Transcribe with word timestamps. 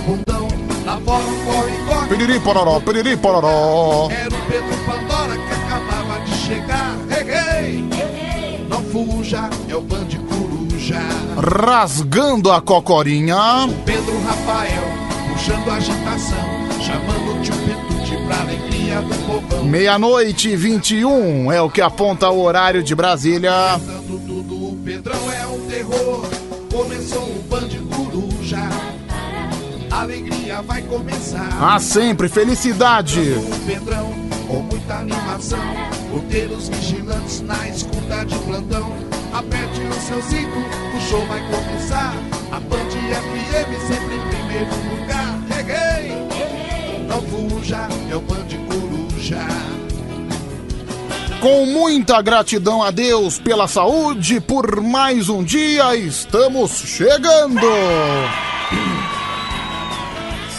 bundão. 0.00 0.48
Fora 1.04 1.24
um 1.24 1.44
corre, 1.44 1.76
corre. 1.88 2.08
Piriri 2.08 2.40
pororó, 2.40 2.80
piriri 2.80 3.16
pororó. 3.16 4.08
Era 4.10 4.28
o 4.28 4.46
Pedro 4.46 4.76
Pandora 4.84 5.36
que 5.36 5.52
acabava 5.54 6.20
de 6.20 6.34
chegar. 6.34 6.96
Hey. 7.10 7.84
Não 8.68 8.82
fuja, 8.84 9.50
é 9.68 9.74
o 9.74 9.80
Band 9.80 10.08
Coruja. 10.28 11.00
Rasgando 11.36 12.50
a 12.52 12.60
cocorinha. 12.60 13.36
Pedro 13.84 14.20
Rafael, 14.24 14.82
puxando 15.32 15.68
a 15.68 15.74
agitação. 15.74 16.38
Chamando 16.80 17.38
o 17.38 17.42
tio 17.42 17.54
Petute 17.54 18.16
pra 18.26 18.40
alegria 18.40 19.00
do 19.02 19.26
povão. 19.26 19.64
Meia-noite 19.64 20.50
e 20.50 20.56
21 20.56 21.50
é 21.52 21.60
o 21.60 21.70
que 21.70 21.80
aponta 21.80 22.30
o 22.30 22.40
horário 22.40 22.82
de 22.82 22.94
Brasília. 22.94 23.52
Cantando 23.72 24.19
Ah, 31.60 31.78
sempre 31.78 32.28
felicidade. 32.28 33.20
Pedrão, 33.66 34.12
com 34.46 34.62
muita 34.62 34.94
animação. 34.94 35.58
Roteiros 36.10 36.68
vigilantes 36.68 37.42
na 37.42 37.68
escuta 37.68 38.24
de 38.24 38.34
plantão. 38.38 38.92
Aperte 39.32 39.80
o 39.80 39.94
seu 40.00 40.22
cinto, 40.22 40.58
o 40.96 41.00
show 41.08 41.24
vai 41.26 41.40
começar. 41.50 42.14
A 42.50 42.58
Band 42.60 42.90
FM 42.90 43.86
sempre 43.86 44.16
em 44.16 44.28
primeiro 44.28 44.70
lugar. 44.90 45.38
Cheguei! 45.54 47.06
Não 47.06 47.22
fuja, 47.22 47.88
é 48.10 48.16
o 48.16 48.20
Band 48.20 48.48
Coruja. 48.66 49.46
Com 51.40 51.66
muita 51.66 52.20
gratidão 52.20 52.82
a 52.82 52.90
Deus 52.90 53.38
pela 53.38 53.68
saúde, 53.68 54.40
por 54.40 54.80
mais 54.80 55.28
um 55.28 55.44
dia, 55.44 55.96
estamos 55.96 56.70
chegando! 56.72 57.60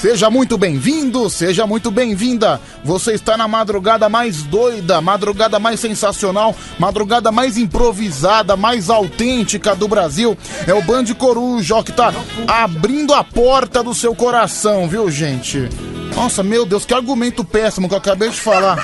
Seja 0.02 0.32
muito 0.32 0.58
bem-vindo, 0.58 1.30
seja 1.30 1.68
muito 1.68 1.92
bem-vinda. 1.92 2.60
Você 2.84 3.14
está 3.14 3.38
na 3.38 3.48
madrugada 3.48 4.10
mais 4.10 4.42
doida, 4.42 5.00
madrugada 5.00 5.60
mais 5.60 5.80
sensacional, 5.80 6.56
madrugada 6.80 7.32
mais 7.32 7.56
improvisada, 7.56 8.58
mais 8.58 8.90
autêntica 8.90 9.76
do 9.76 9.88
Brasil. 9.88 10.36
É 10.66 10.74
o 10.74 10.82
Band 10.82 11.06
Coruja 11.14 11.76
ó, 11.76 11.84
que 11.84 11.92
tá 11.92 12.12
abrindo 12.48 13.14
a 13.14 13.24
porta 13.24 13.84
do 13.84 13.94
seu 13.94 14.16
coração, 14.16 14.88
viu, 14.88 15.08
gente? 15.12 15.70
Nossa, 16.16 16.42
meu 16.42 16.66
Deus, 16.66 16.84
que 16.84 16.96
argumento 16.96 17.46
péssimo 17.46 17.88
que 17.88 17.94
eu 17.94 18.00
acabei 18.00 18.30
de 18.30 18.42
falar. 18.42 18.84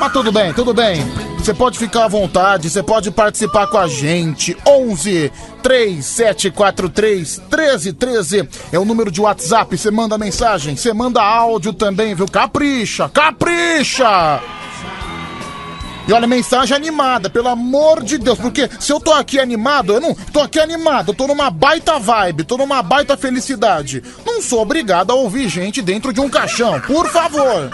Mas 0.00 0.10
tudo 0.10 0.32
bem, 0.32 0.54
tudo 0.54 0.72
bem. 0.72 1.04
Você 1.48 1.54
pode 1.54 1.78
ficar 1.78 2.04
à 2.04 2.08
vontade, 2.08 2.68
você 2.68 2.82
pode 2.82 3.10
participar 3.10 3.68
com 3.68 3.78
a 3.78 3.88
gente. 3.88 4.54
11 4.66 5.32
3743 5.62 7.38
1313 7.38 8.48
é 8.70 8.78
o 8.78 8.84
número 8.84 9.10
de 9.10 9.18
WhatsApp. 9.18 9.74
Você 9.74 9.90
manda 9.90 10.18
mensagem, 10.18 10.76
você 10.76 10.92
manda 10.92 11.22
áudio 11.22 11.72
também, 11.72 12.14
viu? 12.14 12.26
Capricha, 12.26 13.08
capricha! 13.08 14.42
E 16.06 16.12
olha, 16.12 16.26
mensagem 16.26 16.76
animada, 16.76 17.30
pelo 17.30 17.48
amor 17.48 18.04
de 18.04 18.18
Deus, 18.18 18.38
porque 18.38 18.68
se 18.78 18.92
eu 18.92 19.00
tô 19.00 19.14
aqui 19.14 19.40
animado, 19.40 19.94
eu 19.94 20.00
não 20.02 20.14
tô 20.14 20.40
aqui 20.40 20.60
animado, 20.60 21.12
eu 21.12 21.14
tô 21.14 21.26
numa 21.26 21.48
baita 21.48 21.98
vibe, 21.98 22.44
tô 22.44 22.58
numa 22.58 22.82
baita 22.82 23.16
felicidade. 23.16 24.02
Não 24.26 24.42
sou 24.42 24.60
obrigado 24.60 25.12
a 25.12 25.14
ouvir 25.14 25.48
gente 25.48 25.80
dentro 25.80 26.12
de 26.12 26.20
um 26.20 26.28
caixão, 26.28 26.78
por 26.82 27.08
favor. 27.08 27.70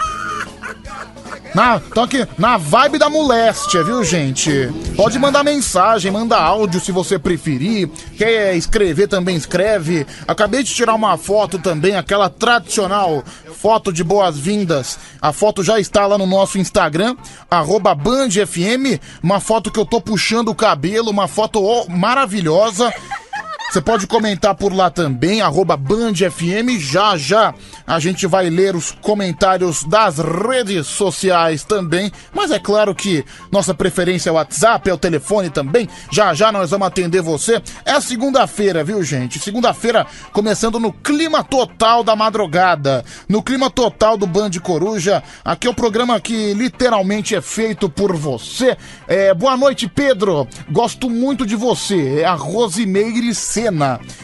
Na, 1.55 1.79
tô 1.79 2.01
aqui, 2.01 2.27
na 2.37 2.57
vibe 2.57 2.97
da 2.97 3.09
moléstia, 3.09 3.81
viu, 3.81 4.03
gente? 4.03 4.69
Pode 4.93 5.17
mandar 5.17 5.41
mensagem, 5.41 6.11
manda 6.11 6.35
áudio 6.35 6.81
se 6.81 6.91
você 6.91 7.17
preferir. 7.17 7.87
Quer 8.17 8.57
escrever 8.57 9.07
também, 9.07 9.37
escreve. 9.37 10.05
Acabei 10.27 10.63
de 10.63 10.73
tirar 10.73 10.93
uma 10.93 11.15
foto 11.15 11.57
também, 11.57 11.95
aquela 11.95 12.29
tradicional 12.29 13.23
foto 13.53 13.93
de 13.93 14.03
boas-vindas. 14.03 14.99
A 15.21 15.31
foto 15.31 15.63
já 15.63 15.79
está 15.79 16.05
lá 16.05 16.17
no 16.17 16.27
nosso 16.27 16.59
Instagram, 16.59 17.15
BandFM. 17.95 18.99
Uma 19.23 19.39
foto 19.39 19.71
que 19.71 19.79
eu 19.79 19.85
tô 19.85 20.01
puxando 20.01 20.49
o 20.49 20.55
cabelo, 20.55 21.09
uma 21.09 21.29
foto 21.29 21.61
maravilhosa. 21.87 22.93
Você 23.69 23.81
pode 23.81 24.07
comentar 24.07 24.55
por 24.55 24.73
lá 24.73 24.89
também, 24.89 25.41
arroba 25.41 25.75
BandFM. 25.75 26.79
Já 26.79 27.17
já 27.17 27.53
a 27.85 27.99
gente 27.99 28.25
vai 28.25 28.49
ler 28.49 28.75
os 28.75 28.91
comentários 28.91 29.83
das 29.83 30.17
redes 30.17 30.87
sociais 30.87 31.63
também. 31.63 32.09
Mas 32.33 32.51
é 32.51 32.59
claro 32.59 32.95
que 32.95 33.25
nossa 33.51 33.73
preferência 33.73 34.29
é 34.29 34.31
o 34.31 34.35
WhatsApp, 34.35 34.89
é 34.89 34.93
o 34.93 34.97
telefone 34.97 35.49
também. 35.49 35.89
Já 36.09 36.33
já 36.33 36.51
nós 36.51 36.71
vamos 36.71 36.87
atender 36.87 37.21
você. 37.21 37.61
É 37.83 37.99
segunda-feira, 37.99 38.83
viu, 38.83 39.03
gente? 39.03 39.39
Segunda-feira 39.39 40.07
começando 40.31 40.79
no 40.79 40.93
clima 40.93 41.43
total 41.43 42.03
da 42.03 42.15
madrugada. 42.15 43.03
No 43.27 43.43
clima 43.43 43.69
total 43.69 44.17
do 44.17 44.25
Band 44.25 44.51
Coruja. 44.63 45.21
Aqui 45.43 45.67
é 45.67 45.69
o 45.69 45.75
programa 45.75 46.19
que 46.21 46.53
literalmente 46.53 47.35
é 47.35 47.41
feito 47.41 47.89
por 47.89 48.15
você. 48.15 48.77
É, 49.07 49.33
boa 49.33 49.57
noite, 49.57 49.87
Pedro. 49.87 50.47
Gosto 50.71 51.09
muito 51.09 51.45
de 51.45 51.55
você. 51.57 52.21
É 52.21 52.25
a 52.25 52.35
Rosimeire 52.35 53.33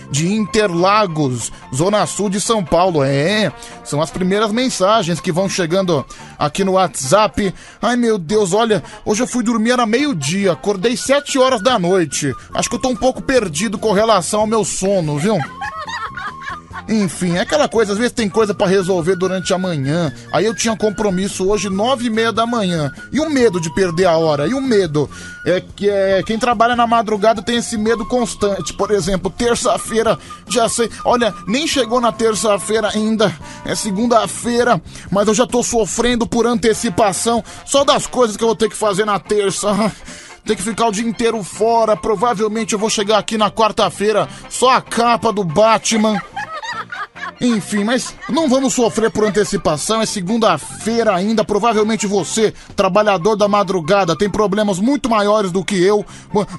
De 0.09 0.31
Interlagos, 0.31 1.51
Zona 1.73 2.05
Sul 2.05 2.29
de 2.29 2.39
São 2.41 2.63
Paulo. 2.63 3.03
É, 3.03 3.51
são 3.83 4.01
as 4.01 4.11
primeiras 4.11 4.51
mensagens 4.51 5.19
que 5.19 5.31
vão 5.31 5.47
chegando 5.47 6.05
aqui 6.37 6.63
no 6.63 6.73
WhatsApp. 6.73 7.53
Ai 7.81 7.95
meu 7.95 8.17
Deus, 8.17 8.53
olha, 8.53 8.83
hoje 9.05 9.23
eu 9.23 9.27
fui 9.27 9.43
dormir 9.43 9.71
era 9.71 9.85
meio-dia, 9.85 10.51
acordei 10.51 10.97
sete 10.97 11.39
horas 11.39 11.61
da 11.61 11.79
noite. 11.79 12.33
Acho 12.53 12.69
que 12.69 12.75
eu 12.75 12.81
tô 12.81 12.89
um 12.89 12.95
pouco 12.95 13.21
perdido 13.21 13.77
com 13.77 13.91
relação 13.91 14.41
ao 14.41 14.47
meu 14.47 14.65
sono, 14.65 15.17
viu? 15.17 15.37
Enfim, 16.87 17.37
é 17.37 17.41
aquela 17.41 17.67
coisa, 17.67 17.93
às 17.93 17.97
vezes 17.97 18.13
tem 18.13 18.27
coisa 18.27 18.53
para 18.53 18.67
resolver 18.67 19.15
durante 19.15 19.53
a 19.53 19.57
manhã. 19.57 20.13
Aí 20.31 20.45
eu 20.45 20.55
tinha 20.55 20.75
compromisso 20.75 21.47
hoje, 21.47 21.69
nove 21.69 22.07
e 22.07 22.09
meia 22.09 22.31
da 22.31 22.45
manhã. 22.45 22.91
E 23.11 23.19
o 23.19 23.29
medo 23.29 23.59
de 23.59 23.73
perder 23.73 24.05
a 24.05 24.17
hora? 24.17 24.47
E 24.47 24.53
o 24.53 24.61
medo? 24.61 25.09
É 25.45 25.61
que 25.61 25.89
é, 25.89 26.21
quem 26.23 26.37
trabalha 26.37 26.75
na 26.75 26.85
madrugada 26.85 27.41
tem 27.41 27.57
esse 27.57 27.77
medo 27.77 28.05
constante. 28.05 28.73
Por 28.73 28.91
exemplo, 28.91 29.31
terça-feira, 29.31 30.17
já 30.47 30.67
sei. 30.69 30.89
Olha, 31.05 31.33
nem 31.47 31.65
chegou 31.65 32.01
na 32.01 32.11
terça-feira 32.11 32.89
ainda. 32.93 33.33
É 33.65 33.73
segunda-feira, 33.75 34.81
mas 35.09 35.27
eu 35.27 35.33
já 35.33 35.47
tô 35.47 35.63
sofrendo 35.63 36.27
por 36.27 36.45
antecipação. 36.45 37.43
Só 37.65 37.83
das 37.83 38.05
coisas 38.05 38.37
que 38.37 38.43
eu 38.43 38.47
vou 38.47 38.55
ter 38.55 38.69
que 38.69 38.75
fazer 38.75 39.05
na 39.05 39.19
terça. 39.19 39.69
Tem 40.43 40.55
que 40.55 40.63
ficar 40.63 40.87
o 40.87 40.91
dia 40.91 41.07
inteiro 41.07 41.43
fora. 41.43 41.95
Provavelmente 41.95 42.73
eu 42.73 42.79
vou 42.79 42.89
chegar 42.89 43.19
aqui 43.19 43.37
na 43.37 43.51
quarta-feira 43.51 44.27
só 44.49 44.71
a 44.71 44.81
capa 44.81 45.31
do 45.31 45.43
Batman. 45.43 46.19
Enfim, 47.41 47.83
mas 47.83 48.13
não 48.29 48.47
vamos 48.47 48.73
sofrer 48.73 49.09
por 49.09 49.25
antecipação. 49.25 49.99
É 49.99 50.05
segunda-feira 50.05 51.15
ainda. 51.15 51.43
Provavelmente 51.43 52.05
você, 52.05 52.53
trabalhador 52.75 53.35
da 53.35 53.47
madrugada, 53.47 54.15
tem 54.15 54.29
problemas 54.29 54.79
muito 54.79 55.09
maiores 55.09 55.51
do 55.51 55.65
que 55.65 55.81
eu. 55.83 56.05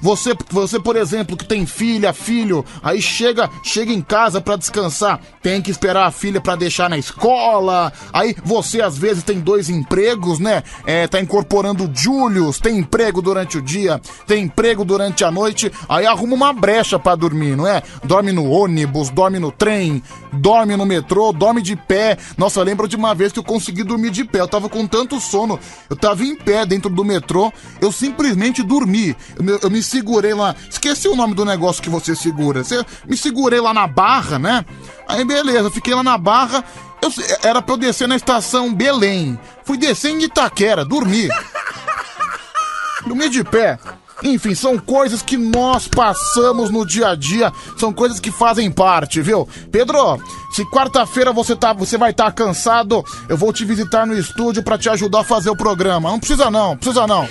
Você, 0.01 0.35
você 0.49 0.79
por 0.79 0.97
exemplo, 0.97 1.37
que 1.37 1.45
tem 1.45 1.65
filha, 1.65 2.11
filho, 2.11 2.65
aí 2.83 3.01
chega, 3.01 3.49
chega 3.63 3.93
em 3.93 4.01
casa 4.01 4.41
para 4.41 4.57
descansar, 4.57 5.21
tem 5.41 5.61
que 5.61 5.71
esperar 5.71 6.05
a 6.05 6.11
filha 6.11 6.41
para 6.41 6.57
deixar 6.57 6.89
na 6.89 6.97
escola. 6.97 7.93
Aí 8.11 8.35
você 8.43 8.81
às 8.81 8.97
vezes 8.97 9.23
tem 9.23 9.39
dois 9.39 9.69
empregos, 9.69 10.39
né? 10.39 10.63
É, 10.85 11.07
tá 11.07 11.21
incorporando 11.21 11.89
Julius, 11.93 12.59
tem 12.59 12.77
emprego 12.77 13.21
durante 13.21 13.57
o 13.57 13.61
dia, 13.61 14.01
tem 14.27 14.43
emprego 14.43 14.83
durante 14.83 15.23
a 15.23 15.31
noite, 15.31 15.71
aí 15.87 16.05
arruma 16.05 16.35
uma 16.35 16.51
brecha 16.51 16.99
para 16.99 17.15
dormir, 17.15 17.55
não 17.55 17.65
é? 17.65 17.81
Dorme 18.03 18.33
no 18.33 18.49
ônibus, 18.49 19.09
dorme 19.09 19.39
no 19.39 19.51
trem, 19.51 20.03
dorme 20.33 20.52
no 20.77 20.85
metrô, 20.85 21.33
dorme 21.33 21.61
de 21.61 21.75
pé. 21.75 22.17
Nossa, 22.37 22.59
eu 22.59 22.63
lembro 22.63 22.87
de 22.87 22.95
uma 22.95 23.13
vez 23.15 23.31
que 23.31 23.39
eu 23.39 23.43
consegui 23.43 23.83
dormir 23.83 24.11
de 24.11 24.23
pé. 24.23 24.39
Eu 24.41 24.47
tava 24.47 24.69
com 24.69 24.85
tanto 24.87 25.19
sono, 25.19 25.59
eu 25.89 25.95
tava 25.95 26.23
em 26.23 26.35
pé 26.35 26.65
dentro 26.65 26.89
do 26.89 27.03
metrô, 27.03 27.51
eu 27.81 27.91
simplesmente 27.91 28.61
dormi. 28.63 29.15
Eu, 29.37 29.43
me- 29.43 29.59
eu 29.61 29.69
me 29.69 29.81
segurei 29.83 30.33
lá, 30.33 30.55
esqueci 30.69 31.07
o 31.07 31.15
nome 31.15 31.33
do 31.33 31.43
negócio 31.43 31.81
que 31.81 31.89
você 31.89 32.15
segura. 32.15 32.63
Você, 32.63 32.83
me 33.07 33.17
segurei 33.17 33.59
lá 33.59 33.73
na 33.73 33.87
barra, 33.87 34.37
né? 34.39 34.63
Aí 35.07 35.25
beleza, 35.25 35.69
fiquei 35.71 35.93
lá 35.93 36.03
na 36.03 36.17
barra. 36.17 36.63
Eu, 37.01 37.11
era 37.43 37.61
pra 37.61 37.73
eu 37.73 37.77
descer 37.77 38.07
na 38.07 38.15
estação 38.15 38.73
Belém. 38.73 39.37
Fui 39.65 39.77
descer 39.77 40.11
em 40.11 40.23
Itaquera, 40.23 40.85
dormi. 40.85 41.27
Dormi 43.05 43.29
de 43.29 43.43
pé. 43.43 43.77
Enfim, 44.21 44.53
são 44.53 44.77
coisas 44.77 45.21
que 45.21 45.37
nós 45.37 45.87
passamos 45.87 46.69
no 46.69 46.85
dia 46.85 47.09
a 47.09 47.15
dia, 47.15 47.51
são 47.77 47.91
coisas 47.91 48.19
que 48.19 48.31
fazem 48.31 48.71
parte, 48.71 49.21
viu? 49.21 49.47
Pedro, 49.71 50.21
se 50.53 50.63
quarta-feira 50.65 51.33
você 51.33 51.55
tá, 51.55 51.73
você 51.73 51.97
vai 51.97 52.11
estar 52.11 52.31
cansado, 52.31 53.03
eu 53.27 53.35
vou 53.35 53.51
te 53.51 53.65
visitar 53.65 54.05
no 54.05 54.17
estúdio 54.17 54.63
pra 54.63 54.77
te 54.77 54.87
ajudar 54.89 55.21
a 55.21 55.25
fazer 55.25 55.49
o 55.49 55.55
programa. 55.55 56.11
Não 56.11 56.19
precisa 56.19 56.51
não, 56.51 56.77
precisa 56.77 57.07
não. 57.07 57.27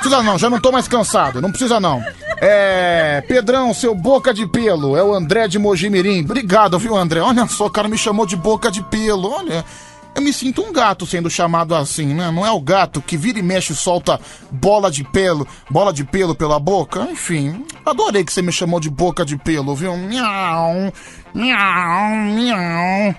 Precisa 0.00 0.22
não, 0.22 0.38
já 0.38 0.48
não 0.48 0.58
tô 0.58 0.72
mais 0.72 0.88
cansado, 0.88 1.42
não 1.42 1.50
precisa 1.50 1.78
não. 1.78 2.02
É. 2.40 3.22
Pedrão, 3.28 3.74
seu 3.74 3.94
boca 3.94 4.32
de 4.32 4.46
pelo, 4.46 4.96
é 4.96 5.04
o 5.04 5.12
André 5.12 5.46
de 5.46 5.58
Mojimirim. 5.58 6.24
Obrigado, 6.24 6.78
viu, 6.78 6.96
André? 6.96 7.20
Olha 7.20 7.46
só, 7.46 7.66
o 7.66 7.70
cara 7.70 7.86
me 7.86 7.98
chamou 7.98 8.24
de 8.24 8.34
boca 8.34 8.70
de 8.70 8.82
pelo, 8.82 9.30
olha. 9.30 9.62
Eu 10.14 10.22
me 10.22 10.32
sinto 10.32 10.62
um 10.62 10.72
gato 10.72 11.06
sendo 11.06 11.30
chamado 11.30 11.74
assim, 11.74 12.06
né? 12.06 12.30
Não 12.30 12.44
é 12.44 12.50
o 12.50 12.60
gato 12.60 13.00
que 13.00 13.16
vira 13.16 13.38
e 13.38 13.42
mexe 13.42 13.72
e 13.72 13.76
solta 13.76 14.20
bola 14.50 14.90
de 14.90 15.04
pelo, 15.04 15.46
bola 15.70 15.92
de 15.92 16.04
pelo 16.04 16.34
pela 16.34 16.58
boca? 16.58 17.08
Enfim, 17.10 17.64
adorei 17.86 18.24
que 18.24 18.32
você 18.32 18.42
me 18.42 18.52
chamou 18.52 18.80
de 18.80 18.90
boca 18.90 19.24
de 19.24 19.36
pelo, 19.36 19.74
viu? 19.74 19.96
Miau, 19.96 20.92
miau, 21.34 22.16
miau. 22.34 23.14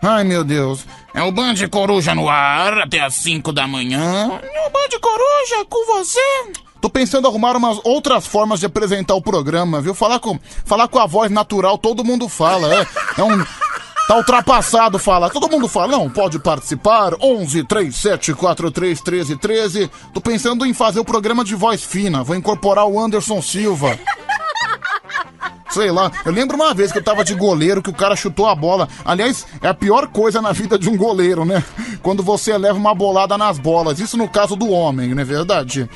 Ai, 0.00 0.22
meu 0.22 0.44
Deus. 0.44 0.86
É 1.12 1.22
o 1.22 1.32
Band 1.32 1.56
Coruja 1.70 2.14
no 2.14 2.28
ar 2.28 2.78
até 2.78 3.00
as 3.00 3.14
5 3.14 3.52
da 3.52 3.66
manhã. 3.66 4.40
É 4.42 4.66
o 4.66 4.70
Band 4.70 5.00
Coruja 5.00 5.64
com 5.68 5.86
você. 5.86 6.20
Tô 6.80 6.88
pensando 6.88 7.26
em 7.26 7.28
arrumar 7.28 7.56
umas 7.56 7.80
outras 7.82 8.26
formas 8.26 8.60
de 8.60 8.66
apresentar 8.66 9.14
o 9.14 9.22
programa, 9.22 9.80
viu? 9.80 9.94
Falar 9.94 10.20
com, 10.20 10.38
falar 10.64 10.86
com 10.86 11.00
a 11.00 11.06
voz 11.06 11.30
natural, 11.30 11.76
todo 11.76 12.04
mundo 12.04 12.28
fala. 12.28 12.72
É, 12.72 12.86
é 13.18 13.24
um. 13.24 13.44
Tá 14.08 14.16
ultrapassado 14.16 14.98
falar. 14.98 15.28
Todo 15.28 15.50
mundo 15.50 15.68
fala, 15.68 15.88
não, 15.88 16.08
pode 16.08 16.38
participar. 16.38 17.12
11 17.20 17.62
37 17.64 18.32
43 18.32 19.02
13 19.02 19.36
13. 19.36 19.90
Tô 20.14 20.20
pensando 20.22 20.64
em 20.64 20.72
fazer 20.72 20.98
o 20.98 21.04
programa 21.04 21.44
de 21.44 21.54
voz 21.54 21.84
fina. 21.84 22.24
Vou 22.24 22.34
incorporar 22.34 22.86
o 22.86 22.98
Anderson 22.98 23.42
Silva. 23.42 23.98
Sei 25.68 25.90
lá, 25.90 26.10
eu 26.24 26.32
lembro 26.32 26.56
uma 26.56 26.72
vez 26.72 26.90
que 26.90 26.96
eu 26.96 27.04
tava 27.04 27.22
de 27.22 27.34
goleiro 27.34 27.82
que 27.82 27.90
o 27.90 27.94
cara 27.94 28.16
chutou 28.16 28.46
a 28.48 28.54
bola. 28.54 28.88
Aliás, 29.04 29.46
é 29.60 29.68
a 29.68 29.74
pior 29.74 30.06
coisa 30.08 30.40
na 30.40 30.52
vida 30.52 30.78
de 30.78 30.88
um 30.88 30.96
goleiro, 30.96 31.44
né? 31.44 31.62
Quando 32.02 32.22
você 32.22 32.56
leva 32.56 32.78
uma 32.78 32.94
bolada 32.94 33.36
nas 33.36 33.58
bolas. 33.58 34.00
Isso 34.00 34.16
no 34.16 34.26
caso 34.26 34.56
do 34.56 34.70
homem, 34.70 35.14
não 35.14 35.20
é 35.20 35.24
verdade? 35.26 35.86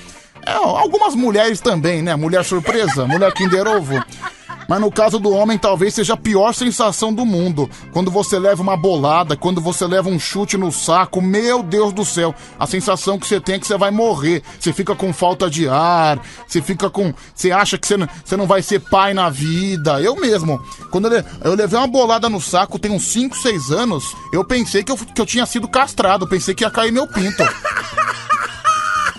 É, 0.44 0.52
algumas 0.52 1.14
mulheres 1.14 1.60
também, 1.60 2.02
né? 2.02 2.14
Mulher 2.14 2.44
surpresa, 2.44 3.06
mulher 3.06 3.32
Kinder 3.32 3.66
Ovo. 3.66 4.04
Mas 4.72 4.80
no 4.80 4.90
caso 4.90 5.18
do 5.18 5.30
homem, 5.30 5.58
talvez 5.58 5.92
seja 5.92 6.14
a 6.14 6.16
pior 6.16 6.54
sensação 6.54 7.12
do 7.12 7.26
mundo. 7.26 7.68
Quando 7.92 8.10
você 8.10 8.38
leva 8.38 8.62
uma 8.62 8.74
bolada, 8.74 9.36
quando 9.36 9.60
você 9.60 9.86
leva 9.86 10.08
um 10.08 10.18
chute 10.18 10.56
no 10.56 10.72
saco, 10.72 11.20
meu 11.20 11.62
Deus 11.62 11.92
do 11.92 12.06
céu, 12.06 12.34
a 12.58 12.66
sensação 12.66 13.18
que 13.18 13.26
você 13.26 13.38
tem 13.38 13.56
é 13.56 13.58
que 13.58 13.66
você 13.66 13.76
vai 13.76 13.90
morrer. 13.90 14.42
Você 14.58 14.72
fica 14.72 14.94
com 14.94 15.12
falta 15.12 15.50
de 15.50 15.68
ar, 15.68 16.18
você 16.46 16.62
fica 16.62 16.88
com. 16.88 17.12
Você 17.34 17.50
acha 17.50 17.76
que 17.76 17.86
você 17.86 17.98
não, 17.98 18.08
você 18.24 18.34
não 18.34 18.46
vai 18.46 18.62
ser 18.62 18.80
pai 18.80 19.12
na 19.12 19.28
vida. 19.28 20.00
Eu 20.00 20.16
mesmo, 20.16 20.58
quando 20.90 21.06
eu, 21.12 21.54
levei 21.54 21.78
uma 21.78 21.86
bolada 21.86 22.30
no 22.30 22.40
saco, 22.40 22.78
tem 22.78 22.92
uns 22.92 23.04
5, 23.08 23.36
6 23.36 23.72
anos, 23.72 24.16
eu 24.32 24.42
pensei 24.42 24.82
que 24.82 24.90
eu, 24.90 24.96
que 24.96 25.20
eu 25.20 25.26
tinha 25.26 25.44
sido 25.44 25.68
castrado, 25.68 26.26
pensei 26.26 26.54
que 26.54 26.64
ia 26.64 26.70
cair 26.70 26.92
meu 26.92 27.06
pinto. 27.06 27.42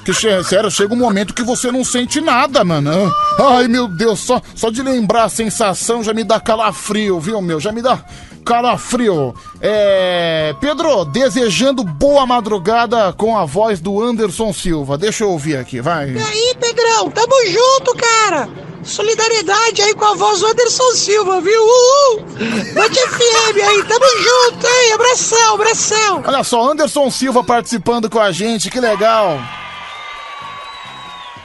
Que, 0.06 0.14
sério, 0.14 0.70
chega 0.70 0.94
um 0.94 0.98
momento 0.98 1.34
que 1.34 1.44
você 1.44 1.72
não 1.72 1.84
sente 1.84 2.20
nada, 2.20 2.64
mano. 2.64 3.12
Ai, 3.40 3.68
meu 3.68 3.88
Deus, 3.88 4.20
só, 4.20 4.42
só 4.54 4.70
de 4.70 4.84
lembrar 4.84 5.24
a 5.24 5.30
sensação 5.30 6.04
já 6.04 6.14
me 6.14 6.24
dá 6.24 6.40
calafrio, 6.40 7.20
viu, 7.20 7.42
meu? 7.42 7.60
Já 7.60 7.72
me 7.72 7.82
dá 7.82 8.04
calafrio. 8.44 9.34
É. 9.62 10.54
Pedro, 10.60 11.06
desejando 11.06 11.84
boa 11.84 12.26
madrugada 12.26 13.14
com 13.14 13.38
a 13.38 13.46
voz 13.46 13.80
do 13.80 14.02
Anderson 14.02 14.52
Silva. 14.54 14.98
Deixa 14.98 15.24
eu 15.24 15.32
ouvir 15.32 15.58
aqui, 15.58 15.80
vai. 15.80 16.12
E 16.12 16.22
aí, 16.22 16.56
Pedrão, 16.60 17.10
tamo 17.10 17.34
junto, 17.48 17.96
cara. 17.96 18.50
Solidariedade 18.84 19.82
aí 19.82 19.94
com 19.94 20.06
a 20.06 20.14
voz 20.16 20.42
do 20.42 20.48
Anderson 20.48 20.92
Silva, 20.96 21.40
viu? 21.40 21.62
Uhul! 21.62 22.26
Band 22.74 22.90
FM 22.92 23.58
aí, 23.66 23.84
tamo 23.84 24.06
junto, 24.18 24.68
hein? 24.68 24.94
Abração, 24.94 25.54
abração. 25.54 26.24
Olha 26.26 26.44
só, 26.44 26.72
Anderson 26.72 27.10
Silva 27.10 27.44
participando 27.44 28.10
com 28.10 28.20
a 28.20 28.32
gente, 28.34 28.70
que 28.70 28.82
legal. 28.82 29.40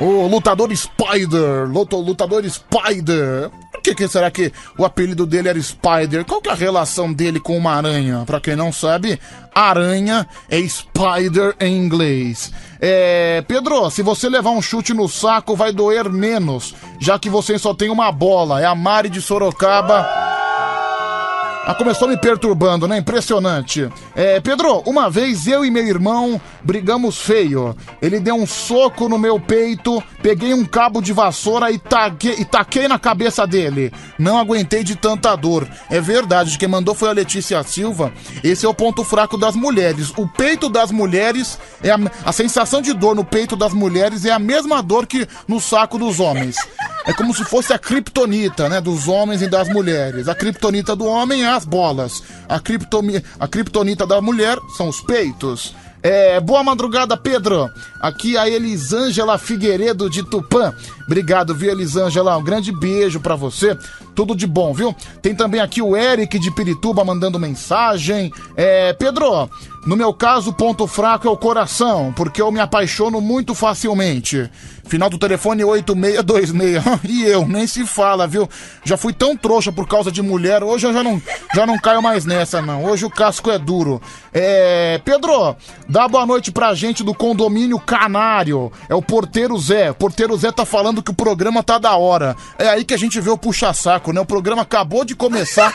O 0.00 0.28
lutador 0.28 0.70
Spider, 0.76 1.68
lutador 1.68 2.44
Spider. 2.48 3.50
Por 3.72 3.82
que, 3.82 3.94
que, 3.96 4.06
será 4.06 4.30
que 4.30 4.52
o 4.78 4.84
apelido 4.84 5.26
dele 5.26 5.48
era 5.48 5.60
Spider? 5.60 6.24
Qual 6.24 6.40
que 6.40 6.48
é 6.48 6.52
a 6.52 6.54
relação 6.54 7.12
dele 7.12 7.40
com 7.40 7.56
uma 7.56 7.72
aranha? 7.72 8.22
Pra 8.24 8.40
quem 8.40 8.54
não 8.54 8.72
sabe, 8.72 9.18
aranha 9.52 10.24
é 10.48 10.60
Spider 10.68 11.56
em 11.58 11.76
inglês. 11.76 12.52
É, 12.80 13.42
Pedro, 13.48 13.90
se 13.90 14.02
você 14.02 14.28
levar 14.28 14.50
um 14.50 14.62
chute 14.62 14.94
no 14.94 15.08
saco 15.08 15.56
vai 15.56 15.72
doer 15.72 16.08
menos, 16.08 16.76
já 17.00 17.18
que 17.18 17.28
você 17.28 17.58
só 17.58 17.74
tem 17.74 17.90
uma 17.90 18.12
bola. 18.12 18.60
É 18.60 18.66
a 18.66 18.76
Mari 18.76 19.08
de 19.08 19.20
Sorocaba 19.20 20.38
ah, 21.70 21.75
começou 21.75 22.09
me 22.09 22.17
perturbando, 22.17 22.88
né? 22.88 22.97
Impressionante. 22.97 23.91
É, 24.17 24.41
Pedro, 24.41 24.79
uma 24.87 25.11
vez 25.11 25.47
eu 25.47 25.67
e 25.67 25.70
meu 25.70 25.87
irmão 25.87 26.41
brigamos 26.65 27.19
feio. 27.19 27.76
Ele 28.00 28.19
deu 28.19 28.37
um 28.37 28.47
soco 28.47 29.06
no 29.06 29.19
meu 29.19 29.38
peito, 29.38 30.03
peguei 30.23 30.55
um 30.55 30.65
cabo 30.65 31.03
de 31.03 31.12
vassoura 31.12 31.70
e 31.70 31.79
taquei, 31.79 32.37
e 32.38 32.44
taquei 32.47 32.88
na 32.88 32.99
cabeça 32.99 33.47
dele. 33.47 33.93
Não 34.19 34.38
aguentei 34.38 34.82
de 34.82 34.97
tanta 34.97 35.37
dor. 35.37 35.69
É 35.91 36.00
verdade, 36.00 36.56
quem 36.56 36.67
mandou 36.67 36.94
foi 36.94 37.11
a 37.11 37.12
Letícia 37.12 37.62
Silva. 37.62 38.15
Esse 38.43 38.65
é 38.65 38.69
o 38.69 38.73
ponto 38.73 39.05
fraco 39.05 39.37
das 39.37 39.55
mulheres. 39.55 40.11
O 40.17 40.26
peito 40.26 40.70
das 40.70 40.91
mulheres 40.91 41.59
é 41.82 41.91
a, 41.91 41.99
a 42.25 42.32
sensação 42.32 42.81
de 42.81 42.94
dor 42.94 43.15
no 43.15 43.26
peito 43.26 43.56
das 43.56 43.75
mulheres 43.75 44.25
é 44.25 44.32
a 44.32 44.38
mesma 44.38 44.82
dor 44.82 45.06
que 45.06 45.29
no 45.47 45.61
saco 45.61 45.99
dos 45.99 46.19
homens. 46.19 46.56
É 47.06 47.12
como 47.12 47.35
se 47.35 47.44
fosse 47.44 47.73
a 47.73 47.79
criptonita, 47.79 48.69
né? 48.69 48.81
Dos 48.81 49.09
homens 49.09 49.41
e 49.41 49.49
das 49.49 49.69
mulheres. 49.69 50.29
A 50.29 50.35
criptonita 50.35 50.94
do 50.94 51.06
homem 51.06 51.43
é 51.43 51.57
as 51.58 51.64
bolas. 51.64 52.22
A, 52.49 52.58
criptomi... 52.58 53.22
a 53.38 53.46
criptonita 53.46 54.06
da 54.06 54.20
mulher 54.20 54.58
são 54.76 54.88
os 54.88 55.00
peitos. 55.00 55.75
É, 56.02 56.38
boa 56.40 56.62
madrugada, 56.62 57.16
Pedro. 57.16 57.69
Aqui 58.00 58.37
a 58.38 58.49
Elisângela 58.49 59.37
Figueiredo 59.37 60.08
de 60.08 60.22
Tupã. 60.22 60.72
Obrigado, 61.06 61.55
viu, 61.55 61.72
Elisângela? 61.72 62.37
Um 62.37 62.44
grande 62.44 62.70
beijo 62.70 63.19
para 63.19 63.34
você. 63.34 63.76
Tudo 64.14 64.34
de 64.34 64.46
bom, 64.46 64.72
viu? 64.72 64.94
Tem 65.20 65.34
também 65.34 65.60
aqui 65.60 65.82
o 65.82 65.96
Eric 65.96 66.38
de 66.38 66.50
Pirituba 66.52 67.05
mandando 67.05 67.38
mensagem. 67.38 68.32
É, 68.56 68.93
Pedro, 68.93 69.50
no 69.87 69.96
meu 69.96 70.12
caso, 70.12 70.50
o 70.50 70.55
ponto 70.55 70.87
fraco 70.87 71.26
é 71.26 71.31
o 71.31 71.37
coração, 71.37 72.12
porque 72.16 72.40
eu 72.40 72.52
me 72.52 72.60
apaixono 72.60 73.20
muito 73.20 73.55
facilmente. 73.55 74.49
Final 74.88 75.11
do 75.11 75.19
telefone 75.19 75.62
8626. 75.62 77.00
e 77.05 77.25
eu, 77.25 77.46
nem 77.46 77.67
se 77.67 77.87
fala, 77.87 78.26
viu? 78.26 78.49
Já 78.85 78.96
fui 78.96 79.12
tão 79.12 79.37
trouxa 79.37 79.70
por 79.70 79.87
causa 79.87 80.11
de 80.11 80.23
mulher, 80.23 80.64
hoje 80.64 80.87
eu 80.87 80.93
já 80.93 81.02
não, 81.02 81.20
já 81.55 81.67
não 81.67 81.79
caio 81.79 82.02
mais 82.02 82.25
nessa, 82.25 82.62
não. 82.62 82.85
Hoje 82.85 83.05
o 83.05 83.11
casco 83.11 83.50
é 83.50 83.58
duro. 83.58 84.00
É. 84.32 85.00
Pedro, 85.05 85.56
dá 85.88 86.08
boa 86.08 86.25
noite 86.25 86.50
pra 86.50 86.75
gente 86.75 87.05
do 87.05 87.14
condomínio 87.14 87.79
Canário. 87.79 88.73
É 88.88 88.94
o 88.94 89.02
Porteiro 89.02 89.58
Zé. 89.58 89.90
O 89.90 89.94
Porteiro 89.94 90.37
Zé 90.37 90.50
tá 90.50 90.64
falando 90.64 91.02
que 91.02 91.11
o 91.11 91.14
programa 91.14 91.62
tá 91.62 91.79
da 91.79 91.96
hora. 91.96 92.34
É 92.58 92.69
aí 92.69 92.84
que 92.84 92.94
a 92.94 92.99
gente 92.99 93.20
vê 93.20 93.31
o 93.31 93.38
puxa-saco, 93.38 94.12
né? 94.12 94.20
O 94.20 94.26
programa 94.26 94.62
acabou 94.62 95.05
de 95.05 95.14
começar. 95.14 95.73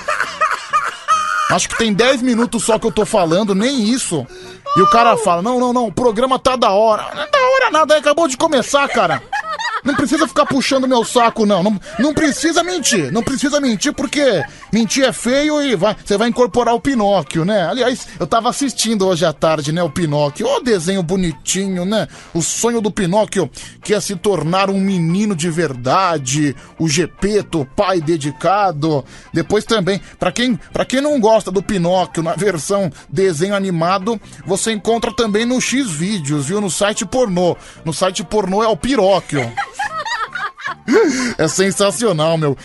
Acho 1.50 1.69
que 1.69 1.77
tem 1.77 1.94
10 1.94 2.21
minutos 2.24 2.63
só 2.63 2.80
que 2.80 2.88
eu 2.88 2.92
tô 2.92 3.06
falando, 3.06 3.54
nem 3.54 3.83
isso. 3.83 4.25
E 4.75 4.81
o 4.81 4.89
cara 4.89 5.15
fala: 5.17 5.41
Não, 5.41 5.59
não, 5.59 5.71
não, 5.71 5.87
o 5.87 5.91
programa 5.91 6.39
tá 6.39 6.55
da 6.55 6.71
hora. 6.71 7.07
Não 7.13 7.21
é 7.23 7.27
da 7.27 7.39
hora 7.39 7.71
nada, 7.71 7.97
acabou 7.97 8.27
de 8.27 8.37
começar, 8.37 8.87
cara. 8.89 9.21
Não 9.83 9.95
precisa 9.95 10.27
ficar 10.27 10.45
puxando 10.45 10.88
meu 10.88 11.03
saco, 11.03 11.45
não. 11.45 11.62
não. 11.62 11.80
Não 12.00 12.13
precisa 12.13 12.63
mentir. 12.63 13.12
Não 13.12 13.24
precisa 13.24 13.59
mentir 13.59 13.94
porque 13.94 14.44
mentir 14.71 15.03
é 15.03 15.12
feio 15.12 15.62
e 15.62 15.75
vai, 15.75 15.95
você 16.03 16.18
vai 16.18 16.30
incorporar 16.30 16.74
o 16.74 16.80
Pinóquio, 16.80 17.44
né? 17.44 17.68
Aliás, 17.68 18.07
eu 18.19 18.25
tava 18.25 18.49
assistindo 18.49 19.07
hoje 19.07 19.25
à 19.25 19.33
tarde, 19.33 19.71
né? 19.71 19.83
O 19.83 19.90
Pinóquio. 19.90 20.47
Ô, 20.47 20.59
desenho 20.59 21.04
bonitinho, 21.04 21.85
né? 21.85 22.07
O 22.33 22.42
sonho 22.42 22.81
do 22.81 22.92
Pinóquio 22.92 23.49
que 23.83 23.94
é 23.94 23.99
se 23.99 24.16
tornar 24.16 24.69
um 24.69 24.80
menino 24.80 25.35
de 25.35 25.49
verdade. 25.49 26.56
O 26.80 26.87
Gepeto, 26.87 27.68
pai 27.75 27.99
dedicado. 27.99 29.04
Depois 29.33 29.66
também, 29.66 30.02
para 30.18 30.31
quem, 30.31 30.56
pra 30.71 30.85
quem 30.85 31.02
não 31.02 31.19
gosta 31.19 31.52
do 31.52 31.61
Pinóquio 31.61 32.23
na 32.23 32.33
versão 32.33 32.92
desenho 33.09 33.56
animado, 33.56 34.19
você 34.45 34.71
encontra 34.71 35.13
também 35.13 35.45
no 35.45 35.59
X 35.59 35.90
vídeos, 35.92 36.47
viu? 36.47 36.61
No 36.61 36.69
site 36.69 37.06
pornô. 37.06 37.56
No 37.83 37.94
site 37.94 38.23
pornô 38.23 38.63
é 38.63 38.68
o 38.68 38.78
Piróquio. 38.78 39.52
É 41.37 41.47
sensacional, 41.47 42.37
meu. 42.37 42.57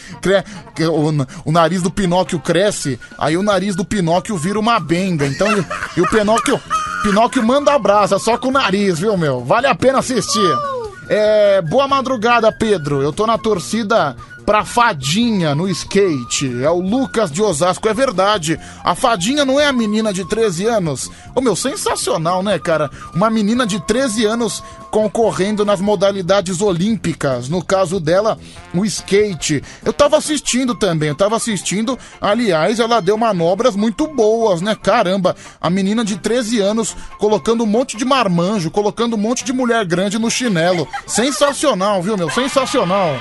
O, 1.44 1.52
nariz 1.52 1.82
do 1.82 1.90
Pinóquio 1.90 2.38
cresce, 2.38 2.98
aí 3.18 3.36
o 3.36 3.42
nariz 3.42 3.74
do 3.74 3.84
Pinóquio 3.84 4.36
vira 4.36 4.58
uma 4.58 4.78
benga. 4.78 5.26
Então, 5.26 5.48
e, 5.96 6.00
o 6.00 6.08
Pinóquio, 6.08 6.60
Pinóquio 7.02 7.42
manda 7.42 7.78
brasa 7.78 8.18
só 8.18 8.36
com 8.36 8.48
o 8.48 8.52
nariz, 8.52 8.98
viu, 8.98 9.16
meu? 9.16 9.44
Vale 9.44 9.66
a 9.66 9.74
pena 9.74 9.98
assistir. 9.98 10.56
É, 11.08 11.62
boa 11.62 11.88
madrugada, 11.88 12.52
Pedro. 12.52 13.00
Eu 13.00 13.12
tô 13.12 13.26
na 13.26 13.38
torcida 13.38 14.14
pra 14.48 14.64
Fadinha 14.64 15.54
no 15.54 15.68
skate. 15.68 16.64
É 16.64 16.70
o 16.70 16.80
Lucas 16.80 17.30
de 17.30 17.42
Osasco, 17.42 17.86
é 17.86 17.92
verdade. 17.92 18.58
A 18.82 18.94
Fadinha 18.94 19.44
não 19.44 19.60
é 19.60 19.66
a 19.66 19.72
menina 19.74 20.10
de 20.10 20.24
13 20.24 20.64
anos. 20.64 21.10
Ô 21.34 21.42
meu, 21.42 21.54
sensacional, 21.54 22.42
né, 22.42 22.58
cara? 22.58 22.90
Uma 23.14 23.28
menina 23.28 23.66
de 23.66 23.78
13 23.78 24.24
anos 24.24 24.64
concorrendo 24.90 25.66
nas 25.66 25.82
modalidades 25.82 26.62
olímpicas. 26.62 27.50
No 27.50 27.62
caso 27.62 28.00
dela, 28.00 28.38
o 28.74 28.86
skate. 28.86 29.62
Eu 29.84 29.92
tava 29.92 30.16
assistindo 30.16 30.74
também, 30.74 31.10
eu 31.10 31.14
tava 31.14 31.36
assistindo. 31.36 31.98
Aliás, 32.18 32.80
ela 32.80 33.02
deu 33.02 33.18
manobras 33.18 33.76
muito 33.76 34.06
boas, 34.06 34.62
né? 34.62 34.74
Caramba, 34.74 35.36
a 35.60 35.68
menina 35.68 36.02
de 36.02 36.16
13 36.16 36.58
anos 36.58 36.96
colocando 37.18 37.64
um 37.64 37.66
monte 37.66 37.98
de 37.98 38.04
marmanjo, 38.06 38.70
colocando 38.70 39.12
um 39.12 39.20
monte 39.20 39.44
de 39.44 39.52
mulher 39.52 39.84
grande 39.84 40.18
no 40.18 40.30
chinelo. 40.30 40.88
Sensacional, 41.06 42.02
viu, 42.02 42.16
meu? 42.16 42.30
Sensacional. 42.30 43.20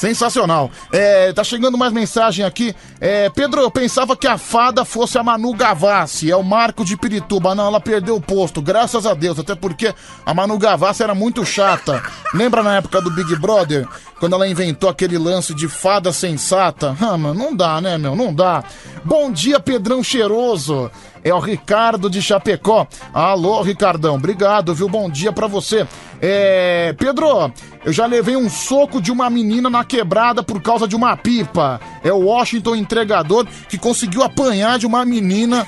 Sensacional. 0.00 0.70
É, 0.90 1.30
tá 1.30 1.44
chegando 1.44 1.76
mais 1.76 1.92
mensagem 1.92 2.42
aqui. 2.42 2.74
É, 2.98 3.28
Pedro, 3.28 3.60
eu 3.60 3.70
pensava 3.70 4.16
que 4.16 4.26
a 4.26 4.38
fada 4.38 4.82
fosse 4.82 5.18
a 5.18 5.22
Manu 5.22 5.52
Gavassi, 5.52 6.30
é 6.30 6.34
o 6.34 6.42
Marco 6.42 6.86
de 6.86 6.96
Pirituba. 6.96 7.54
Não, 7.54 7.66
ela 7.66 7.78
perdeu 7.78 8.16
o 8.16 8.20
posto, 8.20 8.62
graças 8.62 9.04
a 9.04 9.12
Deus. 9.12 9.38
Até 9.38 9.54
porque 9.54 9.94
a 10.24 10.32
Manu 10.32 10.56
Gavassi 10.56 11.02
era 11.02 11.14
muito 11.14 11.44
chata. 11.44 12.02
Lembra 12.32 12.62
na 12.62 12.76
época 12.76 13.02
do 13.02 13.10
Big 13.10 13.36
Brother? 13.36 13.86
Quando 14.18 14.34
ela 14.34 14.48
inventou 14.48 14.88
aquele 14.88 15.18
lance 15.18 15.52
de 15.52 15.68
fada 15.68 16.14
sensata? 16.14 16.96
Ah, 16.98 17.18
mano, 17.18 17.34
não 17.34 17.54
dá, 17.54 17.78
né, 17.78 17.98
meu? 17.98 18.16
Não 18.16 18.32
dá. 18.32 18.64
Bom 19.04 19.30
dia, 19.30 19.60
Pedrão 19.60 20.02
Cheiroso. 20.02 20.90
É 21.22 21.32
o 21.34 21.38
Ricardo 21.38 22.08
de 22.08 22.22
Chapecó. 22.22 22.86
Alô, 23.12 23.62
Ricardão. 23.62 24.14
Obrigado, 24.14 24.74
viu? 24.74 24.88
Bom 24.88 25.10
dia 25.10 25.32
pra 25.32 25.46
você. 25.46 25.86
É. 26.20 26.94
Pedro, 26.98 27.52
eu 27.84 27.92
já 27.92 28.06
levei 28.06 28.36
um 28.36 28.48
soco 28.48 29.00
de 29.00 29.12
uma 29.12 29.28
menina 29.28 29.68
na 29.68 29.84
quebrada 29.84 30.42
por 30.42 30.60
causa 30.62 30.88
de 30.88 30.96
uma 30.96 31.16
pipa. 31.16 31.80
É 32.02 32.12
o 32.12 32.24
Washington 32.26 32.74
entregador 32.74 33.46
que 33.68 33.78
conseguiu 33.78 34.22
apanhar 34.22 34.78
de 34.78 34.86
uma 34.86 35.04
menina 35.04 35.66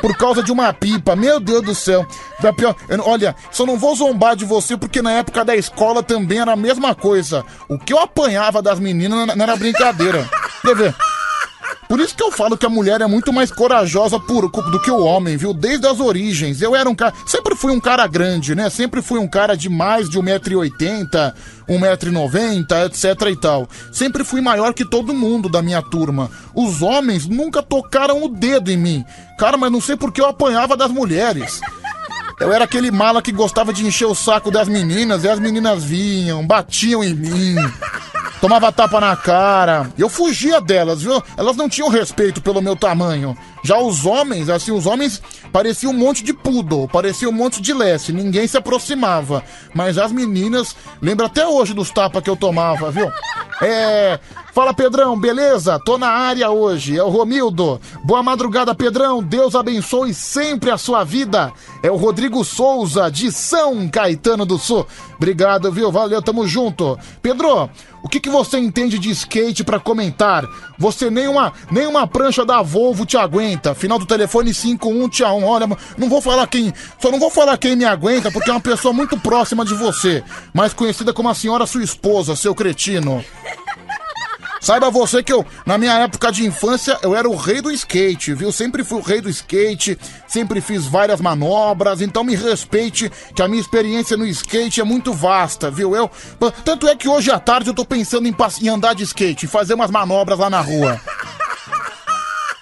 por 0.00 0.16
causa 0.16 0.42
de 0.42 0.52
uma 0.52 0.72
pipa. 0.72 1.16
Meu 1.16 1.40
Deus 1.40 1.62
do 1.62 1.74
céu. 1.74 2.06
Da 2.40 2.52
pior, 2.52 2.76
olha, 3.04 3.34
só 3.50 3.64
não 3.64 3.78
vou 3.78 3.94
zombar 3.94 4.36
de 4.36 4.44
você 4.44 4.76
porque 4.76 5.00
na 5.00 5.12
época 5.12 5.44
da 5.44 5.56
escola 5.56 6.02
também 6.02 6.38
era 6.38 6.52
a 6.52 6.56
mesma 6.56 6.94
coisa. 6.94 7.44
O 7.68 7.78
que 7.78 7.92
eu 7.92 7.98
apanhava 7.98 8.60
das 8.60 8.78
meninas 8.78 9.34
não 9.34 9.42
era 9.42 9.56
brincadeira. 9.56 10.28
Quer 10.62 10.76
ver? 10.76 10.94
Por 11.88 12.00
isso 12.00 12.16
que 12.16 12.22
eu 12.22 12.32
falo 12.32 12.56
que 12.56 12.66
a 12.66 12.70
mulher 12.70 13.00
é 13.00 13.06
muito 13.06 13.32
mais 13.32 13.50
corajosa 13.50 14.18
por, 14.18 14.50
do 14.50 14.80
que 14.80 14.90
o 14.90 15.04
homem, 15.04 15.36
viu? 15.36 15.54
Desde 15.54 15.86
as 15.86 16.00
origens. 16.00 16.60
Eu 16.60 16.74
era 16.74 16.88
um 16.88 16.94
cara. 16.94 17.14
Sempre 17.26 17.54
fui 17.54 17.72
um 17.72 17.80
cara 17.80 18.06
grande, 18.06 18.54
né? 18.54 18.68
Sempre 18.68 19.00
fui 19.00 19.18
um 19.18 19.28
cara 19.28 19.56
de 19.56 19.68
mais 19.68 20.08
de 20.08 20.18
1,80m, 20.18 21.32
1,90m, 21.68 22.86
etc 22.86 23.28
e 23.30 23.36
tal. 23.36 23.68
Sempre 23.92 24.24
fui 24.24 24.40
maior 24.40 24.74
que 24.74 24.84
todo 24.84 25.14
mundo 25.14 25.48
da 25.48 25.62
minha 25.62 25.80
turma. 25.80 26.30
Os 26.54 26.82
homens 26.82 27.26
nunca 27.26 27.62
tocaram 27.62 28.24
o 28.24 28.28
dedo 28.28 28.70
em 28.70 28.76
mim. 28.76 29.04
Cara, 29.38 29.56
mas 29.56 29.70
não 29.70 29.80
sei 29.80 29.96
porque 29.96 30.20
eu 30.20 30.26
apanhava 30.26 30.76
das 30.76 30.90
mulheres. 30.90 31.60
Eu 32.40 32.52
era 32.52 32.64
aquele 32.64 32.90
mala 32.90 33.22
que 33.22 33.32
gostava 33.32 33.72
de 33.72 33.86
encher 33.86 34.06
o 34.06 34.14
saco 34.14 34.50
das 34.50 34.68
meninas 34.68 35.24
e 35.24 35.28
as 35.28 35.38
meninas 35.38 35.82
vinham, 35.82 36.46
batiam 36.46 37.02
em 37.02 37.14
mim 37.14 37.56
tomava 38.40 38.72
tapa 38.72 39.00
na 39.00 39.16
cara. 39.16 39.90
Eu 39.98 40.08
fugia 40.08 40.60
delas, 40.60 41.02
viu? 41.02 41.22
Elas 41.36 41.56
não 41.56 41.68
tinham 41.68 41.88
respeito 41.88 42.40
pelo 42.40 42.62
meu 42.62 42.76
tamanho. 42.76 43.36
Já 43.62 43.78
os 43.78 44.06
homens, 44.06 44.48
assim, 44.48 44.70
os 44.70 44.86
homens 44.86 45.20
pareciam 45.52 45.92
um 45.92 45.96
monte 45.96 46.22
de 46.22 46.32
poodle, 46.32 46.88
parecia 46.88 47.28
um 47.28 47.32
monte 47.32 47.60
de 47.60 47.72
leste, 47.72 48.12
ninguém 48.12 48.46
se 48.46 48.56
aproximava. 48.56 49.42
Mas 49.74 49.98
as 49.98 50.12
meninas, 50.12 50.76
lembra 51.00 51.26
até 51.26 51.46
hoje 51.46 51.74
dos 51.74 51.90
tapas 51.90 52.22
que 52.22 52.30
eu 52.30 52.36
tomava, 52.36 52.90
viu? 52.90 53.10
É. 53.60 54.18
Fala 54.56 54.72
Pedrão, 54.72 55.20
beleza? 55.20 55.78
Tô 55.78 55.98
na 55.98 56.08
área 56.08 56.48
hoje. 56.48 56.96
É 56.96 57.02
o 57.02 57.10
Romildo. 57.10 57.78
Boa 58.02 58.22
madrugada, 58.22 58.74
Pedrão. 58.74 59.22
Deus 59.22 59.54
abençoe 59.54 60.14
sempre 60.14 60.70
a 60.70 60.78
sua 60.78 61.04
vida. 61.04 61.52
É 61.82 61.90
o 61.90 61.96
Rodrigo 61.96 62.42
Souza, 62.42 63.10
de 63.10 63.30
São 63.30 63.86
Caetano 63.86 64.46
do 64.46 64.56
Sul. 64.56 64.86
Obrigado, 65.16 65.70
viu? 65.70 65.92
Valeu, 65.92 66.22
tamo 66.22 66.48
junto. 66.48 66.98
Pedro, 67.20 67.68
o 68.02 68.08
que, 68.08 68.18
que 68.18 68.30
você 68.30 68.56
entende 68.56 68.98
de 68.98 69.10
skate 69.10 69.62
para 69.62 69.78
comentar? 69.78 70.42
Você 70.78 71.10
nem 71.10 71.28
uma, 71.28 71.52
nem 71.70 71.86
uma 71.86 72.06
prancha 72.06 72.42
da 72.42 72.62
Volvo 72.62 73.04
te 73.04 73.18
aguenta. 73.18 73.74
Final 73.74 73.98
do 73.98 74.06
telefone 74.06 74.54
51 74.54 75.06
tia 75.10 75.30
1. 75.34 75.44
Olha, 75.44 75.68
não 75.98 76.08
vou 76.08 76.22
falar 76.22 76.46
quem. 76.46 76.72
Só 76.98 77.10
não 77.10 77.20
vou 77.20 77.28
falar 77.28 77.58
quem 77.58 77.76
me 77.76 77.84
aguenta, 77.84 78.32
porque 78.32 78.48
é 78.48 78.54
uma 78.54 78.60
pessoa 78.60 78.94
muito 78.94 79.18
próxima 79.18 79.66
de 79.66 79.74
você. 79.74 80.24
Mais 80.54 80.72
conhecida 80.72 81.12
como 81.12 81.28
a 81.28 81.34
senhora 81.34 81.66
sua 81.66 81.84
esposa, 81.84 82.34
seu 82.34 82.54
cretino. 82.54 83.22
Saiba 84.60 84.90
você 84.90 85.22
que 85.22 85.32
eu, 85.32 85.44
na 85.64 85.78
minha 85.78 85.92
época 86.00 86.32
de 86.32 86.44
infância, 86.44 86.98
eu 87.02 87.14
era 87.14 87.28
o 87.28 87.36
rei 87.36 87.60
do 87.60 87.70
skate, 87.70 88.34
viu? 88.34 88.50
Sempre 88.50 88.82
fui 88.82 88.98
o 88.98 89.02
rei 89.02 89.20
do 89.20 89.28
skate, 89.28 89.98
sempre 90.26 90.60
fiz 90.60 90.86
várias 90.86 91.20
manobras, 91.20 92.00
então 92.00 92.24
me 92.24 92.34
respeite 92.34 93.10
que 93.34 93.42
a 93.42 93.48
minha 93.48 93.60
experiência 93.60 94.16
no 94.16 94.26
skate 94.26 94.80
é 94.80 94.84
muito 94.84 95.12
vasta, 95.12 95.70
viu? 95.70 95.94
Eu, 95.94 96.10
tanto 96.64 96.88
é 96.88 96.96
que 96.96 97.08
hoje 97.08 97.30
à 97.30 97.38
tarde 97.38 97.70
eu 97.70 97.74
tô 97.74 97.84
pensando 97.84 98.26
em, 98.26 98.34
em 98.62 98.68
andar 98.68 98.94
de 98.94 99.04
skate, 99.04 99.46
fazer 99.46 99.74
umas 99.74 99.90
manobras 99.90 100.38
lá 100.38 100.50
na 100.50 100.60
rua. 100.60 101.00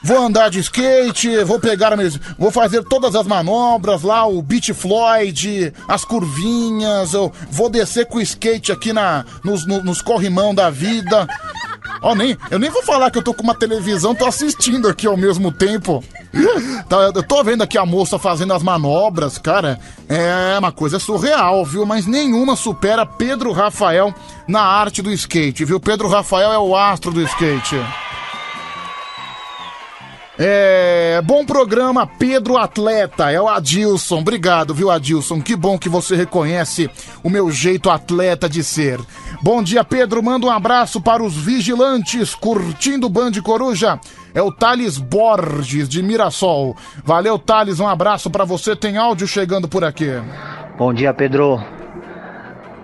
Vou 0.06 0.18
andar 0.18 0.50
de 0.50 0.58
skate, 0.58 1.44
vou 1.44 1.58
pegar 1.58 1.96
mesmo, 1.96 2.20
vou 2.38 2.50
fazer 2.50 2.84
todas 2.84 3.16
as 3.16 3.26
manobras 3.26 4.02
lá, 4.02 4.26
o 4.26 4.42
Beat 4.42 4.74
Floyd, 4.74 5.72
as 5.88 6.04
curvinhas, 6.04 7.14
eu 7.14 7.32
vou 7.50 7.70
descer 7.70 8.04
com 8.04 8.18
o 8.18 8.20
skate 8.20 8.70
aqui 8.70 8.92
na, 8.92 9.24
nos, 9.42 9.66
no, 9.66 9.82
nos 9.82 10.02
corrimão 10.02 10.54
da 10.54 10.68
vida. 10.68 11.26
Ó, 12.04 12.14
nem, 12.14 12.36
eu 12.50 12.58
nem 12.58 12.68
vou 12.68 12.82
falar 12.82 13.10
que 13.10 13.16
eu 13.16 13.22
tô 13.22 13.32
com 13.32 13.42
uma 13.42 13.54
televisão, 13.54 14.14
tô 14.14 14.26
assistindo 14.26 14.86
aqui 14.86 15.06
ao 15.06 15.16
mesmo 15.16 15.50
tempo. 15.50 16.04
Tá, 16.88 16.96
eu 16.96 17.22
tô 17.22 17.42
vendo 17.42 17.62
aqui 17.62 17.78
a 17.78 17.86
moça 17.86 18.18
fazendo 18.18 18.52
as 18.52 18.62
manobras, 18.62 19.38
cara. 19.38 19.80
É 20.06 20.58
uma 20.58 20.70
coisa 20.70 20.98
surreal, 20.98 21.64
viu? 21.64 21.86
Mas 21.86 22.04
nenhuma 22.04 22.56
supera 22.56 23.06
Pedro 23.06 23.52
Rafael 23.52 24.14
na 24.46 24.60
arte 24.60 25.00
do 25.00 25.10
skate, 25.10 25.64
viu? 25.64 25.80
Pedro 25.80 26.08
Rafael 26.08 26.52
é 26.52 26.58
o 26.58 26.76
astro 26.76 27.10
do 27.10 27.22
skate. 27.22 27.80
É, 30.36 31.22
bom 31.22 31.44
programa, 31.44 32.08
Pedro 32.08 32.56
Atleta, 32.56 33.30
é 33.30 33.40
o 33.40 33.48
Adilson. 33.48 34.18
Obrigado, 34.18 34.74
viu, 34.74 34.90
Adilson? 34.90 35.40
Que 35.40 35.54
bom 35.54 35.78
que 35.78 35.88
você 35.88 36.16
reconhece 36.16 36.90
o 37.22 37.30
meu 37.30 37.52
jeito 37.52 37.88
atleta 37.88 38.48
de 38.48 38.64
ser. 38.64 38.98
Bom 39.40 39.62
dia, 39.62 39.84
Pedro. 39.84 40.20
Manda 40.22 40.46
um 40.46 40.50
abraço 40.50 41.00
para 41.00 41.22
os 41.22 41.36
vigilantes 41.36 42.34
curtindo 42.34 43.06
o 43.06 43.10
Band 43.10 43.32
Coruja. 43.44 44.00
É 44.34 44.42
o 44.42 44.50
Thales 44.50 44.98
Borges 44.98 45.88
de 45.88 46.02
Mirassol. 46.02 46.76
Valeu, 47.04 47.38
Thales. 47.38 47.78
Um 47.78 47.86
abraço 47.86 48.28
para 48.28 48.44
você. 48.44 48.74
Tem 48.74 48.96
áudio 48.96 49.28
chegando 49.28 49.68
por 49.68 49.84
aqui. 49.84 50.10
Bom 50.76 50.92
dia, 50.92 51.14
Pedro. 51.14 51.62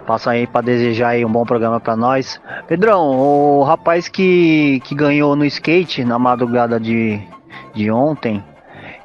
Passa 0.07 0.30
aí 0.30 0.47
para 0.47 0.61
desejar 0.61 1.11
aí 1.11 1.25
um 1.25 1.33
bom 1.33 1.45
programa 1.45 1.80
para 1.80 1.97
nós. 1.97 2.40
Pedrão, 2.69 3.19
o 3.19 3.64
rapaz 3.64 4.09
que, 4.09 4.80
que 4.85 4.95
ganhou 4.95 5.35
no 5.35 5.45
skate 5.45 6.04
na 6.04 6.19
madrugada 6.19 6.78
de 6.78 7.21
de 7.75 7.91
ontem, 7.91 8.43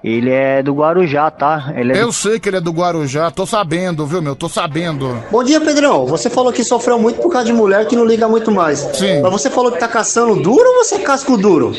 ele 0.06 0.30
é 0.30 0.62
do 0.62 0.72
Guarujá, 0.72 1.32
tá? 1.32 1.74
É 1.76 1.82
eu 2.00 2.08
do... 2.08 2.14
sei 2.14 2.40
que 2.40 2.48
ele 2.48 2.58
é 2.58 2.62
do 2.62 2.72
Guarujá, 2.72 3.32
tô 3.32 3.44
sabendo, 3.44 4.06
viu, 4.06 4.22
meu? 4.22 4.36
Tô 4.36 4.48
sabendo. 4.48 5.18
Bom 5.32 5.44
dia, 5.44 5.60
Pedrão. 5.60 6.06
Você 6.06 6.30
falou 6.30 6.54
que 6.54 6.64
sofreu 6.64 7.00
muito 7.00 7.20
por 7.20 7.32
causa 7.32 7.48
de 7.48 7.54
mulher 7.54 7.88
que 7.88 7.96
não 7.96 8.06
liga 8.06 8.28
muito 8.28 8.52
mais. 8.52 8.80
Sim. 8.94 9.22
Mas 9.24 9.32
você 9.32 9.50
falou 9.50 9.72
que 9.72 9.80
tá 9.80 9.88
caçando 9.88 10.36
duro 10.36 10.64
ou 10.64 10.84
você 10.84 10.96
é 10.96 11.00
casco 11.00 11.36
duro? 11.36 11.74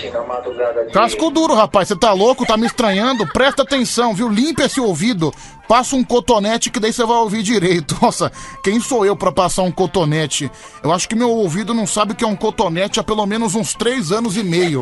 Casco 0.93 1.31
duro, 1.31 1.55
rapaz. 1.55 1.87
Você 1.87 1.95
tá 1.95 2.13
louco? 2.13 2.45
Tá 2.45 2.57
me 2.57 2.67
estranhando? 2.67 3.25
Presta 3.29 3.63
atenção, 3.63 4.13
viu? 4.13 4.29
Limpa 4.29 4.65
esse 4.65 4.81
ouvido. 4.81 5.33
Passa 5.69 5.95
um 5.95 6.03
cotonete 6.03 6.69
que 6.69 6.81
daí 6.81 6.93
você 6.93 7.05
vai 7.05 7.19
ouvir 7.19 7.45
direito. 7.45 7.97
Nossa, 8.03 8.33
quem 8.63 8.81
sou 8.81 9.07
eu 9.07 9.15
para 9.15 9.31
passar 9.31 9.63
um 9.63 9.71
cotonete? 9.71 10.51
Eu 10.83 10.93
acho 10.93 11.09
que 11.09 11.15
meu 11.15 11.31
ouvido 11.31 11.73
não 11.73 11.87
sabe 11.87 12.11
o 12.11 12.15
que 12.17 12.25
é 12.25 12.27
um 12.27 12.37
cotonete 12.37 12.99
há 12.99 13.05
pelo 13.05 13.25
menos 13.25 13.55
uns 13.55 13.73
três 13.73 14.11
anos 14.11 14.37
e 14.37 14.43
meio. 14.43 14.81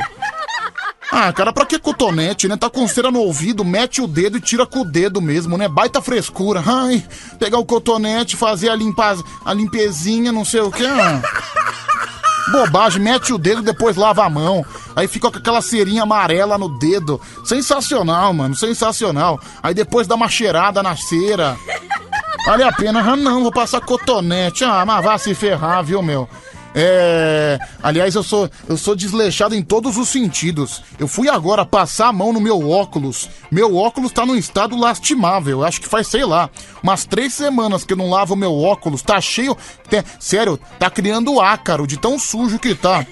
Ah, 1.12 1.32
cara, 1.32 1.52
pra 1.52 1.66
que 1.66 1.78
cotonete, 1.78 2.49
né? 2.49 2.56
Tá 2.56 2.68
com 2.68 2.88
cera 2.88 3.11
no 3.11 3.20
ouvido, 3.20 3.64
mete 3.64 4.00
o 4.00 4.06
dedo 4.06 4.38
e 4.38 4.40
tira 4.40 4.66
com 4.66 4.80
o 4.80 4.84
dedo 4.84 5.20
mesmo, 5.20 5.56
né? 5.56 5.68
Baita 5.68 6.02
frescura. 6.02 6.62
Ai, 6.66 7.04
pegar 7.38 7.58
o 7.58 7.64
cotonete, 7.64 8.37
fazer 8.37 8.68
a, 8.68 8.75
limpa, 8.75 9.16
a 9.44 9.54
limpezinha, 9.54 10.32
não 10.32 10.44
sei 10.44 10.61
o 10.61 10.73
que. 10.73 10.84
Ah. 10.84 11.23
Bobagem, 12.50 13.00
mete 13.00 13.32
o 13.32 13.38
dedo 13.38 13.62
depois 13.62 13.96
lava 13.96 14.25
a 14.25 14.30
mão. 14.30 14.64
Aí 14.94 15.08
fica 15.08 15.30
com 15.30 15.38
aquela 15.38 15.62
cerinha 15.62 16.02
amarela 16.02 16.58
no 16.58 16.78
dedo. 16.78 17.20
Sensacional, 17.44 18.32
mano, 18.34 18.54
sensacional. 18.54 19.40
Aí 19.62 19.73
depois 19.73 20.06
dá 20.06 20.14
uma 20.14 20.28
cheirada 20.28 20.82
na 20.82 20.96
cera. 20.96 21.56
Vale 22.46 22.62
a 22.62 22.73
pena. 22.73 23.00
Ah, 23.00 23.16
não, 23.16 23.42
vou 23.42 23.52
passar 23.52 23.80
cotonete. 23.80 24.64
Ah, 24.64 24.84
mas 24.84 25.04
vá 25.04 25.16
se 25.16 25.34
ferrar, 25.34 25.82
viu, 25.82 26.02
meu? 26.02 26.28
É. 26.75 27.59
Aliás, 27.83 28.14
eu 28.14 28.23
sou, 28.23 28.50
eu 28.69 28.76
sou 28.76 28.97
desleixado 28.97 29.54
em 29.54 29.62
todos 29.62 29.97
os 29.97 30.09
sentidos. 30.09 30.83
Eu 30.99 31.07
fui 31.07 31.28
agora 31.28 31.64
passar 31.64 32.09
a 32.09 32.12
mão 32.12 32.33
no 32.33 32.40
meu 32.40 32.69
óculos. 32.69 33.28
Meu 33.50 33.76
óculos 33.76 34.12
tá 34.12 34.26
num 34.26 34.35
estado 34.35 34.76
lastimável. 34.76 35.64
Acho 35.64 35.81
que 35.81 35.88
faz, 35.88 36.09
sei 36.09 36.25
lá, 36.25 36.50
umas 36.83 37.04
três 37.04 37.33
semanas 37.33 37.85
que 37.85 37.93
eu 37.93 37.97
não 37.97 38.11
lavo 38.11 38.35
meu 38.35 38.52
óculos. 38.52 39.02
Tá 39.02 39.21
cheio. 39.21 39.57
Sério, 40.19 40.59
tá 40.78 40.90
criando 40.90 41.40
ácaro 41.40 41.87
de 41.87 41.97
tão 41.97 42.19
sujo 42.19 42.59
que 42.59 42.75
tá. 42.75 43.07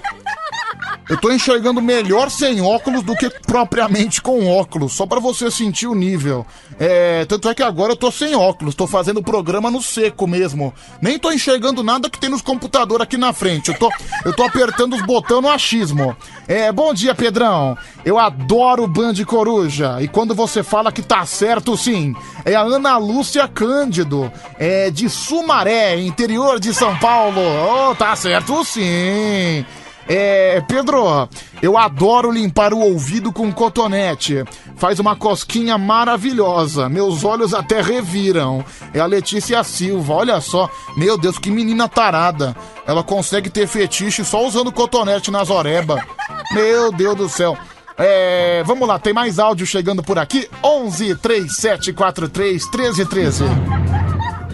Eu 1.09 1.17
tô 1.17 1.31
enxergando 1.31 1.81
melhor 1.81 2.31
sem 2.31 2.61
óculos 2.61 3.03
do 3.03 3.15
que 3.15 3.29
propriamente 3.29 4.21
com 4.21 4.47
óculos, 4.47 4.93
só 4.93 5.05
pra 5.05 5.19
você 5.19 5.51
sentir 5.51 5.87
o 5.87 5.95
nível. 5.95 6.45
É, 6.79 7.25
tanto 7.25 7.49
é 7.49 7.53
que 7.53 7.61
agora 7.61 7.91
eu 7.91 7.95
tô 7.95 8.09
sem 8.09 8.35
óculos, 8.35 8.73
tô 8.73 8.87
fazendo 8.87 9.19
o 9.19 9.23
programa 9.23 9.69
no 9.69 9.81
seco 9.81 10.25
mesmo. 10.25 10.73
Nem 11.01 11.19
tô 11.19 11.31
enxergando 11.31 11.83
nada 11.83 12.09
que 12.09 12.17
tem 12.17 12.29
nos 12.29 12.41
computadores 12.41 13.03
aqui 13.03 13.17
na 13.17 13.33
frente. 13.33 13.69
Eu 13.69 13.77
tô, 13.77 13.89
eu 14.23 14.33
tô 14.33 14.43
apertando 14.43 14.95
os 14.95 15.01
botões 15.01 15.41
no 15.41 15.49
achismo. 15.49 16.15
É, 16.47 16.71
bom 16.71 16.93
dia, 16.93 17.13
Pedrão. 17.13 17.77
Eu 18.05 18.17
adoro 18.17 18.87
Band 18.87 19.15
Coruja. 19.25 20.01
E 20.01 20.07
quando 20.07 20.33
você 20.33 20.63
fala 20.63 20.91
que 20.91 21.01
tá 21.01 21.25
certo, 21.25 21.75
sim. 21.75 22.15
É 22.45 22.55
a 22.55 22.61
Ana 22.61 22.97
Lúcia 22.97 23.47
Cândido, 23.47 24.31
é 24.57 24.89
de 24.89 25.09
Sumaré, 25.09 25.99
interior 25.99 26.59
de 26.59 26.73
São 26.73 26.97
Paulo. 26.97 27.41
Oh, 27.41 27.95
tá 27.95 28.15
certo, 28.15 28.63
sim. 28.63 29.65
É, 30.07 30.61
Pedro, 30.67 31.29
eu 31.61 31.77
adoro 31.77 32.31
limpar 32.31 32.73
o 32.73 32.79
ouvido 32.79 33.31
com 33.31 33.51
cotonete. 33.51 34.43
Faz 34.75 34.99
uma 34.99 35.15
cosquinha 35.15 35.77
maravilhosa. 35.77 36.89
Meus 36.89 37.23
olhos 37.23 37.53
até 37.53 37.81
reviram. 37.81 38.63
É 38.93 38.99
a 38.99 39.05
Letícia 39.05 39.63
Silva, 39.63 40.13
olha 40.13 40.41
só. 40.41 40.69
Meu 40.97 41.17
Deus, 41.17 41.37
que 41.37 41.49
menina 41.49 41.87
tarada. 41.87 42.55
Ela 42.85 43.03
consegue 43.03 43.49
ter 43.49 43.67
fetiche 43.67 44.23
só 44.23 44.45
usando 44.45 44.71
cotonete 44.71 45.31
nas 45.31 45.49
oreba. 45.49 46.03
Meu 46.51 46.91
Deus 46.91 47.15
do 47.15 47.29
céu. 47.29 47.57
É, 47.97 48.63
vamos 48.65 48.87
lá, 48.87 48.97
tem 48.97 49.13
mais 49.13 49.37
áudio 49.37 49.65
chegando 49.65 50.01
por 50.01 50.17
aqui. 50.17 50.49
11 50.63 51.15
3743 51.15 52.63
1313. 52.71 53.43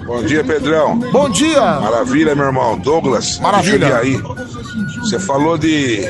Bom 0.05 0.23
dia, 0.23 0.43
Pedrão. 0.43 0.97
Bom 0.97 1.29
dia. 1.29 1.61
Maravilha, 1.79 2.33
meu 2.33 2.45
irmão. 2.45 2.79
Douglas. 2.79 3.39
Maravilha. 3.39 3.95
aí. 3.97 4.19
Você 4.99 5.19
falou 5.19 5.57
de, 5.57 6.01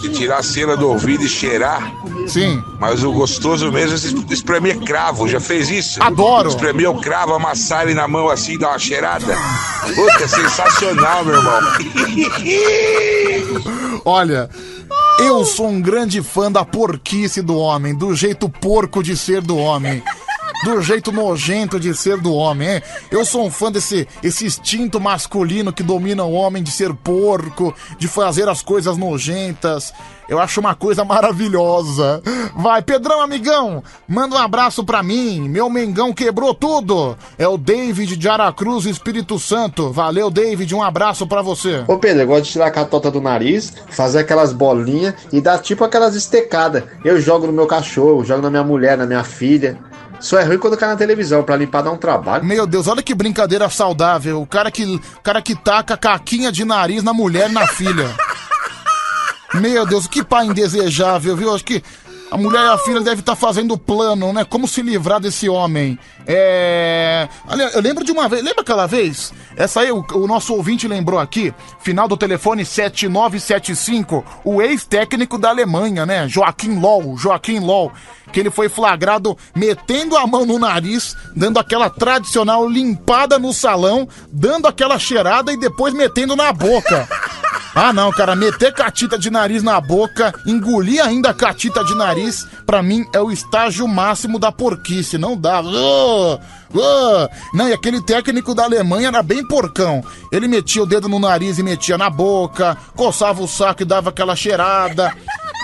de 0.00 0.08
tirar 0.10 0.38
a 0.38 0.42
cera 0.42 0.76
do 0.76 0.88
ouvido 0.88 1.24
e 1.24 1.28
cheirar. 1.28 1.92
Sim. 2.26 2.62
Mas 2.78 3.02
o 3.04 3.12
gostoso 3.12 3.70
mesmo 3.72 3.94
é 4.28 4.32
espremer 4.32 4.78
cravo. 4.80 5.28
Já 5.28 5.40
fez 5.40 5.70
isso? 5.70 6.02
Adoro. 6.02 6.48
Espremer 6.48 6.90
o 6.90 7.00
cravo, 7.00 7.34
amassar 7.34 7.82
ele 7.84 7.94
na 7.94 8.08
mão 8.08 8.28
assim 8.28 8.54
e 8.54 8.58
dar 8.58 8.70
uma 8.70 8.78
cheirada. 8.78 9.36
Puta, 9.94 10.24
é 10.24 10.28
sensacional, 10.28 11.24
meu 11.24 11.36
irmão. 11.36 11.60
Olha, 14.04 14.48
eu 15.18 15.44
sou 15.44 15.68
um 15.68 15.80
grande 15.80 16.22
fã 16.22 16.50
da 16.50 16.64
porquice 16.64 17.42
do 17.42 17.56
homem, 17.56 17.94
do 17.94 18.14
jeito 18.14 18.48
porco 18.48 19.02
de 19.02 19.16
ser 19.16 19.40
do 19.40 19.56
homem. 19.56 20.02
Do 20.64 20.82
jeito 20.82 21.12
nojento 21.12 21.78
de 21.78 21.94
ser 21.94 22.18
do 22.18 22.32
homem, 22.34 22.68
hein? 22.68 22.82
Eu 23.10 23.24
sou 23.24 23.46
um 23.46 23.50
fã 23.50 23.70
desse 23.70 24.08
esse 24.22 24.44
instinto 24.44 25.00
masculino 25.00 25.72
que 25.72 25.82
domina 25.82 26.24
o 26.24 26.32
homem 26.32 26.62
de 26.62 26.70
ser 26.70 26.92
porco, 26.92 27.72
de 27.96 28.08
fazer 28.08 28.48
as 28.48 28.60
coisas 28.60 28.96
nojentas. 28.96 29.92
Eu 30.28 30.38
acho 30.38 30.60
uma 30.60 30.74
coisa 30.74 31.04
maravilhosa. 31.06 32.20
Vai, 32.54 32.82
Pedrão, 32.82 33.22
amigão, 33.22 33.82
manda 34.06 34.34
um 34.34 34.38
abraço 34.38 34.84
pra 34.84 35.02
mim. 35.02 35.48
Meu 35.48 35.70
Mengão 35.70 36.12
quebrou 36.12 36.52
tudo. 36.52 37.16
É 37.38 37.48
o 37.48 37.56
David 37.56 38.16
de 38.16 38.28
Aracruz, 38.28 38.84
Espírito 38.84 39.38
Santo. 39.38 39.90
Valeu, 39.90 40.28
David, 40.28 40.74
um 40.74 40.82
abraço 40.82 41.26
pra 41.26 41.40
você. 41.40 41.82
Ô 41.86 41.96
Pedro, 41.96 42.22
eu 42.22 42.26
gosto 42.26 42.44
de 42.44 42.50
tirar 42.50 42.66
a 42.66 42.70
catota 42.70 43.10
do 43.10 43.22
nariz, 43.22 43.72
fazer 43.88 44.18
aquelas 44.18 44.52
bolinhas 44.52 45.14
e 45.32 45.40
dar 45.40 45.58
tipo 45.60 45.82
aquelas 45.82 46.14
estecadas. 46.14 46.82
Eu 47.02 47.18
jogo 47.20 47.46
no 47.46 47.52
meu 47.52 47.66
cachorro, 47.66 48.24
jogo 48.24 48.42
na 48.42 48.50
minha 48.50 48.64
mulher, 48.64 48.98
na 48.98 49.06
minha 49.06 49.24
filha. 49.24 49.78
Só 50.20 50.38
é 50.38 50.44
ruim 50.44 50.58
quando 50.58 50.76
cai 50.76 50.88
na 50.88 50.96
televisão, 50.96 51.42
pra 51.42 51.56
limpar 51.56 51.82
dá 51.82 51.90
um 51.90 51.96
trabalho. 51.96 52.44
Meu 52.44 52.66
Deus, 52.66 52.88
olha 52.88 53.02
que 53.02 53.14
brincadeira 53.14 53.68
saudável. 53.70 54.42
O 54.42 54.46
cara 54.46 54.70
que, 54.70 54.84
o 54.84 55.20
cara 55.22 55.40
que 55.40 55.54
taca 55.54 55.96
caquinha 55.96 56.50
de 56.50 56.64
nariz 56.64 57.02
na 57.02 57.12
mulher 57.12 57.48
e 57.48 57.52
na 57.52 57.66
filha. 57.66 58.08
Meu 59.54 59.86
Deus, 59.86 60.06
que 60.06 60.22
pai 60.22 60.46
indesejável, 60.46 61.36
viu? 61.36 61.54
Acho 61.54 61.64
que 61.64 61.82
a 62.30 62.36
mulher 62.36 62.62
e 62.62 62.68
a 62.68 62.78
filha 62.78 63.00
devem 63.00 63.20
estar 63.20 63.34
fazendo 63.34 63.78
plano, 63.78 64.32
né? 64.32 64.44
Como 64.44 64.68
se 64.68 64.82
livrar 64.82 65.20
desse 65.20 65.48
homem. 65.48 65.98
É. 66.26 67.28
Eu 67.74 67.80
lembro 67.80 68.04
de 68.04 68.12
uma 68.12 68.28
vez. 68.28 68.42
Lembra 68.42 68.60
aquela 68.60 68.86
vez? 68.86 69.32
Essa 69.56 69.80
aí, 69.80 69.90
o, 69.90 70.04
o 70.12 70.26
nosso 70.26 70.54
ouvinte 70.54 70.86
lembrou 70.86 71.18
aqui. 71.18 71.54
Final 71.80 72.06
do 72.06 72.16
telefone 72.16 72.64
7975. 72.64 74.24
O 74.44 74.60
ex-técnico 74.60 75.38
da 75.38 75.48
Alemanha, 75.48 76.04
né? 76.04 76.28
Joaquim 76.28 76.78
Low. 76.78 77.16
Joaquim 77.16 77.60
Low. 77.60 77.90
Que 78.30 78.40
ele 78.40 78.50
foi 78.50 78.68
flagrado 78.68 79.36
metendo 79.56 80.14
a 80.14 80.26
mão 80.26 80.44
no 80.44 80.58
nariz, 80.58 81.16
dando 81.34 81.58
aquela 81.58 81.88
tradicional 81.88 82.68
limpada 82.68 83.38
no 83.38 83.54
salão, 83.54 84.06
dando 84.30 84.68
aquela 84.68 84.98
cheirada 84.98 85.50
e 85.50 85.56
depois 85.56 85.94
metendo 85.94 86.36
na 86.36 86.52
boca. 86.52 87.08
Ah, 87.80 87.92
não, 87.92 88.10
cara, 88.10 88.34
meter 88.34 88.72
catita 88.72 89.16
de 89.16 89.30
nariz 89.30 89.62
na 89.62 89.80
boca, 89.80 90.34
engolir 90.44 91.00
ainda 91.00 91.32
catita 91.32 91.84
de 91.84 91.94
nariz, 91.94 92.44
pra 92.66 92.82
mim 92.82 93.06
é 93.12 93.20
o 93.20 93.30
estágio 93.30 93.86
máximo 93.86 94.36
da 94.36 94.50
porquice, 94.50 95.16
não 95.16 95.36
dá. 95.36 95.60
Uh, 95.60 96.34
uh. 96.34 97.28
Não, 97.54 97.68
e 97.68 97.72
aquele 97.72 98.02
técnico 98.02 98.52
da 98.52 98.64
Alemanha 98.64 99.06
era 99.06 99.22
bem 99.22 99.46
porcão. 99.46 100.02
Ele 100.32 100.48
metia 100.48 100.82
o 100.82 100.86
dedo 100.86 101.08
no 101.08 101.20
nariz 101.20 101.56
e 101.60 101.62
metia 101.62 101.96
na 101.96 102.10
boca, 102.10 102.76
coçava 102.96 103.40
o 103.40 103.46
saco 103.46 103.82
e 103.82 103.86
dava 103.86 104.10
aquela 104.10 104.34
cheirada. 104.34 105.14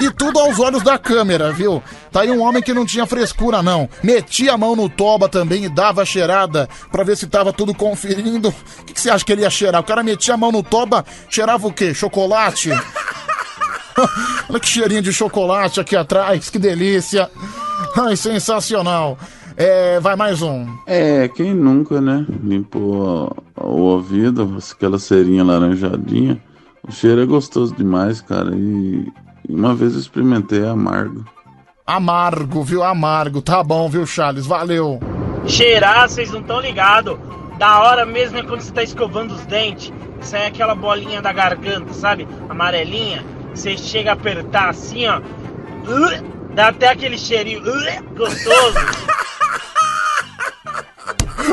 E 0.01 0.11
tudo 0.11 0.41
aos 0.41 0.59
olhos 0.59 0.83
da 0.83 0.99
câmera, 0.99 1.53
viu? 1.53 1.83
Tá 2.11 2.23
aí 2.23 2.31
um 2.31 2.43
homem 2.43 2.63
que 2.63 2.75
não 2.75 2.85
tinha 2.85 3.07
frescura, 3.07 3.63
não. 3.63 3.89
Metia 4.03 4.55
a 4.55 4.59
mão 4.59 4.75
no 4.75 4.89
toba 4.89 5.29
também 5.29 5.65
e 5.65 5.69
dava 5.69 6.05
cheirada 6.05 6.69
pra 6.91 7.05
ver 7.05 7.17
se 7.17 7.27
tava 7.27 7.53
tudo 7.53 7.73
conferindo. 7.73 8.49
O 8.49 8.85
que, 8.85 8.93
que 8.93 9.01
você 9.01 9.09
acha 9.09 9.25
que 9.25 9.33
ele 9.33 9.43
ia 9.43 9.51
cheirar? 9.51 9.81
O 9.81 9.85
cara 9.85 10.03
metia 10.03 10.35
a 10.35 10.37
mão 10.37 10.51
no 10.51 10.63
toba, 10.63 11.05
cheirava 11.29 11.67
o 11.67 11.73
quê? 11.73 11.95
Chocolate? 11.95 12.71
Olha 14.51 14.61
que 14.61 14.69
cheirinho 14.69 15.03
de 15.03 15.13
chocolate 15.13 15.81
aqui 15.81 15.95
atrás, 15.95 16.51
que 16.51 16.59
delícia. 16.59 17.31
Ai, 17.97 18.17
sensacional. 18.17 19.17
É, 19.57 20.01
vai 20.01 20.17
mais 20.17 20.43
um. 20.43 20.67
É, 20.85 21.29
quem 21.29 21.55
nunca, 21.55 22.01
né? 22.01 22.27
Limpou 22.43 23.33
o 23.57 23.81
ouvido, 23.83 24.59
aquela 24.73 24.99
cerinha 24.99 25.45
laranjadinha. 25.45 26.43
O 26.87 26.91
cheiro 26.91 27.23
é 27.23 27.27
gostoso 27.27 27.75
demais, 27.75 28.21
cara. 28.21 28.51
E 28.55 29.07
uma 29.49 29.75
vez 29.75 29.95
eu 29.95 30.01
experimentei 30.01 30.65
amargo. 30.65 31.25
Amargo, 31.87 32.63
viu? 32.63 32.83
Amargo. 32.83 33.43
Tá 33.43 33.63
bom, 33.63 33.89
viu, 33.89 34.07
Charles? 34.07 34.47
Valeu. 34.47 35.01
Cheirar, 35.47 36.09
vocês 36.09 36.31
não 36.31 36.41
estão 36.41 36.61
ligados. 36.61 37.19
Da 37.59 37.81
hora 37.81 38.07
mesmo 38.07 38.39
é 38.39 38.43
quando 38.43 38.63
você 38.63 38.73
tá 38.73 38.83
escovando 38.83 39.35
os 39.35 39.45
dentes. 39.47 39.93
Sai 40.21 40.47
aquela 40.47 40.75
bolinha 40.75 41.21
da 41.21 41.33
garganta, 41.33 41.93
sabe? 41.93 42.27
Amarelinha. 42.49 43.25
Você 43.55 43.77
chega 43.77 44.11
a 44.11 44.15
apertar 44.15 44.71
assim, 44.71 45.07
ó. 45.07 45.21
Dá 46.55 46.69
até 46.69 46.89
aquele 46.89 47.19
cheirinho 47.19 47.63
gostoso. 48.17 48.79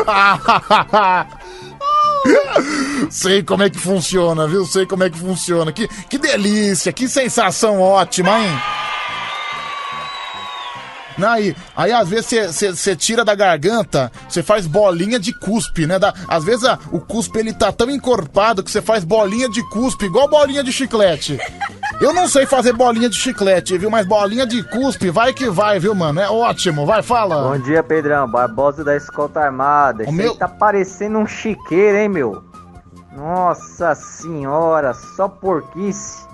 Sei 3.10 3.44
como 3.44 3.64
é 3.64 3.70
que 3.70 3.80
funciona, 3.80 4.48
viu? 4.48 4.66
Sei 4.66 4.86
como 4.86 5.04
é 5.04 5.10
que 5.10 5.18
funciona. 5.18 5.72
Que, 5.72 5.88
que 5.88 6.18
delícia, 6.18 6.94
que 6.94 7.08
sensação 7.08 7.82
ótima, 7.82 8.40
hein? 8.40 8.81
Aí, 11.26 11.56
aí 11.76 11.92
às 11.92 12.08
vezes 12.08 12.62
você 12.76 12.96
tira 12.96 13.24
da 13.24 13.36
garganta, 13.36 14.12
você 14.28 14.42
faz 14.42 14.68
bolinha 14.68 15.20
de 15.20 15.34
cuspe, 15.40 15.86
né? 15.86 16.00
Da, 16.00 16.14
às 16.28 16.44
vezes 16.44 16.66
a, 16.66 16.78
o 16.92 17.00
cuspe 17.00 17.40
ele 17.40 17.54
tá 17.54 17.72
tão 17.72 17.90
encorpado 17.90 18.64
que 18.64 18.72
você 18.72 18.82
faz 18.82 19.04
bolinha 19.04 19.50
de 19.50 19.64
cuspe, 19.70 20.06
igual 20.06 20.28
bolinha 20.28 20.64
de 20.64 20.72
chiclete. 20.72 21.40
Eu 22.00 22.14
não 22.14 22.28
sei 22.28 22.46
fazer 22.46 22.74
bolinha 22.74 23.08
de 23.08 23.16
chiclete, 23.16 23.78
viu? 23.78 23.90
Mas 23.90 24.08
bolinha 24.08 24.46
de 24.46 24.64
cuspe, 24.64 25.12
vai 25.12 25.34
que 25.34 25.50
vai, 25.50 25.80
viu, 25.80 25.94
mano? 25.94 26.20
É 26.20 26.30
ótimo, 26.30 26.86
vai, 26.86 27.04
fala. 27.04 27.50
Bom 27.50 27.60
dia, 27.60 27.84
Pedrão. 27.84 28.28
Barbosa 28.28 28.84
da 28.84 28.96
Escolta 28.96 29.40
Armada. 29.42 30.04
Isso 30.04 30.12
meu... 30.12 30.36
tá 30.36 30.48
parecendo 30.48 31.20
um 31.20 31.28
chiqueiro, 31.28 31.98
hein, 31.98 32.10
meu? 32.10 32.44
Nossa 33.16 33.94
senhora, 33.94 34.94
só 34.94 35.28
porquice. 35.28 36.31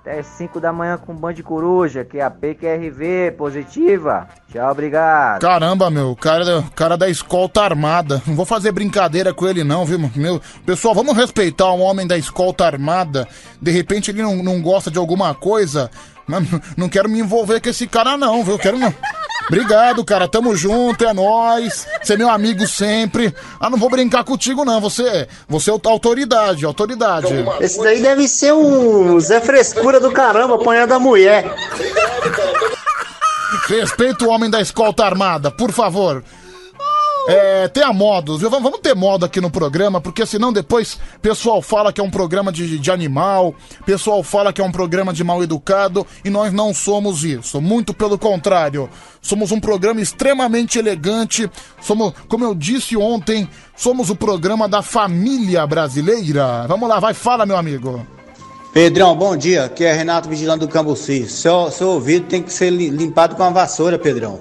Até 0.00 0.22
5 0.22 0.58
da 0.58 0.72
manhã 0.72 0.96
com 0.96 1.14
Band 1.14 1.34
Coruja, 1.44 2.06
que 2.06 2.16
é 2.16 2.22
a 2.22 2.30
PQRV 2.30 3.32
positiva. 3.36 4.26
Tchau, 4.50 4.70
obrigado. 4.70 5.42
Caramba, 5.42 5.90
meu, 5.90 6.16
cara, 6.16 6.64
cara 6.74 6.96
da 6.96 7.06
escolta 7.06 7.60
armada. 7.60 8.22
Não 8.26 8.34
vou 8.34 8.46
fazer 8.46 8.72
brincadeira 8.72 9.34
com 9.34 9.46
ele, 9.46 9.62
não, 9.62 9.84
viu, 9.84 9.98
meu? 10.16 10.40
Pessoal, 10.64 10.94
vamos 10.94 11.14
respeitar 11.14 11.70
um 11.74 11.82
homem 11.82 12.06
da 12.06 12.16
escolta 12.16 12.64
armada. 12.64 13.28
De 13.60 13.70
repente 13.70 14.10
ele 14.10 14.22
não, 14.22 14.42
não 14.42 14.62
gosta 14.62 14.90
de 14.90 14.98
alguma 14.98 15.34
coisa. 15.34 15.90
Mas 16.30 16.46
não 16.76 16.88
quero 16.88 17.08
me 17.08 17.18
envolver 17.18 17.60
com 17.60 17.68
esse 17.68 17.86
cara, 17.86 18.16
não, 18.16 18.44
viu? 18.44 18.58
Quero 18.58 18.78
não. 18.78 18.94
Obrigado, 19.48 20.04
cara. 20.04 20.28
Tamo 20.28 20.54
junto, 20.54 21.04
é 21.04 21.12
nóis. 21.12 21.84
Você 22.00 22.14
é 22.14 22.16
meu 22.16 22.30
amigo 22.30 22.64
sempre. 22.68 23.34
Ah, 23.58 23.68
não 23.68 23.76
vou 23.76 23.90
brincar 23.90 24.22
contigo, 24.22 24.64
não. 24.64 24.80
Você, 24.80 25.26
você 25.48 25.70
é 25.70 25.74
autoridade, 25.84 26.64
autoridade. 26.64 27.26
Esse 27.60 27.82
daí 27.82 28.00
deve 28.00 28.28
ser 28.28 28.52
um 28.52 29.18
Zé 29.18 29.40
Frescura 29.40 29.98
do 29.98 30.12
caramba, 30.12 30.54
apanhando 30.54 30.92
a 30.92 31.00
mulher. 31.00 31.52
Respeita 33.66 34.24
o 34.24 34.28
homem 34.28 34.48
da 34.48 34.60
escolta 34.60 35.04
armada, 35.04 35.50
por 35.50 35.72
favor. 35.72 36.22
É, 37.32 37.68
tenha 37.68 37.92
modos, 37.92 38.40
viu? 38.40 38.50
Vamos 38.50 38.80
ter 38.80 38.92
modo 38.96 39.24
aqui 39.24 39.40
no 39.40 39.52
programa, 39.52 40.00
porque 40.00 40.26
senão 40.26 40.52
depois 40.52 40.98
pessoal 41.22 41.62
fala 41.62 41.92
que 41.92 42.00
é 42.00 42.04
um 42.04 42.10
programa 42.10 42.50
de, 42.50 42.76
de 42.76 42.90
animal, 42.90 43.54
pessoal 43.86 44.20
fala 44.24 44.52
que 44.52 44.60
é 44.60 44.64
um 44.64 44.72
programa 44.72 45.12
de 45.12 45.22
mal 45.22 45.40
educado, 45.40 46.04
e 46.24 46.30
nós 46.30 46.52
não 46.52 46.74
somos 46.74 47.22
isso. 47.22 47.60
Muito 47.60 47.94
pelo 47.94 48.18
contrário. 48.18 48.90
Somos 49.22 49.52
um 49.52 49.60
programa 49.60 50.00
extremamente 50.00 50.76
elegante. 50.76 51.48
Somos, 51.80 52.14
como 52.26 52.44
eu 52.44 52.52
disse 52.52 52.96
ontem, 52.96 53.48
somos 53.76 54.10
o 54.10 54.16
programa 54.16 54.68
da 54.68 54.82
família 54.82 55.64
brasileira. 55.68 56.66
Vamos 56.66 56.88
lá, 56.88 56.98
vai, 56.98 57.14
fala, 57.14 57.46
meu 57.46 57.56
amigo. 57.56 58.04
Pedrão, 58.72 59.14
bom 59.14 59.36
dia. 59.36 59.66
Aqui 59.66 59.84
é 59.84 59.92
Renato 59.92 60.28
Vigilante 60.28 60.60
do 60.60 60.68
Cambuci. 60.68 61.28
Seu, 61.28 61.70
seu 61.70 61.90
ouvido 61.90 62.26
tem 62.26 62.42
que 62.42 62.52
ser 62.52 62.70
limpado 62.70 63.36
com 63.36 63.44
a 63.44 63.50
vassoura, 63.50 63.96
Pedrão. 63.96 64.40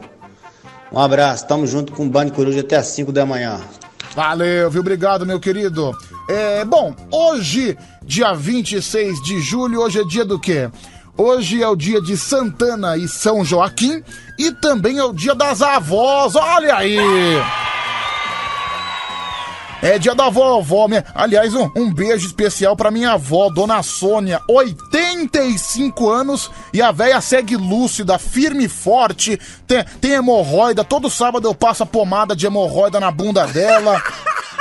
Um 0.92 1.00
abraço, 1.00 1.48
tamo 1.48 1.68
junto 1.68 1.94
com 1.94 2.06
o 2.06 2.10
Band 2.10 2.30
Coruja 2.30 2.62
até 2.62 2.78
as 2.78 2.88
5 2.88 3.12
da 3.12 3.26
manhã. 3.26 3.60
Valeu, 4.16 4.70
viu? 4.72 4.82
Obrigado, 4.82 5.26
meu 5.26 5.40
querido. 5.40 5.96
É, 6.28 6.66
bom, 6.66 6.96
hoje, 7.12 7.78
dia 8.04 8.34
26 8.34 9.22
de 9.22 9.40
julho, 9.40 9.82
hoje 9.82 10.00
é 10.02 10.04
dia 10.04 10.26
do 10.26 10.40
quê? 10.40 10.70
Hoje 11.16 11.62
é 11.62 11.68
o 11.68 11.76
dia 11.76 12.02
de 12.02 12.16
Santana 12.18 12.98
e 12.98 13.08
São 13.08 13.44
Joaquim 13.44 14.02
e 14.38 14.52
também 14.52 14.98
é 14.98 15.04
o 15.04 15.14
dia 15.14 15.36
das 15.36 15.62
avós. 15.62 16.36
Olha 16.36 16.76
aí! 16.76 16.98
É 19.82 19.98
dia 19.98 20.14
da 20.14 20.30
vovó, 20.30 20.88
minha. 20.88 21.06
Aliás, 21.16 21.54
um, 21.56 21.70
um 21.76 21.94
beijo 21.94 22.28
especial 22.28 22.76
pra 22.76 22.92
minha 22.92 23.14
avó, 23.14 23.50
Dona 23.50 23.82
Sônia, 23.82 24.42
85 24.48 26.10
anos, 26.10 26.52
e 26.74 26.82
a 26.82 26.92
véia 26.92 27.22
segue 27.22 27.56
lúcida, 27.56 28.20
firme 28.20 28.66
e 28.66 28.70
forte, 28.70 29.40
tem, 29.66 29.84
tem 30.02 30.12
hemorroida, 30.12 30.84
todo 30.84 31.10
sábado 31.10 31.48
eu 31.48 31.56
passo 31.56 31.84
a 31.84 31.86
pomada 31.86 32.36
de 32.36 32.46
hemorroida 32.46 33.00
na 33.00 33.10
bunda 33.10 33.48
dela. 33.48 34.02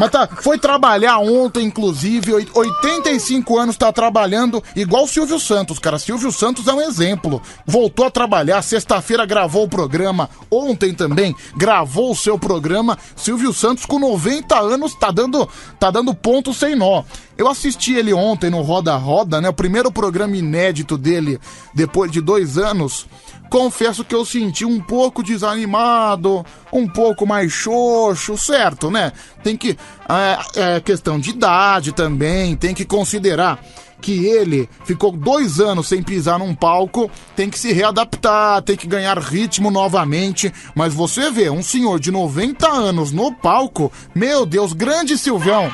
Mas 0.00 0.12
tá, 0.12 0.26
foi 0.26 0.58
trabalhar 0.58 1.18
ontem, 1.18 1.66
inclusive, 1.66 2.32
85 2.32 3.58
anos 3.58 3.76
tá 3.76 3.92
trabalhando, 3.92 4.64
igual 4.74 5.06
Silvio 5.06 5.38
Santos, 5.38 5.78
cara. 5.78 5.98
Silvio 5.98 6.32
Santos 6.32 6.66
é 6.66 6.72
um 6.72 6.80
exemplo. 6.80 7.42
Voltou 7.66 8.06
a 8.06 8.10
trabalhar, 8.10 8.62
sexta-feira 8.62 9.26
gravou 9.26 9.64
o 9.64 9.68
programa, 9.68 10.30
ontem 10.50 10.94
também 10.94 11.36
gravou 11.54 12.12
o 12.12 12.16
seu 12.16 12.38
programa. 12.38 12.96
Silvio 13.14 13.52
Santos 13.52 13.84
com 13.84 13.98
90 13.98 14.58
anos 14.58 14.94
tá 14.94 15.10
dando, 15.10 15.46
tá 15.78 15.90
dando 15.90 16.14
ponto 16.14 16.54
sem 16.54 16.74
nó. 16.74 17.04
Eu 17.40 17.48
assisti 17.48 17.94
ele 17.94 18.12
ontem 18.12 18.50
no 18.50 18.60
Roda 18.60 18.94
Roda, 18.96 19.40
né? 19.40 19.48
O 19.48 19.54
primeiro 19.54 19.90
programa 19.90 20.36
inédito 20.36 20.98
dele 20.98 21.40
depois 21.74 22.12
de 22.12 22.20
dois 22.20 22.58
anos 22.58 23.06
confesso 23.48 24.04
que 24.04 24.14
eu 24.14 24.26
senti 24.26 24.66
um 24.66 24.78
pouco 24.78 25.22
desanimado, 25.22 26.44
um 26.70 26.86
pouco 26.86 27.26
mais 27.26 27.50
xoxo, 27.50 28.36
certo, 28.36 28.90
né? 28.90 29.10
Tem 29.42 29.56
que. 29.56 29.74
É, 30.06 30.74
é 30.76 30.80
questão 30.80 31.18
de 31.18 31.30
idade 31.30 31.92
também, 31.92 32.54
tem 32.54 32.74
que 32.74 32.84
considerar 32.84 33.58
que 34.02 34.26
ele 34.26 34.68
ficou 34.84 35.10
dois 35.10 35.60
anos 35.60 35.88
sem 35.88 36.02
pisar 36.02 36.38
num 36.38 36.54
palco, 36.54 37.10
tem 37.34 37.48
que 37.48 37.58
se 37.58 37.72
readaptar, 37.72 38.60
tem 38.60 38.76
que 38.76 38.86
ganhar 38.86 39.18
ritmo 39.18 39.70
novamente. 39.70 40.52
Mas 40.74 40.92
você 40.92 41.30
vê 41.30 41.48
um 41.48 41.62
senhor 41.62 41.98
de 41.98 42.10
90 42.10 42.68
anos 42.68 43.12
no 43.12 43.32
palco, 43.32 43.90
meu 44.14 44.44
Deus, 44.44 44.74
grande 44.74 45.16
Silvão! 45.16 45.70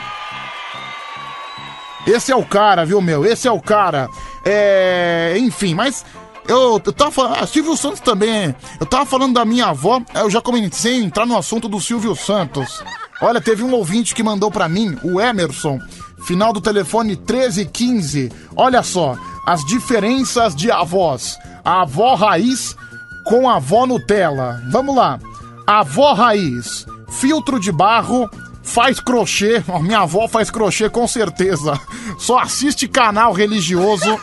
Esse 2.07 2.31
é 2.31 2.37
o 2.37 2.45
cara, 2.45 2.85
viu, 2.85 3.01
meu? 3.01 3.25
Esse 3.25 3.49
é 3.49 3.53
o 3.53 3.61
cara. 3.61 4.09
É. 4.45 5.35
Enfim, 5.39 5.75
mas 5.75 6.05
eu, 6.49 6.81
eu 6.85 6.93
tava 6.93 7.11
falando. 7.11 7.37
Ah, 7.43 7.47
Silvio 7.47 7.77
Santos 7.77 8.01
também. 8.01 8.55
Eu 8.79 8.87
tava 8.87 9.05
falando 9.05 9.35
da 9.35 9.45
minha 9.45 9.67
avó. 9.67 10.01
Eu 10.15 10.31
já 10.31 10.41
comecei 10.41 11.01
a 11.01 11.05
entrar 11.05 11.27
no 11.27 11.37
assunto 11.37 11.69
do 11.69 11.81
Silvio 11.81 12.15
Santos. 12.15 12.83
Olha, 13.21 13.41
teve 13.41 13.63
um 13.63 13.73
ouvinte 13.73 14.15
que 14.15 14.23
mandou 14.23 14.51
para 14.51 14.69
mim, 14.69 14.97
o 15.03 15.19
Emerson, 15.19 15.81
final 16.27 16.53
do 16.53 16.61
telefone 16.61 17.17
1315. 17.17 18.31
Olha 18.55 18.83
só, 18.83 19.17
as 19.47 19.65
diferenças 19.65 20.55
de 20.55 20.71
avós. 20.71 21.39
A 21.65 21.83
avó 21.83 22.15
raiz 22.15 22.77
com 23.25 23.49
a 23.49 23.57
avó 23.57 23.87
Nutella. 23.87 24.63
Vamos 24.71 24.95
lá. 24.95 25.19
Avó 25.67 26.13
raiz, 26.13 26.87
filtro 27.09 27.59
de 27.59 27.73
barro, 27.73 28.31
faz 28.67 29.01
crochê. 29.01 29.65
minha 29.81 30.01
avó 30.01 30.29
faz 30.29 30.51
crochê 30.51 30.91
com 30.91 31.09
certeza. 31.09 31.81
Só 32.19 32.39
assiste 32.39 32.87
canal 32.87 33.33
religioso 33.33 34.21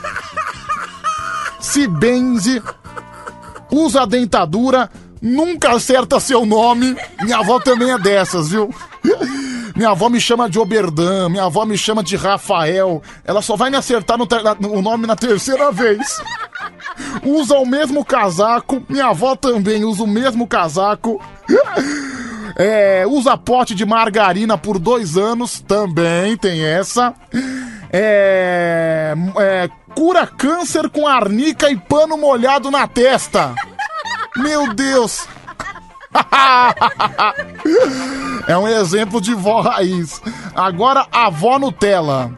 se 1.64 1.88
benze, 1.88 2.62
usa 3.72 4.06
dentadura, 4.06 4.92
nunca 5.22 5.72
acerta 5.72 6.20
seu 6.20 6.46
nome. 6.46 6.96
Minha 7.24 7.38
avó 7.38 7.58
também 7.58 7.90
é 7.90 7.98
dessas, 7.98 8.50
viu? 8.50 8.70
Minha 9.76 9.90
avó 9.92 10.10
me 10.10 10.20
chama 10.20 10.50
de 10.50 10.60
Oberdan, 10.60 11.30
minha 11.30 11.46
avó 11.46 11.66
me 11.66 11.78
chama 11.78 12.04
de 12.04 12.18
Rafael. 12.18 13.02
Ela 13.24 13.42
só 13.42 13.56
vai 13.56 13.70
me 13.70 13.78
acertar 13.78 14.18
no, 14.18 14.28
no 14.60 14.82
nome 14.82 15.08
na 15.08 15.16
terceira 15.16 15.72
vez. 15.72 16.22
Usa 17.24 17.56
o 17.56 17.66
mesmo 17.66 18.04
casaco, 18.04 18.84
minha 18.90 19.08
avó 19.08 19.36
também 19.36 19.86
usa 19.86 20.04
o 20.04 20.08
mesmo 20.08 20.46
casaco. 20.46 21.20
É, 22.56 23.06
usa 23.08 23.38
pote 23.38 23.74
de 23.74 23.86
margarina 23.86 24.58
por 24.58 24.78
dois 24.78 25.18
anos, 25.18 25.60
também 25.60 26.38
tem 26.38 26.64
essa. 26.64 27.14
É, 27.92 29.14
é, 29.40 29.70
cura 29.96 30.28
câncer 30.28 30.90
com 30.90 31.08
arnica 31.08 31.70
e 31.70 31.78
pano 31.78 32.18
molhado 32.18 32.70
na 32.70 32.88
testa. 32.88 33.56
Meu 34.36 34.74
Deus! 34.74 35.28
é 38.48 38.58
um 38.58 38.68
exemplo 38.68 39.20
de 39.20 39.34
vó 39.34 39.62
raiz. 39.62 40.22
Agora 40.56 41.08
a 41.12 41.30
vó 41.30 41.58
Nutella. 41.58 42.32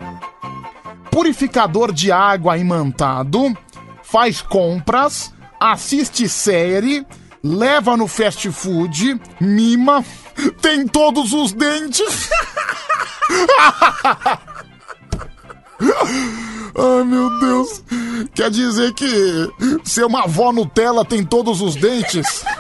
Purificador 1.12 1.93
de 1.93 2.12
água 2.12 2.58
imantado, 2.58 3.56
faz 4.04 4.41
compras, 4.41 5.34
assiste 5.60 6.28
série, 6.28 7.06
leva 7.45 7.95
no 7.95 8.08
fast 8.08 8.51
food, 8.51 9.21
mima, 9.39 10.03
tem 10.62 10.88
todos 10.88 11.31
os 11.31 11.53
dentes. 11.53 12.29
Ai, 16.77 17.03
meu 17.05 17.39
Deus. 17.39 17.81
Quer 18.34 18.49
dizer 18.49 18.93
que 18.93 19.49
ser 19.84 20.05
uma 20.05 20.23
avó 20.23 20.51
Nutella 20.51 21.05
tem 21.05 21.23
todos 21.23 21.62
os 21.62 21.75
dentes? 21.75 22.43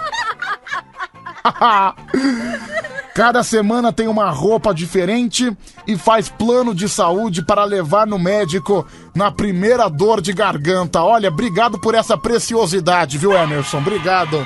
Cada 3.15 3.43
semana 3.43 3.93
tem 3.93 4.09
uma 4.09 4.29
roupa 4.29 4.73
diferente 4.73 5.55
e 5.87 5.97
faz 5.97 6.27
plano 6.27 6.75
de 6.75 6.89
saúde 6.89 7.41
para 7.41 7.63
levar 7.63 8.05
no 8.05 8.19
médico 8.19 8.85
na 9.15 9.31
primeira 9.31 9.87
dor 9.87 10.19
de 10.19 10.33
garganta. 10.33 11.01
Olha, 11.01 11.29
obrigado 11.29 11.79
por 11.79 11.95
essa 11.95 12.17
preciosidade, 12.17 13.17
viu, 13.17 13.31
Emerson? 13.31 13.77
Obrigado. 13.77 14.45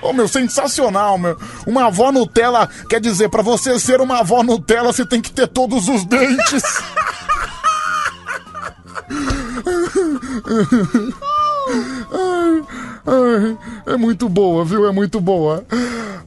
Oh, 0.00 0.12
meu, 0.12 0.28
sensacional, 0.28 1.18
meu. 1.18 1.36
Uma 1.66 1.86
avó 1.86 2.12
Nutella, 2.12 2.68
quer 2.88 3.00
dizer, 3.00 3.30
para 3.30 3.42
você 3.42 3.80
ser 3.80 4.00
uma 4.00 4.20
avó 4.20 4.44
Nutella, 4.44 4.92
você 4.92 5.04
tem 5.04 5.20
que 5.20 5.32
ter 5.32 5.48
todos 5.48 5.88
os 5.88 6.04
dentes. 6.04 6.62
Ai, 12.12 12.62
ai, 13.06 13.58
é 13.86 13.96
muito 13.96 14.28
boa, 14.28 14.64
viu? 14.64 14.86
É 14.86 14.92
muito 14.92 15.20
boa. 15.20 15.64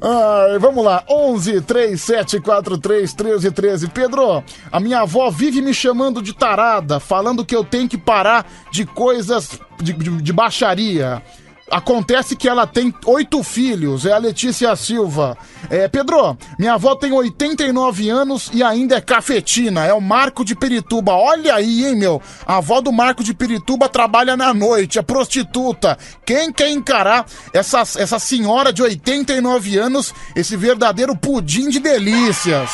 Ai, 0.01 0.59
vamos 0.59 0.83
lá. 0.83 1.03
11 1.09 1.61
3 1.61 1.99
7 1.99 2.39
4 2.39 2.77
3 2.77 3.13
13 3.13 3.51
13. 3.51 3.87
Pedro, 3.89 4.43
a 4.71 4.79
minha 4.79 5.01
avó 5.01 5.29
vive 5.29 5.61
me 5.61 5.73
chamando 5.73 6.21
de 6.21 6.33
tarada, 6.33 6.99
falando 6.99 7.45
que 7.45 7.55
eu 7.55 7.63
tenho 7.63 7.87
que 7.87 7.97
parar 7.97 8.45
de 8.71 8.85
coisas 8.85 9.59
de, 9.81 9.93
de, 9.93 10.21
de 10.21 10.33
baixaria. 10.33 11.21
Acontece 11.69 12.35
que 12.35 12.47
ela 12.47 12.67
tem 12.67 12.93
oito 13.07 13.41
filhos, 13.41 14.05
é 14.05 14.11
a 14.11 14.19
Letícia 14.19 14.75
Silva. 14.75 15.35
É, 15.67 15.87
Pedro, 15.87 16.37
minha 16.59 16.73
avó 16.73 16.95
tem 16.95 17.11
89 17.11 18.07
anos 18.07 18.51
e 18.53 18.61
ainda 18.61 18.97
é 18.97 19.01
cafetina, 19.01 19.83
é 19.83 19.93
o 19.93 19.99
Marco 19.99 20.45
de 20.45 20.55
Pirituba. 20.55 21.13
Olha 21.13 21.55
aí, 21.55 21.85
hein, 21.85 21.95
meu? 21.95 22.21
A 22.45 22.57
avó 22.57 22.81
do 22.81 22.91
Marco 22.91 23.23
de 23.23 23.33
Pirituba 23.33 23.89
trabalha 23.89 24.37
na 24.37 24.53
noite, 24.53 24.99
é 24.99 25.01
prostituta. 25.01 25.97
Quem 26.23 26.53
quer 26.53 26.69
encarar 26.69 27.25
essa, 27.51 27.79
essa 27.79 28.19
senhora 28.19 28.71
de 28.71 28.83
89 28.83 29.77
anos, 29.77 30.13
esse 30.35 30.55
verdadeiro 30.55 31.15
pudim 31.15 31.69
de 31.69 31.79
delícias? 31.79 32.69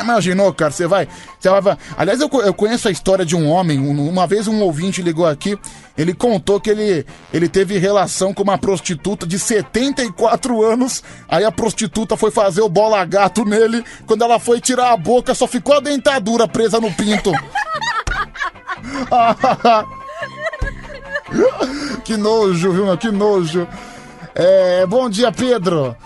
Imaginou, 0.00 0.52
cara? 0.52 0.70
Você 0.70 0.86
vai, 0.86 1.08
você 1.38 1.48
vai. 1.60 1.76
Aliás, 1.96 2.20
eu, 2.20 2.28
eu 2.42 2.54
conheço 2.54 2.88
a 2.88 2.90
história 2.90 3.24
de 3.24 3.36
um 3.36 3.48
homem. 3.48 3.78
Uma 3.78 4.26
vez 4.26 4.48
um 4.48 4.60
ouvinte 4.60 5.02
ligou 5.02 5.26
aqui. 5.26 5.58
Ele 5.96 6.12
contou 6.12 6.60
que 6.60 6.70
ele, 6.70 7.06
ele 7.32 7.48
teve 7.48 7.78
relação 7.78 8.34
com 8.34 8.42
uma 8.42 8.58
prostituta 8.58 9.26
de 9.26 9.38
74 9.38 10.62
anos. 10.62 11.02
Aí 11.28 11.44
a 11.44 11.52
prostituta 11.52 12.16
foi 12.16 12.30
fazer 12.30 12.60
o 12.60 12.68
bola 12.68 13.04
gato 13.04 13.44
nele. 13.44 13.84
Quando 14.06 14.22
ela 14.22 14.38
foi 14.38 14.60
tirar 14.60 14.92
a 14.92 14.96
boca, 14.96 15.34
só 15.34 15.46
ficou 15.46 15.76
a 15.76 15.80
dentadura 15.80 16.46
presa 16.46 16.80
no 16.80 16.92
pinto. 16.92 17.32
que 22.04 22.16
nojo, 22.16 22.72
viu? 22.72 22.98
Que 22.98 23.10
nojo. 23.10 23.66
É, 24.34 24.84
bom 24.86 25.08
dia, 25.08 25.32
Pedro. 25.32 25.96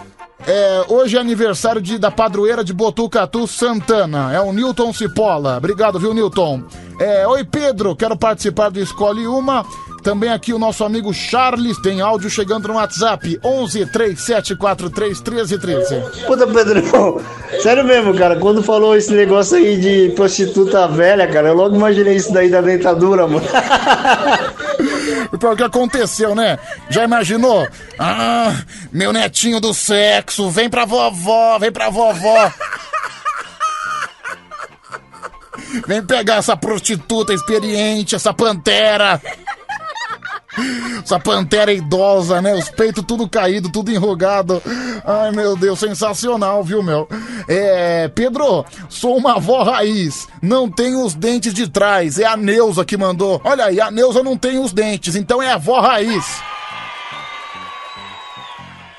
É, 0.46 0.84
hoje 0.88 1.16
é 1.16 1.20
aniversário 1.20 1.80
de, 1.80 1.98
da 1.98 2.10
padroeira 2.10 2.64
de 2.64 2.72
Botucatu 2.72 3.46
Santana. 3.46 4.32
É 4.32 4.40
o 4.40 4.52
Newton 4.52 4.92
Cipolla. 4.92 5.56
Obrigado, 5.58 5.98
viu, 5.98 6.14
Newton? 6.14 6.62
É, 6.98 7.26
Oi, 7.26 7.44
Pedro. 7.44 7.94
Quero 7.94 8.16
participar 8.16 8.70
do 8.70 8.80
Escolhe 8.80 9.26
Uma. 9.26 9.64
Também 10.02 10.30
aqui 10.30 10.52
o 10.52 10.58
nosso 10.58 10.82
amigo 10.82 11.12
Charles 11.12 11.76
tem 11.82 12.00
áudio 12.00 12.30
chegando 12.30 12.68
no 12.68 12.74
WhatsApp 12.74 13.38
11 13.44 13.86
3743 13.86 15.20
1313. 15.20 16.26
Puta, 16.26 16.46
Pedrão, 16.46 17.20
sério 17.62 17.84
mesmo, 17.84 18.14
cara, 18.14 18.36
quando 18.36 18.62
falou 18.62 18.96
esse 18.96 19.12
negócio 19.12 19.58
aí 19.58 19.76
de 19.76 20.14
prostituta 20.14 20.88
velha, 20.88 21.26
cara, 21.26 21.48
eu 21.48 21.54
logo 21.54 21.76
imaginei 21.76 22.16
isso 22.16 22.32
daí 22.32 22.48
da 22.48 22.62
dentadura, 22.62 23.26
mano. 23.26 23.44
o 25.32 25.56
que 25.56 25.62
aconteceu, 25.62 26.34
né? 26.34 26.58
Já 26.88 27.04
imaginou? 27.04 27.66
Ah, 27.98 28.54
meu 28.92 29.12
netinho 29.12 29.60
do 29.60 29.72
sexo, 29.72 30.50
vem 30.50 30.68
pra 30.68 30.84
vovó, 30.84 31.58
vem 31.58 31.70
pra 31.70 31.88
vovó. 31.90 32.52
Vem 35.86 36.04
pegar 36.04 36.36
essa 36.36 36.56
prostituta 36.56 37.32
experiente, 37.32 38.16
essa 38.16 38.34
pantera. 38.34 39.20
Essa 41.02 41.18
pantera 41.18 41.72
idosa, 41.72 42.42
né? 42.42 42.54
Os 42.54 42.68
peitos 42.68 43.04
tudo 43.06 43.28
caído, 43.28 43.70
tudo 43.70 43.90
enrugado. 43.90 44.62
Ai, 45.04 45.30
meu 45.30 45.56
Deus, 45.56 45.78
sensacional, 45.78 46.62
viu, 46.64 46.82
meu? 46.82 47.08
É, 47.48 48.08
Pedro, 48.08 48.64
sou 48.88 49.16
uma 49.16 49.36
avó 49.36 49.62
raiz. 49.62 50.26
Não 50.42 50.68
tenho 50.68 51.04
os 51.04 51.14
dentes 51.14 51.54
de 51.54 51.68
trás. 51.68 52.18
É 52.18 52.26
a 52.26 52.36
Neuza 52.36 52.84
que 52.84 52.96
mandou. 52.96 53.40
Olha 53.44 53.66
aí, 53.66 53.80
a 53.80 53.90
Neuza 53.90 54.22
não 54.22 54.36
tem 54.36 54.58
os 54.58 54.72
dentes, 54.72 55.14
então 55.14 55.42
é 55.42 55.50
a 55.50 55.54
avó 55.54 55.80
raiz. 55.80 56.42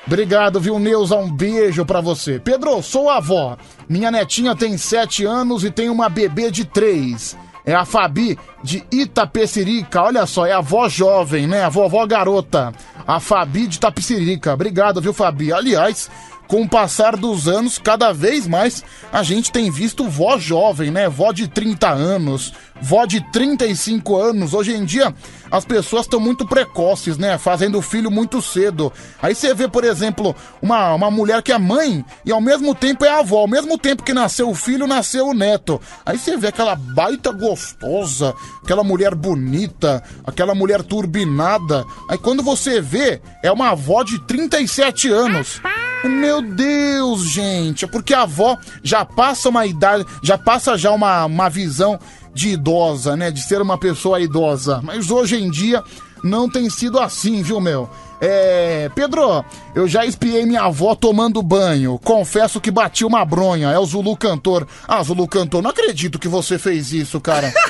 Obrigado, 0.06 0.60
viu, 0.60 0.78
Neuza? 0.78 1.16
Um 1.16 1.30
beijo 1.30 1.86
pra 1.86 2.00
você. 2.00 2.38
Pedro, 2.38 2.82
sou 2.82 3.08
avó. 3.08 3.56
Minha 3.88 4.10
netinha 4.10 4.54
tem 4.54 4.76
sete 4.76 5.24
anos 5.24 5.64
e 5.64 5.70
tem 5.70 5.88
uma 5.88 6.08
bebê 6.08 6.50
de 6.50 6.64
três. 6.64 7.36
É 7.64 7.74
a 7.74 7.84
Fabi 7.84 8.38
de 8.62 8.84
Itapecerica. 8.90 10.02
Olha 10.02 10.26
só, 10.26 10.46
é 10.46 10.52
a 10.52 10.58
avó 10.58 10.88
jovem, 10.88 11.46
né? 11.46 11.62
A 11.64 11.68
vovó 11.68 12.04
garota. 12.06 12.72
A 13.06 13.20
Fabi 13.20 13.66
de 13.66 13.76
Itapecerica. 13.76 14.54
Obrigado, 14.54 15.00
viu, 15.00 15.12
Fabi? 15.12 15.52
Aliás, 15.52 16.10
com 16.48 16.62
o 16.62 16.68
passar 16.68 17.16
dos 17.16 17.48
anos, 17.48 17.78
cada 17.78 18.12
vez 18.12 18.46
mais 18.46 18.84
a 19.12 19.22
gente 19.22 19.50
tem 19.50 19.70
visto 19.70 20.08
vó 20.08 20.38
jovem, 20.38 20.90
né? 20.90 21.08
Vó 21.08 21.32
de 21.32 21.48
30 21.48 21.88
anos, 21.88 22.52
vó 22.80 23.04
de 23.04 23.20
35 23.30 24.16
anos. 24.16 24.54
Hoje 24.54 24.74
em 24.74 24.84
dia, 24.84 25.14
as 25.50 25.64
pessoas 25.64 26.06
estão 26.06 26.18
muito 26.18 26.46
precoces, 26.46 27.18
né? 27.18 27.38
Fazendo 27.38 27.82
filho 27.82 28.10
muito 28.10 28.40
cedo. 28.40 28.92
Aí 29.20 29.34
você 29.34 29.54
vê, 29.54 29.68
por 29.68 29.84
exemplo, 29.84 30.34
uma, 30.60 30.94
uma 30.94 31.10
mulher 31.10 31.42
que 31.42 31.52
é 31.52 31.58
mãe 31.58 32.04
e 32.24 32.32
ao 32.32 32.40
mesmo 32.40 32.74
tempo 32.74 33.04
é 33.04 33.10
avó. 33.10 33.40
Ao 33.40 33.48
mesmo 33.48 33.76
tempo 33.78 34.02
que 34.02 34.14
nasceu 34.14 34.48
o 34.48 34.54
filho, 34.54 34.86
nasceu 34.86 35.28
o 35.28 35.34
neto. 35.34 35.80
Aí 36.04 36.18
você 36.18 36.36
vê 36.36 36.48
aquela 36.48 36.74
baita 36.74 37.30
gostosa, 37.32 38.34
aquela 38.62 38.82
mulher 38.82 39.14
bonita, 39.14 40.02
aquela 40.26 40.54
mulher 40.54 40.82
turbinada. 40.82 41.84
Aí 42.08 42.18
quando 42.18 42.42
você 42.42 42.80
vê, 42.80 43.20
é 43.42 43.52
uma 43.52 43.70
avó 43.70 44.02
de 44.02 44.18
37 44.26 45.08
anos. 45.08 45.60
Meu 46.04 46.42
Deus, 46.42 47.22
gente, 47.22 47.84
é 47.84 47.88
porque 47.88 48.12
a 48.12 48.22
avó 48.22 48.58
já 48.82 49.04
passa 49.04 49.48
uma 49.48 49.64
idade, 49.66 50.04
já 50.20 50.36
passa 50.36 50.76
já 50.76 50.90
uma, 50.90 51.26
uma 51.26 51.48
visão 51.48 51.98
de 52.34 52.50
idosa, 52.50 53.16
né? 53.16 53.30
De 53.30 53.42
ser 53.42 53.60
uma 53.60 53.78
pessoa 53.78 54.20
idosa. 54.20 54.80
Mas 54.82 55.10
hoje 55.10 55.36
em 55.36 55.50
dia 55.50 55.82
não 56.22 56.48
tem 56.48 56.70
sido 56.70 56.98
assim, 56.98 57.42
viu, 57.42 57.60
meu? 57.60 57.90
É. 58.20 58.88
Pedro, 58.94 59.44
eu 59.74 59.88
já 59.88 60.06
espiei 60.06 60.46
minha 60.46 60.62
avó 60.62 60.94
tomando 60.94 61.42
banho. 61.42 61.98
Confesso 61.98 62.60
que 62.60 62.70
bati 62.70 63.04
uma 63.04 63.24
bronha. 63.24 63.70
É 63.70 63.78
o 63.78 63.84
Zulu 63.84 64.16
Cantor. 64.16 64.66
Ah, 64.86 65.02
Zulu 65.02 65.26
Cantor, 65.26 65.60
não 65.60 65.70
acredito 65.70 66.18
que 66.18 66.28
você 66.28 66.58
fez 66.58 66.92
isso, 66.92 67.20
cara. 67.20 67.52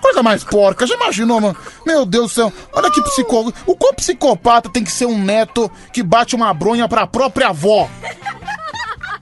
Coisa 0.00 0.22
mais 0.22 0.44
porca, 0.44 0.86
já 0.86 0.94
imaginou, 0.94 1.40
mano? 1.40 1.56
Meu 1.84 2.06
Deus 2.06 2.26
do 2.26 2.34
céu, 2.34 2.52
olha 2.72 2.90
que 2.90 3.02
psicó... 3.02 3.52
O 3.66 3.76
quão 3.76 3.92
psicopata 3.92 4.70
tem 4.70 4.84
que 4.84 4.92
ser 4.92 5.04
um 5.04 5.18
neto 5.18 5.70
que 5.92 6.02
bate 6.02 6.34
uma 6.36 6.54
bronha 6.54 6.88
pra 6.88 7.06
própria 7.06 7.48
avó? 7.48 7.88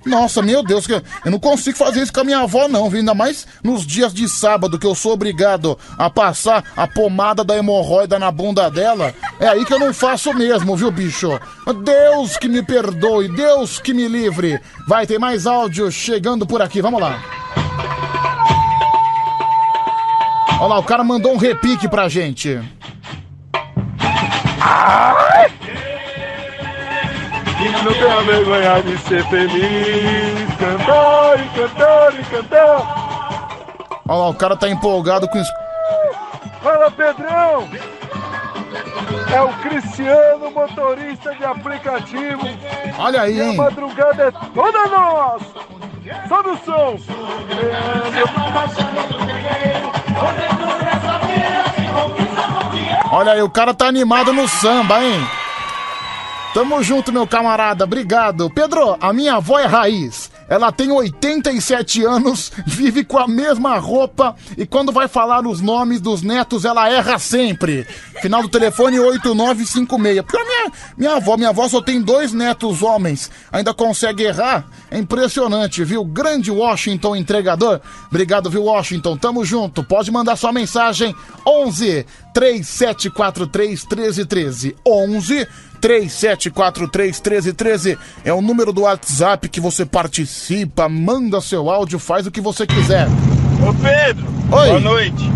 Nossa, 0.07 0.43
meu 0.43 0.62
Deus, 0.62 0.87
eu 0.88 1.31
não 1.31 1.38
consigo 1.38 1.79
fazer 1.79 2.03
isso 2.03 2.12
com 2.12 2.21
a 2.21 2.25
minha 2.25 2.40
avó, 2.40 2.69
não, 2.69 2.90
viu? 2.90 3.01
Ainda 3.01 3.14
mais 3.14 3.47
nos 3.62 3.87
dias 3.87 4.12
de 4.12 4.29
sábado 4.29 4.79
que 4.79 4.87
eu 4.87 4.95
sou 4.95 5.12
obrigado 5.12 5.79
a 5.99 6.11
passar 6.11 6.64
a 6.77 6.87
pomada 6.87 7.43
da 7.43 7.57
hemorroida 7.57 8.19
na 8.19 8.31
bunda 8.31 8.71
dela. 8.71 9.14
É 9.40 9.49
aí 9.49 9.64
que 9.64 9.73
eu 9.73 9.79
não 9.79 9.95
faço 9.95 10.35
mesmo, 10.35 10.77
viu, 10.77 10.90
bicho? 10.90 11.40
Deus 11.83 12.37
que 12.37 12.49
me 12.49 12.62
perdoe, 12.62 13.29
Deus 13.29 13.79
que 13.79 13.95
me 13.95 14.07
livre. 14.07 14.61
Vai 14.87 15.07
ter 15.07 15.19
mais 15.19 15.47
áudio 15.47 15.90
chegando 15.90 16.47
por 16.47 16.61
aqui, 16.61 16.83
vamos 16.83 17.01
lá. 17.01 17.19
Olha 20.61 20.69
lá, 20.69 20.79
o 20.79 20.85
cara 20.85 21.03
mandou 21.03 21.33
um 21.33 21.38
repique 21.38 21.88
pra 21.88 22.09
gente. 22.09 22.61
Ai! 24.61 25.54
E 27.64 27.83
não 27.83 27.92
tenha 27.94 28.20
vergonha 28.22 28.83
de 28.83 28.98
ser 28.98 29.24
feliz. 29.29 30.55
Cantar 30.59 31.40
e 31.40 31.48
cantar 31.59 32.20
e 32.20 32.24
cantar. 32.24 33.05
Olha 34.07 34.18
lá, 34.18 34.29
o 34.29 34.35
cara 34.35 34.55
tá 34.55 34.68
empolgado 34.68 35.27
com 35.29 35.38
isso. 35.38 35.50
Fala, 36.62 36.90
Pedrão! 36.90 37.68
É 39.35 39.40
o 39.40 39.48
Cristiano, 39.55 40.50
motorista 40.50 41.35
de 41.35 41.44
aplicativo. 41.44 42.42
Olha 42.98 43.22
aí, 43.22 43.40
hein? 43.40 43.53
E 43.53 43.55
a 43.55 43.62
madrugada 43.62 44.24
é 44.24 44.31
toda 44.31 44.87
nossa. 44.87 45.46
Sobe 46.29 46.50
o 46.50 46.59
som. 46.59 46.98
Olha 53.11 53.33
aí, 53.33 53.42
o 53.42 53.48
cara 53.48 53.72
tá 53.72 53.87
animado 53.87 54.33
no 54.33 54.46
samba, 54.46 55.03
hein? 55.03 55.44
Tamo 56.55 56.81
junto, 56.85 57.12
meu 57.12 57.27
camarada. 57.27 57.83
Obrigado. 57.83 58.49
Pedro, 58.49 58.97
a 59.01 59.12
minha 59.12 59.35
avó 59.35 59.59
é 59.59 59.67
raiz. 59.67 60.31
Ela 60.49 60.71
tem 60.71 60.93
87 60.93 62.05
anos, 62.05 62.53
vive 62.64 63.03
com 63.03 63.19
a 63.19 63.27
mesma 63.27 63.77
roupa 63.79 64.37
e 64.57 64.64
quando 64.64 64.93
vai 64.93 65.09
falar 65.09 65.45
os 65.45 65.61
nomes 65.61 66.01
dos 66.01 66.23
netos, 66.23 66.64
ela 66.64 66.88
erra 66.88 67.19
sempre. 67.19 67.85
Final 68.23 68.43
do 68.43 68.49
telefone 68.49 69.01
8956. 69.01 70.21
Porque 70.21 70.45
minha, 70.45 70.73
minha 70.97 71.17
avó, 71.17 71.37
minha 71.37 71.49
avó 71.49 71.69
só 71.69 71.83
tem 71.83 72.01
dois 72.01 72.33
netos 72.33 72.83
homens, 72.83 73.33
ainda 73.51 73.75
consegue 73.75 74.23
errar. 74.23 74.64
É 74.93 74.99
impressionante, 74.99 75.83
viu? 75.83 76.05
Grande 76.05 76.53
Washington 76.53 77.17
entregador. 77.17 77.81
Obrigado, 78.07 78.49
viu, 78.49 78.62
Washington? 78.62 79.17
Tamo 79.17 79.45
junto. 79.45 79.83
Pode 79.83 80.12
mandar 80.12 80.37
sua 80.37 80.53
mensagem 80.53 81.17
11 81.45 82.07
3743 82.33 83.85
1313. 83.87 84.77
11 84.87 85.49
37431313 85.85 87.99
é 88.25 88.33
o 88.33 88.40
número 88.40 88.73
do 88.73 88.81
WhatsApp 88.83 89.51
que 89.51 89.61
você 89.61 89.85
participa, 89.85 90.88
manda 90.88 91.42
seu 91.42 91.68
áudio, 91.68 91.99
faz 91.99 92.27
o 92.27 92.31
que 92.31 92.40
você 92.40 92.66
quiser. 92.66 93.07
Ô 93.62 93.75
Pedro, 93.75 94.25
Oi. 94.51 94.68
boa 94.68 94.81
noite. 94.81 95.31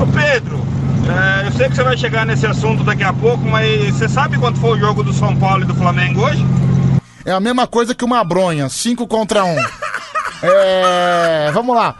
Ô 0.00 0.06
Pedro, 0.06 0.58
é, 1.06 1.48
eu 1.48 1.52
sei 1.52 1.68
que 1.68 1.76
você 1.76 1.82
vai 1.82 1.98
chegar 1.98 2.24
nesse 2.24 2.46
assunto 2.46 2.82
daqui 2.82 3.04
a 3.04 3.12
pouco, 3.12 3.44
mas 3.44 3.94
você 3.94 4.08
sabe 4.08 4.38
quanto 4.38 4.58
foi 4.58 4.78
o 4.78 4.80
jogo 4.80 5.02
do 5.02 5.12
São 5.12 5.36
Paulo 5.36 5.64
e 5.64 5.66
do 5.66 5.74
Flamengo 5.74 6.22
hoje? 6.22 6.42
É 7.26 7.32
a 7.32 7.40
mesma 7.40 7.66
coisa 7.66 7.94
que 7.94 8.06
uma 8.06 8.24
bronha, 8.24 8.70
5 8.70 9.06
contra 9.06 9.44
1. 9.44 9.52
Um. 9.52 9.58
é. 10.48 11.50
Vamos 11.52 11.76
lá. 11.76 11.94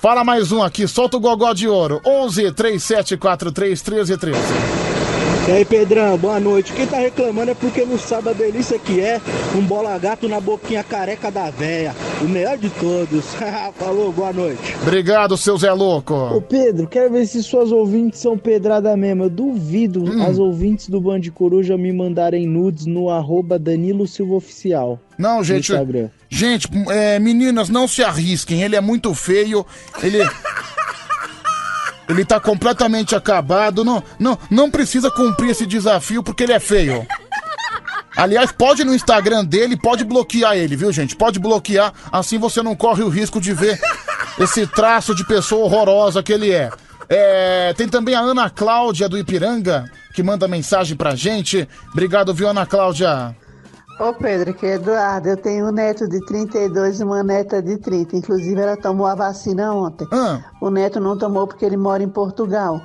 Fala 0.00 0.24
mais 0.24 0.52
um 0.52 0.62
aqui, 0.62 0.88
solta 0.88 1.18
o 1.18 1.20
gogó 1.20 1.52
de 1.52 1.68
ouro. 1.68 2.00
11 2.06 2.50
3743 2.52 3.82
1313. 3.82 5.03
E 5.46 5.52
aí, 5.52 5.62
Pedrão, 5.62 6.16
boa 6.16 6.40
noite. 6.40 6.72
Quem 6.72 6.86
tá 6.86 6.96
reclamando 6.96 7.50
é 7.50 7.54
porque 7.54 7.84
não 7.84 7.98
sabe 7.98 8.30
a 8.30 8.32
delícia 8.32 8.78
que 8.78 8.98
é 8.98 9.20
um 9.54 9.60
bola 9.60 9.98
gato 9.98 10.26
na 10.26 10.40
boquinha 10.40 10.82
careca 10.82 11.30
da 11.30 11.50
véia. 11.50 11.94
O 12.22 12.24
melhor 12.24 12.56
de 12.56 12.70
todos. 12.70 13.26
Falou, 13.76 14.10
boa 14.10 14.32
noite. 14.32 14.74
Obrigado, 14.80 15.36
seu 15.36 15.58
Zé 15.58 15.70
Louco. 15.70 16.14
Ô, 16.14 16.40
Pedro, 16.40 16.86
quero 16.86 17.12
ver 17.12 17.26
se 17.26 17.42
suas 17.42 17.70
ouvintes 17.70 18.20
são 18.20 18.38
pedrada 18.38 18.96
mesmo. 18.96 19.24
Eu 19.24 19.30
duvido 19.30 20.02
hum. 20.02 20.24
as 20.26 20.38
ouvintes 20.38 20.88
do 20.88 20.98
Band 20.98 21.20
Coruja 21.34 21.76
me 21.76 21.92
mandarem 21.92 22.46
nudes 22.46 22.86
no 22.86 23.10
arroba 23.10 23.58
Danilo 23.58 24.06
Silva 24.06 24.36
Oficial. 24.36 24.98
Não, 25.18 25.44
gente. 25.44 25.70
Gente, 26.30 26.68
é, 26.88 27.18
meninas, 27.18 27.68
não 27.68 27.86
se 27.86 28.02
arrisquem. 28.02 28.62
Ele 28.62 28.76
é 28.76 28.80
muito 28.80 29.12
feio. 29.12 29.66
Ele. 30.02 30.18
Ele 32.08 32.24
tá 32.24 32.38
completamente 32.38 33.14
acabado. 33.14 33.84
Não, 33.84 34.02
não, 34.18 34.38
não 34.50 34.70
precisa 34.70 35.10
cumprir 35.10 35.50
esse 35.50 35.66
desafio 35.66 36.22
porque 36.22 36.42
ele 36.42 36.52
é 36.52 36.60
feio. 36.60 37.06
Aliás, 38.16 38.52
pode 38.52 38.84
no 38.84 38.94
Instagram 38.94 39.44
dele, 39.44 39.76
pode 39.76 40.04
bloquear 40.04 40.56
ele, 40.56 40.76
viu, 40.76 40.92
gente? 40.92 41.16
Pode 41.16 41.40
bloquear, 41.40 41.92
assim 42.12 42.38
você 42.38 42.62
não 42.62 42.76
corre 42.76 43.02
o 43.02 43.08
risco 43.08 43.40
de 43.40 43.52
ver 43.52 43.80
esse 44.38 44.66
traço 44.66 45.14
de 45.14 45.24
pessoa 45.24 45.64
horrorosa 45.64 46.22
que 46.22 46.32
ele 46.32 46.52
é. 46.52 46.70
é 47.08 47.74
tem 47.76 47.88
também 47.88 48.14
a 48.14 48.20
Ana 48.20 48.48
Cláudia 48.48 49.08
do 49.08 49.18
Ipiranga, 49.18 49.90
que 50.14 50.22
manda 50.22 50.46
mensagem 50.46 50.96
pra 50.96 51.16
gente. 51.16 51.68
Obrigado, 51.92 52.32
viu, 52.32 52.48
Ana 52.48 52.64
Cláudia? 52.64 53.34
Ô 53.98 54.12
Pedro, 54.12 54.52
que 54.52 54.66
é 54.66 54.74
Eduardo, 54.74 55.28
eu 55.28 55.36
tenho 55.36 55.68
um 55.68 55.70
neto 55.70 56.08
de 56.08 56.18
32 56.26 57.00
e 57.00 57.04
uma 57.04 57.22
neta 57.22 57.62
de 57.62 57.78
30. 57.78 58.16
Inclusive, 58.16 58.60
ela 58.60 58.76
tomou 58.76 59.06
a 59.06 59.14
vacina 59.14 59.72
ontem. 59.72 60.06
Ah. 60.10 60.42
O 60.60 60.68
neto 60.68 60.98
não 60.98 61.16
tomou 61.16 61.46
porque 61.46 61.64
ele 61.64 61.76
mora 61.76 62.02
em 62.02 62.08
Portugal. 62.08 62.82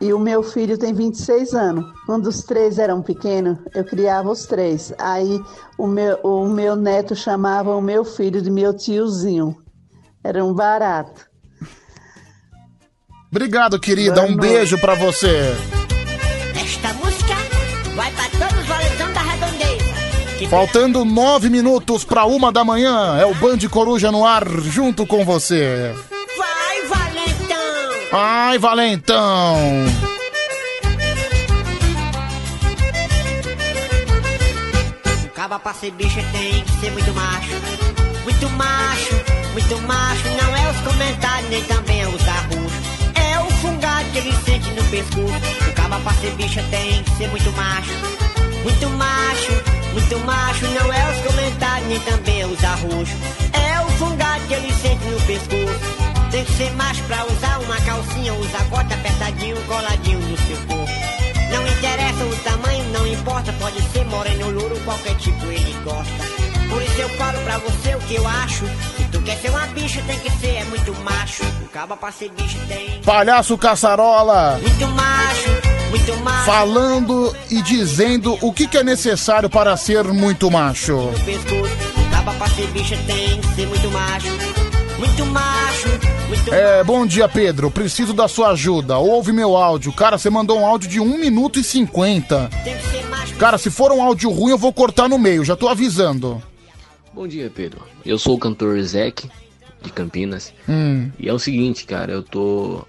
E 0.00 0.12
o 0.12 0.18
meu 0.18 0.42
filho 0.42 0.78
tem 0.78 0.92
26 0.92 1.54
anos. 1.54 1.84
Quando 2.06 2.26
os 2.26 2.42
três 2.42 2.78
eram 2.78 3.02
pequenos, 3.02 3.58
eu 3.74 3.84
criava 3.84 4.30
os 4.30 4.46
três. 4.46 4.92
Aí 4.98 5.40
o 5.76 5.86
meu, 5.86 6.18
o 6.22 6.48
meu 6.48 6.76
neto 6.76 7.16
chamava 7.16 7.74
o 7.74 7.80
meu 7.80 8.04
filho 8.04 8.40
de 8.40 8.50
meu 8.50 8.72
tiozinho. 8.74 9.56
Era 10.22 10.44
um 10.44 10.54
barato. 10.54 11.26
Obrigado, 13.30 13.80
querida. 13.80 14.22
Um 14.22 14.36
beijo 14.36 14.78
pra 14.80 14.94
você. 14.94 15.52
Faltando 20.48 21.04
nove 21.04 21.48
minutos 21.48 22.04
pra 22.04 22.24
uma 22.26 22.52
da 22.52 22.64
manhã, 22.64 23.16
é 23.18 23.26
o 23.26 23.34
Band 23.34 23.58
Coruja 23.70 24.12
no 24.12 24.24
ar 24.24 24.46
junto 24.48 25.06
com 25.06 25.24
você. 25.24 25.92
Vai, 26.36 26.82
valentão! 26.86 27.56
Ai, 28.12 28.58
Valentão! 28.58 29.56
Um 35.24 35.28
caba 35.34 35.58
pra 35.58 35.74
ser 35.74 35.90
bicha 35.92 36.22
tem 36.32 36.62
que 36.62 36.72
ser 36.80 36.90
muito 36.92 37.12
macho. 37.12 37.50
Muito 38.22 38.48
macho, 38.50 39.14
muito 39.52 39.78
macho. 39.82 40.28
Não 40.28 40.56
é 40.56 40.70
os 40.70 40.80
comentários, 40.92 41.50
nem 41.50 41.62
também 41.64 42.02
é 42.02 42.08
os 42.08 42.28
arroxos. 42.28 42.84
É 43.14 43.40
o 43.40 43.50
fungado 43.56 44.08
que 44.12 44.18
ele 44.18 44.34
sente 44.44 44.70
no 44.70 44.84
pescoço. 44.84 45.68
Um 45.68 45.72
caba 45.74 45.98
pra 46.00 46.12
ser 46.14 46.30
bicha 46.32 46.62
tem 46.70 47.02
que 47.02 47.10
ser 47.16 47.28
muito 47.28 47.50
macho. 47.52 47.90
Muito 48.62 48.88
macho, 48.90 49.52
muito 49.94 50.18
macho. 50.20 50.66
Não 50.66 50.92
é 50.92 51.10
os 51.10 51.32
comentários, 51.32 51.88
nem 51.88 52.00
também 52.00 52.44
os 52.44 52.62
arroxos. 52.62 53.16
É 53.52 53.80
o 53.80 53.88
fungado 53.92 54.44
que 54.46 54.54
ele 54.54 54.72
sente 54.74 55.04
no 55.06 55.20
pescoço. 55.22 56.04
Tem 56.30 56.44
que 56.44 56.52
ser 56.52 56.70
macho 56.72 57.02
pra 57.04 57.24
usar 57.24 57.60
uma 57.60 57.80
calcinha, 57.82 58.34
usar 58.34 58.64
bota 58.64 58.94
apertadinho, 58.94 59.56
coladinho 59.66 60.18
no 60.18 60.36
seu 60.36 60.56
corpo. 60.66 60.92
Não 61.50 61.66
interessa 61.68 62.24
o 62.24 62.36
tamanho, 62.42 62.84
não 62.92 63.06
importa, 63.06 63.52
pode 63.60 63.80
ser 63.92 64.04
moreno, 64.06 64.50
louro, 64.50 64.76
qualquer 64.84 65.14
tipo 65.16 65.46
ele 65.46 65.76
gosta. 65.84 66.44
Por 66.68 66.82
isso 66.82 67.00
eu 67.00 67.08
falo 67.10 67.38
pra 67.42 67.58
você 67.58 67.94
o 67.94 68.00
que 68.00 68.16
eu 68.16 68.26
acho. 68.26 68.66
Se 68.96 69.04
tu 69.12 69.22
quer 69.22 69.36
ser 69.36 69.50
uma 69.50 69.66
bicha, 69.68 70.02
tem 70.08 70.18
que 70.18 70.30
ser 70.40 70.56
é 70.56 70.64
muito 70.64 70.92
macho. 71.04 71.44
O 71.62 71.68
caba 71.68 71.96
pra 71.96 72.10
ser 72.10 72.30
bicho 72.30 72.58
tem. 72.66 73.00
Palhaço 73.02 73.56
Caçarola! 73.56 74.58
Muito 74.60 74.88
macho. 74.88 75.53
Falando 76.44 77.34
e 77.50 77.62
dizendo 77.62 78.36
o 78.42 78.52
que, 78.52 78.66
que 78.66 78.78
é 78.78 78.82
necessário 78.82 79.48
para 79.48 79.76
ser 79.76 80.04
muito 80.04 80.50
macho. 80.50 81.10
É, 86.50 86.82
bom 86.84 87.06
dia, 87.06 87.28
Pedro. 87.28 87.70
Preciso 87.70 88.12
da 88.12 88.26
sua 88.26 88.50
ajuda. 88.50 88.98
Ouve 88.98 89.32
meu 89.32 89.56
áudio. 89.56 89.92
Cara, 89.92 90.18
você 90.18 90.28
mandou 90.28 90.58
um 90.58 90.66
áudio 90.66 90.88
de 90.88 91.00
1 91.00 91.18
minuto 91.18 91.58
e 91.58 91.64
50. 91.64 92.50
Tem 92.64 92.76
que 92.76 92.86
ser 92.86 93.04
macho. 93.06 93.34
Cara, 93.36 93.58
se 93.58 93.70
for 93.70 93.92
um 93.92 94.02
áudio 94.02 94.30
ruim, 94.30 94.50
eu 94.50 94.58
vou 94.58 94.72
cortar 94.72 95.08
no 95.08 95.18
meio. 95.18 95.44
Já 95.44 95.54
tô 95.54 95.68
avisando. 95.68 96.42
Bom 97.12 97.28
dia, 97.28 97.50
Pedro. 97.54 97.82
Eu 98.04 98.18
sou 98.18 98.34
o 98.34 98.38
cantor 98.38 98.80
Zeke, 98.82 99.30
de 99.82 99.90
Campinas. 99.90 100.52
Hum. 100.68 101.10
E 101.18 101.28
é 101.28 101.32
o 101.32 101.38
seguinte, 101.38 101.84
cara, 101.84 102.12
eu 102.12 102.22
tô 102.22 102.84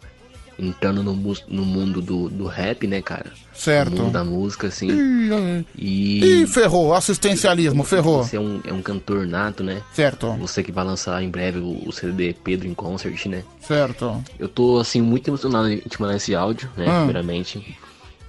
entrando 0.58 1.04
no, 1.04 1.14
no 1.48 1.66
mundo 1.66 2.02
do, 2.02 2.30
do 2.30 2.46
rap, 2.46 2.88
né, 2.88 3.02
cara? 3.02 3.32
Certo. 3.54 3.92
No 3.96 4.04
mundo 4.04 4.14
da 4.14 4.24
música, 4.24 4.68
assim. 4.68 4.88
Ih, 4.90 5.66
E. 5.78 6.42
Ih, 6.42 6.48
ferrou. 6.48 6.94
Assistencialismo, 6.94 7.84
ferrou. 7.84 8.24
Você 8.24 8.38
é 8.38 8.40
um, 8.40 8.60
é 8.66 8.74
um 8.74 8.82
cantor 8.82 9.26
nato, 9.28 9.64
né? 9.64 9.82
Certo. 9.94 10.32
Você 10.40 10.62
que 10.64 10.72
vai 10.72 10.84
lançar 10.86 11.22
em 11.24 11.30
breve 11.30 11.60
o, 11.60 11.88
o 11.88 11.92
CD 11.92 12.34
Pedro 12.44 12.68
em 12.68 12.74
Concert, 12.74 13.26
né? 13.28 13.44
Certo. 13.62 14.24
Eu 14.40 14.48
tô, 14.50 14.78
assim, 14.80 15.02
muito 15.02 15.30
emocionado 15.30 15.70
em 15.70 15.78
te 15.78 16.00
mandar 16.02 16.16
esse 16.18 16.34
áudio, 16.36 16.70
né? 16.78 16.86
Ah. 16.88 16.98
Primeiramente. 17.06 17.78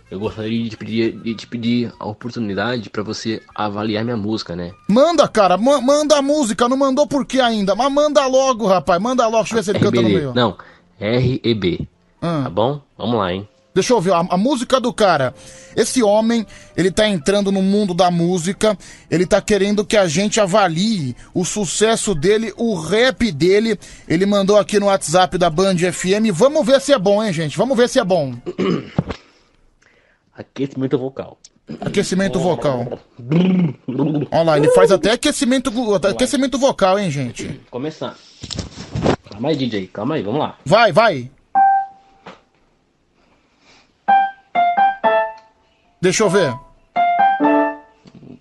Eu 0.09 0.21
gostaria 0.21 0.63
de 0.63 0.71
te 0.71 0.77
pedir, 0.77 1.13
de 1.21 1.35
te 1.35 1.47
pedir 1.49 1.93
a 1.99 2.07
oportunidade 2.07 2.89
pra 2.91 3.03
você 3.03 3.43
avaliar 3.53 4.05
minha 4.05 4.17
música, 4.17 4.55
né? 4.55 4.71
Manda, 4.87 5.27
cara. 5.27 5.57
ma- 5.59 5.81
manda 5.81 6.17
a 6.17 6.23
música. 6.23 6.69
Não 6.69 6.77
mandou 6.77 7.09
por 7.09 7.27
quê 7.27 7.41
ainda? 7.41 7.75
Mas 7.75 7.93
manda 7.93 8.25
logo, 8.29 8.67
rapaz. 8.69 9.03
Manda 9.03 9.25
logo. 9.27 9.43
Deixa 9.43 9.55
eu 9.55 9.57
ver 9.57 9.65
se 9.65 9.71
ele 9.73 9.79
canta 9.81 10.01
no 10.03 10.09
meio. 10.09 10.33
Não, 10.33 10.57
R-E-B. 11.01 11.89
Ah. 12.21 12.43
Tá 12.45 12.51
bom? 12.51 12.81
Vamos 12.97 13.17
lá, 13.17 13.33
hein? 13.33 13.49
Deixa 13.77 13.93
eu 13.93 14.01
ver 14.01 14.15
a, 14.15 14.21
a 14.31 14.37
música 14.39 14.81
do 14.81 14.91
cara. 14.91 15.35
Esse 15.77 16.03
homem, 16.03 16.47
ele 16.75 16.91
tá 16.91 17.07
entrando 17.07 17.53
no 17.53 17.61
mundo 17.61 17.93
da 17.93 18.11
música, 18.11 18.75
ele 19.11 19.27
tá 19.27 19.39
querendo 19.43 19.85
que 19.85 19.99
a 19.99 20.09
gente 20.09 20.41
avalie 20.41 21.15
o 21.35 21.45
sucesso 21.45 22.15
dele, 22.15 22.55
o 22.57 22.75
rap 22.81 23.31
dele. 23.31 23.79
Ele 24.09 24.25
mandou 24.25 24.57
aqui 24.57 24.81
no 24.81 24.87
WhatsApp 24.87 25.37
da 25.37 25.51
Band 25.51 25.77
FM. 25.77 26.33
Vamos 26.33 26.65
ver 26.65 26.81
se 26.81 26.95
é 26.95 26.99
bom, 26.99 27.23
hein, 27.23 27.35
gente? 27.35 27.59
Vamos 27.59 27.77
ver 27.77 27.87
se 27.91 27.99
é 27.99 28.05
bom. 28.05 28.35
Aquecimento 30.35 30.97
vocal. 30.97 31.37
Aquecimento 31.79 32.39
vocal. 32.39 32.99
Olha 34.33 34.43
lá, 34.43 34.57
ele 34.57 34.71
faz 34.71 34.91
até 34.91 35.11
aquecimento, 35.11 35.71
aquecimento 36.09 36.57
vocal, 36.57 36.99
hein, 36.99 37.11
gente? 37.11 37.61
Começando. 37.71 38.15
Calma 39.31 39.51
aí, 39.51 39.57
DJ. 39.57 39.87
Calma 39.89 40.15
aí, 40.15 40.23
vamos 40.23 40.41
lá. 40.41 40.57
Vai, 40.65 40.93
vai. 40.93 41.31
Deixa 46.07 46.23
eu 46.23 46.31
ver. 46.31 46.55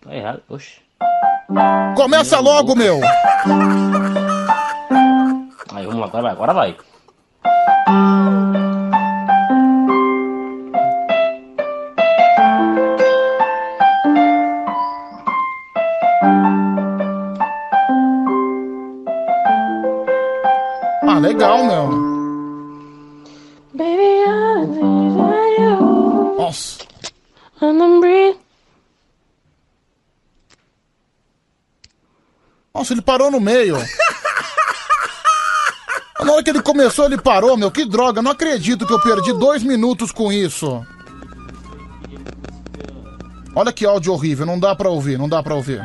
Tá 0.03 0.15
errado. 0.15 0.39
Oxe. 0.47 0.75
Começa 1.95 2.39
logo, 2.39 2.75
meu. 2.75 3.01
Aí, 5.73 5.87
vamos 5.87 5.99
lá. 5.99 6.05
Agora 6.05 6.21
vai, 6.21 6.31
agora 6.31 6.53
vai. 6.53 6.77
Nossa, 32.85 32.93
ele 32.93 33.01
parou 33.01 33.31
no 33.31 33.39
meio. 33.39 33.75
Na 36.23 36.33
hora 36.33 36.43
que 36.43 36.51
ele 36.51 36.61
começou, 36.61 37.05
ele 37.05 37.17
parou, 37.17 37.57
meu. 37.57 37.71
Que 37.71 37.83
droga, 37.83 38.21
não 38.21 38.29
acredito 38.29 38.85
que 38.85 38.93
eu 38.93 39.01
perdi 39.01 39.33
dois 39.33 39.63
minutos 39.63 40.11
com 40.11 40.31
isso. 40.31 40.85
Olha 43.55 43.73
que 43.73 43.87
áudio 43.87 44.13
horrível, 44.13 44.45
não 44.45 44.59
dá 44.59 44.75
pra 44.75 44.89
ouvir, 44.89 45.17
não 45.17 45.27
dá 45.27 45.41
pra 45.41 45.55
ouvir. 45.55 45.81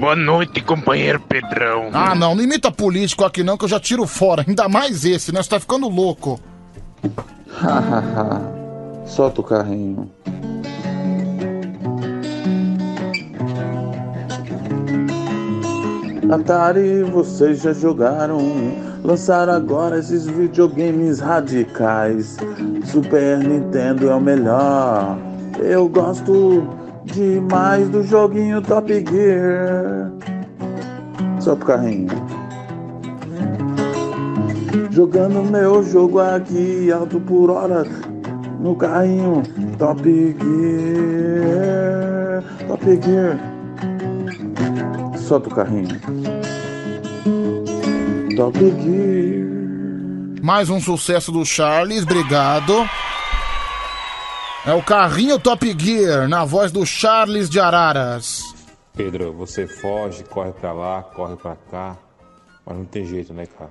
Boa 0.00 0.16
noite, 0.16 0.62
companheiro 0.62 1.20
Pedrão. 1.20 1.90
Ah, 1.92 2.14
não, 2.14 2.34
não 2.34 2.42
imita 2.42 2.72
político 2.72 3.26
aqui 3.26 3.42
não, 3.42 3.58
que 3.58 3.64
eu 3.64 3.68
já 3.68 3.78
tiro 3.78 4.06
fora. 4.06 4.42
Ainda 4.48 4.70
mais 4.70 5.04
esse, 5.04 5.32
né? 5.32 5.42
Você 5.42 5.50
tá 5.50 5.60
ficando 5.60 5.86
louco. 5.86 6.40
Solta 9.04 9.42
o 9.42 9.44
carrinho. 9.44 10.10
Atari, 16.30 17.02
vocês 17.02 17.62
já 17.62 17.72
jogaram? 17.72 18.38
Lançaram 19.02 19.54
agora 19.54 19.98
esses 19.98 20.26
videogames 20.26 21.18
radicais. 21.18 22.36
Super 22.84 23.38
Nintendo 23.38 24.08
é 24.08 24.14
o 24.14 24.20
melhor. 24.20 25.18
Eu 25.58 25.88
gosto 25.88 26.62
demais 27.04 27.88
do 27.88 28.04
joguinho 28.04 28.62
Top 28.62 28.88
Gear. 28.92 30.12
Solta 31.40 31.64
o 31.64 31.66
carrinho. 31.66 32.08
Jogando 34.90 35.42
meu 35.50 35.82
jogo 35.82 36.20
aqui 36.20 36.92
alto 36.92 37.18
por 37.20 37.50
hora 37.50 37.84
no 38.60 38.76
carrinho 38.76 39.42
Top 39.76 40.02
Gear. 40.38 40.38
Top 42.68 42.84
Gear. 43.02 43.51
Solta 45.32 45.48
o 45.48 45.54
carrinho. 45.54 45.88
Top 48.36 48.58
Gear. 48.58 50.44
Mais 50.44 50.68
um 50.68 50.78
sucesso 50.78 51.32
do 51.32 51.42
Charles, 51.46 52.02
obrigado. 52.02 52.74
É 54.66 54.74
o 54.74 54.82
carrinho 54.82 55.38
Top 55.38 55.74
Gear, 55.78 56.28
na 56.28 56.44
voz 56.44 56.70
do 56.70 56.84
Charles 56.84 57.48
de 57.48 57.58
Araras. 57.58 58.42
Pedro, 58.94 59.32
você 59.32 59.66
foge, 59.66 60.22
corre 60.22 60.52
pra 60.52 60.74
lá, 60.74 61.02
corre 61.02 61.36
pra 61.36 61.56
cá, 61.56 61.96
mas 62.66 62.76
não 62.76 62.84
tem 62.84 63.06
jeito, 63.06 63.32
né, 63.32 63.46
cara? 63.46 63.70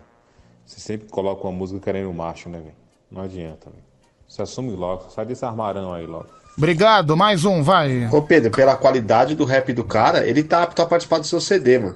Você 0.65 0.79
sempre 0.79 1.09
coloca 1.09 1.43
uma 1.43 1.55
música 1.55 1.79
querendo 1.79 2.11
macho, 2.11 2.49
né, 2.49 2.57
velho? 2.57 2.73
Não 3.11 3.21
adianta, 3.21 3.69
velho. 3.69 3.83
Você 4.27 4.41
assume 4.41 4.71
logo, 4.75 5.11
sai 5.11 5.27
desse 5.27 5.45
armarão 5.45 5.93
aí 5.93 6.07
logo. 6.07 6.40
Obrigado, 6.57 7.15
mais 7.15 7.45
um, 7.45 7.63
vai. 7.63 8.07
Ô 8.11 8.21
Pedro, 8.21 8.51
pela 8.51 8.75
qualidade 8.75 9.35
do 9.35 9.45
rap 9.45 9.73
do 9.73 9.83
cara, 9.83 10.27
ele 10.27 10.43
tá 10.43 10.63
apto 10.63 10.81
a 10.81 10.85
participar 10.85 11.19
do 11.19 11.25
seu 11.25 11.39
CD, 11.39 11.79
mano. 11.79 11.95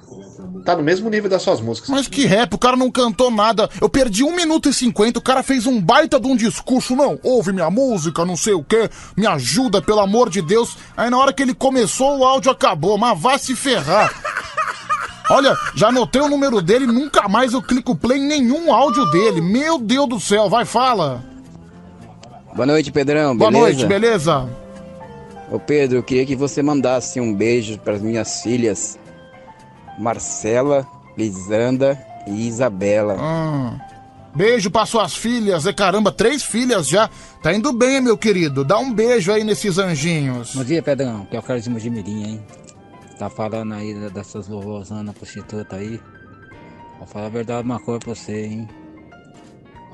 Tá 0.64 0.74
no 0.74 0.82
mesmo 0.82 1.08
nível 1.08 1.30
das 1.30 1.42
suas 1.42 1.60
músicas. 1.60 1.90
Mas 1.90 2.08
que 2.08 2.26
rap, 2.26 2.54
o 2.54 2.58
cara 2.58 2.76
não 2.76 2.90
cantou 2.90 3.30
nada. 3.30 3.70
Eu 3.80 3.88
perdi 3.88 4.24
1 4.24 4.34
minuto 4.34 4.68
e 4.68 4.74
50, 4.74 5.18
o 5.18 5.22
cara 5.22 5.42
fez 5.42 5.66
um 5.66 5.80
baita 5.80 6.18
de 6.18 6.26
um 6.26 6.34
discurso. 6.34 6.96
Não, 6.96 7.18
ouve 7.22 7.52
minha 7.52 7.70
música, 7.70 8.24
não 8.24 8.36
sei 8.36 8.54
o 8.54 8.64
que, 8.64 8.90
me 9.16 9.26
ajuda, 9.26 9.80
pelo 9.80 10.00
amor 10.00 10.28
de 10.28 10.42
Deus. 10.42 10.76
Aí 10.96 11.08
na 11.08 11.18
hora 11.18 11.32
que 11.32 11.42
ele 11.42 11.54
começou, 11.54 12.18
o 12.18 12.24
áudio 12.24 12.50
acabou, 12.50 12.98
mas 12.98 13.20
vai 13.20 13.38
se 13.38 13.54
ferrar. 13.54 14.12
Olha, 15.30 15.56
já 15.74 15.88
anotei 15.88 16.22
o 16.22 16.28
número 16.28 16.62
dele, 16.62 16.86
nunca 16.86 17.28
mais 17.28 17.52
eu 17.52 17.62
clico 17.62 17.96
play 17.96 18.18
em 18.18 18.26
nenhum 18.26 18.72
áudio 18.72 19.04
dele. 19.10 19.40
Meu 19.40 19.78
Deus 19.78 20.08
do 20.08 20.20
céu, 20.20 20.48
vai, 20.48 20.64
fala. 20.64 21.35
Boa 22.56 22.64
noite, 22.64 22.90
Pedrão. 22.90 23.36
Boa 23.36 23.50
beleza? 23.50 23.66
noite, 23.66 23.86
beleza? 23.86 24.48
Ô 25.52 25.60
Pedro, 25.60 25.98
eu 25.98 26.02
queria 26.02 26.24
que 26.24 26.34
você 26.34 26.62
mandasse 26.62 27.20
um 27.20 27.34
beijo 27.34 27.78
para 27.78 27.92
as 27.92 28.00
minhas 28.00 28.40
filhas 28.42 28.98
Marcela, 29.98 30.86
Lisanda 31.18 32.02
e 32.26 32.48
Isabela. 32.48 33.16
Ah. 33.20 33.78
Beijo 34.34 34.70
pra 34.70 34.86
suas 34.86 35.14
filhas. 35.14 35.66
E 35.66 35.72
caramba, 35.74 36.10
três 36.10 36.42
filhas 36.42 36.88
já. 36.88 37.10
Tá 37.42 37.52
indo 37.52 37.74
bem, 37.74 38.00
meu 38.00 38.16
querido. 38.16 38.64
Dá 38.64 38.78
um 38.78 38.90
beijo 38.90 39.30
aí 39.30 39.44
nesses 39.44 39.76
anjinhos. 39.76 40.54
Bom 40.54 40.64
dia, 40.64 40.82
Pedrão, 40.82 41.26
que 41.26 41.36
é 41.36 41.38
o 41.38 41.42
Carlos 41.42 41.64
de 41.64 41.70
Mojimirim, 41.70 42.24
hein? 42.24 42.46
Tá 43.18 43.28
falando 43.28 43.74
aí 43.74 43.92
dessas 44.10 44.48
vovozonas 44.48 45.14
prostitutas 45.14 45.78
aí. 45.78 46.00
Vou 46.98 47.06
falar 47.06 47.26
a 47.26 47.30
verdade 47.30 47.66
uma 47.66 47.78
coisa 47.78 48.00
pra 48.00 48.14
você, 48.14 48.46
hein? 48.46 48.68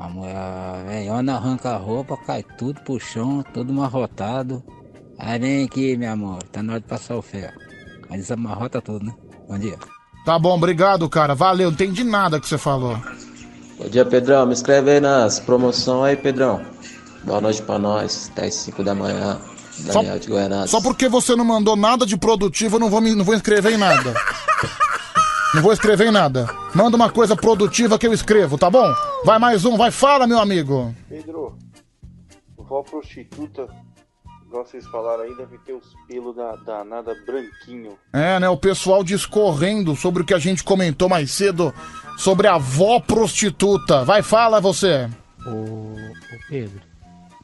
A 0.03 0.09
mulher, 0.09 0.37
a 0.37 0.83
velhona 0.85 1.35
arranca 1.37 1.71
a 1.71 1.77
roupa, 1.77 2.17
cai 2.17 2.43
tudo 2.59 2.81
pro 2.81 2.99
chão, 2.99 3.45
tudo 3.55 3.73
amarrotado. 3.73 4.61
Aí 5.17 5.39
vem 5.39 5.65
aqui, 5.65 5.97
meu 5.97 6.11
amor, 6.11 6.43
tá 6.51 6.61
na 6.61 6.73
hora 6.73 6.81
de 6.81 6.89
passar 6.89 7.15
o 7.17 7.23
ferro. 7.23 7.53
Aí 8.11 8.19
desamarrota 8.19 8.83
tudo, 8.83 9.07
né? 9.07 9.15
Bom 9.49 9.57
dia. 9.57 9.79
Tá 10.25 10.37
bom, 10.41 10.57
obrigado, 10.57 11.09
cara. 11.09 11.37
Valeu, 11.37 11.69
não 11.69 11.75
entendi 11.75 12.03
nada 12.03 12.41
que 12.41 12.49
você 12.49 12.59
falou. 12.59 12.99
Bom 13.79 13.89
dia, 13.89 14.05
Pedrão. 14.05 14.45
Me 14.45 14.53
inscreve 14.55 14.91
aí 14.91 15.01
nas 15.01 15.39
promoções 15.39 16.11
aí, 16.11 16.17
Pedrão. 16.17 16.61
Boa 17.23 17.41
noite 17.41 17.63
pra 17.63 17.79
nós, 17.79 18.29
até 18.33 18.47
as 18.47 18.55
5 18.55 18.83
da 18.83 18.97
manhã. 18.97 19.41
Daniel 19.79 20.19
de 20.19 20.29
Goiânia. 20.29 20.67
Só 20.67 20.81
porque 20.81 21.09
você 21.09 21.37
não 21.37 21.45
mandou 21.45 21.77
nada 21.77 22.05
de 22.05 22.17
produtivo, 22.17 22.75
eu 22.75 22.81
não 22.81 22.91
vou, 22.91 23.01
me, 23.01 23.15
não 23.15 23.25
vou 23.25 23.37
escrever 23.37 23.75
em 23.75 23.79
nada. 23.79 24.13
Não 25.55 25.61
vou 25.61 25.73
escrever 25.73 26.09
em 26.09 26.11
nada. 26.11 26.47
Manda 26.75 26.97
uma 26.97 27.11
coisa 27.11 27.37
produtiva 27.37 27.99
que 27.99 28.07
eu 28.07 28.13
escrevo, 28.15 28.57
tá 28.57 28.71
bom? 28.71 28.91
Vai 29.23 29.39
mais 29.39 29.67
um, 29.67 29.77
vai, 29.77 29.91
fala, 29.91 30.27
meu 30.27 30.39
amigo. 30.39 30.95
Pedro, 31.11 31.59
vó 32.57 32.83
prostituta, 32.83 33.69
igual 34.47 34.65
vocês 34.65 34.87
falaram 34.87 35.25
aí, 35.25 35.37
deve 35.37 35.59
ter 35.59 35.75
os 35.75 35.95
pelos 36.09 36.35
da, 36.35 36.57
danada 36.57 37.15
branquinho. 37.27 37.99
É, 38.15 38.41
né? 38.41 38.49
O 38.49 38.57
pessoal 38.57 39.05
discorrendo 39.05 39.95
sobre 39.95 40.23
o 40.23 40.25
que 40.25 40.33
a 40.33 40.39
gente 40.39 40.65
comentou 40.65 41.07
mais 41.07 41.31
cedo 41.31 41.75
sobre 42.17 42.49
a 42.49 42.55
avó 42.55 42.99
prostituta. 42.99 44.05
Vai, 44.07 44.23
fala 44.23 44.59
você. 44.59 45.07
Ô, 45.47 45.51
ô 45.51 45.97
Pedro, 46.49 46.81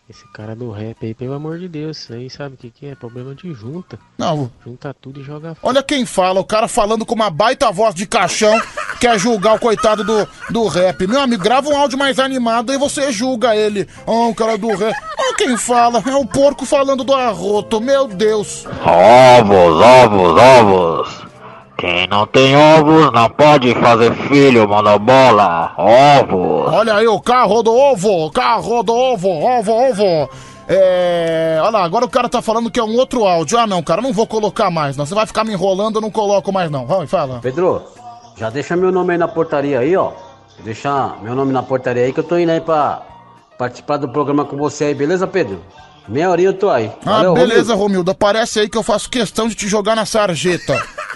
esse 0.09 0.27
cara 0.29 0.57
do 0.57 0.71
rap 0.71 1.05
aí, 1.05 1.13
pelo 1.13 1.35
amor 1.35 1.59
de 1.59 1.69
Deus, 1.69 1.99
isso 1.99 2.13
aí 2.15 2.31
sabe 2.31 2.55
o 2.55 2.59
que, 2.59 2.71
que 2.71 2.87
é? 2.87 2.95
Problema 2.95 3.35
de 3.35 3.53
junta. 3.53 3.99
Não. 4.17 4.51
Junta 4.65 4.95
tudo 4.95 5.21
e 5.21 5.23
joga 5.23 5.55
fora. 5.55 5.59
Olha 5.63 5.83
quem 5.83 6.07
fala, 6.07 6.41
o 6.41 6.45
cara 6.45 6.67
falando 6.67 7.05
com 7.05 7.15
uma 7.15 7.29
baita 7.29 7.71
voz 7.71 7.95
de 7.95 8.07
caixão, 8.07 8.59
quer 8.99 9.19
julgar 9.19 9.57
o 9.57 9.61
coitado 9.61 10.03
do, 10.03 10.27
do 10.51 10.67
rap. 10.67 11.07
Meu 11.07 11.21
amigo, 11.21 11.43
grava 11.43 11.69
um 11.69 11.77
áudio 11.77 11.99
mais 11.99 12.19
animado 12.19 12.73
e 12.73 12.79
você 12.79 13.13
julga 13.13 13.55
ele. 13.55 13.87
Ah, 14.07 14.29
o 14.29 14.35
cara 14.35 14.57
do 14.57 14.69
rap. 14.69 14.97
Olha 15.19 15.37
quem 15.37 15.57
fala, 15.57 16.03
é 16.07 16.15
o 16.15 16.27
porco 16.27 16.65
falando 16.65 17.05
do 17.05 17.13
arroto, 17.13 17.81
meu 17.81 18.09
Deus. 18.09 18.65
Ovos, 18.67 19.85
ovos, 19.85 20.43
ovos. 20.43 21.28
Quem 21.79 22.09
não 22.09 22.26
tem 22.26 22.57
ovos 22.57 23.12
não 23.12 23.31
pode 23.31 23.72
fazer 23.76 24.12
filho, 24.26 24.66
monobola. 24.68 25.74
Ovos. 25.79 26.74
Olha 26.74 26.95
aí 26.95 27.07
o 27.07 27.20
carro 27.20 27.62
do 27.62 27.72
ovo, 27.72 28.33
carro 28.33 28.83
do 28.83 28.93
ovo, 28.93 29.29
ovo, 29.29 29.72
ovo. 29.72 30.29
É. 30.66 31.57
Olha 31.62 31.70
lá, 31.70 31.85
agora 31.85 32.05
o 32.05 32.09
cara 32.09 32.29
tá 32.29 32.43
falando 32.43 32.68
que 32.68 32.81
é 32.81 32.83
um 32.83 32.97
outro 32.97 33.24
áudio. 33.24 33.57
Ah, 33.57 33.64
não, 33.64 33.81
cara, 33.81 34.03
não 34.03 34.12
vou 34.12 34.26
colocar 34.26 34.72
mais, 34.72 34.97
não. 34.97 35.07
Você 35.07 35.14
vai 35.14 35.24
ficar 35.24 35.45
me 35.45 35.53
enrolando, 35.53 35.95
eu 35.95 36.01
não 36.03 36.11
coloco 36.11 36.53
mais, 36.53 36.68
não. 36.68 36.85
Vai, 36.85 37.07
fala. 37.07 37.39
Pedro, 37.41 37.81
já 38.37 38.51
deixa 38.51 38.74
meu 38.74 38.91
nome 38.91 39.12
aí 39.12 39.18
na 39.18 39.29
portaria 39.29 39.79
aí, 39.79 39.97
ó. 39.97 40.11
Deixa 40.64 41.12
meu 41.22 41.37
nome 41.37 41.53
na 41.53 41.62
portaria 41.62 42.03
aí 42.03 42.12
que 42.12 42.18
eu 42.18 42.24
tô 42.24 42.37
indo 42.37 42.51
aí 42.51 42.61
pra 42.61 43.03
participar 43.57 43.99
do 43.99 44.09
programa 44.09 44.45
com 44.45 44.57
você 44.57 44.87
aí, 44.87 44.95
beleza, 44.95 45.29
Pedro? 45.29 45.61
Meia 46.09 46.29
horinha 46.29 46.49
eu 46.49 46.55
tô 46.55 46.70
aí. 46.70 46.91
Ah, 47.07 47.18
Valeu, 47.18 47.35
beleza, 47.35 47.72
Romildo. 47.74 47.83
Romildo. 47.83 48.11
Aparece 48.11 48.59
aí 48.59 48.68
que 48.68 48.76
eu 48.76 48.83
faço 48.83 49.09
questão 49.09 49.47
de 49.47 49.55
te 49.55 49.68
jogar 49.68 49.95
na 49.95 50.05
sarjeta. 50.05 50.74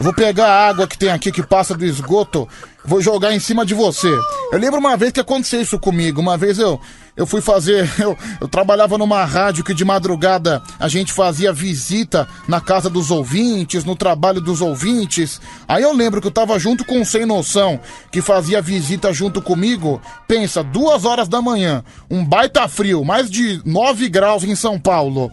Vou 0.00 0.14
pegar 0.14 0.46
a 0.46 0.66
água 0.66 0.88
que 0.88 0.96
tem 0.96 1.10
aqui 1.10 1.30
que 1.30 1.42
passa 1.42 1.76
do 1.76 1.84
esgoto, 1.84 2.48
vou 2.82 3.02
jogar 3.02 3.34
em 3.34 3.38
cima 3.38 3.66
de 3.66 3.74
você. 3.74 4.08
Eu 4.50 4.58
lembro 4.58 4.80
uma 4.80 4.96
vez 4.96 5.12
que 5.12 5.20
aconteceu 5.20 5.60
isso 5.60 5.78
comigo. 5.78 6.22
Uma 6.22 6.38
vez 6.38 6.58
eu, 6.58 6.80
eu 7.14 7.26
fui 7.26 7.42
fazer. 7.42 7.86
Eu, 8.00 8.16
eu 8.40 8.48
trabalhava 8.48 8.96
numa 8.96 9.22
rádio 9.26 9.62
que 9.62 9.74
de 9.74 9.84
madrugada 9.84 10.62
a 10.78 10.88
gente 10.88 11.12
fazia 11.12 11.52
visita 11.52 12.26
na 12.48 12.62
casa 12.62 12.88
dos 12.88 13.10
ouvintes, 13.10 13.84
no 13.84 13.94
trabalho 13.94 14.40
dos 14.40 14.62
ouvintes. 14.62 15.38
Aí 15.68 15.82
eu 15.82 15.92
lembro 15.92 16.18
que 16.18 16.26
eu 16.26 16.32
tava 16.32 16.58
junto 16.58 16.82
com 16.82 16.98
um 16.98 17.04
sem 17.04 17.26
noção 17.26 17.78
que 18.10 18.22
fazia 18.22 18.62
visita 18.62 19.12
junto 19.12 19.42
comigo. 19.42 20.00
Pensa, 20.26 20.62
duas 20.64 21.04
horas 21.04 21.28
da 21.28 21.42
manhã, 21.42 21.84
um 22.10 22.24
baita 22.24 22.66
frio, 22.68 23.04
mais 23.04 23.30
de 23.30 23.60
9 23.66 24.08
graus 24.08 24.44
em 24.44 24.54
São 24.54 24.80
Paulo. 24.80 25.30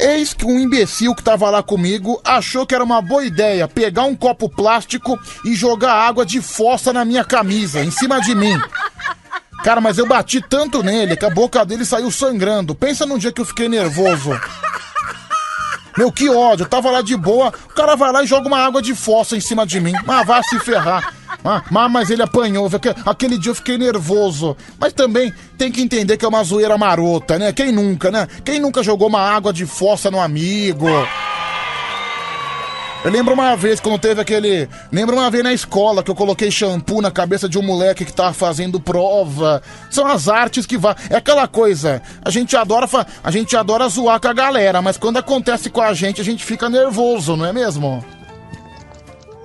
Eis 0.00 0.32
que 0.32 0.46
um 0.46 0.58
imbecil 0.58 1.14
que 1.14 1.22
tava 1.22 1.50
lá 1.50 1.62
comigo 1.62 2.20
achou 2.24 2.66
que 2.66 2.74
era 2.74 2.82
uma 2.82 3.02
boa 3.02 3.22
ideia 3.22 3.68
pegar 3.68 4.04
um 4.04 4.16
copo 4.16 4.48
plástico 4.48 5.18
e 5.44 5.54
jogar 5.54 5.92
água 5.92 6.24
de 6.24 6.40
fossa 6.40 6.90
na 6.90 7.04
minha 7.04 7.22
camisa, 7.22 7.84
em 7.84 7.90
cima 7.90 8.18
de 8.20 8.34
mim. 8.34 8.58
Cara, 9.62 9.78
mas 9.78 9.98
eu 9.98 10.06
bati 10.06 10.40
tanto 10.40 10.82
nele 10.82 11.16
que 11.16 11.24
a 11.26 11.30
boca 11.30 11.66
dele 11.66 11.84
saiu 11.84 12.10
sangrando. 12.10 12.74
Pensa 12.74 13.04
num 13.04 13.18
dia 13.18 13.30
que 13.30 13.42
eu 13.42 13.44
fiquei 13.44 13.68
nervoso. 13.68 14.30
Meu, 15.98 16.10
que 16.10 16.30
ódio. 16.30 16.64
Eu 16.64 16.68
tava 16.68 16.90
lá 16.90 17.02
de 17.02 17.14
boa, 17.14 17.52
o 17.66 17.74
cara 17.74 17.94
vai 17.94 18.10
lá 18.10 18.22
e 18.22 18.26
joga 18.26 18.48
uma 18.48 18.64
água 18.64 18.80
de 18.80 18.94
fossa 18.94 19.36
em 19.36 19.40
cima 19.40 19.66
de 19.66 19.80
mim. 19.80 19.92
Mas 20.06 20.26
vai 20.26 20.42
se 20.44 20.58
ferrar. 20.60 21.14
Ah, 21.44 21.62
mas, 21.88 22.10
ele 22.10 22.22
apanhou. 22.22 22.68
Aquele 23.06 23.38
dia 23.38 23.50
eu 23.50 23.54
fiquei 23.54 23.78
nervoso. 23.78 24.56
Mas 24.78 24.92
também 24.92 25.32
tem 25.56 25.72
que 25.72 25.80
entender 25.80 26.16
que 26.16 26.24
é 26.24 26.28
uma 26.28 26.44
zoeira 26.44 26.76
marota, 26.76 27.38
né? 27.38 27.52
Quem 27.52 27.72
nunca, 27.72 28.10
né? 28.10 28.26
Quem 28.44 28.58
nunca 28.60 28.82
jogou 28.82 29.08
uma 29.08 29.20
água 29.20 29.52
de 29.52 29.66
fossa 29.66 30.10
no 30.10 30.20
amigo? 30.20 30.86
Eu 33.02 33.10
lembro 33.10 33.32
uma 33.32 33.56
vez 33.56 33.80
quando 33.80 33.98
teve 33.98 34.20
aquele. 34.20 34.68
Lembro 34.92 35.16
uma 35.16 35.30
vez 35.30 35.42
na 35.42 35.54
escola 35.54 36.02
que 36.02 36.10
eu 36.10 36.14
coloquei 36.14 36.50
shampoo 36.50 37.00
na 37.00 37.10
cabeça 37.10 37.48
de 37.48 37.58
um 37.58 37.62
moleque 37.62 38.04
que 38.04 38.12
tava 38.12 38.34
fazendo 38.34 38.78
prova. 38.78 39.62
São 39.90 40.06
as 40.06 40.28
artes 40.28 40.66
que 40.66 40.76
vai. 40.76 40.94
É 41.08 41.16
aquela 41.16 41.48
coisa. 41.48 42.02
A 42.22 42.28
gente 42.28 42.54
adora 42.54 42.86
fa... 42.86 43.06
a 43.24 43.30
gente 43.30 43.56
adora 43.56 43.88
zoar 43.88 44.20
com 44.20 44.28
a 44.28 44.34
galera, 44.34 44.82
mas 44.82 44.98
quando 44.98 45.16
acontece 45.16 45.70
com 45.70 45.80
a 45.80 45.94
gente, 45.94 46.20
a 46.20 46.24
gente 46.24 46.44
fica 46.44 46.68
nervoso, 46.68 47.36
não 47.36 47.46
é 47.46 47.54
mesmo? 47.54 48.04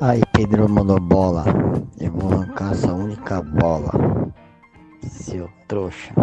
Aí, 0.01 0.21
Pedro 0.33 0.67
Monobola, 0.67 1.45
eu 1.99 2.11
vou 2.11 2.31
arrancar 2.31 2.73
essa 2.73 2.91
única 2.91 3.41
bola. 3.41 3.91
Seu 5.09 5.49
trouxa. 5.67 6.13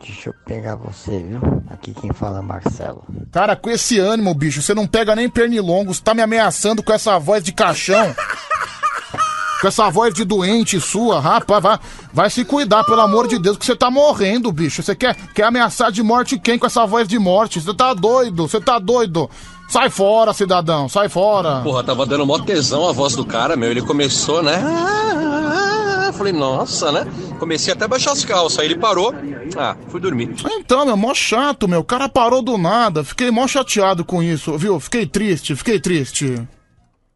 Deixa 0.00 0.30
eu 0.30 0.34
pegar 0.46 0.76
você, 0.76 1.18
viu? 1.18 1.40
Aqui 1.68 1.92
quem 1.92 2.12
fala 2.12 2.38
é 2.38 2.42
Marcelo. 2.42 3.04
Cara, 3.30 3.54
com 3.54 3.68
esse 3.68 3.98
ânimo, 3.98 4.32
bicho, 4.34 4.62
você 4.62 4.74
não 4.74 4.86
pega 4.86 5.14
nem 5.14 5.28
pernilongo, 5.28 5.92
você 5.92 6.02
tá 6.02 6.14
me 6.14 6.22
ameaçando 6.22 6.82
com 6.82 6.92
essa 6.92 7.18
voz 7.18 7.44
de 7.44 7.52
caixão. 7.52 8.14
Com 9.60 9.68
essa 9.68 9.88
voz 9.90 10.12
de 10.12 10.24
doente 10.24 10.78
sua, 10.80 11.20
rapaz, 11.20 11.62
vai, 11.62 11.78
vai 12.12 12.30
se 12.30 12.44
cuidar, 12.44 12.84
pelo 12.84 13.00
amor 13.00 13.26
de 13.26 13.38
Deus, 13.38 13.56
que 13.56 13.64
você 13.64 13.74
tá 13.74 13.90
morrendo, 13.90 14.52
bicho. 14.52 14.82
Você 14.82 14.94
quer, 14.94 15.16
quer 15.34 15.44
ameaçar 15.44 15.90
de 15.90 16.02
morte 16.02 16.38
quem 16.38 16.58
com 16.58 16.66
essa 16.66 16.86
voz 16.86 17.08
de 17.08 17.18
morte? 17.18 17.60
Você 17.60 17.74
tá 17.74 17.94
doido, 17.94 18.46
você 18.46 18.60
tá 18.60 18.78
doido. 18.78 19.28
Sai 19.68 19.90
fora, 19.90 20.32
cidadão, 20.32 20.88
sai 20.88 21.08
fora. 21.08 21.60
Porra, 21.62 21.82
tava 21.82 22.06
dando 22.06 22.26
mó 22.26 22.38
tesão 22.38 22.88
a 22.88 22.92
voz 22.92 23.16
do 23.16 23.24
cara, 23.24 23.56
meu. 23.56 23.70
Ele 23.70 23.82
começou, 23.82 24.42
né? 24.42 24.62
Ah, 24.62 26.12
Falei, 26.12 26.32
nossa, 26.32 26.92
né? 26.92 27.06
Comecei 27.40 27.72
até 27.72 27.86
a 27.86 27.88
baixar 27.88 28.12
as 28.12 28.24
calças. 28.24 28.60
Aí 28.60 28.66
ele 28.66 28.78
parou. 28.78 29.12
Ah, 29.56 29.76
fui 29.88 30.00
dormir. 30.00 30.34
Então, 30.52 30.86
meu, 30.86 30.96
mó 30.96 31.12
chato, 31.12 31.66
meu. 31.66 31.80
O 31.80 31.84
cara 31.84 32.08
parou 32.08 32.40
do 32.40 32.56
nada. 32.56 33.02
Fiquei 33.02 33.30
mó 33.30 33.46
chateado 33.48 34.04
com 34.04 34.22
isso, 34.22 34.56
viu? 34.56 34.78
Fiquei 34.78 35.06
triste, 35.06 35.56
fiquei 35.56 35.80
triste. 35.80 36.40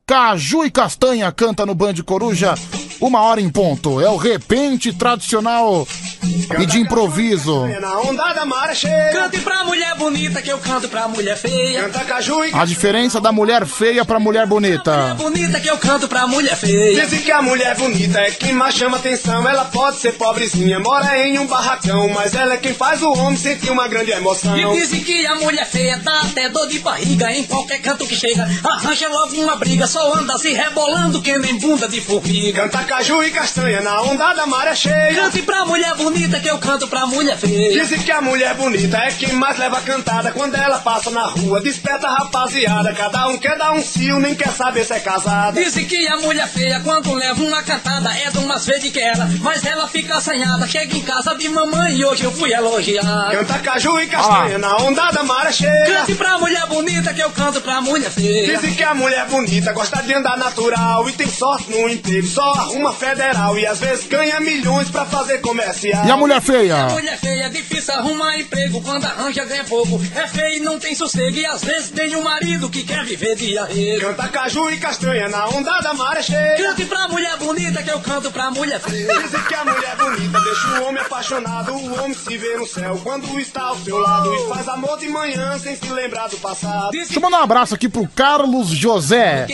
Caju 0.04 0.64
e 0.64 0.70
Castanha 0.70 1.30
canta 1.30 1.66
no 1.66 1.74
Band 1.74 1.96
Coruja, 2.04 2.54
uma 2.98 3.20
hora 3.20 3.42
em 3.42 3.50
ponto. 3.50 4.00
É 4.00 4.08
o 4.08 4.16
repente 4.16 4.90
tradicional 4.92 5.86
e 6.22 6.66
de 6.66 6.78
improviso. 6.80 7.66
Na 7.80 8.00
onda 8.00 8.32
da 8.32 8.44
maré 8.44 8.74
cheia. 8.74 9.12
Cante 9.12 9.38
pra 9.40 9.64
mulher 9.64 9.94
bonita 9.96 10.42
que 10.42 10.50
eu 10.50 10.58
canto 10.58 10.88
pra 10.88 11.06
mulher 11.08 11.36
feia. 11.36 11.82
Canta 11.84 12.04
caju 12.04 12.44
e 12.44 12.50
A 12.54 12.64
diferença 12.64 13.20
da 13.20 13.30
mulher 13.32 13.66
feia 13.66 14.04
pra 14.04 14.18
mulher 14.18 14.46
bonita. 14.46 15.14
bonita 15.16 15.60
que 15.60 15.68
eu 15.68 15.78
canto 15.78 16.08
pra 16.08 16.26
mulher 16.26 16.56
feia. 16.56 17.02
Dizem 17.04 17.20
que 17.20 17.30
a 17.30 17.42
mulher 17.42 17.76
bonita 17.76 18.20
é 18.20 18.30
quem 18.30 18.52
mais 18.52 18.74
chama 18.74 18.96
atenção. 18.96 19.48
Ela 19.48 19.64
pode 19.66 19.98
ser 19.98 20.12
pobrezinha, 20.12 20.80
mora 20.80 21.16
em 21.18 21.38
um 21.38 21.46
barracão, 21.46 22.08
mas 22.08 22.34
ela 22.34 22.54
é 22.54 22.56
quem 22.56 22.74
faz 22.74 23.02
o 23.02 23.12
homem 23.12 23.36
sentir 23.38 23.70
uma 23.70 23.86
grande 23.88 24.10
emoção. 24.10 24.56
E 24.74 24.80
dizem 24.80 25.00
que 25.02 25.26
a 25.26 25.36
mulher 25.36 25.66
feia 25.66 25.98
dá 25.98 26.20
até 26.22 26.48
dor 26.48 26.66
de 26.68 26.78
barriga 26.80 27.30
em 27.32 27.44
qualquer 27.44 27.80
canto 27.80 28.06
que 28.06 28.16
chega. 28.16 28.48
Arranja 28.64 29.08
logo 29.08 29.34
uma 29.40 29.56
briga, 29.56 29.86
só 29.86 30.14
anda 30.14 30.36
se 30.38 30.52
rebolando 30.52 31.22
que 31.22 31.36
nem 31.38 31.58
bunda 31.58 31.88
de 31.88 32.00
formiga. 32.00 32.62
Canta 32.62 32.84
caju 32.84 33.22
e 33.22 33.30
castanha 33.30 33.80
na 33.80 34.00
onda 34.02 34.34
da 34.34 34.46
maré 34.46 34.74
cheia. 34.74 35.14
Cante 35.14 35.42
pra 35.42 35.64
mulher 35.64 35.94
bonita 35.94 36.07
que 36.12 36.48
eu 36.48 36.58
canto 36.58 36.88
pra 36.88 37.06
mulher 37.06 37.36
feia. 37.36 37.72
Dizem 37.72 37.98
que 38.00 38.10
a 38.10 38.20
mulher 38.20 38.54
bonita 38.54 38.96
é 38.98 39.10
quem 39.10 39.32
mais 39.32 39.58
leva 39.58 39.80
cantada 39.80 40.32
quando 40.32 40.54
ela 40.54 40.78
passa 40.78 41.10
na 41.10 41.26
rua. 41.26 41.60
Desperta 41.60 42.06
a 42.06 42.14
rapaziada, 42.14 42.92
cada 42.94 43.28
um 43.28 43.38
quer 43.38 43.56
dar 43.58 43.72
um 43.72 43.82
cio, 43.82 44.18
nem 44.18 44.34
quer 44.34 44.50
saber 44.50 44.84
se 44.84 44.94
é 44.94 45.00
casada. 45.00 45.62
Dizem 45.62 45.84
que 45.84 46.06
a 46.06 46.16
mulher 46.18 46.48
feia, 46.48 46.80
quando 46.80 47.12
leva 47.14 47.42
uma 47.42 47.62
cantada, 47.62 48.10
é 48.16 48.30
do 48.30 48.42
mais 48.42 48.64
verde 48.64 48.90
que 48.90 49.00
ela. 49.00 49.28
Mas 49.40 49.64
ela 49.64 49.86
fica 49.88 50.16
assanhada, 50.16 50.66
chega 50.66 50.96
em 50.96 51.02
casa 51.02 51.34
de 51.34 51.48
mamãe 51.48 51.96
e 51.96 52.04
hoje 52.04 52.24
eu 52.24 52.32
fui 52.32 52.52
elogiar. 52.52 53.30
Canta 53.30 53.58
caju 53.58 54.00
e 54.00 54.06
castanha 54.06 54.58
na 54.58 54.76
onda 54.78 55.10
da 55.10 55.22
maré 55.22 55.52
cheia. 55.52 56.00
Cante 56.00 56.14
pra 56.14 56.38
mulher 56.38 56.66
bonita 56.66 57.12
que 57.12 57.20
eu 57.20 57.30
canto 57.30 57.60
pra 57.60 57.80
mulher 57.80 58.10
feia. 58.10 58.56
Dizem 58.56 58.74
que 58.74 58.82
a 58.82 58.94
mulher 58.94 59.26
bonita 59.26 59.72
gosta 59.72 60.02
de 60.02 60.14
andar 60.14 60.38
natural 60.38 61.08
e 61.08 61.12
tem 61.12 61.28
sorte 61.28 61.70
no 61.70 61.88
emprego, 61.88 62.26
só 62.26 62.52
arruma 62.52 62.92
federal 62.92 63.58
e 63.58 63.66
às 63.66 63.78
vezes 63.78 64.06
ganha 64.06 64.40
milhões 64.40 64.90
pra 64.90 65.04
fazer 65.04 65.38
comercial. 65.38 65.97
E 66.06 66.10
a 66.10 66.16
mulher 66.16 66.40
feia? 66.40 66.84
A 66.84 66.88
mulher 66.90 67.18
feia 67.18 67.44
é 67.44 67.48
difícil 67.48 67.94
arrumar 67.94 68.38
emprego 68.38 68.80
quando 68.82 69.04
arranja 69.04 69.44
ganha 69.44 69.64
pouco. 69.64 70.00
É 70.14 70.26
feio 70.26 70.56
e 70.56 70.60
não 70.60 70.78
tem 70.78 70.94
sossego 70.94 71.36
e 71.36 71.46
às 71.46 71.62
vezes 71.64 71.90
tem 71.90 72.14
um 72.16 72.22
marido 72.22 72.70
que 72.70 72.84
quer 72.84 73.04
viver 73.04 73.36
de 73.36 73.58
arrego. 73.58 74.06
Canta 74.06 74.28
caju 74.28 74.70
e 74.70 74.76
castanha 74.78 75.28
na 75.28 75.48
onda 75.48 75.80
da 75.80 75.94
maré 75.94 76.22
cheia. 76.22 76.56
Cante 76.56 76.84
pra 76.84 77.08
mulher 77.08 77.36
bonita 77.38 77.82
que 77.82 77.90
eu 77.90 78.00
canto 78.00 78.30
pra 78.30 78.50
mulher 78.50 78.80
feia. 78.80 79.22
Dizem 79.22 79.40
que 79.42 79.54
a 79.54 79.64
mulher 79.64 79.96
bonita 79.96 80.40
deixa 80.40 80.68
o 80.68 80.88
homem 80.88 81.02
apaixonado, 81.02 81.72
o 81.72 81.94
homem 81.98 82.14
se 82.14 82.36
vê 82.38 82.56
no 82.56 82.66
céu 82.66 83.00
quando 83.02 83.40
está 83.40 83.62
ao 83.62 83.78
seu 83.78 83.98
lado 83.98 84.34
e 84.34 84.48
faz 84.48 84.68
amor 84.68 84.98
de 84.98 85.08
manhã 85.08 85.58
sem 85.58 85.76
se 85.76 85.88
lembrar 85.90 86.28
do 86.28 86.36
passado. 86.38 86.90
Deixa 86.92 87.16
eu 87.16 87.22
mandar 87.22 87.40
um 87.40 87.42
abraço 87.42 87.74
aqui 87.74 87.88
pro 87.88 88.06
Carlos 88.08 88.68
José. 88.68 89.46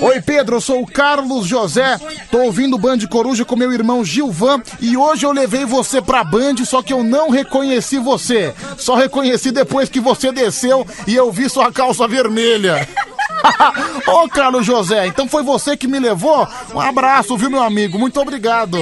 Oi, 0.00 0.20
Pedro, 0.20 0.56
eu 0.56 0.60
sou 0.60 0.82
o 0.82 0.86
Carlos 0.86 1.46
José. 1.46 1.98
Tô 2.30 2.42
ouvindo 2.42 2.76
o 2.76 2.78
Band 2.78 2.98
Coruja 3.10 3.44
com 3.44 3.56
meu 3.56 3.72
irmão 3.72 4.04
Gilvan 4.04 4.62
e 4.80 4.96
hoje 4.96 5.24
eu 5.26 5.32
levei 5.32 5.64
você 5.64 5.79
pra 6.02 6.24
Band, 6.24 6.56
só 6.64 6.82
que 6.82 6.92
eu 6.92 7.02
não 7.02 7.30
reconheci 7.30 7.98
você. 7.98 8.54
Só 8.76 8.94
reconheci 8.94 9.50
depois 9.50 9.88
que 9.88 10.00
você 10.00 10.30
desceu 10.32 10.86
e 11.06 11.14
eu 11.14 11.30
vi 11.32 11.48
sua 11.48 11.72
calça 11.72 12.06
vermelha. 12.06 12.86
Ô, 14.06 14.28
Carlos 14.28 14.66
José, 14.66 15.06
então 15.06 15.28
foi 15.28 15.42
você 15.42 15.76
que 15.76 15.86
me 15.86 15.98
levou? 15.98 16.46
Um 16.74 16.80
abraço, 16.80 17.36
viu, 17.36 17.50
meu 17.50 17.62
amigo? 17.62 17.98
Muito 17.98 18.20
obrigado. 18.20 18.78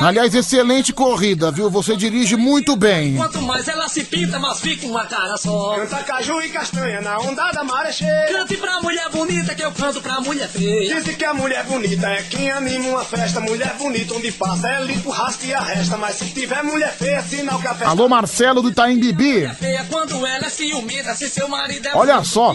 Aliás, 0.00 0.34
excelente 0.34 0.92
corrida, 0.92 1.50
viu? 1.50 1.70
Você 1.70 1.96
dirige 1.96 2.36
muito 2.36 2.76
bem. 2.76 3.16
Quanto 3.16 3.40
mais 3.42 3.66
ela 3.68 3.88
se 3.88 4.04
pinta, 4.04 4.38
mais 4.38 4.60
fica 4.60 4.86
uma 4.86 5.04
cara 5.04 5.36
só. 5.36 5.76
Canta 5.76 6.02
caju 6.02 6.40
e 6.42 6.48
castanha 6.48 7.00
na 7.00 7.18
onda 7.18 7.50
da 7.52 7.64
maré 7.64 7.92
cheia. 7.92 8.26
Cante 8.32 8.56
pra 8.56 8.80
mulher 8.80 9.08
bonita 9.10 9.54
que 9.54 9.62
eu 9.62 9.72
canto 9.72 10.00
pra 10.00 10.20
mulher 10.20 10.48
feia. 10.48 10.94
Dizem 10.94 11.14
que 11.16 11.24
a 11.24 11.34
mulher 11.34 11.64
bonita 11.64 12.06
é 12.08 12.22
quem 12.22 12.50
anima 12.50 12.88
uma 12.88 13.04
festa. 13.04 13.40
Mulher 13.40 13.74
bonita 13.78 14.14
onde 14.14 14.32
passa 14.32 14.68
é 14.68 14.84
limpo, 14.84 15.10
rasca 15.10 15.46
e 15.46 15.54
arresta. 15.54 15.96
Mas 15.96 16.16
se 16.16 16.26
tiver 16.26 16.62
mulher 16.62 16.92
feia, 16.92 17.22
sinal 17.22 17.58
que 17.58 17.66
a 17.66 17.74
festa 17.74 17.90
Alô, 17.90 18.08
Marcelo 18.08 18.62
do 18.62 18.70
Itaim 18.70 18.98
Bibi. 18.98 19.48
feia 19.54 19.84
quando 19.90 20.24
ela 20.26 20.46
é 20.46 20.50
ciumenta, 20.50 21.14
se 21.14 21.28
seu 21.28 21.48
marido 21.48 21.88
é 21.88 21.96
Olha 21.96 22.22
só, 22.24 22.54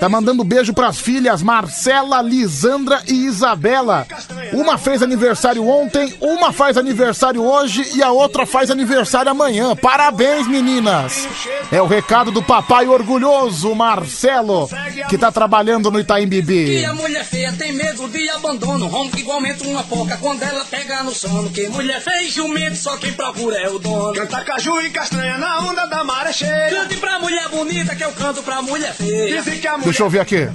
tá 0.00 0.08
mandando 0.08 0.44
beijo 0.44 0.72
pras 0.78 1.00
filhas 1.00 1.42
Marcela, 1.42 2.22
Lisandra 2.22 3.02
e 3.08 3.26
Isabela. 3.26 4.06
Uma 4.52 4.78
fez 4.78 5.02
aniversário 5.02 5.66
ontem, 5.66 6.14
uma 6.20 6.52
faz 6.52 6.78
aniversário 6.78 7.42
hoje 7.42 7.96
e 7.96 8.00
a 8.00 8.12
outra 8.12 8.46
faz 8.46 8.70
aniversário 8.70 9.28
amanhã. 9.28 9.74
Parabéns, 9.74 10.46
meninas! 10.46 11.26
É 11.72 11.82
o 11.82 11.86
recado 11.86 12.30
do 12.30 12.40
papai 12.40 12.86
orgulhoso, 12.86 13.74
Marcelo, 13.74 14.70
que 15.08 15.18
tá 15.18 15.32
trabalhando 15.32 15.90
no 15.90 15.98
Itaim 15.98 16.22
E 16.22 16.26
Bibi. 16.26 16.84
a 16.84 16.94
mulher 16.94 17.24
feia 17.24 17.52
tem 17.52 17.72
medo 17.72 18.08
de 18.08 18.30
abandono, 18.30 18.86
rompe 18.86 19.18
igualmente 19.18 19.66
uma 19.66 19.82
porca 19.82 20.16
quando 20.18 20.44
ela 20.44 20.64
pega 20.64 21.02
no 21.02 21.10
sono. 21.10 21.50
Que 21.50 21.68
mulher 21.68 22.00
feia 22.00 22.22
e 22.22 22.30
jumento, 22.30 22.76
só 22.76 22.96
quem 22.96 23.12
procura 23.14 23.56
é 23.56 23.68
o 23.68 23.80
dono. 23.80 24.14
Canta 24.14 24.44
caju 24.44 24.80
e 24.82 24.90
castanha 24.90 25.38
na 25.38 25.58
onda 25.58 25.86
da 25.86 26.04
maré 26.04 26.32
cheia. 26.32 26.70
Cante 26.70 26.98
pra 26.98 27.18
mulher 27.18 27.48
bonita 27.48 27.96
que 27.96 28.04
eu 28.04 28.12
canto 28.12 28.44
pra 28.44 28.62
mulher 28.62 28.94
feia. 28.94 29.38
Dizem 29.38 29.58
que 29.58 29.66
a 29.66 29.72
mulher 29.72 29.84
Deixa 29.84 30.04
eu 30.04 30.08
ver 30.08 30.20
aqui. 30.20 30.48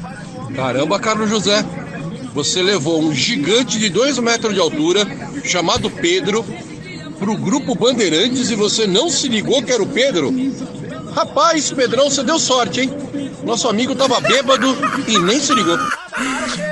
Caramba, 0.56 1.00
Carlos 1.00 1.30
José. 1.30 1.66
Você 2.34 2.62
levou 2.62 3.02
um 3.02 3.14
gigante 3.14 3.78
de 3.78 3.90
2 3.90 4.18
metros 4.20 4.54
de 4.54 4.60
altura, 4.60 5.06
chamado 5.44 5.90
Pedro, 5.90 6.44
pro 7.20 7.38
grupo 7.38 7.76
Bandeirantes 7.76 8.50
e 8.50 8.56
você 8.56 8.88
não 8.88 9.10
se 9.10 9.28
ligou 9.28 9.62
que 9.62 9.72
era 9.72 9.84
o 9.84 9.88
Pedro? 9.88 10.34
Rapaz, 11.16 11.72
Pedrão, 11.72 12.10
você 12.10 12.24
deu 12.24 12.40
sorte, 12.40 12.82
hein? 12.82 12.92
Nosso 13.44 13.68
amigo 13.68 13.94
tava 13.96 14.20
bêbado 14.22 14.76
e 15.08 15.20
nem 15.20 15.40
se 15.40 15.54
ligou. 15.54 15.78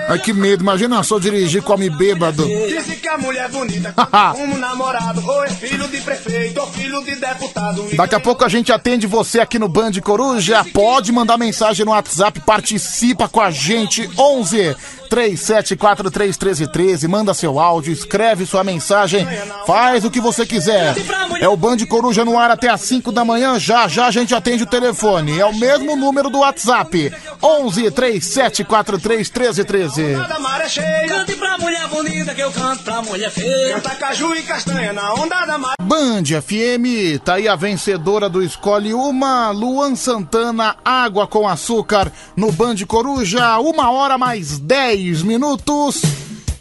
Ai, 0.08 0.20
que 0.20 0.34
medo, 0.34 0.64
imagina 0.64 1.02
só 1.04 1.20
dirigir 1.20 1.62
com 1.62 1.74
homem 1.74 1.90
bêbado. 1.90 2.46
Dizem 2.46 2.98
que 2.98 3.08
a 3.08 3.18
mulher 3.18 3.50
bonita 3.50 3.94
como 4.34 4.58
namorado, 4.58 5.22
ou 5.26 5.44
é 5.44 5.50
filho 5.50 5.88
de 5.88 6.00
prefeito, 6.02 6.60
ou 6.60 6.68
filho 6.68 7.04
de 7.04 7.16
deputado. 7.16 7.88
Daqui 7.96 8.16
a 8.16 8.20
pouco 8.20 8.44
a 8.46 8.50
gente 8.50 8.72
atende 8.72 9.06
você 9.06 9.40
aqui 9.40 9.60
no 9.60 9.68
Band 9.68 9.94
Coruja. 10.02 10.66
Pode 10.74 11.12
mandar 11.12 11.38
mensagem 11.38 11.86
no 11.86 11.92
WhatsApp, 11.92 12.40
participa 12.42 13.28
com 13.28 13.42
a 13.42 13.52
gente. 13.52 14.10
11 14.18 14.76
37431313. 15.12 17.08
Manda 17.08 17.34
seu 17.34 17.60
áudio, 17.60 17.92
escreve 17.92 18.46
sua 18.46 18.64
mensagem, 18.64 19.28
faz 19.68 20.06
o 20.06 20.10
que 20.10 20.22
você 20.22 20.46
quiser. 20.46 20.96
É 21.42 21.50
o 21.50 21.58
Band 21.58 21.80
Coruja 21.88 22.24
no 22.24 22.40
ar 22.40 22.50
até 22.50 22.70
às 22.70 22.80
5 22.82 23.12
da 23.12 23.26
manhã. 23.26 23.60
Já 23.60 23.90
já 23.90 24.06
a 24.08 24.12
gente 24.12 24.34
atende 24.34 24.64
o 24.64 24.68
telefone. 24.68 25.38
É 25.38 25.46
o 25.46 25.54
mesmo 25.54 25.98
número 25.98 26.30
do 26.30 26.40
WhatsApp: 26.40 27.14
11 27.44 27.92
37431313. 27.92 30.28
da 30.28 30.40
maré 30.40 30.70
cheia. 30.70 31.08
Cante 31.08 31.36
pra 31.36 31.58
mulher 31.58 31.88
bonita 31.90 32.34
que 32.34 32.42
eu 32.42 32.52
canto 32.52 32.84
pra 32.84 33.02
mulher 33.02 33.32
feia. 33.32 33.74
Canta 33.76 33.96
caju 33.96 34.34
e 34.36 34.44
castanha 34.44 34.94
na 34.94 35.14
onda 35.14 35.46
da 35.46 35.58
maré. 35.58 35.76
Band 35.82 36.24
FM, 36.42 37.20
tá 37.24 37.34
aí 37.34 37.48
a 37.50 37.56
vencedora 37.56 38.30
do 38.30 38.42
Escolhe 38.42 38.94
Uma, 38.94 39.52
Luan 39.52 39.94
Santana, 39.96 40.78
Água 40.86 41.28
com 41.28 41.48
Açúcar, 41.48 42.12
no 42.36 42.52
Band 42.52 42.76
Coruja, 42.88 43.60
uma 43.60 43.92
hora 43.92 44.18
mais 44.18 44.58
10 44.58 45.01
minutos. 45.24 46.02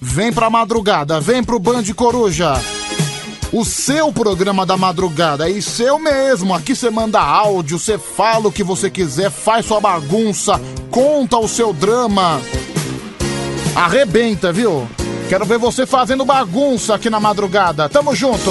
Vem 0.00 0.32
pra 0.32 0.48
madrugada, 0.48 1.20
vem 1.20 1.44
pro 1.44 1.58
Band 1.58 1.84
Coruja. 1.94 2.54
O 3.52 3.64
seu 3.64 4.12
programa 4.12 4.64
da 4.64 4.76
madrugada, 4.76 5.50
é 5.50 5.60
seu 5.60 5.98
mesmo. 5.98 6.54
Aqui 6.54 6.74
você 6.74 6.88
manda 6.88 7.20
áudio, 7.20 7.78
você 7.78 7.98
fala 7.98 8.48
o 8.48 8.52
que 8.52 8.62
você 8.62 8.88
quiser, 8.88 9.30
faz 9.30 9.66
sua 9.66 9.80
bagunça, 9.80 10.60
conta 10.90 11.36
o 11.36 11.48
seu 11.48 11.72
drama. 11.72 12.40
Arrebenta, 13.74 14.52
viu? 14.52 14.88
Quero 15.28 15.44
ver 15.44 15.58
você 15.58 15.84
fazendo 15.84 16.24
bagunça 16.24 16.94
aqui 16.94 17.10
na 17.10 17.20
madrugada. 17.20 17.88
Tamo 17.88 18.14
junto. 18.14 18.50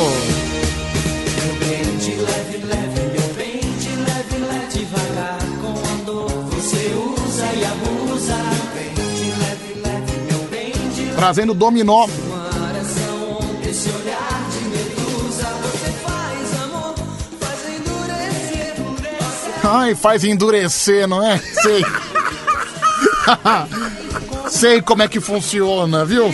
Endurecer, 17.75 18.75
endurecer. 18.77 19.53
Ai, 19.63 19.95
faz 19.95 20.23
endurecer, 20.23 21.07
não 21.07 21.25
é? 21.25 21.37
Sei. 21.37 21.83
Sei 24.49 24.81
como 24.81 25.03
é 25.03 25.07
que 25.07 25.19
funciona, 25.19 26.03
viu? 26.05 26.31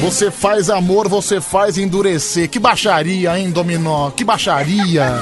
Você 0.00 0.30
faz 0.30 0.70
amor, 0.70 1.08
você 1.08 1.40
faz 1.40 1.76
endurecer. 1.76 2.48
Que 2.48 2.58
baixaria, 2.58 3.38
hein, 3.38 3.50
Dominó? 3.50 4.10
Que 4.10 4.24
baixaria. 4.24 5.20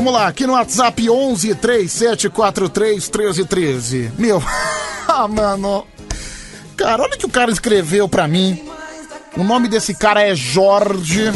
Vamos 0.00 0.14
lá, 0.14 0.28
aqui 0.28 0.46
no 0.46 0.54
WhatsApp 0.54 1.10
11 1.10 1.56
3743 1.56 3.10
1313. 3.10 4.12
Meu, 4.16 4.42
ah, 5.06 5.28
mano. 5.28 5.86
Cara, 6.74 7.02
olha 7.02 7.14
o 7.14 7.18
que 7.18 7.26
o 7.26 7.28
cara 7.28 7.50
escreveu 7.50 8.08
pra 8.08 8.26
mim. 8.26 8.64
O 9.36 9.44
nome 9.44 9.68
desse 9.68 9.92
cara 9.92 10.22
é 10.22 10.34
Jorge. 10.34 11.30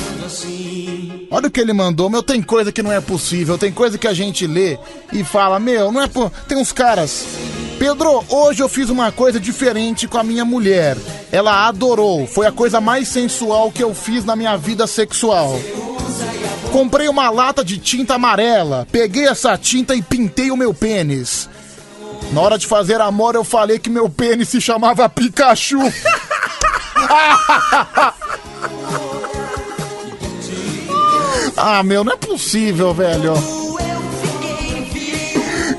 Olha 1.30 1.48
o 1.48 1.50
que 1.50 1.60
ele 1.60 1.74
mandou. 1.74 2.08
Meu, 2.08 2.22
tem 2.22 2.40
coisa 2.40 2.72
que 2.72 2.82
não 2.82 2.90
é 2.90 3.02
possível. 3.02 3.58
Tem 3.58 3.70
coisa 3.70 3.98
que 3.98 4.08
a 4.08 4.14
gente 4.14 4.46
lê 4.46 4.78
e 5.12 5.22
fala, 5.22 5.60
meu, 5.60 5.92
não 5.92 6.00
é 6.00 6.08
por. 6.08 6.30
Tem 6.48 6.56
uns 6.56 6.72
caras. 6.72 7.26
Pedro, 7.78 8.24
hoje 8.30 8.62
eu 8.62 8.68
fiz 8.70 8.88
uma 8.88 9.12
coisa 9.12 9.38
diferente 9.38 10.08
com 10.08 10.16
a 10.16 10.24
minha 10.24 10.42
mulher. 10.42 10.96
Ela 11.30 11.68
adorou. 11.68 12.26
Foi 12.26 12.46
a 12.46 12.52
coisa 12.52 12.80
mais 12.80 13.08
sensual 13.08 13.70
que 13.70 13.82
eu 13.82 13.94
fiz 13.94 14.24
na 14.24 14.34
minha 14.34 14.56
vida 14.56 14.86
sexual. 14.86 15.60
Comprei 16.74 17.08
uma 17.08 17.30
lata 17.30 17.64
de 17.64 17.78
tinta 17.78 18.16
amarela. 18.16 18.84
Peguei 18.90 19.28
essa 19.28 19.56
tinta 19.56 19.94
e 19.94 20.02
pintei 20.02 20.50
o 20.50 20.56
meu 20.56 20.74
pênis. 20.74 21.48
Na 22.32 22.40
hora 22.40 22.58
de 22.58 22.66
fazer 22.66 23.00
amor, 23.00 23.36
eu 23.36 23.44
falei 23.44 23.78
que 23.78 23.88
meu 23.88 24.10
pênis 24.10 24.48
se 24.48 24.60
chamava 24.60 25.08
Pikachu. 25.08 25.78
ah, 31.56 31.84
meu, 31.84 32.02
não 32.02 32.14
é 32.14 32.16
possível, 32.16 32.92
velho. 32.92 33.34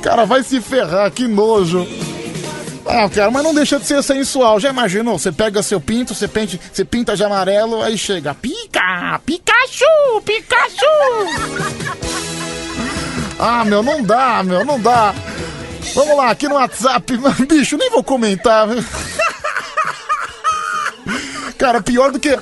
Cara, 0.01 0.23
vai 0.23 0.43
se 0.43 0.61
ferrar, 0.61 1.11
que 1.11 1.27
nojo. 1.27 1.85
Ah, 2.87 3.09
cara, 3.09 3.31
mas 3.31 3.43
não 3.43 3.53
deixa 3.53 3.79
de 3.79 3.85
ser 3.85 4.01
sensual. 4.03 4.59
Já 4.59 4.69
imaginou? 4.69 5.17
Você 5.17 5.31
pega 5.31 5.63
seu 5.63 5.81
pinto, 5.81 6.13
você, 6.13 6.27
pente, 6.27 6.59
você 6.71 6.85
pinta 6.85 7.15
de 7.15 7.23
amarelo, 7.23 7.81
aí 7.81 7.97
chega. 7.97 8.33
Pica! 8.35 9.19
Pikachu! 9.25 10.21
Pikachu! 10.23 12.05
Ah, 13.37 13.65
meu, 13.65 13.83
não 13.83 14.01
dá, 14.01 14.41
meu, 14.43 14.63
não 14.63 14.79
dá. 14.79 15.13
Vamos 15.93 16.17
lá, 16.17 16.31
aqui 16.31 16.47
no 16.47 16.55
WhatsApp. 16.55 17.17
Bicho, 17.47 17.77
nem 17.77 17.89
vou 17.89 18.03
comentar. 18.03 18.67
Cara, 21.57 21.81
pior 21.81 22.11
do 22.11 22.19
que. 22.19 22.37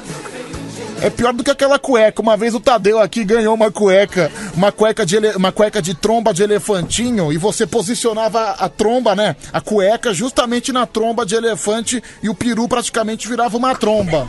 É 1.04 1.10
pior 1.10 1.34
do 1.34 1.44
que 1.44 1.52
aquela 1.52 1.78
cueca. 1.78 2.22
Uma 2.22 2.38
vez 2.38 2.56
o 2.56 2.62
Tadeu 2.62 2.98
aqui 2.98 3.26
ganhou 3.26 3.54
uma 3.54 3.70
cueca, 3.70 4.32
uma 4.56 4.72
cueca 4.72 5.06
de, 5.06 5.18
uma 5.36 5.52
cueca 5.52 5.82
de 5.82 5.94
tromba 5.94 6.34
de 6.34 6.44
elefantinho 6.44 7.30
e 7.34 7.38
você 7.38 7.68
posicionava 7.68 8.52
a 8.52 8.70
tromba, 8.70 9.14
né? 9.14 9.36
A 9.52 9.60
cueca 9.60 10.14
justamente 10.14 10.72
na 10.72 10.86
tromba 10.86 11.26
de 11.26 11.36
elefante 11.36 12.02
e 12.24 12.30
o 12.30 12.34
peru 12.34 12.70
praticamente 12.70 13.28
virava 13.28 13.58
uma 13.58 13.76
tromba. 13.76 14.26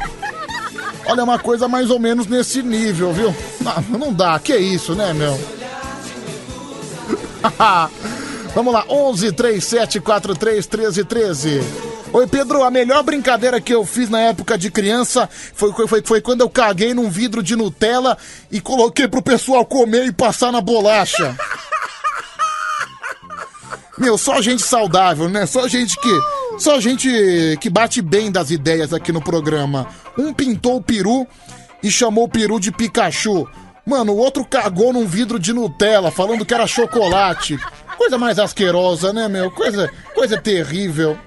Olha, 1.07 1.21
é 1.21 1.25
uma 1.25 1.39
coisa 1.39 1.69
mais 1.69 1.91
ou 1.91 2.01
menos 2.01 2.27
nesse 2.27 2.61
nível, 2.61 3.13
viu? 3.13 3.33
Não, 3.61 3.99
não 3.99 4.13
dá, 4.13 4.37
que 4.41 4.57
isso, 4.57 4.97
né, 4.97 5.13
meu? 5.13 5.39
Vamos 8.53 8.73
lá, 8.73 8.85
11 8.89 9.31
37 9.31 10.01
43 10.01 10.67
13 10.67 11.05
13. 11.05 11.94
Oi, 12.15 12.29
Pedro, 12.29 12.63
a 12.63 12.71
melhor 12.71 13.03
brincadeira 13.03 13.61
que 13.61 13.75
eu 13.75 13.85
fiz 13.85 14.09
na 14.09 14.21
época 14.21 14.57
de 14.57 14.71
criança 14.71 15.29
foi, 15.53 15.73
foi, 15.89 16.01
foi 16.01 16.21
quando 16.21 16.43
eu 16.43 16.49
caguei 16.49 16.95
num 16.95 17.11
vidro 17.11 17.43
de 17.43 17.57
Nutella 17.57 18.17
e 18.53 18.61
coloquei 18.61 19.09
pro 19.09 19.21
pessoal 19.21 19.67
comer 19.67 20.07
e 20.07 20.13
passar 20.13 20.53
na 20.53 20.61
bolacha. 20.61 21.37
Meu, 23.99 24.17
só 24.17 24.41
gente 24.41 24.63
saudável, 24.63 25.29
né? 25.29 25.45
Só 25.45 25.67
gente 25.67 25.99
que. 26.01 26.21
Só 26.61 26.79
gente 26.79 27.59
que 27.61 27.69
bate 27.69 28.01
bem 28.01 28.31
das 28.31 28.53
ideias 28.53 28.93
aqui 28.93 29.11
no 29.11 29.21
programa. 29.21 29.89
Um 30.17 30.33
pintou 30.33 30.77
o 30.77 30.83
peru 30.83 31.27
e 31.83 31.91
chamou 31.91 32.27
o 32.27 32.29
peru 32.29 32.61
de 32.61 32.71
Pikachu. 32.71 33.45
Mano, 33.85 34.13
o 34.13 34.19
outro 34.19 34.45
cagou 34.45 34.93
num 34.93 35.05
vidro 35.05 35.37
de 35.37 35.53
Nutella, 35.53 36.13
falando 36.13 36.45
que 36.45 36.55
era 36.55 36.65
chocolate. 36.65 37.59
Coisa 37.99 38.17
mais 38.17 38.39
asquerosa, 38.39 39.13
né, 39.13 39.27
meu? 39.27 39.51
Coisa, 39.51 39.91
coisa 40.15 40.41
terrível. 40.41 41.19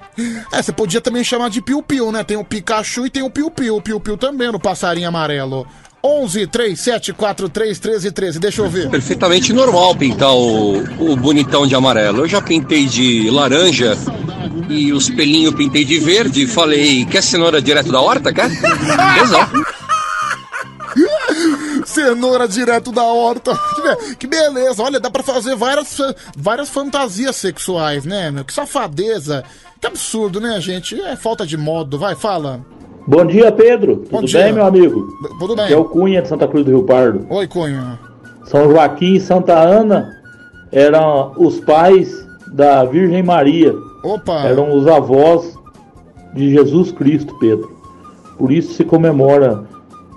É, 0.52 0.62
você 0.62 0.72
podia 0.72 1.00
também 1.00 1.22
chamar 1.24 1.50
de 1.50 1.60
piu-piu, 1.62 2.10
né? 2.12 2.24
Tem 2.24 2.36
o 2.36 2.44
Pikachu 2.44 3.06
e 3.06 3.10
tem 3.10 3.22
o 3.22 3.30
piu-piu. 3.30 3.76
O 3.76 3.82
piu-piu 3.82 4.16
também 4.16 4.50
no 4.50 4.58
passarinho 4.58 5.08
amarelo. 5.08 5.66
11 6.04 6.46
3 6.46 6.78
7 6.80 7.12
4 7.12 7.48
3 7.48 7.78
13 7.78 8.10
13. 8.12 8.38
Deixa 8.38 8.62
eu 8.62 8.68
ver. 8.70 8.88
Perfeitamente 8.88 9.52
normal 9.52 9.94
pintar 9.96 10.32
o, 10.32 10.78
o 10.98 11.16
bonitão 11.16 11.66
de 11.66 11.74
amarelo. 11.74 12.20
Eu 12.20 12.28
já 12.28 12.40
pintei 12.40 12.86
de 12.86 13.28
laranja 13.30 13.96
e 14.68 14.92
os 14.92 15.10
pelinhos 15.10 15.54
pintei 15.54 15.84
de 15.84 15.98
verde. 15.98 16.46
Falei, 16.46 17.04
quer 17.04 17.22
cenoura 17.22 17.60
direto 17.60 17.90
da 17.90 18.00
horta, 18.00 18.32
quer? 18.32 18.48
Exato. 19.22 19.66
Cenoura 21.84 22.46
direto 22.48 22.90
da 22.92 23.02
horta. 23.04 23.56
Que, 23.74 23.82
be- 23.82 24.16
que 24.16 24.26
beleza. 24.26 24.82
Olha, 24.82 25.00
dá 25.00 25.10
pra 25.10 25.22
fazer 25.22 25.54
várias, 25.56 25.96
várias 26.36 26.68
fantasias 26.68 27.36
sexuais, 27.36 28.04
né, 28.04 28.30
meu? 28.30 28.44
Que 28.44 28.52
safadeza. 28.52 29.44
Que 29.80 29.86
absurdo, 29.86 30.40
né, 30.40 30.60
gente? 30.60 31.00
É 31.00 31.16
falta 31.16 31.46
de 31.46 31.56
modo. 31.56 31.98
Vai, 31.98 32.14
fala. 32.14 32.60
Bom 33.06 33.24
dia, 33.24 33.50
Pedro. 33.52 34.04
Bom 34.10 34.20
Tudo 34.20 34.26
dia. 34.26 34.44
bem, 34.44 34.52
meu 34.52 34.66
amigo? 34.66 35.06
Tudo 35.38 35.56
bem. 35.56 35.64
Aqui 35.64 35.74
é 35.74 35.76
o 35.76 35.84
Cunha 35.84 36.20
de 36.20 36.28
Santa 36.28 36.46
Cruz 36.46 36.64
do 36.64 36.70
Rio 36.70 36.82
Pardo. 36.84 37.26
Oi, 37.30 37.46
Cunha. 37.46 37.98
São 38.44 38.70
Joaquim 38.70 39.14
e 39.14 39.20
Santa 39.20 39.58
Ana 39.58 40.14
eram 40.72 41.32
os 41.36 41.60
pais 41.60 42.26
da 42.52 42.84
Virgem 42.84 43.22
Maria. 43.22 43.74
Opa. 44.02 44.40
Eram 44.44 44.76
os 44.76 44.86
avós 44.86 45.54
de 46.34 46.50
Jesus 46.52 46.92
Cristo, 46.92 47.34
Pedro. 47.38 47.76
Por 48.36 48.52
isso 48.52 48.74
se 48.74 48.84
comemora 48.84 49.64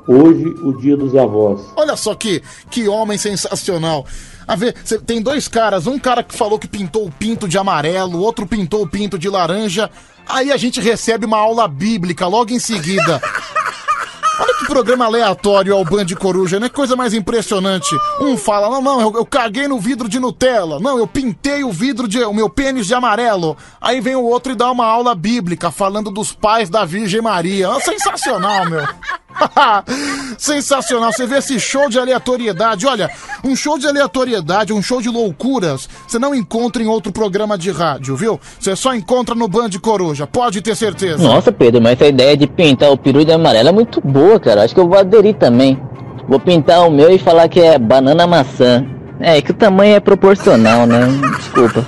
hoje 0.07 0.45
o 0.63 0.73
Dia 0.73 0.97
dos 0.97 1.15
Avós. 1.15 1.61
Olha 1.75 1.95
só 1.95 2.13
que, 2.13 2.41
que 2.69 2.87
homem 2.87 3.17
sensacional. 3.17 4.05
A 4.51 4.55
ver, 4.55 4.75
cê- 4.83 4.99
tem 4.99 5.21
dois 5.21 5.47
caras, 5.47 5.87
um 5.87 5.97
cara 5.97 6.21
que 6.23 6.35
falou 6.35 6.59
que 6.59 6.67
pintou 6.67 7.05
o 7.05 7.11
pinto 7.11 7.47
de 7.47 7.57
amarelo, 7.57 8.19
outro 8.19 8.45
pintou 8.45 8.83
o 8.83 8.87
pinto 8.87 9.17
de 9.17 9.29
laranja. 9.29 9.89
Aí 10.27 10.51
a 10.51 10.57
gente 10.57 10.79
recebe 10.81 11.25
uma 11.25 11.37
aula 11.37 11.67
bíblica 11.67 12.27
logo 12.27 12.51
em 12.51 12.59
seguida. 12.59 13.21
Olha 14.39 14.53
que 14.55 14.65
programa 14.65 15.05
aleatório 15.05 15.75
ao 15.75 15.85
Band 15.85 16.07
Coruja, 16.19 16.59
né? 16.59 16.67
Coisa 16.67 16.95
mais 16.95 17.13
impressionante. 17.13 17.87
Um 18.19 18.35
fala, 18.35 18.69
não, 18.69 18.81
não, 18.81 18.99
eu, 19.01 19.13
eu 19.17 19.25
caguei 19.25 19.67
no 19.67 19.79
vidro 19.79 20.09
de 20.09 20.19
Nutella. 20.19 20.79
Não, 20.79 20.97
eu 20.97 21.05
pintei 21.05 21.63
o 21.63 21.71
vidro 21.71 22.07
de. 22.07 22.23
o 22.23 22.33
meu 22.33 22.49
pênis 22.49 22.87
de 22.87 22.93
amarelo. 22.95 23.55
Aí 23.79 24.01
vem 24.01 24.15
o 24.15 24.23
outro 24.23 24.51
e 24.51 24.55
dá 24.55 24.71
uma 24.71 24.85
aula 24.85 25.13
bíblica 25.13 25.69
falando 25.69 26.09
dos 26.09 26.31
pais 26.33 26.69
da 26.69 26.83
Virgem 26.85 27.21
Maria. 27.21 27.69
Sensacional, 27.81 28.67
meu. 28.67 28.87
Sensacional, 30.37 31.11
você 31.11 31.25
vê 31.25 31.37
esse 31.37 31.59
show 31.59 31.89
de 31.89 31.99
aleatoriedade. 31.99 32.85
Olha, 32.87 33.09
um 33.43 33.55
show 33.55 33.77
de 33.77 33.87
aleatoriedade, 33.87 34.73
um 34.73 34.81
show 34.81 35.01
de 35.01 35.09
loucuras, 35.09 35.87
você 36.07 36.17
não 36.17 36.33
encontra 36.33 36.81
em 36.81 36.87
outro 36.87 37.11
programa 37.11 37.57
de 37.57 37.71
rádio, 37.71 38.15
viu? 38.15 38.39
Você 38.59 38.75
só 38.75 38.93
encontra 38.93 39.35
no 39.35 39.47
Band 39.47 39.69
Coruja, 39.81 40.27
pode 40.27 40.61
ter 40.61 40.75
certeza. 40.75 41.23
Nossa, 41.23 41.51
Pedro, 41.51 41.81
mas 41.81 41.93
essa 41.93 42.07
ideia 42.07 42.35
de 42.35 42.47
pintar 42.47 42.91
o 42.91 42.97
peru 42.97 43.23
de 43.23 43.31
amarelo 43.31 43.69
é 43.69 43.71
muito 43.71 44.01
boa, 44.01 44.39
cara. 44.39 44.63
Acho 44.63 44.73
que 44.73 44.79
eu 44.79 44.87
vou 44.87 44.97
aderir 44.97 45.35
também. 45.35 45.79
Vou 46.27 46.39
pintar 46.39 46.87
o 46.87 46.91
meu 46.91 47.11
e 47.11 47.17
falar 47.17 47.47
que 47.47 47.59
é 47.59 47.77
banana 47.77 48.25
maçã. 48.25 48.85
É, 49.19 49.39
que 49.41 49.51
o 49.51 49.53
tamanho 49.53 49.95
é 49.95 49.99
proporcional, 49.99 50.87
né? 50.87 51.07
Desculpa. 51.37 51.85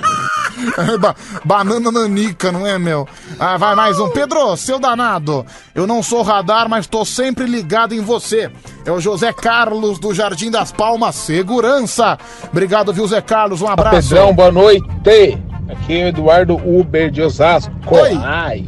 Ba- 1.00 1.14
banana 1.44 1.90
nanica, 1.90 2.50
não 2.52 2.66
é, 2.66 2.78
meu? 2.78 3.06
Ah, 3.38 3.56
vai 3.56 3.74
mais 3.74 3.98
um. 3.98 4.08
Pedro, 4.08 4.56
seu 4.56 4.78
danado. 4.78 5.44
Eu 5.74 5.86
não 5.86 6.02
sou 6.02 6.22
radar, 6.22 6.68
mas 6.68 6.86
tô 6.86 7.04
sempre 7.04 7.46
ligado 7.46 7.94
em 7.94 8.00
você. 8.00 8.50
É 8.84 8.90
o 8.92 9.00
José 9.00 9.32
Carlos 9.32 9.98
do 9.98 10.14
Jardim 10.14 10.50
das 10.50 10.72
Palmas 10.72 11.14
Segurança. 11.16 12.18
Obrigado, 12.50 12.92
viu, 12.92 13.06
Zé 13.06 13.20
Carlos? 13.20 13.62
Um 13.62 13.68
abraço. 13.68 14.08
Pedrão, 14.08 14.34
boa 14.34 14.50
noite. 14.52 14.86
Aqui 15.68 16.00
é 16.00 16.04
o 16.04 16.08
Eduardo 16.08 16.56
Uber 16.56 17.10
de 17.10 17.22
Osasco. 17.22 17.72
Oi. 17.90 18.18
Ai. 18.22 18.66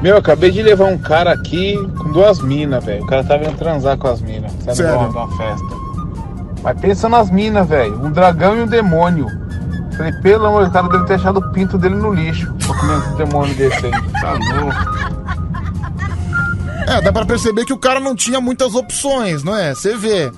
Meu, 0.00 0.12
eu 0.12 0.18
acabei 0.18 0.50
de 0.52 0.62
levar 0.62 0.84
um 0.86 0.98
cara 0.98 1.32
aqui 1.32 1.74
com 1.98 2.12
duas 2.12 2.40
minas, 2.40 2.84
velho. 2.84 3.02
O 3.02 3.06
cara 3.06 3.24
tava 3.24 3.44
indo 3.44 3.56
transar 3.58 3.98
com 3.98 4.06
as 4.06 4.20
minas. 4.20 4.52
Sabe, 4.64 4.76
Sério? 4.76 4.98
uma 5.08 5.36
festa. 5.36 5.66
Mas 6.62 6.80
pensa 6.80 7.08
nas 7.08 7.30
minas, 7.30 7.66
velho. 7.68 8.04
Um 8.04 8.10
dragão 8.12 8.56
e 8.56 8.62
um 8.62 8.66
demônio. 8.66 9.26
Falei, 9.98 10.12
pelo 10.22 10.46
amor, 10.46 10.62
o 10.62 10.70
cara 10.70 10.88
deve 10.88 11.04
ter 11.06 11.14
achado 11.14 11.40
o 11.40 11.50
pinto 11.50 11.76
dele 11.76 11.96
no 11.96 12.14
lixo. 12.14 12.54
Pra 12.64 12.74
comer 12.78 12.92
um 12.94 13.16
demônio 13.16 13.54
desse 13.56 13.84
aí. 13.84 13.92
Tá 14.12 14.32
louco. 14.32 15.18
É, 16.86 17.02
dá 17.02 17.12
pra 17.12 17.26
perceber 17.26 17.64
que 17.64 17.72
o 17.72 17.78
cara 17.78 17.98
não 17.98 18.14
tinha 18.14 18.40
muitas 18.40 18.76
opções, 18.76 19.42
não 19.42 19.56
é? 19.56 19.74
Você 19.74 19.96
vê. 19.96 20.30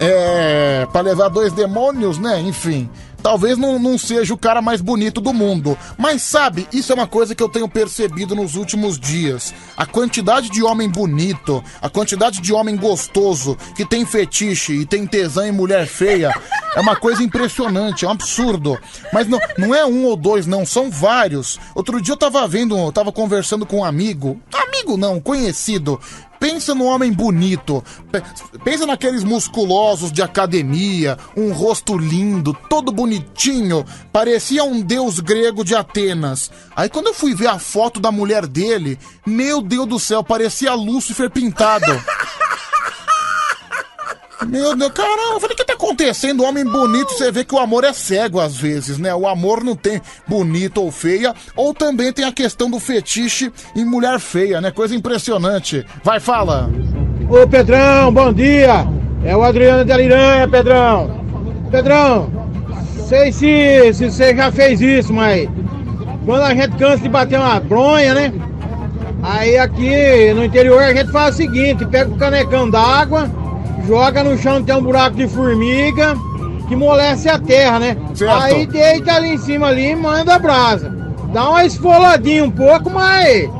É. 0.00 0.86
Pra 0.92 1.00
levar 1.00 1.28
dois 1.28 1.52
demônios, 1.54 2.18
né? 2.18 2.38
Enfim. 2.42 2.88
Talvez 3.28 3.58
não, 3.58 3.78
não 3.78 3.98
seja 3.98 4.32
o 4.32 4.38
cara 4.38 4.62
mais 4.62 4.80
bonito 4.80 5.20
do 5.20 5.34
mundo. 5.34 5.76
Mas 5.98 6.22
sabe, 6.22 6.66
isso 6.72 6.92
é 6.92 6.94
uma 6.94 7.06
coisa 7.06 7.34
que 7.34 7.42
eu 7.42 7.48
tenho 7.50 7.68
percebido 7.68 8.34
nos 8.34 8.54
últimos 8.54 8.98
dias. 8.98 9.52
A 9.76 9.84
quantidade 9.84 10.48
de 10.48 10.62
homem 10.62 10.88
bonito, 10.88 11.62
a 11.82 11.90
quantidade 11.90 12.40
de 12.40 12.54
homem 12.54 12.74
gostoso, 12.74 13.54
que 13.76 13.84
tem 13.84 14.06
fetiche 14.06 14.72
e 14.72 14.86
tem 14.86 15.06
tesão 15.06 15.44
em 15.44 15.52
mulher 15.52 15.86
feia, 15.86 16.32
é 16.74 16.80
uma 16.80 16.96
coisa 16.96 17.22
impressionante, 17.22 18.06
é 18.06 18.08
um 18.08 18.12
absurdo. 18.12 18.78
Mas 19.12 19.28
não, 19.28 19.38
não 19.58 19.74
é 19.74 19.84
um 19.84 20.06
ou 20.06 20.16
dois, 20.16 20.46
não, 20.46 20.64
são 20.64 20.90
vários. 20.90 21.60
Outro 21.74 22.00
dia 22.00 22.14
eu 22.14 22.18
tava 22.18 22.48
vendo, 22.48 22.78
eu 22.78 22.92
tava 22.92 23.12
conversando 23.12 23.66
com 23.66 23.80
um 23.80 23.84
amigo. 23.84 24.40
Amigo 24.54 24.96
não, 24.96 25.20
conhecido. 25.20 26.00
Pensa 26.38 26.74
no 26.74 26.84
homem 26.84 27.12
bonito. 27.12 27.82
Pe- 28.10 28.22
Pensa 28.64 28.84
naqueles 28.86 29.24
musculosos 29.24 30.10
de 30.12 30.20
academia, 30.22 31.16
um 31.36 31.52
rosto 31.52 31.96
lindo, 31.96 32.52
todo 32.68 32.90
bonitinho, 32.92 33.84
parecia 34.12 34.64
um 34.64 34.80
deus 34.80 35.20
grego 35.20 35.64
de 35.64 35.74
Atenas. 35.74 36.50
Aí 36.76 36.88
quando 36.88 37.06
eu 37.08 37.14
fui 37.14 37.34
ver 37.34 37.46
a 37.48 37.58
foto 37.58 38.00
da 38.00 38.10
mulher 38.12 38.46
dele, 38.46 38.98
meu 39.26 39.60
Deus 39.62 39.86
do 39.86 39.98
céu, 39.98 40.22
parecia 40.24 40.74
Lúcifer 40.74 41.30
pintado. 41.30 41.86
Meu 44.46 44.76
Deus, 44.76 44.92
caramba, 44.92 45.34
eu 45.34 45.40
falei, 45.40 45.54
o 45.54 45.56
que 45.56 45.64
tá 45.64 45.72
acontecendo? 45.72 46.44
Homem 46.44 46.64
bonito, 46.64 47.12
você 47.12 47.32
vê 47.32 47.44
que 47.44 47.54
o 47.54 47.58
amor 47.58 47.82
é 47.82 47.92
cego 47.92 48.38
às 48.40 48.56
vezes, 48.56 48.96
né? 48.96 49.14
O 49.14 49.26
amor 49.26 49.64
não 49.64 49.74
tem 49.74 50.00
bonito 50.26 50.80
ou 50.80 50.92
feia, 50.92 51.34
ou 51.56 51.74
também 51.74 52.12
tem 52.12 52.24
a 52.24 52.32
questão 52.32 52.70
do 52.70 52.78
fetiche 52.78 53.52
em 53.74 53.84
mulher 53.84 54.18
feia, 54.20 54.60
né? 54.60 54.70
Coisa 54.70 54.94
impressionante. 54.94 55.84
Vai, 56.04 56.20
fala. 56.20 56.70
Ô 57.28 57.46
Pedrão, 57.48 58.12
bom 58.12 58.32
dia! 58.32 58.86
É 59.24 59.36
o 59.36 59.42
Adriano 59.42 59.84
de 59.84 59.92
Aliranha, 59.92 60.46
Pedrão! 60.46 61.18
Pedrão, 61.70 62.30
sei 63.08 63.32
se, 63.32 63.92
se 63.92 64.10
você 64.10 64.36
já 64.36 64.52
fez 64.52 64.80
isso, 64.80 65.12
mas 65.12 65.48
quando 66.24 66.42
a 66.42 66.54
gente 66.54 66.76
cansa 66.76 67.02
de 67.02 67.08
bater 67.08 67.38
uma 67.38 67.58
bronha, 67.58 68.14
né? 68.14 68.32
Aí 69.22 69.58
aqui 69.58 70.32
no 70.32 70.44
interior 70.44 70.82
a 70.82 70.94
gente 70.94 71.10
faz 71.10 71.34
o 71.34 71.38
seguinte, 71.38 71.84
pega 71.86 72.10
o 72.10 72.16
canecão 72.16 72.70
d'água, 72.70 73.28
joga 73.86 74.24
no 74.24 74.36
chão 74.38 74.62
tem 74.62 74.74
um 74.74 74.82
buraco 74.82 75.16
de 75.16 75.28
formiga 75.28 76.14
que 76.68 76.76
moleste 76.76 77.28
a 77.28 77.38
terra, 77.38 77.78
né? 77.78 77.96
Certo. 78.14 78.42
Aí 78.42 78.66
deita 78.66 79.14
ali 79.14 79.30
em 79.30 79.38
cima 79.38 79.68
ali 79.68 79.90
e 79.90 79.96
manda 79.96 80.34
a 80.34 80.38
brasa. 80.38 80.94
Dá 81.32 81.48
uma 81.48 81.64
esfoladinha 81.64 82.44
um 82.44 82.50
pouco, 82.50 82.90
mas. 82.90 83.50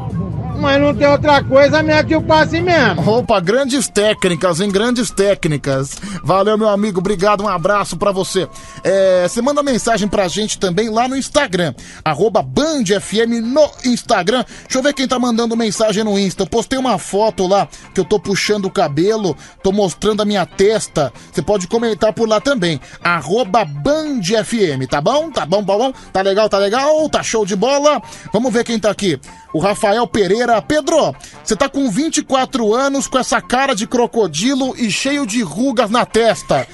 Mas 0.59 0.81
não 0.81 0.93
tem 0.93 1.07
outra 1.07 1.43
coisa, 1.43 1.83
mete 1.83 2.15
o 2.17 2.21
passe 2.21 2.61
mesmo. 2.61 3.09
Opa, 3.09 3.39
grandes 3.39 3.89
técnicas, 3.89 4.61
hein? 4.61 4.71
Grandes 4.71 5.09
técnicas. 5.11 5.97
Valeu, 6.25 6.59
meu 6.59 6.69
amigo. 6.69 6.99
Obrigado, 6.99 7.45
um 7.45 7.49
abraço 7.49 7.97
pra 7.97 8.11
você. 8.11 8.49
É, 8.83 9.27
você 9.29 9.41
manda 9.41 9.63
mensagem 9.63 10.09
pra 10.09 10.27
gente 10.27 10.59
também 10.59 10.91
lá 10.91 11.07
no 11.07 11.17
Instagram. 11.17 11.75
Arroba 12.05 12.43
BandFM 12.43 13.41
no 13.41 13.71
Instagram. 13.85 14.45
Deixa 14.63 14.79
eu 14.79 14.83
ver 14.83 14.93
quem 14.95 15.07
tá 15.07 15.17
mandando 15.19 15.57
mensagem 15.57 16.03
no 16.03 16.19
Insta. 16.19 16.43
Eu 16.43 16.49
postei 16.49 16.79
uma 16.79 16.99
foto 16.99 17.47
lá 17.47 17.69
que 17.95 18.01
eu 18.01 18.05
tô 18.05 18.19
puxando 18.19 18.65
o 18.65 18.71
cabelo, 18.71 19.37
tô 19.63 19.71
mostrando 19.71 20.23
a 20.23 20.25
minha 20.25 20.45
testa. 20.45 21.13
Você 21.33 21.41
pode 21.41 21.69
comentar 21.69 22.13
por 22.13 22.29
lá 22.29 22.41
também. 22.41 22.81
Arroba 23.03 23.65
BandFM, 23.65 24.89
tá 24.91 25.01
bom? 25.01 25.31
Tá 25.31 25.47
bom, 25.47 25.63
tá 25.63 25.79
bom? 25.79 25.93
Tá 26.13 26.21
legal, 26.21 26.49
tá 26.49 26.59
legal? 26.59 27.09
Tá 27.09 27.23
show 27.23 27.47
de 27.47 27.55
bola? 27.55 28.03
Vamos 28.33 28.53
ver 28.53 28.65
quem 28.65 28.79
tá 28.79 28.91
aqui. 28.91 29.21
O 29.55 29.61
Rafael 29.61 30.05
Pereira. 30.07 30.48
Pedro, 30.67 31.15
você 31.45 31.55
tá 31.55 31.69
com 31.69 31.91
24 31.91 32.75
anos, 32.75 33.07
com 33.07 33.19
essa 33.19 33.41
cara 33.41 33.75
de 33.75 33.87
crocodilo 33.87 34.75
e 34.77 34.91
cheio 34.91 35.27
de 35.27 35.43
rugas 35.43 35.91
na 35.91 36.07
testa. 36.07 36.67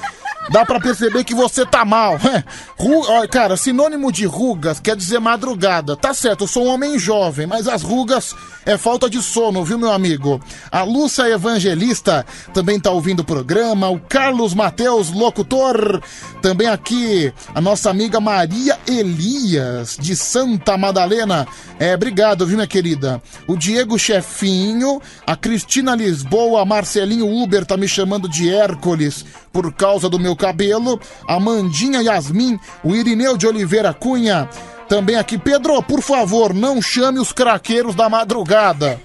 Dá 0.51 0.65
pra 0.65 0.79
perceber 0.79 1.25
que 1.25 1.35
você 1.35 1.65
tá 1.65 1.85
mal. 1.85 2.19
Ru- 2.79 3.05
ó, 3.09 3.27
Cara, 3.27 3.57
sinônimo 3.57 4.13
de 4.13 4.27
rugas 4.27 4.79
quer 4.79 4.95
dizer 4.97 5.19
madrugada. 5.19 5.97
Tá 5.97 6.13
certo, 6.13 6.45
eu 6.45 6.49
sou 6.49 6.65
um 6.67 6.69
homem 6.69 6.99
jovem, 6.99 7.47
mas 7.47 7.67
as 7.67 7.83
rugas 7.83 8.35
é 8.67 8.77
falta 8.79 9.09
de 9.09 9.21
sono, 9.23 9.65
viu, 9.65 9.79
meu 9.79 9.91
amigo? 9.91 10.41
A 10.71 10.83
Lúcia 10.83 11.29
Evangelista 11.29 12.25
também 12.53 12.79
tá 12.79 12.91
ouvindo 12.91 13.21
o 13.21 13.25
programa. 13.25 13.89
O 13.89 13.99
Carlos 14.01 14.55
Mateus, 14.55 15.11
locutor. 15.11 16.03
Também 16.43 16.69
aqui 16.69 17.33
a 17.55 17.61
nossa 17.61 17.89
amiga 17.91 18.21
Maria 18.21 18.79
Elias, 18.87 19.97
de 19.99 20.15
Santa 20.15 20.77
Madalena. 20.77 21.47
É, 21.79 21.95
obrigado, 21.95 22.47
viu, 22.47 22.57
minha 22.57 22.67
querida? 22.67 23.21
O 23.47 23.57
Diego 23.57 23.99
Chefinho, 23.99 25.01
a 25.27 25.35
Cristina 25.37 25.95
Lisboa, 25.95 26.65
Marcelinho 26.65 27.27
Uber 27.27 27.65
tá 27.65 27.77
me 27.77 27.89
chamando 27.89 28.29
de 28.29 28.49
Hércules 28.53 29.25
por 29.55 29.73
causa 29.73 30.11
do 30.11 30.19
meu 30.19 30.35
cabelo. 30.35 31.01
A 31.29 31.39
Mandinha 31.39 32.03
Yasmin, 32.03 32.59
o 32.83 32.95
Irineu 32.95 33.37
de 33.37 33.47
Oliveira 33.47 33.95
Cunha. 33.95 34.49
Também 34.89 35.15
aqui, 35.17 35.39
Pedro, 35.39 35.81
por 35.81 36.03
favor, 36.03 36.53
não 36.53 36.83
chame 36.83 37.21
os 37.21 37.33
craqueiros 37.33 37.95
da 37.95 38.09
madrugada. 38.09 39.01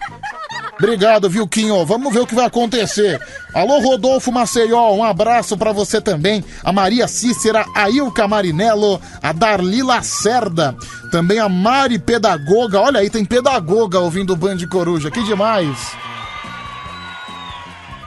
Obrigado, 0.77 1.29
Vilquinho. 1.29 1.85
Vamos 1.85 2.11
ver 2.13 2.21
o 2.21 2.27
que 2.27 2.33
vai 2.33 2.45
acontecer. 2.45 3.21
Alô, 3.53 3.79
Rodolfo 3.79 4.31
Maceió, 4.31 4.91
um 4.93 5.03
abraço 5.03 5.57
pra 5.57 5.71
você 5.71 6.01
também. 6.01 6.43
A 6.63 6.71
Maria 6.71 7.07
Cícera, 7.07 7.65
a 7.75 7.89
Ilka 7.89 8.27
Marinello, 8.27 8.99
a 9.21 9.31
Darli 9.31 9.83
Lacerda, 9.83 10.75
também 11.11 11.37
a 11.37 11.49
Mari 11.49 11.99
Pedagoga. 11.99 12.79
Olha 12.79 13.01
aí, 13.01 13.09
tem 13.09 13.25
pedagoga 13.25 13.99
ouvindo 13.99 14.33
o 14.33 14.37
Band 14.37 14.57
Coruja. 14.71 15.11
Que 15.11 15.21
demais. 15.23 15.77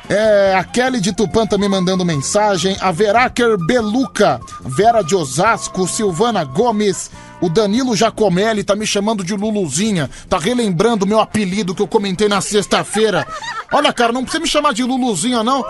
É, 0.08 0.54
a 0.56 0.64
Kelly 0.64 1.00
de 1.00 1.12
Tupã 1.12 1.46
também 1.46 1.68
mandando 1.68 2.04
mensagem. 2.04 2.76
A 2.80 2.90
Veraker 2.90 3.56
Beluca, 3.58 4.40
Vera 4.60 5.02
de 5.02 5.14
Osasco, 5.14 5.86
Silvana 5.86 6.44
Gomes. 6.44 7.10
O 7.40 7.48
Danilo 7.48 7.96
Jacomelli 7.96 8.62
tá 8.62 8.76
me 8.76 8.86
chamando 8.86 9.24
de 9.24 9.34
Luluzinha. 9.34 10.08
Tá 10.28 10.38
relembrando 10.38 11.06
meu 11.06 11.20
apelido 11.20 11.74
que 11.74 11.82
eu 11.82 11.88
comentei 11.88 12.28
na 12.28 12.40
sexta-feira. 12.40 13.26
Olha, 13.72 13.92
cara, 13.92 14.12
não 14.12 14.22
precisa 14.22 14.42
me 14.42 14.48
chamar 14.48 14.72
de 14.74 14.84
Luluzinha, 14.84 15.42
não. 15.42 15.64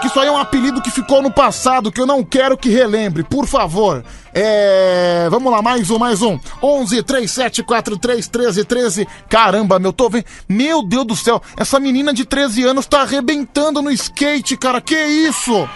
Que 0.00 0.06
isso 0.06 0.18
aí 0.18 0.28
é 0.28 0.32
um 0.32 0.38
apelido 0.38 0.80
que 0.80 0.90
ficou 0.90 1.20
no 1.20 1.30
passado, 1.30 1.92
que 1.92 2.00
eu 2.00 2.06
não 2.06 2.24
quero 2.24 2.56
que 2.56 2.70
relembre, 2.70 3.22
por 3.22 3.46
favor. 3.46 4.02
É. 4.32 5.28
Vamos 5.30 5.52
lá, 5.52 5.60
mais 5.60 5.90
um, 5.90 5.98
mais 5.98 6.22
um. 6.22 6.38
11 6.62 7.02
37 7.02 7.62
43 7.62 8.26
13 8.26 8.64
13. 8.64 9.08
Caramba, 9.28 9.78
meu, 9.78 9.92
tô 9.92 10.08
vendo. 10.08 10.24
Meu 10.48 10.82
Deus 10.82 11.06
do 11.06 11.16
céu, 11.16 11.42
essa 11.54 11.78
menina 11.78 12.14
de 12.14 12.24
13 12.24 12.64
anos 12.64 12.86
tá 12.86 13.02
arrebentando 13.02 13.82
no 13.82 13.90
skate, 13.90 14.56
cara. 14.56 14.80
Que 14.80 14.96
isso? 14.96 15.68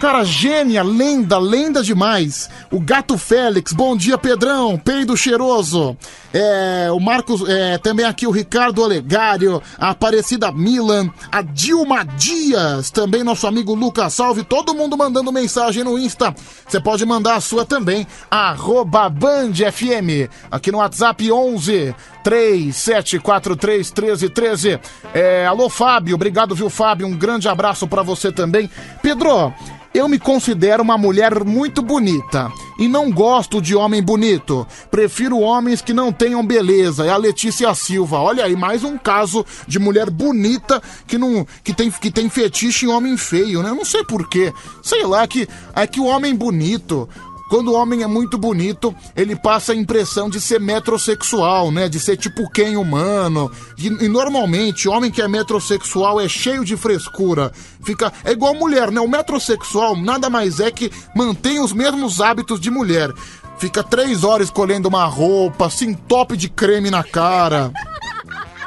Cara, 0.00 0.24
gênia, 0.24 0.82
lenda, 0.82 1.38
lenda 1.38 1.82
demais. 1.82 2.48
O 2.70 2.80
Gato 2.80 3.18
Félix, 3.18 3.72
bom 3.72 3.96
dia, 3.96 4.16
Pedrão, 4.16 4.78
peido 4.78 5.14
cheiroso. 5.14 5.96
É, 6.32 6.88
o 6.92 7.00
Marcos, 7.00 7.48
é, 7.48 7.76
também 7.78 8.06
aqui 8.06 8.26
o 8.26 8.30
Ricardo 8.30 8.82
Olegário, 8.82 9.60
a 9.78 9.90
Aparecida 9.90 10.52
Milan, 10.52 11.10
a 11.30 11.42
Dilma 11.42 12.04
Dias, 12.04 12.90
também 12.90 13.24
nosso 13.24 13.46
amigo 13.46 13.74
Lucas 13.74 14.14
Salve, 14.14 14.44
todo 14.44 14.74
mundo 14.74 14.96
mandando 14.96 15.32
mensagem 15.32 15.82
no 15.82 15.98
Insta. 15.98 16.34
Você 16.66 16.80
pode 16.80 17.04
mandar 17.04 17.34
a 17.34 17.40
sua 17.40 17.64
também, 17.64 18.06
arroba 18.30 19.08
Band 19.08 19.52
FM, 19.54 20.30
aqui 20.50 20.70
no 20.70 20.78
WhatsApp 20.78 21.30
11 21.32 21.94
3743 22.22 23.92
1313. 23.92 24.80
É, 25.12 25.46
alô, 25.46 25.68
Fábio, 25.68 26.14
obrigado, 26.14 26.54
viu, 26.54 26.70
Fábio? 26.70 27.06
Um 27.06 27.16
grande 27.16 27.48
abraço 27.48 27.88
pra 27.88 28.02
você 28.02 28.30
também. 28.30 28.70
Pedro, 29.02 29.52
eu 29.92 30.08
me 30.08 30.18
considero 30.18 30.82
uma 30.82 30.96
mulher 30.96 31.44
muito 31.44 31.82
bonita 31.82 32.50
e 32.80 32.88
não 32.88 33.12
gosto 33.12 33.60
de 33.60 33.76
homem 33.76 34.02
bonito. 34.02 34.66
Prefiro 34.90 35.38
homens 35.38 35.82
que 35.82 35.92
não 35.92 36.10
tenham 36.10 36.44
beleza. 36.44 37.04
É 37.04 37.10
a 37.10 37.16
Letícia 37.18 37.72
Silva. 37.74 38.18
Olha 38.18 38.44
aí, 38.44 38.56
mais 38.56 38.82
um 38.82 38.96
caso 38.96 39.44
de 39.68 39.78
mulher 39.78 40.08
bonita 40.08 40.82
que 41.06 41.18
não 41.18 41.46
que 41.62 41.74
tem, 41.74 41.90
que 41.90 42.10
tem 42.10 42.30
fetiche 42.30 42.86
em 42.86 42.88
homem 42.88 43.18
feio, 43.18 43.62
né? 43.62 43.70
Não 43.70 43.84
sei 43.84 44.02
porquê. 44.02 44.50
Sei 44.82 45.04
lá 45.04 45.26
que 45.28 45.46
é 45.76 45.86
que 45.86 46.00
o 46.00 46.06
homem 46.06 46.34
bonito 46.34 47.06
quando 47.50 47.72
o 47.72 47.74
homem 47.74 48.04
é 48.04 48.06
muito 48.06 48.38
bonito, 48.38 48.94
ele 49.16 49.34
passa 49.34 49.72
a 49.72 49.76
impressão 49.76 50.30
de 50.30 50.40
ser 50.40 50.60
metrosexual, 50.60 51.72
né? 51.72 51.88
De 51.88 51.98
ser 51.98 52.16
tipo 52.16 52.48
quem 52.48 52.76
humano. 52.76 53.50
E, 53.76 53.88
e 53.88 54.08
normalmente, 54.08 54.88
homem 54.88 55.10
que 55.10 55.20
é 55.20 55.26
metrosexual 55.26 56.20
é 56.20 56.28
cheio 56.28 56.64
de 56.64 56.76
frescura. 56.76 57.50
Fica. 57.82 58.12
É 58.24 58.30
igual 58.30 58.54
mulher, 58.54 58.92
né? 58.92 59.00
O 59.00 59.08
metrosexual 59.08 59.96
nada 59.96 60.30
mais 60.30 60.60
é 60.60 60.70
que 60.70 60.92
mantém 61.12 61.58
os 61.58 61.72
mesmos 61.72 62.20
hábitos 62.20 62.60
de 62.60 62.70
mulher. 62.70 63.10
Fica 63.58 63.82
três 63.82 64.22
horas 64.22 64.46
escolhendo 64.46 64.88
uma 64.88 65.04
roupa, 65.04 65.68
se 65.68 65.84
entope 65.84 66.36
de 66.36 66.48
creme 66.48 66.88
na 66.88 67.02
cara. 67.02 67.72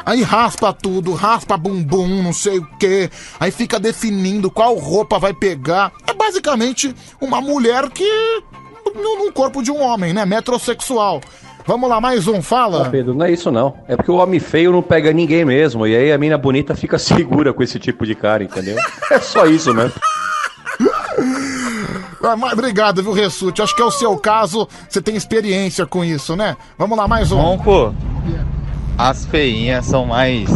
Aí 0.05 0.21
raspa 0.21 0.73
tudo, 0.73 1.13
raspa 1.13 1.55
bumbum, 1.55 2.21
não 2.21 2.33
sei 2.33 2.59
o 2.59 2.65
que. 2.77 3.09
Aí 3.39 3.49
fica 3.49 3.79
definindo 3.79 4.51
qual 4.51 4.75
roupa 4.75 5.17
vai 5.17 5.33
pegar. 5.33 5.93
É 6.05 6.13
basicamente 6.13 6.93
uma 7.21 7.39
mulher 7.39 7.89
que. 7.89 8.43
Num 8.93 9.17
num 9.25 9.31
corpo 9.31 9.61
de 9.61 9.71
um 9.71 9.81
homem, 9.81 10.13
né? 10.13 10.25
Metrosexual. 10.25 11.21
Vamos 11.65 11.89
lá, 11.89 12.01
mais 12.01 12.27
um, 12.27 12.41
fala. 12.41 12.89
Pedro, 12.89 13.13
não 13.13 13.25
é 13.25 13.31
isso 13.31 13.49
não. 13.49 13.73
É 13.87 13.95
porque 13.95 14.11
o 14.11 14.15
homem 14.15 14.39
feio 14.39 14.71
não 14.71 14.81
pega 14.81 15.13
ninguém 15.13 15.45
mesmo. 15.45 15.87
E 15.87 15.95
aí 15.95 16.11
a 16.11 16.17
mina 16.17 16.37
bonita 16.37 16.75
fica 16.75 16.99
segura 16.99 17.53
com 17.53 17.63
esse 17.63 17.79
tipo 17.79 18.05
de 18.05 18.15
cara, 18.15 18.43
entendeu? 18.43 18.75
É 19.09 19.19
só 19.19 19.45
isso 19.45 19.73
mesmo. 19.73 19.93
Ah, 22.25 22.37
mas 22.37 22.53
Obrigado, 22.53 23.03
viu, 23.03 23.11
Ressute? 23.11 23.61
Acho 23.61 23.75
que 23.75 23.81
é 23.81 23.85
o 23.85 23.91
seu 23.91 24.17
caso, 24.17 24.65
você 24.87 25.01
tem 25.01 25.13
experiência 25.13 25.85
com 25.85 26.05
isso, 26.05 26.37
né? 26.37 26.55
Vamos 26.77 26.97
lá, 26.97 27.05
mais 27.05 27.33
um. 27.33 27.37
Ronco, 27.37 27.93
as 28.97 29.25
feinhas 29.25 29.85
são 29.85 30.05
mais 30.05 30.49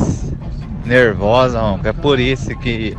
nervosas, 0.85 1.61
Ronco. 1.61 1.85
É 1.85 1.91
por 1.91 2.21
isso 2.21 2.55
que, 2.59 2.97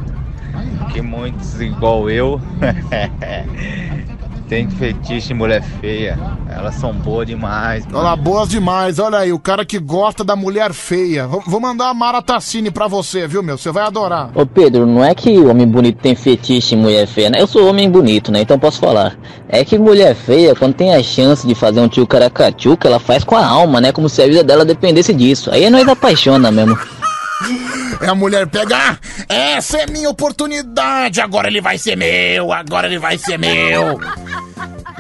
que 0.93 1.01
muitos, 1.01 1.59
igual 1.63 2.11
eu, 2.11 2.39
tem 4.49 4.69
fetiche 4.69 5.33
em 5.33 5.37
mulher 5.37 5.63
feia. 5.81 6.19
Elas 6.49 6.75
são 6.77 6.93
boas 6.93 7.27
demais, 7.27 7.85
mano. 7.85 7.99
Olha 7.99 8.09
lá, 8.09 8.17
boas 8.17 8.49
demais. 8.49 8.99
Olha 8.99 9.19
aí, 9.19 9.33
o 9.33 9.39
cara 9.39 9.65
que 9.65 9.79
gosta 9.79 10.25
da 10.25 10.35
mulher 10.35 10.73
feia. 10.73 11.27
Vou 11.27 11.43
vou 11.47 11.61
mandar 11.61 11.91
a 11.91 11.95
Mara 11.95 12.23
Tassini 12.23 12.71
pra 12.71 12.89
você, 12.89 13.27
viu, 13.27 13.43
meu? 13.43 13.59
Você 13.59 13.71
vai 13.71 13.85
adorar. 13.85 14.31
Ô 14.35 14.47
Pedro, 14.47 14.87
não 14.87 15.05
é 15.05 15.15
que 15.15 15.39
homem 15.39 15.67
bonito 15.67 16.01
tem 16.01 16.15
fetiche 16.15 16.75
em 16.75 16.79
mulher 16.79 17.07
feia, 17.07 17.31
né? 17.31 17.41
Eu 17.41 17.47
sou 17.47 17.69
homem 17.69 17.91
bonito, 17.91 18.33
né? 18.33 18.41
Então 18.41 18.59
posso 18.59 18.81
falar. 18.81 19.19
É 19.49 19.65
que 19.65 19.79
mulher 19.79 20.15
feia, 20.15 20.55
quando 20.55 20.75
tem 20.75 20.95
a 20.95 21.03
chance 21.03 21.47
de 21.47 21.55
fazer 21.55 21.81
um 21.81 21.89
tio 21.89 22.07
caracachuca, 22.07 22.89
ela 22.89 22.99
faz 22.99 23.25
com 23.25 23.37
a 23.37 23.45
alma, 23.45 23.81
né? 23.81 23.93
Como 23.93 24.09
se 24.09 24.23
a 24.23 24.27
vida 24.27 24.43
dela 24.43 24.65
dependesse 24.65 25.13
disso. 25.13 25.51
Aí 25.51 25.69
nós 25.69 25.87
apaixona 25.87 26.51
mesmo. 26.51 26.79
É 28.01 28.07
a 28.09 28.15
mulher 28.15 28.47
pegar. 28.47 29.01
Essa 29.29 29.79
é 29.79 29.87
minha 29.87 30.09
oportunidade. 30.11 31.21
Agora 31.21 31.49
ele 31.49 31.61
vai 31.61 31.79
ser 31.79 31.97
meu. 31.97 32.53
Agora 32.53 32.87
ele 32.87 32.99
vai 32.99 33.19
ser 33.19 33.39
meu. 33.39 33.99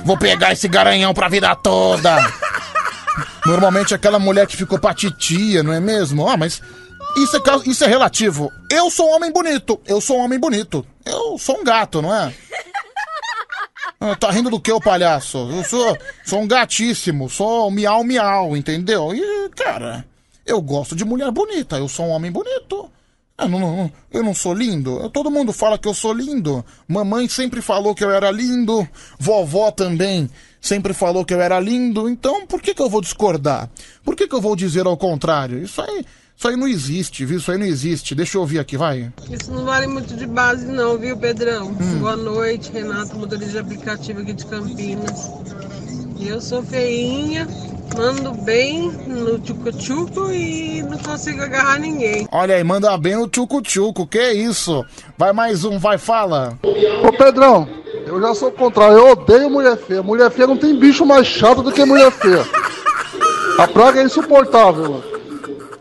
Vou 0.04 0.16
pegar 0.18 0.52
esse 0.52 0.66
garanhão 0.68 1.14
pra 1.14 1.28
vida 1.28 1.54
toda. 1.56 2.16
Normalmente 3.46 3.94
aquela 3.94 4.18
mulher 4.18 4.46
que 4.46 4.56
ficou 4.56 4.78
pra 4.78 4.92
titia, 4.94 5.62
não 5.62 5.72
é 5.72 5.80
mesmo? 5.80 6.28
Ah, 6.28 6.36
mas 6.36 6.60
isso 7.16 7.36
é, 7.36 7.40
isso 7.70 7.84
é 7.84 7.86
relativo. 7.86 8.50
Eu 8.70 8.90
sou 8.90 9.10
um 9.10 9.14
homem 9.16 9.32
bonito. 9.32 9.80
Eu 9.86 10.00
sou 10.00 10.18
um 10.18 10.24
homem 10.24 10.38
bonito. 10.38 10.84
Eu 11.04 11.38
sou 11.38 11.58
um 11.60 11.64
gato, 11.64 12.02
não 12.02 12.14
é? 12.14 12.32
Ah, 14.00 14.14
Tá 14.16 14.30
rindo 14.30 14.50
do 14.50 14.60
que, 14.60 14.70
ô 14.70 14.80
palhaço? 14.80 15.38
Eu 15.50 15.64
sou, 15.64 15.96
sou 16.24 16.42
um 16.42 16.46
gatíssimo, 16.48 17.28
sou 17.28 17.70
miau 17.70 18.04
miau, 18.04 18.56
entendeu? 18.56 19.12
E, 19.14 19.48
cara, 19.56 20.04
eu 20.48 20.60
gosto 20.60 20.96
de 20.96 21.04
mulher 21.04 21.30
bonita, 21.30 21.76
eu 21.78 21.88
sou 21.88 22.06
um 22.06 22.10
homem 22.10 22.30
bonito. 22.32 22.90
Eu 23.40 23.48
não, 23.48 23.60
não- 23.60 23.92
eu 24.10 24.22
não 24.24 24.34
sou 24.34 24.52
lindo? 24.52 25.08
Todo 25.10 25.30
mundo 25.30 25.52
fala 25.52 25.78
que 25.78 25.86
eu 25.86 25.94
sou 25.94 26.12
lindo. 26.12 26.64
Mamãe 26.88 27.28
sempre 27.28 27.62
falou 27.62 27.94
que 27.94 28.02
eu 28.02 28.10
era 28.10 28.30
lindo. 28.32 28.86
Vovó 29.18 29.70
também 29.70 30.28
sempre 30.60 30.92
falou 30.92 31.24
que 31.24 31.32
eu 31.32 31.40
era 31.40 31.60
lindo. 31.60 32.08
Então, 32.08 32.44
por 32.48 32.60
que, 32.60 32.74
que 32.74 32.82
eu 32.82 32.90
vou 32.90 33.00
discordar? 33.00 33.70
Por 34.04 34.16
que, 34.16 34.26
que 34.26 34.34
eu 34.34 34.40
vou 34.40 34.56
dizer 34.56 34.86
ao 34.86 34.96
contrário? 34.96 35.62
Isso 35.62 35.80
aí, 35.80 36.04
isso 36.36 36.48
aí 36.48 36.56
não 36.56 36.66
existe, 36.66 37.24
viu? 37.24 37.38
Isso 37.38 37.52
aí 37.52 37.58
não 37.58 37.66
existe. 37.66 38.12
Deixa 38.12 38.36
eu 38.36 38.40
ouvir 38.40 38.58
aqui, 38.58 38.76
vai. 38.76 39.12
Isso 39.30 39.52
não 39.52 39.64
vale 39.64 39.86
muito 39.86 40.16
de 40.16 40.26
base 40.26 40.66
não, 40.66 40.98
viu, 40.98 41.16
Pedrão? 41.16 41.72
Boa 42.00 42.16
noite, 42.16 42.72
Renato, 42.72 43.16
motorista 43.16 43.52
de 43.52 43.58
aplicativo 43.58 44.18
aqui 44.20 44.32
de 44.32 44.46
Campinas. 44.46 45.30
Eu 46.20 46.40
sou 46.40 46.62
feinha, 46.62 47.46
mando 47.96 48.32
bem 48.32 48.90
no 49.06 49.38
tchucu-tchucu 49.38 50.32
e 50.32 50.82
não 50.82 50.98
consigo 50.98 51.42
agarrar 51.42 51.78
ninguém. 51.78 52.28
Olha 52.32 52.56
aí, 52.56 52.64
manda 52.64 52.96
bem 52.98 53.16
o 53.16 53.28
tchucu-tchucu, 53.28 54.06
que 54.06 54.32
isso? 54.32 54.84
Vai 55.16 55.32
mais 55.32 55.64
um, 55.64 55.78
vai, 55.78 55.96
fala. 55.96 56.58
Ô 57.06 57.12
Pedrão, 57.12 57.68
eu 58.06 58.20
já 58.20 58.34
sou 58.34 58.48
o 58.48 58.52
contrário, 58.52 58.98
eu 58.98 59.12
odeio 59.12 59.48
mulher 59.48 59.76
feia. 59.76 60.02
Mulher 60.02 60.30
feia 60.30 60.48
não 60.48 60.56
tem 60.56 60.78
bicho 60.78 61.06
mais 61.06 61.26
chato 61.26 61.62
do 61.62 61.72
que 61.72 61.84
mulher 61.84 62.10
feia. 62.10 62.44
A 63.58 63.66
praga 63.68 64.00
é 64.00 64.04
insuportável, 64.04 64.82
mano. 64.84 65.04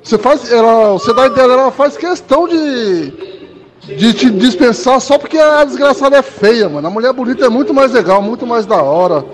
Você 0.03 0.17
faz. 0.17 0.51
Ela, 0.51 0.93
você 0.93 1.13
dá 1.13 1.27
ideia, 1.27 1.45
ela 1.45 1.71
faz 1.71 1.97
questão 1.97 2.47
de. 2.47 3.11
de 3.81 4.13
te 4.13 4.29
dispensar 4.29 5.01
só 5.01 5.17
porque 5.17 5.37
a 5.37 5.63
desgraçada 5.63 6.17
é 6.17 6.21
feia, 6.21 6.69
mano. 6.69 6.87
A 6.87 6.91
mulher 6.91 7.11
bonita 7.11 7.45
é 7.45 7.49
muito 7.49 7.73
mais 7.73 7.91
legal, 7.91 8.21
muito 8.21 8.47
mais 8.47 8.65
da 8.65 8.81
hora, 8.81 9.25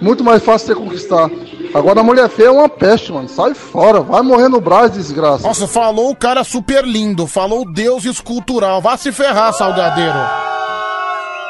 muito 0.00 0.22
mais 0.24 0.42
fácil 0.42 0.68
de 0.68 0.74
você 0.74 0.80
conquistar. 0.80 1.30
Agora 1.72 2.00
a 2.00 2.02
mulher 2.02 2.28
feia 2.28 2.48
é 2.48 2.50
uma 2.50 2.68
peste, 2.68 3.12
mano. 3.12 3.28
Sai 3.28 3.54
fora, 3.54 4.00
vai 4.00 4.22
morrer 4.22 4.48
no 4.48 4.60
brás, 4.60 4.92
desgraça. 4.92 5.46
Nossa, 5.46 5.66
falou 5.66 6.10
o 6.10 6.16
cara 6.16 6.42
super 6.42 6.84
lindo, 6.84 7.26
falou 7.26 7.62
o 7.62 7.72
deus 7.72 8.04
escultural. 8.04 8.80
Vá 8.80 8.96
se 8.96 9.12
ferrar, 9.12 9.52
salgadeiro. 9.52 10.18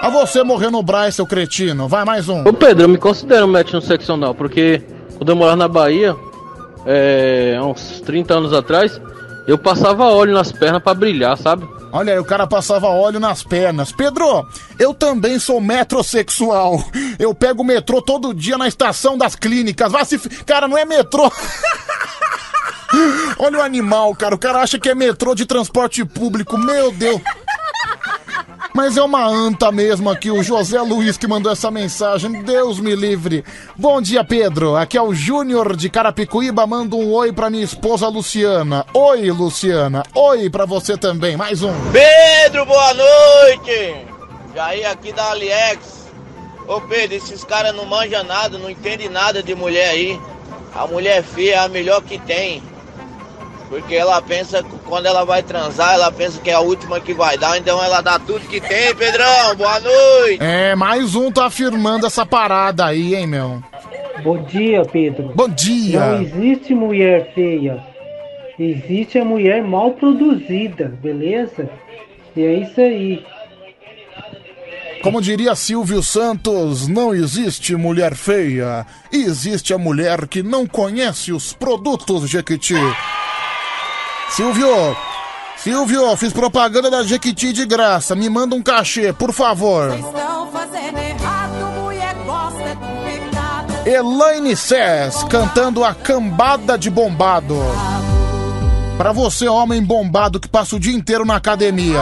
A 0.00 0.08
você 0.08 0.42
morrer 0.42 0.70
no 0.70 0.82
Braz, 0.82 1.14
seu 1.16 1.26
cretino. 1.26 1.86
Vai 1.86 2.06
mais 2.06 2.26
um. 2.26 2.42
Ô 2.48 2.54
Pedro, 2.54 2.84
eu 2.84 2.88
me 2.88 2.96
considero 2.96 3.44
um 3.44 3.50
match 3.50 3.74
no 3.74 3.82
seccional, 3.82 4.34
porque 4.34 4.82
quando 5.18 5.28
eu 5.28 5.36
morava 5.36 5.56
na 5.56 5.68
Bahia, 5.68 6.16
é, 6.86 7.58
há 7.60 7.64
uns 7.66 8.00
30 8.00 8.32
anos 8.32 8.54
atrás, 8.54 8.98
eu 9.50 9.58
passava 9.58 10.04
óleo 10.04 10.32
nas 10.32 10.52
pernas 10.52 10.82
pra 10.82 10.94
brilhar, 10.94 11.36
sabe? 11.36 11.68
Olha 11.92 12.12
aí, 12.12 12.18
o 12.20 12.24
cara 12.24 12.46
passava 12.46 12.86
óleo 12.86 13.18
nas 13.18 13.42
pernas. 13.42 13.90
Pedro, 13.90 14.46
eu 14.78 14.94
também 14.94 15.38
sou 15.40 15.60
metrosexual. 15.60 16.82
Eu 17.18 17.34
pego 17.34 17.62
o 17.62 17.66
metrô 17.66 18.00
todo 18.00 18.32
dia 18.32 18.56
na 18.56 18.68
estação 18.68 19.18
das 19.18 19.34
clínicas. 19.34 19.90
Vá 19.90 20.04
se. 20.04 20.14
f- 20.16 20.44
Cara, 20.44 20.68
não 20.68 20.78
é 20.78 20.84
metrô. 20.84 21.30
Olha 23.38 23.58
o 23.58 23.62
animal, 23.62 24.14
cara. 24.14 24.34
O 24.34 24.38
cara 24.38 24.60
acha 24.60 24.78
que 24.78 24.88
é 24.88 24.94
metrô 24.94 25.34
de 25.34 25.46
transporte 25.46 26.04
público. 26.04 26.56
Meu 26.58 26.92
Deus. 26.92 27.20
Mas 28.72 28.96
é 28.96 29.02
uma 29.02 29.26
anta 29.26 29.72
mesmo 29.72 30.08
aqui, 30.08 30.30
o 30.30 30.42
José 30.42 30.80
Luiz 30.80 31.16
que 31.16 31.26
mandou 31.26 31.50
essa 31.50 31.70
mensagem. 31.70 32.42
Deus 32.42 32.78
me 32.78 32.94
livre. 32.94 33.44
Bom 33.76 34.00
dia, 34.00 34.22
Pedro. 34.22 34.76
Aqui 34.76 34.96
é 34.96 35.02
o 35.02 35.12
Júnior 35.12 35.76
de 35.76 35.90
Carapicuíba. 35.90 36.66
Manda 36.66 36.94
um 36.94 37.12
oi 37.12 37.32
pra 37.32 37.50
minha 37.50 37.64
esposa 37.64 38.08
Luciana. 38.08 38.86
Oi, 38.94 39.30
Luciana. 39.30 40.04
Oi 40.14 40.48
pra 40.48 40.66
você 40.66 40.96
também. 40.96 41.36
Mais 41.36 41.62
um. 41.62 41.72
Pedro, 41.90 42.64
boa 42.64 42.94
noite! 42.94 44.06
Jair 44.54 44.88
aqui 44.88 45.12
da 45.12 45.30
Aliex. 45.30 46.08
Ô 46.68 46.80
Pedro, 46.80 47.16
esses 47.16 47.42
caras 47.42 47.74
não 47.74 47.84
manjam 47.84 48.22
nada, 48.22 48.56
não 48.56 48.70
entendem 48.70 49.08
nada 49.08 49.42
de 49.42 49.54
mulher 49.54 49.90
aí. 49.90 50.20
A 50.72 50.86
mulher 50.86 51.24
feia 51.24 51.54
é 51.54 51.58
a 51.58 51.68
melhor 51.68 52.00
que 52.02 52.18
tem. 52.18 52.62
Porque 53.70 53.94
ela 53.94 54.20
pensa, 54.20 54.64
que 54.64 54.78
quando 54.80 55.06
ela 55.06 55.24
vai 55.24 55.44
transar, 55.44 55.94
ela 55.94 56.10
pensa 56.10 56.40
que 56.40 56.50
é 56.50 56.54
a 56.54 56.60
última 56.60 56.98
que 56.98 57.14
vai 57.14 57.38
dar, 57.38 57.56
então 57.56 57.82
ela 57.82 58.00
dá 58.00 58.18
tudo 58.18 58.40
que 58.48 58.60
tem, 58.60 58.92
Pedrão. 58.96 59.54
Boa 59.56 59.78
noite! 59.78 60.42
É, 60.42 60.74
mais 60.74 61.14
um 61.14 61.30
tá 61.30 61.46
afirmando 61.46 62.04
essa 62.04 62.26
parada 62.26 62.84
aí, 62.84 63.14
hein, 63.14 63.28
meu? 63.28 63.62
Bom 64.24 64.42
dia, 64.42 64.82
Pedro. 64.82 65.32
Bom 65.36 65.48
dia. 65.48 66.00
Não 66.00 66.20
existe 66.20 66.74
mulher 66.74 67.32
feia. 67.32 67.80
Existe 68.58 69.20
a 69.20 69.24
mulher 69.24 69.62
mal 69.62 69.92
produzida, 69.92 70.92
beleza? 71.00 71.70
E 72.34 72.42
é 72.42 72.54
isso 72.54 72.80
aí. 72.80 73.24
Como 75.00 75.22
diria 75.22 75.54
Silvio 75.54 76.02
Santos, 76.02 76.88
não 76.88 77.14
existe 77.14 77.76
mulher 77.76 78.16
feia. 78.16 78.84
Existe 79.12 79.72
a 79.72 79.78
mulher 79.78 80.26
que 80.26 80.42
não 80.42 80.66
conhece 80.66 81.32
os 81.32 81.52
produtos 81.52 82.28
Jequiti. 82.28 82.74
Silvio, 84.30 84.96
Silvio, 85.56 86.16
fiz 86.16 86.32
propaganda 86.32 86.90
da 86.90 87.02
Jequiti 87.02 87.52
de 87.52 87.66
graça. 87.66 88.14
Me 88.14 88.30
manda 88.30 88.54
um 88.54 88.62
cachê, 88.62 89.12
por 89.12 89.32
favor. 89.32 89.90
Errado. 89.90 90.10
Elaine 93.86 94.56
Sess 94.56 95.24
cantando 95.24 95.84
a 95.84 95.92
cambada 95.94 96.78
de 96.78 96.88
bombado. 96.88 97.56
Pra 98.96 99.12
você, 99.12 99.48
homem 99.48 99.82
bombado 99.82 100.38
que 100.38 100.48
passa 100.48 100.76
o 100.76 100.80
dia 100.80 100.94
inteiro 100.94 101.24
na 101.24 101.36
academia. 101.36 102.00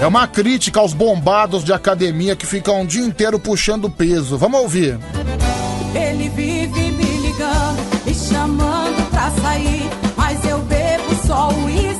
É 0.00 0.06
uma 0.06 0.28
crítica 0.28 0.78
aos 0.78 0.92
bombados 0.92 1.64
de 1.64 1.72
academia 1.72 2.36
que 2.36 2.44
ficam 2.46 2.82
o 2.82 2.86
dia 2.86 3.02
inteiro 3.02 3.38
puxando 3.38 3.88
peso. 3.88 4.36
Vamos 4.36 4.60
ouvir. 4.60 4.98
Ele 5.94 6.28
vive 6.28 6.90
me 6.90 7.26
ligando 7.26 7.80
e 8.06 8.12
chamando 8.14 9.10
pra 9.10 9.30
sair. 9.42 9.88
Mas 10.14 10.44
eu 10.44 10.58
bebo 10.58 11.14
só 11.26 11.48
uísque, 11.64 11.95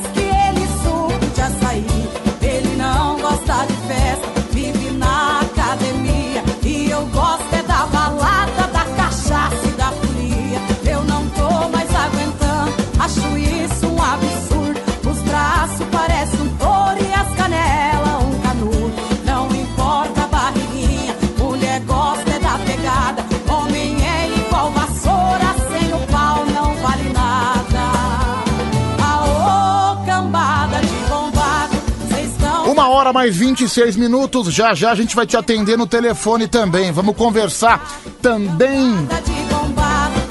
hora 32.97 33.13
mais 33.13 33.35
26 33.35 33.95
minutos. 33.95 34.53
Já 34.53 34.73
já 34.73 34.91
a 34.91 34.95
gente 34.95 35.15
vai 35.15 35.25
te 35.25 35.37
atender 35.37 35.77
no 35.77 35.87
telefone 35.87 36.47
também. 36.47 36.91
Vamos 36.91 37.15
conversar 37.15 37.99
também 38.21 39.07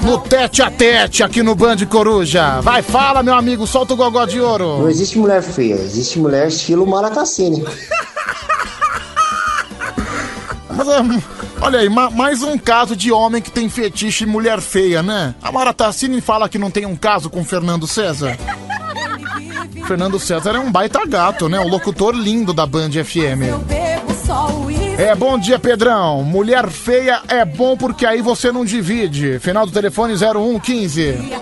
no 0.01 0.17
tete 0.19 0.61
a 0.61 0.69
tete 0.71 1.23
aqui 1.23 1.41
no 1.43 1.55
Band 1.55 1.77
Coruja. 1.89 2.61
Vai, 2.61 2.81
fala, 2.81 3.21
meu 3.23 3.33
amigo, 3.33 3.65
solta 3.67 3.93
o 3.93 3.97
gogó 3.97 4.25
de 4.25 4.39
ouro. 4.39 4.79
Não 4.79 4.89
existe 4.89 5.17
mulher 5.17 5.41
feia, 5.41 5.73
existe 5.75 6.19
mulher 6.19 6.47
estilo 6.47 6.85
Maracassine. 6.87 7.65
Mas, 10.69 10.87
hum, 10.87 11.21
olha 11.61 11.79
aí, 11.79 11.89
ma- 11.89 12.09
mais 12.11 12.43
um 12.43 12.57
caso 12.57 12.95
de 12.95 13.11
homem 13.11 13.41
que 13.41 13.49
tem 13.51 13.67
fetiche 13.67 14.23
em 14.23 14.27
mulher 14.27 14.61
feia, 14.61 15.01
né? 15.01 15.33
A 15.41 15.51
Mara 15.51 15.73
Tassini 15.73 16.21
fala 16.21 16.47
que 16.47 16.59
não 16.59 16.69
tem 16.69 16.85
um 16.85 16.95
caso 16.95 17.29
com 17.29 17.43
Fernando 17.43 17.87
César. 17.87 18.37
Fernando 19.87 20.19
César 20.19 20.53
é 20.53 20.59
um 20.59 20.69
baita 20.69 21.05
gato, 21.07 21.47
né? 21.47 21.57
O 21.61 21.67
locutor 21.69 22.13
lindo 22.13 22.53
da 22.53 22.65
Band 22.65 22.91
FM. 22.91 23.55
É, 24.97 25.15
bom 25.15 25.39
dia, 25.39 25.57
Pedrão. 25.57 26.23
Mulher 26.23 26.67
feia 26.69 27.21
é 27.29 27.45
bom 27.45 27.77
porque 27.77 28.05
aí 28.05 28.21
você 28.21 28.51
não 28.51 28.65
divide. 28.65 29.39
Final 29.39 29.65
do 29.65 29.71
telefone 29.71 30.13
0115. 30.13 31.39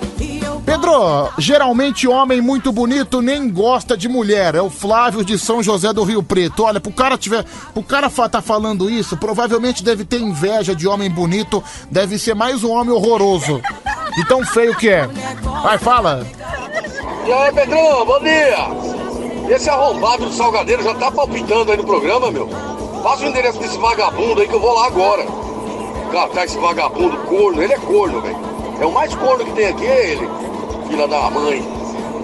Pedro, 0.63 1.31
geralmente 1.39 2.07
homem 2.07 2.39
muito 2.39 2.71
bonito 2.71 3.19
nem 3.19 3.49
gosta 3.49 3.97
de 3.97 4.07
mulher. 4.07 4.53
É 4.53 4.61
o 4.61 4.69
Flávio 4.69 5.25
de 5.25 5.39
São 5.39 5.63
José 5.63 5.91
do 5.91 6.03
Rio 6.03 6.21
Preto. 6.21 6.65
Olha, 6.65 6.79
pro 6.79 6.91
cara 6.91 7.17
tiver, 7.17 7.43
pro 7.73 7.81
cara 7.81 8.11
tá 8.29 8.43
falando 8.43 8.87
isso, 8.87 9.17
provavelmente 9.17 9.83
deve 9.83 10.05
ter 10.05 10.19
inveja 10.19 10.75
de 10.75 10.87
homem 10.87 11.09
bonito, 11.09 11.63
deve 11.89 12.19
ser 12.19 12.35
mais 12.35 12.63
um 12.63 12.69
homem 12.69 12.93
horroroso. 12.93 13.59
De 14.15 14.23
tão 14.27 14.45
feio 14.45 14.75
que 14.75 14.87
é. 14.87 15.09
Vai, 15.63 15.79
fala. 15.79 16.25
E 17.25 17.33
aí, 17.33 17.51
Pedrão, 17.51 18.05
bom 18.05 18.19
dia! 18.19 18.55
Esse 19.49 19.67
arrombado 19.67 20.27
do 20.27 20.31
Salgadeiro 20.31 20.83
já 20.83 20.93
tá 20.93 21.09
palpitando 21.09 21.71
aí 21.71 21.77
no 21.77 21.83
programa, 21.83 22.29
meu. 22.29 22.47
Passa 23.01 23.25
o 23.25 23.29
endereço 23.29 23.57
desse 23.57 23.79
vagabundo 23.79 24.41
aí 24.41 24.47
que 24.47 24.53
eu 24.53 24.59
vou 24.59 24.75
lá 24.75 24.85
agora. 24.85 25.25
Catar 26.11 26.45
esse 26.45 26.57
vagabundo 26.59 27.17
corno, 27.25 27.63
ele 27.63 27.73
é 27.73 27.79
corno, 27.79 28.21
velho. 28.21 28.37
É 28.79 28.85
o 28.85 28.91
mais 28.91 29.15
corno 29.15 29.43
que 29.43 29.53
tem 29.53 29.65
aqui, 29.65 29.87
é 29.87 30.11
ele. 30.11 30.29
Filha 30.87 31.07
da 31.07 31.31
mãe. 31.31 31.74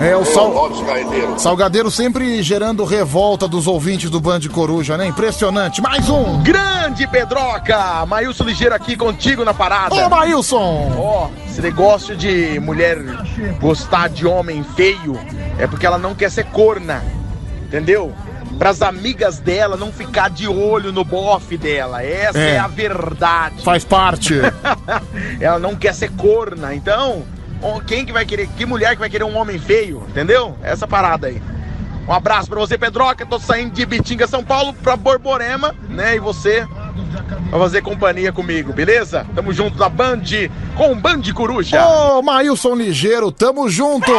É, 0.02 0.16
o 0.18 0.26
Sal-. 0.26 1.38
Salgadeiro 1.38 1.92
sempre 1.92 2.42
gerando 2.42 2.84
revolta 2.84 3.48
dos 3.48 3.68
ouvintes 3.68 4.10
do 4.10 4.20
Band 4.20 4.40
Coruja, 4.52 4.98
né? 4.98 5.06
Impressionante. 5.06 5.80
Mais 5.80 6.10
um. 6.10 6.42
Grande 6.42 7.06
Pedroca! 7.08 8.04
Maílson 8.08 8.46
Ligeiro 8.46 8.74
aqui 8.74 8.98
contigo 8.98 9.46
na 9.46 9.54
parada. 9.54 9.94
Ô, 9.94 10.10
Maílson! 10.10 10.92
Ó, 10.98 11.30
esse 11.48 11.62
negócio 11.62 12.16
de 12.18 12.60
mulher 12.60 12.98
gostar 13.60 14.10
de 14.10 14.26
homem 14.26 14.64
feio 14.76 15.20
é 15.60 15.68
porque 15.68 15.86
ela 15.86 16.00
não 16.00 16.16
quer 16.16 16.32
ser 16.32 16.46
corna. 16.46 17.04
Entendeu? 17.64 18.12
Pras 18.58 18.82
amigas 18.82 19.38
dela 19.40 19.78
não 19.78 19.92
ficar 19.92 20.30
de 20.32 20.48
olho 20.48 20.92
no 20.92 21.04
bofe 21.04 21.58
dela. 21.58 22.04
Essa 22.04 22.40
é, 22.40 22.56
É. 22.56 22.60
a 22.60 22.68
verdade. 22.68 23.64
Faz 23.64 23.86
parte. 23.86 24.34
ela 25.40 25.60
não 25.60 25.76
quer 25.76 25.94
ser 25.94 26.10
corna. 26.12 26.74
Então, 26.74 27.24
quem 27.88 28.06
que 28.06 28.12
vai 28.12 28.26
querer? 28.26 28.48
Que 28.58 28.66
mulher 28.66 28.94
que 28.94 29.00
vai 29.00 29.10
querer 29.10 29.24
um 29.24 29.38
homem 29.38 29.60
feio? 29.60 30.04
Entendeu? 30.10 30.58
Essa 30.62 30.88
parada 30.88 31.28
aí. 31.28 31.42
Um 32.08 32.14
abraço 32.14 32.50
pra 32.50 32.60
você, 32.60 32.78
Pedroca. 32.78 33.26
Tô 33.26 33.40
saindo 33.40 33.72
de 33.72 33.86
Bitinga, 33.86 34.28
São 34.28 34.44
Paulo, 34.44 34.74
pra 34.74 34.96
Borborema, 34.96 35.76
né? 35.88 36.16
E 36.16 36.20
você 36.20 36.66
vai 37.50 37.60
fazer 37.60 37.82
companhia 37.82 38.32
comigo, 38.32 38.74
beleza? 38.74 39.26
Tamo 39.36 39.54
junto 39.54 39.78
na 39.78 39.88
Band 39.88 40.24
com 40.76 40.96
Band 40.96 41.22
Coruja. 41.34 41.86
Ô, 41.86 42.22
Maílson 42.22 42.76
Ligeiro, 42.76 43.32
tamo 43.32 43.70
junto! 43.70 44.12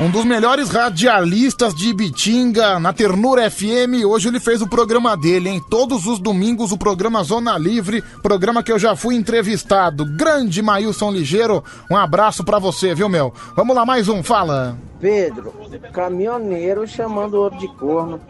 Um 0.00 0.10
dos 0.10 0.24
melhores 0.24 0.70
radialistas 0.70 1.72
de 1.72 1.90
Ibitinga, 1.90 2.80
na 2.80 2.92
Ternura 2.92 3.48
FM, 3.48 4.04
hoje 4.04 4.26
ele 4.26 4.40
fez 4.40 4.60
o 4.60 4.66
programa 4.66 5.16
dele, 5.16 5.48
hein? 5.48 5.62
Todos 5.70 6.04
os 6.06 6.18
domingos 6.18 6.72
o 6.72 6.76
programa 6.76 7.22
Zona 7.22 7.56
Livre, 7.56 8.02
programa 8.20 8.60
que 8.60 8.72
eu 8.72 8.78
já 8.78 8.96
fui 8.96 9.14
entrevistado. 9.14 10.04
Grande 10.04 10.60
Maílson 10.60 11.12
Ligeiro, 11.12 11.62
um 11.88 11.96
abraço 11.96 12.42
pra 12.42 12.58
você, 12.58 12.92
viu, 12.92 13.08
meu? 13.08 13.32
Vamos 13.54 13.76
lá, 13.76 13.86
mais 13.86 14.08
um, 14.08 14.20
fala. 14.20 14.76
Pedro, 15.00 15.54
caminhoneiro 15.92 16.88
chamando 16.88 17.34
o 17.34 17.42
outro 17.42 17.60
de 17.60 17.68
corno. 17.68 18.20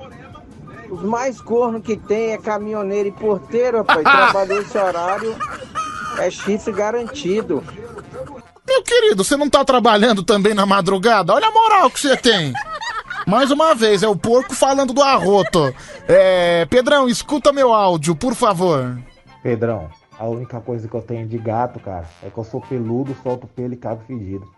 Os 0.90 1.02
mais 1.02 1.40
corno 1.40 1.80
que 1.80 1.96
tem 1.96 2.32
é 2.32 2.38
caminhoneiro 2.38 3.08
e 3.08 3.12
porteiro, 3.12 3.78
rapaz. 3.78 4.02
Trabalhou 4.04 4.60
esse 4.60 4.76
horário, 4.76 5.34
é 6.18 6.30
chifre 6.30 6.74
garantido. 6.74 7.64
Meu 8.66 8.82
querido, 8.82 9.22
você 9.22 9.36
não 9.36 9.48
tá 9.50 9.64
trabalhando 9.64 10.22
também 10.22 10.54
na 10.54 10.64
madrugada? 10.64 11.32
Olha 11.34 11.48
a 11.48 11.50
moral 11.50 11.90
que 11.90 12.00
você 12.00 12.16
tem. 12.16 12.52
Mais 13.26 13.50
uma 13.50 13.74
vez, 13.74 14.02
é 14.02 14.08
o 14.08 14.16
porco 14.16 14.54
falando 14.54 14.92
do 14.92 15.02
arroto. 15.02 15.74
É, 16.08 16.66
Pedrão, 16.66 17.08
escuta 17.08 17.52
meu 17.52 17.72
áudio, 17.72 18.14
por 18.14 18.34
favor. 18.34 18.98
Pedrão, 19.42 19.90
a 20.18 20.26
única 20.26 20.60
coisa 20.60 20.88
que 20.88 20.94
eu 20.94 21.02
tenho 21.02 21.26
de 21.26 21.38
gato, 21.38 21.80
cara, 21.80 22.08
é 22.22 22.30
que 22.30 22.38
eu 22.38 22.44
sou 22.44 22.60
peludo, 22.60 23.16
solto 23.22 23.46
pelo 23.46 23.74
e 23.74 23.76
cago 23.76 24.02
fedido. 24.06 24.50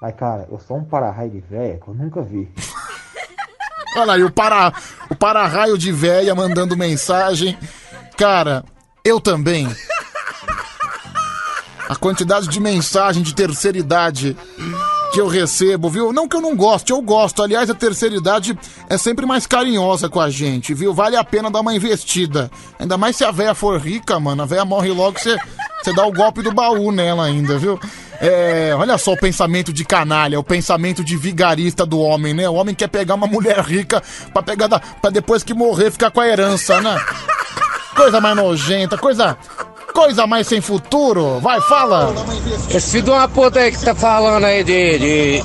Mas, 0.00 0.14
cara, 0.14 0.46
eu 0.50 0.58
sou 0.58 0.78
um 0.78 0.84
para-raio 0.84 1.30
de 1.30 1.40
véia 1.40 1.78
que 1.82 1.88
eu 1.88 1.94
nunca 1.94 2.22
vi. 2.22 2.48
Olha 3.96 4.12
aí, 4.12 4.22
o 4.22 4.30
para 4.30 4.72
o 5.10 5.16
para-raio 5.16 5.78
de 5.78 5.90
véia 5.90 6.34
mandando 6.34 6.76
mensagem. 6.76 7.56
Cara, 8.16 8.62
eu 9.02 9.20
também. 9.20 9.66
A 11.88 11.94
quantidade 11.94 12.48
de 12.48 12.60
mensagem 12.60 13.22
de 13.22 13.34
terceira 13.34 13.78
idade 13.78 14.36
que 15.12 15.20
eu 15.20 15.28
recebo, 15.28 15.88
viu? 15.88 16.12
Não 16.12 16.28
que 16.28 16.36
eu 16.36 16.40
não 16.40 16.56
goste, 16.56 16.92
eu 16.92 17.00
gosto. 17.00 17.42
Aliás, 17.42 17.70
a 17.70 17.74
terceira 17.74 18.16
idade 18.16 18.58
é 18.88 18.98
sempre 18.98 19.24
mais 19.24 19.46
carinhosa 19.46 20.08
com 20.08 20.20
a 20.20 20.28
gente, 20.28 20.74
viu? 20.74 20.92
Vale 20.92 21.16
a 21.16 21.24
pena 21.24 21.50
dar 21.50 21.60
uma 21.60 21.74
investida. 21.74 22.50
Ainda 22.78 22.98
mais 22.98 23.16
se 23.16 23.24
a 23.24 23.30
véia 23.30 23.54
for 23.54 23.80
rica, 23.80 24.18
mano. 24.18 24.42
A 24.42 24.46
véia 24.46 24.64
morre 24.64 24.90
logo, 24.90 25.18
você 25.18 25.36
você 25.82 25.92
dá 25.92 26.04
o 26.04 26.12
golpe 26.12 26.42
do 26.42 26.52
baú 26.52 26.90
nela 26.90 27.24
ainda, 27.24 27.56
viu? 27.58 27.78
É, 28.20 28.74
olha 28.76 28.98
só 28.98 29.12
o 29.12 29.16
pensamento 29.16 29.72
de 29.72 29.84
canalha, 29.84 30.40
o 30.40 30.42
pensamento 30.42 31.04
de 31.04 31.16
vigarista 31.16 31.86
do 31.86 32.00
homem, 32.00 32.34
né? 32.34 32.48
O 32.48 32.54
homem 32.54 32.74
quer 32.74 32.88
pegar 32.88 33.14
uma 33.14 33.28
mulher 33.28 33.60
rica 33.60 34.02
pra 34.32 34.42
pegar 34.42 34.66
da, 34.66 34.80
pra 34.80 35.10
depois 35.10 35.44
que 35.44 35.54
morrer 35.54 35.92
ficar 35.92 36.10
com 36.10 36.20
a 36.20 36.26
herança, 36.26 36.80
né? 36.80 36.98
Coisa 37.94 38.20
mais 38.20 38.34
nojenta, 38.34 38.98
coisa 38.98 39.38
coisa 39.96 40.26
mais 40.26 40.46
sem 40.46 40.60
futuro. 40.60 41.40
Vai, 41.40 41.58
fala. 41.62 42.12
Esse 42.70 42.90
filho 42.92 43.04
de 43.04 43.10
uma 43.10 43.26
puta 43.26 43.60
aí 43.60 43.72
que 43.72 43.82
tá 43.82 43.94
falando 43.94 44.44
aí 44.44 44.62
de, 44.62 44.98
de- 44.98 45.44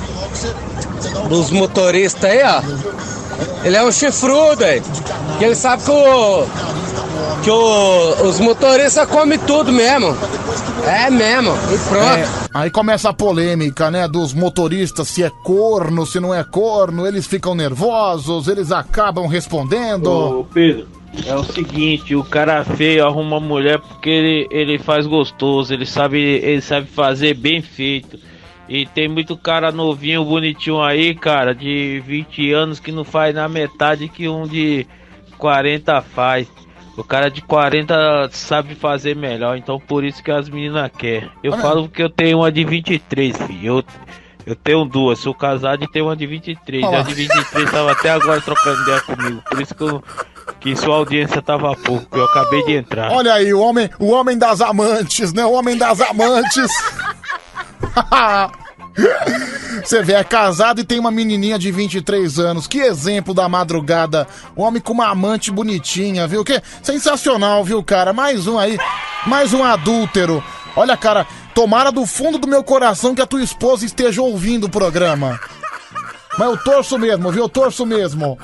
dos 1.28 1.50
motoristas 1.50 2.24
aí, 2.30 2.42
ó. 2.44 2.62
Ele 3.64 3.76
é 3.76 3.82
um 3.82 3.90
chifrudo 3.90 4.62
aí. 4.62 4.82
Que 5.38 5.44
ele 5.46 5.54
sabe 5.54 5.82
que 5.82 5.90
o. 5.90 6.44
Que 7.42 7.50
o, 7.50 8.28
os 8.28 8.38
motoristas 8.38 9.08
comem 9.08 9.38
tudo 9.38 9.72
mesmo. 9.72 10.16
É 10.86 11.08
mesmo. 11.10 11.50
E 11.72 11.78
pronto. 11.88 12.18
É, 12.18 12.28
aí 12.52 12.70
começa 12.70 13.08
a 13.08 13.12
polêmica, 13.12 13.90
né, 13.90 14.06
dos 14.06 14.32
motoristas, 14.34 15.08
se 15.08 15.22
é 15.24 15.30
corno, 15.42 16.06
se 16.06 16.20
não 16.20 16.32
é 16.34 16.44
corno, 16.44 17.06
eles 17.06 17.26
ficam 17.26 17.54
nervosos, 17.54 18.48
eles 18.48 18.70
acabam 18.70 19.26
respondendo. 19.26 20.06
Ô, 20.40 20.44
Pedro, 20.52 20.86
é 21.26 21.34
o 21.34 21.44
seguinte, 21.44 22.14
o 22.14 22.24
cara 22.24 22.64
feio 22.64 23.06
arruma 23.06 23.38
mulher 23.38 23.78
porque 23.78 24.08
ele, 24.08 24.48
ele 24.50 24.78
faz 24.78 25.06
gostoso, 25.06 25.72
ele 25.72 25.84
sabe, 25.84 26.18
ele 26.18 26.60
sabe 26.60 26.86
fazer 26.86 27.34
bem 27.34 27.60
feito. 27.60 28.18
E 28.68 28.86
tem 28.86 29.08
muito 29.08 29.36
cara 29.36 29.70
novinho, 29.70 30.24
bonitinho 30.24 30.80
aí, 30.80 31.14
cara, 31.14 31.54
de 31.54 32.02
20 32.06 32.52
anos 32.52 32.80
que 32.80 32.90
não 32.90 33.04
faz 33.04 33.34
na 33.34 33.48
metade 33.48 34.08
que 34.08 34.28
um 34.28 34.46
de 34.46 34.86
40 35.36 36.00
faz. 36.00 36.50
O 36.96 37.04
cara 37.04 37.30
de 37.30 37.42
40 37.42 38.30
sabe 38.32 38.74
fazer 38.74 39.16
melhor, 39.16 39.56
então 39.56 39.78
por 39.78 40.04
isso 40.04 40.22
que 40.22 40.30
as 40.30 40.48
meninas 40.48 40.90
querem. 40.96 41.30
Eu 41.42 41.52
Olha. 41.52 41.62
falo 41.62 41.88
que 41.88 42.02
eu 42.02 42.08
tenho 42.08 42.38
uma 42.38 42.50
de 42.50 42.64
23, 42.64 43.36
filho. 43.36 43.66
Eu, 43.78 43.84
eu 44.46 44.56
tenho 44.56 44.84
duas, 44.84 45.18
sou 45.18 45.34
casado 45.34 45.84
e 45.84 45.90
tenho 45.90 46.06
uma 46.06 46.16
de 46.16 46.26
23. 46.26 46.84
Olha 46.84 47.00
A 47.00 47.02
de 47.02 47.14
23 47.14 47.70
tava 47.70 47.92
até 47.92 48.10
agora 48.10 48.40
trocando 48.40 48.82
ideia 48.82 49.00
comigo. 49.02 49.42
Por 49.48 49.60
isso 49.60 49.74
que, 49.74 49.82
eu, 49.82 50.02
que 50.62 50.76
sua 50.76 50.94
audiência 50.96 51.42
tava 51.42 51.74
pouco, 51.74 52.16
eu 52.16 52.24
acabei 52.24 52.64
de 52.64 52.76
entrar. 52.76 53.10
Olha 53.10 53.34
aí, 53.34 53.52
o 53.52 53.60
homem, 53.60 53.90
o 53.98 54.10
homem 54.10 54.38
das 54.38 54.60
amantes, 54.60 55.32
né? 55.32 55.44
O 55.44 55.52
homem 55.52 55.76
das 55.76 56.00
amantes. 56.00 56.70
Você 59.82 60.02
vê, 60.02 60.12
é 60.12 60.22
casado 60.22 60.80
e 60.80 60.84
tem 60.84 61.00
uma 61.00 61.10
menininha 61.10 61.58
de 61.58 61.72
23 61.72 62.38
anos. 62.38 62.68
Que 62.68 62.78
exemplo 62.78 63.34
da 63.34 63.48
madrugada. 63.48 64.28
Homem 64.54 64.80
com 64.80 64.92
uma 64.92 65.08
amante 65.08 65.50
bonitinha, 65.50 66.28
viu? 66.28 66.44
Que 66.44 66.62
sensacional, 66.82 67.64
viu, 67.64 67.82
cara? 67.82 68.12
Mais 68.12 68.46
um 68.46 68.58
aí, 68.58 68.78
mais 69.26 69.52
um 69.52 69.64
adúltero. 69.64 70.44
Olha, 70.76 70.96
cara, 70.96 71.26
tomara 71.54 71.90
do 71.90 72.06
fundo 72.06 72.38
do 72.38 72.46
meu 72.46 72.62
coração 72.62 73.14
que 73.14 73.22
a 73.22 73.26
tua 73.26 73.42
esposa 73.42 73.84
esteja 73.84 74.22
ouvindo 74.22 74.64
o 74.64 74.70
programa. 74.70 75.40
Mas 76.38 76.48
eu 76.48 76.56
torço 76.56 76.98
mesmo, 76.98 77.32
viu? 77.32 77.42
Eu 77.44 77.48
torço 77.48 77.84
mesmo. 77.84 78.38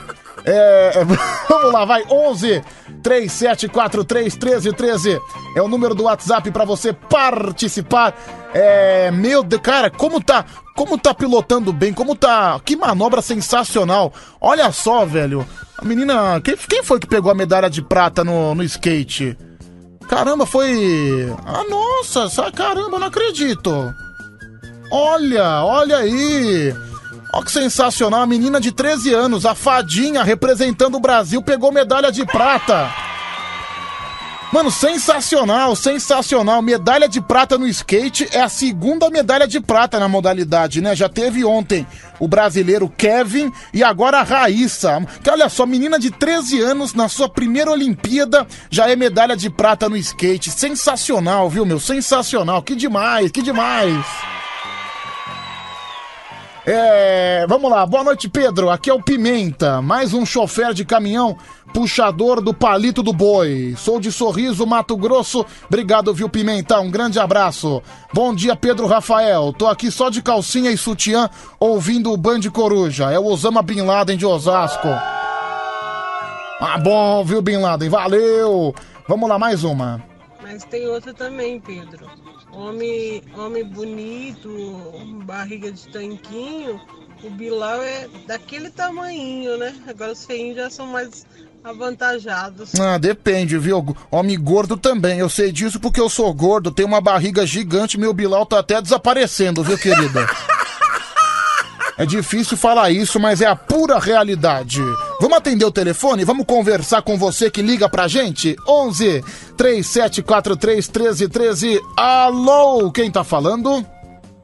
É, 0.45 0.93
é, 1.01 1.05
vamos 1.49 1.73
lá, 1.73 1.85
vai. 1.85 2.05
11 2.11 2.63
3743 3.03 4.35
1313 4.37 5.21
é 5.57 5.63
o 5.63 5.69
número 5.69 5.95
do 5.95 6.05
WhatsApp 6.05 6.51
pra 6.51 6.65
você 6.65 6.93
participar. 6.93 8.15
É, 8.55 9.11
meu 9.11 9.43
Deus, 9.43 9.61
cara, 9.63 9.91
como 9.91 10.21
tá, 10.23 10.45
como 10.75 10.97
tá 10.99 11.13
pilotando 11.13 11.73
bem, 11.73 11.93
como 11.93 12.15
tá, 12.15 12.59
que 12.65 12.77
manobra 12.77 13.21
sensacional. 13.23 14.13
Olha 14.41 14.71
só, 14.73 15.05
velho. 15.05 15.47
A 15.77 15.85
menina, 15.85 16.41
quem, 16.43 16.57
quem 16.57 16.83
foi 16.83 16.99
que 16.99 17.07
pegou 17.07 17.31
a 17.31 17.35
medalha 17.35 17.69
de 17.71 17.83
prata 17.83 18.25
no, 18.25 18.55
no 18.55 18.63
skate? 18.65 19.37
Caramba, 20.09 20.47
foi. 20.47 21.31
Ah, 21.47 21.65
nossa, 21.69 22.29
sa- 22.31 22.51
caramba, 22.51 22.99
não 22.99 23.07
acredito. 23.09 23.95
Olha, 24.91 25.63
olha 25.65 25.99
aí. 25.99 26.75
Olha 27.33 27.45
que 27.45 27.53
sensacional, 27.53 28.23
a 28.23 28.27
menina 28.27 28.61
de 28.61 28.73
13 28.73 29.13
anos, 29.13 29.45
a 29.45 29.55
fadinha 29.55 30.23
representando 30.23 30.97
o 30.97 31.01
Brasil, 31.01 31.43
pegou 31.43 31.71
medalha 31.71 32.11
de 32.11 32.25
prata. 32.25 32.91
Mano, 34.51 34.71
sensacional, 34.71 35.77
sensacional. 35.77 36.63
Medalha 36.63 37.07
de 37.07 37.21
prata 37.21 37.59
no 37.59 37.69
skate 37.69 38.27
é 38.33 38.41
a 38.41 38.49
segunda 38.49 39.11
medalha 39.11 39.47
de 39.47 39.61
prata 39.61 40.01
na 40.01 40.09
modalidade, 40.09 40.81
né? 40.81 40.97
Já 40.97 41.07
teve 41.07 41.45
ontem 41.45 41.87
o 42.19 42.27
brasileiro 42.27 42.89
Kevin 42.89 43.53
e 43.75 43.85
agora 43.85 44.21
a 44.21 44.23
Raíssa. 44.23 45.07
Que 45.23 45.31
olha 45.31 45.51
só, 45.51 45.67
menina 45.67 45.99
de 45.99 46.11
13 46.11 46.63
anos 46.63 46.95
na 46.95 47.11
sua 47.11 47.29
primeira 47.29 47.71
Olimpíada 47.71 48.47
já 48.71 48.89
é 48.89 48.97
medalha 48.97 49.37
de 49.37 49.51
prata 49.51 49.87
no 49.87 49.99
skate. 49.99 50.51
Sensacional, 50.51 51.51
viu, 51.51 51.67
meu? 51.67 51.79
Sensacional. 51.79 52.63
Que 52.63 52.75
demais, 52.75 53.31
que 53.31 53.43
demais. 53.43 54.03
É, 56.71 57.47
vamos 57.49 57.71
lá, 57.71 57.87
boa 57.87 58.05
noite, 58.05 58.29
Pedro. 58.29 58.69
Aqui 58.69 58.91
é 58.91 58.93
o 58.93 59.03
Pimenta, 59.03 59.81
mais 59.81 60.13
um 60.13 60.27
chofer 60.27 60.75
de 60.75 60.85
caminhão, 60.85 61.35
puxador 61.73 62.43
do 62.43 62.53
palito 62.53 63.03
do 63.03 63.11
boi. 63.11 63.75
Sou 63.79 63.99
de 63.99 64.13
Sorriso, 64.13 64.67
Mato 64.67 64.95
Grosso. 64.95 65.47
Obrigado, 65.65 66.13
viu, 66.13 66.29
Pimenta? 66.29 66.79
Um 66.79 66.91
grande 66.91 67.19
abraço. 67.19 67.83
Bom 68.13 68.35
dia, 68.35 68.55
Pedro 68.55 68.87
Rafael. 68.87 69.51
Tô 69.55 69.67
aqui 69.67 69.91
só 69.91 70.11
de 70.11 70.21
calcinha 70.21 70.71
e 70.71 70.77
sutiã, 70.77 71.31
ouvindo 71.59 72.13
o 72.13 72.19
Band 72.19 72.43
Coruja. 72.53 73.11
É 73.11 73.19
o 73.19 73.25
Osama 73.25 73.63
Bin 73.63 73.81
Laden 73.81 74.19
de 74.19 74.27
Osasco. 74.27 74.89
Ah, 76.61 76.79
bom, 76.85 77.25
viu, 77.25 77.41
Bin 77.41 77.57
Laden? 77.57 77.89
Valeu. 77.89 78.75
Vamos 79.09 79.27
lá, 79.27 79.39
mais 79.39 79.65
uma. 79.65 80.05
Mas 80.43 80.65
tem 80.65 80.87
outra 80.87 81.15
também, 81.15 81.59
Pedro. 81.61 82.07
Homem, 82.59 83.23
homem 83.37 83.65
bonito, 83.65 84.49
barriga 85.25 85.71
de 85.71 85.87
tanquinho, 85.87 86.81
o 87.23 87.31
Bilal 87.31 87.81
é 87.83 88.09
daquele 88.27 88.69
tamanhinho, 88.69 89.57
né? 89.57 89.73
Agora 89.87 90.11
os 90.11 90.27
feinhos 90.27 90.57
já 90.57 90.69
são 90.69 90.85
mais 90.89 91.25
avantajados. 91.63 92.75
Ah, 92.75 92.99
depende, 92.99 93.57
viu? 93.57 93.97
Homem 94.11 94.37
gordo 94.43 94.77
também. 94.77 95.21
Eu 95.21 95.29
sei 95.29 95.53
disso 95.53 95.79
porque 95.79 96.01
eu 96.01 96.09
sou 96.09 96.35
gordo, 96.35 96.73
tenho 96.73 96.89
uma 96.89 97.01
barriga 97.01 97.47
gigante, 97.47 97.97
meu 97.97 98.13
Bilal 98.13 98.45
tá 98.45 98.59
até 98.59 98.83
desaparecendo, 98.83 99.63
viu, 99.63 99.79
querida? 99.79 100.27
É 101.99 102.07
difícil 102.07 102.57
falar 102.57 102.93
isso, 102.93 103.19
mas 103.19 103.41
é 103.41 103.47
a 103.47 103.57
pura 103.57 103.99
realidade. 103.99 104.81
Vamos 105.21 105.37
atender 105.37 105.65
o 105.65 105.73
telefone? 105.73 106.25
Vamos 106.25 106.47
conversar 106.47 107.03
com 107.03 107.19
você 107.19 107.51
que 107.51 107.61
liga 107.61 107.89
pra 107.89 108.07
gente? 108.07 108.55
11 108.69 109.25
3743 109.57 110.89
1313. 110.89 111.81
Alô, 111.97 112.93
quem 112.93 113.11
tá 113.11 113.25
falando? 113.25 113.85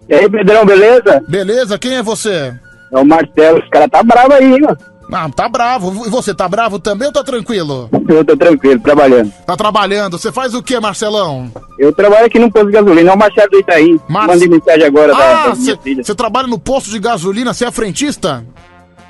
E 0.09 0.15
aí, 0.15 0.29
Pedrão, 0.29 0.67
beleza? 0.67 1.23
Beleza, 1.29 1.79
quem 1.79 1.95
é 1.95 2.03
você? 2.03 2.53
É 2.93 2.99
o 2.99 3.05
Marcelo, 3.05 3.61
os 3.61 3.69
caras 3.69 3.89
tá 3.89 4.03
bravo 4.03 4.33
aí, 4.35 4.61
mano. 4.61 4.77
Ah, 5.13 5.29
tá 5.29 5.49
bravo. 5.49 6.07
E 6.07 6.11
você 6.11 6.35
tá 6.35 6.49
bravo 6.49 6.79
também 6.79 7.07
ou 7.09 7.13
tá 7.13 7.23
tranquilo? 7.23 7.89
Eu 8.09 8.25
tô 8.25 8.37
tranquilo, 8.37 8.81
trabalhando. 8.81 9.33
Tá 9.47 9.57
trabalhando. 9.57 10.19
Você 10.19 10.33
faz 10.33 10.55
o 10.55 10.63
que, 10.63 10.79
Marcelão? 10.81 11.51
Eu 11.79 11.93
trabalho 11.93 12.27
aqui 12.27 12.39
no 12.39 12.51
posto 12.51 12.67
de 12.67 12.73
gasolina, 12.73 13.11
é 13.11 13.15
o 13.15 13.19
Marcelo 13.19 13.51
do 13.51 13.59
Itaí. 13.59 14.01
Mar- 14.09 14.27
Mandei 14.27 14.49
mensagem 14.49 14.85
agora 14.85 15.13
Ah, 15.15 15.49
da 15.49 15.55
você 15.55 16.15
trabalha 16.15 16.49
no 16.49 16.59
posto 16.59 16.91
de 16.91 16.99
gasolina, 16.99 17.53
você 17.53 17.65
é 17.67 17.71
frentista? 17.71 18.45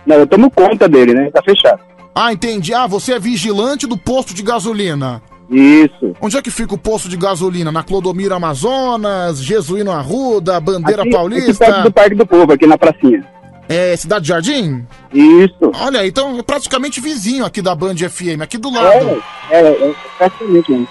Não, 0.07 0.17
eu 0.17 0.27
tomo 0.27 0.51
conta 0.51 0.89
dele, 0.89 1.15
né? 1.15 1.31
Tá 1.31 1.43
fechado. 1.43 1.81
Ah, 2.15 2.33
entendi. 2.33 2.75
Ah, 2.75 2.87
você 2.87 3.15
é 3.15 3.19
vigilante 3.19 3.87
do 3.87 3.97
posto 3.97 4.35
de 4.35 4.43
gasolina. 4.43 5.23
Isso. 5.51 6.15
Onde 6.21 6.37
é 6.37 6.43
que 6.43 6.51
fica 6.51 6.75
o 6.75 6.79
posto 6.79 7.09
de 7.09 7.17
gasolina? 7.17 7.71
Na 7.73 7.83
Clodomiro 7.83 8.35
Amazonas, 8.35 9.39
Jesuíno 9.43 9.91
Arruda, 9.91 10.59
Bandeira 10.61 11.03
Aqui- 11.03 11.11
aqui 11.11 11.17
Paulista? 11.17 11.65
perto 11.67 11.83
do 11.83 11.93
Parque 11.93 12.15
do 12.15 12.27
Povo, 12.27 12.53
aqui 12.53 12.67
na 12.67 12.79
pracinha. 12.79 13.25
É 13.69 13.97
Cidade 13.97 14.29
Jardim? 14.29 14.87
Isso. 15.13 15.73
Olha, 15.81 16.07
então 16.07 16.39
é 16.39 16.43
praticamente 16.43 17.01
vizinho 17.01 17.45
aqui 17.45 17.63
da 17.63 17.75
Band 17.75 17.97
FM, 17.97 18.43
aqui 18.43 18.59
do 18.59 18.71
lado. 18.71 19.23
É, 19.51 19.61
é, 19.61 19.89
é 19.91 19.95
praticamente 20.19 20.71
mesmo. 20.71 20.89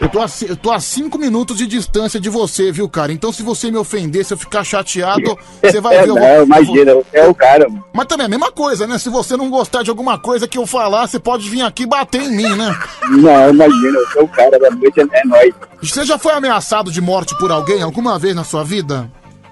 Eu 0.00 0.08
tô, 0.08 0.20
a, 0.20 0.26
eu 0.48 0.56
tô 0.56 0.72
a 0.72 0.80
cinco 0.80 1.16
minutos 1.16 1.56
de 1.56 1.64
distância 1.64 2.18
de 2.18 2.28
você, 2.28 2.72
viu, 2.72 2.88
cara? 2.88 3.12
Então 3.12 3.30
se 3.32 3.40
você 3.40 3.70
me 3.70 3.76
ofender, 3.76 4.24
se 4.24 4.34
eu 4.34 4.36
ficar 4.36 4.64
chateado, 4.64 5.38
você 5.62 5.80
vai 5.80 5.98
ver. 5.98 6.08
eu 6.08 6.14
Não, 6.16 6.22
eu 6.26 6.36
vou- 6.38 6.56
imagina, 6.56 6.94
você 6.94 7.18
é 7.18 7.28
o 7.28 7.32
cara, 7.34 7.68
mano. 7.68 7.84
Mas 7.94 8.06
também 8.06 8.24
é 8.24 8.26
a 8.26 8.30
mesma 8.30 8.50
coisa, 8.50 8.84
né? 8.84 8.98
Se 8.98 9.08
você 9.08 9.36
não 9.36 9.48
gostar 9.48 9.84
de 9.84 9.90
alguma 9.90 10.18
coisa 10.18 10.48
que 10.48 10.58
eu 10.58 10.66
falar, 10.66 11.06
você 11.06 11.20
pode 11.20 11.48
vir 11.48 11.62
aqui 11.62 11.86
bater 11.86 12.20
em 12.22 12.34
mim, 12.36 12.48
né? 12.56 12.76
Não, 13.10 13.50
imagina, 13.50 13.98
você 14.00 14.18
é 14.18 14.22
o 14.22 14.28
cara 14.28 14.58
da 14.58 14.70
noite, 14.70 15.00
é, 15.00 15.02
é 15.20 15.24
nóis. 15.24 15.54
Você 15.80 16.04
já 16.04 16.18
foi 16.18 16.32
ameaçado 16.32 16.90
de 16.90 17.00
morte 17.00 17.36
por 17.38 17.52
alguém 17.52 17.80
alguma 17.82 18.18
vez 18.18 18.34
na 18.34 18.42
sua 18.42 18.64
vida? 18.64 19.08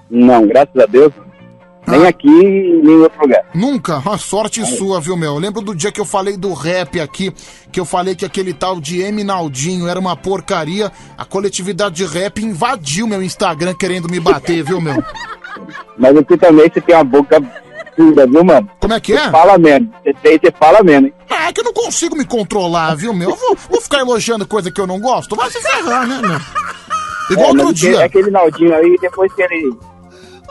Não, 0.09 0.45
graças 0.47 0.75
a 0.77 0.85
Deus. 0.85 1.13
Nem 1.87 2.05
aqui, 2.05 2.27
nem 2.29 2.95
em 2.95 3.01
outro 3.01 3.21
lugar. 3.21 3.43
Nunca? 3.53 3.97
Uma 3.97 4.17
sorte 4.17 4.65
sua, 4.65 5.01
viu, 5.01 5.17
meu? 5.17 5.33
Eu 5.33 5.39
lembro 5.39 5.61
do 5.61 5.75
dia 5.75 5.91
que 5.91 5.99
eu 5.99 6.05
falei 6.05 6.37
do 6.37 6.53
rap 6.53 6.99
aqui, 6.99 7.33
que 7.71 7.79
eu 7.79 7.85
falei 7.85 8.15
que 8.15 8.23
aquele 8.25 8.53
tal 8.53 8.79
de 8.79 9.01
Eminaldinho 9.01 9.87
era 9.87 9.99
uma 9.99 10.15
porcaria. 10.15 10.91
A 11.17 11.25
coletividade 11.25 11.95
de 11.95 12.05
rap 12.05 12.41
invadiu 12.43 13.07
meu 13.07 13.21
Instagram 13.21 13.73
querendo 13.73 14.09
me 14.09 14.19
bater, 14.19 14.63
viu, 14.63 14.79
meu? 14.79 15.03
Mas 15.97 16.13
você 16.13 16.37
também, 16.37 16.69
você 16.71 16.79
tem 16.81 16.95
uma 16.95 17.03
boca 17.03 17.41
dura, 17.97 18.25
viu, 18.27 18.43
mano? 18.43 18.69
Como 18.79 18.93
é 18.93 18.99
que 18.99 19.13
é? 19.13 19.23
Você 19.25 19.31
fala 19.31 19.57
mesmo. 19.57 19.93
Você 20.03 20.13
tem, 20.21 20.39
você 20.39 20.51
fala 20.57 20.83
mesmo, 20.83 21.07
hein? 21.07 21.13
É 21.29 21.51
que 21.51 21.59
eu 21.61 21.65
não 21.65 21.73
consigo 21.73 22.15
me 22.15 22.25
controlar, 22.25 22.95
viu, 22.95 23.13
meu? 23.13 23.31
Eu 23.31 23.35
vou, 23.35 23.57
vou 23.69 23.81
ficar 23.81 23.99
elogiando 23.99 24.45
coisa 24.47 24.71
que 24.71 24.79
eu 24.79 24.87
não 24.87 24.99
gosto? 24.99 25.35
Vai 25.35 25.49
se 25.49 25.59
ferrar, 25.61 26.07
né, 26.07 26.21
meu? 26.21 26.39
Igual 27.31 27.47
É, 27.47 27.59
outro 27.59 27.73
dia. 27.73 28.05
Aquele 28.05 28.29
Naldinho 28.29 28.73
aí, 28.75 28.97
depois 29.01 29.33
que 29.33 29.41
ele 29.41 29.73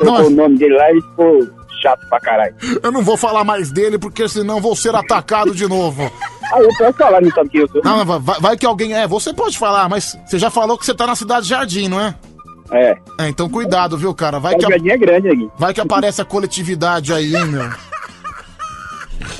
trocou 0.00 0.20
Não, 0.22 0.26
o 0.26 0.30
nome 0.30 0.58
dele 0.58 0.74
lá, 0.76 0.90
ele 0.90 1.00
ficou 1.02 1.48
chato 1.80 2.06
pra 2.08 2.20
caralho. 2.20 2.54
Eu 2.82 2.92
não 2.92 3.02
vou 3.02 3.16
falar 3.16 3.42
mais 3.44 3.70
dele, 3.72 3.98
porque 3.98 4.28
senão 4.28 4.60
vou 4.60 4.74
ser 4.76 4.94
atacado 4.94 5.54
de 5.54 5.66
novo. 5.68 6.10
Ah, 6.52 6.60
eu 6.60 6.68
posso 6.76 6.92
falar, 6.98 7.20
não 7.22 7.30
sabe 7.30 7.48
quem 7.50 7.60
eu 7.60 7.68
sou? 7.68 7.80
Não, 7.84 8.04
vai, 8.04 8.18
vai- 8.18 8.40
vai 8.40 8.56
que 8.56 8.66
alguém. 8.66 8.92
É, 8.94 9.06
você 9.06 9.32
pode 9.32 9.56
falar, 9.56 9.88
mas 9.88 10.18
você 10.26 10.38
já 10.38 10.50
falou 10.50 10.76
que 10.76 10.84
você 10.84 10.94
tá 10.94 11.06
na 11.06 11.14
cidade 11.14 11.44
de 11.44 11.50
Jardim, 11.50 11.88
não 11.88 12.00
é? 12.00 12.14
É. 12.72 12.96
É, 13.18 13.28
então 13.28 13.48
cuidado, 13.48 13.96
viu, 13.96 14.12
cara? 14.14 14.38
Vai 14.38 14.54
que, 14.56 14.64
a- 14.66 14.68
Jardim 14.70 14.90
é 14.90 14.96
grande 14.98 15.28
aqui. 15.28 15.48
vai 15.58 15.72
que 15.74 15.80
aparece 15.80 16.20
a 16.20 16.24
coletividade 16.24 17.12
aí, 17.12 17.34
hein, 17.34 17.46
meu? 17.46 17.70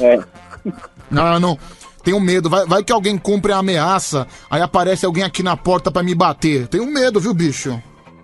É. 0.00 0.18
Não, 1.10 1.40
não. 1.40 1.58
Tenho 2.02 2.18
medo. 2.20 2.48
Vai, 2.48 2.64
vai 2.66 2.82
que 2.82 2.92
alguém 2.92 3.18
cumpre 3.18 3.52
a 3.52 3.58
ameaça, 3.58 4.26
aí 4.50 4.62
aparece 4.62 5.04
alguém 5.04 5.22
aqui 5.22 5.42
na 5.42 5.56
porta 5.56 5.90
pra 5.90 6.02
me 6.02 6.14
bater. 6.14 6.66
Tenho 6.68 6.86
medo, 6.86 7.20
viu, 7.20 7.34
bicho? 7.34 7.80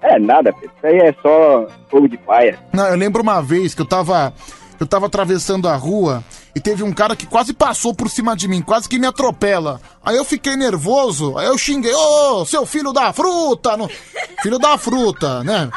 É 0.09 0.18
nada. 0.18 0.54
Isso 0.62 0.70
aí 0.86 0.98
é 0.98 1.12
só 1.20 1.66
fogo 1.90 2.09
de 2.09 2.16
paia. 2.18 2.59
Não, 2.72 2.86
eu 2.86 2.96
lembro 2.96 3.22
uma 3.22 3.40
vez 3.42 3.74
que 3.74 3.82
eu 3.82 3.86
tava. 3.86 4.32
Eu 4.78 4.86
tava 4.86 5.07
atravessando 5.07 5.68
a 5.68 5.74
rua 5.74 6.22
e 6.54 6.61
teve 6.61 6.82
um 6.82 6.92
cara 6.92 7.16
que 7.16 7.26
quase 7.26 7.54
passou 7.54 7.94
por 7.94 8.11
cima 8.11 8.36
de 8.36 8.46
mim, 8.46 8.61
quase 8.61 8.86
que 8.86 8.98
me 8.98 9.07
atropela. 9.07 9.80
Aí 10.04 10.16
eu 10.16 10.24
fiquei 10.24 10.54
nervoso, 10.54 11.36
aí 11.38 11.46
eu 11.46 11.57
xinguei, 11.57 11.94
ô, 11.94 12.44
seu 12.44 12.66
filho 12.66 12.92
da 12.92 13.11
fruta! 13.11 13.74
não- 13.76 13.88
Filho 14.42 14.59
da 14.59 14.76
fruta, 14.76 15.42
né? 15.42 15.70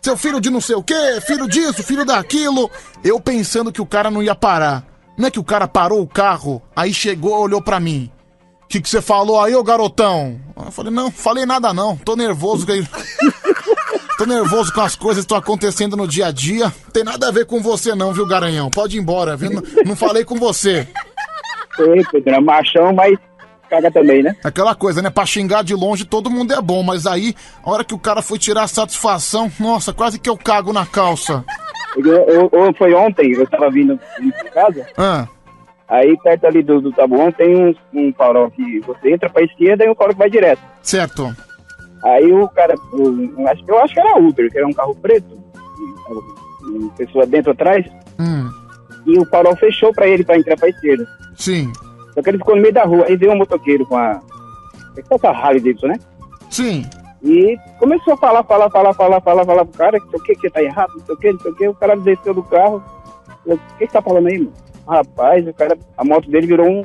Seu 0.00 0.16
filho 0.16 0.40
de 0.40 0.48
não 0.48 0.60
sei 0.62 0.74
o 0.74 0.82
quê, 0.82 1.20
filho 1.26 1.46
disso, 1.46 1.82
filho 1.82 2.04
daquilo. 2.04 2.70
Eu 3.04 3.20
pensando 3.20 3.70
que 3.70 3.82
o 3.82 3.86
cara 3.86 4.10
não 4.10 4.22
ia 4.22 4.34
parar. 4.34 4.84
Não 5.18 5.28
é 5.28 5.30
que 5.30 5.38
o 5.40 5.44
cara 5.44 5.68
parou 5.68 6.00
o 6.00 6.06
carro, 6.08 6.62
aí 6.74 6.94
chegou, 6.94 7.38
olhou 7.38 7.60
pra 7.60 7.78
mim. 7.78 8.10
O 8.64 8.68
que, 8.68 8.80
que 8.80 8.88
você 8.88 9.00
falou 9.02 9.40
aí, 9.40 9.54
ô 9.54 9.62
garotão? 9.62 10.40
Eu 10.56 10.72
falei, 10.72 10.90
não, 10.90 11.10
falei 11.10 11.44
nada 11.46 11.72
não, 11.74 11.94
tô 11.96 12.16
nervoso. 12.16 12.66
Tô 14.18 14.24
nervoso 14.24 14.72
com 14.72 14.80
as 14.80 14.96
coisas 14.96 15.22
que 15.22 15.26
estão 15.26 15.36
acontecendo 15.36 15.96
no 15.96 16.08
dia 16.08 16.26
a 16.26 16.30
dia. 16.30 16.72
Tem 16.92 17.04
nada 17.04 17.28
a 17.28 17.30
ver 17.30 17.44
com 17.44 17.60
você 17.60 17.94
não, 17.94 18.12
viu, 18.12 18.26
Garanhão? 18.26 18.70
Pode 18.70 18.96
ir 18.96 19.00
embora, 19.00 19.36
viu? 19.36 19.50
Não, 19.50 19.62
não 19.84 19.96
falei 19.96 20.24
com 20.24 20.36
você. 20.36 20.88
Ei, 21.78 22.02
Pedro, 22.10 22.34
é 22.34 22.40
machão, 22.40 22.94
mas 22.94 23.18
caga 23.68 23.90
também, 23.90 24.22
né? 24.22 24.34
Aquela 24.42 24.74
coisa, 24.74 25.02
né? 25.02 25.10
Pra 25.10 25.26
xingar 25.26 25.62
de 25.62 25.74
longe 25.74 26.06
todo 26.06 26.30
mundo 26.30 26.54
é 26.54 26.60
bom, 26.62 26.82
mas 26.82 27.06
aí, 27.06 27.34
a 27.62 27.70
hora 27.70 27.84
que 27.84 27.92
o 27.94 27.98
cara 27.98 28.22
foi 28.22 28.38
tirar 28.38 28.62
a 28.62 28.68
satisfação, 28.68 29.52
nossa, 29.60 29.92
quase 29.92 30.18
que 30.18 30.30
eu 30.30 30.36
cago 30.38 30.72
na 30.72 30.86
calça. 30.86 31.44
Eu, 31.96 32.06
eu- 32.06 32.50
eu- 32.52 32.74
foi 32.78 32.94
ontem, 32.94 33.32
eu 33.32 33.46
tava 33.46 33.70
vindo, 33.70 33.98
pra 34.40 34.50
casa, 34.50 34.86
Ah, 34.96 35.26
aí 35.88 36.16
perto 36.22 36.46
ali 36.46 36.62
do, 36.62 36.80
do 36.80 36.92
Tabuão 36.92 37.30
tem 37.32 37.54
um, 37.54 37.74
um 37.92 38.12
farol 38.16 38.50
que 38.50 38.80
você 38.80 39.12
entra 39.12 39.28
pra 39.28 39.42
esquerda 39.44 39.84
e 39.84 39.90
um 39.90 39.94
farol 39.94 40.12
que 40.14 40.18
vai 40.18 40.30
direto. 40.30 40.60
certo. 40.82 41.36
Aí 42.04 42.32
o 42.32 42.48
cara, 42.48 42.74
eu 42.92 43.48
acho, 43.48 43.64
eu 43.66 43.78
acho 43.78 43.94
que 43.94 44.00
era 44.00 44.18
Uber, 44.18 44.50
que 44.50 44.58
era 44.58 44.66
um 44.66 44.72
carro 44.72 44.94
preto, 44.94 45.36
uma 46.62 46.90
pessoa 46.92 47.26
dentro 47.26 47.52
atrás, 47.52 47.84
Hum, 48.18 48.48
e 49.06 49.18
o 49.18 49.26
farol 49.26 49.54
fechou 49.56 49.92
pra 49.92 50.06
ele 50.06 50.24
pra 50.24 50.38
entrar 50.38 50.56
pra 50.56 50.68
esquerda. 50.68 51.06
sim. 51.36 51.72
Só 52.14 52.22
que 52.22 52.30
ele 52.30 52.38
ficou 52.38 52.56
no 52.56 52.62
meio 52.62 52.72
da 52.72 52.82
rua, 52.84 53.04
aí 53.06 53.14
veio 53.16 53.32
um 53.32 53.36
motoqueiro 53.36 53.84
com 53.84 53.94
a. 53.96 54.20
Essa 55.10 55.28
Harley 55.28 55.60
Davidson, 55.60 55.88
né? 55.88 55.98
Sim. 56.50 56.86
E 57.22 57.58
começou 57.78 58.14
a 58.14 58.16
falar, 58.16 58.42
falar, 58.44 58.70
falar, 58.70 58.94
falar, 58.94 59.20
falar, 59.20 59.44
falar 59.44 59.64
pro 59.66 59.76
cara, 59.78 60.00
que 60.00 60.16
o 60.16 60.20
que, 60.22 60.34
que 60.34 60.48
tá 60.48 60.62
errado, 60.62 60.92
não 60.96 61.04
sei 61.04 61.14
o 61.14 61.18
que, 61.18 61.32
não 61.32 61.40
sei 61.40 61.50
o 61.50 61.54
que. 61.56 61.68
O 61.68 61.74
cara 61.74 61.94
desceu 61.96 62.32
do 62.32 62.42
carro. 62.42 62.82
falou, 63.44 63.58
O 63.58 63.76
que 63.76 63.84
você 63.86 63.92
tá 63.92 64.00
falando 64.00 64.28
aí, 64.28 64.38
mano? 64.38 64.52
Rapaz, 64.88 65.46
o 65.46 65.52
cara, 65.52 65.76
a 65.98 66.04
moto 66.04 66.30
dele 66.30 66.46
virou 66.46 66.66
um, 66.66 66.82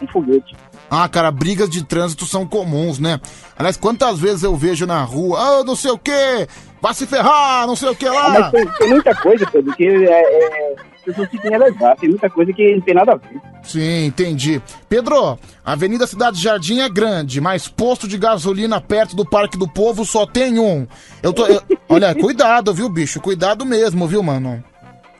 um 0.00 0.06
foguete. 0.06 0.56
Ah, 0.90 1.08
cara, 1.08 1.30
brigas 1.30 1.70
de 1.70 1.84
trânsito 1.84 2.26
são 2.26 2.44
comuns, 2.44 2.98
né? 2.98 3.20
Aliás, 3.56 3.76
quantas 3.76 4.18
vezes 4.18 4.42
eu 4.42 4.56
vejo 4.56 4.86
na 4.86 5.02
rua, 5.04 5.38
ah, 5.38 5.64
não 5.64 5.76
sei 5.76 5.92
o 5.92 5.98
quê, 5.98 6.48
vai 6.82 6.92
se 6.94 7.06
ferrar, 7.06 7.64
não 7.66 7.76
sei 7.76 7.90
o 7.90 7.94
que 7.94 8.06
Ah, 8.06 8.12
lá. 8.12 8.28
mas 8.30 8.50
tem, 8.50 8.66
tem 8.66 8.88
muita 8.88 9.14
coisa, 9.14 9.46
Pedro, 9.46 9.72
que 9.76 9.86
é, 9.86 10.02
é, 10.10 10.74
as 10.96 11.02
pessoas 11.04 11.28
ficam 11.30 11.50
relevar. 11.50 11.94
Tem 11.96 12.08
muita 12.08 12.28
coisa 12.28 12.52
que 12.52 12.74
não 12.74 12.80
tem 12.80 12.94
nada 12.94 13.12
a 13.12 13.16
ver. 13.16 13.40
Sim, 13.62 14.06
entendi. 14.06 14.60
Pedro, 14.88 15.38
a 15.64 15.72
Avenida 15.72 16.06
Cidade 16.08 16.42
Jardim 16.42 16.80
é 16.80 16.88
grande, 16.88 17.40
mas 17.40 17.68
posto 17.68 18.08
de 18.08 18.18
gasolina 18.18 18.80
perto 18.80 19.14
do 19.14 19.24
Parque 19.24 19.56
do 19.56 19.68
Povo 19.68 20.04
só 20.04 20.26
tem 20.26 20.58
um. 20.58 20.88
Eu 21.22 21.32
tô. 21.32 21.46
eu- 21.46 21.62
olha, 21.88 22.12
cuidado, 22.16 22.74
viu, 22.74 22.88
bicho? 22.88 23.20
Cuidado 23.20 23.64
mesmo, 23.64 24.08
viu, 24.08 24.22
mano? 24.24 24.64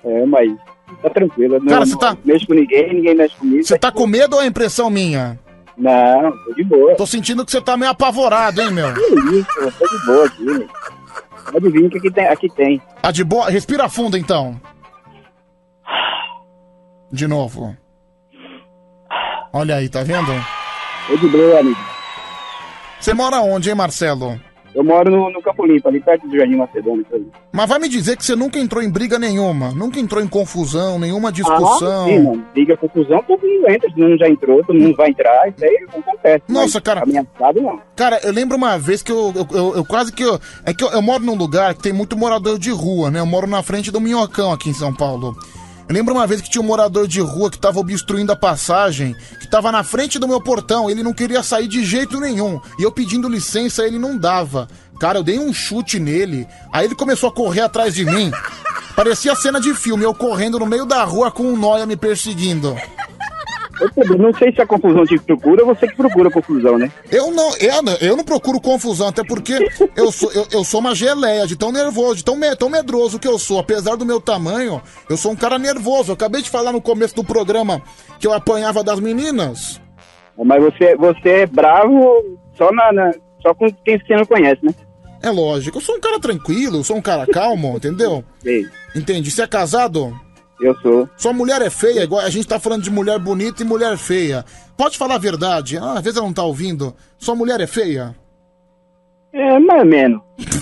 É, 0.04 0.26
mas 0.26 0.50
tá 1.02 1.10
tranquilo. 1.10 1.60
Não, 1.60 1.66
Cara, 1.66 1.86
você 1.86 1.92
não 1.92 1.98
tá- 2.00 2.16
mexe 2.24 2.44
com 2.46 2.54
ninguém, 2.54 2.92
ninguém 2.94 3.14
mexe 3.14 3.36
comigo. 3.36 3.62
Você 3.62 3.78
tá 3.78 3.92
com 3.92 4.06
medo 4.06 4.34
ou 4.34 4.42
é 4.42 4.46
impressão 4.46 4.90
minha? 4.90 5.38
Não, 5.80 6.30
tô 6.44 6.54
de 6.54 6.62
boa. 6.64 6.94
Tô 6.94 7.06
sentindo 7.06 7.44
que 7.44 7.50
você 7.50 7.60
tá 7.60 7.74
meio 7.74 7.90
apavorado, 7.90 8.60
hein, 8.60 8.70
meu? 8.70 8.92
Que 8.92 9.00
isso, 9.00 9.58
eu 9.58 9.72
tô 9.72 9.88
de 9.88 10.06
boa 10.06 10.26
aqui. 10.26 10.68
Pode 11.50 11.70
vir 11.70 11.90
que 11.90 11.98
aqui 11.98 12.10
tem. 12.10 12.26
Aqui 12.26 12.48
tem. 12.50 12.82
Tá 13.00 13.10
de 13.10 13.24
boa? 13.24 13.48
Respira 13.48 13.88
fundo, 13.88 14.16
então. 14.16 14.60
De 17.10 17.26
novo. 17.26 17.74
Olha 19.52 19.76
aí, 19.76 19.88
tá 19.88 20.02
vendo? 20.02 20.30
Tô 21.08 21.16
de 21.16 21.28
boa, 21.28 21.60
amigo. 21.60 21.80
Você 23.00 23.14
mora 23.14 23.40
onde, 23.40 23.70
hein, 23.70 23.74
Marcelo? 23.74 24.38
Eu 24.74 24.84
moro 24.84 25.10
no, 25.10 25.30
no 25.30 25.42
Campo 25.42 25.66
Limpo, 25.66 25.88
ali 25.88 26.00
perto 26.00 26.28
do 26.28 26.36
Jardim 26.36 26.56
Macedônio. 26.56 27.04
sabe? 27.10 27.26
Mas 27.52 27.68
vai 27.68 27.78
me 27.80 27.88
dizer 27.88 28.16
que 28.16 28.24
você 28.24 28.36
nunca 28.36 28.58
entrou 28.58 28.82
em 28.82 28.88
briga 28.90 29.18
nenhuma, 29.18 29.72
nunca 29.72 29.98
entrou 29.98 30.22
em 30.22 30.28
confusão, 30.28 30.98
nenhuma 30.98 31.32
discussão. 31.32 32.04
Ah, 32.04 32.08
sim, 32.08 32.18
mano. 32.20 32.44
Liga 32.54 32.76
confusão, 32.76 33.22
todo 33.26 33.40
mundo 33.46 33.68
entra. 33.68 33.90
Se 33.90 33.98
não 33.98 34.16
já 34.16 34.28
entrou, 34.28 34.62
todo 34.64 34.78
mundo 34.78 34.96
vai 34.96 35.10
entrar. 35.10 35.48
Isso 35.48 35.64
aí 35.64 35.86
acontece. 35.88 36.44
Nossa, 36.48 36.80
cara. 36.80 37.02
Ameaçado, 37.02 37.60
não. 37.60 37.80
Cara, 37.96 38.20
eu 38.22 38.32
lembro 38.32 38.56
uma 38.56 38.78
vez 38.78 39.02
que 39.02 39.10
eu, 39.10 39.32
eu, 39.34 39.46
eu- 39.56 39.76
eu 39.76 39.84
quase 39.84 40.12
que. 40.12 40.22
É 40.64 40.72
que 40.72 40.84
eu 40.84 41.02
moro 41.02 41.24
num 41.24 41.34
lugar 41.34 41.74
que 41.74 41.82
tem 41.82 41.92
muito 41.92 42.16
morador 42.16 42.58
de 42.58 42.70
rua, 42.70 43.10
né? 43.10 43.18
Eu 43.20 43.26
moro 43.26 43.46
na 43.48 43.62
frente 43.62 43.90
do 43.90 44.00
Minhocão 44.00 44.52
aqui 44.52 44.70
em 44.70 44.74
São 44.74 44.94
Paulo. 44.94 45.36
Lembro 45.90 46.14
uma 46.14 46.26
vez 46.26 46.40
que 46.40 46.48
tinha 46.48 46.62
um 46.62 46.66
morador 46.66 47.08
de 47.08 47.20
rua 47.20 47.50
que 47.50 47.58
tava 47.58 47.80
obstruindo 47.80 48.30
a 48.30 48.36
passagem, 48.36 49.16
que 49.40 49.50
tava 49.50 49.72
na 49.72 49.82
frente 49.82 50.20
do 50.20 50.28
meu 50.28 50.40
portão, 50.40 50.88
ele 50.88 51.02
não 51.02 51.12
queria 51.12 51.42
sair 51.42 51.66
de 51.66 51.84
jeito 51.84 52.20
nenhum. 52.20 52.60
E 52.78 52.84
eu 52.84 52.92
pedindo 52.92 53.28
licença, 53.28 53.84
ele 53.84 53.98
não 53.98 54.16
dava. 54.16 54.68
Cara, 55.00 55.18
eu 55.18 55.24
dei 55.24 55.36
um 55.36 55.52
chute 55.52 55.98
nele, 55.98 56.46
aí 56.72 56.84
ele 56.84 56.94
começou 56.94 57.28
a 57.28 57.32
correr 57.32 57.62
atrás 57.62 57.92
de 57.92 58.04
mim. 58.04 58.30
Parecia 58.94 59.34
cena 59.34 59.60
de 59.60 59.74
filme, 59.74 60.04
eu 60.04 60.14
correndo 60.14 60.60
no 60.60 60.66
meio 60.66 60.86
da 60.86 61.02
rua 61.02 61.30
com 61.30 61.42
um 61.42 61.56
nóia 61.56 61.86
me 61.86 61.96
perseguindo. 61.96 62.76
Não 64.18 64.32
sei 64.34 64.52
se 64.52 64.60
a 64.60 64.66
confusão 64.66 65.04
te 65.04 65.18
procura 65.18 65.64
ou 65.64 65.74
você 65.74 65.86
que 65.88 65.96
procura 65.96 66.30
confusão, 66.30 66.78
né? 66.78 66.90
Eu 67.10 67.30
não, 67.32 67.56
eu, 67.56 67.82
não- 67.82 67.96
eu 68.00 68.16
não 68.16 68.24
procuro 68.24 68.60
confusão, 68.60 69.08
até 69.08 69.22
porque 69.24 69.58
eu 69.96 70.10
sou, 70.12 70.30
eu, 70.32 70.46
eu 70.52 70.64
sou 70.64 70.80
uma 70.80 70.94
geleia, 70.94 71.46
de 71.46 71.56
tão 71.56 71.72
nervoso, 71.72 72.16
de 72.16 72.24
tão, 72.24 72.36
me- 72.36 72.54
tão 72.56 72.68
medroso 72.68 73.18
que 73.18 73.28
eu 73.28 73.38
sou. 73.38 73.58
Apesar 73.58 73.96
do 73.96 74.04
meu 74.06 74.20
tamanho, 74.20 74.80
eu 75.08 75.16
sou 75.16 75.32
um 75.32 75.36
cara 75.36 75.58
nervoso. 75.58 76.10
Eu 76.10 76.14
acabei 76.14 76.42
de 76.42 76.50
falar 76.50 76.72
no 76.72 76.80
começo 76.80 77.14
do 77.14 77.24
programa 77.24 77.80
que 78.18 78.26
eu 78.26 78.32
apanhava 78.32 78.82
das 78.84 79.00
meninas. 79.00 79.80
Mas 80.42 80.62
você, 80.62 80.96
você 80.96 81.28
é 81.28 81.46
bravo 81.46 82.38
só, 82.56 82.72
na, 82.72 82.92
na- 82.92 83.12
só 83.42 83.54
com 83.54 83.70
quem 83.84 83.98
você 83.98 84.16
não 84.16 84.24
conhece, 84.26 84.64
né? 84.64 84.74
É 85.22 85.28
lógico, 85.30 85.76
eu 85.76 85.82
sou 85.82 85.96
um 85.96 86.00
cara 86.00 86.18
tranquilo, 86.18 86.78
eu 86.78 86.84
sou 86.84 86.96
um 86.96 87.02
cara 87.02 87.26
calmo, 87.26 87.76
entendeu? 87.76 88.24
Sei. 88.42 88.66
Entendi. 88.96 89.30
Você 89.30 89.42
é 89.42 89.46
casado? 89.46 90.18
Eu 90.60 90.74
sou. 90.76 91.08
Sua 91.16 91.32
mulher 91.32 91.62
é 91.62 91.70
feia, 91.70 92.02
igual 92.02 92.20
a 92.20 92.28
gente 92.28 92.46
tá 92.46 92.60
falando 92.60 92.82
de 92.82 92.90
mulher 92.90 93.18
bonita 93.18 93.62
e 93.62 93.66
mulher 93.66 93.96
feia. 93.96 94.44
Pode 94.76 94.98
falar 94.98 95.14
a 95.14 95.18
verdade. 95.18 95.78
Ah, 95.78 95.94
às 95.94 96.02
vezes 96.02 96.18
ela 96.18 96.26
não 96.26 96.34
tá 96.34 96.42
ouvindo. 96.42 96.94
Sua 97.18 97.34
mulher 97.34 97.60
é 97.60 97.66
feia? 97.66 98.14
É, 99.32 99.58
mais 99.58 99.80
ou 99.80 99.86
menos. 99.86 100.20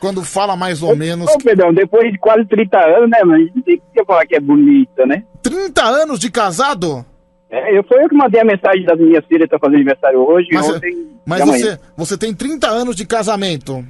Quando 0.00 0.22
fala 0.22 0.56
mais 0.56 0.82
ou 0.82 0.94
menos. 0.96 1.30
Ô, 1.30 1.38
Pedrão, 1.38 1.72
depois 1.72 2.12
de 2.12 2.18
quase 2.18 2.44
30 2.44 2.78
anos, 2.78 3.10
né, 3.10 3.18
mano? 3.24 3.34
A 3.34 3.38
gente 3.38 3.62
tem 3.62 3.80
que 3.94 4.04
falar 4.04 4.26
que 4.26 4.36
é 4.36 4.40
bonita, 4.40 5.06
né? 5.06 5.24
30 5.42 5.82
anos 5.82 6.18
de 6.18 6.30
casado? 6.30 7.04
É, 7.48 7.78
eu, 7.78 7.84
foi 7.84 8.02
eu 8.02 8.08
que 8.08 8.14
mandei 8.14 8.40
a 8.40 8.44
mensagem 8.44 8.84
das 8.84 8.98
minhas 8.98 9.24
filhas 9.26 9.48
tá 9.48 9.58
fazendo 9.58 9.76
aniversário 9.76 10.18
hoje, 10.18 10.48
Mas, 10.52 10.68
ontem 10.68 11.06
mas 11.24 11.44
você, 11.44 11.78
você 11.96 12.18
tem 12.18 12.34
30 12.34 12.68
anos 12.68 12.96
de 12.96 13.06
casamento. 13.06 13.84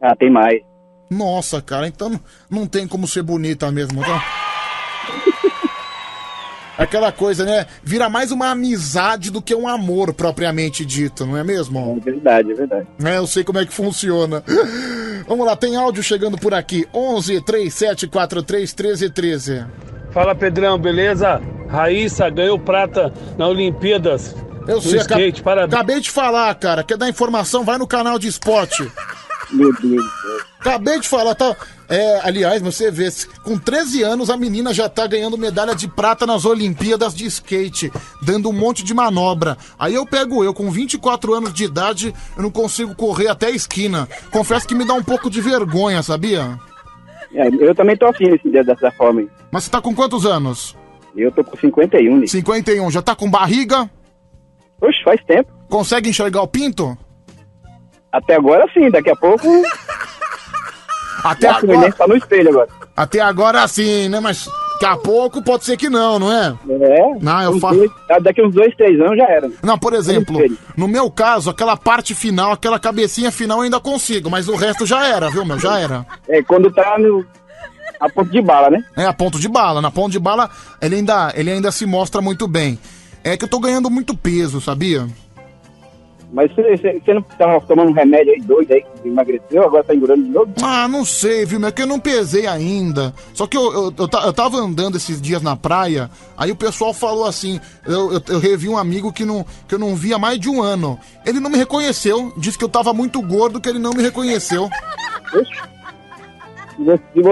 Ah, 0.00 0.14
tem 0.16 0.30
mais. 0.30 0.60
Nossa, 1.10 1.60
cara, 1.62 1.86
então 1.86 2.20
não- 2.50 2.66
tem 2.66 2.86
como 2.86 3.06
ser 3.06 3.22
bonita 3.22 3.70
mesmo, 3.70 4.00
então. 4.00 4.22
Aquela 6.78 7.10
coisa, 7.10 7.42
né? 7.44 7.64
Vira 7.82 8.10
mais 8.10 8.30
uma 8.30 8.50
amizade 8.50 9.30
do 9.30 9.40
que 9.40 9.54
um 9.54 9.66
amor 9.66 10.12
propriamente 10.12 10.84
dito, 10.84 11.24
não 11.24 11.34
é 11.34 11.42
mesmo? 11.42 11.96
É 11.98 12.04
verdade, 12.04 12.52
é 12.52 12.54
verdade. 12.54 12.86
É, 13.02 13.16
eu 13.16 13.26
sei 13.26 13.42
como 13.44 13.58
é 13.58 13.64
que 13.64 13.72
funciona. 13.72 14.44
Vamos 15.26 15.46
lá, 15.46 15.56
tem 15.56 15.74
áudio 15.74 16.02
chegando 16.02 16.36
por 16.36 16.52
aqui. 16.52 16.86
11 16.92 17.40
37 17.40 18.06
43 18.08 18.74
13 18.74 19.08
13. 19.08 19.64
Fala 20.10 20.34
Pedrão, 20.34 20.78
beleza? 20.78 21.40
Raíssa 21.68 22.28
ganhou 22.28 22.58
prata 22.58 23.10
na 23.38 23.48
Olimpíadas. 23.48 24.36
Eu 24.68 24.80
sei, 24.82 24.98
skate, 24.98 25.42
parabéns. 25.42 25.72
acabei 25.72 26.00
de 26.00 26.10
falar, 26.10 26.54
cara. 26.56 26.82
Quer 26.84 26.98
dar 26.98 27.08
informação? 27.08 27.64
Vai 27.64 27.78
no 27.78 27.86
canal 27.86 28.18
de 28.18 28.28
esporte. 28.28 28.84
Meu 29.50 29.72
Deus 29.72 29.82
do 29.82 30.02
céu. 30.02 30.46
Acabei 30.60 30.98
de 30.98 31.08
falar, 31.08 31.34
tá? 31.34 31.56
É, 31.88 32.20
aliás, 32.24 32.60
você 32.60 32.90
vê, 32.90 33.08
com 33.44 33.56
13 33.56 34.02
anos 34.02 34.28
a 34.28 34.36
menina 34.36 34.74
já 34.74 34.88
tá 34.88 35.06
ganhando 35.06 35.38
medalha 35.38 35.74
de 35.74 35.86
prata 35.86 36.26
nas 36.26 36.44
Olimpíadas 36.44 37.14
de 37.14 37.24
skate, 37.26 37.92
dando 38.22 38.48
um 38.48 38.52
monte 38.52 38.82
de 38.82 38.92
manobra. 38.92 39.56
Aí 39.78 39.94
eu 39.94 40.04
pego 40.04 40.42
eu, 40.42 40.52
com 40.52 40.70
24 40.70 41.34
anos 41.34 41.54
de 41.54 41.64
idade, 41.64 42.12
eu 42.36 42.42
não 42.42 42.50
consigo 42.50 42.94
correr 42.94 43.28
até 43.28 43.46
a 43.46 43.50
esquina. 43.50 44.08
Confesso 44.32 44.66
que 44.66 44.74
me 44.74 44.84
dá 44.84 44.94
um 44.94 45.02
pouco 45.02 45.30
de 45.30 45.40
vergonha, 45.40 46.02
sabia? 46.02 46.58
É, 47.32 47.48
eu 47.48 47.74
também 47.74 47.96
tô 47.96 48.06
assim 48.06 48.24
nesse 48.24 48.50
dia 48.50 48.64
dessa 48.64 48.90
forma 48.90 49.20
aí. 49.20 49.28
Mas 49.52 49.64
você 49.64 49.70
tá 49.70 49.80
com 49.80 49.94
quantos 49.94 50.26
anos? 50.26 50.76
Eu 51.16 51.30
tô 51.30 51.44
com 51.44 51.56
51, 51.56 52.18
né? 52.18 52.26
51. 52.26 52.90
Já 52.90 53.00
tá 53.00 53.14
com 53.14 53.30
barriga? 53.30 53.88
Oxe, 54.80 55.02
faz 55.04 55.22
tempo. 55.24 55.50
Consegue 55.68 56.10
enxergar 56.10 56.42
o 56.42 56.48
pinto? 56.48 56.96
Até 58.12 58.34
agora 58.36 58.64
sim, 58.72 58.90
daqui 58.90 59.10
a 59.10 59.16
pouco. 59.16 59.46
Até 61.24 61.48
Nossa, 61.50 61.66
agora. 61.72 61.92
tá 61.92 62.06
no 62.06 62.16
espelho 62.16 62.48
agora. 62.50 62.68
Até 62.96 63.20
agora 63.20 63.66
sim, 63.68 64.08
né? 64.08 64.20
Mas 64.20 64.48
daqui 64.74 64.86
a 64.86 64.96
pouco 64.96 65.42
pode 65.42 65.64
ser 65.64 65.76
que 65.76 65.88
não, 65.88 66.18
não 66.18 66.32
é? 66.32 66.54
É. 66.70 67.14
Não, 67.20 67.42
eu 67.42 67.58
falo. 67.58 67.78
dois- 67.78 68.22
daqui 68.22 68.42
uns 68.42 68.54
dois, 68.54 68.74
três 68.76 69.00
anos 69.00 69.16
já 69.16 69.24
era. 69.28 69.50
Não, 69.62 69.78
por 69.78 69.92
exemplo, 69.92 70.38
no 70.76 70.86
meu 70.86 71.10
caso, 71.10 71.50
aquela 71.50 71.76
parte 71.76 72.14
final, 72.14 72.52
aquela 72.52 72.78
cabecinha 72.78 73.32
final 73.32 73.58
eu 73.58 73.64
ainda 73.64 73.80
consigo, 73.80 74.30
mas 74.30 74.48
o 74.48 74.54
resto 74.54 74.86
já 74.86 75.06
era, 75.06 75.28
viu, 75.30 75.44
meu? 75.44 75.58
Já 75.58 75.78
era. 75.80 76.06
É, 76.28 76.42
quando 76.42 76.70
tá 76.70 76.96
no. 76.98 77.24
A 77.98 78.10
ponto 78.10 78.30
de 78.30 78.42
bala, 78.42 78.68
né? 78.70 78.84
É, 78.94 79.06
a 79.06 79.12
ponto 79.12 79.38
de 79.40 79.48
bala. 79.48 79.80
Na 79.80 79.90
ponto 79.90 80.12
de 80.12 80.18
bala, 80.18 80.50
ele 80.82 80.96
ainda, 80.96 81.32
ele 81.34 81.50
ainda 81.50 81.72
se 81.72 81.86
mostra 81.86 82.20
muito 82.20 82.46
bem. 82.46 82.78
É 83.24 83.36
que 83.38 83.44
eu 83.44 83.48
tô 83.48 83.58
ganhando 83.58 83.90
muito 83.90 84.14
peso, 84.14 84.60
sabia? 84.60 85.06
Mas 86.32 86.52
você, 86.52 86.76
você, 86.76 87.14
não 87.14 87.22
tava 87.22 87.60
tomando 87.62 87.90
um 87.90 87.94
remédio 87.94 88.32
aí 88.32 88.40
doido 88.40 88.72
aí 88.72 88.84
que 89.02 89.08
emagreceu, 89.08 89.62
agora 89.62 89.84
tá 89.84 89.94
engordando 89.94 90.24
de 90.24 90.30
novo? 90.30 90.52
Ah, 90.62 90.88
não 90.88 91.04
sei, 91.04 91.44
viu, 91.46 91.60
meu? 91.60 91.68
É 91.68 91.72
que 91.72 91.82
eu 91.82 91.86
não 91.86 92.00
pesei 92.00 92.46
ainda. 92.46 93.14
Só 93.32 93.46
que 93.46 93.56
eu, 93.56 93.72
eu, 93.72 93.94
eu, 93.96 94.08
eu 94.24 94.32
tava 94.32 94.56
andando 94.58 94.96
esses 94.96 95.20
dias 95.22 95.40
na 95.40 95.54
praia, 95.54 96.10
aí 96.36 96.50
o 96.50 96.56
pessoal 96.56 96.92
falou 96.92 97.26
assim: 97.26 97.60
eu, 97.86 98.12
eu, 98.14 98.22
eu 98.28 98.38
revi 98.40 98.68
um 98.68 98.76
amigo 98.76 99.12
que, 99.12 99.24
não, 99.24 99.46
que 99.68 99.74
eu 99.74 99.78
não 99.78 99.94
via 99.94 100.18
mais 100.18 100.38
de 100.38 100.48
um 100.50 100.60
ano. 100.62 100.98
Ele 101.24 101.38
não 101.40 101.48
me 101.48 101.56
reconheceu, 101.56 102.32
disse 102.36 102.58
que 102.58 102.64
eu 102.64 102.68
tava 102.68 102.92
muito 102.92 103.22
gordo, 103.22 103.60
que 103.60 103.68
ele 103.68 103.78
não 103.78 103.92
me 103.92 104.02
reconheceu. 104.02 104.68
Se 106.76 106.84
você- 106.84 107.02
Se 107.12 107.22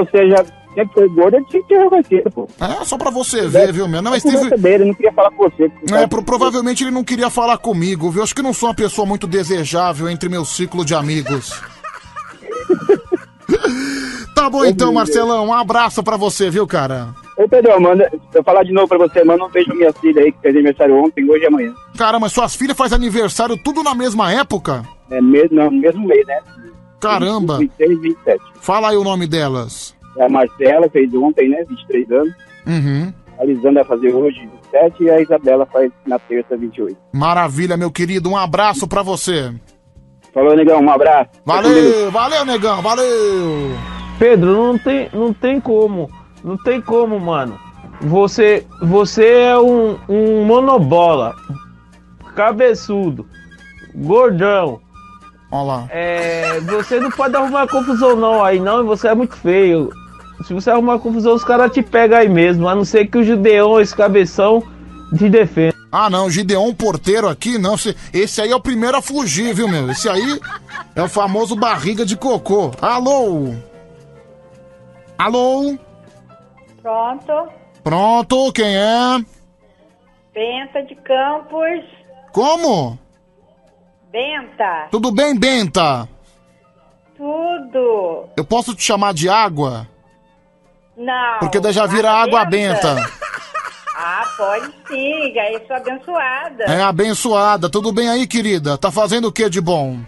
já 0.76 0.82
sempre 0.82 0.94
foi 0.94 1.08
gordo, 1.08 1.36
ele 1.36 1.44
tinha 1.46 1.62
que 1.62 1.68
ter 1.68 1.78
reconhecido, 1.78 2.30
pô. 2.30 2.48
É, 2.60 2.84
só 2.84 2.96
pra 2.98 3.10
você 3.10 3.46
ver, 3.48 3.72
viu, 3.72 3.88
meu? 3.88 4.02
Não, 4.02 4.10
mas 4.10 4.24
É 4.24 4.30
teve. 4.30 4.56
dele, 4.56 4.74
ele 4.76 4.84
não 4.86 4.94
queria 4.94 5.12
falar 5.12 5.30
com 5.30 5.48
você. 5.48 5.70
É, 5.92 6.06
pro- 6.06 6.22
provavelmente 6.22 6.84
ele 6.84 6.90
não 6.90 7.04
queria 7.04 7.30
falar 7.30 7.58
comigo, 7.58 8.10
viu? 8.10 8.22
Acho 8.22 8.34
que 8.34 8.42
não 8.42 8.52
sou 8.52 8.68
uma 8.68 8.74
pessoa 8.74 9.06
muito 9.06 9.26
desejável 9.26 10.08
entre 10.08 10.28
meu 10.28 10.44
ciclo 10.44 10.84
de 10.84 10.94
amigos. 10.94 11.52
tá 14.34 14.50
bom 14.50 14.64
então, 14.64 14.92
Marcelão. 14.92 15.46
Um 15.46 15.52
abraço 15.54 16.02
pra 16.02 16.16
você, 16.16 16.50
viu, 16.50 16.66
cara? 16.66 17.08
Ô, 17.36 17.48
Pedro, 17.48 17.80
manda, 17.80 18.10
eu 18.32 18.44
falar 18.44 18.62
de 18.62 18.72
novo 18.72 18.88
pra 18.88 18.98
você, 18.98 19.24
manda 19.24 19.44
um 19.44 19.50
beijo 19.50 19.68
pra 19.68 19.76
minha 19.76 19.92
filha 19.92 20.22
aí, 20.22 20.32
que 20.32 20.38
fez 20.40 20.54
aniversário 20.54 20.96
ontem, 20.96 21.28
hoje 21.28 21.44
e 21.44 21.46
amanhã. 21.46 21.74
Cara, 21.96 22.18
mas 22.20 22.32
suas 22.32 22.54
filhas 22.54 22.76
fazem 22.76 22.96
aniversário 22.96 23.56
tudo 23.56 23.82
na 23.82 23.94
mesma 23.94 24.32
época? 24.32 24.82
É 25.10 25.20
mesmo, 25.20 25.56
não, 25.56 25.70
no 25.70 25.80
mesmo 25.80 26.06
mês, 26.06 26.26
né? 26.26 26.38
Caramba. 27.00 27.58
26 27.58 27.90
e 27.90 27.94
27. 27.96 28.40
Fala 28.60 28.90
aí 28.90 28.96
o 28.96 29.04
nome 29.04 29.26
delas. 29.26 29.93
A 30.20 30.28
Marcela 30.28 30.88
fez 30.88 31.12
ontem, 31.14 31.48
né? 31.48 31.64
23 31.68 32.10
anos. 32.12 32.34
Uhum. 32.66 33.12
A 33.38 33.44
Lisandra 33.44 33.82
vai 33.82 33.84
fazer 33.84 34.14
hoje 34.14 34.48
27 34.72 35.02
e 35.02 35.10
a 35.10 35.20
Isabela 35.20 35.66
faz 35.66 35.90
na 36.06 36.18
terça 36.18 36.56
28. 36.56 36.96
Maravilha, 37.12 37.76
meu 37.76 37.90
querido. 37.90 38.30
Um 38.30 38.36
abraço 38.36 38.86
pra 38.86 39.02
você. 39.02 39.52
Falou, 40.32 40.56
negão, 40.56 40.80
um 40.80 40.90
abraço. 40.90 41.30
Valeu, 41.44 42.10
valeu, 42.10 42.44
negão, 42.44 42.82
valeu. 42.82 43.70
Pedro, 44.18 44.52
não 44.52 44.78
tem, 44.78 45.08
não 45.12 45.32
tem 45.32 45.60
como. 45.60 46.10
Não 46.42 46.56
tem 46.56 46.80
como, 46.80 47.18
mano. 47.18 47.58
você, 48.00 48.66
você 48.82 49.26
é 49.26 49.58
um, 49.58 49.98
um 50.08 50.44
monobola, 50.44 51.34
cabeçudo, 52.34 53.26
gordão. 53.94 54.80
Olha 55.50 55.64
lá. 55.64 55.86
É, 55.90 56.60
você 56.60 56.98
não 56.98 57.10
pode 57.10 57.36
arrumar 57.36 57.68
confusão 57.68 58.16
não 58.16 58.44
aí 58.44 58.58
não, 58.58 58.84
você 58.84 59.08
é 59.08 59.14
muito 59.14 59.36
feio. 59.36 59.90
Se 60.42 60.52
você 60.52 60.70
arrumar 60.70 60.98
confusão, 60.98 61.34
os 61.34 61.44
caras 61.44 61.72
te 61.72 61.82
pegam 61.82 62.18
aí 62.18 62.28
mesmo, 62.28 62.68
a 62.68 62.74
não 62.74 62.84
ser 62.84 63.06
que 63.06 63.18
o 63.18 63.24
Judeão, 63.24 63.80
esse 63.80 63.94
cabeção, 63.94 64.62
te 65.16 65.28
defenda. 65.28 65.74
Ah, 65.90 66.10
não, 66.10 66.28
Gideon 66.28 66.74
Porteiro 66.74 67.28
aqui, 67.28 67.56
não. 67.56 67.74
Esse, 67.74 67.96
esse 68.12 68.40
aí 68.40 68.50
é 68.50 68.56
o 68.56 68.60
primeiro 68.60 68.96
a 68.96 69.02
fugir, 69.02 69.54
viu, 69.54 69.68
meu? 69.68 69.88
Esse 69.90 70.08
aí 70.08 70.40
é 70.96 71.02
o 71.02 71.08
famoso 71.08 71.54
barriga 71.54 72.04
de 72.04 72.16
cocô. 72.16 72.72
Alô? 72.82 73.54
Alô? 75.16 75.78
Pronto. 76.82 77.48
Pronto, 77.84 78.52
quem 78.52 78.76
é? 78.76 79.24
Benta 80.34 80.82
de 80.82 80.96
Campos. 80.96 81.84
Como? 82.32 82.98
Benta. 84.10 84.88
Tudo 84.90 85.12
bem, 85.12 85.38
Benta? 85.38 86.08
Tudo. 87.16 88.28
Eu 88.36 88.44
posso 88.44 88.74
te 88.74 88.82
chamar 88.82 89.14
de 89.14 89.28
água? 89.28 89.88
Não. 90.96 91.38
Porque 91.40 91.60
daí 91.60 91.72
já 91.72 91.86
vira 91.86 92.10
água 92.10 92.44
benta. 92.44 92.96
Ah, 93.96 94.24
pode 94.36 94.66
sim, 94.88 95.32
já 95.32 95.52
eu 95.52 95.64
sou 95.68 95.76
abençoada. 95.76 96.64
É 96.64 96.82
abençoada. 96.82 97.70
Tudo 97.70 97.92
bem 97.92 98.08
aí, 98.08 98.26
querida? 98.26 98.76
Tá 98.76 98.90
fazendo 98.90 99.28
o 99.28 99.32
que 99.32 99.48
de 99.48 99.60
bom? 99.60 99.98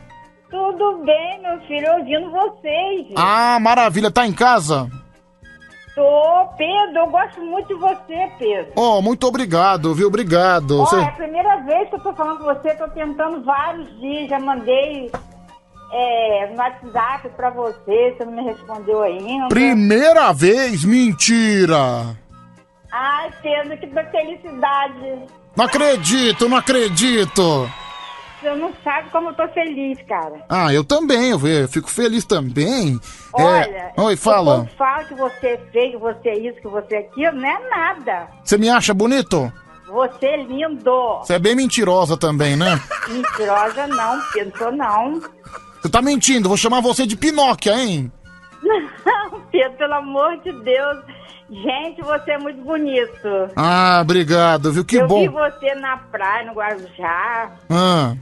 Tudo 0.51 1.05
bem, 1.05 1.41
meu 1.41 1.61
filho, 1.69 1.93
ouvindo 1.97 2.29
vocês. 2.33 3.07
Ah, 3.17 3.59
maravilha. 3.61 4.11
Tá 4.11 4.27
em 4.27 4.33
casa? 4.33 4.91
Tô, 5.95 6.49
Pedro, 6.59 6.99
eu 6.99 7.07
gosto 7.07 7.41
muito 7.41 7.69
de 7.69 7.75
você, 7.75 8.29
Pedro. 8.39 8.73
Oh, 8.75 9.01
muito 9.01 9.25
obrigado, 9.27 9.95
viu? 9.95 10.09
Obrigado. 10.09 10.81
Ó, 10.81 10.85
Você- 10.85 10.97
é 10.97 11.05
a 11.05 11.13
primeira 11.13 11.57
vez 11.63 11.89
que 11.89 11.95
eu 11.95 12.01
tô 12.01 12.13
falando 12.13 12.39
com 12.39 12.45
você, 12.45 12.75
tô 12.75 12.89
tentando 12.89 13.43
vários 13.45 13.89
dias, 14.01 14.29
já 14.29 14.41
mandei 14.41 15.11
é, 15.93 16.51
no 16.51 16.57
WhatsApp 16.59 17.29
pra 17.37 17.51
você, 17.51 18.15
você 18.17 18.25
não 18.25 18.33
me 18.33 18.43
respondeu 18.43 19.03
ainda. 19.03 19.49
Primeira 19.49 20.33
vez? 20.33 20.85
Mentira! 20.85 22.17
Ai, 22.93 23.31
Pedro, 23.43 23.77
que 23.79 23.87
felicidade. 24.11 25.23
Não 25.57 25.65
acredito, 25.65 26.49
não 26.49 26.57
acredito! 26.57 27.71
Você 28.41 28.55
não 28.55 28.73
sabe 28.85 29.11
como 29.11 29.31
eu 29.31 29.35
tô 29.35 29.49
feliz, 29.49 29.99
cara. 30.07 30.45
Ah, 30.49 30.73
eu 30.73 30.85
também, 30.85 31.31
eu 31.31 31.69
fico 31.69 31.91
feliz 31.91 32.25
também. 32.25 33.01
Olha, 33.33 33.93
É... 33.97 34.01
Oi, 34.01 34.17
fala. 34.17 34.59
povo 34.59 34.71
fala 34.77 35.05
que 35.05 35.15
você 35.15 35.47
é 35.49 35.59
feio, 35.73 35.93
que 35.93 35.97
você 35.99 36.29
é 36.29 36.39
isso, 36.39 36.61
que 36.61 36.69
você 36.69 36.97
é 36.97 36.99
aquilo, 36.99 37.33
não 37.33 37.49
é 37.49 37.69
nada. 37.71 38.29
Você 38.45 38.59
me 38.59 38.69
acha 38.69 38.93
bonito? 38.93 39.51
Você 39.89 40.27
é 40.27 40.37
lindo. 40.37 41.19
Você 41.21 41.35
é 41.35 41.39
bem 41.39 41.55
mentirosa 41.57 42.17
também, 42.17 42.57
né? 42.57 42.81
Mentirosa 43.09 43.87
não, 43.87 44.21
Pedro, 44.33 44.59
sou 44.59 44.73
não. 44.73 45.21
Você 45.81 45.89
tá 45.89 46.03
mentindo, 46.03 46.49
vou 46.49 46.57
chamar 46.57 46.81
você 46.81 47.07
de 47.07 47.17
Pinóquia, 47.17 47.73
hein? 47.77 48.11
Não, 48.63 49.41
Pedro, 49.53 49.77
pelo 49.77 49.95
amor 49.95 50.37
de 50.39 50.53
Deus. 50.53 50.99
Gente, 51.49 52.03
você 52.03 52.33
é 52.33 52.39
muito 52.39 52.61
bonito. 52.63 53.29
Ah, 53.55 54.01
obrigado, 54.03 54.73
viu? 54.73 54.85
Que 54.85 54.97
eu 54.97 55.07
bom. 55.07 55.21
vi 55.21 55.29
você 55.29 55.75
na 55.77 55.97
praia, 55.97 56.45
no 56.47 56.55
Guarujá, 56.55 57.53
Ah, 57.71 58.15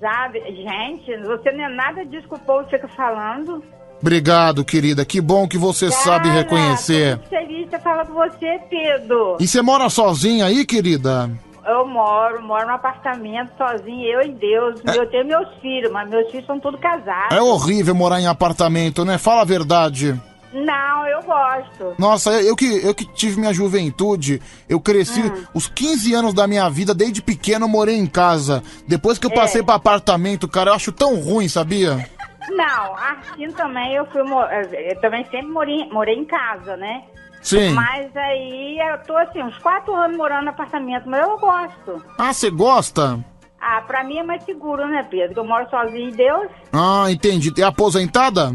sabe? 0.00 0.40
Gente, 0.40 1.16
você 1.26 1.52
não 1.52 1.64
é 1.66 1.68
nada 1.68 2.04
disso 2.06 2.26
que 2.26 2.34
o 2.34 2.38
povo 2.38 2.66
fica 2.70 2.88
falando. 2.88 3.62
obrigado, 4.00 4.64
querida. 4.64 5.04
Que 5.04 5.20
bom 5.20 5.46
que 5.46 5.58
você 5.58 5.90
sabe 5.90 6.28
Cara, 6.28 6.40
reconhecer. 6.40 7.18
Tô 7.18 7.36
muito 7.36 7.46
feliz 7.46 7.70
de 7.70 7.78
falado 7.78 8.06
com 8.08 8.14
você, 8.14 8.58
Pedro. 8.70 9.36
E 9.38 9.46
você 9.46 9.60
mora 9.60 9.90
sozinha 9.90 10.46
aí, 10.46 10.64
querida? 10.64 11.28
Eu 11.66 11.86
moro, 11.86 12.42
moro 12.42 12.66
num 12.66 12.74
apartamento 12.74 13.50
sozinho, 13.58 14.04
eu 14.06 14.22
e 14.22 14.32
Deus. 14.32 14.80
Eu 14.94 15.08
tenho 15.10 15.26
meus 15.26 15.48
filhos, 15.60 15.90
mas 15.90 16.08
meus 16.08 16.30
filhos 16.30 16.46
são 16.46 16.60
todos 16.60 16.80
casados. 16.80 17.36
É 17.36 17.40
horrível 17.40 17.94
morar 17.94 18.20
em 18.20 18.26
apartamento, 18.26 19.04
né? 19.04 19.18
Fala 19.18 19.42
a 19.42 19.44
verdade. 19.44 20.20
Não, 20.52 21.06
eu 21.06 21.22
gosto. 21.22 21.94
Nossa, 21.98 22.30
eu 22.40 22.54
que, 22.56 22.64
eu 22.86 22.94
que 22.94 23.04
tive 23.04 23.38
minha 23.38 23.52
juventude, 23.52 24.40
eu 24.68 24.80
cresci 24.80 25.20
Hum. 25.20 25.44
os 25.52 25.66
15 25.66 26.14
anos 26.14 26.32
da 26.32 26.46
minha 26.46 26.68
vida, 26.70 26.94
desde 26.94 27.20
pequeno 27.20 27.64
eu 27.66 27.68
morei 27.68 27.96
em 27.96 28.06
casa. 28.06 28.62
Depois 28.86 29.18
que 29.18 29.26
eu 29.26 29.30
passei 29.30 29.60
É. 29.60 29.64
pra 29.64 29.74
apartamento, 29.74 30.48
cara, 30.48 30.70
eu 30.70 30.74
acho 30.74 30.92
tão 30.92 31.16
ruim, 31.20 31.48
sabia? 31.48 32.08
Não, 32.48 32.94
assim 32.94 33.50
também 33.56 33.94
eu 33.96 34.06
fui. 34.06 34.22
mo- 34.22 34.40
Eu 34.44 35.00
também 35.00 35.24
sempre 35.24 35.48
morei, 35.48 35.84
morei 35.90 36.14
em 36.14 36.24
casa, 36.24 36.76
né? 36.76 37.02
Sim. 37.46 37.70
Mas 37.74 38.14
aí 38.16 38.76
eu 38.90 38.98
tô 39.06 39.16
assim, 39.16 39.40
uns 39.40 39.56
quatro 39.58 39.94
anos 39.94 40.16
morando 40.16 40.44
no 40.44 40.50
apartamento, 40.50 41.08
mas 41.08 41.22
eu 41.22 41.38
gosto. 41.38 42.04
Ah, 42.18 42.32
você 42.32 42.50
gosta? 42.50 43.24
Ah, 43.60 43.82
pra 43.86 44.02
mim 44.02 44.18
é 44.18 44.22
mais 44.24 44.42
seguro, 44.42 44.84
né, 44.88 45.06
Pedro? 45.08 45.32
Que 45.32 45.38
eu 45.38 45.44
moro 45.44 45.70
sozinho 45.70 46.08
em 46.08 46.12
Deus. 46.12 46.48
Ah, 46.72 47.06
entendi. 47.08 47.52
É 47.56 47.62
aposentada? 47.62 48.52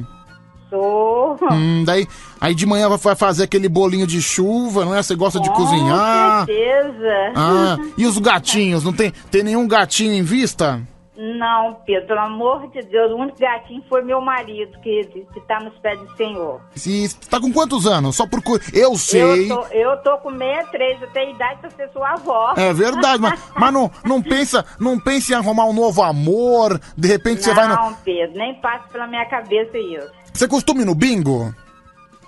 Sou. 0.69 1.37
Hum, 1.51 1.85
daí, 1.85 2.05
aí 2.39 2.53
de 2.53 2.65
manhã 2.65 2.89
vai 2.89 3.15
fazer 3.15 3.43
aquele 3.43 3.69
bolinho 3.69 4.05
de 4.05 4.21
chuva, 4.21 4.83
não 4.83 4.93
é? 4.93 5.01
Você 5.01 5.15
gosta 5.15 5.39
de 5.39 5.49
cozinhar? 5.51 6.41
Com 6.41 6.45
certeza. 6.47 7.31
Ah, 7.33 7.77
e 7.97 8.05
os 8.05 8.17
gatinhos? 8.17 8.83
Não 8.83 8.91
tem, 8.91 9.11
tem 9.31 9.41
nenhum 9.41 9.67
gatinho 9.69 10.13
em 10.13 10.23
vista? 10.23 10.81
Não, 11.15 11.75
Pedro, 11.85 12.07
pelo 12.07 12.19
amor 12.21 12.67
de 12.71 12.81
Deus, 12.83 13.11
o 13.11 13.15
único 13.15 13.37
gatinho 13.37 13.83
foi 13.89 14.01
meu 14.01 14.21
marido, 14.21 14.79
que, 14.79 15.03
que 15.33 15.41
tá 15.41 15.59
nos 15.59 15.77
pés 15.79 15.99
do 15.99 16.15
Senhor. 16.15 16.61
Se, 16.73 17.13
tá 17.29 17.39
com 17.39 17.51
quantos 17.51 17.85
anos? 17.85 18.15
Só 18.15 18.25
por... 18.25 18.41
Eu 18.73 18.95
sei. 18.95 19.51
Eu 19.51 19.55
tô, 19.55 19.67
eu 19.67 19.97
tô 19.97 20.17
com 20.19 20.31
63, 20.31 21.01
eu 21.01 21.11
tenho 21.11 21.35
idade 21.35 21.59
pra 21.59 21.69
ser 21.69 21.89
sua 21.89 22.11
avó. 22.11 22.53
É 22.55 22.73
verdade, 22.73 23.21
mas, 23.21 23.39
mas 23.53 23.73
não, 23.73 23.91
não, 24.05 24.21
pensa, 24.21 24.65
não 24.79 24.97
pensa 24.97 25.33
em 25.33 25.35
arrumar 25.35 25.65
um 25.65 25.73
novo 25.73 26.01
amor, 26.01 26.79
de 26.97 27.07
repente 27.09 27.43
você 27.43 27.53
vai 27.53 27.67
no... 27.67 27.75
Não, 27.75 27.93
Pedro, 27.95 28.37
nem 28.37 28.55
passa 28.61 28.87
pela 28.87 29.05
minha 29.05 29.25
cabeça 29.25 29.77
isso. 29.77 30.11
Você 30.33 30.47
costuma 30.47 30.81
ir 30.81 30.85
no 30.85 30.95
bingo? 30.95 31.53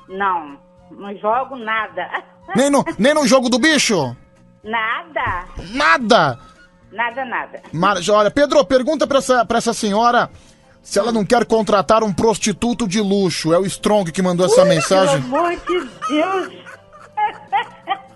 Não, 0.09 0.59
não 0.91 1.15
jogo 1.17 1.55
nada. 1.55 2.21
Nem 2.53 2.69
no, 2.69 2.83
nem 2.99 3.13
no 3.13 3.25
jogo 3.27 3.47
do 3.47 3.57
bicho? 3.57 4.13
Nada, 4.61 5.45
Nada! 5.73 6.52
Nada, 6.93 7.25
nada. 7.25 7.61
Mas, 7.71 8.07
olha, 8.09 8.31
Pedro, 8.31 8.63
pergunta 8.65 9.05
pra 9.05 9.17
essa, 9.19 9.45
pra 9.45 9.57
essa 9.57 9.73
senhora 9.73 10.29
se 10.81 10.99
ela 10.99 11.11
não 11.11 11.25
quer 11.25 11.45
contratar 11.45 12.03
um 12.03 12.13
prostituto 12.13 12.87
de 12.87 13.01
luxo. 13.01 13.53
É 13.53 13.57
o 13.57 13.65
Strong 13.65 14.11
que 14.11 14.21
mandou 14.21 14.45
essa 14.45 14.65
mensagem. 14.65 15.21
Pelo 15.21 15.35
amor 15.35 15.51
de 15.55 15.79
Deus. 16.09 16.63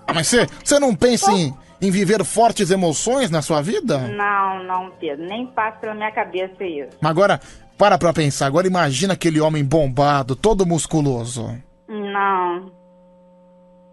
Ah, 0.07 0.13
Mas 0.13 0.27
você, 0.27 0.47
você 0.63 0.79
não 0.79 0.95
pensa 0.95 1.31
em, 1.31 1.53
em 1.81 1.91
viver 1.91 2.23
fortes 2.23 2.71
emoções 2.71 3.29
na 3.29 3.41
sua 3.41 3.61
vida? 3.61 3.97
Não, 3.99 4.63
não, 4.63 4.91
Pedro, 4.91 5.25
nem 5.25 5.47
passa 5.47 5.77
pela 5.77 5.93
minha 5.93 6.11
cabeça 6.11 6.63
isso. 6.63 6.97
Mas 7.01 7.11
agora, 7.11 7.39
para 7.77 7.97
pra 7.97 8.11
pensar. 8.13 8.47
Agora 8.47 8.67
imagina 8.67 9.13
aquele 9.13 9.39
homem 9.39 9.63
bombado, 9.63 10.35
todo 10.35 10.65
musculoso. 10.65 11.55
Não. 11.87 12.71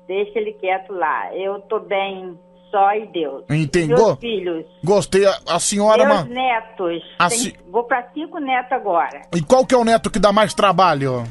Deixa 0.09 0.39
ele 0.39 0.52
quieto 0.55 0.93
lá. 0.93 1.35
Eu 1.35 1.61
tô 1.61 1.81
bem, 1.81 2.39
só 2.74 2.92
e 2.94 3.06
Deus. 3.06 3.44
Entendeu? 3.48 3.96
Meus 3.96 4.18
filhos. 4.18 4.64
Gostei. 4.82 5.24
A, 5.26 5.38
a 5.48 5.60
senhora... 5.60 6.05
meus 6.05 6.18
ma- 6.20 6.34
netos. 6.34 7.02
Tem- 7.30 7.55
Vou 7.70 7.84
pra 7.84 8.05
cinco 8.12 8.38
netos 8.40 8.72
agora. 8.72 9.22
E 9.34 9.40
qual 9.40 9.64
que 9.64 9.74
é 9.74 9.78
o 9.78 9.84
neto 9.84 10.10
que 10.10 10.18
dá 10.18 10.32
mais 10.32 10.52
trabalho? 10.55 11.22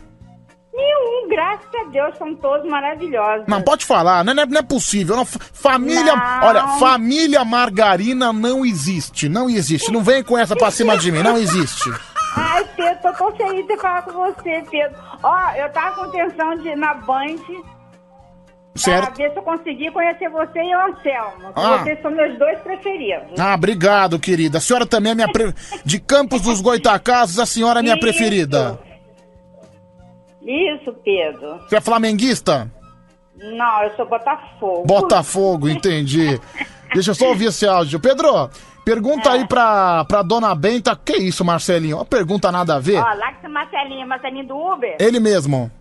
Nenhum, 0.73 1.27
graças 1.29 1.67
a 1.75 1.83
Deus, 1.91 2.17
são 2.17 2.33
todos 2.35 2.67
maravilhosos. 2.69 3.45
Não, 3.47 3.61
pode 3.61 3.85
falar, 3.85 4.23
não 4.23 4.31
é, 4.41 4.45
não 4.45 4.59
é 4.59 4.63
possível. 4.63 5.15
Não, 5.15 5.25
fa- 5.25 5.39
família. 5.53 6.15
Não. 6.15 6.47
Olha, 6.47 6.67
família 6.79 7.43
margarina 7.45 8.31
não 8.33 8.65
existe. 8.65 9.27
Não 9.29 9.49
existe. 9.49 9.91
Não 9.91 10.01
vem 10.01 10.23
com 10.23 10.37
essa 10.37 10.55
pra 10.55 10.71
cima 10.71 10.97
de 10.97 11.11
mim, 11.11 11.21
não 11.21 11.37
existe. 11.37 11.91
Ai, 12.35 12.65
Pedro, 12.75 12.97
tô 13.03 13.13
tão 13.13 13.35
feliz 13.35 13.67
de 13.67 13.77
falar 13.77 14.01
com 14.03 14.13
você, 14.13 14.63
Pedro. 14.71 14.95
Ó, 15.21 15.49
eu 15.51 15.69
tava 15.71 15.95
com 15.95 16.05
intenção 16.07 16.55
de 16.55 16.69
ir 16.69 16.75
na 16.77 16.93
Band 16.95 17.35
pra 18.73 18.81
Certo? 18.81 19.17
ver 19.17 19.31
se 19.31 19.37
eu 19.37 19.43
conseguia 19.43 19.91
conhecer 19.91 20.29
você 20.29 20.59
e 20.59 20.75
o 20.75 20.79
Anselmo. 20.87 21.51
Ah. 21.55 21.77
Vocês 21.77 22.01
são 22.01 22.11
meus 22.11 22.37
dois 22.39 22.59
preferidos. 22.59 23.39
Ah, 23.39 23.53
obrigado, 23.53 24.17
querida. 24.19 24.57
A 24.57 24.61
senhora 24.61 24.85
também 24.85 25.11
é 25.11 25.15
minha. 25.15 25.31
Pre... 25.31 25.53
De 25.85 25.99
Campos 25.99 26.41
dos 26.41 26.59
Goitacazes, 26.61 27.37
a 27.39 27.45
senhora 27.45 27.79
é 27.79 27.83
minha 27.83 27.93
Isso. 27.95 28.01
preferida. 28.01 28.79
Isso, 30.41 30.93
Pedro. 31.05 31.57
Você 31.69 31.77
é 31.77 31.81
flamenguista? 31.81 32.69
Não, 33.35 33.83
eu 33.83 33.95
sou 33.95 34.05
Botafogo. 34.07 34.85
Botafogo, 34.85 35.69
entendi. 35.69 36.39
Deixa 36.93 37.11
eu 37.11 37.15
só 37.15 37.27
ouvir 37.29 37.45
esse 37.45 37.65
áudio. 37.65 37.99
Pedro, 37.99 38.49
pergunta 38.83 39.29
É. 39.29 39.33
aí 39.33 39.47
pra, 39.47 40.03
pra 40.05 40.21
dona 40.21 40.53
Benta. 40.53 40.95
Que 40.95 41.15
isso, 41.17 41.43
Marcelinho? 41.45 41.97
Uma 41.97 42.05
pergunta 42.05 42.51
nada 42.51 42.75
a 42.75 42.79
ver. 42.79 42.97
Ó, 42.99 43.13
lá 43.13 43.33
que 43.33 43.47
Marcelinho, 43.47 44.07
Marcelinho 44.07 44.47
do 44.47 44.57
Uber. 44.57 44.97
Ele 44.99 45.19
mesmo. 45.19 45.71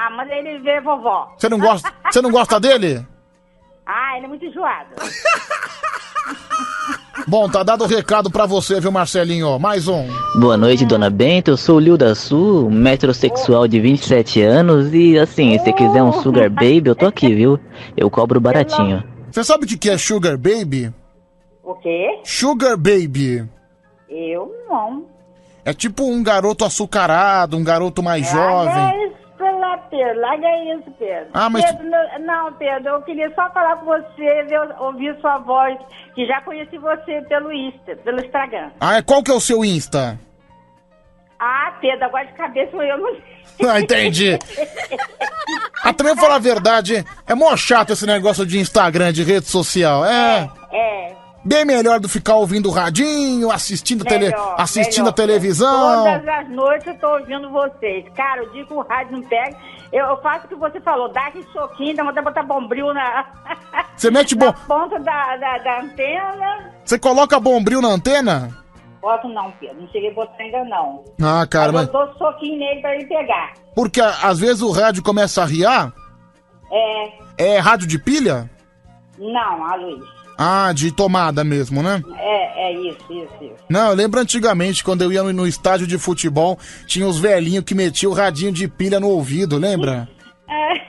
Ah, 0.00 0.10
mas 0.10 0.30
ele 0.30 0.60
vê 0.60 0.80
vovó. 0.80 1.34
Você 1.36 1.48
não 1.48 1.58
gosta, 1.58 1.92
você 2.08 2.22
não 2.22 2.30
gosta 2.30 2.60
dele? 2.60 3.04
Ah, 3.90 4.18
ele 4.18 4.26
é 4.26 4.28
muito 4.28 4.44
enjoado. 4.44 4.90
Bom, 7.26 7.48
tá 7.48 7.62
dado 7.62 7.84
o 7.84 7.86
recado 7.86 8.30
pra 8.30 8.44
você, 8.44 8.78
viu, 8.78 8.92
Marcelinho? 8.92 9.58
Mais 9.58 9.88
um. 9.88 10.06
Boa 10.38 10.58
noite, 10.58 10.84
dona 10.84 11.08
Benta. 11.08 11.50
Eu 11.50 11.56
sou 11.56 11.76
o 11.76 11.80
Lil 11.80 11.96
da 11.96 12.14
Sul, 12.14 12.70
metrosexual 12.70 13.66
de 13.66 13.80
27 13.80 14.42
anos. 14.42 14.92
E 14.92 15.18
assim, 15.18 15.58
se 15.60 15.72
quiser 15.72 16.02
um 16.02 16.12
Sugar 16.12 16.50
Baby, 16.50 16.88
eu 16.88 16.94
tô 16.94 17.06
aqui, 17.06 17.34
viu? 17.34 17.58
Eu 17.96 18.10
cobro 18.10 18.38
baratinho. 18.38 19.02
Você 19.30 19.42
sabe 19.42 19.64
o 19.64 19.66
que 19.66 19.88
é 19.88 19.96
Sugar 19.96 20.36
Baby? 20.36 20.92
O 21.62 21.74
quê? 21.76 22.20
Sugar 22.24 22.76
Baby. 22.76 23.48
Eu 24.06 24.54
não. 24.68 25.06
É 25.64 25.72
tipo 25.72 26.04
um 26.04 26.22
garoto 26.22 26.62
açucarado, 26.62 27.56
um 27.56 27.64
garoto 27.64 28.02
mais 28.02 28.30
jovem. 28.30 29.16
Pedro. 30.04 30.20
Larga 30.20 30.48
isso, 30.74 30.90
Pedro. 30.98 31.28
Ah, 31.34 31.50
mas- 31.50 31.64
Pedro, 31.64 31.84
não- 31.90 32.18
não, 32.20 32.52
Pedro, 32.54 32.88
eu 32.90 33.02
queria 33.02 33.32
só 33.34 33.50
falar 33.50 33.76
com 33.76 33.86
você, 33.86 34.42
ver, 34.44 34.60
ouvir 34.80 35.16
sua 35.20 35.38
voz, 35.38 35.76
que 36.14 36.26
já 36.26 36.40
conheci 36.42 36.78
você 36.78 37.20
pelo 37.28 37.52
Insta, 37.52 37.96
pelo 38.04 38.20
Instagram. 38.24 38.70
Ah, 38.80 38.98
é- 38.98 39.02
qual 39.02 39.22
que 39.22 39.30
é 39.30 39.34
o 39.34 39.40
seu 39.40 39.64
Insta? 39.64 40.18
Ah, 41.40 41.72
Pedro, 41.80 42.04
agora 42.04 42.26
de 42.26 42.32
cabeça 42.32 42.76
eu 42.76 42.98
não 42.98 43.16
Ah, 43.70 43.80
entendi. 43.80 44.38
Ah, 45.84 45.92
também 45.92 46.14
vou 46.14 46.22
falar 46.22 46.36
a 46.36 46.40
verdade, 46.40 47.04
é 47.26 47.34
mó 47.34 47.56
chato 47.56 47.92
esse 47.92 48.06
negócio 48.06 48.44
de 48.46 48.58
Instagram, 48.58 49.12
de 49.12 49.22
rede 49.22 49.46
social. 49.46 50.04
É. 50.04 50.48
É. 50.72 51.08
Bem 51.44 51.64
melhor 51.64 51.98
do 52.00 52.08
ficar 52.08 52.34
ouvindo 52.34 52.68
radinho, 52.70 53.50
assistindo, 53.50 54.04
tele, 54.04 54.26
Melhor, 54.26 54.56
assistindo 54.58 55.04
melhor. 55.04 55.10
a 55.10 55.12
televisão. 55.14 56.04
Todas 56.04 56.28
as 56.28 56.48
noites 56.50 56.86
eu 56.88 56.98
tô 56.98 57.08
ouvindo 57.16 57.48
vocês. 57.50 58.04
Cara, 58.14 58.42
o 58.42 58.50
dia 58.52 58.66
que 58.66 58.74
o 58.74 58.80
rádio 58.82 59.12
não 59.16 59.22
pega, 59.22 59.56
eu, 59.92 60.16
faço 60.22 60.46
o 60.46 60.48
que 60.48 60.54
você 60.54 60.80
falou, 60.80 61.08
dá 61.12 61.26
aquele 61.26 61.46
soquinho, 61.52 61.96
dá 61.96 62.02
vontade 62.02 62.18
de 62.26 62.32
botar 62.32 62.42
bombril 62.42 62.92
na, 62.92 63.24
Você 63.96 64.10
mete 64.10 64.34
bom. 64.36 64.46
na 64.46 64.52
ponta 64.52 64.98
da, 65.00 65.36
da, 65.36 65.58
da 65.58 65.80
antena. 65.80 66.72
Você 66.84 66.98
coloca 66.98 67.40
bombril 67.40 67.80
na 67.80 67.88
antena? 67.88 68.56
Boto 69.00 69.28
não, 69.28 69.50
Pedro, 69.52 69.80
não 69.82 69.88
cheguei 69.88 70.10
a 70.10 70.14
botar 70.14 70.42
ainda 70.42 70.64
não. 70.64 71.04
Ah, 71.22 71.46
cara, 71.46 71.70
mas 71.72 71.86
eu 71.86 71.92
dou 71.92 72.12
soquinho 72.14 72.58
nele 72.58 72.80
pra 72.80 72.94
ele 72.96 73.06
pegar. 73.06 73.52
Porque 73.74 74.00
às 74.00 74.40
vezes 74.40 74.60
o 74.60 74.72
rádio 74.72 75.02
começa 75.02 75.42
a 75.42 75.46
riar. 75.46 75.92
É, 76.70 77.54
É 77.54 77.58
rádio 77.58 77.86
de 77.86 77.98
pilha? 77.98 78.50
não, 79.18 79.64
a 79.64 79.74
luz. 79.76 80.04
Ah, 80.38 80.72
de 80.72 80.92
tomada 80.92 81.42
mesmo, 81.42 81.82
né? 81.82 82.00
É, 82.16 82.68
é 82.68 82.72
isso, 82.72 82.98
isso, 83.10 83.28
isso. 83.44 83.54
Não, 83.68 83.88
eu 83.90 83.94
lembro 83.96 84.20
antigamente, 84.20 84.84
quando 84.84 85.02
eu 85.02 85.12
ia 85.12 85.22
no, 85.24 85.32
no 85.32 85.46
estádio 85.48 85.86
de 85.86 85.98
futebol, 85.98 86.56
tinha 86.86 87.06
os 87.06 87.18
velhinhos 87.18 87.64
que 87.64 87.74
metiam 87.74 88.12
o 88.12 88.14
radinho 88.14 88.52
de 88.52 88.68
pilha 88.68 89.00
no 89.00 89.08
ouvido, 89.08 89.58
lembra? 89.58 90.08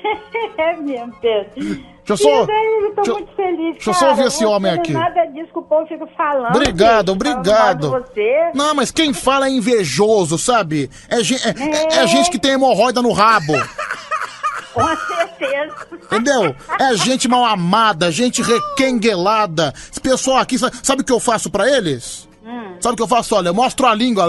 É 0.58 0.76
mesmo, 0.76 1.14
Pedro. 1.22 1.52
Deixa 1.56 1.84
eu 2.10 2.18
só- 2.18 2.46
Pedro, 2.46 2.86
eu 2.86 2.96
tô 2.96 3.02
deixa 3.02 3.14
muito 3.14 3.36
feliz, 3.36 3.72
deixa 3.76 3.90
eu 3.90 3.94
só 3.94 4.10
ouvir 4.10 4.26
esse 4.26 4.46
homem 4.46 4.72
aqui. 4.74 4.92
Nada 4.92 5.26
disso 5.28 5.48
que 5.54 5.60
o 5.60 5.62
povo 5.62 5.88
fica 5.88 6.06
falando. 6.18 6.54
Obrigado, 6.56 7.10
obrigado. 7.14 7.90
Você. 7.92 8.52
Não, 8.54 8.76
mas 8.76 8.92
quem 8.92 9.14
fala 9.14 9.48
é 9.48 9.52
invejoso, 9.52 10.38
sabe? 10.38 10.90
É, 11.10 11.16
é- 11.18 11.98
é- 12.00 12.04
é 12.04 12.08
gente 12.08 12.30
que 12.30 12.38
tem 12.40 12.52
hemorroida 12.52 13.02
no 13.02 13.12
rabo. 13.14 13.54
Com 14.74 14.88
certeza. 14.96 15.76
Entendeu? 16.04 16.56
É 16.80 16.96
gente 16.96 17.28
mal 17.28 17.44
amada, 17.46 18.12
gente 18.12 18.42
requenguelada. 18.42 19.74
Esse 19.92 20.00
pessoal 20.00 20.38
aqui, 20.38 20.58
sa- 20.58 20.72
sabe 20.84 21.02
o 21.02 21.06
que 21.06 21.12
eu 21.12 21.20
faço 21.20 21.50
pra 21.50 21.68
eles? 21.70 22.28
Hum. 22.46 22.76
Sabe 22.80 22.94
o 22.94 22.96
que 22.98 23.04
eu 23.04 23.08
faço? 23.08 23.36
Olha, 23.36 23.50
eu 23.50 23.54
mostro 23.54 23.86
a 23.88 23.94
língua. 23.94 24.26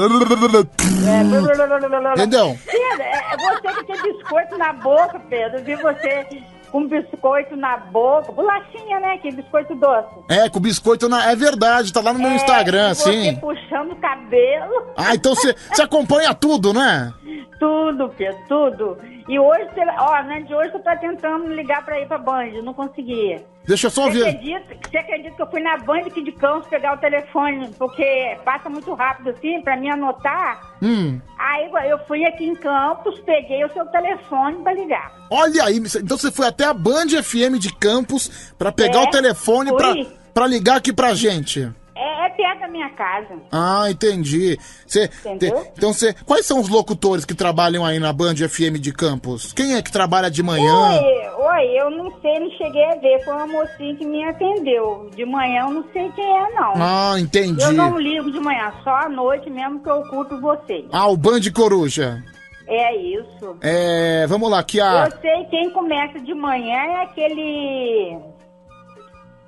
Entendeu? 2.14 2.58
Pedro, 2.66 3.02
é 3.02 3.20
é 3.32 3.36
você 3.36 3.74
que 3.74 3.84
tem 3.86 4.02
biscoito 4.02 4.58
na 4.58 4.72
boca, 4.72 5.20
Pedro. 5.28 5.58
Eu 5.58 5.64
vi 5.64 5.76
você 5.76 6.26
com 6.70 6.86
biscoito 6.86 7.56
na 7.56 7.76
boca. 7.76 8.32
Bolachinha, 8.32 9.00
né? 9.00 9.18
Que 9.18 9.30
biscoito 9.32 9.74
doce. 9.74 10.08
É, 10.28 10.48
com 10.48 10.60
biscoito 10.60 11.08
na... 11.08 11.30
É 11.30 11.36
verdade, 11.36 11.92
tá 11.92 12.00
lá 12.00 12.12
no 12.12 12.18
meu 12.18 12.30
É, 12.30 12.36
Instagram, 12.36 12.90
e 12.90 12.94
você 12.94 13.12
sim. 13.12 13.36
puxando 13.36 13.92
o 13.92 13.96
cabelo. 13.96 14.92
Ah, 14.96 15.14
então 15.14 15.34
você 15.34 15.54
acompanha 15.82 16.32
tudo, 16.34 16.72
né? 16.72 17.12
Tudo, 17.60 18.08
Pedro, 18.16 18.38
tudo. 18.48 18.98
E 19.28 19.38
hoje, 19.38 19.64
você- 19.74 19.84
ó, 19.98 20.22
né, 20.22 20.40
de 20.40 20.54
hoje 20.54 20.72
eu 20.74 20.80
tô 20.80 20.90
tentando 20.96 21.46
ligar 21.54 21.84
pra 21.84 22.00
ir 22.00 22.08
pra 22.08 22.16
Band, 22.18 22.50
não 22.64 22.72
consegui. 22.74 23.36
Deixa 23.66 23.86
eu 23.86 23.90
só 23.90 24.04
Você 24.10 24.18
ver. 24.18 24.28
acredita, 24.28 24.74
você 24.90 24.96
acredita 24.96 25.36
que 25.36 25.42
eu 25.42 25.46
fui 25.50 25.60
na 25.60 25.76
Band 25.76 26.00
aqui 26.06 26.22
de 26.24 26.32
Campos 26.32 26.66
pegar 26.68 26.94
o 26.94 26.98
telefone, 26.98 27.68
porque 27.78 28.36
passa 28.44 28.70
muito 28.70 28.92
rápido 28.94 29.28
assim, 29.30 29.60
pra 29.60 29.76
mim 29.76 29.90
anotar. 29.90 30.72
Hum. 30.82 31.20
Aí 31.38 31.70
eu 31.90 31.98
fui 32.06 32.24
aqui 32.24 32.44
em 32.46 32.54
Campos, 32.56 33.20
peguei 33.20 33.62
o 33.64 33.72
seu 33.72 33.84
telefone 33.86 34.56
pra 34.62 34.72
ligar. 34.72 35.12
Olha 35.30 35.64
aí, 35.64 35.76
então 35.76 36.16
você 36.16 36.32
foi 36.32 36.46
até 36.46 36.64
a 36.64 36.72
Band 36.72 37.08
FM 37.22 37.58
de 37.58 37.72
Campos 37.76 38.52
pra 38.58 38.72
pegar 38.72 39.00
É, 39.02 39.04
o 39.04 39.10
telefone 39.10 39.70
pra, 39.76 39.92
fui. 39.92 40.08
pra 40.32 40.46
ligar 40.46 40.76
aqui 40.78 40.92
pra 40.94 41.12
gente. 41.14 41.70
É, 42.02 42.27
é 42.27 42.28
perto 42.31 42.60
da 42.60 42.68
minha 42.68 42.89
casa. 42.90 43.35
Ah, 43.52 43.85
entendi. 43.90 44.59
Cê, 44.86 45.05
Entendeu? 45.05 45.60
te- 45.62 45.70
então 45.77 45.93
você, 45.93 46.14
quais 46.24 46.47
são 46.47 46.59
os 46.59 46.68
locutores 46.68 47.24
que 47.27 47.35
trabalham 47.35 47.85
aí 47.85 47.98
na 47.98 48.12
Band 48.12 48.36
FM 48.36 48.78
de 48.81 48.93
Campos? 48.93 49.52
Quem 49.52 49.74
é 49.74 49.82
que 49.82 49.93
trabalha 49.93 50.31
de 50.31 50.43
manhã? 50.43 50.72
Oi, 50.74 51.44
oi, 51.44 51.81
eu 51.81 51.90
não 51.90 52.10
sei, 52.20 52.39
não 52.40 52.51
cheguei 52.52 52.85
a 52.86 52.94
ver. 52.97 53.22
Foi 53.24 53.35
uma 53.35 53.47
mocinha 53.47 53.94
que 53.97 54.06
me 54.06 54.24
atendeu. 54.24 55.10
De 55.14 55.27
manhã 55.27 55.64
eu 55.66 55.70
não 55.72 55.85
sei 55.93 56.10
quem 56.12 56.24
é, 56.24 56.51
não. 56.55 56.72
Ah, 56.77 57.14
entendi. 57.18 57.62
Eu 57.62 57.72
não 57.72 57.98
ligo 57.98 58.31
de 58.32 58.40
manhã, 58.40 58.72
só 58.82 58.90
à 58.90 59.09
noite 59.09 59.51
mesmo 59.51 59.82
que 59.82 59.90
eu 59.90 60.02
curto 60.05 60.40
vocês. 60.40 60.86
Ah, 60.93 61.06
o 61.09 61.16
Band 61.16 61.40
Coruja. 61.55 62.22
É 62.66 62.97
isso. 62.97 63.56
É, 63.60 64.27
vamos 64.28 64.48
lá, 64.48 64.62
que 64.62 64.81
a 64.81 65.06
Eu 65.12 65.20
sei 65.20 65.44
quem 65.51 65.70
começa 65.70 66.20
de 66.20 66.32
manhã 66.32 66.77
é 66.77 67.02
aquele. 67.02 68.16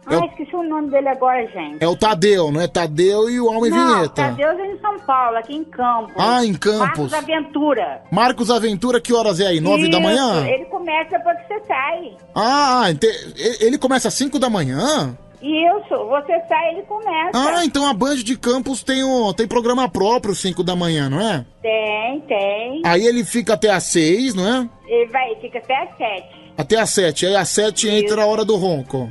Ah, 0.05 0.15
Eu- 0.15 0.24
esqueci 0.24 0.55
o 0.57 0.62
nome 0.65 0.91
dele 0.91 1.09
agora, 1.09 1.47
gente. 1.47 1.83
é 1.83 1.87
o 1.87 1.95
Tadeu, 1.97 2.51
não 2.51 2.61
é 2.61 2.66
Tadeu 2.66 3.31
e 3.31 3.41
o 3.41 3.66
e 3.66 3.70
não, 3.70 3.95
Vinheta. 3.95 4.15
Tadeu 4.15 4.49
é 4.49 4.66
em 4.66 4.79
São 4.81 4.99
Paulo, 5.01 5.37
aqui 5.39 5.55
em 5.55 5.65
Campos. 5.65 6.12
Ah, 6.19 6.45
em 6.45 6.55
Campos. 6.55 6.79
Marcos 6.81 7.12
Aventura. 7.15 8.03
Marcos 8.11 8.51
Aventura, 8.51 9.01
que 9.01 9.12
horas 9.15 9.39
é 9.39 9.47
aí? 9.47 9.61
Nove 9.61 9.89
da 9.91 10.01
manhã? 10.01 10.45
Ele 10.47 10.65
começa 10.65 11.11
depois 11.16 11.39
que 11.43 11.47
você 11.55 11.61
sai. 11.66 12.16
Ah, 12.35 12.91
ente- 12.91 13.35
ele 13.61 13.79
começa 13.79 14.09
às 14.09 14.15
cinco 14.15 14.39
da 14.39 14.51
manhã? 14.51 15.16
Isso, 15.41 15.97
você 16.09 16.41
sai, 16.49 16.70
ele 16.73 16.83
começa. 16.83 17.31
Ah, 17.35 17.65
então 17.65 17.85
a 17.85 17.93
Band 17.93 18.16
de 18.16 18.37
Campos 18.39 18.83
tem, 18.85 19.03
o, 19.03 19.33
tem 19.35 19.47
programa 19.47 19.89
próprio 19.89 20.37
5 20.37 20.62
da 20.62 20.77
manhã, 20.77 21.11
não 21.11 21.20
é? 21.20 21.45
Tem, 21.61 22.20
tem. 22.29 22.81
Aí 22.85 23.05
ele 23.05 23.24
fica 23.24 23.55
até 23.55 23.69
às 23.70 23.83
6, 23.85 24.35
não 24.35 24.47
é? 24.47 24.69
Ele 24.87 25.11
vai, 25.11 25.35
fica 25.41 25.59
até 25.59 25.83
às 25.83 25.97
sete. 25.97 26.53
Até 26.57 26.77
às 26.79 26.91
7. 26.91 27.27
Aí 27.27 27.35
às 27.37 27.49
7 27.49 27.89
entra 27.89 28.23
a 28.23 28.27
hora 28.27 28.45
do 28.45 28.55
ronco. 28.55 29.11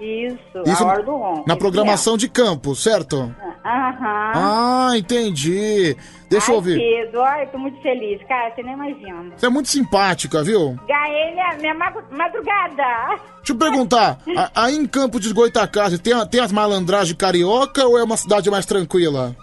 Isso, 0.00 0.62
Isso 0.66 0.82
a 0.82 0.86
hora 0.86 1.02
do 1.02 1.12
ronco. 1.16 1.44
Na 1.46 1.56
programação 1.56 2.16
de 2.16 2.28
Campos, 2.28 2.82
certo? 2.82 3.16
mesmo. 3.18 3.34
Aham. 3.64 4.32
Ah, 4.34 4.90
enteji. 4.96 5.96
Deixa 6.30 6.50
Ai, 6.52 6.56
eu 6.56 6.62
ver. 6.62 6.78
Pedro, 6.78 7.22
ai, 7.22 7.46
tô 7.48 7.58
muito 7.58 7.80
feliz. 7.82 8.22
Cara, 8.26 8.50
você 8.54 8.62
nem 8.62 8.72
imagina. 8.72 9.32
Você 9.36 9.46
é 9.46 9.48
muito 9.50 9.68
simpática, 9.68 10.42
viu? 10.42 10.76
Ganhei 10.88 11.32
minha, 11.32 11.56
minha 11.60 11.74
ma- 11.74 11.92
madrugada. 12.10 13.18
Deixa 13.36 13.52
eu 13.52 13.56
perguntar, 13.56 14.18
aí 14.54 14.74
em 14.76 14.86
Campos 14.86 15.20
de 15.20 15.34
Goitacazes 15.34 15.98
tem, 15.98 16.14
tem 16.28 16.40
as 16.40 16.52
malandragens 16.52 17.16
carioca 17.16 17.84
ou 17.86 17.98
é 17.98 18.02
uma 18.02 18.16
cidade 18.16 18.50
mais 18.50 18.64
tranquila? 18.64 19.34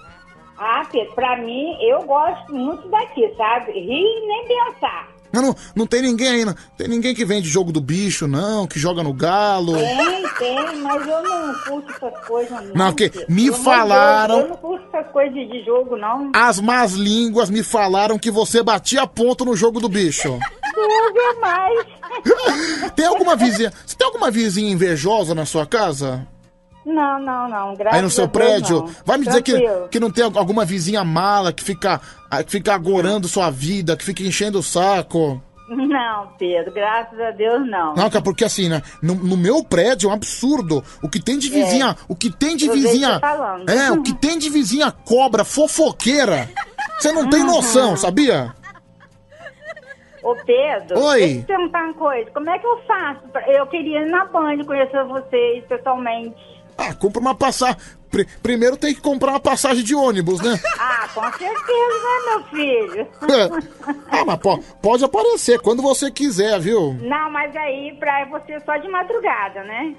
Ah, 0.57 0.83
Pedro, 0.91 1.13
pra 1.13 1.37
mim, 1.37 1.77
eu 1.81 2.01
gosto 2.03 2.51
muito 2.51 2.87
daqui, 2.89 3.31
sabe? 3.37 3.73
Rir 3.73 4.01
e 4.03 4.27
nem 4.27 4.47
pensar. 4.47 5.07
Não, 5.31 5.41
não, 5.41 5.55
não 5.75 5.85
tem 5.87 6.01
ninguém 6.01 6.27
aí, 6.29 6.45
não. 6.45 6.55
Tem 6.77 6.87
ninguém 6.87 7.13
que 7.13 7.25
vende 7.25 7.49
jogo 7.49 7.71
do 7.71 7.81
bicho, 7.81 8.27
não, 8.27 8.65
que 8.65 8.79
joga 8.79 9.03
no 9.03 9.13
galo. 9.13 9.73
Tem, 9.73 10.23
tem, 10.39 10.81
mas 10.81 11.07
eu 11.07 11.23
não 11.23 11.53
curto 11.65 11.91
essas 11.91 12.25
coisas, 12.27 12.65
não. 12.67 12.73
Não, 12.73 12.93
que 12.93 13.09
Pedro. 13.09 13.25
me 13.33 13.43
de 13.51 13.51
falaram- 13.51 14.35
Deus, 14.37 14.43
Eu 14.45 14.49
não 14.49 14.57
curto 14.57 14.85
essas 14.95 15.11
coisas 15.11 15.33
de, 15.33 15.63
jogo, 15.65 15.97
não. 15.97 16.31
As 16.33 16.59
más 16.59 16.93
línguas 16.93 17.49
me 17.49 17.61
falaram 17.63 18.17
que 18.17 18.31
você 18.31 18.63
batia 18.63 19.05
ponto 19.05 19.43
no 19.43 19.55
jogo 19.55 19.79
do 19.79 19.89
bicho. 19.89 20.39
É 20.79 21.39
mais. 21.39 21.85
Tem 22.95 23.05
alguma 23.05 23.35
vizinha. 23.35 23.73
Você 23.85 23.95
tem 23.97 24.05
alguma 24.05 24.29
vizinha 24.29 24.71
invejosa 24.71 25.33
na 25.33 25.45
sua 25.45 25.65
casa? 25.65 26.27
Não, 26.87 27.19
não, 27.19 27.49
não. 27.49 27.75
Graças 27.75 27.97
Aí 27.97 28.01
no 28.01 28.09
seu 28.09 28.27
Deus, 28.27 28.31
prédio? 28.45 28.85
Vai 29.05 29.17
me 29.17 29.25
dizer 29.25 29.41
que, 29.41 29.53
que 29.91 29.99
não 29.99 30.09
tem 30.09 30.23
alguma 30.23 30.63
vizinha 30.63 31.03
mala 31.03 31.51
que 31.51 31.61
fica, 31.61 31.99
ah, 32.31 32.41
que 32.41 32.49
fica 32.51 32.73
agorando 32.73 33.27
sua 33.27 33.49
vida, 33.49 33.97
que 33.97 34.05
fica 34.05 34.23
enchendo 34.23 34.59
o 34.59 34.63
saco. 34.63 35.41
Não, 35.69 36.27
Pedro, 36.39 36.71
graças 36.73 37.19
a 37.19 37.31
Deus, 37.31 37.69
não. 37.69 37.93
Não, 37.93 38.09
cara, 38.09 38.21
porque 38.23 38.45
assim, 38.45 38.69
né? 38.69 38.81
No, 39.03 39.15
no 39.15 39.35
meu 39.35 39.61
prédio 39.65 40.07
é 40.07 40.11
um 40.11 40.15
absurdo. 40.15 40.81
O 41.03 41.09
que 41.09 41.19
tem 41.21 41.37
de 41.37 41.49
vizinha. 41.49 41.93
O 42.07 42.15
que 42.15 42.29
tem 42.31 42.55
de 42.55 42.67
É. 42.67 42.69
Eu 42.69 42.73
vizinha. 42.73 43.19
falando. 43.19 43.69
É, 43.69 43.91
o 43.91 44.01
que 44.01 44.13
tem 44.13 44.37
de 44.39 44.49
vizinha 44.49 44.89
cobra 44.89 45.43
fofoqueira. 45.43 46.49
Você 46.97 47.11
não 47.11 47.29
tem 47.29 47.43
noção, 47.43 47.89
Uhum. 47.91 47.97
sabia? 47.97 48.55
Ô, 50.23 50.35
Pedro, 50.45 50.99
Oi. 50.99 51.19
deixa 51.19 51.35
eu 51.35 51.41
te 51.41 51.45
perguntar 51.47 51.83
uma 51.83 51.93
coisa. 51.95 52.31
Como 52.31 52.49
é 52.49 52.57
que 52.59 52.65
eu 52.65 52.79
faço? 52.87 53.27
pra- 53.31 53.49
Eu 53.51 53.67
queria 53.67 54.01
ir 54.01 54.09
na 54.09 54.25
Band 54.25 54.63
conhecer 54.65 55.03
vocês 55.05 55.63
pessoalmente. 55.67 56.56
Ah, 56.77 56.93
compra 56.93 57.19
uma 57.19 57.33
passagem. 57.35 57.77
primeiro 58.43 58.77
tem 58.77 58.93
que 58.93 59.01
comprar 59.01 59.31
uma 59.31 59.39
passagem 59.39 59.83
de 59.83 59.95
ônibus, 59.95 60.39
né? 60.41 60.59
Ah, 60.79 61.07
com 61.13 61.23
certeza, 61.23 61.55
né, 62.03 62.25
meu 62.27 62.43
filho? 62.45 63.07
ah, 64.11 64.25
mas 64.25 64.37
po- 64.39 64.59
pode 64.81 65.03
aparecer 65.03 65.59
quando 65.59 65.81
você 65.81 66.11
quiser, 66.11 66.59
viu? 66.59 66.93
Não, 67.01 67.29
mas 67.31 67.55
aí 67.55 67.95
pra 67.99 68.25
você 68.25 68.59
só 68.65 68.77
de 68.77 68.87
madrugada, 68.87 69.63
né? 69.63 69.95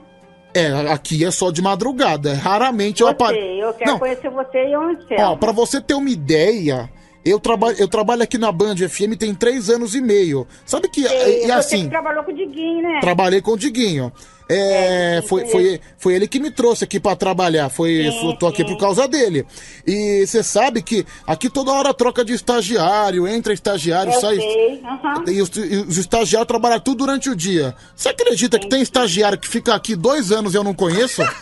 É, 0.55 0.69
aqui 0.93 1.25
é 1.25 1.31
só 1.31 1.51
de 1.51 1.61
madrugada. 1.61 2.35
Raramente 2.35 3.03
eu 3.03 3.09
apareço. 3.09 3.43
Você, 3.43 3.63
eu 3.65 3.75
quero 3.75 3.91
Não, 3.93 3.99
conhecer 3.99 4.31
você 4.31 4.69
e 4.71 4.77
o 4.77 4.81
Ó, 4.81 4.85
Anselmo. 4.85 5.37
pra 5.39 5.53
você 5.53 5.81
ter 5.81 5.95
uma 5.95 6.09
ideia, 6.09 6.91
eu, 7.25 7.39
traba 7.39 7.73
eu 7.73 7.87
trabalho 7.87 8.23
aqui 8.23 8.39
na 8.39 8.51
Band 8.51 8.77
FM 8.77 9.17
tem 9.19 9.35
três 9.35 9.69
anos 9.69 9.95
e 9.95 10.01
meio. 10.01 10.47
Sabe 10.65 10.89
que. 10.89 11.07
Sei, 11.07 11.43
E, 11.45 11.47
você 11.47 11.53
assim. 11.53 11.83
que 11.85 11.91
trabalhou 11.91 12.25
com 12.25 12.31
o 12.33 12.35
Diguinho, 12.35 12.83
né? 12.83 12.99
Trabalhei 13.01 13.43
com 13.43 13.53
o 13.53 13.59
Diguinho. 13.59 14.13
É, 14.49 15.23
foi, 15.29 15.47
foi, 15.47 15.81
foi 15.99 16.15
ele 16.15 16.27
que 16.27 16.39
me 16.41 16.51
trouxe 16.51 16.85
aqui 16.85 16.99
pra 16.99 17.15
trabalhar. 17.15 17.69
Foi, 17.69 18.11
Sim, 18.11 18.29
eu 18.31 18.37
tô 18.37 18.47
aqui 18.47 18.63
sim. 18.63 18.69
por 18.69 18.79
causa 18.79 19.07
dele. 19.07 19.45
E 19.87 20.27
você 20.27 20.43
sabe 20.43 20.81
que 20.81 21.05
aqui 21.27 21.51
toda 21.51 21.71
hora 21.71 21.93
troca 21.93 22.25
de 22.25 22.33
estagiário, 22.33 23.29
entra 23.29 23.53
estagiário, 23.53 24.13
Eu 24.13 24.21
sai. 24.21 24.39
aham. 24.85 25.25
E 25.29 25.43
os, 25.43 25.51
e 25.57 25.85
os 25.89 25.99
estagiários 25.99 26.49
trabalham 26.49 26.81
tudo 26.81 26.99
durante 27.05 27.29
o 27.29 27.37
dia. 27.37 27.75
Você 27.95 28.09
acredita 28.09 28.59
que 28.59 28.69
tem 28.69 28.81
estagiário 28.81 29.39
que 29.39 29.47
fica 29.49 29.75
aqui 29.75 29.95
dois 29.95 30.33
anos 30.33 30.55
e 30.55 30.57
eu 30.57 30.65
não 30.65 30.73
conheço? 30.75 31.23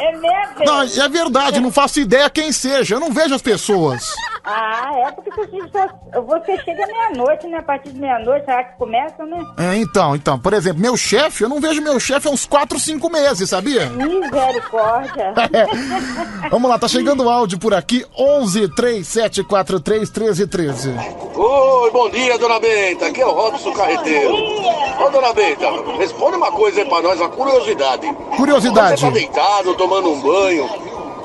É 0.00 0.12
mesmo? 0.12 0.64
Não, 0.64 0.82
é 0.82 1.08
verdade, 1.08 1.58
não 1.60 1.72
faço 1.72 1.98
ideia 2.00 2.30
quem 2.30 2.52
seja, 2.52 2.94
eu 2.94 3.00
não 3.00 3.12
vejo 3.12 3.34
as 3.34 3.42
pessoas. 3.42 4.04
Ah, 4.50 4.92
é 5.06 5.10
porque 5.12 5.30
você, 5.30 5.58
só, 5.70 6.22
você 6.22 6.56
chega 6.64 6.86
meia-noite, 6.86 7.46
né? 7.48 7.58
A 7.58 7.62
partir 7.62 7.90
de 7.92 8.00
meia-noite, 8.00 8.46
será 8.46 8.64
que 8.64 8.78
começa, 8.78 9.22
né? 9.26 9.44
É, 9.58 9.76
então, 9.76 10.16
então, 10.16 10.38
por 10.38 10.54
exemplo, 10.54 10.80
meu 10.80 10.96
chefe, 10.96 11.44
eu 11.44 11.50
não 11.50 11.60
vejo 11.60 11.82
meu 11.82 12.00
chefe 12.00 12.28
há 12.28 12.30
uns 12.30 12.46
4, 12.46 12.78
5 12.78 13.10
meses, 13.10 13.50
sabia? 13.50 13.86
Misericórdia. 13.90 15.34
É. 15.52 16.48
Vamos 16.50 16.70
lá, 16.70 16.78
tá 16.78 16.86
chegando 16.86 17.24
o 17.24 17.30
áudio 17.30 17.58
por 17.58 17.74
aqui, 17.74 18.04
11 18.16 18.68
3743 18.74 20.10
1313. 20.10 20.94
Oi, 21.34 21.90
bom 21.90 22.08
dia, 22.10 22.38
dona 22.38 22.60
Benta. 22.60 23.06
Aqui 23.06 23.20
é 23.20 23.26
o 23.26 23.32
Robson 23.32 23.72
Carreteiro. 23.72 24.34
Ô, 24.34 25.10
dona 25.10 25.32
Benta, 25.32 25.66
responde 25.98 26.36
uma 26.36 26.52
coisa 26.52 26.80
aí 26.80 26.88
pra 26.88 27.02
nós, 27.02 27.20
uma 27.20 27.28
curiosidade. 27.30 28.06
Curiosidade. 28.36 29.00
Quando 29.00 29.14
você 29.14 29.28
tá 29.28 29.36
deitado, 29.40 29.74
tomando 29.74 30.10
um 30.10 30.20
banho, 30.20 30.68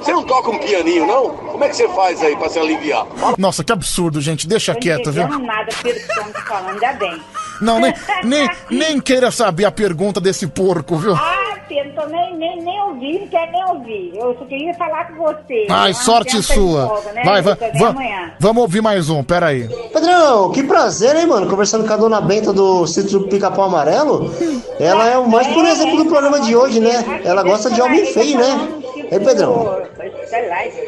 você 0.03 0.11
não 0.11 0.23
toca 0.23 0.49
um 0.51 0.57
pianinho, 0.59 1.05
não? 1.07 1.30
Como 1.30 1.63
é 1.63 1.69
que 1.69 1.75
você 1.75 1.88
faz 1.89 2.21
aí 2.21 2.35
pra 2.35 2.49
se 2.49 2.59
aliviar? 2.59 3.05
Nossa, 3.38 3.63
que 3.63 3.71
absurdo, 3.71 4.19
gente, 4.21 4.47
deixa 4.47 4.75
quieto, 4.75 5.05
Não 5.07 5.13
viu? 5.13 5.23
entendendo 5.23 5.45
nada 5.45 5.69
pelo 5.81 5.93
que 5.93 5.99
estamos 6.01 6.39
falando, 6.47 6.69
ainda 6.84 6.93
bem. 6.93 7.21
Não, 7.64 7.80
nem, 7.80 7.94
nem, 8.23 8.49
nem 8.69 8.99
queira 8.99 9.31
saber 9.31 9.65
a 9.65 9.72
pergunta 9.72 10.19
desse 10.19 10.48
porco, 10.48 10.95
viu? 10.98 11.15
Ah, 11.15 11.57
Pedro, 11.68 11.94
tô 11.95 12.07
nem, 12.07 12.35
nem, 12.38 12.61
nem 12.61 12.81
ouvi, 12.81 13.19
não 13.19 13.27
quero 13.27 13.52
nem 13.52 13.65
ouvir. 13.65 14.11
Eu 14.15 14.35
só 14.38 14.45
queria 14.45 14.73
falar 14.76 15.07
com 15.07 15.23
você. 15.23 15.68
Ai, 15.69 15.91
Eu 15.91 15.95
sorte 15.95 16.44
sua. 16.44 16.88
folga, 16.88 17.14
né? 17.14 17.23
Vai, 17.23 17.41
vai, 17.41 17.53
Eu 17.53 18.31
vamos 18.40 18.61
ouvir 18.61 18.81
mais 18.81 19.10
um, 19.10 19.23
pera 19.23 19.48
aí. 19.48 19.68
Pedrão, 19.91 20.52
que 20.52 20.64
prazer, 20.64 21.15
hein, 21.15 21.26
mano? 21.26 21.49
Conversando 21.49 21.88
com 21.88 21.94
a 21.94 21.98
dona 21.98 22.22
Benta 22.22 22.52
do 22.53 22.85
sítio 22.85 23.19
do 23.19 23.27
Pica-Pau 23.27 23.65
Amarelo. 23.65 24.34
Ela 24.80 25.10
é 25.10 25.18
o 25.18 25.27
mais 25.27 25.48
puro 25.48 25.68
exemplo 25.68 25.98
do 25.98 26.06
programa 26.06 26.41
de 26.41 26.56
hoje, 26.56 26.80
né? 26.80 27.22
Ela 27.23 27.44
gosta 27.44 27.72
de 27.72 27.81
homem 27.81 28.06
feio, 28.06 28.38
né? 28.38 28.68
Ei, 29.11 29.19
Pedrão. 29.19 29.84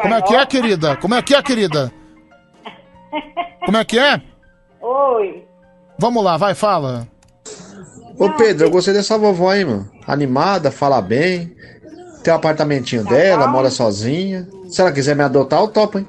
Como 0.01 0.13
é 0.13 0.21
que 0.21 0.35
é, 0.35 0.45
querida? 0.45 0.95
Como 0.97 1.15
é 1.15 1.21
que 1.21 1.35
é, 1.35 1.41
querida? 1.41 1.91
Como 3.65 3.77
é 3.77 3.85
que 3.85 3.97
é? 3.97 4.21
Oi. 4.81 5.43
Vamos 5.97 6.23
lá, 6.23 6.37
vai, 6.37 6.53
fala. 6.53 7.07
Ô 8.17 8.29
Pedro, 8.31 8.67
eu 8.67 8.71
gostei 8.71 8.93
dessa 8.93 9.17
vovó 9.17 9.49
aí, 9.51 9.65
mano. 9.65 9.89
Animada, 10.07 10.71
fala 10.71 11.01
bem. 11.01 11.53
Tem 12.23 12.33
o 12.33 12.37
apartamentinho 12.37 13.03
dela, 13.03 13.47
mora 13.47 13.69
sozinha. 13.69 14.47
Se 14.69 14.81
ela 14.81 14.91
quiser 14.91 15.15
me 15.15 15.23
adotar, 15.23 15.59
eu 15.59 15.67
topo, 15.67 15.99
hein? 15.99 16.07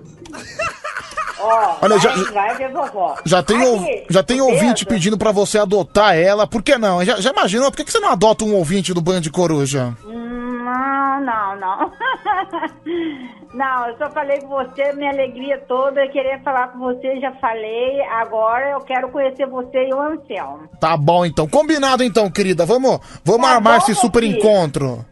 Ó, 1.38 1.76
Olha, 1.82 1.98
vai, 1.98 2.16
já- 2.16 2.32
vai 2.32 2.56
ver 2.56 2.72
vovó. 2.72 3.16
Já 3.24 3.42
tem, 3.42 3.56
Aqui, 3.76 4.06
já 4.10 4.22
tem 4.22 4.40
ouvinte 4.40 4.84
Pedro. 4.84 4.94
pedindo 4.94 5.18
pra 5.18 5.30
você 5.32 5.58
adotar 5.58 6.16
ela. 6.16 6.46
Por 6.46 6.62
que 6.62 6.76
não? 6.78 7.04
Já, 7.04 7.20
já 7.20 7.30
imaginou? 7.30 7.70
Por 7.70 7.76
que, 7.76 7.84
que 7.84 7.92
você 7.92 8.00
não 8.00 8.10
adota 8.10 8.44
um 8.44 8.54
ouvinte 8.54 8.92
do 8.94 9.00
Band 9.00 9.22
Coruja? 9.32 9.94
Hum, 10.04 10.64
Não, 10.64 11.20
não, 11.20 11.60
não. 11.60 11.92
não, 13.56 13.88
eu 13.88 13.96
só 13.96 14.10
falei 14.10 14.38
com 14.40 14.48
você, 14.48 14.92
minha 14.92 15.10
alegria 15.10 15.58
toda, 15.66 16.04
eu 16.04 16.10
queria 16.10 16.38
falar 16.40 16.68
com 16.68 16.78
você, 16.78 17.18
já 17.20 17.32
falei. 17.32 18.00
Agora 18.02 18.70
eu 18.70 18.80
quero 18.80 19.08
conhecer 19.08 19.46
você 19.46 19.88
e 19.88 19.94
o 19.94 20.00
Anselmo. 20.00 20.68
Tá 20.80 20.96
bom, 20.96 21.24
então. 21.24 21.48
Combinado, 21.48 22.04
então, 22.04 22.30
querida. 22.30 22.66
Vamos, 22.66 23.00
vamos 23.24 23.46
Tá 23.48 23.54
armar 23.54 23.78
bom, 23.78 23.84
esse 23.84 23.94
super 23.94 24.22
filho. 24.22 24.38
encontro. 24.38 25.04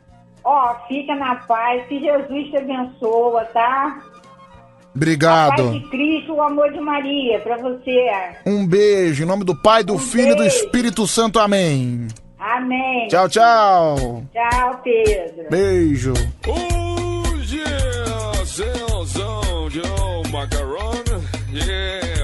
Ó, 0.45 0.75
fica 0.89 1.15
na 1.15 1.37
paz, 1.37 1.87
que 1.87 1.99
Jesus 2.01 2.51
te 2.51 2.57
abençoa, 2.59 3.45
tá? 3.47 3.87
A 3.87 3.91
paz 3.91 4.95
Obrigado. 4.95 5.71
de 5.73 5.81
Cristo, 5.89 6.35
o 6.35 6.43
amor 6.43 6.71
de 6.71 6.81
Maria, 6.81 7.41
pra 7.41 7.57
você. 7.57 8.13
Um 8.47 8.67
beijo. 8.67 9.23
Em 9.25 9.27
nome 9.27 9.43
do 9.43 9.57
Pai, 9.61 9.83
do 9.83 9.99
Filho 9.99 10.33
e 10.33 10.35
do 10.35 10.43
beijo. 10.43 10.57
Espírito 10.57 11.07
Santo. 11.07 11.39
Amém. 11.41 12.07
Amém. 12.39 13.09
Tchau, 13.09 13.29
tchau. 13.29 14.23
Tchau, 14.33 14.81
Pedro. 14.85 15.49
Beijo. 15.51 16.13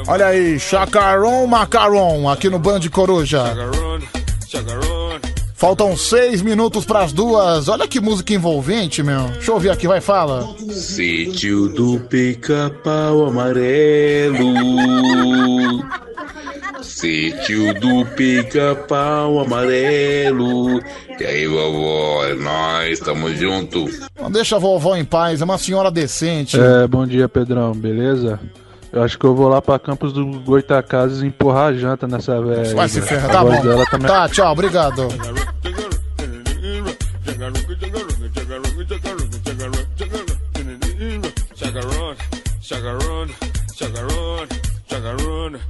Olha 0.06 0.26
aí, 0.26 0.58
Chacaron 0.60 1.46
Macaron, 1.46 2.28
aqui 2.28 2.48
no 2.48 2.58
Band 2.58 2.80
Coruja. 2.90 3.42
Faltam 5.60 5.94
seis 5.94 6.40
minutos 6.40 6.86
pras 6.86 7.12
duas. 7.12 7.68
Olha 7.68 7.86
que 7.86 8.00
música 8.00 8.32
envolvente, 8.32 9.02
meu. 9.02 9.24
Deixa 9.28 9.50
eu 9.50 9.54
ouvir 9.56 9.68
aqui, 9.68 9.86
vai, 9.86 10.00
fala. 10.00 10.48
Sítio 10.70 11.68
do 11.68 12.00
pica-pau 12.00 13.26
amarelo. 13.26 14.54
Sítio 16.80 17.74
do 17.78 18.06
pica-pau 18.16 19.38
amarelo. 19.38 20.80
E 21.20 21.24
aí, 21.26 21.46
vovó, 21.46 22.24
é 22.24 22.34
nóis, 22.36 22.98
tamo 22.98 23.28
junto. 23.34 23.84
Não 24.18 24.30
deixa 24.30 24.56
a 24.56 24.58
vovó 24.58 24.96
em 24.96 25.04
paz, 25.04 25.42
é 25.42 25.44
uma 25.44 25.58
senhora 25.58 25.90
decente. 25.90 26.58
É, 26.58 26.86
bom 26.86 27.06
dia, 27.06 27.28
Pedrão, 27.28 27.72
beleza? 27.72 28.40
Eu 28.92 29.02
acho 29.04 29.18
que 29.18 29.24
eu 29.24 29.34
vou 29.34 29.48
lá 29.48 29.62
pra 29.62 29.78
Campos 29.78 30.12
do 30.12 30.26
Goitacazes 30.40 31.22
empurrar 31.22 31.68
a 31.68 31.72
janta 31.72 32.08
nessa 32.08 32.40
velha. 32.42 32.74
Vai 32.74 32.88
se 32.88 33.00
ferrar, 33.00 33.30
tá 33.30 33.44
bom. 33.44 33.62
dela 33.62 33.86
também- 33.86 34.08
Tá, 34.08 34.28
tchau, 34.28 34.52
obrigado. 34.52 35.08
Chacarone, 41.54 42.16
chacarone, 42.60 43.34
chacarone, 43.74 44.48
chacarone. 44.88 45.60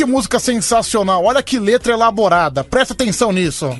Que 0.00 0.06
música 0.06 0.38
sensacional, 0.38 1.22
olha 1.22 1.42
que 1.42 1.58
letra 1.58 1.92
elaborada. 1.92 2.64
Presta 2.64 2.94
atenção 2.94 3.30
nisso. 3.32 3.68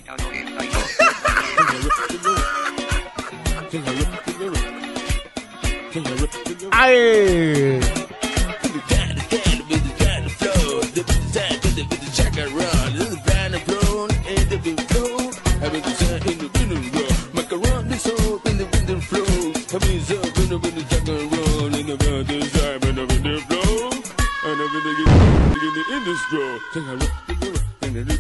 Aê! 6.73 7.81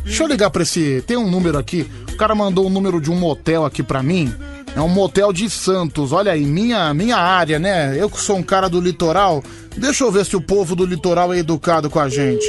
Deixa 0.05 0.25
eu 0.25 0.27
ligar 0.27 0.51
pra 0.51 0.63
esse. 0.63 1.03
Tem 1.07 1.17
um 1.17 1.31
número 1.31 1.57
aqui. 1.59 1.89
O 2.13 2.17
cara 2.17 2.35
mandou 2.35 2.67
um 2.67 2.71
número 2.71 3.01
de 3.01 3.11
um 3.11 3.15
motel 3.15 3.65
aqui 3.65 3.83
pra 3.83 4.03
mim. 4.03 4.35
É 4.75 4.81
um 4.81 4.89
motel 4.89 5.33
de 5.33 5.49
Santos. 5.49 6.13
Olha 6.13 6.33
aí, 6.33 6.45
minha, 6.45 6.93
minha 6.93 7.17
área, 7.17 7.59
né? 7.59 7.97
Eu 7.97 8.11
que 8.11 8.21
sou 8.21 8.37
um 8.37 8.43
cara 8.43 8.69
do 8.69 8.81
litoral. 8.81 9.43
Deixa 9.77 10.05
eu 10.05 10.11
ver 10.13 10.25
se 10.25 10.37
o 10.37 10.41
povo 10.41 10.75
do 10.75 10.85
litoral 10.85 11.33
é 11.33 11.39
educado 11.39 11.89
com 11.89 12.01
a 12.01 12.09
gente. 12.09 12.49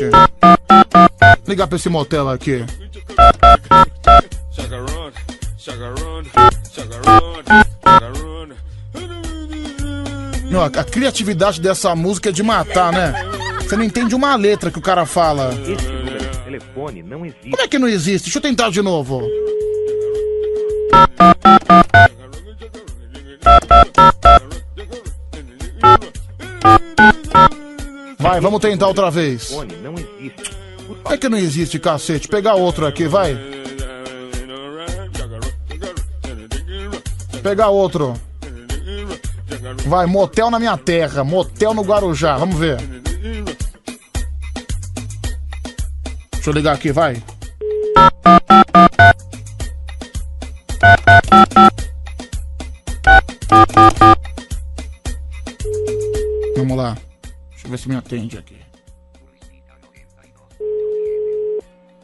Ligar 1.47 1.67
pra 1.67 1.77
esse 1.77 1.89
motel 1.89 2.29
aqui. 2.29 2.65
A, 10.61 10.65
a 10.65 10.83
criatividade 10.83 11.59
dessa 11.59 11.95
música 11.95 12.29
é 12.29 12.31
de 12.31 12.43
matar, 12.43 12.91
né? 12.91 13.40
Você 13.71 13.77
não 13.77 13.85
entende 13.85 14.13
uma 14.13 14.35
letra 14.35 14.69
que 14.69 14.77
o 14.77 14.81
cara 14.81 15.05
fala. 15.05 15.53
Esse 15.65 15.87
número, 15.87 16.19
telefone 16.43 17.01
não 17.01 17.25
existe. 17.25 17.49
Como 17.51 17.61
é 17.61 17.67
que 17.69 17.79
não 17.79 17.87
existe? 17.87 18.25
Deixa 18.25 18.37
eu 18.37 18.41
tentar 18.41 18.69
de 18.69 18.81
novo. 18.81 19.21
Vai, 28.19 28.41
vamos 28.41 28.59
tentar 28.59 28.87
outra 28.89 29.09
vez. 29.09 29.47
Telefone 29.47 29.75
não 29.77 29.93
existe. 29.93 30.51
Como 31.01 31.15
é 31.15 31.17
que 31.17 31.29
não 31.29 31.37
existe, 31.37 31.79
cacete? 31.79 32.27
Pegar 32.27 32.55
outro 32.55 32.85
aqui, 32.85 33.07
vai. 33.07 33.39
Pegar 37.41 37.69
outro. 37.69 38.19
Vai, 39.85 40.05
motel 40.07 40.51
na 40.51 40.59
minha 40.59 40.75
terra, 40.75 41.23
motel 41.23 41.73
no 41.73 41.83
Guarujá, 41.83 42.35
vamos 42.35 42.57
ver. 42.57 43.00
Deixa 46.41 46.49
eu 46.49 46.55
ligar 46.55 46.73
aqui, 46.73 46.91
vai. 46.91 47.21
Vamos 56.57 56.75
lá. 56.75 56.97
Deixa 57.51 57.67
eu 57.67 57.69
ver 57.69 57.77
se 57.77 57.87
me 57.87 57.95
atende 57.95 58.39
aqui. 58.39 58.57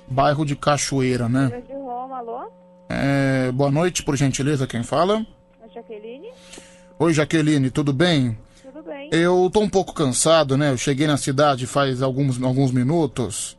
Bairro 0.08 0.46
de 0.46 0.56
Cachoeira, 0.56 1.28
né? 1.28 1.64
de 1.66 1.74
Roma, 1.74 2.20
alô? 2.20 2.48
É, 2.90 3.52
boa 3.52 3.72
noite, 3.72 4.04
por 4.04 4.16
gentileza, 4.16 4.68
quem 4.68 4.84
fala? 4.84 5.26
A 5.64 5.68
Jaqueline? 5.68 6.30
Oi, 7.00 7.12
Jaqueline, 7.12 7.72
tudo 7.72 7.92
bem? 7.92 8.38
Tudo 8.62 8.84
bem? 8.84 9.10
Eu 9.12 9.50
tô 9.52 9.62
um 9.62 9.70
pouco 9.70 9.96
cansado, 9.96 10.56
né? 10.56 10.70
Eu 10.70 10.78
cheguei 10.78 11.08
na 11.08 11.18
cidade 11.18 11.66
faz 11.66 12.04
alguns, 12.04 12.40
alguns 12.40 12.72
minutos. 12.72 13.57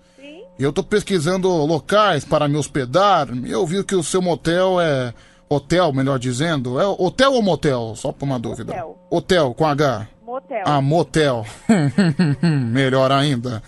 Eu 0.59 0.73
tô 0.73 0.83
pesquisando 0.83 1.49
locais 1.49 2.25
para 2.25 2.49
me 2.49 2.57
hospedar. 2.57 3.29
Eu 3.47 3.65
vi 3.65 3.85
que 3.85 3.95
o 3.95 4.03
seu 4.03 4.21
motel 4.21 4.81
é. 4.81 5.15
Hotel, 5.49 5.93
melhor 5.95 6.19
dizendo. 6.19 6.79
É 6.79 6.87
hotel 6.87 7.33
ou 7.33 7.41
motel? 7.41 7.95
Só 7.97 8.13
por 8.13 8.27
uma 8.27 8.39
dúvida. 8.39 8.75
Motel. 8.75 8.99
Hotel, 9.09 9.55
com 9.55 9.67
H. 9.67 10.09
Motel. 10.27 10.63
Ah, 10.67 10.81
motel. 10.83 11.47
Melhor 12.43 13.11
ainda. 13.11 13.63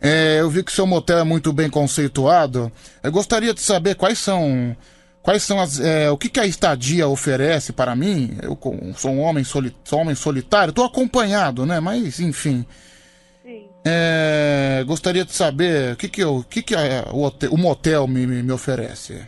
É, 0.00 0.40
eu 0.40 0.48
vi 0.48 0.62
que 0.62 0.70
seu 0.70 0.86
motel 0.86 1.18
é 1.18 1.24
muito 1.24 1.52
bem 1.52 1.68
conceituado. 1.68 2.70
Eu 3.02 3.10
gostaria 3.10 3.52
de 3.52 3.60
saber 3.60 3.96
quais 3.96 4.18
são. 4.20 4.76
Quais 5.20 5.42
são 5.42 5.60
as. 5.60 5.80
é, 5.80 6.10
o 6.10 6.16
que, 6.16 6.28
que 6.28 6.38
a 6.38 6.46
estadia 6.46 7.08
oferece 7.08 7.72
para 7.72 7.96
mim? 7.96 8.38
Eu 8.40 8.56
sou 8.96 9.10
um 9.10 9.20
homem, 9.20 9.42
soli, 9.42 9.74
sou 9.82 9.98
um 9.98 10.02
homem 10.02 10.14
solitário, 10.14 10.70
estou 10.70 10.84
acompanhado, 10.84 11.66
né? 11.66 11.80
Mas, 11.80 12.20
enfim. 12.20 12.64
É, 13.84 14.84
gostaria 14.86 15.24
de 15.24 15.32
saber 15.32 15.94
o 15.94 15.96
que, 15.96 16.08
que, 16.08 16.22
eu, 16.22 16.36
o, 16.36 16.44
que, 16.44 16.62
que 16.62 16.74
a- 16.74 17.08
o, 17.12 17.22
hotel- 17.22 17.52
o 17.52 17.56
motel 17.58 18.06
me, 18.06 18.26
me, 18.26 18.52
oferece. 18.52 19.24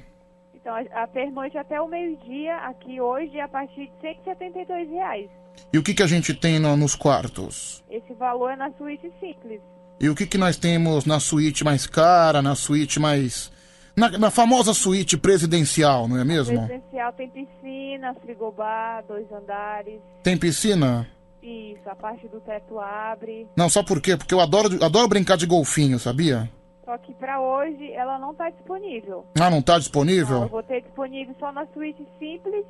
Então, 0.55 0.74
a, 0.74 1.03
a 1.03 1.07
pernoite 1.07 1.57
até 1.59 1.81
o 1.81 1.89
meio-dia, 1.89 2.57
aqui 2.59 3.01
hoje, 3.01 3.37
é 3.39 3.43
a 3.43 3.49
partir 3.49 3.87
de 3.87 3.93
172 4.01 4.89
reais. 4.91 5.29
E 5.73 5.79
o 5.79 5.83
que, 5.83 5.95
que 5.95 6.03
a 6.03 6.07
gente 6.07 6.35
tem 6.35 6.59
no- 6.59 6.77
nos 6.77 6.95
quartos? 6.95 7.83
Esse 7.91 8.12
valor 8.15 8.51
é 8.53 8.57
na 8.57 8.70
suíte 8.73 9.11
simples. 9.20 9.61
E 10.01 10.09
o 10.09 10.15
que, 10.15 10.27
que 10.27 10.37
nós 10.39 10.57
temos 10.57 11.05
na 11.07 11.19
suíte 11.20 11.65
mais 11.65 11.87
cara, 11.87 12.43
na 12.43 12.55
suíte 12.55 12.99
mais. 13.01 13.51
Na, 13.95 14.09
na 14.19 14.31
famosa 14.31 14.73
suíte 14.74 15.16
presidencial, 15.19 16.09
não 16.09 16.19
é 16.19 16.24
mesmo? 16.24 16.59
Residencial 16.61 17.12
tem 17.12 17.29
piscina, 17.29 18.15
frigobar, 18.15 19.05
dois 19.07 19.31
andares. 19.31 20.01
Tem 20.23 20.37
piscina? 20.37 21.07
Isso, 21.43 21.89
a 21.89 21.94
parte 21.97 22.28
do 22.28 22.40
teto 22.40 22.78
abre. 22.78 23.48
Não, 23.56 23.69
só 23.69 23.82
por 23.82 24.01
quê? 24.01 24.16
Porque 24.16 24.32
eu 24.32 24.40
adoro, 24.40 24.69
adoro 24.85 25.09
brincar 25.09 25.36
de 25.36 25.47
golfinho, 25.47 25.98
sabia? 25.98 26.48
Só 26.85 26.97
que 26.98 27.12
pra 27.14 27.40
hoje 27.40 27.93
ela 27.93 28.19
não 28.19 28.35
tá 28.35 28.48
disponível. 28.51 29.24
Ah, 29.40 29.51
não 29.51 29.60
tá 29.62 29.73
Não, 29.73 29.77
eu 29.77 29.81
disponível? 29.81 30.48
vou 30.48 30.62
ter 30.62 30.82
disponível 30.82 31.35
só 31.39 31.51
na 31.52 31.66
suíte 31.74 32.06
simples. 32.19 32.64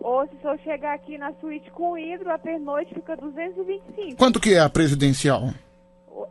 Ou 0.00 0.26
se 0.26 0.36
eu 0.44 0.58
chegar 0.58 0.94
aqui 0.94 1.16
na 1.18 1.32
suíte 1.40 1.70
com 1.70 1.96
hidro, 1.98 2.30
a 2.30 2.38
pernoite 2.38 2.94
fica 2.94 3.16
225. 3.16 4.16
Quanto 4.16 4.38
que 4.40 4.54
é 4.54 4.60
a 4.60 4.68
presidencial? 4.68 5.50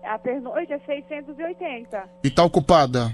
A 0.04 0.18
pernoite 0.20 0.72
é 0.72 0.80
680. 0.80 2.04
E 2.24 2.30
tá 2.30 2.44
ocupada? 2.44 3.14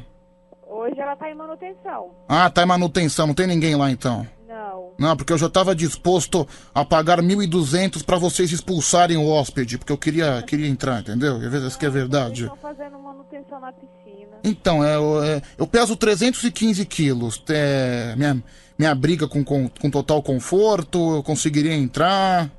Hoje 0.68 1.00
ela 1.00 1.16
tá 1.16 1.30
em 1.30 1.36
manutenção. 1.36 2.12
Ah, 2.28 2.50
tá 2.50 2.64
em 2.64 2.66
manutenção, 2.66 3.28
não 3.28 3.34
tem 3.34 3.48
ninguém 3.48 3.76
lá 3.76 3.90
então. 3.92 4.26
Não. 4.52 4.92
Não, 5.00 5.16
porque 5.16 5.32
eu 5.32 5.38
já 5.38 5.50
tava 5.50 5.74
disposto 5.74 6.46
a 6.76 6.84
pagar 6.84 7.22
1.200 7.22 8.04
pra 8.04 8.18
vocês 8.18 8.52
expulsarem 8.52 9.16
o 9.16 9.26
hóspede, 9.28 9.78
porque 9.78 9.94
eu 9.94 9.98
queria, 9.98 10.42
queria 10.44 10.68
entrar, 10.68 11.00
entendeu? 11.00 11.38
Às 11.38 11.42
vezes 11.52 11.76
que 11.78 11.86
é 11.86 11.90
verdade. 11.90 12.44
Estão 12.44 12.58
fazendo 12.58 13.00
manutenção 13.00 13.60
na 13.62 13.72
piscina. 13.72 14.38
Então, 14.44 14.84
é, 14.84 14.96
eu- 14.96 15.24
é, 15.24 15.42
eu 15.58 15.66
peso 15.66 15.96
315 15.96 16.86
quilos. 16.86 17.42
É, 17.50 18.14
minha, 18.18 18.44
minha 18.78 18.94
briga 18.94 19.28
com, 19.28 19.42
com, 19.44 19.70
com 19.70 19.90
total 19.90 20.22
conforto, 20.22 21.16
eu 21.16 21.24
conseguiria 21.24 21.74
entrar. 21.74 22.52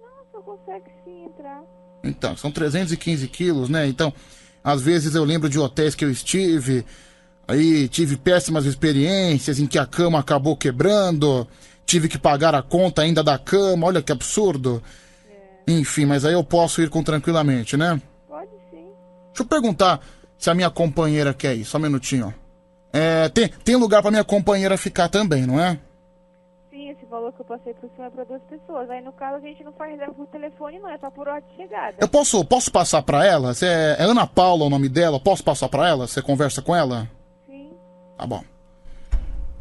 Nossa, 0.00 0.44
consegue 0.44 0.90
sim 1.04 1.24
entrar. 1.26 1.62
Então, 2.02 2.36
são 2.36 2.50
315 2.50 3.28
quilos, 3.28 3.68
né? 3.68 3.86
Então, 3.86 4.12
às 4.64 4.80
vezes 4.82 5.14
eu 5.14 5.22
lembro 5.24 5.48
de 5.48 5.58
hotéis 5.58 5.94
que 5.94 6.04
eu 6.04 6.10
estive, 6.10 6.84
aí 7.50 7.88
tive 7.88 8.16
péssimas 8.16 8.64
experiências 8.66 9.58
em 9.58 9.66
que 9.66 9.78
a 9.78 9.86
cama 9.86 10.18
acabou 10.18 10.56
quebrando, 10.56 11.46
tive 11.84 12.08
que 12.08 12.18
pagar 12.18 12.54
a 12.54 12.62
conta 12.62 13.02
ainda 13.02 13.22
da 13.22 13.38
cama, 13.38 13.86
olha 13.86 14.02
que 14.02 14.12
absurdo. 14.12 14.82
Enfim, 15.68 16.06
mas 16.06 16.24
aí 16.24 16.32
eu 16.34 16.42
posso 16.42 16.80
ir 16.82 16.88
com 16.88 17.02
tranquilamente, 17.02 17.76
né? 17.76 18.00
Pode 18.28 18.50
sim. 18.70 18.86
Deixa 19.28 19.42
eu 19.42 19.44
perguntar 19.46 20.00
se 20.38 20.48
a 20.50 20.54
minha 20.54 20.70
companheira 20.70 21.32
quer 21.34 21.54
ir, 21.54 21.64
só 21.64 21.78
um 21.78 21.82
minutinho. 21.82 22.34
É, 22.92 23.28
tem, 23.28 23.48
tem 23.48 23.76
lugar 23.76 24.02
pra 24.02 24.10
minha 24.10 24.24
companheira 24.24 24.76
ficar 24.76 25.08
também, 25.08 25.46
não 25.46 25.60
é? 25.60 25.78
Sim, 26.70 26.88
esse 26.90 27.04
valor 27.06 27.32
que 27.32 27.40
eu 27.40 27.44
passei 27.44 27.72
pro 27.74 27.88
senhor 27.94 28.08
é 28.08 28.10
pra 28.10 28.24
duas 28.24 28.42
pessoas. 28.42 28.90
Aí 28.90 29.00
no 29.00 29.12
caso 29.12 29.36
a 29.36 29.40
gente 29.40 29.62
não 29.62 29.72
faz 29.72 29.92
reserva 29.92 30.14
por 30.14 30.26
telefone, 30.28 30.78
não, 30.80 30.88
é 30.88 30.98
só 30.98 31.10
por 31.10 31.28
hora 31.28 31.40
de 31.40 31.54
chegada. 31.56 31.96
Eu 32.00 32.08
posso, 32.08 32.44
posso 32.44 32.70
passar 32.72 33.02
pra 33.02 33.24
ela? 33.24 33.54
Cê- 33.54 33.66
É, 33.66 33.96
Ana 34.02 34.26
Paula 34.26 34.64
o 34.64 34.70
nome 34.70 34.88
dela? 34.88 35.20
Posso 35.20 35.44
passar 35.44 35.68
pra 35.68 35.88
ela? 35.88 36.08
Você 36.08 36.20
conversa 36.22 36.60
com 36.62 36.74
ela? 36.74 37.08
Tá 38.20 38.26
bom. 38.26 38.44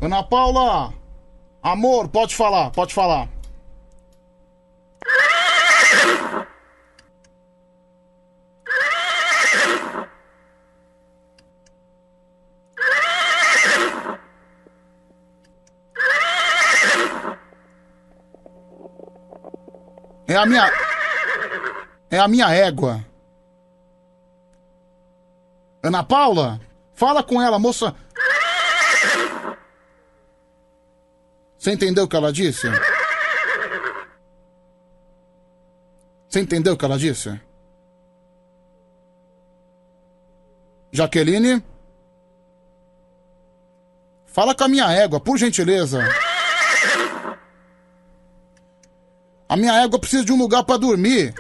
Ana 0.02 0.22
Paula! 0.22 0.94
Amor, 1.64 2.10
pode 2.10 2.36
falar, 2.36 2.69
pode 2.72 2.94
falar. 2.94 3.30
É 20.27 20.36
a 20.36 20.45
minha. 20.45 20.69
É 22.11 22.19
a 22.19 22.27
minha 22.27 22.53
égua. 22.53 23.06
Ana 25.81 26.03
Paula, 26.03 26.60
fala 26.94 27.23
com 27.23 27.41
ela, 27.41 27.57
moça. 27.57 27.95
Você 31.60 31.73
entendeu 31.73 32.06
o 32.06 32.07
que 32.07 32.15
ela 32.15 32.31
disse? 32.31 32.68
Você 36.30 36.40
entendeu 36.40 36.73
o 36.73 36.77
que 36.77 36.86
ela 36.86 36.98
disse? 36.98 37.38
Jaqueline? 40.90 41.61
Fala 44.26 44.56
com 44.56 44.64
a 44.64 44.68
minha 44.69 44.90
égua, 44.90 45.19
por 45.19 45.38
gentileza. 45.38 45.99
A 49.49 49.57
minha 49.57 49.84
égua 49.84 49.99
precisa 49.99 50.23
de 50.23 50.31
um 50.31 50.38
lugar 50.38 50.64
pra 50.64 50.77
dormir. 50.77 51.34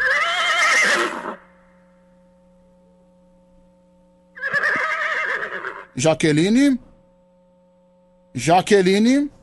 Jaqueline? 5.95 6.77
Jaqueline? 8.33 9.38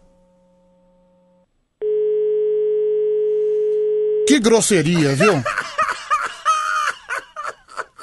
Que 4.27 4.41
grosseria, 4.41 5.15
viu? 5.15 5.43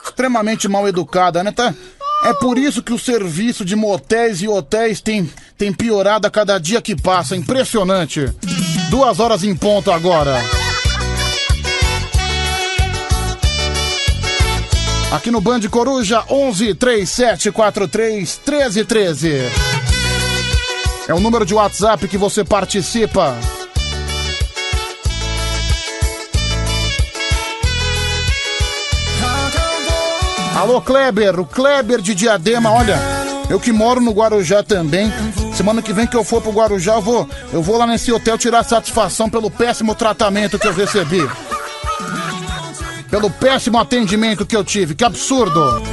Extremamente 0.05 0.67
mal 0.67 0.87
educada, 0.87 1.43
né? 1.43 1.51
Tá? 1.51 1.73
É 2.23 2.33
por 2.33 2.57
isso 2.57 2.81
que 2.81 2.93
o 2.93 2.99
serviço 2.99 3.65
de 3.65 3.75
motéis 3.75 4.41
e 4.41 4.47
hotéis 4.47 5.01
tem, 5.01 5.29
tem 5.57 5.73
piorado 5.73 6.25
a 6.25 6.31
cada 6.31 6.57
dia 6.57 6.81
que 6.81 6.95
passa. 6.95 7.35
Impressionante. 7.35 8.33
Duas 8.89 9.19
horas 9.19 9.43
em 9.43 9.53
ponto 9.53 9.91
agora. 9.91 10.41
Aqui 15.11 15.29
no 15.29 15.41
Band 15.41 15.61
Coruja, 15.69 16.23
11 16.29 16.73
3743 16.73 18.39
1313. 18.47 19.41
É 21.07 21.13
o 21.13 21.19
número 21.19 21.45
de 21.45 21.53
WhatsApp 21.53 22.07
que 22.07 22.17
você 22.17 22.45
participa. 22.45 23.37
Alô, 30.63 30.79
Kleber, 30.79 31.41
o 31.41 31.45
Kleber 31.45 31.99
de 31.99 32.15
Diadema, 32.15 32.71
olha, 32.71 32.97
eu 33.49 33.59
que 33.59 33.69
moro 33.69 33.99
no 33.99 34.13
Guarujá 34.13 34.63
também. 34.63 35.11
Semana 35.53 35.81
que 35.81 35.91
vem 35.91 36.07
que 36.07 36.15
eu 36.15 36.23
for 36.23 36.41
pro 36.41 36.53
Guarujá, 36.53 36.93
eu 36.93 37.01
vou, 37.01 37.29
eu 37.51 37.61
vou 37.61 37.77
lá 37.77 37.85
nesse 37.85 38.13
hotel 38.13 38.37
tirar 38.37 38.63
satisfação 38.63 39.29
pelo 39.29 39.51
péssimo 39.51 39.93
tratamento 39.93 40.57
que 40.57 40.65
eu 40.65 40.71
recebi. 40.71 41.19
Pelo 43.11 43.29
péssimo 43.29 43.77
atendimento 43.77 44.45
que 44.45 44.55
eu 44.55 44.63
tive, 44.63 44.95
que 44.95 45.03
absurdo. 45.03 45.83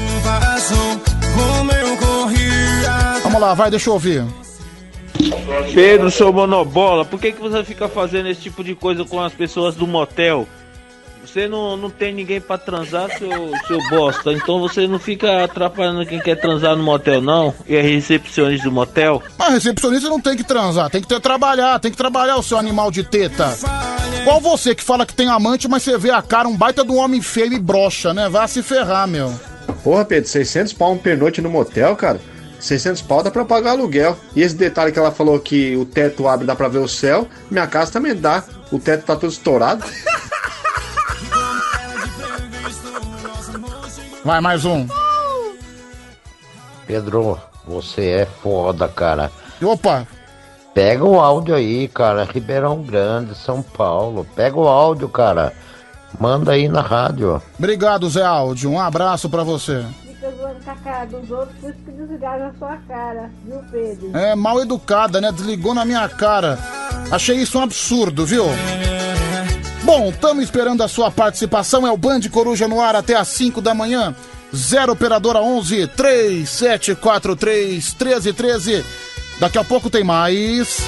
Vamos 3.25 3.41
lá, 3.41 3.55
vai, 3.55 3.73
deixa 3.73 3.91
eu 3.91 3.95
ouvir. 3.95 4.25
Pedro, 5.75 6.13
seu 6.13 6.33
monobola, 6.33 7.05
por 7.05 7.19
que, 7.19 7.33
que 7.33 7.41
você 7.41 7.65
fica 7.65 7.89
fazendo 7.89 8.29
esse 8.29 8.43
tipo 8.43 8.63
de 8.63 8.77
coisa 8.77 9.05
com 9.05 9.21
as 9.21 9.33
pessoas 9.33 9.75
do 9.75 9.85
motel? 9.85 10.47
Você 11.25 11.47
não, 11.47 11.77
não 11.77 11.91
tem 11.91 12.15
ninguém 12.15 12.41
pra 12.41 12.57
transar, 12.57 13.09
seu, 13.19 13.31
seu 13.67 13.79
bosta. 13.89 14.33
Então 14.33 14.59
você 14.59 14.87
não 14.87 14.99
fica 14.99 15.45
atrapalhando 15.45 16.07
quem 16.07 16.19
quer 16.19 16.37
transar 16.37 16.75
no 16.75 16.83
motel, 16.83 17.21
não? 17.21 17.55
E 17.69 17.77
é 17.77 17.83
recepcionista 17.83 18.69
do 18.69 18.73
motel? 18.73 19.23
Mas 19.39 19.55
recepcionista 19.55 20.09
não 20.09 20.21
tem 20.21 20.37
que 20.37 20.43
transar, 20.43 20.91
tem 20.91 21.01
que 21.01 21.09
ter 21.09 21.21
trabalhar, 21.21 21.79
tem 21.79 21.91
que 21.91 21.97
trabalhar 21.97 22.37
o 22.37 22.43
seu 22.43 22.59
animal 22.59 22.91
de 22.91 23.05
teta. 23.05 23.57
Qual 24.25 24.41
você 24.41 24.75
que 24.75 24.83
fala 24.83 25.07
que 25.07 25.15
tem 25.15 25.29
amante, 25.29 25.69
mas 25.69 25.83
você 25.83 25.97
vê 25.97 26.11
a 26.11 26.23
cara 26.23 26.49
um 26.49 26.57
baita 26.57 26.85
de 26.85 26.91
um 26.91 26.99
homem 26.99 27.23
feio 27.23 27.53
e 27.53 27.59
broxa, 27.59 28.13
né? 28.13 28.29
Vai 28.29 28.49
se 28.49 28.63
ferrar, 28.63 29.07
meu. 29.07 29.33
Porra, 29.85 30.05
Pedro, 30.05 30.29
600 30.29 30.73
pau 30.73 30.93
um 30.93 30.99
pernoite 30.99 31.41
no 31.41 31.49
motel, 31.49 31.95
cara? 31.97 32.21
600 32.59 33.03
pau 33.03 33.23
dá 33.23 33.31
pra 33.31 33.45
pagar 33.45 33.71
aluguel. 33.71 34.17
E 34.35 34.43
esse 34.43 34.55
detalhe 34.55 34.93
que 34.93 34.99
ela 34.99 35.11
falou 35.11 35.39
que 35.39 35.77
o 35.77 35.85
teto 35.85 36.29
abre 36.29 36.47
dá 36.47 36.55
pra 36.55 36.69
ver 36.69 36.79
o 36.79 36.89
céu, 36.89 37.27
minha 37.51 37.67
casa 37.67 37.93
também 37.93 38.15
dá. 38.15 38.45
O 38.71 38.79
teto 38.79 39.05
tá 39.05 39.17
todo 39.17 39.31
estourado. 39.31 39.85
Vai, 44.25 44.41
mais 44.41 44.65
um. 44.65 44.87
Pedro, 46.87 47.39
você 47.67 48.09
é 48.11 48.27
foda, 48.27 48.89
cara. 48.89 49.31
Opa! 49.63 50.07
Pega 50.75 51.05
o 51.05 51.21
áudio 51.21 51.55
aí, 51.55 51.89
cara. 51.89 52.25
Ribeirão 52.25 52.83
Grande, 52.83 53.35
São 53.35 53.63
Paulo. 53.63 54.27
Pega 54.37 54.59
o 54.59 54.69
áudio, 54.69 55.09
cara. 55.09 55.53
Manda 56.19 56.53
aí 56.53 56.69
na 56.69 56.81
rádio. 56.81 57.41
Obrigado, 57.59 58.09
Zé 58.09 58.25
Áudio. 58.25 58.71
Um 58.71 58.81
abraço 58.81 59.29
pra 59.29 59.43
você. 59.43 59.85
Fica 60.03 60.31
zoando 60.33 60.65
com 60.65 60.71
a 60.71 60.75
cara 60.77 61.05
dos 61.07 61.31
outros, 61.31 61.57
por 61.61 61.71
isso 61.71 61.79
que 61.85 61.91
desligaram 61.93 62.47
na 62.47 62.55
sua 62.55 62.77
cara, 62.89 63.31
viu, 63.45 63.61
Pedro? 63.71 64.17
É 64.17 64.35
mal 64.35 64.61
educada, 64.61 65.21
né? 65.21 65.31
Desligou 65.33 65.75
na 65.75 65.85
minha 65.85 66.09
cara. 66.09 66.59
Achei 67.11 67.37
isso 67.37 67.59
um 67.59 67.63
absurdo, 67.63 68.27
viu? 68.27 68.45
Bom, 69.83 70.11
estamos 70.11 70.45
esperando 70.45 70.83
a 70.83 70.89
sua 70.89 71.11
participação. 71.11 71.87
É 71.87 71.91
o 71.91 71.97
Band 71.97 72.21
Coruja 72.31 72.69
no 72.69 72.81
ar 72.81 72.95
até 72.95 73.15
às 73.15 73.29
5 73.29 73.61
da 73.61 73.75
manhã. 73.75 74.15
0 74.55 74.93
Operadora 74.93 75.41
11 75.41 75.87
3743 75.89 77.95
1313. 77.95 78.85
Daqui 79.39 79.59
a 79.59 79.65
pouco 79.65 79.89
tem 79.89 80.05
mais. 80.05 80.79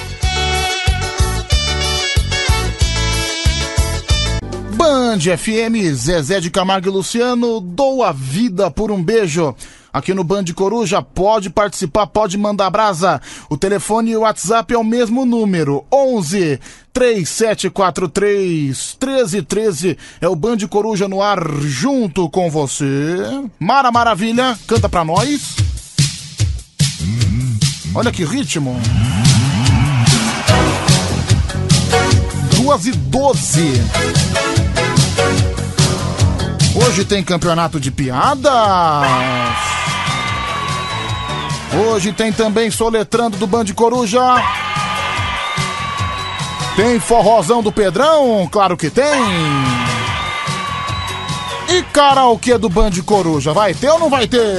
Band 4.74 5.20
FM, 5.20 5.94
Zezé 5.94 6.40
de 6.40 6.50
Camargo 6.50 6.88
e 6.88 6.90
Luciano, 6.90 7.60
dou 7.60 8.02
a 8.02 8.12
vida 8.12 8.70
por 8.70 8.90
um 8.90 9.02
beijo. 9.02 9.54
Aqui 9.92 10.14
no 10.14 10.24
Band 10.24 10.44
Coruja, 10.54 11.02
pode 11.02 11.50
participar, 11.50 12.06
pode 12.06 12.38
mandar 12.38 12.70
brasa. 12.70 13.20
O 13.50 13.58
telefone 13.58 14.12
e 14.12 14.16
o 14.16 14.20
WhatsApp 14.20 14.72
é 14.72 14.78
o 14.78 14.84
mesmo 14.84 15.26
número, 15.26 15.84
11 15.92 16.58
3743 16.92 18.96
1313. 19.00 19.98
É 20.20 20.28
o 20.28 20.36
Band 20.36 20.58
Coruja 20.68 21.08
no 21.08 21.22
ar 21.22 21.38
junto 21.60 22.28
com 22.30 22.50
você. 22.50 23.16
Mara 23.60 23.92
Maravilha, 23.92 24.58
canta 24.66 24.88
pra 24.88 25.04
nós. 25.04 25.56
Olha 27.94 28.10
que 28.10 28.24
ritmo. 28.24 28.80
Duas 32.56 32.86
e 32.86 32.92
doze. 32.92 33.72
Hoje 36.74 37.04
tem 37.04 37.22
campeonato 37.22 37.78
de 37.78 37.90
piadas. 37.90 38.50
Hoje 41.74 42.12
tem 42.12 42.30
também 42.30 42.70
Soletrando 42.70 43.38
do 43.38 43.46
Band 43.46 43.64
Coruja. 43.74 44.20
Tem 46.76 47.00
forrozão 47.00 47.62
do 47.62 47.72
Pedrão? 47.72 48.46
Claro 48.50 48.76
que 48.76 48.90
tem. 48.90 49.22
E 51.68 51.82
karaokê 51.84 52.58
do 52.58 52.68
Band 52.68 52.90
Coruja? 53.06 53.54
Vai 53.54 53.72
ter 53.72 53.88
ou 53.88 53.98
não 53.98 54.10
vai 54.10 54.26
ter? 54.26 54.58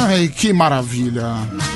Ai, 0.00 0.28
que 0.28 0.52
maravilha. 0.52 1.73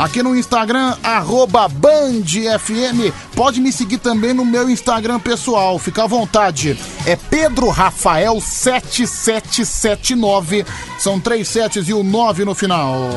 Aqui 0.00 0.22
no 0.22 0.34
Instagram, 0.34 0.96
BandFM. 1.68 3.12
Pode 3.36 3.60
me 3.60 3.70
seguir 3.70 3.98
também 3.98 4.32
no 4.32 4.46
meu 4.46 4.70
Instagram 4.70 5.20
pessoal, 5.20 5.78
fica 5.78 6.04
à 6.04 6.06
vontade. 6.06 6.74
É 7.04 7.16
Pedro 7.16 7.68
Rafael 7.68 8.40
7779. 8.40 10.64
São 10.98 11.20
três 11.20 11.48
setes 11.48 11.86
e 11.86 11.92
o 11.92 12.02
nove 12.02 12.46
no 12.46 12.54
final. 12.54 13.10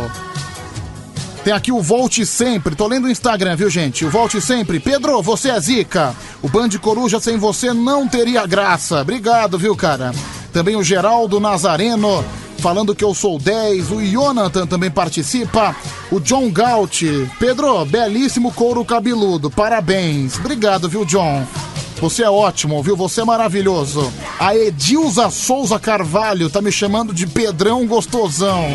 Tem 1.45 1.53
aqui 1.53 1.71
o 1.71 1.81
Volte 1.81 2.25
Sempre. 2.25 2.75
Tô 2.75 2.85
lendo 2.85 3.05
o 3.05 3.09
Instagram, 3.09 3.55
viu, 3.55 3.69
gente? 3.69 4.05
O 4.05 4.09
Volte 4.09 4.41
Sempre. 4.41 4.81
Pedro, 4.81 5.21
você 5.21 5.51
é 5.51 5.59
zica. 5.61 6.13
O 6.41 6.49
Band 6.49 6.71
Coruja 6.81 7.17
sem 7.17 7.37
você 7.37 7.71
não 7.71 8.09
teria 8.09 8.45
graça. 8.45 8.99
Obrigado, 8.99 9.57
viu, 9.57 9.73
cara? 9.73 10.11
Também 10.51 10.75
o 10.75 10.83
Geraldo 10.83 11.39
Nazareno 11.39 12.25
falando 12.57 12.95
que 12.95 13.03
eu 13.03 13.13
sou 13.13 13.37
10. 13.39 13.91
O 13.91 14.01
Jonathan 14.01 14.65
também 14.65 14.91
participa. 14.91 15.75
O 16.11 16.19
John 16.19 16.49
Gaut. 16.51 17.29
Pedro, 17.39 17.85
belíssimo 17.85 18.51
couro 18.51 18.83
cabeludo. 18.85 19.49
Parabéns. 19.49 20.37
Obrigado, 20.37 20.89
viu, 20.89 21.05
John? 21.05 21.45
Você 21.99 22.23
é 22.23 22.29
ótimo, 22.29 22.83
viu? 22.83 22.97
Você 22.97 23.21
é 23.21 23.25
maravilhoso. 23.25 24.11
A 24.39 24.55
Edilza 24.55 25.29
Souza 25.29 25.79
Carvalho 25.79 26.49
tá 26.49 26.61
me 26.61 26.71
chamando 26.71 27.13
de 27.13 27.25
Pedrão 27.25 27.87
Gostosão. 27.87 28.67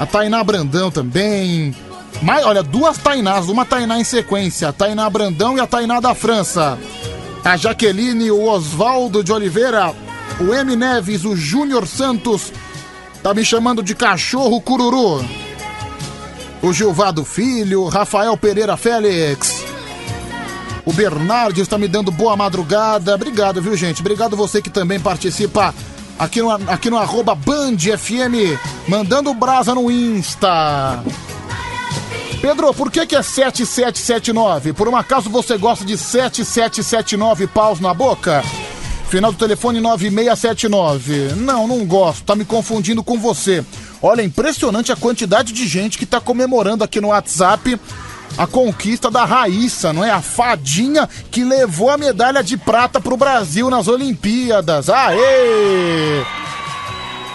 A 0.00 0.06
Tainá 0.06 0.42
Brandão 0.42 0.90
também. 0.90 1.74
Mas, 2.20 2.44
olha, 2.44 2.62
duas 2.62 2.98
Tainás, 2.98 3.48
uma 3.48 3.64
Tainá 3.64 4.00
em 4.00 4.04
sequência. 4.04 4.68
A 4.68 4.72
Tainá 4.72 5.08
Brandão 5.08 5.56
e 5.56 5.60
a 5.60 5.66
Tainá 5.66 6.00
da 6.00 6.14
França. 6.14 6.78
A 7.44 7.56
Jaqueline, 7.56 8.30
o 8.30 8.44
Oswaldo 8.48 9.22
de 9.22 9.32
Oliveira, 9.32 9.94
o 10.40 10.54
M. 10.54 10.76
Neves, 10.76 11.24
o 11.24 11.36
Júnior 11.36 11.86
Santos. 11.86 12.52
Tá 13.22 13.32
me 13.32 13.44
chamando 13.44 13.82
de 13.82 13.94
cachorro 13.94 14.60
cururu. 14.60 15.24
O 16.60 16.72
Gilvado 16.72 17.24
Filho, 17.24 17.86
Rafael 17.86 18.36
Pereira 18.36 18.76
Félix. 18.76 19.64
O 20.84 20.92
Bernardo 20.92 21.60
está 21.60 21.78
me 21.78 21.86
dando 21.86 22.10
boa 22.10 22.36
madrugada. 22.36 23.14
Obrigado, 23.14 23.62
viu, 23.62 23.76
gente? 23.76 24.00
Obrigado 24.00 24.36
você 24.36 24.60
que 24.60 24.70
também 24.70 24.98
participa 24.98 25.72
aqui 26.18 26.42
no, 26.42 26.50
aqui 26.50 26.90
no 26.90 26.98
arroba 26.98 27.34
Band 27.34 27.78
FM, 27.78 28.58
mandando 28.88 29.32
brasa 29.34 29.72
no 29.72 29.88
Insta. 29.88 31.02
Pedro, 32.40 32.74
por 32.74 32.90
que, 32.90 33.06
que 33.06 33.14
é 33.14 33.22
7779? 33.22 34.72
Por 34.72 34.88
um 34.88 34.96
acaso 34.96 35.30
você 35.30 35.56
gosta 35.56 35.84
de 35.84 35.96
7779 35.96 37.46
paus 37.46 37.78
na 37.78 37.94
boca? 37.94 38.42
Final 39.12 39.30
do 39.30 39.36
telefone 39.36 39.78
9679. 39.78 41.34
Não, 41.36 41.68
não 41.68 41.84
gosto, 41.84 42.24
tá 42.24 42.34
me 42.34 42.46
confundindo 42.46 43.04
com 43.04 43.18
você. 43.18 43.62
Olha, 44.00 44.22
impressionante 44.22 44.90
a 44.90 44.96
quantidade 44.96 45.52
de 45.52 45.68
gente 45.68 45.98
que 45.98 46.06
tá 46.06 46.18
comemorando 46.18 46.82
aqui 46.82 46.98
no 46.98 47.08
WhatsApp 47.08 47.78
a 48.38 48.46
conquista 48.46 49.10
da 49.10 49.26
Raíssa, 49.26 49.92
não 49.92 50.02
é? 50.02 50.10
A 50.10 50.22
fadinha 50.22 51.06
que 51.30 51.44
levou 51.44 51.90
a 51.90 51.98
medalha 51.98 52.42
de 52.42 52.56
prata 52.56 53.02
pro 53.02 53.14
Brasil 53.14 53.68
nas 53.68 53.86
Olimpíadas. 53.86 54.88
Aê! 54.88 56.24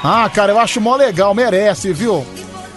Ah, 0.03 0.27
cara, 0.33 0.53
eu 0.53 0.59
acho 0.59 0.81
mó 0.81 0.95
legal, 0.95 1.35
merece, 1.35 1.93
viu? 1.93 2.25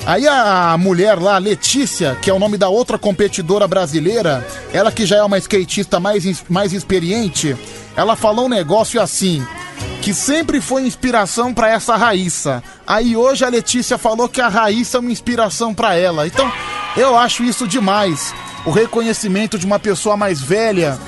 Aí 0.07 0.27
a 0.27 0.77
mulher 0.79 1.19
lá, 1.19 1.37
Letícia, 1.39 2.17
que 2.21 2.31
é 2.31 2.35
o 2.35 2.39
nome 2.39 2.57
da 2.57 2.69
outra 2.69 2.99
competidora 2.99 3.69
brasileira, 3.69 4.47
ela 4.73 4.91
que 4.91 5.05
já 5.05 5.17
é 5.17 5.23
uma 5.23 5.39
skatista 5.39 6.01
mais, 6.01 6.43
mais 6.49 6.73
experiente, 6.73 7.57
ela 7.95 8.17
falou 8.17 8.47
um 8.47 8.49
negócio 8.49 9.01
assim, 9.01 9.47
que 10.01 10.15
sempre 10.15 10.61
foi 10.61 10.87
inspiração 10.87 11.53
pra 11.53 11.69
essa 11.69 11.97
Raíssa. 11.97 12.63
Aí 12.87 13.17
hoje 13.17 13.45
a 13.45 13.49
Letícia 13.49 13.99
falou 13.99 14.29
que 14.29 14.41
a 14.41 14.49
Raíssa 14.49 14.97
é 14.97 15.01
uma 15.01 15.13
inspiração 15.13 15.75
pra 15.75 15.95
ela. 15.95 16.27
Então, 16.27 16.51
eu 16.97 17.17
acho 17.17 17.45
isso 17.45 17.69
demais. 17.69 18.35
O 18.65 18.71
reconhecimento 18.71 19.59
de 19.59 19.67
uma 19.67 19.79
pessoa 19.79 20.17
mais 20.17 20.41
velha 20.41 20.99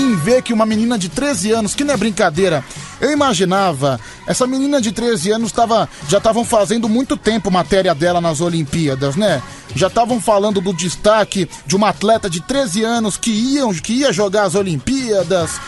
em 0.00 0.14
ver 0.16 0.42
que 0.42 0.52
uma 0.52 0.66
menina 0.66 0.98
de 0.98 1.08
13 1.08 1.52
anos, 1.52 1.74
que 1.74 1.84
não 1.84 1.94
é 1.94 1.96
brincadeira, 1.96 2.64
eu 3.00 3.12
imaginava, 3.12 4.00
essa 4.26 4.46
menina 4.46 4.80
de 4.80 4.92
13 4.92 5.32
anos 5.32 5.52
tava, 5.52 5.88
já 6.08 6.18
estavam 6.18 6.44
fazendo 6.44 6.88
muito 6.88 7.16
tempo 7.16 7.50
matéria 7.50 7.94
dela 7.94 8.20
nas 8.20 8.40
Olimpíadas, 8.40 9.16
né? 9.16 9.42
Já 9.74 9.88
estavam 9.88 10.20
falando 10.20 10.60
do 10.60 10.72
destaque 10.72 11.48
de 11.66 11.76
uma 11.76 11.90
atleta 11.90 12.30
de 12.30 12.40
13 12.40 12.84
anos 12.84 13.16
que, 13.16 13.30
iam, 13.30 13.72
que 13.74 13.92
ia 13.92 14.12
jogar 14.12 14.44
as 14.44 14.54
Olimpíadas, 14.54 15.60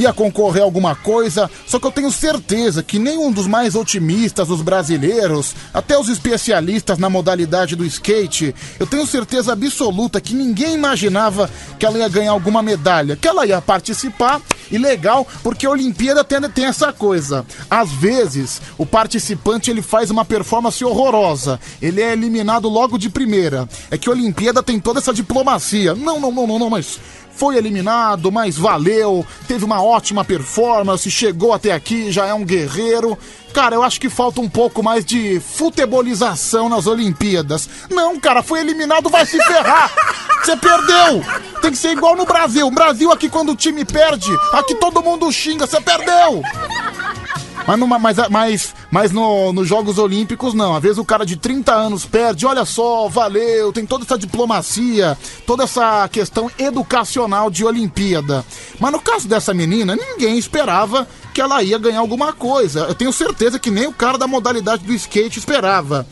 ia 0.00 0.12
concorrer 0.14 0.62
a 0.62 0.64
alguma 0.64 0.94
coisa, 0.94 1.50
só 1.66 1.78
que 1.78 1.86
eu 1.86 1.92
tenho 1.92 2.10
certeza 2.10 2.82
que 2.82 2.98
nenhum 2.98 3.30
dos 3.30 3.46
mais 3.46 3.74
otimistas 3.74 4.48
dos 4.48 4.62
brasileiros, 4.62 5.54
até 5.74 5.98
os 5.98 6.08
especialistas 6.08 6.98
na 6.98 7.10
modalidade 7.10 7.76
do 7.76 7.84
skate, 7.84 8.54
eu 8.78 8.86
tenho 8.86 9.06
certeza 9.06 9.52
absoluta 9.52 10.20
que 10.20 10.34
ninguém 10.34 10.74
imaginava 10.74 11.50
que 11.78 11.84
ela 11.84 11.98
ia 11.98 12.08
ganhar 12.08 12.32
alguma 12.32 12.62
medalha, 12.62 13.14
que 13.14 13.28
ela 13.28 13.44
ia 13.44 13.60
participar, 13.60 14.40
e 14.70 14.78
legal, 14.78 15.26
porque 15.42 15.66
a 15.66 15.70
Olimpíada 15.70 16.22
tem, 16.22 16.40
tem 16.50 16.64
essa 16.66 16.92
coisa. 16.92 17.44
Às 17.68 17.90
vezes, 17.90 18.62
o 18.78 18.86
participante 18.86 19.70
ele 19.70 19.82
faz 19.82 20.10
uma 20.10 20.24
performance 20.24 20.82
horrorosa, 20.84 21.58
ele 21.82 22.00
é 22.00 22.12
eliminado 22.12 22.68
logo 22.68 22.96
de 22.96 23.10
primeira. 23.10 23.68
É 23.90 23.98
que 23.98 24.08
a 24.08 24.12
Olimpíada 24.12 24.62
tem 24.62 24.78
toda 24.78 25.00
essa 25.00 25.12
diplomacia. 25.12 25.94
Não, 25.94 26.20
não, 26.20 26.30
não, 26.30 26.46
não, 26.46 26.58
não, 26.58 26.70
mas 26.70 27.00
foi 27.40 27.56
eliminado, 27.56 28.30
mas 28.30 28.58
valeu, 28.58 29.26
teve 29.48 29.64
uma 29.64 29.82
ótima 29.82 30.22
performance, 30.22 31.10
chegou 31.10 31.54
até 31.54 31.72
aqui, 31.72 32.12
já 32.12 32.26
é 32.26 32.34
um 32.34 32.44
guerreiro. 32.44 33.18
Cara, 33.54 33.74
eu 33.74 33.82
acho 33.82 33.98
que 33.98 34.10
falta 34.10 34.42
um 34.42 34.48
pouco 34.48 34.82
mais 34.82 35.06
de 35.06 35.40
futebolização 35.40 36.68
nas 36.68 36.86
Olimpíadas. 36.86 37.66
Não, 37.88 38.20
cara, 38.20 38.42
foi 38.42 38.60
eliminado, 38.60 39.08
vai 39.08 39.24
se 39.24 39.42
ferrar! 39.42 39.90
Você 40.44 40.54
perdeu! 40.54 41.24
Tem 41.62 41.70
que 41.70 41.78
ser 41.78 41.92
igual 41.92 42.14
no 42.14 42.26
Brasil. 42.26 42.66
O 42.66 42.70
Brasil 42.70 43.10
aqui, 43.10 43.30
quando 43.30 43.52
o 43.52 43.56
time 43.56 43.86
perde, 43.86 44.30
aqui 44.52 44.74
todo 44.74 45.02
mundo 45.02 45.32
xinga, 45.32 45.66
você 45.66 45.80
perdeu! 45.80 46.42
Mas, 47.66 47.78
numa, 47.78 47.98
mas, 47.98 48.16
mas, 48.28 48.74
mas 48.90 49.12
no, 49.12 49.52
nos 49.52 49.68
Jogos 49.68 49.98
Olímpicos, 49.98 50.54
não. 50.54 50.74
Às 50.74 50.82
vezes 50.82 50.98
o 50.98 51.04
cara 51.04 51.24
de 51.24 51.36
30 51.36 51.72
anos 51.72 52.04
perde, 52.04 52.46
olha 52.46 52.64
só, 52.64 53.08
valeu, 53.08 53.72
tem 53.72 53.86
toda 53.86 54.04
essa 54.04 54.18
diplomacia, 54.18 55.16
toda 55.46 55.64
essa 55.64 56.08
questão 56.08 56.50
educacional 56.58 57.50
de 57.50 57.64
Olimpíada. 57.64 58.44
Mas 58.78 58.92
no 58.92 59.00
caso 59.00 59.28
dessa 59.28 59.54
menina, 59.54 59.94
ninguém 59.94 60.38
esperava 60.38 61.06
que 61.32 61.40
ela 61.40 61.62
ia 61.62 61.78
ganhar 61.78 62.00
alguma 62.00 62.32
coisa. 62.32 62.80
Eu 62.80 62.94
tenho 62.94 63.12
certeza 63.12 63.58
que 63.58 63.70
nem 63.70 63.86
o 63.86 63.92
cara 63.92 64.18
da 64.18 64.26
modalidade 64.26 64.84
do 64.84 64.92
skate 64.92 65.38
esperava. 65.38 66.06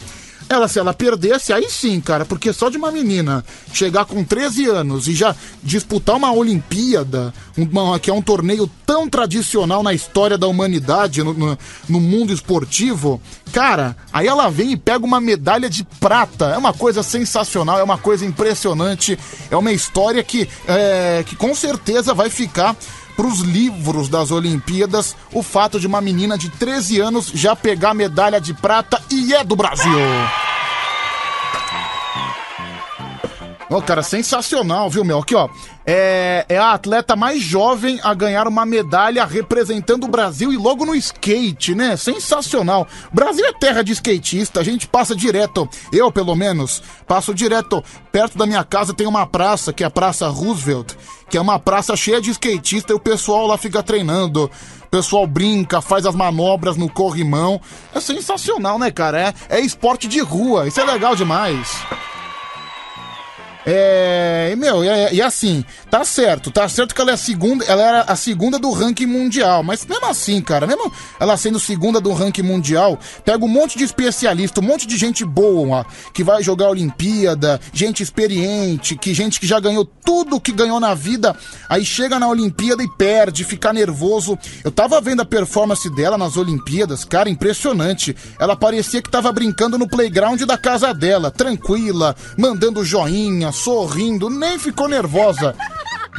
Ela, 0.48 0.66
se 0.66 0.78
ela 0.78 0.94
perdesse, 0.94 1.52
aí 1.52 1.68
sim, 1.68 2.00
cara, 2.00 2.24
porque 2.24 2.52
só 2.54 2.70
de 2.70 2.78
uma 2.78 2.90
menina 2.90 3.44
chegar 3.72 4.06
com 4.06 4.24
13 4.24 4.64
anos 4.66 5.06
e 5.06 5.14
já 5.14 5.36
disputar 5.62 6.16
uma 6.16 6.32
Olimpíada, 6.32 7.34
uma- 7.56 7.98
que 8.00 8.08
é 8.10 8.14
um 8.14 8.22
torneio 8.22 8.68
tão 8.86 9.08
tradicional 9.08 9.82
na 9.82 9.92
história 9.92 10.38
da 10.38 10.46
humanidade, 10.46 11.22
no, 11.22 11.34
no- 11.34 11.58
no 11.88 12.00
mundo 12.00 12.32
esportivo, 12.32 13.20
cara, 13.52 13.94
aí 14.12 14.26
ela 14.26 14.48
vem 14.48 14.72
e 14.72 14.76
pega 14.76 15.04
uma 15.04 15.20
medalha 15.20 15.68
de 15.68 15.84
prata. 16.00 16.46
É 16.46 16.56
uma 16.56 16.72
coisa 16.72 17.02
sensacional, 17.02 17.78
é 17.78 17.82
uma 17.82 17.98
coisa 17.98 18.24
impressionante, 18.24 19.18
é 19.50 19.56
uma 19.56 19.72
história 19.72 20.22
que, 20.24 20.48
é, 20.66 21.22
que 21.26 21.36
com 21.36 21.54
certeza 21.54 22.14
vai 22.14 22.30
ficar 22.30 22.74
para 23.18 23.26
os 23.26 23.40
livros 23.40 24.08
das 24.08 24.30
Olimpíadas 24.30 25.16
o 25.32 25.42
fato 25.42 25.80
de 25.80 25.88
uma 25.88 26.00
menina 26.00 26.38
de 26.38 26.48
13 26.50 27.00
anos 27.00 27.26
já 27.34 27.56
pegar 27.56 27.92
medalha 27.92 28.40
de 28.40 28.54
prata 28.54 29.02
e 29.10 29.34
é 29.34 29.42
do 29.42 29.56
Brasil. 29.56 29.98
Ô, 33.70 33.82
cara, 33.82 34.02
sensacional, 34.02 34.88
viu, 34.88 35.04
meu? 35.04 35.18
Aqui, 35.18 35.34
ó. 35.34 35.46
É, 35.84 36.46
é 36.48 36.56
a 36.56 36.72
atleta 36.72 37.14
mais 37.14 37.42
jovem 37.42 38.00
a 38.02 38.14
ganhar 38.14 38.48
uma 38.48 38.64
medalha 38.64 39.26
representando 39.26 40.04
o 40.04 40.08
Brasil 40.08 40.50
e 40.50 40.56
logo 40.56 40.86
no 40.86 40.94
skate, 40.94 41.74
né? 41.74 41.94
Sensacional. 41.94 42.86
Brasil 43.12 43.44
é 43.44 43.52
terra 43.52 43.82
de 43.82 43.92
skatista, 43.92 44.60
a 44.60 44.62
gente 44.62 44.86
passa 44.86 45.14
direto, 45.14 45.68
eu 45.92 46.10
pelo 46.10 46.34
menos, 46.34 46.82
passo 47.06 47.34
direto. 47.34 47.84
Perto 48.10 48.38
da 48.38 48.46
minha 48.46 48.64
casa 48.64 48.94
tem 48.94 49.06
uma 49.06 49.26
praça, 49.26 49.72
que 49.72 49.84
é 49.84 49.86
a 49.86 49.90
Praça 49.90 50.28
Roosevelt, 50.28 50.94
que 51.28 51.36
é 51.36 51.40
uma 51.40 51.58
praça 51.58 51.94
cheia 51.94 52.22
de 52.22 52.30
skatista 52.30 52.92
e 52.92 52.96
o 52.96 53.00
pessoal 53.00 53.46
lá 53.46 53.58
fica 53.58 53.82
treinando. 53.82 54.50
O 54.84 54.88
pessoal 54.90 55.26
brinca, 55.26 55.82
faz 55.82 56.06
as 56.06 56.14
manobras 56.14 56.78
no 56.78 56.88
corrimão. 56.88 57.60
É 57.94 58.00
sensacional, 58.00 58.78
né, 58.78 58.90
cara? 58.90 59.20
É, 59.20 59.58
é 59.58 59.60
esporte 59.60 60.08
de 60.08 60.20
rua, 60.20 60.66
isso 60.66 60.80
é 60.80 60.84
legal 60.84 61.14
demais. 61.14 61.82
É, 63.70 64.54
meu, 64.56 64.82
e, 64.82 65.14
e 65.16 65.22
assim, 65.22 65.64
tá 65.90 66.04
certo, 66.04 66.50
tá 66.50 66.68
certo 66.68 66.94
que 66.94 67.00
ela 67.00 67.10
é 67.10 67.14
a 67.14 67.18
segunda, 67.18 67.64
ela 67.64 67.82
era 67.82 68.00
a 68.02 68.16
segunda 68.16 68.58
do 68.58 68.70
ranking 68.70 69.06
mundial, 69.06 69.62
mas 69.62 69.86
mesmo 69.86 70.06
assim, 70.06 70.40
cara, 70.40 70.66
mesmo 70.66 70.92
ela 71.18 71.36
sendo 71.36 71.58
segunda 71.58 72.00
do 72.00 72.12
ranking 72.12 72.42
mundial, 72.42 72.98
pega 73.24 73.44
um 73.44 73.48
monte 73.48 73.78
de 73.78 73.84
especialista, 73.84 74.60
um 74.60 74.64
monte 74.64 74.86
de 74.86 74.96
gente 74.96 75.24
boa 75.24 75.86
que 76.12 76.22
vai 76.22 76.42
jogar 76.42 76.66
a 76.66 76.70
Olimpíada, 76.70 77.60
gente 77.72 78.02
experiente, 78.02 78.96
que 78.96 79.14
gente 79.14 79.40
que 79.40 79.46
já 79.46 79.58
ganhou 79.58 79.84
tudo 79.84 80.40
que 80.40 80.52
ganhou 80.52 80.78
na 80.78 80.94
vida, 80.94 81.34
aí 81.68 81.84
chega 81.84 82.18
na 82.18 82.28
Olimpíada 82.28 82.82
e 82.82 82.88
perde, 82.88 83.44
fica 83.44 83.72
nervoso. 83.72 84.38
Eu 84.64 84.70
tava 84.70 85.00
vendo 85.00 85.22
a 85.22 85.24
performance 85.24 85.88
dela 85.90 86.18
nas 86.18 86.36
Olimpíadas, 86.36 87.04
cara, 87.04 87.28
impressionante. 87.28 88.14
Ela 88.38 88.56
parecia 88.56 89.02
que 89.02 89.10
tava 89.10 89.32
brincando 89.32 89.78
no 89.78 89.88
playground 89.88 90.40
da 90.42 90.58
casa 90.58 90.92
dela, 90.92 91.30
tranquila, 91.30 92.14
mandando 92.36 92.84
joinha, 92.84 93.52
sorrindo, 93.52 94.28
nem 94.28 94.58
ficou 94.58 94.88
nervosa. 94.88 95.54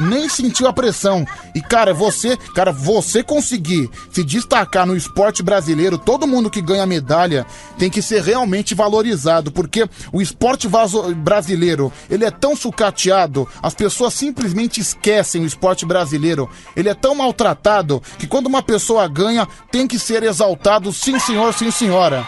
Nem 0.00 0.28
sentiu 0.28 0.66
a 0.66 0.72
pressão. 0.72 1.26
E 1.54 1.60
cara, 1.60 1.92
você, 1.92 2.36
cara, 2.54 2.72
você 2.72 3.22
conseguir 3.22 3.90
se 4.10 4.24
destacar 4.24 4.86
no 4.86 4.96
esporte 4.96 5.42
brasileiro, 5.42 5.98
todo 5.98 6.26
mundo 6.26 6.50
que 6.50 6.62
ganha 6.62 6.86
medalha 6.86 7.46
tem 7.78 7.90
que 7.90 8.00
ser 8.00 8.22
realmente 8.22 8.74
valorizado, 8.74 9.52
porque 9.52 9.88
o 10.12 10.22
esporte 10.22 10.68
brasileiro, 11.16 11.92
ele 12.08 12.24
é 12.24 12.30
tão 12.30 12.56
sucateado, 12.56 13.46
as 13.62 13.74
pessoas 13.74 14.14
simplesmente 14.14 14.80
esquecem 14.80 15.42
o 15.42 15.46
esporte 15.46 15.84
brasileiro. 15.84 16.48
Ele 16.74 16.88
é 16.88 16.94
tão 16.94 17.14
maltratado 17.14 18.02
que 18.18 18.26
quando 18.26 18.46
uma 18.46 18.62
pessoa 18.62 19.06
ganha, 19.06 19.46
tem 19.70 19.86
que 19.86 19.98
ser 19.98 20.22
exaltado, 20.22 20.92
sim 20.92 21.18
senhor, 21.18 21.52
sim 21.52 21.70
senhora. 21.70 22.26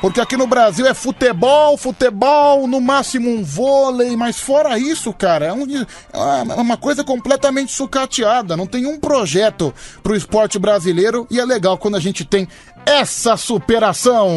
Porque 0.00 0.20
aqui 0.20 0.34
no 0.36 0.46
Brasil 0.46 0.86
é 0.86 0.94
futebol, 0.94 1.76
futebol, 1.76 2.66
no 2.66 2.80
máximo 2.80 3.28
um 3.28 3.44
vôlei, 3.44 4.16
mas 4.16 4.38
fora 4.40 4.78
isso, 4.78 5.12
cara, 5.12 5.44
é, 5.46 5.52
um- 5.52 5.66
é 5.70 6.54
uma 6.54 6.76
coisa 6.78 7.04
completamente 7.04 7.70
sucateada. 7.72 8.56
Não 8.56 8.66
tem 8.66 8.86
um 8.86 8.98
projeto 8.98 9.74
pro 10.02 10.16
esporte 10.16 10.58
brasileiro 10.58 11.26
e 11.30 11.38
é 11.38 11.44
legal 11.44 11.76
quando 11.76 11.96
a 11.96 12.00
gente 12.00 12.24
tem 12.24 12.48
essa 12.86 13.36
superação. 13.36 14.28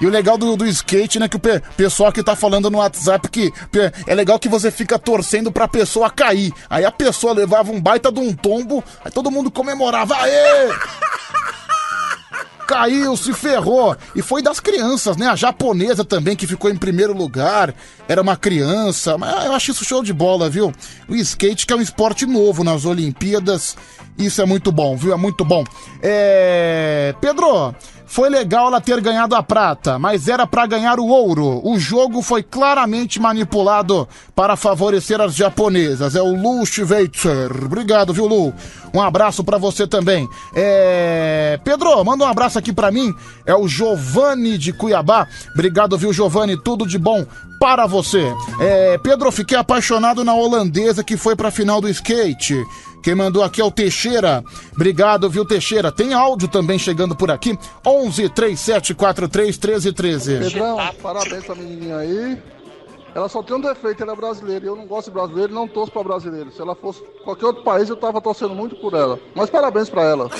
E 0.00 0.06
o 0.06 0.10
legal 0.10 0.38
do, 0.38 0.54
do 0.56 0.64
skate, 0.66 1.18
né, 1.18 1.26
que 1.26 1.34
o 1.36 1.40
pe- 1.40 1.60
pessoal 1.76 2.12
que 2.12 2.22
tá 2.22 2.36
falando 2.36 2.70
no 2.70 2.78
WhatsApp 2.78 3.28
que 3.30 3.52
é 4.06 4.14
legal 4.14 4.38
que 4.38 4.48
você 4.48 4.70
fica 4.70 4.96
torcendo 4.98 5.50
pra 5.50 5.66
pessoa 5.66 6.08
cair. 6.10 6.52
Aí 6.70 6.84
a 6.84 6.92
pessoa 6.92 7.32
levava 7.32 7.72
um 7.72 7.80
baita 7.80 8.12
de 8.12 8.20
um 8.20 8.32
tombo, 8.32 8.84
aí 9.04 9.10
todo 9.10 9.30
mundo 9.30 9.50
comemorava. 9.50 10.14
Aê! 10.16 10.68
caiu, 12.68 13.16
se 13.16 13.32
ferrou. 13.32 13.96
E 14.14 14.20
foi 14.20 14.42
das 14.42 14.60
crianças, 14.60 15.16
né? 15.16 15.26
A 15.26 15.34
japonesa 15.34 16.04
também, 16.04 16.36
que 16.36 16.46
ficou 16.46 16.70
em 16.70 16.76
primeiro 16.76 17.16
lugar, 17.16 17.74
era 18.06 18.20
uma 18.20 18.36
criança. 18.36 19.16
Mas 19.16 19.46
eu 19.46 19.54
acho 19.54 19.70
isso 19.70 19.86
show 19.86 20.04
de 20.04 20.12
bola, 20.12 20.50
viu? 20.50 20.70
O 21.08 21.16
skate, 21.16 21.66
que 21.66 21.72
é 21.72 21.76
um 21.76 21.80
esporte 21.80 22.26
novo 22.26 22.62
nas 22.62 22.84
Olimpíadas. 22.84 23.74
Isso 24.18 24.42
é 24.42 24.44
muito 24.44 24.70
bom, 24.70 24.96
viu? 24.96 25.14
É 25.14 25.16
muito 25.16 25.44
bom. 25.46 25.64
É... 26.02 27.14
Pedro, 27.20 27.74
foi 28.08 28.30
legal 28.30 28.68
ela 28.68 28.80
ter 28.80 29.00
ganhado 29.02 29.36
a 29.36 29.42
prata, 29.42 29.98
mas 29.98 30.28
era 30.28 30.46
pra 30.46 30.66
ganhar 30.66 30.98
o 30.98 31.06
ouro. 31.06 31.60
O 31.62 31.78
jogo 31.78 32.22
foi 32.22 32.42
claramente 32.42 33.20
manipulado 33.20 34.08
para 34.34 34.56
favorecer 34.56 35.20
as 35.20 35.34
japonesas. 35.34 36.16
É 36.16 36.22
o 36.22 36.34
Lu 36.34 36.64
Schweitzer. 36.64 37.50
Obrigado, 37.64 38.14
viu, 38.14 38.26
Lu? 38.26 38.54
Um 38.94 39.02
abraço 39.02 39.44
pra 39.44 39.58
você 39.58 39.86
também. 39.86 40.26
É... 40.54 41.60
Pedro, 41.62 42.02
manda 42.02 42.24
um 42.24 42.28
abraço 42.28 42.58
aqui 42.58 42.72
pra 42.72 42.90
mim. 42.90 43.14
É 43.44 43.54
o 43.54 43.68
Giovanni 43.68 44.56
de 44.56 44.72
Cuiabá. 44.72 45.28
Obrigado, 45.52 45.98
viu, 45.98 46.10
Giovanni? 46.10 46.56
Tudo 46.56 46.86
de 46.86 46.98
bom 46.98 47.26
para 47.60 47.86
você. 47.86 48.32
É... 48.58 48.96
Pedro, 48.98 49.30
fiquei 49.30 49.58
apaixonado 49.58 50.24
na 50.24 50.34
holandesa 50.34 51.04
que 51.04 51.18
foi 51.18 51.36
pra 51.36 51.50
final 51.50 51.80
do 51.80 51.88
skate. 51.90 52.56
Quem 53.02 53.14
mandou 53.14 53.42
aqui 53.42 53.60
é 53.60 53.64
o 53.64 53.70
Teixeira. 53.70 54.42
Obrigado, 54.74 55.28
viu, 55.30 55.44
Teixeira? 55.44 55.90
Tem 55.92 56.14
áudio 56.14 56.48
também 56.48 56.78
chegando 56.78 57.14
por 57.16 57.30
aqui. 57.30 57.58
11 57.86 58.28
3743 58.28 59.58
1313. 59.58 60.38
Pedrão, 60.38 60.78
parabéns 61.02 61.44
pra 61.44 61.54
menininha 61.54 61.96
aí. 61.96 62.38
Ela 63.14 63.28
só 63.28 63.42
tem 63.42 63.56
um 63.56 63.60
defeito, 63.60 64.02
ela 64.02 64.12
é 64.12 64.16
brasileira. 64.16 64.66
Eu 64.66 64.76
não 64.76 64.86
gosto 64.86 65.06
de 65.06 65.14
brasileiro, 65.14 65.52
não 65.52 65.66
torço 65.66 65.90
pra 65.92 66.04
brasileiro. 66.04 66.52
Se 66.52 66.60
ela 66.60 66.74
fosse 66.74 67.02
qualquer 67.24 67.46
outro 67.46 67.64
país, 67.64 67.88
eu 67.88 67.96
tava 67.96 68.20
torcendo 68.20 68.54
muito 68.54 68.76
por 68.76 68.94
ela. 68.94 69.18
Mas 69.34 69.50
parabéns 69.50 69.88
pra 69.88 70.02
ela. 70.02 70.30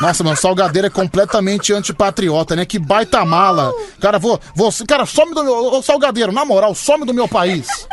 Nossa, 0.00 0.24
meu 0.24 0.34
salgadeiro 0.34 0.88
é 0.88 0.90
completamente 0.90 1.72
antipatriota, 1.72 2.56
né? 2.56 2.64
Que 2.64 2.76
baita 2.78 3.24
mala. 3.24 3.72
Cara, 4.00 4.18
vou, 4.18 4.38
vou, 4.54 4.68
cara, 4.86 5.06
some 5.06 5.32
do 5.32 5.44
meu, 5.44 5.54
ô, 5.54 5.80
salgadeiro, 5.80 6.32
na 6.32 6.44
moral, 6.44 6.74
some 6.74 7.06
do 7.06 7.14
meu 7.14 7.28
país. 7.28 7.86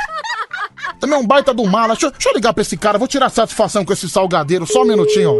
Também 1.00 1.18
é 1.18 1.22
um 1.22 1.26
baita 1.26 1.54
do 1.54 1.66
mala. 1.66 1.94
Deixa, 1.94 2.12
deixa 2.12 2.30
eu 2.30 2.34
ligar 2.34 2.54
pra 2.54 2.62
esse 2.62 2.78
cara, 2.78 2.98
vou 2.98 3.08
tirar 3.08 3.30
satisfação 3.30 3.86
com 3.86 3.94
esse 3.94 4.10
salgadeiro, 4.10 4.66
só 4.66 4.82
um 4.84 4.86
minutinho. 4.86 5.36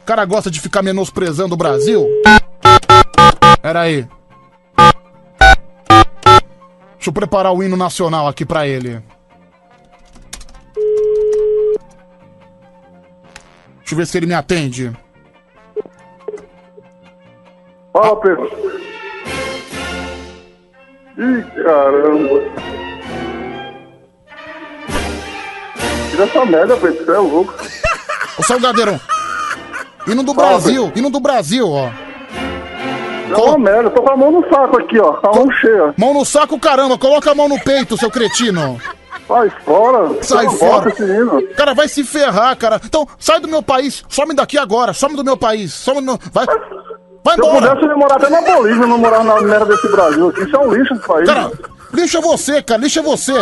O 0.00 0.06
cara 0.06 0.24
gosta 0.24 0.50
de 0.50 0.60
ficar 0.60 0.82
menosprezando 0.82 1.54
o 1.54 1.58
Brasil? 1.58 2.06
Pera 3.60 3.80
aí. 3.80 4.06
Deixa 6.94 7.10
eu 7.10 7.12
preparar 7.12 7.52
o 7.52 7.62
hino 7.62 7.76
nacional 7.76 8.26
aqui 8.26 8.44
pra 8.44 8.66
ele. 8.66 9.02
Deixa 13.78 13.94
eu 13.94 13.96
ver 13.96 14.06
se 14.06 14.16
ele 14.16 14.26
me 14.26 14.34
atende. 14.34 14.92
Fala, 17.92 18.16
Pedro. 18.20 18.50
Ih, 21.18 21.42
caramba. 21.62 22.42
Tira 26.10 26.24
essa 26.24 26.44
merda, 26.44 26.76
Pedro, 26.76 27.04
você 27.04 27.10
é 27.10 27.18
louco. 27.18 27.54
Ô 28.38 28.42
Salgadeiro. 28.42 29.00
Hino 30.06 30.22
do 30.22 30.34
Brasil, 30.34 30.92
hino 30.94 31.10
do 31.10 31.18
Brasil, 31.18 31.68
ó. 31.68 31.88
É 33.28 33.36
uma 33.36 33.58
merda, 33.58 33.90
tô 33.90 34.02
com 34.02 34.10
a 34.10 34.16
mão 34.16 34.30
no 34.30 34.48
saco 34.48 34.78
aqui, 34.78 35.00
ó. 35.00 35.14
Com 35.14 35.26
a 35.26 35.34
mão 35.34 35.50
cheia. 35.52 35.94
Mão 35.96 36.14
no 36.14 36.24
saco, 36.24 36.60
caramba, 36.60 36.96
coloca 36.96 37.30
a 37.30 37.34
mão 37.34 37.48
no 37.48 37.58
peito, 37.60 37.96
seu 37.96 38.10
cretino. 38.10 38.80
Sai 39.26 39.50
fora. 39.64 40.22
Sai 40.22 40.48
fora. 40.50 40.92
Cara, 41.56 41.74
vai 41.74 41.88
se 41.88 42.04
ferrar, 42.04 42.56
cara. 42.56 42.80
Então, 42.84 43.08
sai 43.18 43.40
do 43.40 43.48
meu 43.48 43.62
país, 43.62 44.04
some 44.08 44.32
daqui 44.34 44.56
agora, 44.56 44.92
some 44.92 45.16
do 45.16 45.24
meu 45.24 45.36
país, 45.36 45.74
some 45.74 46.00
do 46.00 46.06
meu... 46.06 46.18
Vai, 46.32 46.46
vai 47.26 47.34
Se 47.34 47.40
eu 47.42 47.46
embora. 47.46 47.66
pudesse, 47.68 47.84
eu 47.86 47.90
ia 47.90 47.96
morar 47.96 48.16
até 48.16 48.30
na 48.30 48.40
Bolívia, 48.40 48.86
não 48.86 48.98
morar 48.98 49.24
na 49.24 49.40
merda 49.42 49.66
desse 49.66 49.88
Brasil 49.88 50.28
aqui. 50.28 50.42
Isso 50.44 50.56
é 50.56 50.58
um 50.58 50.72
lixo 50.74 50.94
esse 50.94 51.06
país. 51.06 51.28
Cara, 51.28 51.52
lixa 51.92 52.20
você, 52.20 52.62
cara, 52.62 52.80
lixa 52.80 53.02
você. 53.02 53.34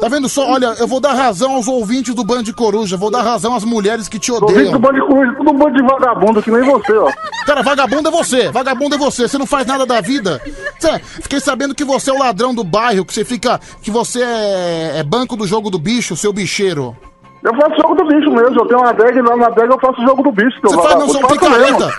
Tá 0.00 0.08
vendo 0.08 0.28
só? 0.28 0.50
Olha, 0.50 0.74
eu 0.80 0.86
vou 0.88 0.98
dar 0.98 1.12
razão 1.12 1.52
aos 1.54 1.68
ouvintes 1.68 2.12
do 2.12 2.24
Band 2.24 2.42
de 2.42 2.52
Coruja, 2.52 2.96
vou 2.96 3.08
dar 3.08 3.22
razão 3.22 3.54
às 3.54 3.62
mulheres 3.62 4.08
que 4.08 4.18
te 4.18 4.32
odeiam. 4.32 4.72
do 4.72 4.78
bando 4.80 4.94
de 4.94 5.06
coruja, 5.06 5.32
tudo 5.36 5.50
um 5.52 5.56
bando 5.56 5.76
de 5.76 5.82
vagabundo 5.82 6.42
que 6.42 6.50
nem 6.50 6.62
você, 6.68 6.92
ó. 6.92 7.08
Cara, 7.46 7.62
vagabundo 7.62 8.08
é 8.08 8.10
você, 8.10 8.50
vagabundo 8.50 8.96
é 8.96 8.98
você, 8.98 9.28
você 9.28 9.38
não 9.38 9.46
faz 9.46 9.64
nada 9.64 9.86
da 9.86 10.00
vida. 10.00 10.42
Cê- 10.80 10.98
fiquei 10.98 11.38
sabendo 11.38 11.72
que 11.72 11.84
você 11.84 12.10
é 12.10 12.12
o 12.12 12.18
ladrão 12.18 12.52
do 12.52 12.64
bairro, 12.64 13.04
que 13.04 13.14
você 13.14 13.24
fica. 13.24 13.60
que 13.80 13.92
você 13.92 14.22
é, 14.22 14.98
é 14.98 15.02
banco 15.04 15.36
do 15.36 15.46
jogo 15.46 15.70
do 15.70 15.78
bicho, 15.78 16.16
seu 16.16 16.32
bicheiro. 16.32 16.96
Eu 17.44 17.54
faço 17.54 17.76
jogo 17.80 17.94
do 17.94 18.04
bicho 18.06 18.30
mesmo. 18.30 18.60
Eu 18.60 18.66
tenho 18.66 18.80
uma 18.80 18.90
e 18.90 19.22
lá 19.22 19.36
na 19.36 19.46
adega 19.46 19.72
eu 19.74 19.78
faço 19.80 20.02
jogo 20.02 20.22
do 20.24 20.32
bicho. 20.32 20.60
seu 20.60 20.70
Você 20.70 20.76
faz, 20.76 20.94
não, 20.94 21.02
é 21.02 21.04
um 21.04 21.12
Faço 21.12 21.26
picareta. 21.28 21.92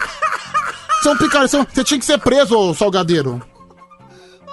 Você 1.03 1.09
é 1.09 1.11
um 1.11 1.17
picareta, 1.17 1.47
você 1.49 1.57
é 1.57 1.65
você 1.73 1.83
tinha 1.83 1.99
que 1.99 2.05
ser 2.05 2.17
preso, 2.17 2.57
ô 2.57 2.73
salgadeiro. 2.73 3.41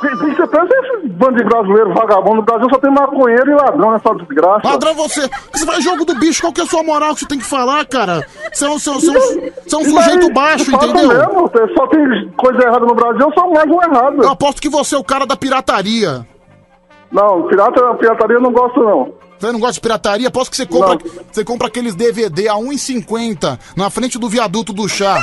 Tem 0.00 0.16
que 0.16 0.34
ser 0.34 0.46
preso 0.48 0.66
esse 0.72 1.08
bando 1.10 1.36
de 1.36 1.44
brasileiro 1.44 1.94
vagabundo. 1.94 2.36
No 2.36 2.42
Brasil 2.42 2.66
só 2.72 2.78
tem 2.80 2.90
maconheiro 2.90 3.50
e 3.52 3.54
ladrão 3.54 3.92
nessa 3.92 4.12
desgraça. 4.14 4.66
Ladrão 4.66 4.94
você. 4.94 5.28
Você 5.52 5.64
faz 5.66 5.84
jogo 5.84 6.04
do 6.04 6.14
bicho, 6.18 6.40
qual 6.40 6.52
que 6.52 6.60
é 6.60 6.64
a 6.64 6.66
sua 6.66 6.82
moral 6.82 7.14
que 7.14 7.20
você 7.20 7.26
tem 7.28 7.38
que 7.38 7.44
falar, 7.44 7.84
cara? 7.86 8.26
Você 8.52 8.64
é 8.64 8.68
um, 8.68 8.78
você 8.80 8.88
é 8.88 8.92
um- 8.92 8.98
você 9.00 9.08
é 9.10 9.78
um- 9.78 9.80
é 9.82 9.84
sujeito 9.84 10.20
daí? 10.26 10.32
baixo, 10.32 10.74
entendeu? 10.74 11.06
Mesmo, 11.08 11.50
só 11.76 11.86
tem 11.86 12.28
coisa 12.36 12.62
errada 12.62 12.84
no 12.86 12.94
Brasil, 12.94 13.30
sou 13.32 13.52
mais 13.52 13.70
um 13.70 13.82
errado. 13.82 14.22
Eu 14.24 14.30
aposto 14.30 14.60
que 14.60 14.68
você 14.68 14.94
é 14.96 14.98
o 14.98 15.04
cara 15.04 15.24
da 15.26 15.36
pirataria. 15.36 16.26
Não, 17.12 17.46
pirata, 17.46 17.94
pirataria 17.94 18.36
eu 18.38 18.40
não 18.42 18.52
gosto, 18.52 18.80
não. 18.80 19.12
Você 19.38 19.52
não 19.52 19.60
gosta 19.60 19.74
de 19.74 19.80
pirataria? 19.80 20.28
Aposto 20.28 20.50
que 20.50 20.56
você 20.56 20.66
compra, 20.66 20.98
você 21.30 21.44
compra 21.44 21.68
aqueles 21.68 21.94
DVD 21.94 22.48
a 22.48 22.54
1,50 22.56 23.58
na 23.76 23.88
frente 23.90 24.18
do 24.18 24.28
viaduto 24.28 24.72
do 24.72 24.88
chá. 24.88 25.22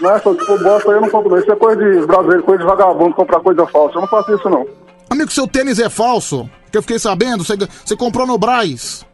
Não, 0.00 0.10
eu 0.10 0.20
for 0.20 0.62
bosta 0.62 0.90
aí 0.90 0.96
eu 0.96 1.00
não 1.00 1.10
compro, 1.10 1.30
não. 1.30 1.38
Isso 1.38 1.50
é 1.52 1.56
coisa 1.56 1.76
de 1.82 2.06
brasileiro, 2.06 2.42
coisa 2.44 2.60
de 2.60 2.66
vagabundo, 2.68 3.14
comprar 3.14 3.40
coisa 3.40 3.66
falsa. 3.66 3.96
Eu 3.96 4.00
não 4.02 4.08
faço 4.08 4.34
isso, 4.34 4.48
não. 4.48 4.66
Amigo, 5.10 5.30
seu 5.30 5.46
tênis 5.48 5.78
é 5.78 5.88
falso. 5.88 6.48
Que 6.70 6.78
eu 6.78 6.82
fiquei 6.82 6.98
sabendo, 6.98 7.42
você, 7.44 7.56
você 7.84 7.96
comprou 7.96 8.26
no 8.26 8.36
Braz. 8.38 9.04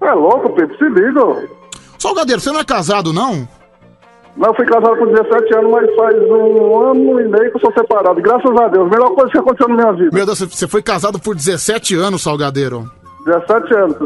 É 0.00 0.12
louco, 0.12 0.50
Pedro, 0.54 0.76
se 0.78 0.84
liga. 0.88 1.20
ó. 1.24 1.36
Salgadeiro, 1.98 2.40
você 2.40 2.50
não 2.52 2.60
é 2.60 2.64
casado, 2.64 3.12
não? 3.12 3.46
Não, 4.36 4.48
eu 4.48 4.54
fui 4.54 4.64
casado 4.64 4.96
com 4.96 5.06
17 5.06 5.54
anos, 5.56 5.70
mas 5.72 5.94
faz 5.96 6.14
um 6.30 6.78
ano 6.90 7.20
e 7.20 7.28
meio 7.28 7.50
que 7.50 7.56
eu 7.56 7.60
sou 7.60 7.72
separado. 7.72 8.22
Graças 8.22 8.56
a 8.56 8.68
Deus, 8.68 8.88
melhor 8.88 9.10
coisa 9.10 9.30
que 9.30 9.38
aconteceu 9.38 9.68
na 9.68 9.74
minha 9.74 9.92
vida. 9.92 10.10
Meu 10.12 10.24
Deus, 10.24 10.38
você- 10.38 10.68
foi 10.68 10.82
casado 10.82 11.18
por 11.18 11.34
17 11.34 11.96
anos, 11.96 12.22
Salgadeiro. 12.22 12.90
17 13.26 13.74
anos, 13.74 13.96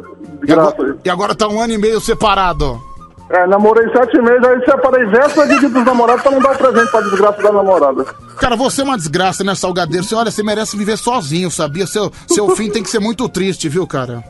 graça 0.40 0.74
aí. 0.82 0.94
E 1.04 1.10
agora 1.10 1.34
tá 1.36 1.46
um 1.46 1.60
ano 1.60 1.74
e 1.74 1.78
meio 1.78 2.00
separado. 2.00 2.80
É, 3.30 3.46
namorei 3.46 3.88
sete 3.90 4.20
meses, 4.20 4.44
aí 4.44 4.60
separei 4.64 5.06
véspera 5.06 5.48
de 5.48 5.60
dia 5.60 5.68
dos 5.68 5.84
namorados 5.84 6.22
pra 6.22 6.30
não 6.30 6.40
dar 6.40 6.52
o 6.52 6.58
presente 6.58 6.90
pra 6.90 7.00
desgraça 7.00 7.42
da 7.42 7.52
namorada. 7.52 8.04
Cara, 8.36 8.54
você 8.54 8.82
é 8.82 8.84
uma 8.84 8.96
desgraça, 8.96 9.42
né, 9.42 9.54
Salgadeiro? 9.54 10.04
Você, 10.04 10.14
olha, 10.14 10.30
você 10.30 10.42
merece 10.42 10.76
viver 10.76 10.98
sozinho, 10.98 11.50
sabia? 11.50 11.86
Seu, 11.86 12.12
seu 12.28 12.50
fim 12.56 12.70
tem 12.70 12.82
que 12.82 12.90
ser 12.90 13.00
muito 13.00 13.28
triste, 13.28 13.68
viu, 13.68 13.86
cara? 13.86 14.22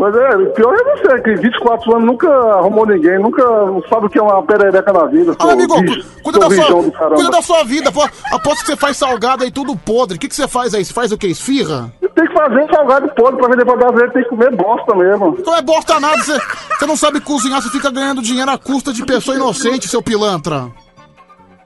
Mas 0.00 0.16
é, 0.16 0.34
o 0.34 0.46
pior 0.52 0.74
é 0.74 0.96
você, 0.96 1.20
que 1.20 1.34
24 1.34 1.94
anos 1.94 2.06
nunca 2.06 2.26
arrumou 2.30 2.86
ninguém, 2.86 3.18
nunca 3.18 3.42
sabe 3.86 4.06
o 4.06 4.08
que 4.08 4.18
é 4.18 4.22
uma 4.22 4.42
perereca 4.42 4.90
na 4.94 5.04
vida. 5.04 5.36
Ah, 5.38 5.52
amigo, 5.52 5.78
bicho, 5.82 6.06
cuida 6.22 6.38
da, 6.38 6.50
sua, 6.50 6.82
cuida 7.14 7.30
da 7.30 7.42
sua 7.42 7.64
vida. 7.64 7.92
Aposto 8.32 8.60
que 8.62 8.68
você 8.68 8.76
faz 8.76 8.96
salgado 8.96 9.44
aí 9.44 9.50
tudo 9.50 9.76
podre. 9.76 10.16
O 10.16 10.18
que, 10.18 10.26
que 10.26 10.34
você 10.34 10.48
faz 10.48 10.72
aí? 10.72 10.82
Você 10.82 10.94
faz 10.94 11.12
o 11.12 11.18
quê? 11.18 11.26
Esfirra? 11.26 11.92
Tem 12.14 12.26
que 12.26 12.32
fazer 12.32 12.66
salgado 12.74 13.10
podre 13.10 13.36
pra 13.38 13.48
vender 13.48 13.66
pra 13.66 13.76
brasileiro, 13.76 14.12
tem 14.14 14.22
que 14.22 14.30
comer 14.30 14.56
bosta 14.56 14.94
mesmo. 14.94 15.36
Então 15.38 15.54
é 15.54 15.60
bosta 15.60 16.00
nada. 16.00 16.16
Você, 16.22 16.38
você 16.78 16.86
não 16.86 16.96
sabe 16.96 17.20
cozinhar, 17.20 17.60
você 17.60 17.68
fica 17.68 17.90
ganhando 17.90 18.22
dinheiro 18.22 18.50
à 18.50 18.56
custa 18.56 18.94
de 18.94 19.04
pessoa 19.04 19.36
inocente, 19.36 19.86
seu 19.86 20.00
pilantra. 20.00 20.70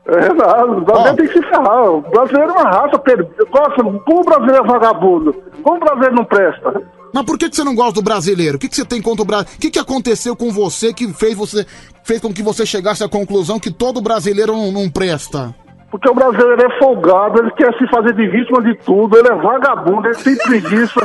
É 0.06 0.32
nada, 0.34 0.66
o 0.66 0.80
brasileiro 0.82 1.16
tem 1.16 1.26
que 1.28 1.32
se 1.32 1.42
ferrar. 1.48 1.90
O 1.90 2.02
brasileiro 2.02 2.50
é 2.50 2.52
uma 2.52 2.70
raça, 2.70 2.98
Pedro. 2.98 3.28
Nossa, 3.52 4.00
como 4.04 4.20
o 4.20 4.24
brasileiro 4.24 4.64
é 4.64 4.66
vagabundo? 4.66 5.34
Como 5.62 5.76
o 5.76 5.80
brasileiro 5.80 6.14
não 6.14 6.24
presta? 6.24 6.82
Mas 7.12 7.24
por 7.24 7.38
que, 7.38 7.48
que 7.48 7.56
você 7.56 7.64
não 7.64 7.74
gosta 7.74 7.94
do 7.94 8.02
brasileiro? 8.02 8.56
O 8.56 8.60
que, 8.60 8.68
que 8.68 8.76
você 8.76 8.84
tem 8.84 9.00
contra 9.00 9.22
o 9.22 9.24
Brasil? 9.24 9.46
O 9.54 9.60
que, 9.60 9.70
que 9.70 9.78
aconteceu 9.78 10.36
com 10.36 10.50
você 10.50 10.92
que 10.92 11.08
fez 11.14 11.34
você 11.36 11.64
fez 12.02 12.20
com 12.20 12.34
que 12.34 12.42
você 12.42 12.66
chegasse 12.66 13.02
à 13.02 13.08
conclusão 13.08 13.58
que 13.58 13.70
todo 13.70 14.02
brasileiro 14.02 14.52
não, 14.52 14.72
não 14.72 14.90
presta? 14.90 15.54
Porque 15.90 16.10
o 16.10 16.14
brasileiro 16.14 16.60
é 16.60 16.78
folgado, 16.78 17.38
ele 17.38 17.52
quer 17.52 17.72
se 17.78 17.86
fazer 17.88 18.14
de 18.14 18.26
vítima 18.28 18.60
de 18.62 18.74
tudo, 18.84 19.16
ele 19.16 19.28
é 19.28 19.34
vagabundo, 19.36 20.08
ele 20.08 20.16
tem 20.16 20.36
preguiça. 20.36 21.00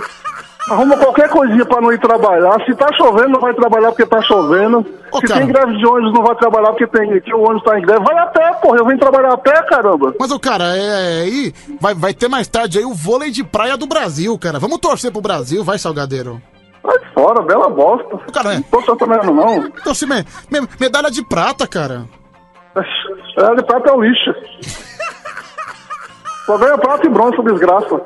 Arruma 0.69 0.97
qualquer 0.97 1.29
coisinha 1.29 1.65
pra 1.65 1.81
não 1.81 1.91
ir 1.91 1.99
trabalhar. 1.99 2.63
Se 2.65 2.75
tá 2.75 2.87
chovendo, 2.95 3.29
não 3.29 3.39
vai 3.39 3.53
trabalhar 3.53 3.89
porque 3.89 4.05
tá 4.05 4.21
chovendo. 4.21 4.85
Se 5.15 5.27
cara. 5.27 5.39
tem 5.41 5.47
greve 5.51 5.77
de 5.77 5.85
ônibus, 5.85 6.13
não 6.13 6.23
vai 6.23 6.35
trabalhar 6.35 6.67
porque 6.67 6.85
tem, 6.87 7.19
que 7.21 7.33
o 7.33 7.41
ônibus 7.41 7.63
tá 7.63 7.79
em 7.79 7.81
greve. 7.81 8.03
Vai 8.03 8.17
a 8.17 8.27
pé, 8.27 8.53
porra. 8.61 8.77
Eu 8.77 8.85
venho 8.85 8.99
trabalhar 8.99 9.33
a 9.33 9.37
pé, 9.37 9.63
caramba. 9.63 10.13
Mas, 10.19 10.31
o 10.31 10.39
cara, 10.39 10.75
é 10.77 11.21
aí. 11.23 11.53
Vai, 11.81 11.93
vai 11.95 12.13
ter 12.13 12.27
mais 12.27 12.47
tarde 12.47 12.77
aí 12.77 12.85
o 12.85 12.93
vôlei 12.93 13.31
de 13.31 13.43
praia 13.43 13.75
do 13.75 13.87
Brasil, 13.87 14.37
cara. 14.37 14.59
Vamos 14.59 14.77
torcer 14.77 15.11
pro 15.11 15.21
Brasil, 15.21 15.63
vai, 15.63 15.79
Salgadeiro. 15.79 16.39
Vai 16.83 16.97
fora, 17.13 17.41
bela 17.41 17.69
bosta. 17.69 18.17
Cara, 18.31 18.53
é. 18.53 18.55
Não 18.57 18.63
tô 18.63 18.81
satanando, 18.83 19.33
não. 19.33 19.93
Se 19.95 20.05
me- 20.05 20.23
me- 20.51 20.67
medalha 20.79 21.09
de 21.09 21.23
prata, 21.23 21.67
cara. 21.67 22.05
É, 22.75 23.55
de 23.55 23.63
prata 23.65 23.89
é 23.89 23.93
um 23.93 24.01
lixo. 24.03 24.31
Só 26.45 26.57
ganha 26.57 26.77
prata 26.77 27.05
e 27.05 27.09
bronze, 27.09 27.41
desgraça. 27.43 28.01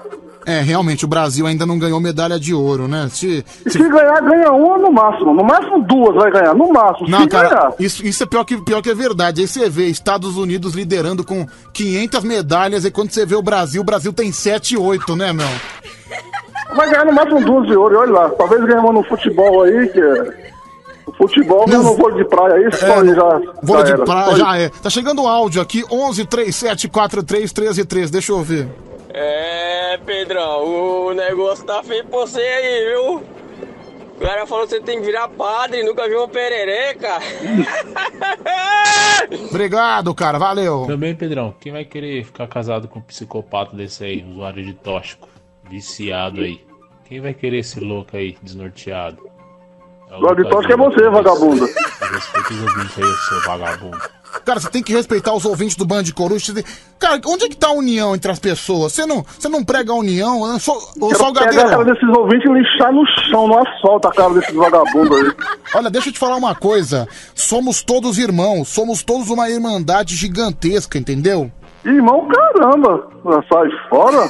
É, 0.46 0.60
realmente, 0.62 1.06
o 1.06 1.08
Brasil 1.08 1.48
ainda 1.48 1.66
não 1.66 1.80
ganhou 1.80 2.00
medalha 2.00 2.40
de 2.40 2.54
ouro, 2.54 2.88
né? 2.88 3.08
Se, 3.10 3.46
E 3.66 3.70
se 3.70 3.78
ganhar, 3.78 4.22
ganha 4.22 4.52
uma 4.52 4.78
no 4.78 4.92
máximo. 4.92 5.34
No 5.34 5.44
máximo 5.44 5.82
duas 5.84 6.16
vai 6.16 6.32
ganhar, 6.32 6.54
no 6.54 6.72
máximo. 6.72 7.08
Não, 7.08 7.22
se 7.22 7.28
cara, 7.28 7.50
ganhar. 7.50 7.74
isso, 7.80 8.06
isso 8.06 8.24
é 8.24 8.26
pior 8.26 8.44
que, 8.44 8.58
pior 8.62 8.82
que 8.82 8.90
é 8.90 8.96
verdade. 8.96 9.42
Aí 9.42 9.48
você 9.48 9.70
vê 9.70 9.86
Estados 9.88 10.36
Unidos 10.38 10.74
liderando 10.74 11.24
com 11.24 11.48
500 11.74 12.24
medalhas, 12.24 12.86
e 12.86 12.92
quando 12.92 13.12
você 13.12 13.26
vê 13.26 13.36
o 13.36 13.42
Brasil, 13.42 13.82
o 13.82 13.86
Brasil 13.86 14.12
tem 14.12 14.32
7, 14.32 14.78
8, 14.78 15.16
né, 15.16 15.32
meu? 15.32 15.48
Vai 16.76 16.90
ganhar 16.90 17.06
no 17.06 17.14
máximo 17.14 17.44
duas 17.46 17.68
de 17.68 17.76
ouro, 17.76 18.00
olha 18.00 18.12
lá. 18.12 18.30
Talvez 18.30 18.64
ganhe 18.66 18.80
uma 18.80 18.94
no 18.94 19.04
futebol 19.04 19.64
aí, 19.64 19.88
que 19.90 20.02
é. 20.02 20.54
Futebol, 21.18 21.66
mas 21.68 21.84
no 21.84 21.96
vôlei 21.96 22.24
de 22.24 22.30
praia 22.30 22.72
só 22.72 23.00
aí 23.02 23.14
já. 23.14 23.42
Vôlei 23.62 23.84
de 23.84 24.04
praia 24.04 24.36
já 24.36 24.58
é. 24.58 24.70
Tá 24.70 24.90
chegando 24.90 25.22
o 25.22 25.28
áudio 25.28 25.62
aqui, 25.62 25.84
11 25.92 26.26
37 26.26 26.88
43 26.88 27.54
13 27.54 27.86
13. 27.86 28.12
Deixa 28.12 28.32
eu 28.32 28.38
ouvir. 28.38 28.68
É, 29.14 29.98
Pedrão, 30.04 31.06
o 31.06 31.14
negócio 31.14 31.64
tá 31.66 31.84
feio 31.84 32.04
pra 32.06 32.20
você 32.20 32.42
aí, 32.42 32.86
viu? 32.90 33.24
O 34.16 34.26
cara 34.26 34.48
falou 34.48 34.64
que 34.66 34.72
você 34.72 34.82
tem 34.82 35.00
que 35.00 35.06
virar 35.06 35.28
padre, 35.28 35.84
nunca 35.84 36.08
viu 36.08 36.20
uma 36.20 36.28
perereca. 36.28 37.20
Obrigado, 39.50 40.14
cara, 40.16 40.40
valeu. 40.40 40.86
Também, 40.88 41.16
Pedrão, 41.16 41.54
quem 41.60 41.72
vai 41.72 41.86
querer 41.86 42.24
ficar 42.24 42.48
casado 42.48 42.88
com 42.88 43.00
um 43.00 43.04
psicopata 43.04 43.76
desse 43.76 44.04
aí, 44.04 44.26
usuário 44.28 44.64
de 44.64 44.74
tóxico, 44.74 45.28
viciado 45.70 46.42
aí? 46.42 46.66
Quem 47.06 47.22
vai 47.22 47.34
querer 47.34 47.60
esse 47.60 47.80
louco 47.80 48.18
aí, 48.18 48.36
desnorteado? 48.42 49.30
É 50.10 50.16
o 50.16 50.18
Usuário 50.18 50.44
de 50.44 50.50
tóxico 50.50 50.74
é 50.74 50.78
você, 50.78 51.10
vagabundo. 51.10 51.66
Respeita 52.14 52.54
os 52.54 52.62
ouvintes 52.62 52.98
aí, 52.98 53.14
seu 53.30 53.42
vagabundo. 53.42 54.02
Cara, 54.46 54.60
você 54.60 54.70
tem 54.70 54.84
que 54.84 54.92
respeitar 54.94 55.34
os 55.34 55.46
ouvintes 55.46 55.76
do 55.76 55.86
Band 55.86 56.04
Coruja. 56.14 56.46
Você 56.48 56.54
tem- 56.54 56.66
Cara, 57.00 57.20
onde 57.26 57.46
é 57.46 57.50
que 57.50 57.56
tá 57.56 57.68
a 57.68 57.72
união 57.74 58.14
entre 58.16 58.30
as 58.32 58.40
pessoas? 58.40 58.92
Você 58.94 59.06
não, 59.06 59.26
você 59.40 59.48
não 59.48 59.64
prega 59.64 59.92
a 59.92 59.96
união? 59.96 60.60
Só- 60.60 60.78
Ô, 61.00 61.08
Quero 61.10 61.34
pegar 61.34 61.66
a 61.66 61.70
cara 61.70 61.86
desses 61.86 62.10
ouvintes 62.10 62.50
e 62.50 62.54
lixar 62.54 62.92
no 62.94 63.06
chão, 63.30 63.48
no 63.48 63.58
asfalto, 63.58 64.08
a 64.08 64.12
cara 64.12 64.34
desses 64.34 64.54
vagabundos 64.54 65.18
aí. 65.18 65.32
olha, 65.76 65.90
deixa 65.90 66.10
eu 66.10 66.14
te 66.14 66.20
falar 66.20 66.36
uma 66.36 66.54
coisa. 66.56 67.08
Somos 67.34 67.82
todos 67.84 68.18
irmãos, 68.18 68.68
somos 68.68 69.02
todos 69.04 69.30
uma 69.30 69.50
irmandade 69.50 70.16
gigantesca, 70.16 70.98
entendeu? 70.98 71.52
Irmão, 71.86 72.28
caramba! 72.28 73.08
Sai 73.50 73.68
fora! 73.90 74.30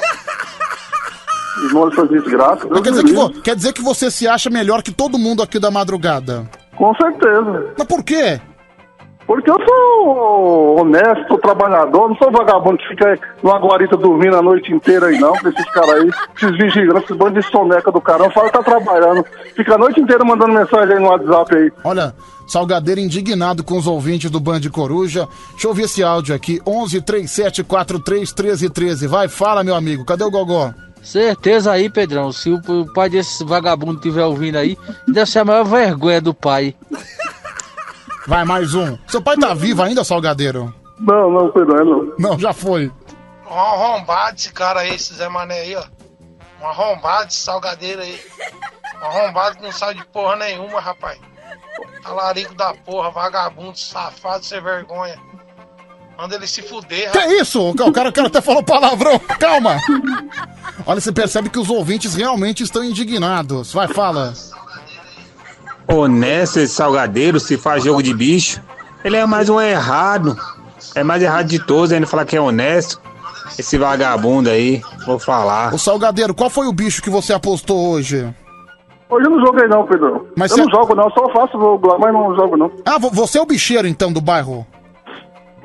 Irmão 1.66 1.90
dessas 1.90 2.10
desgraças. 2.10 2.68
Deus 2.70 2.82
Quer 2.82 2.90
dizer, 2.92 3.04
que 3.04 3.14
vo- 3.14 3.30
quer 3.42 3.56
dizer 3.56 3.74
que 3.74 3.82
você 3.82 4.10
se 4.10 4.28
acha 4.28 4.50
melhor 4.50 4.82
que 4.82 4.92
todo 4.92 5.18
mundo 5.20 5.42
aqui 5.44 5.60
da 5.60 5.70
madrugada? 5.70 6.50
Com 6.76 6.94
certeza. 6.96 7.74
Mas 7.78 7.88
por 7.88 8.04
quê? 8.04 8.42
Porque 9.26 9.50
eu 9.50 9.58
sou 9.66 10.82
honesto, 10.82 11.38
trabalhador, 11.38 12.10
não 12.10 12.16
sou 12.18 12.32
vagabundo 12.32 12.78
que 12.78 12.88
fica 12.90 13.18
numa 13.42 13.58
guarita 13.58 13.96
dormindo 13.96 14.36
a 14.36 14.42
noite 14.42 14.74
inteira 14.74 15.08
aí, 15.08 15.20
não. 15.20 15.34
Esses 15.36 15.72
caras 15.72 15.90
aí, 15.92 16.10
esses 16.36 16.58
vigilantes, 16.58 17.04
esses 17.06 17.18
bandos 17.18 17.46
de 17.46 17.52
soneca 17.52 17.92
do 17.92 18.02
caramba, 18.02 18.32
fala 18.32 18.48
que 18.48 18.58
tá 18.58 18.64
trabalhando. 18.64 19.26
Fica 19.56 19.76
a 19.76 19.78
noite 19.78 20.00
inteira 20.00 20.26
mandando 20.26 20.54
mensagem 20.54 20.96
aí 20.96 21.02
no 21.02 21.10
WhatsApp 21.10 21.56
aí. 21.56 21.72
Olha, 21.84 22.14
Salgadeiro 22.48 23.00
indignado 23.00 23.64
com 23.64 23.78
os 23.78 23.88
ouvintes 23.88 24.30
do 24.30 24.40
Band 24.40 24.62
Coruja. 24.72 25.28
Deixa 25.52 25.68
eu 25.68 25.70
ouvir 25.70 25.84
esse 25.84 26.04
áudio 26.04 26.36
aqui. 26.36 26.62
11 26.68 27.02
37 27.02 27.64
43 27.64 28.32
13 28.32 28.70
13. 28.70 29.08
Vai, 29.08 29.28
fala, 29.28 29.64
meu 29.64 29.76
amigo. 29.76 30.06
Cadê 30.06 30.24
o 30.24 30.32
Gogó? 30.32 30.74
Certeza 31.02 31.72
aí, 31.72 31.90
Pedrão. 31.90 32.32
Se 32.32 32.50
o 32.50 32.62
o 32.68 32.94
pai 32.94 33.10
desse 33.10 33.44
vagabundo 33.44 33.96
estiver 33.96 34.26
ouvindo 34.26 34.58
aí, 34.58 34.78
deve 35.08 35.30
ser 35.30 35.40
a 35.40 35.46
maior 35.46 35.66
vergonha 35.66 36.22
do 36.22 36.34
pai. 36.34 36.76
Vai, 38.28 38.46
mais 38.46 38.74
um. 38.74 38.98
Seu 39.08 39.22
pai 39.22 39.36
tá 39.38 39.54
vivo 39.54 39.82
ainda, 39.84 40.04
Salgadeiro? 40.04 40.74
Não, 41.00 41.30
não, 41.30 41.52
Pedro, 41.52 41.76
é 41.80 41.84
não. 41.84 42.14
Não, 42.18 42.40
já 42.40 42.54
foi. 42.54 42.92
Um 43.50 43.54
arrombado 43.60 44.36
esse 44.38 44.52
cara 44.52 44.82
aí, 44.82 44.96
esse 44.96 45.14
Zé 45.14 45.28
Mané 45.28 45.60
aí, 45.62 45.76
ó. 45.76 45.84
Um 46.62 46.68
arrombado 46.68 47.28
esse 47.28 47.38
salgadeiro 47.42 48.02
aí. 48.02 48.20
Um 49.02 49.06
arrombado 49.06 49.58
que 49.58 49.64
não 49.64 49.72
sabe 49.72 49.96
de 50.00 50.06
porra 50.08 50.38
nenhuma, 50.38 50.80
rapaz. 50.80 51.20
Talarico 52.02 52.56
da 52.56 52.74
porra, 52.74 53.12
vagabundo, 53.12 53.78
safado, 53.78 54.46
sem 54.46 54.62
vergonha. 54.62 55.18
Manda 56.18 56.36
ele 56.36 56.48
se 56.48 56.62
fuder, 56.62 57.12
Que 57.12 57.20
isso? 57.42 57.70
O 57.70 57.76
cara, 57.76 57.90
o 57.90 57.94
cara- 57.94 58.10
o 58.10 58.14
cara 58.14 58.28
até 58.28 58.40
falou 58.40 58.64
palavrão. 58.64 59.20
Calma. 59.40 59.78
Olha, 60.86 61.02
você 61.02 61.12
percebe 61.12 61.50
que 61.50 61.60
os 61.60 61.70
ouvintes 61.70 62.14
realmente 62.16 62.64
estão 62.64 62.84
indignados. 62.84 63.74
Vai, 63.74 63.88
fala. 63.88 64.34
Honesto 65.88 66.60
esse 66.60 66.74
salgadeiro, 66.74 67.40
se 67.40 67.58
faz 67.58 67.84
jogo 67.84 68.02
de 68.02 68.14
bicho. 68.14 68.62
Ele 69.04 69.18
é 69.18 69.26
mais 69.26 69.50
um 69.50 69.60
errado. 69.60 70.38
É 70.96 71.04
mais 71.04 71.22
errado 71.22 71.48
de 71.48 71.60
todos 71.60 71.92
ainda 71.92 72.08
falar 72.08 72.26
que 72.26 72.36
é 72.36 72.42
honesto. 72.42 73.02
Esse 73.60 73.78
vagabundo 73.78 74.50
aí, 74.50 74.82
vou 75.06 75.20
falar. 75.20 75.74
Ô, 75.74 75.78
Salgadeiro, 75.78 76.34
qual 76.34 76.50
foi 76.50 76.66
o 76.68 76.74
bicho 76.74 77.02
que 77.04 77.10
você 77.10 77.34
apostou 77.34 77.90
hoje? 77.92 78.34
Hoje 79.10 79.26
eu 79.28 79.30
não 79.32 79.46
joguei 79.46 79.68
não, 79.68 79.86
Pedro. 79.86 80.28
Mas 80.36 80.52
eu 80.52 80.58
você- 80.58 80.64
não 80.64 80.72
jogo 80.72 80.96
não, 80.96 81.10
só 81.12 81.30
faço 81.32 81.60
jogo 81.60 81.88
lá, 81.88 82.00
mas 82.00 82.14
não 82.14 82.34
jogo 82.36 82.58
não. 82.58 82.72
Ah, 82.86 82.98
vo- 82.98 83.12
você 83.12 83.38
é 83.38 83.42
o 83.42 83.46
bicheiro, 83.46 83.88
então, 83.88 84.12
do 84.12 84.22
bairro? 84.22 84.66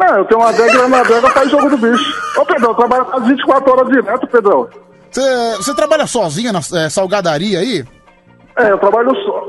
É, 0.01 0.19
eu 0.19 0.25
tenho 0.27 0.41
uma 0.41 0.51
adega 0.51 0.85
e 0.85 0.89
na 0.89 1.01
adega 1.01 1.31
faz 1.31 1.51
jogo 1.51 1.71
do 1.71 1.79
bicho. 1.79 2.15
Ô, 2.39 2.45
Pedro, 2.45 2.67
eu 2.71 2.75
trabalho 2.75 3.05
quase 3.07 3.27
24 3.29 3.73
horas 3.73 3.89
direto, 3.89 4.27
Pedro. 4.27 4.69
Você, 5.11 5.75
trabalha 5.75 6.07
sozinho 6.07 6.53
na 6.53 6.61
é, 6.75 6.89
salgadaria 6.91 7.61
aí? 7.61 7.85
É, 8.57 8.71
eu 8.73 8.79
trabalho 8.79 9.11
só. 9.25 9.47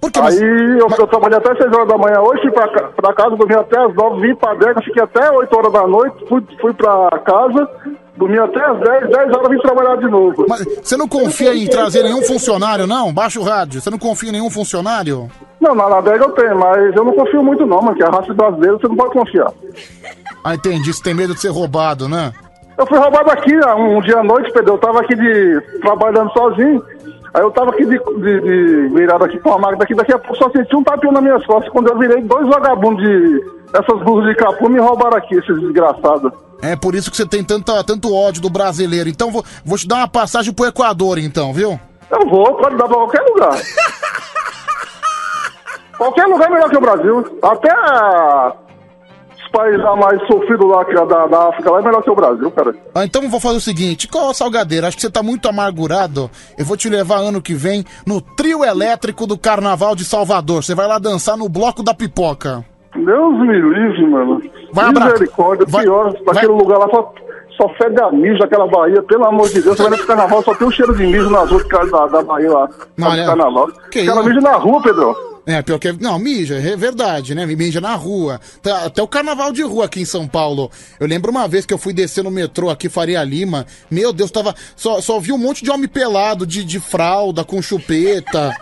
Porque 0.00 0.18
Aí 0.20 0.38
eu, 0.78 0.86
eu 0.96 1.06
trabalhei 1.08 1.38
até 1.38 1.54
6 1.56 1.72
horas 1.74 1.88
da 1.88 1.98
manhã 1.98 2.20
hoje, 2.20 2.42
fui 2.42 2.50
pra, 2.52 2.68
ca- 2.68 2.88
pra 2.96 3.12
casa, 3.14 3.36
dormi 3.36 3.54
até 3.54 3.78
as 3.80 3.94
9, 3.94 4.20
vim 4.20 4.34
pra 4.36 4.52
adega, 4.52 4.80
fiquei 4.82 5.02
até 5.02 5.30
8 5.32 5.56
horas 5.56 5.72
da 5.72 5.86
noite, 5.88 6.24
fui, 6.28 6.40
fui 6.60 6.72
pra 6.72 7.10
casa, 7.24 7.68
dormi 8.16 8.38
até 8.38 8.64
as 8.64 8.78
10, 8.78 9.10
10 9.10 9.32
horas 9.36 9.48
vim 9.50 9.58
trabalhar 9.58 9.96
de 9.96 10.06
novo. 10.08 10.46
Mas 10.48 10.64
você 10.82 10.96
não 10.96 11.08
confia 11.08 11.52
em 11.54 11.66
trazer 11.66 12.04
nenhum 12.04 12.22
funcionário, 12.22 12.86
não? 12.86 13.12
Baixa 13.12 13.40
o 13.40 13.42
rádio. 13.42 13.80
Você 13.80 13.90
não 13.90 13.98
confia 13.98 14.28
em 14.28 14.32
nenhum 14.32 14.50
funcionário? 14.50 15.28
Não, 15.60 15.74
na 15.74 15.88
na 15.88 15.98
adega 15.98 16.24
eu 16.26 16.30
tenho, 16.32 16.56
mas 16.56 16.94
eu 16.94 17.04
não 17.04 17.12
confio 17.14 17.42
muito 17.42 17.66
não, 17.66 17.82
mano, 17.82 17.96
que 17.96 18.04
a 18.04 18.08
raça 18.08 18.32
brasileira 18.32 18.78
você 18.78 18.86
não 18.86 18.96
pode 18.96 19.12
confiar. 19.12 19.50
Ah, 20.44 20.54
entendi. 20.54 20.92
Você 20.94 21.02
tem 21.02 21.14
medo 21.14 21.34
de 21.34 21.40
ser 21.40 21.48
roubado, 21.48 22.08
né? 22.08 22.32
Eu 22.78 22.86
fui 22.86 22.96
roubado 22.96 23.28
aqui 23.32 23.52
ah, 23.66 23.74
um 23.74 24.00
dia 24.00 24.20
à 24.20 24.22
noite, 24.22 24.52
Pedro. 24.52 24.74
Eu 24.74 24.78
tava 24.78 25.00
aqui 25.00 25.16
de. 25.16 25.60
trabalhando 25.80 26.30
sozinho. 26.32 26.80
Aí 27.34 27.42
eu 27.42 27.50
tava 27.50 27.70
aqui 27.70 27.84
de, 27.84 27.98
de, 27.98 28.40
de 28.40 28.88
virado 28.94 29.24
aqui 29.24 29.38
com 29.38 29.52
a 29.52 29.58
máquina 29.58 29.78
daqui, 29.78 29.94
daqui 29.94 30.12
a 30.12 30.18
pouco 30.18 30.36
só 30.36 30.50
senti 30.50 30.74
um 30.74 30.82
tapinho 30.82 31.12
nas 31.12 31.22
minhas 31.22 31.44
costas. 31.46 31.70
Quando 31.72 31.88
eu 31.88 31.98
virei, 31.98 32.22
dois 32.22 32.48
vagabundos 32.48 33.02
de. 33.04 33.44
essas 33.72 34.02
blusas 34.02 34.30
de 34.30 34.36
capô 34.36 34.68
me 34.68 34.78
roubaram 34.78 35.16
aqui, 35.16 35.34
esses 35.36 35.60
desgraçados. 35.60 36.32
É 36.62 36.74
por 36.74 36.94
isso 36.94 37.10
que 37.10 37.16
você 37.16 37.26
tem 37.26 37.44
tanta, 37.44 37.84
tanto 37.84 38.14
ódio 38.14 38.42
do 38.42 38.50
brasileiro. 38.50 39.08
Então 39.08 39.30
vou, 39.30 39.44
vou 39.64 39.78
te 39.78 39.86
dar 39.86 39.96
uma 39.96 40.08
passagem 40.08 40.52
pro 40.52 40.66
Equador, 40.66 41.18
então, 41.18 41.52
viu? 41.52 41.78
Eu 42.10 42.26
vou, 42.28 42.54
pode 42.54 42.76
dar 42.76 42.86
pra 42.86 42.96
qualquer 42.96 43.22
lugar. 43.22 43.58
qualquer 45.98 46.26
lugar 46.26 46.48
é 46.48 46.52
melhor 46.52 46.70
que 46.70 46.76
o 46.76 46.80
Brasil. 46.80 47.38
Até 47.42 47.70
países 49.48 49.80
lá 49.80 49.96
mais 49.96 50.20
sofridos 50.26 50.68
lá, 50.68 50.84
que 50.84 50.92
é 50.92 51.06
da, 51.06 51.26
da 51.26 51.48
África, 51.48 51.70
lá 51.70 51.80
é 51.80 51.82
melhor 51.82 52.02
que 52.02 52.10
o 52.10 52.14
Brasil, 52.14 52.50
cara. 52.50 52.74
Ah, 52.94 53.04
então 53.04 53.22
eu 53.22 53.28
vou 53.28 53.40
fazer 53.40 53.56
o 53.56 53.60
seguinte: 53.60 54.08
qual 54.08 54.32
salgadeiro? 54.34 54.86
Acho 54.86 54.96
que 54.96 55.02
você 55.02 55.10
tá 55.10 55.22
muito 55.22 55.48
amargurado. 55.48 56.30
Eu 56.56 56.64
vou 56.64 56.76
te 56.76 56.88
levar 56.88 57.18
ano 57.18 57.42
que 57.42 57.54
vem 57.54 57.84
no 58.06 58.20
trio 58.20 58.64
elétrico 58.64 59.26
do 59.26 59.38
Carnaval 59.38 59.94
de 59.94 60.04
Salvador. 60.04 60.62
Você 60.62 60.74
vai 60.74 60.86
lá 60.86 60.98
dançar 60.98 61.36
no 61.36 61.48
Bloco 61.48 61.82
da 61.82 61.94
Pipoca. 61.94 62.64
Deus 62.94 63.38
me 63.40 63.60
livre, 63.60 64.06
mano. 64.10 64.42
Vai. 64.72 64.92
Misericórdia, 64.92 65.66
pior, 65.66 66.14
aquele 66.28 66.52
lugar 66.52 66.78
lá 66.78 66.88
só, 66.90 67.12
só 67.56 67.68
fede 67.74 68.00
a 68.02 68.10
mijo 68.10 68.38
daquela 68.38 68.66
Bahia, 68.66 69.02
pelo 69.02 69.26
amor 69.26 69.48
de 69.48 69.62
Deus. 69.62 69.76
Você 69.76 69.82
vai 69.82 69.92
nesse 69.92 70.06
carnaval, 70.06 70.42
só 70.42 70.54
tem 70.54 70.66
um 70.66 70.70
cheiro 70.70 70.94
de 70.96 71.06
mijo 71.06 71.30
nas 71.30 71.50
outras 71.50 71.68
casas 71.68 71.90
da, 71.90 72.06
da 72.06 72.22
Bahia 72.22 72.50
lá. 72.50 72.68
Não, 72.96 73.08
olha, 73.08 73.26
carnaval. 73.26 73.68
que 73.90 74.00
Os 74.00 74.06
caras 74.06 74.24
mijam 74.24 74.42
na 74.42 74.56
rua, 74.56 74.82
Pedro. 74.82 75.37
É, 75.50 75.62
pior 75.62 75.78
que. 75.78 75.90
Não, 75.92 76.18
mija, 76.18 76.56
é 76.56 76.76
verdade, 76.76 77.34
né? 77.34 77.46
Mija 77.46 77.80
na 77.80 77.94
rua. 77.94 78.38
Tá- 78.62 78.84
Até 78.84 79.02
o 79.02 79.08
carnaval 79.08 79.50
de 79.50 79.62
rua 79.62 79.86
aqui 79.86 79.98
em 80.00 80.04
São 80.04 80.28
Paulo. 80.28 80.70
Eu 81.00 81.06
lembro 81.06 81.30
uma 81.30 81.48
vez 81.48 81.64
que 81.64 81.72
eu 81.72 81.78
fui 81.78 81.94
descer 81.94 82.22
no 82.22 82.30
metrô 82.30 82.68
aqui, 82.68 82.86
Faria 82.90 83.24
Lima. 83.24 83.64
Meu 83.90 84.12
Deus, 84.12 84.30
tava. 84.30 84.54
Só, 84.76 85.00
só 85.00 85.18
vi 85.18 85.32
um 85.32 85.38
monte 85.38 85.64
de 85.64 85.70
homem 85.70 85.88
pelado, 85.88 86.46
de, 86.46 86.62
de 86.62 86.78
fralda, 86.78 87.44
com 87.44 87.62
chupeta. 87.62 88.54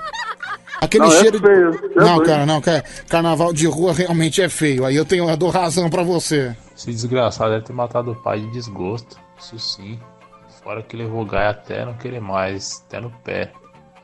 Aquele 0.80 1.06
Não, 1.06 1.12
é 1.12 1.18
cheiro. 1.20 1.40
feio, 1.40 1.70
é 1.96 2.04
não, 2.04 2.22
cara, 2.22 2.46
não, 2.46 2.60
cara. 2.60 2.84
Carnaval 3.08 3.52
de 3.52 3.66
rua 3.66 3.92
realmente 3.92 4.40
é 4.40 4.48
feio. 4.48 4.84
Aí 4.84 4.94
eu 4.94 5.04
tenho, 5.04 5.28
eu 5.28 5.36
dou 5.36 5.50
razão 5.50 5.90
pra 5.90 6.04
você. 6.04 6.54
Esse 6.76 6.92
desgraçado 6.92 7.50
deve 7.50 7.64
ter 7.64 7.72
matado 7.72 8.12
o 8.12 8.14
pai 8.14 8.38
de 8.40 8.50
desgosto. 8.52 9.18
Isso 9.40 9.58
sim. 9.58 9.98
Fora 10.62 10.82
que 10.82 10.96
levou 10.96 11.22
o 11.22 11.26
Gai 11.26 11.48
até 11.48 11.84
não 11.84 11.94
querer 11.94 12.20
mais, 12.20 12.84
até 12.86 13.00
no 13.00 13.10
pé. 13.24 13.50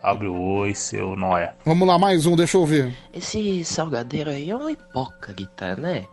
Abre 0.02 0.26
o 0.26 0.36
oi, 0.36 0.74
seu 0.74 1.14
noia. 1.14 1.54
Vamos 1.64 1.86
lá, 1.86 1.96
mais 1.96 2.26
um, 2.26 2.34
deixa 2.34 2.56
eu 2.56 2.66
ver. 2.66 2.92
Esse 3.14 3.64
salgadeiro 3.64 4.30
aí 4.30 4.50
é 4.50 4.56
um 4.56 4.68
hipócrita, 4.68 5.76
né? 5.76 6.06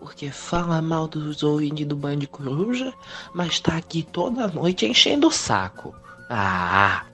Porque 0.00 0.30
fala 0.30 0.82
mal 0.82 1.06
dos 1.06 1.42
ouvintes 1.44 1.86
do 1.86 1.94
Band 1.94 2.18
Coruja, 2.30 2.92
mas 3.32 3.60
tá 3.60 3.76
aqui 3.76 4.02
toda 4.02 4.48
noite 4.48 4.84
enchendo 4.84 5.28
o 5.28 5.32
saco. 5.32 5.94
Ah! 6.28 7.04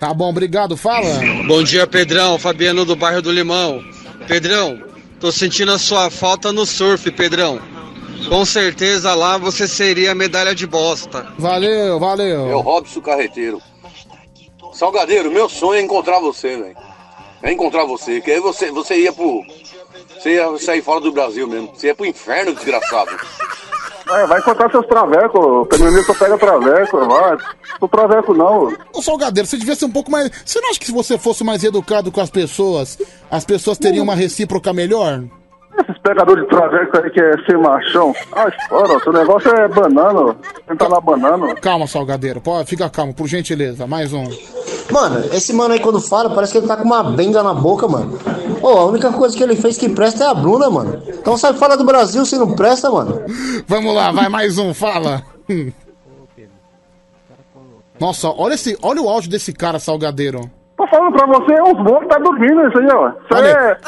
Tá 0.00 0.12
bom, 0.14 0.30
obrigado, 0.30 0.76
fala. 0.76 1.20
Bom 1.46 1.62
dia, 1.62 1.86
Pedrão. 1.86 2.38
Fabiano 2.38 2.84
do 2.84 2.96
bairro 2.96 3.22
do 3.22 3.30
Limão. 3.30 3.84
Pedrão, 4.26 4.82
tô 5.20 5.30
sentindo 5.30 5.72
a 5.72 5.78
sua 5.78 6.10
falta 6.10 6.52
no 6.52 6.64
surf, 6.64 7.10
Pedrão. 7.12 7.60
Com 8.28 8.44
certeza 8.44 9.14
lá 9.14 9.36
você 9.36 9.68
seria 9.68 10.14
medalha 10.14 10.54
de 10.54 10.66
bosta. 10.66 11.26
Valeu, 11.38 12.00
valeu. 12.00 12.48
É 12.48 12.54
o 12.54 12.60
Robson 12.60 13.00
Carreteiro. 13.00 13.60
Salgadeiro, 14.82 15.30
meu 15.30 15.48
sonho 15.48 15.78
é 15.78 15.80
encontrar 15.80 16.18
você, 16.18 16.56
velho. 16.56 16.76
É 17.40 17.52
encontrar 17.52 17.84
você, 17.84 18.20
que 18.20 18.32
aí 18.32 18.40
você, 18.40 18.72
você 18.72 18.96
ia 18.96 19.12
pro. 19.12 19.40
Você 20.18 20.34
ia 20.34 20.58
sair 20.58 20.82
fora 20.82 20.98
do 20.98 21.12
Brasil 21.12 21.46
mesmo. 21.46 21.70
Você 21.72 21.86
ia 21.86 21.94
pro 21.94 22.04
inferno, 22.04 22.52
desgraçado. 22.52 23.12
Vai, 24.04 24.26
vai 24.26 24.40
encontrar 24.40 24.68
seus 24.72 24.84
travecos. 24.88 25.68
Caminhoneiro 25.68 26.04
só 26.04 26.14
pega 26.14 26.36
traveco, 26.36 26.98
vai. 26.98 27.36
Sou 27.78 27.88
traveco 27.88 28.34
não. 28.34 28.76
Ô 28.92 29.00
Salgadeiro, 29.00 29.48
você 29.48 29.56
devia 29.56 29.76
ser 29.76 29.84
um 29.84 29.92
pouco 29.92 30.10
mais. 30.10 30.28
Você 30.44 30.60
não 30.60 30.70
acha 30.70 30.80
que 30.80 30.86
se 30.86 30.92
você 30.92 31.16
fosse 31.16 31.44
mais 31.44 31.62
educado 31.62 32.10
com 32.10 32.20
as 32.20 32.30
pessoas, 32.30 32.98
as 33.30 33.44
pessoas 33.44 33.78
teriam 33.78 34.02
uma 34.02 34.16
recíproca 34.16 34.72
melhor? 34.72 35.22
Esses 35.78 35.96
pegadores 36.02 36.42
de 36.42 36.50
traveco 36.50 36.98
aí 36.98 37.10
que 37.10 37.20
é 37.20 37.32
ser 37.44 37.56
machão. 37.56 38.12
Ah, 38.32 38.50
fora, 38.68 38.98
seu 38.98 39.12
negócio 39.12 39.48
é 39.54 39.68
banana. 39.68 40.20
ó. 40.20 40.34
Tentar 40.66 40.88
lá 40.88 41.00
banana. 41.00 41.54
Calma, 41.54 41.86
Salgadeiro, 41.86 42.40
pode, 42.40 42.68
fica 42.68 42.90
calmo, 42.90 43.14
por 43.14 43.28
gentileza. 43.28 43.86
Mais 43.86 44.12
um. 44.12 44.24
Mano, 44.90 45.24
esse 45.32 45.52
mano 45.52 45.72
aí 45.74 45.80
quando 45.80 46.00
fala, 46.00 46.30
parece 46.30 46.52
que 46.52 46.58
ele 46.58 46.66
tá 46.66 46.76
com 46.76 46.84
uma 46.84 47.02
benga 47.02 47.42
na 47.42 47.54
boca, 47.54 47.88
mano. 47.88 48.18
Ô, 48.60 48.68
a 48.68 48.86
única 48.86 49.12
coisa 49.12 49.36
que 49.36 49.42
ele 49.42 49.56
fez 49.56 49.76
que 49.76 49.88
presta 49.88 50.24
é 50.24 50.26
a 50.28 50.34
Bruna, 50.34 50.68
mano. 50.70 51.02
Então 51.08 51.36
sai 51.36 51.52
fora 51.54 51.76
do 51.76 51.84
Brasil 51.84 52.24
se 52.26 52.36
não 52.36 52.52
presta, 52.54 52.90
mano. 52.90 53.22
Vamos 53.66 53.94
lá, 53.94 54.12
vai 54.12 54.28
mais 54.28 54.58
um, 54.58 54.74
fala. 54.74 55.22
Nossa, 57.98 58.28
olha 58.30 58.54
esse, 58.54 58.76
olha 58.82 59.00
o 59.00 59.08
áudio 59.08 59.30
desse 59.30 59.52
cara, 59.52 59.78
Salgadeiro. 59.78 60.50
Tô 60.76 60.86
falando 60.88 61.12
pra 61.12 61.26
você, 61.26 61.60
uns 61.62 61.84
bons 61.84 62.06
tá 62.08 62.18
dormindo 62.18 62.66
isso 62.66 62.78
aí, 62.78 62.88
ó. 62.88 63.08
Isso 63.10 63.34
aí 63.34 63.46
é, 63.46 63.78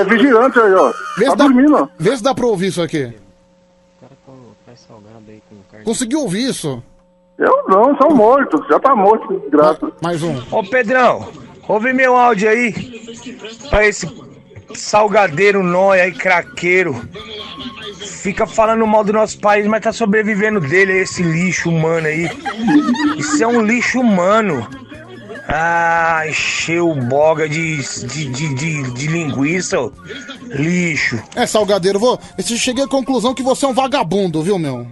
é 0.00 0.04
vigilante 0.04 0.60
aí, 0.60 0.72
ó. 0.74 0.92
Vê 1.18 1.24
Tá 1.26 1.34
dá, 1.34 1.44
dormindo, 1.44 1.74
ó. 1.76 1.88
vê 1.98 2.16
se 2.16 2.22
dá 2.22 2.34
pra 2.34 2.46
ouvir 2.46 2.66
isso 2.68 2.80
aqui. 2.82 3.12
Conseguiu 5.84 6.20
ouvir 6.20 6.48
isso? 6.48 6.82
Eu 7.42 7.64
não, 7.68 7.96
são 7.98 8.10
mortos. 8.10 8.64
Já 8.68 8.78
tá 8.78 8.94
morto, 8.94 9.42
graças. 9.50 9.90
Mais 10.00 10.22
um. 10.22 10.40
Ô 10.50 10.62
Pedrão, 10.62 11.28
ouve 11.66 11.92
meu 11.92 12.16
áudio 12.16 12.48
aí. 12.48 12.72
Pra 13.68 13.84
esse 13.84 14.08
salgadeiro 14.74 15.62
nóia 15.62 16.04
aí, 16.04 16.12
craqueiro. 16.12 17.02
Fica 18.06 18.46
falando 18.46 18.86
mal 18.86 19.02
do 19.02 19.12
nosso 19.12 19.40
país, 19.40 19.66
mas 19.66 19.82
tá 19.82 19.92
sobrevivendo 19.92 20.60
dele, 20.60 20.92
esse 21.00 21.24
lixo 21.24 21.68
humano 21.68 22.06
aí. 22.06 22.30
Isso 23.18 23.42
é 23.42 23.46
um 23.46 23.60
lixo 23.60 24.00
humano. 24.00 24.64
Ah, 25.48 26.22
encheu 26.28 26.90
o 26.90 26.94
boga 26.94 27.48
de, 27.48 27.78
de, 27.78 28.26
de, 28.26 28.54
de, 28.54 28.90
de 28.92 29.06
linguiça, 29.08 29.80
ô. 29.80 29.92
lixo. 30.50 31.20
É, 31.34 31.44
Salgadeiro, 31.44 31.98
vou. 31.98 32.18
Eu 32.38 32.44
cheguei 32.56 32.84
à 32.84 32.88
conclusão 32.88 33.34
que 33.34 33.42
você 33.42 33.64
é 33.64 33.68
um 33.68 33.74
vagabundo, 33.74 34.40
viu, 34.42 34.58
meu? 34.60 34.86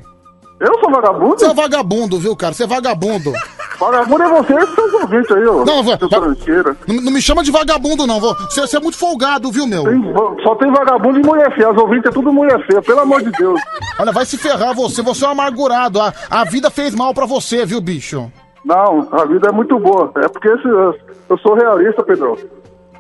Eu 0.61 0.79
sou 0.79 0.91
vagabundo? 0.91 1.39
Você 1.39 1.47
é 1.47 1.55
vagabundo, 1.55 2.19
viu, 2.19 2.37
cara? 2.37 2.53
Você 2.55 2.65
é 2.65 2.67
vagabundo. 2.67 3.33
Vagabundo 3.81 4.23
é 4.25 4.29
você 4.29 4.53
e 4.53 4.75
seus 4.75 4.93
ouvintes 4.93 5.31
aí, 5.35 5.47
ó. 5.47 5.65
Não, 5.65 5.83
Seu 5.83 5.97
va-. 6.11 6.77
Não, 6.87 6.97
não 6.97 7.13
me 7.13 7.23
chama 7.23 7.43
de 7.43 7.51
vagabundo, 7.51 8.07
não. 8.07 8.21
Você, 8.21 8.61
você 8.61 8.77
é 8.77 8.81
muito 8.81 8.99
folgado, 8.99 9.51
viu, 9.51 9.67
meu? 9.67 9.85
Tem- 9.85 10.13
só 10.45 10.55
tem 10.57 10.71
vagabundo 10.71 11.19
e 11.19 11.23
mulher 11.25 11.51
feia. 11.55 11.71
As 11.71 11.79
ouvintes 11.79 12.11
é 12.11 12.13
tudo 12.13 12.31
mulher 12.31 12.63
feia, 12.67 12.83
pelo 12.83 13.01
amor 13.01 13.23
de 13.23 13.31
Deus. 13.31 13.59
Olha, 13.99 14.13
vai 14.13 14.27
se 14.27 14.37
ferrar 14.37 14.75
você. 14.75 15.01
Você 15.01 15.25
é 15.25 15.29
um 15.29 15.31
amargurado. 15.31 15.99
A, 15.99 16.13
a 16.29 16.45
vida 16.45 16.71
fez 16.71 16.95
mal 16.95 17.15
pra 17.15 17.25
você, 17.25 17.65
viu, 17.65 17.81
bicho? 17.81 18.31
Não, 18.63 19.09
a 19.13 19.25
vida 19.25 19.49
é 19.49 19.53
muito 19.53 19.79
boa. 19.79 20.13
É 20.17 20.29
porque 20.29 20.49
esse- 20.49 20.69
eu 20.69 21.39
sou 21.39 21.55
realista, 21.55 22.03
Pedrão. 22.05 22.37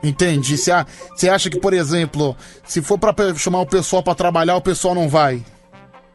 Entendi. 0.03 0.57
Você 0.57 1.28
acha 1.28 1.51
que, 1.51 1.61
por 1.61 1.74
exemplo, 1.74 2.35
se 2.65 2.81
for 2.81 2.99
pra 2.99 3.15
chamar 3.37 3.61
o 3.61 3.66
pessoal 3.66 4.03
pra 4.03 4.15
trabalhar, 4.15 4.57
o 4.57 4.62
pessoal 4.62 4.95
não 4.95 5.11
vai? 5.11 5.43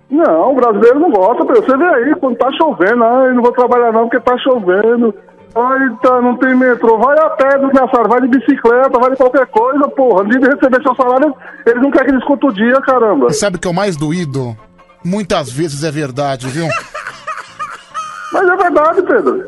Não, 0.10 0.52
o 0.52 0.56
brasileiro 0.56 1.00
não 1.00 1.12
gosta, 1.12 1.46
Pedro. 1.46 1.64
Você 1.64 1.78
vê 1.78 1.86
aí, 1.86 2.16
quando 2.16 2.38
tá 2.38 2.50
chovendo, 2.54 3.04
ai, 3.04 3.34
não 3.34 3.42
vou 3.42 3.52
trabalhar 3.52 3.92
não 3.92 4.08
porque 4.08 4.20
tá 4.20 4.38
chovendo. 4.38 5.14
Ai, 5.56 5.90
tá, 6.02 6.22
não 6.22 6.36
tem 6.38 6.56
metrô. 6.56 6.98
Vai 6.98 7.18
a 7.18 7.30
pé, 7.30 7.58
desgraçado, 7.58 8.10
vai 8.10 8.22
de 8.22 8.28
bicicleta, 8.28 9.00
vai 9.00 9.12
de 9.12 9.18
qualquer 9.18 9.46
coisa, 9.48 9.88
porra. 9.88 10.24
Antes 10.24 10.40
de 10.40 10.48
receber 10.48 10.82
seu 10.84 10.96
salário, 10.96 11.34
eles 11.66 11.82
não 11.82 11.92
querem 11.92 12.08
que 12.08 12.16
eles 12.16 12.40
o 12.44 12.52
dia, 12.52 12.82
caramba. 12.82 13.28
E 13.30 13.34
sabe 13.34 13.56
o 13.56 13.60
que 13.60 13.68
é 13.68 13.72
o 13.72 13.74
mais 13.74 13.96
doído? 13.96 14.56
Muitas 15.04 15.52
vezes 15.52 15.84
é 15.84 15.92
verdade, 15.92 16.48
viu? 16.48 16.68
Mas 18.34 18.50
é 18.50 18.56
verdade, 18.58 19.02
Pedro. 19.04 19.46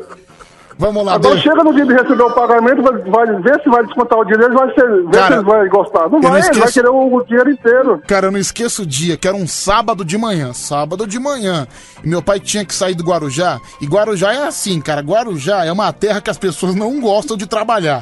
Vamos 0.78 1.04
lá, 1.04 1.14
Agora 1.14 1.34
Dê. 1.34 1.40
chega 1.40 1.64
no 1.64 1.74
dia 1.74 1.84
de 1.84 1.92
receber 1.92 2.22
o 2.22 2.30
pagamento, 2.30 2.80
vai, 2.82 2.92
vai 2.98 3.42
ver 3.42 3.60
se 3.62 3.68
vai 3.68 3.84
descontar 3.84 4.16
o 4.20 4.24
dinheiro, 4.24 4.54
vai 4.54 4.72
ser, 4.74 4.88
ver 5.06 5.10
Cara, 5.10 5.38
se 5.38 5.44
vão 5.44 5.68
gostar. 5.68 6.08
Não 6.08 6.18
eu 6.18 6.22
não 6.22 6.30
vai, 6.30 6.30
ele 6.30 6.40
vai 6.40 6.40
esqueço- 6.52 6.72
querer 6.74 6.88
o, 6.88 7.16
o 7.16 7.24
dinheiro 7.24 7.50
inteiro. 7.50 8.02
Cara, 8.06 8.26
eu 8.28 8.30
não 8.30 8.38
esqueço 8.38 8.82
o 8.82 8.86
dia, 8.86 9.16
que 9.16 9.26
era 9.26 9.36
um 9.36 9.46
sábado 9.46 10.04
de 10.04 10.16
manhã. 10.16 10.52
Sábado 10.52 11.04
de 11.04 11.18
manhã. 11.18 11.66
E 12.04 12.08
meu 12.08 12.22
pai 12.22 12.38
tinha 12.38 12.64
que 12.64 12.72
sair 12.72 12.94
do 12.94 13.02
Guarujá. 13.02 13.58
E 13.80 13.86
Guarujá 13.86 14.32
é 14.32 14.46
assim, 14.46 14.80
cara. 14.80 15.00
Guarujá 15.02 15.64
é 15.64 15.72
uma 15.72 15.92
terra 15.92 16.20
que 16.20 16.30
as 16.30 16.38
pessoas 16.38 16.76
não 16.76 17.00
gostam 17.00 17.36
de 17.36 17.46
trabalhar. 17.46 18.00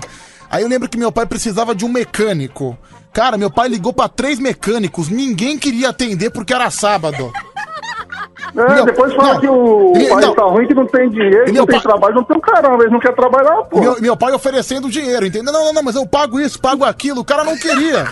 Aí 0.51 0.63
eu 0.63 0.69
lembro 0.69 0.89
que 0.89 0.99
meu 0.99 1.11
pai 1.11 1.25
precisava 1.25 1.75
de 1.75 1.85
um 1.85 1.89
mecânico. 1.89 2.77
Cara, 3.11 3.39
meu 3.39 3.51
pai 3.51 3.69
ligou 3.69 3.95
pra 3.95 4.07
três 4.09 4.39
mecânicos. 4.39 5.09
Ninguém 5.09 5.59
queria 5.59 5.89
atender 5.89 6.29
porque 6.31 6.53
era 6.53 6.69
sábado. 6.71 7.33
É, 8.57 8.75
Meu- 8.75 8.85
depois 8.87 9.13
fala 9.15 9.35
não, 9.35 9.41
que 9.41 9.49
o 9.49 9.93
ele- 9.95 10.09
país 10.09 10.27
não. 10.27 10.35
tá 10.35 10.43
ruim, 10.45 10.67
que 10.67 10.75
não 10.75 10.87
tem 10.87 11.11
dinheiro, 11.11 11.45
que 11.45 11.53
meu 11.53 11.61
não 11.63 11.67
tem 11.67 11.75
pai- 11.81 11.83
trabalho, 11.83 12.15
não 12.15 12.25
tem 12.25 12.37
um 12.37 12.41
caramba, 12.41 12.83
eles 12.83 12.93
não 12.93 12.99
querem 13.01 13.17
trabalhar, 13.17 13.63
pô. 13.65 13.79
Meu, 13.81 14.01
meu 14.01 14.17
pai 14.17 14.33
oferecendo 14.33 14.89
dinheiro, 14.89 15.27
entendeu? 15.27 15.53
Não, 15.53 15.65
não, 15.67 15.73
não, 15.75 15.83
mas 15.83 15.95
eu 15.95 16.07
pago 16.07 16.41
isso, 16.41 16.59
pago 16.61 16.83
aquilo. 16.85 17.21
O 17.21 17.25
cara 17.25 17.45
não 17.45 17.57
queria. 17.57 18.07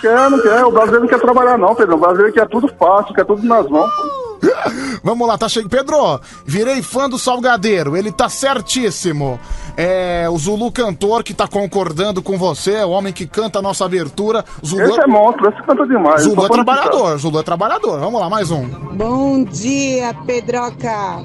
Quer, 0.00 0.30
não 0.30 0.38
quer, 0.40 0.64
o 0.64 0.70
brasileiro 0.70 1.02
não 1.04 1.08
quer 1.08 1.20
trabalhar 1.20 1.56
não, 1.58 1.74
Pedro. 1.74 1.94
O 1.94 1.98
brasileiro 1.98 2.32
quer 2.32 2.48
tudo 2.48 2.68
fácil, 2.78 3.14
quer 3.14 3.24
tudo 3.24 3.42
nas 3.46 3.68
mãos, 3.68 3.88
pô. 3.94 4.27
Vamos 5.02 5.26
lá, 5.26 5.38
tá 5.38 5.48
chegando. 5.48 5.70
Pedro, 5.70 6.20
virei 6.44 6.82
fã 6.82 7.08
do 7.08 7.18
Salgadeiro, 7.18 7.96
ele 7.96 8.10
tá 8.12 8.28
certíssimo. 8.28 9.38
É 9.76 10.28
o 10.28 10.36
Zulu 10.38 10.72
cantor 10.72 11.22
que 11.22 11.34
tá 11.34 11.46
concordando 11.46 12.22
com 12.22 12.36
você, 12.36 12.82
o 12.82 12.90
homem 12.90 13.12
que 13.12 13.26
canta 13.26 13.58
a 13.58 13.62
nossa 13.62 13.84
abertura. 13.84 14.44
Zulu 14.64 14.82
Esse 14.82 15.00
é 15.00 15.06
monstro, 15.06 15.48
esse 15.50 15.62
canta 15.62 15.86
demais. 15.86 16.22
Zulu 16.22 16.46
é 16.46 16.48
trabalhador, 16.48 17.18
Zulu 17.18 17.38
é 17.38 17.42
trabalhador. 17.42 18.00
Vamos 18.00 18.20
lá, 18.20 18.28
mais 18.28 18.50
um. 18.50 18.66
Bom 18.68 19.44
dia, 19.44 20.14
Pedroca. 20.26 21.24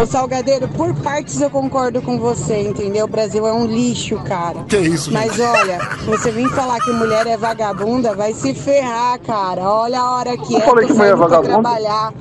Ô 0.00 0.06
Salgadeiro, 0.06 0.66
por 0.68 0.94
partes 1.02 1.40
eu 1.40 1.50
concordo 1.50 2.00
com 2.00 2.18
você, 2.18 2.62
entendeu? 2.62 3.04
O 3.04 3.08
Brasil 3.08 3.46
é 3.46 3.52
um 3.52 3.66
lixo, 3.66 4.16
cara. 4.24 4.64
Que 4.68 4.78
isso, 4.78 5.12
Mas 5.12 5.34
gente? 5.34 5.42
olha, 5.46 5.78
você 6.06 6.30
vem 6.30 6.48
falar 6.48 6.80
que 6.80 6.90
mulher 6.92 7.26
é 7.26 7.36
vagabunda, 7.36 8.14
vai 8.14 8.32
se 8.32 8.54
ferrar, 8.54 9.18
cara. 9.20 9.60
Olha 9.62 10.00
a 10.00 10.10
hora 10.16 10.36
que 10.36 10.54
Eu 10.54 10.60
é, 10.60 10.62
falei 10.62 10.86
tô 10.86 10.92
que 10.94 10.98
mulher 10.98 11.12
é 11.12 11.16
vagabunda? 11.16 11.48
trabalhar. 11.50 12.12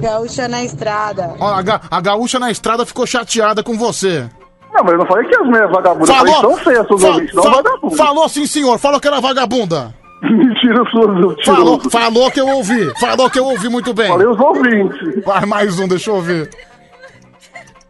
Gaúcha 0.00 0.48
na 0.48 0.64
estrada. 0.64 1.34
Ó, 1.38 1.46
a, 1.52 1.60
ga- 1.62 1.80
a 1.90 2.00
gaúcha 2.00 2.38
na 2.38 2.50
estrada 2.50 2.86
ficou 2.86 3.06
chateada 3.06 3.62
com 3.62 3.76
você. 3.76 4.26
Não, 4.72 4.82
mas 4.84 4.92
eu 4.92 4.98
não 4.98 5.06
falei 5.06 5.28
que 5.28 5.36
as 5.36 5.46
mulheres 5.46 5.70
vagabundas, 5.70 6.08
eu 6.08 6.14
falei 6.16 6.34
que 6.34 6.40
são 6.40 6.56
feias, 6.56 6.86
suas 6.86 7.00
fa- 7.02 7.08
ouvintes, 7.08 7.34
não. 7.34 7.90
Falou 7.90 8.28
sim, 8.28 8.46
senhor. 8.46 8.78
Falou 8.78 9.00
que 9.00 9.08
era 9.08 9.20
vagabunda. 9.20 9.94
Mentira 10.22 10.82
sua, 10.90 11.36
Falou, 11.44 11.80
falou 11.90 12.30
que 12.30 12.40
eu 12.40 12.48
ouvi. 12.48 12.90
Falou 12.98 13.28
que 13.30 13.38
eu 13.38 13.44
ouvi 13.46 13.68
muito 13.68 13.92
bem. 13.92 14.08
Falei 14.08 14.26
os 14.26 14.38
ouvintes. 14.40 15.24
Vai, 15.24 15.44
mais 15.46 15.78
um, 15.78 15.86
deixa 15.88 16.10
eu 16.10 16.14
ouvir. 16.16 16.48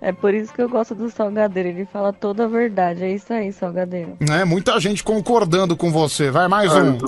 É 0.01 0.13
por 0.13 0.33
isso 0.33 0.53
que 0.53 0.63
eu 0.63 0.69
gosto 0.69 0.95
do 0.95 1.11
Salgadeiro. 1.11 1.71
Ele 1.71 1.85
fala 1.85 2.13
toda 2.13 2.45
a 2.45 2.49
verdade. 2.49 3.03
É 3.03 3.13
isso 3.13 3.33
aí, 3.33 3.53
Salgadeiro. 3.53 4.17
É, 4.31 4.45
muita 4.45 4.79
gente 4.79 5.03
concordando 5.03 5.77
com 5.77 5.91
você. 5.91 6.31
Vai, 6.31 6.47
mais 6.47 6.73
um. 6.73 6.99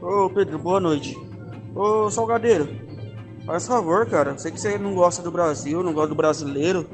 Ô 0.00 0.30
Pedro, 0.30 0.58
boa 0.58 0.78
noite. 0.78 1.18
Ô 1.74 2.08
Salgadeiro, 2.08 2.68
faz 3.44 3.66
favor, 3.66 4.06
cara. 4.06 4.38
Sei 4.38 4.52
que 4.52 4.60
você 4.60 4.78
não 4.78 4.94
gosta 4.94 5.22
do 5.22 5.30
Brasil, 5.30 5.82
não 5.82 5.92
gosta 5.92 6.08
do 6.10 6.14
brasileiro, 6.14 6.86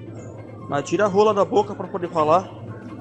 mas 0.68 0.88
tira 0.88 1.04
a 1.04 1.08
rola 1.08 1.34
da 1.34 1.44
boca 1.44 1.74
pra 1.74 1.86
poder 1.86 2.08
falar. 2.08 2.48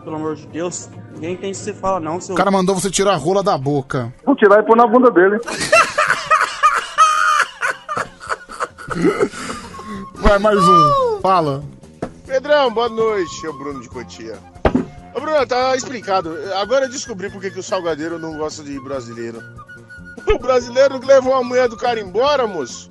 Pelo 0.03 0.15
amor 0.18 0.36
de 0.36 0.45
Deus. 0.48 0.90
Ninguém 1.14 1.38
tem 1.38 1.52
que 1.52 1.57
você 1.57 1.73
fala, 1.73 1.99
não, 1.99 2.19
seu. 2.19 2.34
O 2.34 2.38
cara 2.38 2.52
mandou 2.52 2.76
você 2.76 2.90
tirar 2.90 3.14
a 3.14 3.18
rola 3.18 3.44
da 3.44 3.57
boca. 3.57 4.11
Vou 4.26 4.36
tirar 4.36 4.60
e 4.60 4.64
pôr 4.64 4.76
na 4.76 4.88
bunda 4.88 5.10
dele. 5.11 5.40
Vai, 10.15 10.40
mais 10.40 10.57
um. 10.60 11.19
Fala. 11.22 11.64
Pedrão, 12.32 12.74
boa 12.74 12.88
noite, 12.88 13.45
o 13.45 13.52
Bruno 13.52 13.82
de 13.82 13.90
Cotia. 13.90 14.40
Ô 15.14 15.20
Bruno, 15.20 15.45
tá 15.45 15.76
explicado. 15.76 16.34
Agora 16.56 16.86
eu 16.86 16.90
descobri 16.90 17.30
por 17.30 17.41
que 17.41 17.60
o 17.60 17.62
Salgadeiro 17.62 18.18
não 18.18 18.38
gosta 18.38 18.64
de 18.64 18.80
brasileiro. 18.80 19.44
O 20.26 20.40
brasileiro 20.40 21.06
levou 21.06 21.36
a 21.36 21.44
mulher 21.44 21.68
do 21.68 21.76
cara 21.76 21.99
embora, 21.99 22.48
moço. 22.48 22.90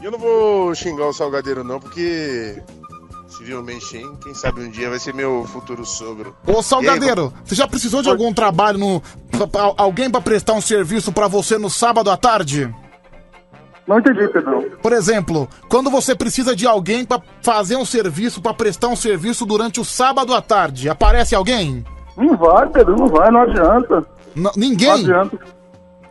Eu 0.00 0.12
não 0.12 0.18
vou 0.20 0.72
xingar 0.76 1.08
o 1.08 1.12
Salgadeiro 1.12 1.64
não, 1.64 1.80
porque 1.80 2.62
possivelmente, 3.26 3.96
hein, 3.96 4.16
quem 4.22 4.32
sabe 4.32 4.60
um 4.60 4.70
dia 4.70 4.88
vai 4.88 5.00
ser 5.00 5.12
meu 5.12 5.44
futuro 5.46 5.84
sogro. 5.84 6.36
Ô, 6.46 6.62
Salgadeiro, 6.62 7.34
você 7.44 7.56
já 7.56 7.66
precisou 7.66 8.00
de 8.00 8.08
algum 8.08 8.32
trabalho 8.32 8.78
no. 8.78 9.02
alguém 9.76 10.08
pra 10.08 10.20
prestar 10.20 10.52
um 10.52 10.60
serviço 10.60 11.10
pra 11.10 11.26
você 11.26 11.58
no 11.58 11.68
sábado 11.68 12.12
à 12.12 12.16
tarde? 12.16 12.72
Não 13.86 13.98
entendi, 13.98 14.26
Pedrão. 14.28 14.64
Por 14.82 14.92
exemplo, 14.92 15.48
quando 15.68 15.90
você 15.90 16.14
precisa 16.14 16.56
de 16.56 16.66
alguém 16.66 17.04
pra 17.04 17.20
fazer 17.42 17.76
um 17.76 17.84
serviço, 17.84 18.40
pra 18.40 18.54
prestar 18.54 18.88
um 18.88 18.96
serviço 18.96 19.44
durante 19.44 19.78
o 19.80 19.84
sábado 19.84 20.34
à 20.34 20.40
tarde, 20.40 20.88
aparece 20.88 21.34
alguém? 21.34 21.84
Não 22.16 22.36
vai, 22.36 22.66
Pedro, 22.68 22.96
não 22.96 23.08
vai, 23.08 23.30
não 23.30 23.42
adianta. 23.42 24.06
ninguém? 24.56 24.88
Não 24.88 25.20
adianta. 25.20 25.38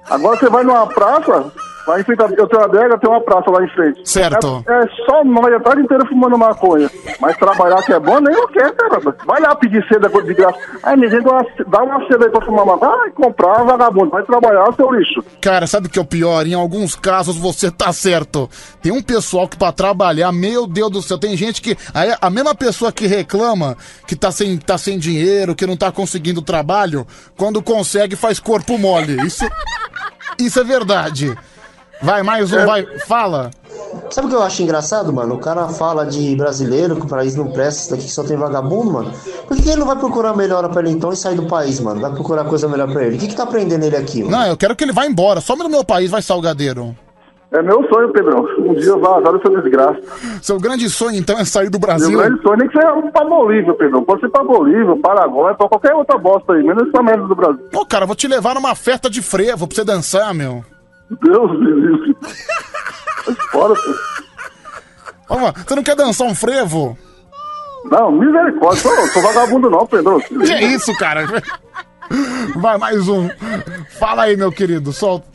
Agora 0.09 0.37
você 0.37 0.49
vai 0.49 0.63
numa 0.63 0.85
praça, 0.85 1.51
Lá 1.85 1.99
em 1.99 2.03
frente, 2.03 2.21
eu 2.37 2.47
tenho 2.47 2.61
uma 2.61 2.65
adega, 2.65 2.97
tem 2.97 3.09
uma 3.09 3.21
praça 3.21 3.51
lá 3.51 3.63
em 3.63 3.67
frente. 3.69 4.01
Certo. 4.09 4.63
É, 4.67 4.83
é 4.83 4.87
só 5.05 5.23
nós 5.23 5.53
a 5.53 5.59
tarde 5.59 5.81
inteira 5.81 6.05
fumando 6.07 6.37
maconha. 6.37 6.89
Mas 7.19 7.37
trabalhar 7.37 7.83
que 7.83 7.91
é 7.91 7.99
bom, 7.99 8.19
nem 8.19 8.33
não 8.33 8.47
quer, 8.47 8.71
caramba. 8.73 9.15
Vai 9.25 9.41
lá 9.41 9.55
pedir 9.55 9.85
seda 9.87 10.07
de 10.07 10.33
graça. 10.33 10.57
Ai, 10.81 10.95
me 10.95 11.09
dá 11.09 11.31
uma, 11.31 11.45
dá 11.67 11.83
uma 11.83 12.07
seda 12.07 12.25
aí 12.25 12.31
pra 12.31 12.45
fumar 12.45 12.65
maconha. 12.65 12.97
Vai 12.97 13.11
comprar, 13.11 13.63
vagabundo. 13.63 14.11
Vai 14.11 14.23
trabalhar, 14.23 14.73
seu 14.75 14.91
lixo. 14.91 15.23
Cara, 15.41 15.67
sabe 15.67 15.87
o 15.87 15.89
que 15.89 15.99
é 15.99 16.01
o 16.01 16.05
pior? 16.05 16.47
Em 16.47 16.53
alguns 16.53 16.95
casos 16.95 17.37
você 17.37 17.69
tá 17.69 17.91
certo. 17.91 18.49
Tem 18.81 18.91
um 18.91 19.01
pessoal 19.01 19.47
que 19.47 19.57
pra 19.57 19.71
trabalhar, 19.71 20.31
meu 20.31 20.65
Deus 20.65 20.91
do 20.91 21.01
céu, 21.01 21.17
tem 21.17 21.35
gente 21.35 21.61
que. 21.61 21.77
aí 21.93 22.15
A 22.21 22.29
mesma 22.29 22.55
pessoa 22.55 22.91
que 22.91 23.07
reclama 23.07 23.75
que 24.07 24.15
tá 24.15 24.31
sem, 24.31 24.57
tá 24.57 24.77
sem 24.77 24.97
dinheiro, 24.97 25.55
que 25.55 25.67
não 25.67 25.75
tá 25.75 25.91
conseguindo 25.91 26.41
trabalho, 26.41 27.05
quando 27.37 27.61
consegue 27.61 28.15
faz 28.15 28.39
corpo 28.39 28.77
mole. 28.77 29.25
Isso, 29.25 29.43
isso 30.39 30.59
é 30.59 30.63
verdade. 30.63 31.35
Vai, 32.03 32.21
mais 32.21 32.51
um, 32.51 32.65
vai, 32.65 32.85
fala. 33.07 33.49
Sabe 34.09 34.27
o 34.27 34.29
que 34.29 34.35
eu 34.35 34.43
acho 34.43 34.61
engraçado, 34.61 35.11
mano? 35.13 35.35
O 35.35 35.39
cara 35.39 35.67
fala 35.69 36.05
de 36.05 36.35
brasileiro, 36.35 36.95
que 36.97 37.05
o 37.05 37.09
país 37.09 37.35
não 37.35 37.47
presta, 37.47 37.81
isso 37.81 37.91
daqui 37.91 38.11
só 38.11 38.23
tem 38.23 38.37
vagabundo, 38.37 38.91
mano. 38.91 39.11
Por 39.47 39.55
que 39.57 39.69
ele 39.69 39.79
não 39.79 39.87
vai 39.87 39.95
procurar 39.95 40.35
melhora 40.35 40.67
pra 40.69 40.81
ele 40.81 40.91
então 40.91 41.11
e 41.11 41.15
sair 41.15 41.35
do 41.35 41.47
país, 41.47 41.79
mano? 41.79 42.01
Vai 42.01 42.11
procurar 42.11 42.43
coisa 42.43 42.67
melhor 42.67 42.91
pra 42.91 43.03
ele. 43.03 43.15
O 43.15 43.19
que 43.19 43.27
que 43.29 43.35
tá 43.35 43.45
prendendo 43.45 43.85
ele 43.85 43.95
aqui, 43.95 44.23
mano? 44.23 44.35
Não, 44.37 44.45
eu 44.47 44.57
quero 44.57 44.75
que 44.75 44.83
ele 44.83 44.91
vá 44.91 45.05
embora. 45.05 45.39
Só 45.41 45.55
no 45.55 45.69
meu 45.69 45.83
país 45.83 46.11
vai 46.11 46.21
salgadeiro. 46.21 46.95
É 47.51 47.61
meu 47.61 47.87
sonho, 47.87 48.11
Pedrão. 48.11 48.45
Um 48.59 48.73
dia 48.73 48.89
eu 48.89 48.99
vou 48.99 49.13
azar 49.13 49.31
dessa 49.37 49.61
desgraça. 49.61 49.99
Seu 50.41 50.59
grande 50.59 50.89
sonho, 50.89 51.17
então, 51.17 51.37
é 51.37 51.45
sair 51.45 51.69
do 51.69 51.77
Meu 51.77 51.87
Brasil. 51.87 52.17
grande 52.17 52.41
sonho 52.41 52.57
nem 52.57 52.67
que 52.67 52.73
seja 52.73 52.91
pra 53.13 53.25
Bolívia, 53.25 53.73
Pedrão. 53.75 54.03
Pode 54.03 54.21
ser 54.21 54.29
pra 54.29 54.43
Bolívia, 54.43 54.97
Paraguai, 55.01 55.55
pra 55.55 55.69
qualquer 55.69 55.93
outra 55.93 56.17
bosta 56.17 56.53
aí, 56.53 56.63
menos 56.63 56.87
essa 56.89 57.03
merda 57.03 57.27
do 57.27 57.35
Brasil. 57.35 57.63
Pô, 57.71 57.85
cara, 57.85 58.07
vou 58.07 58.15
te 58.15 58.27
levar 58.27 58.55
numa 58.55 58.73
festa 58.73 59.07
de 59.09 59.21
frevo 59.21 59.67
pra 59.67 59.75
você 59.75 59.83
dançar, 59.85 60.33
meu. 60.33 60.65
Deus 61.21 61.59
me 61.59 61.71
livre. 61.71 62.17
Fora, 63.51 63.73
lá, 65.29 65.53
você 65.65 65.75
não 65.75 65.83
quer 65.83 65.95
dançar 65.95 66.27
um 66.27 66.35
frevo? 66.35 66.97
Não, 67.85 68.11
misericórdia. 68.11 68.81
Sou, 68.81 69.07
sou 69.09 69.21
vagabundo 69.21 69.69
não, 69.69 69.85
Pedrão. 69.85 70.19
Que 70.19 70.65
isso, 70.65 70.95
cara? 70.97 71.25
Vai, 72.55 72.77
mais 72.77 73.07
um. 73.07 73.29
Fala 73.99 74.23
aí, 74.23 74.37
meu 74.37 74.51
querido, 74.51 74.91
solta. 74.93 75.25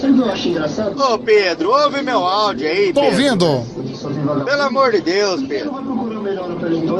Sabe 0.00 0.12
o 0.12 0.14
que 0.14 0.20
eu 0.20 0.30
acho 0.32 0.48
engraçado? 0.48 1.00
Ô 1.00 1.18
Pedro, 1.18 1.70
ouve 1.70 2.02
meu 2.02 2.18
áudio 2.18 2.66
aí, 2.68 2.92
Tô 2.92 3.00
Pedro. 3.00 3.14
ouvindo. 3.14 4.44
Pelo 4.44 4.62
amor 4.62 4.92
de 4.92 5.00
Deus, 5.00 5.42
Pedro. 5.42 5.74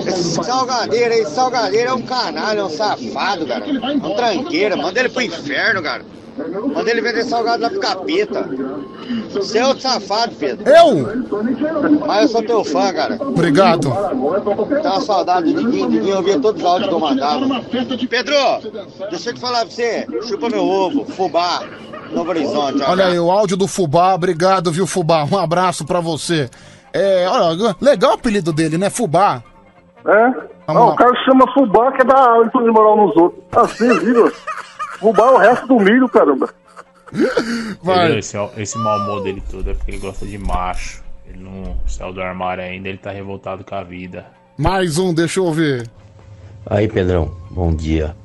Esse 0.06 0.44
salgadeiro 0.44 1.14
aí, 1.14 1.26
salgadeiro 1.26 1.90
é 1.90 1.94
um 1.94 2.02
canalha, 2.02 2.60
é 2.60 2.64
um 2.64 2.70
safado, 2.70 3.46
cara. 3.46 3.64
Um 3.66 4.14
tranqueira, 4.16 4.76
manda 4.76 5.00
ele 5.00 5.08
pro 5.08 5.22
inferno, 5.22 5.82
cara. 5.82 6.04
Manda 6.74 6.90
ele 6.90 7.00
vender 7.00 7.24
salgado 7.24 7.62
lá 7.62 7.70
pro 7.70 7.80
capeta. 7.80 8.48
Você 9.30 9.58
é 9.58 9.66
outro 9.66 9.82
safado, 9.82 10.34
Pedro. 10.34 10.68
Eu? 10.68 11.26
Mas 12.06 12.22
eu 12.22 12.28
sou 12.28 12.42
teu 12.42 12.64
fã, 12.64 12.92
cara. 12.92 13.18
Obrigado. 13.20 13.90
Tem 14.68 14.90
uma 14.90 15.00
saudade 15.00 15.52
do 15.52 15.64
Diguinho, 15.64 15.90
Diguinho, 15.90 16.14
eu 16.14 16.22
via 16.22 16.38
todos 16.38 16.60
os 16.60 16.66
áudios 16.66 16.88
que 16.88 16.94
eu 16.94 17.00
mandava. 17.00 17.46
Pedro, 18.08 18.34
deixa 19.10 19.30
eu 19.30 19.34
te 19.34 19.40
falar 19.40 19.60
pra 19.60 19.70
você. 19.70 20.06
Chupa 20.28 20.48
meu 20.48 20.64
ovo, 20.64 21.04
fubá, 21.04 21.62
Novo 22.12 22.30
Horizonte. 22.30 22.82
Olha 22.82 22.96
cara. 22.96 23.06
aí, 23.06 23.18
o 23.18 23.30
áudio 23.30 23.56
do 23.56 23.66
Fubá. 23.66 24.14
Obrigado, 24.14 24.70
viu, 24.70 24.86
Fubá? 24.86 25.24
Um 25.24 25.38
abraço 25.38 25.84
pra 25.84 26.00
você. 26.00 26.48
É, 26.92 27.26
olha, 27.28 27.74
legal 27.80 28.12
o 28.12 28.14
apelido 28.14 28.52
dele, 28.52 28.78
né? 28.78 28.90
Fubá. 28.90 29.42
É? 30.06 30.72
Não, 30.72 30.88
o 30.88 30.96
cara 30.96 31.12
chama 31.24 31.52
fubá 31.52 31.92
que 31.92 32.02
é 32.02 32.04
dar 32.04 32.28
aula 32.28 32.48
de 32.48 32.70
moral 32.70 32.96
nos 32.96 33.16
outros. 33.16 33.42
Assim, 33.52 33.98
viu? 34.00 34.32
É 35.02 35.06
o 35.06 35.36
resto 35.36 35.66
do 35.66 35.78
milho, 35.78 36.09
caramba. 36.09 36.48
Entendeu? 37.12 38.18
Esse, 38.18 38.36
esse 38.56 38.78
mau 38.78 38.98
humor 38.98 39.23
dele 39.23 39.43
todo 39.51 39.70
é 39.70 39.74
porque 39.74 39.90
ele 39.90 39.98
gosta 39.98 40.27
de 40.27 40.39
macho. 40.39 41.02
Ele 41.27 41.43
não 41.43 41.77
saiu 41.86 42.12
do 42.12 42.20
armário 42.20 42.62
ainda, 42.62 42.89
ele 42.89 42.98
tá 42.98 43.10
revoltado 43.10 43.64
com 43.64 43.74
a 43.74 43.82
vida. 43.82 44.27
Mais 44.56 44.98
um, 44.98 45.12
deixa 45.12 45.40
eu 45.40 45.52
ver. 45.52 45.89
Aí, 46.68 46.89
Pedrão, 46.89 47.31
bom 47.51 47.74
dia. 47.74 48.16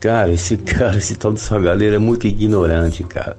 Cara, 0.00 0.32
esse 0.32 0.56
cara, 0.58 0.96
esse 0.96 1.16
tal 1.16 1.32
do 1.32 1.38
salgadeiro 1.38 1.96
é 1.96 1.98
muito 1.98 2.26
ignorante, 2.26 3.04
cara. 3.04 3.36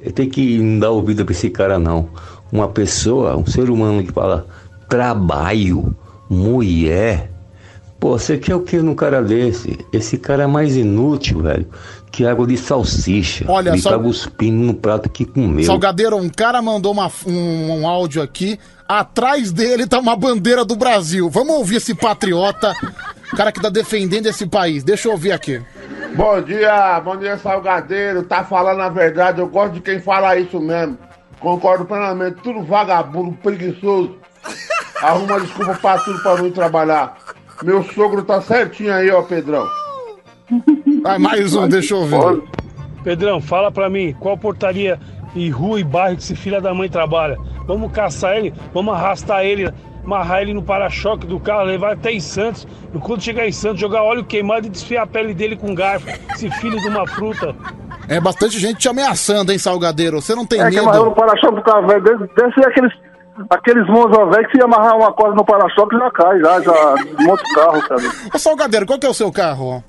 Eu 0.00 0.12
tenho 0.12 0.30
que 0.30 0.58
não 0.58 0.78
dar 0.78 0.90
ouvido 0.90 1.24
pra 1.24 1.32
esse 1.32 1.50
cara, 1.50 1.78
não. 1.78 2.08
Uma 2.50 2.68
pessoa, 2.68 3.36
um 3.36 3.46
ser 3.46 3.68
humano 3.70 4.02
que 4.02 4.12
fala 4.12 4.46
trabalho, 4.88 5.94
mulher. 6.28 7.31
Pô, 8.02 8.18
você 8.18 8.36
quer 8.36 8.56
o 8.56 8.60
que 8.62 8.78
num 8.78 8.96
cara 8.96 9.22
desse? 9.22 9.78
Esse 9.92 10.18
cara 10.18 10.42
é 10.42 10.46
mais 10.48 10.74
inútil, 10.76 11.40
velho, 11.40 11.68
que 12.10 12.26
água 12.26 12.44
de 12.44 12.56
salsicha. 12.56 13.44
Olha, 13.46 13.70
Ele 13.70 13.80
só- 13.80 13.90
tá 13.90 13.98
cuspindo 14.00 14.56
no 14.60 14.74
prato 14.74 15.08
que 15.08 15.24
comeu. 15.24 15.62
Salgadeiro, 15.62 16.16
um 16.16 16.28
cara 16.28 16.60
mandou 16.60 16.90
uma- 16.90 17.08
um, 17.24 17.70
um 17.82 17.86
áudio 17.86 18.20
aqui. 18.20 18.58
Atrás 18.88 19.52
dele 19.52 19.86
tá 19.86 20.00
uma 20.00 20.16
bandeira 20.16 20.64
do 20.64 20.74
Brasil. 20.74 21.30
Vamos 21.30 21.54
ouvir 21.54 21.76
esse 21.76 21.94
patriota, 21.94 22.74
cara 23.36 23.52
que 23.52 23.62
tá 23.62 23.68
defendendo 23.68 24.26
esse 24.26 24.48
país. 24.48 24.82
Deixa 24.82 25.06
eu 25.06 25.12
ouvir 25.12 25.30
aqui. 25.30 25.62
Bom 26.16 26.42
dia, 26.42 27.00
bom 27.04 27.16
dia, 27.16 27.38
Salgadeiro. 27.38 28.24
Tá 28.24 28.42
falando 28.42 28.80
a 28.80 28.88
verdade, 28.88 29.40
eu 29.40 29.46
gosto 29.46 29.74
de 29.74 29.80
quem 29.80 30.00
fala 30.00 30.36
isso 30.36 30.58
mesmo. 30.58 30.98
Concordo 31.38 31.84
plenamente, 31.84 32.38
tudo 32.42 32.64
vagabundo, 32.64 33.30
preguiçoso. 33.40 34.16
Arruma 35.00 35.40
desculpa 35.40 35.74
pra 35.80 35.98
tudo 35.98 36.18
pra 36.20 36.36
não 36.36 36.46
ir 36.48 36.52
trabalhar. 36.52 37.16
Meu 37.64 37.82
sogro 37.82 38.22
tá 38.22 38.40
certinho 38.40 38.92
aí, 38.92 39.10
ó, 39.10 39.22
Pedrão. 39.22 39.66
Vai, 41.02 41.18
mais 41.18 41.54
um, 41.54 41.68
deixa 41.68 41.94
eu 41.94 42.04
ver. 42.06 42.42
Pedrão, 43.04 43.40
fala 43.40 43.70
pra 43.70 43.88
mim, 43.90 44.14
qual 44.20 44.36
portaria 44.36 44.98
e 45.34 45.48
rua 45.50 45.80
e 45.80 45.84
bairro 45.84 46.16
que 46.16 46.22
esse 46.22 46.36
filho 46.36 46.60
da 46.60 46.72
mãe 46.74 46.88
trabalha? 46.88 47.36
Vamos 47.66 47.90
caçar 47.92 48.36
ele, 48.36 48.52
vamos 48.72 48.94
arrastar 48.94 49.44
ele, 49.44 49.68
amarrar 50.04 50.42
ele 50.42 50.54
no 50.54 50.62
para-choque 50.62 51.26
do 51.26 51.40
carro, 51.40 51.64
levar 51.64 51.92
até 51.92 52.12
em 52.12 52.20
Santos. 52.20 52.66
E 52.94 52.98
quando 52.98 53.22
chegar 53.22 53.46
em 53.46 53.52
Santos, 53.52 53.80
jogar 53.80 54.02
óleo 54.02 54.24
queimado 54.24 54.66
e 54.66 54.70
desfiar 54.70 55.02
a 55.02 55.06
pele 55.06 55.34
dele 55.34 55.56
com 55.56 55.74
garfo. 55.74 56.06
Esse 56.34 56.50
filho 56.50 56.78
de 56.80 56.88
uma 56.88 57.06
fruta. 57.06 57.54
É 58.08 58.20
bastante 58.20 58.58
gente 58.58 58.78
te 58.78 58.88
ameaçando, 58.88 59.52
hein, 59.52 59.58
Salgadeiro? 59.58 60.20
Você 60.20 60.34
não 60.34 60.44
tem 60.46 60.60
É 60.60 60.70
que 60.70 60.78
amarrou 60.78 61.04
no 61.06 61.10
medo? 61.10 61.16
para-choque 61.20 61.54
do 61.56 61.62
carro 61.62 61.86
velho. 61.86 62.02
Deve 62.02 62.54
ser 62.54 62.66
aqueles, 62.66 62.92
aqueles 63.50 63.86
monza 63.88 64.24
velho 64.26 64.48
que 64.48 64.56
se 64.58 64.62
amarrar 64.64 64.96
uma 64.96 65.12
corda 65.12 65.34
no 65.34 65.44
para-choque 65.44 65.96
já 65.96 66.10
cai, 66.10 66.38
já, 66.40 66.60
já 66.60 66.94
desmonta 66.94 67.42
o 67.42 67.54
carro, 67.54 67.82
cara. 67.88 68.02
Ô, 68.34 68.38
Salgadeiro, 68.38 68.86
qual 68.86 68.98
que 68.98 69.06
é 69.06 69.10
o 69.10 69.14
seu 69.14 69.32
carro? 69.32 69.82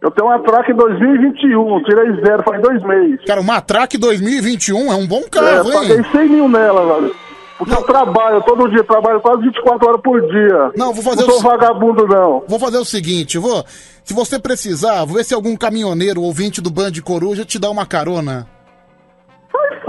Eu 0.00 0.10
tenho 0.10 0.28
uma 0.28 0.38
track 0.40 0.72
2021, 0.72 1.82
tirei 1.84 2.12
zero 2.24 2.42
faz 2.42 2.60
dois 2.60 2.82
meses. 2.82 3.24
Cara, 3.24 3.40
uma 3.40 3.60
Track 3.60 3.96
2021 3.96 4.92
é 4.92 4.96
um 4.96 5.06
bom 5.06 5.20
é, 5.20 5.28
carro, 5.28 5.72
paguei 5.72 5.96
hein? 5.98 6.04
100 6.10 6.28
mil 6.28 6.48
nela, 6.48 6.94
velho. 7.00 7.14
Porque 7.56 7.72
eu 7.72 7.82
trabalho 7.84 8.42
todo 8.42 8.68
dia, 8.68 8.82
trabalho 8.82 9.20
quase 9.20 9.42
24 9.42 9.88
horas 9.88 10.00
por 10.02 10.20
dia. 10.20 10.72
Não, 10.76 10.92
vou 10.92 11.04
fazer 11.04 11.20
Não 11.22 11.30
sou 11.30 11.38
o- 11.38 11.42
vagabundo, 11.42 12.04
não. 12.08 12.42
Vou 12.48 12.58
fazer 12.58 12.78
o 12.78 12.84
seguinte, 12.84 13.38
vou. 13.38 13.64
Se 14.02 14.12
você 14.12 14.40
precisar, 14.40 15.04
vou 15.04 15.16
ver 15.18 15.24
se 15.24 15.32
algum 15.32 15.54
caminhoneiro 15.56 16.20
ouvinte 16.22 16.60
do 16.60 16.70
Band 16.70 16.90
Coruja 17.04 17.44
te 17.44 17.60
dá 17.60 17.70
uma 17.70 17.86
carona. 17.86 18.48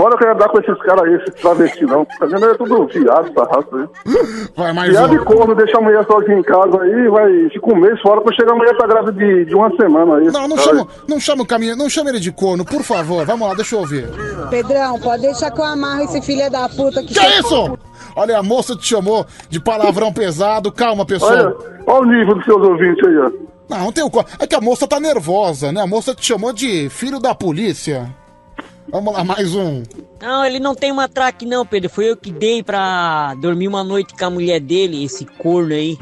Fora 0.04 0.16
eu 0.16 0.18
quero 0.18 0.32
andar 0.34 0.50
com 0.50 0.60
esses 0.60 0.78
caras 0.84 1.04
aí, 1.06 1.14
esses 1.14 1.34
travestis, 1.36 1.88
não. 1.88 2.04
Tá 2.04 2.26
vendo? 2.26 2.46
É 2.46 2.54
tudo 2.56 2.88
viado, 2.88 3.26
essa 3.30 3.44
raça 3.46 3.68
aí. 3.72 4.50
Vai, 4.54 4.74
mais 4.74 4.92
Viado 4.92 5.14
um. 5.14 5.16
e 5.16 5.20
corno, 5.20 5.56
deixa 5.56 5.78
a 5.78 5.82
mulher 5.82 6.06
sozinha 6.06 6.40
em 6.40 6.44
casa 6.44 6.82
aí, 6.82 7.08
vai 7.08 7.50
fica 7.50 7.74
um 7.74 7.78
mês 7.78 8.02
fora 8.02 8.20
pra 8.20 8.36
chegar 8.36 8.52
a 8.52 8.56
mulher 8.58 8.76
tá 8.76 8.86
grávida 8.86 9.14
de, 9.14 9.46
de 9.46 9.56
uma 9.56 9.74
semana 9.78 10.18
aí. 10.18 10.26
Não, 10.26 10.46
não 10.46 10.58
Cara, 10.58 10.68
chama, 10.68 10.88
não 11.08 11.20
chama 11.22 11.44
o 11.44 11.46
caminho, 11.46 11.78
não 11.78 11.90
chama 11.90 12.10
ele 12.10 12.20
de 12.20 12.34
corno, 12.34 12.66
por 12.66 12.84
favor. 12.84 13.26
Vamos 13.26 13.48
lá, 13.48 13.54
deixa 13.54 13.76
eu 13.76 13.80
ouvir. 13.80 14.06
Pedrão, 14.50 15.00
pode 15.00 15.22
deixar 15.22 15.52
que 15.52 15.62
eu 15.62 15.64
amarro 15.64 16.02
esse 16.04 16.22
filho 16.22 16.52
da 16.52 16.68
puta 16.68 17.02
que. 17.02 17.14
Que 17.14 17.20
é 17.20 17.40
isso? 17.40 17.80
Olha, 18.14 18.40
a 18.40 18.44
moça 18.44 18.76
te 18.76 18.86
chamou 18.86 19.26
de 19.50 19.62
palavrão 19.62 20.12
pesado. 20.12 20.70
Calma, 20.70 21.06
pessoal. 21.06 21.32
Olha, 21.32 21.56
olha 21.88 22.02
o 22.02 22.06
nível 22.06 22.36
dos 22.36 22.44
seus 22.44 22.62
ouvintes 22.62 23.08
aí, 23.08 23.18
ó. 23.20 23.32
Não, 23.70 23.86
não 23.86 23.92
tem 23.94 24.04
o 24.04 24.12
É 24.38 24.46
que 24.46 24.56
a 24.56 24.60
moça 24.60 24.86
tá 24.86 25.00
nervosa, 25.00 25.72
né? 25.72 25.80
A 25.82 25.88
moça 25.88 26.14
te 26.14 26.26
chamou 26.26 26.52
de 26.52 26.90
filho 26.90 27.22
da 27.22 27.34
polícia. 27.34 28.14
Vamos 28.94 29.12
lá, 29.12 29.24
mais 29.24 29.56
um. 29.56 29.82
Não, 30.22 30.46
ele 30.46 30.60
não 30.60 30.76
tem 30.76 30.92
uma 30.92 31.10
traque 31.10 31.46
não, 31.48 31.66
Pedro. 31.66 31.90
Foi 31.90 32.12
eu 32.12 32.16
que 32.16 32.32
dei 32.32 32.62
pra 32.62 33.34
dormir 33.42 33.68
uma 33.68 33.84
noite 33.84 34.14
com 34.14 34.26
a 34.26 34.30
mulher 34.30 34.60
dele, 34.60 35.04
esse 35.04 35.26
corno 35.26 35.74
aí. 35.74 35.98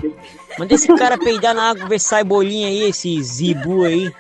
Manda 0.60 0.74
esse 0.74 0.94
cara 0.98 1.18
peidar 1.18 1.56
na 1.56 1.70
água, 1.70 1.88
ver 1.88 2.00
se 2.00 2.08
sai 2.10 2.24
bolinha 2.26 2.68
aí, 2.68 2.84
esse 2.90 3.24
zibu 3.24 3.86
aí. 3.86 4.12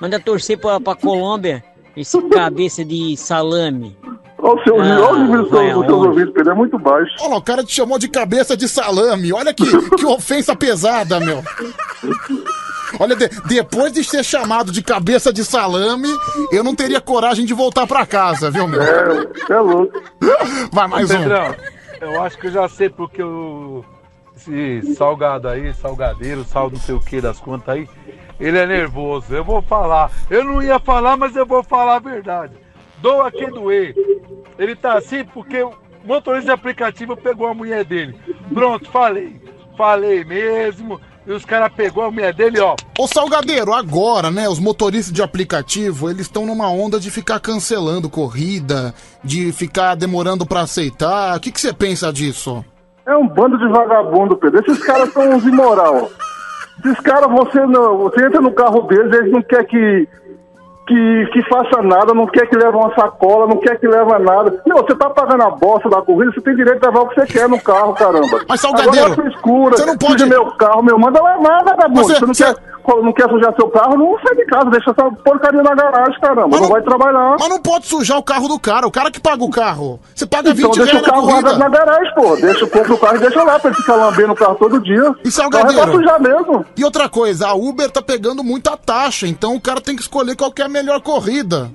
Manda 0.00 0.18
torcer 0.18 0.58
pra, 0.58 0.80
pra 0.80 0.94
Colômbia, 0.94 1.62
esse 1.94 2.18
cabeça 2.30 2.82
de 2.82 3.14
salame. 3.16 3.94
Olha 4.38 4.60
o, 4.60 4.64
seu, 4.64 4.80
Ah, 4.80 5.00
olha 5.00 5.08
o 5.08 5.18
nível 5.24 5.42
dos 5.42 5.50
seus, 5.50 5.72
aonde? 5.74 5.92
ouvintes, 5.92 6.34
Pedro, 6.34 6.52
é 6.52 6.54
muito 6.54 6.78
baixo. 6.78 7.12
Olha, 7.20 7.36
o 7.36 7.42
cara 7.42 7.62
te 7.62 7.72
chamou 7.74 7.98
de 7.98 8.08
cabeça 8.08 8.56
de 8.56 8.66
salame. 8.68 9.32
Olha 9.34 9.52
que, 9.54 9.64
que 9.96 10.04
ofensa 10.06 10.56
pesada, 10.56 11.20
meu. 11.20 11.42
Olha, 12.98 13.16
de- 13.16 13.28
depois 13.46 13.92
de 13.92 14.02
ser 14.04 14.24
chamado 14.24 14.70
de 14.72 14.82
cabeça 14.82 15.32
de 15.32 15.44
salame, 15.44 16.08
eu 16.52 16.62
não 16.64 16.74
teria 16.74 17.00
coragem 17.00 17.44
de 17.44 17.54
voltar 17.54 17.86
pra 17.86 18.06
casa, 18.06 18.50
viu, 18.50 18.66
meu? 18.68 18.82
É, 18.82 19.26
é 19.50 19.58
louco. 19.60 20.00
Vai, 20.72 20.86
mais 20.88 21.10
um. 21.10 21.18
Pedrão, 21.18 21.54
eu 22.00 22.22
acho 22.22 22.38
que 22.38 22.46
eu 22.48 22.52
já 22.52 22.68
sei 22.68 22.88
porque 22.88 23.22
o. 23.22 23.84
Esse 24.36 24.94
salgado 24.96 25.48
aí, 25.48 25.72
salgadeiro, 25.74 26.44
sal 26.44 26.68
não 26.70 26.78
sei 26.78 26.94
o 26.94 27.00
que 27.00 27.20
das 27.20 27.38
contas 27.38 27.68
aí, 27.76 27.88
ele 28.38 28.58
é 28.58 28.66
nervoso. 28.66 29.32
Eu 29.34 29.44
vou 29.44 29.62
falar. 29.62 30.10
Eu 30.28 30.44
não 30.44 30.60
ia 30.62 30.78
falar, 30.78 31.16
mas 31.16 31.34
eu 31.36 31.46
vou 31.46 31.62
falar 31.62 31.96
a 31.96 32.00
verdade. 32.00 32.52
Doa 32.98 33.30
quem 33.30 33.48
doer. 33.50 33.94
Ele 34.58 34.74
tá 34.74 34.98
assim 34.98 35.24
porque 35.24 35.62
o 35.62 35.72
motorista 36.04 36.46
de 36.46 36.50
aplicativo 36.52 37.16
pegou 37.16 37.46
a 37.46 37.54
mulher 37.54 37.84
dele. 37.84 38.18
Pronto, 38.52 38.90
falei. 38.90 39.40
Falei 39.76 40.24
mesmo. 40.24 41.00
E 41.26 41.32
os 41.32 41.44
caras 41.44 41.72
pegou 41.74 42.04
a 42.04 42.10
mulher 42.10 42.34
dele, 42.34 42.60
ó. 42.60 42.76
Ô 42.98 43.06
Salgadeiro, 43.06 43.72
agora, 43.72 44.30
né, 44.30 44.48
os 44.48 44.58
motoristas 44.58 45.12
de 45.12 45.22
aplicativo, 45.22 46.10
eles 46.10 46.22
estão 46.22 46.44
numa 46.44 46.68
onda 46.68 47.00
de 47.00 47.10
ficar 47.10 47.40
cancelando 47.40 48.10
corrida, 48.10 48.94
de 49.22 49.50
ficar 49.52 49.94
demorando 49.94 50.44
pra 50.44 50.60
aceitar. 50.60 51.36
O 51.36 51.40
que 51.40 51.50
que 51.50 51.60
você 51.60 51.72
pensa 51.72 52.12
disso? 52.12 52.62
É 53.06 53.16
um 53.16 53.26
bando 53.26 53.58
de 53.58 53.68
vagabundo, 53.68 54.36
Pedro. 54.36 54.60
Esses 54.60 54.82
caras 54.84 55.12
são 55.12 55.30
uns 55.30 55.44
imoral. 55.44 56.10
Esses 56.84 57.00
caras, 57.00 57.30
você 57.30 57.60
não, 57.66 57.98
você 57.98 58.26
entra 58.26 58.40
no 58.40 58.52
carro 58.52 58.82
deles, 58.82 59.12
eles 59.12 59.32
não 59.32 59.42
querem 59.42 59.66
que, 59.66 60.08
que, 60.86 61.26
que 61.32 61.42
faça 61.48 61.82
nada, 61.82 62.12
não 62.12 62.26
quer 62.26 62.46
que 62.46 62.56
leve 62.56 62.76
uma 62.76 62.94
sacola, 62.94 63.46
não 63.46 63.56
quer 63.58 63.78
que 63.78 63.86
leve 63.86 64.18
nada. 64.18 64.60
Não, 64.66 64.76
você 64.78 64.94
tá 64.94 65.08
pagando 65.10 65.42
a 65.42 65.50
bosta 65.50 65.88
da 65.88 66.02
corrida, 66.02 66.32
você 66.32 66.40
tem 66.42 66.54
direito 66.54 66.80
de 66.80 66.86
levar 66.86 67.00
o 67.00 67.08
que 67.08 67.14
você 67.14 67.26
quer 67.26 67.48
no 67.48 67.60
carro, 67.60 67.94
caramba. 67.94 68.40
Mas, 68.48 68.60
Salgadeiro, 68.60 69.12
Agora, 69.12 69.14
frescura, 69.14 69.76
você 69.76 69.86
não 69.86 69.96
pode- 69.96 70.26
meu 70.26 70.46
carro, 70.56 70.82
meu, 70.82 70.98
manda 70.98 71.22
levar, 71.22 71.64
vagabundo. 71.64 72.02
Você- 72.04 72.14
Você, 72.20 72.26
não, 72.26 72.54
Quer, 72.54 72.62
não 72.86 73.12
quer 73.12 73.28
sujar 73.28 73.54
seu 73.56 73.68
carro, 73.68 73.96
não 73.96 74.16
sai 74.20 74.34
de 74.36 74.44
casa, 74.46 74.70
deixa 74.70 74.90
essa 74.90 75.10
porcaria 75.10 75.62
na 75.62 75.74
garagem, 75.74 76.20
caramba. 76.20 76.56
não, 76.60 76.68
vai 76.68 76.82
trabalhar. 76.82 77.36
Mas 77.38 77.48
não 77.48 77.60
pode 77.60 77.86
sujar 77.86 78.18
o 78.18 78.22
carro 78.22 78.48
do 78.48 78.58
cara, 78.58 78.86
o 78.86 78.90
cara 78.90 79.10
que 79.10 79.20
paga 79.20 79.42
o 79.42 79.50
carro. 79.50 79.98
Você 80.14 80.26
paga 80.26 80.52
20 80.52 80.58
Então 80.66 80.84
deixa 80.84 80.98
reais 80.98 81.02
o 81.02 81.06
na 81.06 81.12
carro 81.12 81.26
na 81.26 81.42
corrida. 81.42 81.68
garagem, 81.68 82.14
pô. 82.14 82.36
Deixa, 82.36 82.66
compra 82.66 82.94
o 82.94 82.98
carro 82.98 83.16
e 83.16 83.20
deixa 83.20 83.42
lá 83.42 83.58
pra 83.58 83.70
ele 83.70 83.76
ficar 83.80 83.94
lambendo 83.96 84.32
o 84.32 84.36
carro 84.36 84.54
todo 84.56 84.80
dia. 84.80 85.14
E 85.24 85.28
é 85.28 85.30
Salgadeiro? 85.30 85.82
pra 85.82 85.92
sujar 85.92 86.20
mesmo. 86.20 86.64
E 86.76 86.84
outra 86.84 87.08
coisa, 87.08 87.48
a 87.48 87.54
Uber 87.54 87.90
tá 87.90 88.02
pegando 88.02 88.44
muita 88.44 88.76
taxa, 88.76 89.26
então 89.26 89.54
o 89.54 89.60
cara 89.60 89.80
tem 89.80 89.96
que 89.96 90.02
escolher 90.02 90.36
qual 90.36 90.52
que 90.52 90.62
é 90.62 90.66
a 90.66 90.68
melhor 90.68 91.00
corrida. 91.00 91.70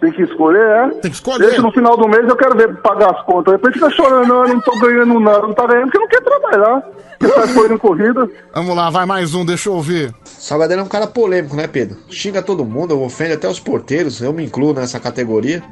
Tem 0.00 0.12
que 0.12 0.22
escolher, 0.22 0.60
é? 0.64 0.88
Tem 1.00 1.10
que 1.10 1.16
escolher. 1.16 1.46
Deixa 1.46 1.60
no 1.60 1.72
final 1.72 1.96
do 1.96 2.06
mês 2.06 2.24
eu 2.28 2.36
quero 2.36 2.56
ver 2.56 2.76
pagar 2.82 3.10
as 3.16 3.22
contas. 3.24 3.54
Depois 3.54 3.74
fica 3.74 3.90
chorando, 3.90 4.28
não, 4.28 4.44
eu 4.46 4.54
não 4.54 4.60
tô 4.60 4.78
ganhando 4.78 5.18
nada, 5.18 5.42
não 5.42 5.52
tá 5.54 5.66
ganhando 5.66 5.86
porque 5.90 5.98
não 5.98 6.06
quer 6.08 6.20
trabalhar. 6.22 6.82
Porque 7.18 7.34
tá 7.34 7.44
escolhendo 7.46 7.78
corrida. 7.80 8.30
Vamos 8.54 8.76
lá, 8.76 8.90
vai 8.90 9.04
mais 9.06 9.34
um, 9.34 9.44
deixa 9.44 9.68
eu 9.68 9.74
ouvir. 9.74 10.14
Salgadeiro 10.42 10.82
é 10.82 10.84
um 10.84 10.88
cara 10.88 11.06
polêmico, 11.06 11.54
né, 11.54 11.68
Pedro? 11.68 11.98
Xinga 12.10 12.42
todo 12.42 12.64
mundo, 12.64 13.00
ofende 13.00 13.34
até 13.34 13.46
os 13.46 13.60
porteiros, 13.60 14.20
eu 14.20 14.32
me 14.32 14.44
incluo 14.44 14.74
nessa 14.74 14.98
categoria. 14.98 15.62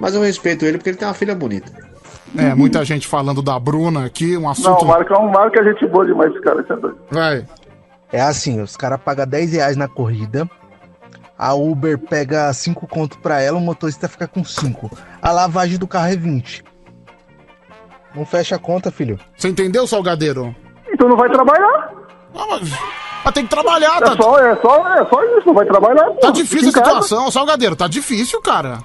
Mas 0.00 0.14
eu 0.14 0.22
respeito 0.22 0.64
ele 0.64 0.78
porque 0.78 0.88
ele 0.88 0.96
tem 0.96 1.06
uma 1.06 1.12
filha 1.12 1.34
bonita. 1.34 1.70
É, 2.34 2.54
muita 2.54 2.82
gente 2.82 3.06
falando 3.06 3.42
da 3.42 3.58
Bruna 3.60 4.06
aqui, 4.06 4.34
um 4.34 4.42
Não, 4.42 4.50
assunto. 4.50 4.86
o 4.86 4.88
Marco 4.88 5.12
é 5.12 5.18
um 5.18 5.28
Marco 5.30 5.58
é 5.58 5.64
gente 5.64 5.86
boa 5.88 6.06
demais, 6.06 6.32
esse 6.32 6.40
cara. 6.40 6.62
Esse 6.62 6.72
é 6.72 6.76
doido. 6.76 6.98
Vai. 7.10 7.46
É 8.10 8.22
assim, 8.22 8.58
os 8.62 8.74
caras 8.74 8.98
pagam 9.02 9.26
10 9.26 9.52
reais 9.52 9.76
na 9.76 9.86
corrida, 9.86 10.48
a 11.38 11.52
Uber 11.52 11.98
pega 11.98 12.50
5 12.50 12.86
conto 12.86 13.18
pra 13.18 13.42
ela, 13.42 13.58
o 13.58 13.60
motorista 13.60 14.08
fica 14.08 14.26
com 14.26 14.42
5. 14.42 14.90
A 15.20 15.30
lavagem 15.30 15.76
do 15.76 15.86
carro 15.86 16.10
é 16.10 16.16
20. 16.16 16.64
Não 18.14 18.24
fecha 18.24 18.56
a 18.56 18.58
conta, 18.58 18.90
filho. 18.90 19.20
Você 19.36 19.48
entendeu, 19.48 19.86
Salgadeiro? 19.86 20.56
Então 20.90 21.06
não 21.06 21.18
vai 21.18 21.28
trabalhar. 21.28 21.92
Mas 22.34 22.72
tem 23.32 23.44
que 23.44 23.50
trabalhar, 23.50 23.96
É 23.96 24.00
tá? 24.00 24.16
só, 24.16 24.38
é 24.38 24.56
só, 24.56 24.88
é 24.94 25.06
só 25.06 25.24
isso, 25.38 25.52
vai 25.54 25.66
trabalhar. 25.66 26.04
Pô. 26.10 26.20
Tá 26.20 26.30
difícil 26.30 26.70
a 26.70 26.72
casa. 26.72 27.02
situação, 27.02 27.30
Salgadeiro, 27.30 27.76
tá 27.76 27.86
difícil, 27.88 28.40
cara. 28.40 28.78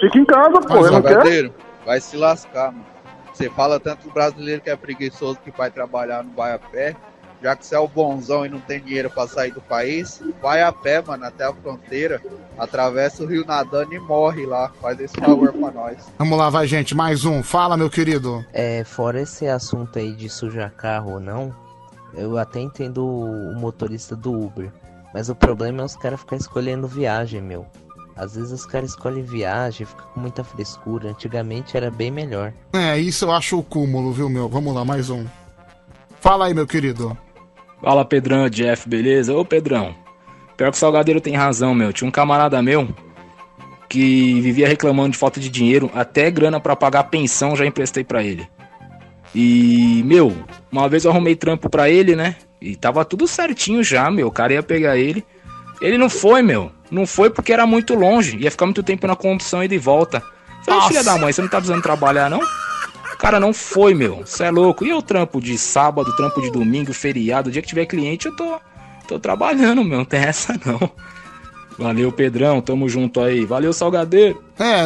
Fica 0.00 0.18
em 0.18 0.24
casa, 0.24 0.60
pô, 0.60 0.74
eu 0.86 0.92
não 0.92 1.02
quero. 1.02 1.14
Salgadeiro, 1.14 1.54
vai 1.86 2.00
se 2.00 2.16
lascar, 2.16 2.72
mano. 2.72 2.84
Você 3.32 3.50
fala 3.50 3.80
tanto 3.80 4.06
do 4.06 4.12
brasileiro 4.12 4.60
que 4.62 4.70
é 4.70 4.76
preguiçoso 4.76 5.38
que 5.42 5.50
vai 5.50 5.70
trabalhar, 5.70 6.22
não 6.22 6.32
vai 6.34 6.52
a 6.52 6.58
pé. 6.58 6.94
Já 7.42 7.54
que 7.54 7.66
você 7.66 7.74
é 7.74 7.78
o 7.78 7.86
bonzão 7.86 8.46
e 8.46 8.48
não 8.48 8.58
tem 8.60 8.80
dinheiro 8.80 9.10
pra 9.10 9.26
sair 9.26 9.50
do 9.50 9.60
país, 9.60 10.22
vai 10.40 10.62
a 10.62 10.72
pé, 10.72 11.02
mano, 11.06 11.26
até 11.26 11.44
a 11.44 11.52
fronteira, 11.52 12.22
atravessa 12.56 13.22
o 13.22 13.26
rio 13.26 13.44
nadando 13.46 13.92
e 13.92 13.98
morre 13.98 14.46
lá. 14.46 14.70
Faz 14.80 14.98
esse 14.98 15.14
favor 15.20 15.52
pra 15.52 15.70
nós. 15.72 15.96
Vamos 16.18 16.38
lá, 16.38 16.48
vai, 16.48 16.66
gente, 16.66 16.94
mais 16.94 17.24
um. 17.26 17.42
Fala, 17.42 17.76
meu 17.76 17.90
querido. 17.90 18.42
É, 18.52 18.82
fora 18.84 19.20
esse 19.20 19.46
assunto 19.46 19.98
aí 19.98 20.12
de 20.12 20.28
sujar 20.30 20.70
carro 20.70 21.14
ou 21.14 21.20
não, 21.20 21.54
eu 22.16 22.38
até 22.38 22.60
entendo 22.60 23.06
o 23.06 23.54
motorista 23.54 24.14
do 24.14 24.32
Uber. 24.32 24.70
Mas 25.12 25.28
o 25.28 25.34
problema 25.34 25.82
é 25.82 25.84
os 25.84 25.96
caras 25.96 26.20
ficarem 26.20 26.40
escolhendo 26.40 26.88
viagem, 26.88 27.40
meu. 27.40 27.66
Às 28.16 28.36
vezes 28.36 28.52
os 28.52 28.66
caras 28.66 28.90
escolhem 28.90 29.22
viagem, 29.22 29.86
fica 29.86 30.02
com 30.02 30.20
muita 30.20 30.44
frescura. 30.44 31.10
Antigamente 31.10 31.76
era 31.76 31.90
bem 31.90 32.10
melhor. 32.10 32.52
É, 32.72 32.98
isso 32.98 33.24
eu 33.24 33.32
acho 33.32 33.58
o 33.58 33.62
cúmulo, 33.62 34.12
viu, 34.12 34.28
meu? 34.28 34.48
Vamos 34.48 34.74
lá, 34.74 34.84
mais 34.84 35.10
um. 35.10 35.24
Fala 36.20 36.46
aí, 36.46 36.54
meu 36.54 36.66
querido. 36.66 37.16
Fala 37.82 38.04
Pedrão, 38.04 38.48
Jeff, 38.48 38.88
beleza? 38.88 39.34
Ô 39.36 39.44
Pedrão, 39.44 39.94
pior 40.56 40.70
que 40.70 40.76
o 40.76 40.80
Salgadeiro 40.80 41.20
tem 41.20 41.36
razão, 41.36 41.74
meu. 41.74 41.92
Tinha 41.92 42.08
um 42.08 42.12
camarada 42.12 42.62
meu 42.62 42.88
que 43.88 44.40
vivia 44.40 44.66
reclamando 44.66 45.10
de 45.10 45.18
falta 45.18 45.38
de 45.38 45.48
dinheiro, 45.48 45.90
até 45.94 46.30
grana 46.30 46.58
pra 46.58 46.74
pagar 46.74 47.00
a 47.00 47.04
pensão 47.04 47.54
já 47.54 47.64
emprestei 47.64 48.02
pra 48.02 48.22
ele. 48.24 48.48
E, 49.34 50.02
meu, 50.04 50.32
uma 50.70 50.88
vez 50.88 51.04
eu 51.04 51.10
arrumei 51.10 51.34
trampo 51.34 51.68
pra 51.68 51.90
ele, 51.90 52.14
né? 52.14 52.36
E 52.60 52.76
tava 52.76 53.04
tudo 53.04 53.26
certinho 53.26 53.82
já, 53.82 54.10
meu. 54.10 54.28
O 54.28 54.32
cara 54.32 54.52
ia 54.52 54.62
pegar 54.62 54.96
ele. 54.96 55.24
Ele 55.80 55.98
não 55.98 56.08
foi, 56.08 56.40
meu. 56.40 56.70
Não 56.90 57.06
foi 57.06 57.28
porque 57.28 57.52
era 57.52 57.66
muito 57.66 57.94
longe. 57.94 58.36
Ia 58.38 58.50
ficar 58.50 58.66
muito 58.66 58.82
tempo 58.82 59.06
na 59.06 59.16
condução 59.16 59.62
e 59.62 59.68
de 59.68 59.76
volta. 59.78 60.22
Falei, 60.64 60.88
filha 60.88 61.04
da 61.04 61.18
mãe, 61.18 61.32
você 61.32 61.42
não 61.42 61.48
tá 61.48 61.58
precisando 61.58 61.82
trabalhar, 61.82 62.30
não? 62.30 62.40
O 62.40 63.16
cara 63.18 63.38
não 63.38 63.52
foi, 63.52 63.92
meu. 63.92 64.24
Você 64.24 64.44
é 64.44 64.50
louco. 64.50 64.84
E 64.84 64.90
eu 64.90 65.02
trampo 65.02 65.40
de 65.40 65.58
sábado, 65.58 66.14
trampo 66.16 66.40
de 66.40 66.50
domingo, 66.50 66.92
feriado. 66.92 67.48
O 67.48 67.52
dia 67.52 67.60
que 67.60 67.68
tiver 67.68 67.86
cliente, 67.86 68.26
eu 68.26 68.36
tô, 68.36 68.58
tô 69.08 69.18
trabalhando, 69.18 69.84
meu. 69.84 69.98
Não 69.98 70.04
tem 70.04 70.20
essa, 70.20 70.58
não. 70.64 70.90
Valeu, 71.78 72.12
Pedrão. 72.12 72.60
Tamo 72.60 72.88
junto 72.88 73.20
aí. 73.20 73.44
Valeu, 73.44 73.72
Salgadeiro. 73.72 74.42
É, 74.58 74.84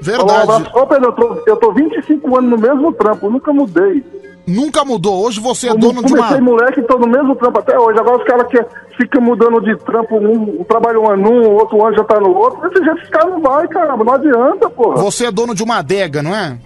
Verdade. 0.00 0.70
Ô, 0.74 0.86
Pedro, 0.86 1.06
eu 1.08 1.12
tô, 1.12 1.42
eu 1.46 1.56
tô 1.56 1.72
25 1.72 2.38
anos 2.38 2.50
no 2.50 2.58
mesmo 2.58 2.92
trampo, 2.92 3.30
nunca 3.30 3.52
mudei. 3.52 4.02
Nunca 4.46 4.84
mudou. 4.84 5.24
Hoje 5.24 5.38
você 5.38 5.68
é 5.68 5.70
Eu 5.70 5.78
dono 5.78 6.02
de 6.02 6.12
comecei 6.12 6.38
uma. 6.38 6.50
moleque 6.50 6.80
e 6.80 6.82
tô 6.82 6.98
no 6.98 7.06
mesmo 7.06 7.36
trampo 7.36 7.60
até 7.60 7.78
hoje. 7.78 7.98
Agora 8.00 8.16
os 8.18 8.24
caras 8.24 8.48
que 8.48 8.58
ficam 8.96 9.22
mudando 9.22 9.60
de 9.60 9.76
trampo, 9.84 10.16
um, 10.16 10.60
um 10.60 10.64
trabalha 10.64 10.98
um 10.98 11.08
ano 11.08 11.22
num, 11.30 11.50
outro 11.54 11.84
ano 11.84 11.96
já 11.96 12.04
tá 12.04 12.18
no 12.18 12.34
outro. 12.36 12.68
Desse 12.68 12.84
jeito 12.84 13.00
esse 13.00 13.10
cara 13.10 13.30
não 13.30 13.40
vai, 13.40 13.68
caramba. 13.68 14.02
Não 14.04 14.14
adianta, 14.14 14.68
porra. 14.70 14.96
Você 15.02 15.26
é 15.26 15.30
dono 15.30 15.54
de 15.54 15.62
uma 15.62 15.76
adega, 15.78 16.22
não 16.22 16.34
é? 16.34 16.58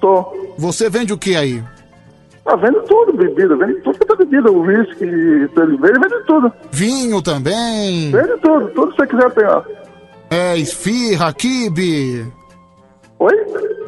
Tô. 0.00 0.24
Você 0.58 0.88
vende 0.88 1.12
o 1.12 1.18
que 1.18 1.34
aí? 1.34 1.62
Ah, 2.46 2.56
vende 2.56 2.78
tudo, 2.86 3.14
bebida, 3.14 3.56
vende 3.56 3.80
tudo 3.80 3.98
que 3.98 4.12
é 4.12 4.16
bebida, 4.16 4.52
o 4.52 4.60
whisky, 4.60 5.50
cerveja, 5.54 5.94
vende 5.98 6.26
tudo. 6.26 6.52
Vinho 6.70 7.22
também. 7.22 8.10
Vende 8.12 8.36
tudo, 8.42 8.68
tudo 8.74 8.92
que 8.92 8.96
você 8.96 9.06
quiser 9.06 9.30
tem 9.32 9.44
lá. 9.46 9.64
É, 10.30 10.56
esfirra, 10.58 11.32
kibe. 11.32 12.30
Oi? 13.18 13.32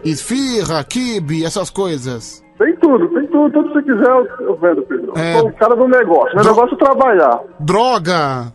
Esfirra, 0.05 0.83
kibe, 0.85 1.45
essas 1.45 1.71
coisas. 1.71 2.45
Tem 2.59 2.75
tudo, 2.77 3.09
tem 3.09 3.27
tudo, 3.27 3.51
tudo 3.53 3.69
que 3.69 3.75
você 3.75 3.83
quiser 3.83 4.09
eu, 4.09 4.27
eu 4.41 4.57
vendo, 4.57 4.83
Pedro. 4.83 5.13
É. 5.17 5.35
Eu 5.35 5.41
sou 5.41 5.49
o 5.49 5.53
cara 5.53 5.77
do 5.77 5.89
negócio, 5.89 6.35
meu 6.37 6.45
negócio 6.45 6.75
é 6.75 6.79
trabalhar. 6.79 7.41
Droga. 7.61 8.53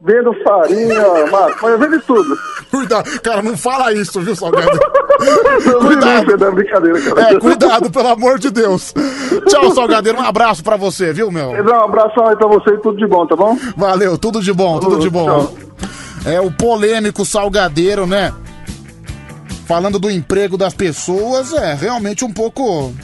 Vendo 0.00 0.34
farinha, 0.42 1.26
maconha, 1.32 1.76
vende 1.78 1.98
tudo. 2.06 2.36
Cuidado, 2.70 3.20
cara, 3.20 3.42
não 3.42 3.56
fala 3.56 3.92
isso, 3.92 4.20
viu, 4.20 4.34
Salgado? 4.36 4.66
Cuidado. 5.80 6.26
Pedro, 6.26 6.46
é 6.46 6.50
brincadeira, 6.50 7.00
cara. 7.00 7.30
É, 7.30 7.40
cuidado, 7.40 7.90
pelo 7.90 8.08
amor 8.08 8.38
de 8.38 8.50
Deus. 8.50 8.92
Tchau, 9.46 9.70
Salgadeiro. 9.72 10.18
Um 10.18 10.22
abraço 10.24 10.62
pra 10.62 10.76
você, 10.76 11.12
viu, 11.12 11.30
meu? 11.30 11.50
Pedro, 11.50 11.72
um 11.72 11.84
abração 11.84 12.26
aí 12.26 12.36
pra 12.36 12.48
você 12.48 12.70
e 12.70 12.78
tudo 12.78 12.98
de 12.98 13.06
bom, 13.06 13.26
tá 13.26 13.36
bom? 13.36 13.56
Valeu, 13.76 14.18
tudo 14.18 14.42
de 14.42 14.52
bom, 14.52 14.78
tudo 14.78 14.98
de 14.98 15.08
bom. 15.08 15.26
Tchau. 15.26 15.54
É 16.26 16.40
o 16.40 16.50
polêmico 16.50 17.24
Salgadeiro, 17.24 18.06
né? 18.06 18.32
Falando 19.66 19.98
do 19.98 20.10
emprego 20.10 20.58
das 20.58 20.74
pessoas, 20.74 21.52
é 21.52 21.74
realmente 21.74 22.24
um 22.24 22.32
pouco. 22.32 22.94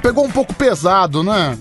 Pegou 0.00 0.24
um 0.24 0.30
pouco 0.30 0.54
pesado, 0.54 1.24
né? 1.24 1.58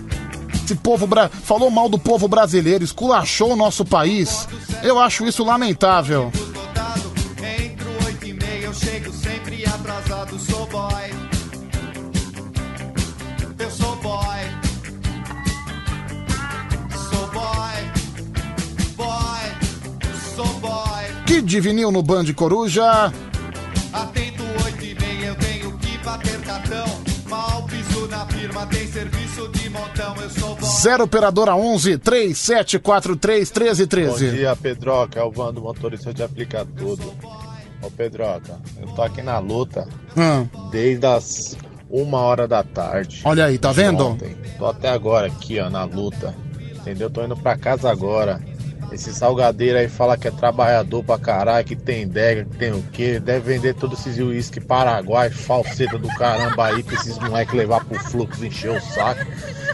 Esse 0.53 0.75
povo 0.75 1.07
bra... 1.07 1.27
falou 1.29 1.71
mal 1.71 1.89
do 1.89 1.97
povo 1.97 2.27
brasileiro, 2.27 2.83
esculachou 2.83 3.53
o 3.53 3.55
nosso 3.55 3.83
país. 3.83 4.47
Eu 4.83 4.99
acho 4.99 5.25
isso 5.25 5.43
lamentável. 5.43 6.31
Que 21.25 21.41
de 21.41 21.59
vinil 21.59 21.91
no 21.91 22.03
Band 22.03 22.31
Coruja. 22.35 23.11
Atento 23.95 24.43
oito 24.65 24.83
e 24.85 24.95
meia, 24.99 25.27
eu 25.27 25.35
tenho 25.35 25.77
que 25.77 25.97
bater 25.99 26.39
cartão. 26.41 26.85
Mal 27.27 27.63
piso 27.63 28.07
na 28.07 28.25
firma, 28.27 28.65
tem 28.67 28.87
serviço 28.87 29.47
de 29.49 29.69
montão, 29.69 30.15
eu 30.21 30.29
sou 30.29 30.55
boy. 30.55 30.69
0 30.69 31.03
operadora 31.05 31.55
11 31.55 31.97
3743 31.97 33.49
Bom 33.51 33.55
1313. 33.65 34.31
dia, 34.37 34.55
Pedroca. 34.55 35.19
É 35.19 35.23
o 35.23 35.31
Vando, 35.31 35.61
motorista 35.61 36.13
de 36.13 36.21
aplicar 36.23 36.65
tudo. 36.65 37.13
Ô, 37.81 37.89
Pedroca, 37.91 38.59
eu 38.81 38.87
tô 38.95 39.01
aqui 39.01 39.21
na 39.21 39.37
luta 39.39 39.87
Hum, 40.17 40.47
desde 40.71 41.05
as 41.05 41.57
uma 41.89 42.19
hora 42.19 42.47
da 42.47 42.63
tarde. 42.63 43.21
Olha 43.23 43.45
aí, 43.45 43.57
tá 43.57 43.71
vendo? 43.71 44.07
ontem. 44.07 44.35
Tô 44.57 44.65
até 44.65 44.89
agora 44.89 45.27
aqui, 45.27 45.59
ó, 45.59 45.69
na 45.69 45.83
luta. 45.83 46.35
Entendeu? 46.75 47.09
Tô 47.09 47.23
indo 47.23 47.35
pra 47.37 47.55
casa 47.57 47.89
agora. 47.89 48.39
Esse 48.95 49.13
salgadeiro 49.13 49.77
aí 49.77 49.89
fala 49.89 50.17
que 50.17 50.25
é 50.25 50.31
trabalhador 50.31 51.03
pra 51.03 51.19
caralho, 51.19 51.65
que 51.65 51.75
tem 51.75 52.03
ideia, 52.03 52.45
que 52.45 52.57
tem 52.57 52.71
o 52.71 52.81
quê? 52.93 53.19
Deve 53.19 53.53
vender 53.53 53.75
todos 53.75 53.99
esses 53.99 54.17
uísque 54.17 54.61
paraguai, 54.61 55.29
falseta 55.29 55.97
do 55.97 56.07
caramba 56.07 56.67
aí, 56.67 56.81
pra 56.81 56.95
esses 56.95 57.19
moleques 57.19 57.53
levar 57.53 57.83
pro 57.83 57.99
fluxo, 57.99 58.45
encher 58.45 58.71
o 58.71 58.79
saco. 58.79 59.25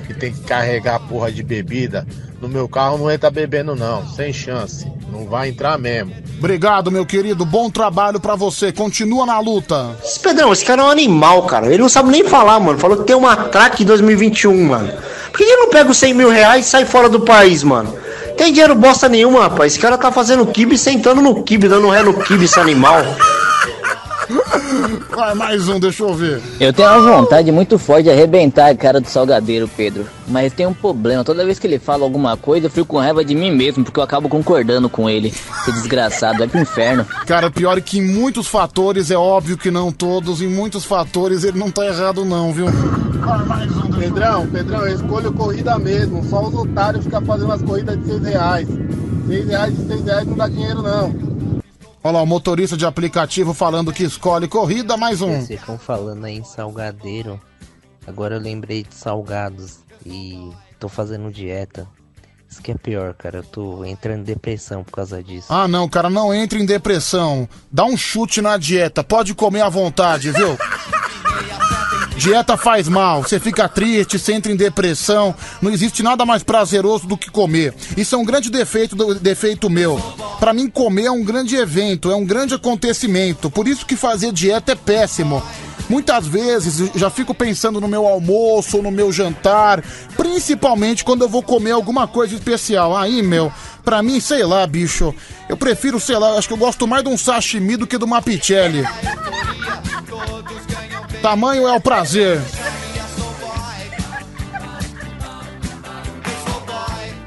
E 0.10 0.14
tem 0.15 0.34
que 0.34 0.41
carregar 0.41 0.95
a 0.95 0.99
porra 0.99 1.31
de 1.31 1.43
bebida. 1.43 2.03
No 2.41 2.49
meu 2.49 2.68
carro 2.68 2.98
não 2.98 3.11
entra 3.11 3.30
bebendo 3.30 3.76
não, 3.76 4.07
sem 4.07 4.34
chance. 4.34 4.91
Não 5.11 5.26
vai 5.26 5.49
entrar 5.49 5.77
mesmo. 5.77 6.15
Obrigado, 6.39 6.89
meu 6.89 7.06
querido. 7.06 7.45
Bom 7.45 7.69
trabalho 7.69 8.19
pra 8.19 8.35
você. 8.35 8.72
Continua 8.72 9.27
na 9.27 9.39
luta. 9.39 9.95
Esse 10.03 10.19
Pedrão, 10.19 10.52
esse 10.52 10.65
cara 10.65 10.81
é 10.81 10.85
um 10.85 10.89
animal, 10.89 11.43
cara. 11.43 11.68
Ele 11.68 11.84
não 11.84 11.89
sabe 11.89 12.10
nem 12.10 12.23
falar, 12.23 12.60
mano. 12.60 12.80
Falou 12.80 12.98
que 12.98 13.03
tem 13.03 13.15
uma 13.15 13.35
track 13.35 13.85
2021, 13.85 14.65
mano. 14.65 14.91
Por 15.30 15.38
que 15.38 15.43
ele 15.43 15.57
não 15.57 15.69
pega 15.69 15.91
os 15.91 15.98
100 15.98 16.15
mil 16.15 16.31
reais 16.31 16.65
e 16.65 16.69
sai 16.69 16.85
fora 16.85 17.07
do 17.07 17.19
país, 17.19 17.61
mano? 17.61 18.02
Tem 18.38 18.52
dinheiro 18.52 18.76
bosta 18.76 19.08
nenhuma, 19.08 19.44
rapaz. 19.44 19.74
Esse 19.74 19.82
cara 19.82 19.98
tá 19.98 20.12
fazendo 20.12 20.45
kibe 20.45 20.78
sentando 20.78 21.22
no 21.22 21.44
kibe, 21.44 21.68
dando 21.68 21.90
ré 21.90 22.03
no 22.03 22.14
kibe, 22.14 22.45
esse 22.45 22.60
animal. 22.60 23.03
Vai, 25.10 25.34
mais 25.36 25.68
um, 25.68 25.80
deixa 25.80 26.03
eu 26.03 26.14
ver. 26.14 26.41
Eu 26.60 26.72
tenho 26.74 26.90
uma 26.90 27.22
vontade 27.22 27.52
muito 27.52 27.78
forte 27.78 28.03
de 28.03 28.10
arrebentar 28.10 28.70
a 28.70 28.76
cara 28.76 28.99
do 28.99 29.08
salgadeiro, 29.08 29.70
Pedro. 29.76 30.06
Mas 30.28 30.53
tem 30.53 30.66
um 30.66 30.74
problema. 30.74 31.24
Toda 31.24 31.45
vez 31.45 31.60
que 31.60 31.68
ele 31.68 31.80
fala 31.80 32.03
alguma 32.03 32.38
coisa, 32.38 32.68
eu 32.68 32.72
fico 32.72 32.88
com 32.88 32.98
raiva 32.98 33.24
de 33.24 33.36
mim 33.36 33.52
mesmo, 33.52 33.84
porque 33.84 33.99
eu 33.99 34.03
acabo 34.03 34.30
concordando 34.30 34.90
com 34.90 35.10
ele. 35.10 35.28
Esse 35.28 35.72
desgraçado, 35.74 36.40
vai 36.40 36.48
pro 36.48 36.62
inferno. 36.62 37.06
Cara, 37.26 37.52
pior 37.52 37.78
é 37.78 37.82
que 37.82 37.99
em 37.99 38.02
muitos 38.02 38.48
fatores, 38.48 39.12
é 39.12 39.18
óbvio 39.18 39.58
que 39.58 39.70
não 39.70 39.91
todos, 39.91 40.41
em 40.41 40.48
muitos 40.48 40.86
fatores 40.86 41.44
ele 41.44 41.60
não 41.60 41.70
tá 41.70 41.86
errado 41.86 42.24
não, 42.24 42.53
viu? 42.53 42.68
Pedrão, 43.99 44.48
Pedrão, 44.48 44.88
eu 44.88 44.95
escolho 44.95 45.32
corrida 45.34 45.78
mesmo. 45.78 46.24
Só 46.26 46.48
os 46.48 46.56
otários 46.56 47.03
ficam 47.03 47.22
fazendo 47.22 47.52
as 47.52 47.62
corridas 47.62 47.99
de 47.99 48.06
6 48.06 48.24
reais. 48.24 48.68
6 49.28 49.48
reais 49.48 49.74
e 49.78 49.88
6 49.88 50.06
reais 50.06 50.28
não 50.28 50.38
dá 50.38 50.48
dinheiro 50.48 50.82
não. 50.82 51.32
Olha 52.03 52.14
lá, 52.14 52.22
o 52.23 52.26
motorista 52.26 52.76
de 52.76 52.86
aplicativo 52.86 53.53
falando 53.53 53.94
que 53.94 54.03
escolhe 54.03 54.48
corrida, 54.48 54.98
mais 54.98 55.22
um. 55.22 55.40
Vocês 55.40 55.60
estão 55.60 55.78
falando 55.78 56.26
aí 56.26 56.38
em 56.38 56.44
salgadeiro. 56.44 57.40
Agora 58.07 58.36
eu 58.36 58.40
lembrei 58.40 58.84
de 58.84 58.95
salgados 58.95 59.80
e 60.03 60.49
tô 60.80 60.90
fazendo 60.90 61.32
dieta. 61.32 61.88
Isso 62.49 62.61
que 62.61 62.72
é 62.72 62.76
pior, 62.76 63.14
cara. 63.14 63.38
Eu 63.38 63.44
tô 63.44 63.86
entrando 63.86 64.22
em 64.22 64.23
depressão 64.23 64.84
por 64.84 64.91
causa 64.91 65.23
disso. 65.23 65.48
Ah, 65.49 65.68
não, 65.68 65.88
cara, 65.88 66.10
não 66.10 66.34
entre 66.34 66.60
em 66.60 66.65
depressão. 66.65 67.48
Dá 67.72 67.86
um 67.86 67.95
chute 67.95 68.41
na 68.41 68.57
dieta, 68.57 69.03
pode 69.03 69.36
comer 69.36 69.61
à 69.61 69.69
vontade, 69.69 70.32
viu? 70.32 70.57
Dieta 72.22 72.56
faz 72.56 72.88
mal, 72.88 73.23
você 73.23 73.39
fica 73.39 73.68
triste, 73.68 74.19
você 74.19 74.34
entra 74.34 74.52
em 74.52 74.56
depressão. 74.56 75.34
Não 75.60 75.72
existe 75.72 76.03
nada 76.03 76.23
mais 76.23 76.43
prazeroso 76.43 77.07
do 77.07 77.18
que 77.18 77.31
comer. 77.31 77.73
Isso 77.98 78.14
é 78.14 78.18
um 78.18 78.23
grande 78.23 78.52
defeito, 78.52 78.95
do- 78.95 79.15
defeito 79.15 79.72
meu. 79.72 79.99
Pra 80.39 80.53
mim, 80.53 80.69
comer 80.69 81.06
é 81.06 81.11
um 81.11 81.23
grande 81.23 81.56
evento, 81.56 82.11
é 82.11 82.15
um 82.15 82.23
grande 82.23 82.53
acontecimento. 82.53 83.49
Por 83.49 83.68
isso 83.68 83.88
que 83.88 83.95
fazer 83.95 84.31
dieta 84.31 84.73
é 84.73 84.76
péssimo. 84.76 85.41
Muitas 85.89 86.27
vezes 86.27 86.91
já 86.93 87.10
fico 87.10 87.34
pensando 87.34 87.81
no 87.81 87.88
meu 87.88 88.06
almoço, 88.06 88.84
no 88.84 88.91
meu 88.91 89.11
jantar, 89.11 89.84
principalmente 90.15 91.03
quando 91.03 91.23
eu 91.23 91.27
vou 91.27 91.41
comer 91.41 91.72
alguma 91.72 92.07
coisa 92.07 92.35
especial. 92.35 92.95
Aí, 92.95 93.23
meu, 93.23 93.52
pra 93.84 94.03
mim, 94.03 94.19
sei 94.19 94.43
lá, 94.45 94.68
bicho, 94.68 95.11
eu 95.49 95.57
prefiro, 95.57 95.99
sei 95.99 96.19
lá, 96.19 96.38
acho 96.38 96.48
que 96.48 96.53
eu 96.53 96.57
gosto 96.57 96.88
mais 96.88 97.03
de 97.03 97.10
um 97.10 97.18
sashimi 97.18 97.77
do 97.77 97.88
que 97.88 97.98
de 97.98 98.06
uma 98.06 98.22
pichelle. 98.22 98.85
Tamanho 101.22 101.68
é 101.68 101.73
o 101.73 101.80
prazer. 101.80 102.41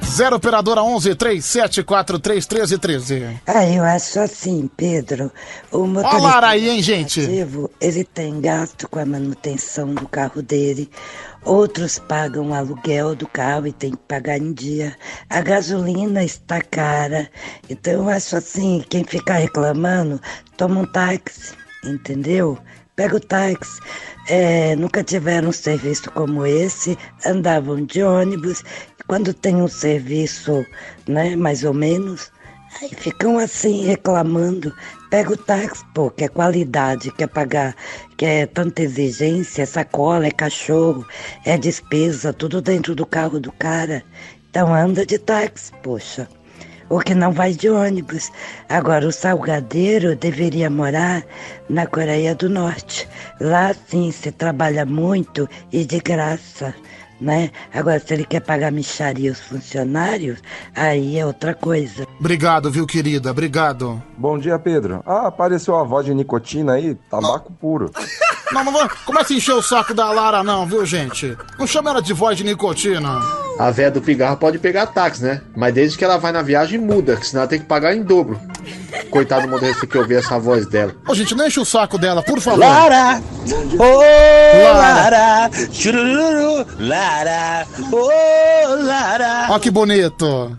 Zero 0.04 0.36
operadora 0.36 0.82
11 0.82 1.14
3743 1.14 2.46
1313. 2.46 3.40
Ah, 3.46 3.66
eu 3.66 3.82
acho 3.82 4.20
assim, 4.20 4.70
Pedro. 4.76 5.30
O 5.72 5.86
motorista 5.86 6.22
Lara 6.22 6.48
aí, 6.48 6.68
hein, 6.68 6.82
gente? 6.82 7.20
Ele 7.20 8.04
tem 8.04 8.40
gasto 8.40 8.88
com 8.88 8.98
a 8.98 9.04
manutenção 9.04 9.92
do 9.92 10.08
carro 10.08 10.40
dele. 10.40 10.88
Outros 11.44 11.98
pagam 11.98 12.50
o 12.50 12.54
aluguel 12.54 13.14
do 13.14 13.26
carro 13.26 13.66
e 13.66 13.72
tem 13.72 13.90
que 13.90 14.02
pagar 14.08 14.38
em 14.38 14.52
dia. 14.52 14.96
A 15.28 15.40
gasolina 15.40 16.22
está 16.22 16.60
cara. 16.60 17.28
Então 17.68 17.92
eu 17.92 18.08
acho 18.08 18.36
assim, 18.36 18.84
quem 18.88 19.04
ficar 19.04 19.38
reclamando, 19.38 20.20
toma 20.56 20.80
um 20.80 20.86
táxi, 20.86 21.54
entendeu? 21.84 22.58
Pega 22.96 23.16
o 23.16 23.20
táxi. 23.20 23.80
É, 24.28 24.76
nunca 24.76 25.02
tiveram 25.02 25.48
um 25.48 25.52
serviço 25.52 26.10
como 26.12 26.46
esse, 26.46 26.96
andavam 27.26 27.84
de 27.84 28.02
ônibus. 28.02 28.62
Quando 29.06 29.34
tem 29.34 29.56
um 29.56 29.68
serviço, 29.68 30.64
né, 31.06 31.36
mais 31.36 31.64
ou 31.64 31.74
menos, 31.74 32.32
Aí 32.82 32.88
ficam 32.88 33.38
assim 33.38 33.84
reclamando. 33.84 34.74
Pega 35.08 35.32
o 35.32 35.36
táxi, 35.36 35.84
pô, 35.94 36.10
que 36.10 36.24
é 36.24 36.28
qualidade, 36.28 37.12
quer 37.12 37.28
pagar, 37.28 37.76
que 38.16 38.24
é 38.26 38.46
tanta 38.46 38.82
exigência, 38.82 39.64
sacola, 39.64 40.26
é 40.26 40.30
cachorro, 40.30 41.06
é 41.44 41.56
despesa, 41.56 42.32
tudo 42.32 42.60
dentro 42.60 42.94
do 42.94 43.06
carro 43.06 43.38
do 43.38 43.52
cara. 43.52 44.02
Então 44.50 44.74
anda 44.74 45.06
de 45.06 45.18
táxi, 45.18 45.70
poxa. 45.82 46.28
Ou 46.88 47.00
que 47.00 47.14
não 47.14 47.32
vai 47.32 47.52
de 47.52 47.68
ônibus. 47.68 48.30
Agora, 48.68 49.06
o 49.06 49.12
salgadeiro 49.12 50.16
deveria 50.16 50.68
morar 50.68 51.24
na 51.68 51.86
Coreia 51.86 52.34
do 52.34 52.48
Norte. 52.48 53.08
Lá 53.40 53.74
sim 53.88 54.10
se 54.10 54.30
trabalha 54.30 54.84
muito 54.84 55.48
e 55.72 55.84
de 55.84 56.00
graça 56.00 56.74
né? 57.20 57.50
Agora, 57.72 57.98
se 57.98 58.12
ele 58.12 58.24
quer 58.24 58.40
pagar 58.40 58.70
micharia 58.70 59.30
aos 59.30 59.40
funcionários, 59.40 60.40
aí 60.74 61.18
é 61.18 61.24
outra 61.24 61.54
coisa. 61.54 62.06
Obrigado, 62.18 62.70
viu, 62.70 62.86
querida? 62.86 63.30
Obrigado. 63.30 64.02
Bom 64.16 64.38
dia, 64.38 64.58
Pedro. 64.58 65.02
Ah, 65.06 65.28
apareceu 65.28 65.76
a 65.76 65.84
voz 65.84 66.06
de 66.06 66.14
nicotina 66.14 66.74
aí, 66.74 66.94
tabaco 67.10 67.52
puro. 67.52 67.90
Não, 68.52 68.64
não 68.64 68.72
vou. 68.72 68.88
Começa 69.06 69.32
a 69.32 69.36
encher 69.36 69.54
o 69.54 69.62
saco 69.62 69.94
da 69.94 70.10
Lara, 70.12 70.42
não, 70.42 70.66
viu, 70.66 70.84
gente? 70.84 71.36
Não 71.58 71.66
chama 71.66 71.90
ela 71.90 72.02
de 72.02 72.12
voz 72.12 72.36
de 72.36 72.44
nicotina. 72.44 73.20
A 73.58 73.70
véia 73.70 73.90
do 73.90 74.02
pigarro 74.02 74.36
pode 74.36 74.58
pegar 74.58 74.86
táxi, 74.86 75.22
né? 75.22 75.40
Mas 75.56 75.72
desde 75.72 75.96
que 75.96 76.04
ela 76.04 76.16
vai 76.18 76.32
na 76.32 76.42
viagem, 76.42 76.78
muda, 76.78 77.16
que 77.16 77.26
senão 77.26 77.42
ela 77.42 77.48
tem 77.48 77.60
que 77.60 77.66
pagar 77.66 77.94
em 77.94 78.02
dobro. 78.02 78.40
Coitado 79.10 79.42
do 79.42 79.48
motorista 79.48 79.86
que 79.86 79.96
ouvir 79.96 80.16
essa 80.16 80.38
voz 80.38 80.66
dela. 80.66 80.94
Ô, 81.06 81.14
gente, 81.14 81.34
não 81.36 81.46
enche 81.46 81.60
o 81.60 81.64
saco 81.64 81.96
dela, 81.96 82.22
por 82.22 82.40
favor. 82.40 82.58
Lara! 82.58 83.22
Ô, 83.78 84.72
Lara! 84.76 85.50
Churururu! 85.72 86.66
Lara! 86.80 87.66
Ô, 87.92 88.82
Lara! 88.82 89.46
Ó 89.50 89.58
que 89.58 89.70
bonito. 89.70 90.58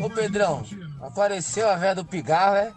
Ô 0.00 0.10
Pedrão, 0.10 0.62
apareceu 1.00 1.68
a 1.68 1.76
velha 1.76 1.94
do 1.94 2.04
pigarro, 2.04 2.56
é? 2.56 2.72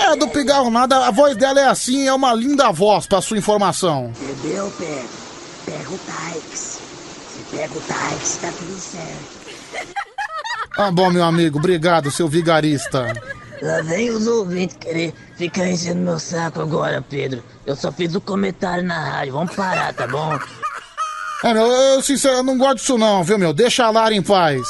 É, 0.00 0.16
do 0.16 0.28
pigarro 0.28 0.70
nada, 0.70 1.06
a 1.06 1.10
voz 1.10 1.36
dela 1.36 1.60
é 1.60 1.66
assim, 1.66 2.06
é 2.06 2.12
uma 2.12 2.34
linda 2.34 2.70
voz, 2.72 3.06
pra 3.06 3.22
sua 3.22 3.38
informação. 3.38 4.12
Entendeu, 4.20 4.70
Pedro? 4.76 5.27
Pega 5.68 5.90
o 5.90 5.98
táxi. 5.98 6.80
Se 7.28 7.42
pega 7.50 7.74
o 7.74 7.80
táxi, 7.82 8.40
tá 8.40 8.52
tudo 8.58 8.78
certo. 8.78 9.86
Ah, 10.78 10.90
bom, 10.90 11.10
meu 11.10 11.22
amigo, 11.24 11.58
obrigado, 11.58 12.10
seu 12.10 12.26
vigarista. 12.26 13.12
Lá 13.60 13.82
vem 13.82 14.08
os 14.08 14.26
ouvintes 14.26 14.78
querer 14.78 15.12
ficar 15.36 15.66
enchendo 15.66 16.00
meu 16.00 16.18
saco 16.18 16.62
agora, 16.62 17.02
Pedro. 17.02 17.42
Eu 17.66 17.76
só 17.76 17.92
fiz 17.92 18.14
o 18.14 18.20
comentário 18.20 18.82
na 18.82 19.10
rádio. 19.10 19.34
Vamos 19.34 19.54
parar, 19.54 19.92
tá 19.92 20.06
bom? 20.06 20.38
É, 21.44 21.52
meu, 21.52 21.66
eu 21.66 22.00
sinceramente 22.00 22.46
não 22.46 22.56
gosto 22.56 22.76
disso 22.76 22.96
não, 22.96 23.22
viu, 23.22 23.38
meu? 23.38 23.52
Deixa 23.52 23.84
a 23.84 23.90
Lara 23.90 24.14
em 24.14 24.22
paz. 24.22 24.62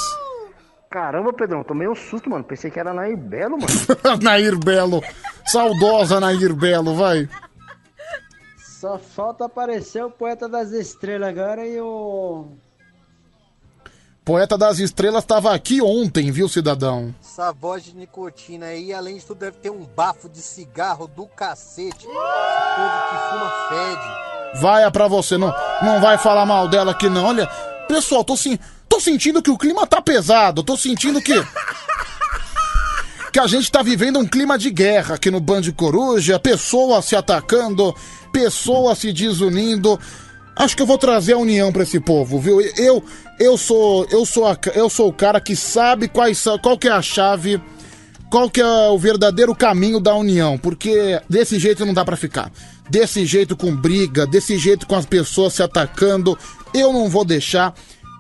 Caramba, 0.91 1.33
Pedrão, 1.33 1.63
tomei 1.63 1.87
um 1.87 1.95
susto, 1.95 2.29
mano. 2.29 2.43
Pensei 2.43 2.73
que 2.73 2.81
era 2.81 2.93
Nair 2.93 3.17
Belo, 3.17 3.57
mano. 3.57 3.67
Nair 4.21 4.59
Belo. 4.59 5.01
Saudosa 5.47 6.19
Nair 6.19 6.55
Belo, 6.55 6.97
vai. 6.97 7.29
Só 8.81 8.97
falta 8.97 9.47
aparecer 9.47 10.05
o 10.05 10.11
poeta 10.11 10.49
das 10.49 10.71
estrelas 10.71 11.31
agora 11.31 11.67
e 11.67 11.81
o. 11.81 12.47
Poeta 14.25 14.57
das 14.57 14.79
Estrelas 14.79 15.25
tava 15.25 15.53
aqui 15.53 15.83
ontem, 15.83 16.31
viu, 16.31 16.49
cidadão? 16.49 17.13
Essa 17.21 17.51
voz 17.51 17.83
de 17.83 17.97
nicotina 17.97 18.67
aí, 18.67 18.93
além 18.93 19.17
de 19.17 19.25
tudo, 19.25 19.39
deve 19.39 19.57
ter 19.57 19.71
um 19.71 19.85
bafo 19.85 20.29
de 20.29 20.41
cigarro 20.41 21.09
do 21.09 21.27
cacete. 21.27 22.07
Esse 22.07 22.07
povo 22.07 23.01
que 23.09 23.17
fuma 23.31 23.51
fede. 23.69 24.61
Vai 24.61 24.85
é 24.85 24.91
pra 24.91 25.09
você, 25.09 25.37
não, 25.37 25.53
não 25.83 26.01
vai 26.01 26.17
falar 26.17 26.47
mal 26.47 26.69
dela 26.69 26.93
aqui 26.93 27.09
não. 27.09 27.25
Olha, 27.25 27.49
pessoal, 27.89 28.23
tô, 28.23 28.37
sim, 28.37 28.57
tô 28.89 29.01
sentindo 29.01 29.43
que 29.43 29.51
o 29.51 29.59
clima 29.59 29.89
tá 29.89 30.01
pesado, 30.01 30.63
tô 30.63 30.77
sentindo 30.77 31.21
que... 31.21 31.35
Que 33.33 33.41
a 33.41 33.47
gente 33.47 33.71
tá 33.71 33.83
vivendo 33.83 34.19
um 34.19 34.27
clima 34.27 34.57
de 34.57 34.71
guerra 34.71 35.17
aqui 35.17 35.31
no 35.31 35.39
Band 35.39 35.63
Coruja, 35.77 36.39
pessoas 36.39 37.05
se 37.05 37.15
atacando, 37.15 37.95
pessoas 38.33 38.99
se 38.99 39.13
desunindo. 39.13 39.99
Acho 40.57 40.77
que 40.77 40.83
eu 40.83 40.87
vou 40.87 40.99
trazer 40.99 41.35
a 41.35 41.39
união 41.39 41.73
pra 41.73 41.85
esse 41.85 42.01
povo, 42.01 42.39
viu? 42.41 42.61
Eu 42.77 43.03
eu 43.39 43.57
sou 43.57 44.07
eu 44.11 44.27
sou 44.27 44.47
a, 44.47 44.59
eu 44.75 44.91
sou 44.91 45.09
o 45.09 45.13
cara 45.13 45.41
que 45.41 45.55
sabe 45.55 46.09
quais 46.09 46.45
qual 46.61 46.77
que 46.77 46.89
é 46.89 46.93
a 46.93 47.03
chave, 47.03 47.61
qual 48.31 48.51
que 48.51 48.61
é 48.61 48.89
o 48.89 48.99
verdadeiro 48.99 49.55
caminho 49.55 50.01
da 50.01 50.15
união, 50.15 50.59
porque 50.59 51.21
desse 51.29 51.59
jeito 51.59 51.87
não 51.87 51.95
dá 51.95 52.05
pra 52.05 52.17
ficar. 52.17 52.51
Desse 52.91 53.25
jeito 53.27 53.57
com 53.57 53.75
briga, 53.75 54.27
desse 54.27 54.59
jeito 54.59 54.87
com 54.87 54.97
as 54.97 55.07
pessoas 55.07 55.53
se 55.53 55.63
atacando, 55.63 56.37
eu 56.75 56.93
não 56.93 57.09
vou 57.09 57.25
deixar. 57.25 57.75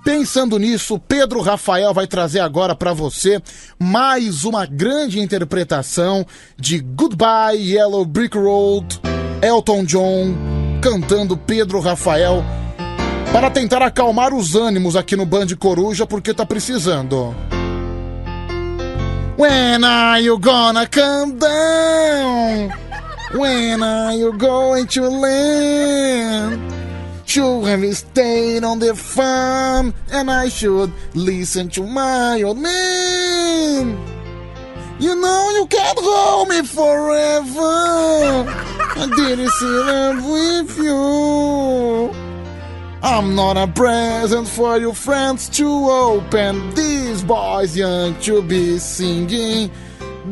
Pensando 0.04 0.58
nisso, 0.58 0.98
Pedro 0.98 1.40
Rafael 1.40 1.92
vai 1.92 2.06
trazer 2.06 2.40
agora 2.40 2.74
pra 2.74 2.92
você 2.92 3.42
mais 3.78 4.44
uma 4.44 4.64
grande 4.64 5.20
interpretação 5.20 6.24
de 6.56 6.78
Goodbye 6.78 7.72
Yellow 7.72 8.04
Brick 8.04 8.38
Road, 8.38 9.00
Elton 9.42 9.84
John 9.84 10.34
cantando 10.80 11.36
Pedro 11.36 11.80
Rafael 11.80 12.44
para 13.32 13.50
tentar 13.50 13.82
acalmar 13.82 14.32
os 14.34 14.54
ânimos 14.54 14.96
aqui 14.96 15.16
no 15.16 15.26
Band 15.26 15.48
Coruja 15.58 16.06
porque 16.06 16.34
tá 16.34 16.44
precisando. 16.46 17.34
When 19.36 19.84
are 19.84 20.20
you 20.20 20.38
gonna 20.38 20.86
come 20.86 21.34
down? 21.34 22.70
When 23.34 23.82
are 23.82 24.14
you 24.14 24.32
going 24.32 24.86
to 24.86 25.02
land? 25.02 26.60
Should 27.24 27.68
have 27.68 27.94
stayed 27.94 28.64
on 28.64 28.78
the 28.78 28.94
farm, 28.94 29.92
and 30.10 30.30
I 30.30 30.48
should 30.48 30.90
listen 31.14 31.68
to 31.70 31.82
my 31.82 32.42
old 32.42 32.58
man. 32.58 34.17
You 35.00 35.14
know 35.14 35.50
you 35.54 35.66
can't 35.66 35.98
hold 36.00 36.48
me 36.48 36.62
forever. 36.62 38.46
I 39.00 39.06
didn't 39.14 39.50
see 39.50 39.66
love 39.66 40.24
with 40.24 40.76
you. 40.78 42.12
I'm 43.00 43.36
not 43.36 43.56
a 43.56 43.68
present 43.68 44.48
for 44.48 44.76
your 44.76 44.94
friends 44.94 45.48
to 45.50 45.66
open. 45.66 46.74
These 46.74 47.22
boys 47.22 47.76
young 47.76 48.18
to 48.22 48.42
be 48.42 48.78
singing 48.78 49.70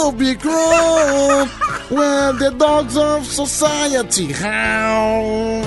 yellow 0.00 0.12
brick 0.12 0.44
road, 0.44 1.48
where 1.88 2.32
the 2.32 2.54
dogs 2.56 2.96
of 2.96 3.24
society 3.24 4.32
howl. 4.32 5.64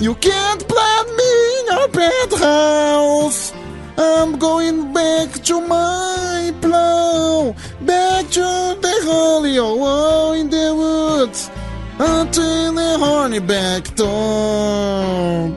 You 0.00 0.14
can't 0.16 0.68
plant 0.68 1.08
me 1.16 1.60
in 1.60 1.66
your 1.72 1.88
penthouse. 1.88 3.52
I'm 3.96 4.38
going 4.38 4.92
back 4.92 5.32
to 5.44 5.60
my 5.60 6.52
plow, 6.60 7.54
back 7.82 8.28
to 8.30 8.76
the 8.80 8.94
holy 9.04 9.58
wall 9.60 10.32
in 10.32 10.50
the 10.50 10.74
woods, 10.74 11.50
until 11.98 12.72
the 12.72 12.98
horny 12.98 13.38
back 13.38 13.94
door. 13.94 15.56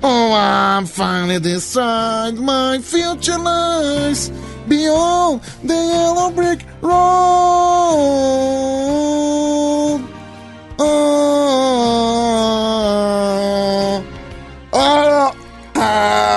Oh, 0.00 0.32
I'm 0.32 0.86
finally 0.86 1.40
decide 1.40 2.34
my 2.34 2.78
future 2.78 3.38
lies 3.38 4.30
beyond 4.68 5.40
the 5.64 5.74
yellow 5.74 6.30
brick 6.30 6.64
road. 6.82 6.92
Oh, 10.80 12.00
oh, 14.72 15.34
ah. 15.74 16.28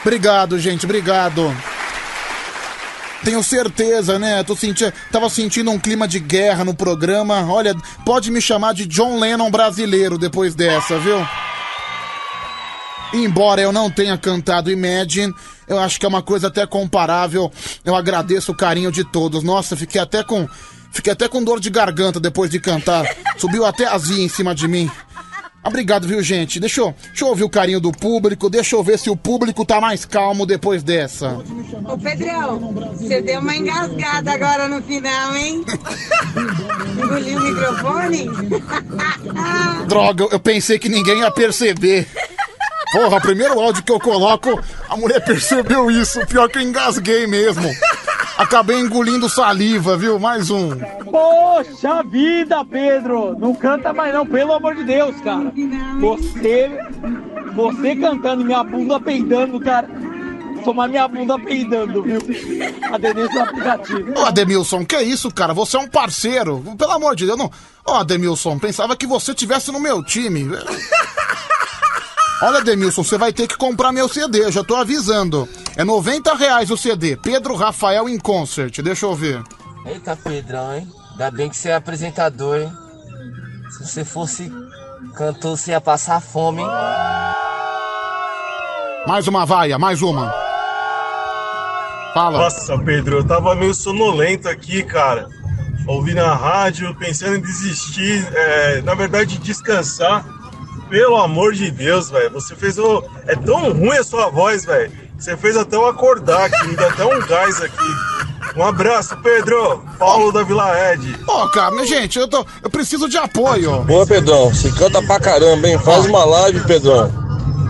Obrigado, 0.00 0.58
gente, 0.58 0.86
obrigado. 0.86 1.54
Tenho 3.24 3.42
certeza, 3.42 4.18
né? 4.20 4.44
Tô 4.44 4.54
sentindo, 4.54 4.92
tava 5.10 5.28
sentindo 5.28 5.68
um 5.72 5.80
clima 5.80 6.06
de 6.06 6.20
guerra 6.20 6.64
no 6.64 6.72
programa. 6.72 7.44
Olha, 7.52 7.74
pode 8.04 8.30
me 8.30 8.40
chamar 8.40 8.72
de 8.72 8.86
John 8.86 9.18
Lennon 9.18 9.50
brasileiro 9.50 10.16
depois 10.16 10.54
dessa, 10.54 10.96
viu? 11.00 11.18
Embora 13.12 13.60
eu 13.60 13.72
não 13.72 13.90
tenha 13.90 14.16
cantado 14.18 14.70
Imagine, 14.70 15.32
eu 15.66 15.78
acho 15.78 15.98
que 15.98 16.06
é 16.06 16.08
uma 16.08 16.22
coisa 16.22 16.48
até 16.48 16.66
comparável. 16.66 17.50
Eu 17.84 17.94
agradeço 17.94 18.52
o 18.52 18.56
carinho 18.56 18.92
de 18.92 19.04
todos. 19.04 19.42
Nossa, 19.42 19.76
fiquei 19.76 20.00
até 20.00 20.22
com 20.22 20.48
fiquei 20.92 21.12
até 21.12 21.28
com 21.28 21.44
dor 21.44 21.60
de 21.60 21.70
garganta 21.70 22.18
depois 22.18 22.50
de 22.50 22.60
cantar. 22.60 23.04
Subiu 23.38 23.64
até 23.64 23.86
azia 23.86 24.22
em 24.22 24.28
cima 24.28 24.54
de 24.54 24.66
mim. 24.66 24.90
Obrigado, 25.66 26.06
viu, 26.06 26.22
gente? 26.22 26.60
Deixa 26.60 26.80
eu, 26.80 26.94
deixa 27.08 27.24
eu 27.24 27.28
ouvir 27.28 27.42
o 27.42 27.50
carinho 27.50 27.80
do 27.80 27.90
público, 27.90 28.48
deixa 28.48 28.76
eu 28.76 28.84
ver 28.84 28.96
se 29.00 29.10
o 29.10 29.16
público 29.16 29.64
tá 29.64 29.80
mais 29.80 30.04
calmo 30.04 30.46
depois 30.46 30.80
dessa. 30.80 31.42
Ô 31.84 31.98
Pedrão, 31.98 32.72
você 32.92 33.20
deu 33.20 33.40
uma 33.40 33.56
engasgada 33.56 34.30
agora 34.30 34.68
no 34.68 34.80
final, 34.80 35.34
hein? 35.34 35.64
Engoliu 36.96 37.38
o 37.38 37.42
microfone? 37.42 38.30
Droga, 39.88 40.28
eu 40.30 40.38
pensei 40.38 40.78
que 40.78 40.88
ninguém 40.88 41.18
ia 41.18 41.32
perceber. 41.32 42.06
Porra, 42.92 43.20
primeiro 43.20 43.60
áudio 43.60 43.82
que 43.82 43.92
eu 43.92 44.00
coloco, 44.00 44.60
a 44.88 44.96
mulher 44.96 45.24
percebeu 45.24 45.90
isso. 45.90 46.24
Pior 46.26 46.48
que 46.48 46.58
eu 46.58 46.62
engasguei 46.62 47.26
mesmo. 47.26 47.68
Acabei 48.36 48.78
engolindo 48.78 49.28
saliva, 49.28 49.96
viu? 49.96 50.18
Mais 50.18 50.50
um. 50.50 50.76
Poxa 51.10 52.02
vida, 52.02 52.64
Pedro! 52.64 53.36
Não 53.38 53.54
canta 53.54 53.92
mais 53.92 54.12
não, 54.12 54.26
pelo 54.26 54.52
amor 54.52 54.74
de 54.74 54.84
Deus, 54.84 55.16
cara. 55.22 55.52
Você, 56.00 56.70
você 57.54 57.96
cantando 57.96 58.44
minha 58.44 58.62
bunda 58.62 59.00
peidando, 59.00 59.58
cara. 59.58 59.88
Tomar 60.64 60.88
minha 60.88 61.08
bunda 61.08 61.38
peidando, 61.38 62.02
viu? 62.02 62.18
A 62.92 62.98
do 62.98 63.40
aplicativo. 63.40 64.12
Ô, 64.18 64.26
Ademilson, 64.26 64.84
que 64.84 65.00
isso, 65.00 65.30
cara? 65.30 65.54
Você 65.54 65.76
é 65.76 65.80
um 65.80 65.88
parceiro. 65.88 66.62
Pelo 66.76 66.92
amor 66.92 67.16
de 67.16 67.24
Deus, 67.24 67.38
não. 67.38 67.50
Ô, 67.86 67.92
Ademilson, 67.92 68.58
pensava 68.58 68.96
que 68.96 69.06
você 69.06 69.32
tivesse 69.32 69.72
no 69.72 69.80
meu 69.80 70.02
time. 70.02 70.46
Olha, 72.42 72.58
Ademilson, 72.58 73.02
você 73.02 73.16
vai 73.16 73.32
ter 73.32 73.46
que 73.46 73.56
comprar 73.56 73.92
meu 73.92 74.08
CD, 74.08 74.44
eu 74.44 74.52
já 74.52 74.62
tô 74.62 74.76
avisando. 74.76 75.48
É 75.74 75.82
90 75.82 76.34
reais 76.34 76.70
o 76.70 76.76
CD. 76.76 77.16
Pedro 77.16 77.54
Rafael 77.54 78.08
em 78.08 78.18
concert. 78.18 78.82
Deixa 78.82 79.06
eu 79.06 79.14
ver. 79.14 79.42
Eita, 79.86 80.14
Pedrão, 80.16 80.74
hein? 80.74 80.86
Ainda 81.12 81.30
bem 81.30 81.48
que 81.48 81.56
você 81.56 81.70
é 81.70 81.74
apresentador, 81.74 82.58
hein? 82.58 82.72
Se 83.70 83.86
você 83.86 84.04
fosse 84.04 84.52
cantor, 85.14 85.56
você 85.56 85.70
ia 85.70 85.80
passar 85.80 86.20
fome, 86.20 86.60
hein? 86.60 86.68
Mais 89.06 89.26
uma 89.26 89.46
vaia, 89.46 89.78
mais 89.78 90.02
uma. 90.02 90.30
Fala. 92.12 92.38
Nossa, 92.38 92.78
Pedro, 92.78 93.18
eu 93.18 93.24
tava 93.26 93.54
meio 93.54 93.74
sonolento 93.74 94.48
aqui, 94.48 94.82
cara. 94.82 95.28
Ouvindo 95.86 96.18
a 96.18 96.34
rádio, 96.34 96.94
pensando 96.96 97.36
em 97.36 97.40
desistir, 97.40 98.26
é, 98.34 98.82
na 98.82 98.94
verdade, 98.94 99.38
descansar. 99.38 100.26
Pelo 100.88 101.16
amor 101.16 101.52
de 101.52 101.70
Deus, 101.70 102.10
velho. 102.10 102.30
Você 102.30 102.54
fez 102.54 102.78
o. 102.78 103.02
É 103.26 103.34
tão 103.34 103.72
ruim 103.72 103.96
a 103.96 104.04
sua 104.04 104.28
voz, 104.30 104.64
velho. 104.64 104.92
Você 105.18 105.36
fez 105.36 105.56
até 105.56 105.76
eu 105.76 105.86
acordar 105.86 106.44
aqui, 106.44 106.68
me 106.68 106.76
dá 106.76 106.88
até 106.88 107.04
um 107.04 107.26
gás 107.26 107.60
aqui. 107.60 107.94
Um 108.56 108.62
abraço, 108.62 109.16
Pedro. 109.22 109.82
Paulo 109.98 110.32
da 110.32 110.42
Vila 110.42 110.72
Ed. 110.92 111.18
Ô, 111.26 111.48
cara, 111.48 111.70
minha 111.72 111.86
gente, 111.86 112.18
eu, 112.18 112.28
tô, 112.28 112.44
eu 112.62 112.70
preciso 112.70 113.08
de 113.08 113.18
apoio. 113.18 113.82
Boa, 113.84 114.06
Pedrão. 114.06 114.48
Você 114.48 114.70
canta 114.72 115.02
pra 115.02 115.18
caramba, 115.18 115.68
hein? 115.68 115.78
Faz 115.78 116.06
uma 116.06 116.24
live, 116.24 116.60
Pedrão. 116.60 117.10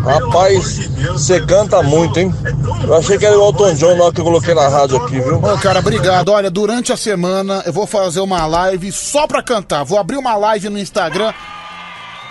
Rapaz, 0.04 0.88
você 1.12 1.40
canta 1.40 1.82
muito, 1.82 2.20
hein? 2.20 2.32
Eu 2.84 2.94
achei 2.94 3.18
que 3.18 3.26
era 3.26 3.36
o 3.36 3.44
Elton 3.44 3.74
John 3.74 3.96
na 3.96 4.04
hora 4.04 4.12
que 4.12 4.20
eu 4.20 4.24
coloquei 4.24 4.54
na 4.54 4.68
rádio 4.68 4.98
aqui, 4.98 5.18
viu? 5.18 5.38
Ô, 5.42 5.58
cara, 5.58 5.80
obrigado. 5.80 6.28
Olha, 6.28 6.48
durante 6.48 6.92
a 6.92 6.96
semana 6.96 7.64
eu 7.66 7.72
vou 7.72 7.88
fazer 7.88 8.20
uma 8.20 8.46
live 8.46 8.92
só 8.92 9.26
pra 9.26 9.42
cantar. 9.42 9.84
Vou 9.84 9.98
abrir 9.98 10.16
uma 10.16 10.36
live 10.36 10.68
no 10.68 10.78
Instagram 10.78 11.32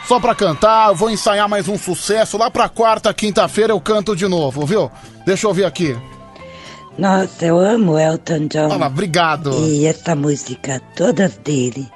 só 0.07 0.19
pra 0.19 0.35
cantar. 0.35 0.89
Eu 0.89 0.95
vou 0.95 1.09
ensaiar 1.09 1.49
mais 1.49 1.67
um 1.67 1.77
sucesso. 1.77 2.37
Lá 2.37 2.49
pra 2.49 2.69
quarta, 2.69 3.13
quinta-feira 3.13 3.73
eu 3.73 3.79
canto 3.79 4.15
de 4.15 4.27
novo, 4.27 4.65
viu? 4.65 4.91
Deixa 5.25 5.47
eu 5.47 5.53
ver 5.53 5.65
aqui. 5.65 5.97
Nossa, 6.97 7.45
eu 7.45 7.59
amo 7.59 7.99
Elton 7.99 8.47
John. 8.47 8.69
Olha, 8.71 8.87
obrigado. 8.87 9.51
E 9.67 9.85
essa 9.85 10.15
música, 10.15 10.81
todas 10.95 11.35
dele. 11.37 11.89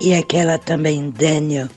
E 0.00 0.14
aquela 0.14 0.58
também, 0.58 1.10
Daniel. 1.10 1.68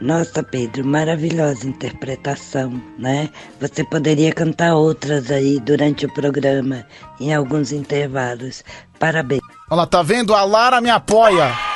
Nossa, 0.00 0.42
Pedro, 0.42 0.84
maravilhosa 0.84 1.64
interpretação, 1.64 2.82
né? 2.98 3.30
Você 3.60 3.84
poderia 3.84 4.32
cantar 4.32 4.74
outras 4.74 5.30
aí 5.30 5.60
durante 5.60 6.06
o 6.06 6.12
programa, 6.12 6.84
em 7.20 7.32
alguns 7.32 7.70
intervalos. 7.70 8.64
Parabéns. 8.98 9.42
Olha 9.70 9.82
lá, 9.82 9.86
tá 9.86 10.02
vendo? 10.02 10.34
A 10.34 10.42
Lara 10.44 10.80
me 10.80 10.90
apoia. 10.90 11.71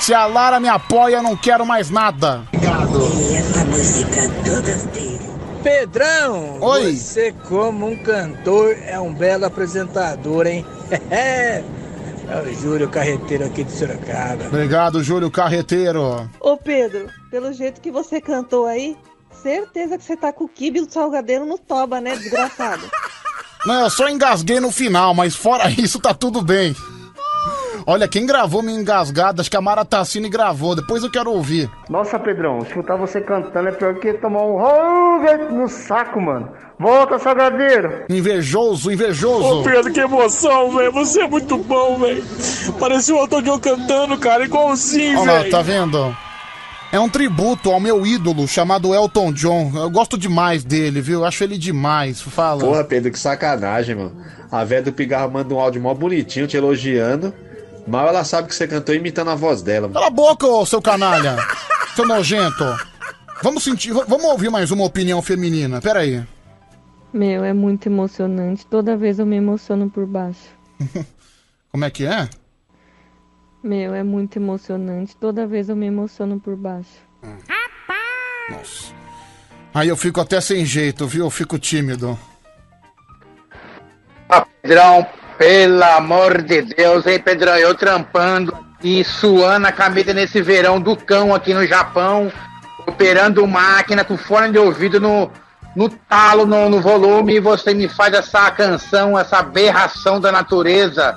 Se 0.00 0.14
a 0.14 0.26
Lara 0.26 0.58
me 0.58 0.68
apoia, 0.68 1.16
eu 1.16 1.22
não 1.22 1.36
quero 1.36 1.66
mais 1.66 1.90
nada. 1.90 2.42
E 2.54 3.36
essa 3.36 3.64
música, 3.66 4.28
todas 4.44 4.84
dele. 4.84 5.20
Pedrão! 5.62 6.58
Oi. 6.62 6.96
Você, 6.96 7.32
como 7.46 7.86
um 7.86 8.02
cantor, 8.02 8.76
é 8.86 8.98
um 8.98 9.12
belo 9.12 9.44
apresentador, 9.44 10.46
hein? 10.46 10.64
é 11.10 11.62
o 12.42 12.54
Júlio 12.54 12.88
Carreteiro 12.88 13.44
aqui 13.44 13.62
de 13.62 13.72
Sorocaba. 13.72 14.46
Obrigado, 14.46 15.02
Júlio 15.02 15.30
Carreteiro. 15.30 16.30
Ô 16.40 16.56
Pedro, 16.56 17.08
pelo 17.30 17.52
jeito 17.52 17.80
que 17.80 17.90
você 17.90 18.22
cantou 18.22 18.66
aí, 18.66 18.96
certeza 19.42 19.98
que 19.98 20.04
você 20.04 20.16
tá 20.16 20.32
com 20.32 20.44
o 20.44 20.48
quibe 20.48 20.80
do 20.80 20.90
salgadeiro 20.90 21.44
no 21.44 21.58
toba, 21.58 22.00
né, 22.00 22.16
desgraçado? 22.16 22.82
Não, 23.66 23.82
eu 23.82 23.90
só 23.90 24.08
engasguei 24.08 24.60
no 24.60 24.70
final, 24.70 25.12
mas 25.12 25.36
fora 25.36 25.68
isso 25.76 26.00
tá 26.00 26.14
tudo 26.14 26.40
bem. 26.40 26.74
Olha, 27.86 28.06
quem 28.08 28.26
gravou 28.26 28.62
minha 28.62 28.78
engasgada, 28.80 29.40
acho 29.40 29.50
que 29.50 29.56
a 29.56 29.60
Mara 29.60 29.84
Tassini 29.84 30.28
gravou, 30.28 30.74
depois 30.76 31.02
eu 31.02 31.10
quero 31.10 31.30
ouvir. 31.30 31.70
Nossa, 31.88 32.18
Pedrão, 32.18 32.58
escutar 32.60 32.96
você 32.96 33.20
cantando 33.20 33.68
é 33.68 33.72
pior 33.72 33.94
que 33.96 34.12
tomar 34.14 34.42
um 34.42 34.58
rolo 34.58 35.50
no 35.52 35.68
saco, 35.68 36.20
mano. 36.20 36.50
Volta, 36.78 37.18
Salgadeiro. 37.18 38.04
Invejoso, 38.08 38.90
invejoso. 38.90 39.60
Ô 39.60 39.62
Pedro, 39.62 39.92
que 39.92 40.00
emoção, 40.00 40.70
velho. 40.70 40.92
Você 40.92 41.22
é 41.22 41.28
muito 41.28 41.58
bom, 41.58 41.98
velho. 41.98 42.24
Parecia 42.78 43.14
o 43.14 43.18
Elton 43.18 43.42
John 43.42 43.58
cantando, 43.58 44.16
cara, 44.18 44.44
igualzinho, 44.44 45.20
Olha 45.20 45.32
lá, 45.32 45.38
velho. 45.40 45.50
tá 45.50 45.60
vendo? 45.60 46.16
É 46.92 46.98
um 46.98 47.08
tributo 47.08 47.70
ao 47.70 47.78
meu 47.78 48.04
ídolo 48.04 48.48
chamado 48.48 48.92
Elton 48.94 49.32
John. 49.32 49.70
Eu 49.74 49.90
gosto 49.90 50.18
demais 50.18 50.64
dele, 50.64 51.00
viu? 51.00 51.20
Eu 51.20 51.24
acho 51.24 51.44
ele 51.44 51.56
demais. 51.56 52.20
Fala. 52.20 52.64
Porra, 52.64 52.82
Pedro, 52.82 53.12
que 53.12 53.18
sacanagem, 53.18 53.94
mano. 53.94 54.16
A 54.50 54.64
velha 54.64 54.82
do 54.82 54.92
Pigarro 54.92 55.30
manda 55.30 55.54
um 55.54 55.60
áudio 55.60 55.80
mó 55.80 55.94
bonitinho 55.94 56.48
te 56.48 56.56
elogiando. 56.56 57.32
Mal 57.90 58.06
ela 58.06 58.22
sabe 58.22 58.46
que 58.46 58.54
você 58.54 58.68
cantou 58.68 58.94
imitando 58.94 59.30
a 59.30 59.34
voz 59.34 59.62
dela. 59.62 59.88
Cala 59.88 60.06
a 60.06 60.10
boca, 60.10 60.46
ô 60.46 60.64
seu 60.64 60.80
canalha. 60.80 61.36
seu 61.96 62.06
nojento. 62.06 62.64
Vamos 63.42 63.64
sentir, 63.64 63.92
vamos 63.92 64.24
ouvir 64.24 64.48
mais 64.48 64.70
uma 64.70 64.84
opinião 64.84 65.20
feminina. 65.20 65.80
Pera 65.80 66.00
aí. 66.00 66.24
Meu, 67.12 67.42
é 67.42 67.52
muito 67.52 67.86
emocionante. 67.86 68.64
Toda 68.64 68.96
vez 68.96 69.18
eu 69.18 69.26
me 69.26 69.36
emociono 69.36 69.90
por 69.90 70.06
baixo. 70.06 70.48
Como 71.72 71.84
é 71.84 71.90
que 71.90 72.06
é? 72.06 72.28
Meu, 73.60 73.92
é 73.92 74.04
muito 74.04 74.36
emocionante. 74.36 75.16
Toda 75.16 75.44
vez 75.44 75.68
eu 75.68 75.74
me 75.74 75.86
emociono 75.86 76.38
por 76.38 76.54
baixo. 76.54 77.00
Nossa. 78.48 78.94
Aí 79.74 79.88
eu 79.88 79.96
fico 79.96 80.20
até 80.20 80.40
sem 80.40 80.64
jeito, 80.64 81.08
viu? 81.08 81.24
Eu 81.24 81.30
fico 81.30 81.58
tímido. 81.58 82.16
Pedrão, 84.62 85.06
pelo 85.40 85.82
amor 85.82 86.42
de 86.42 86.60
Deus, 86.60 87.06
hein, 87.06 87.18
Pedrão? 87.18 87.56
Eu 87.56 87.74
trampando 87.74 88.54
e 88.84 89.02
suando 89.02 89.66
a 89.66 89.72
camisa 89.72 90.12
nesse 90.12 90.42
verão 90.42 90.78
do 90.78 90.94
cão 90.94 91.34
aqui 91.34 91.54
no 91.54 91.66
Japão, 91.66 92.30
operando 92.86 93.46
máquina 93.46 94.04
com 94.04 94.18
fone 94.18 94.52
de 94.52 94.58
ouvido 94.58 95.00
no, 95.00 95.30
no 95.74 95.88
talo, 95.88 96.44
no, 96.44 96.68
no 96.68 96.82
volume, 96.82 97.36
e 97.36 97.40
você 97.40 97.72
me 97.72 97.88
faz 97.88 98.12
essa 98.12 98.50
canção, 98.50 99.18
essa 99.18 99.38
aberração 99.38 100.20
da 100.20 100.30
natureza. 100.30 101.16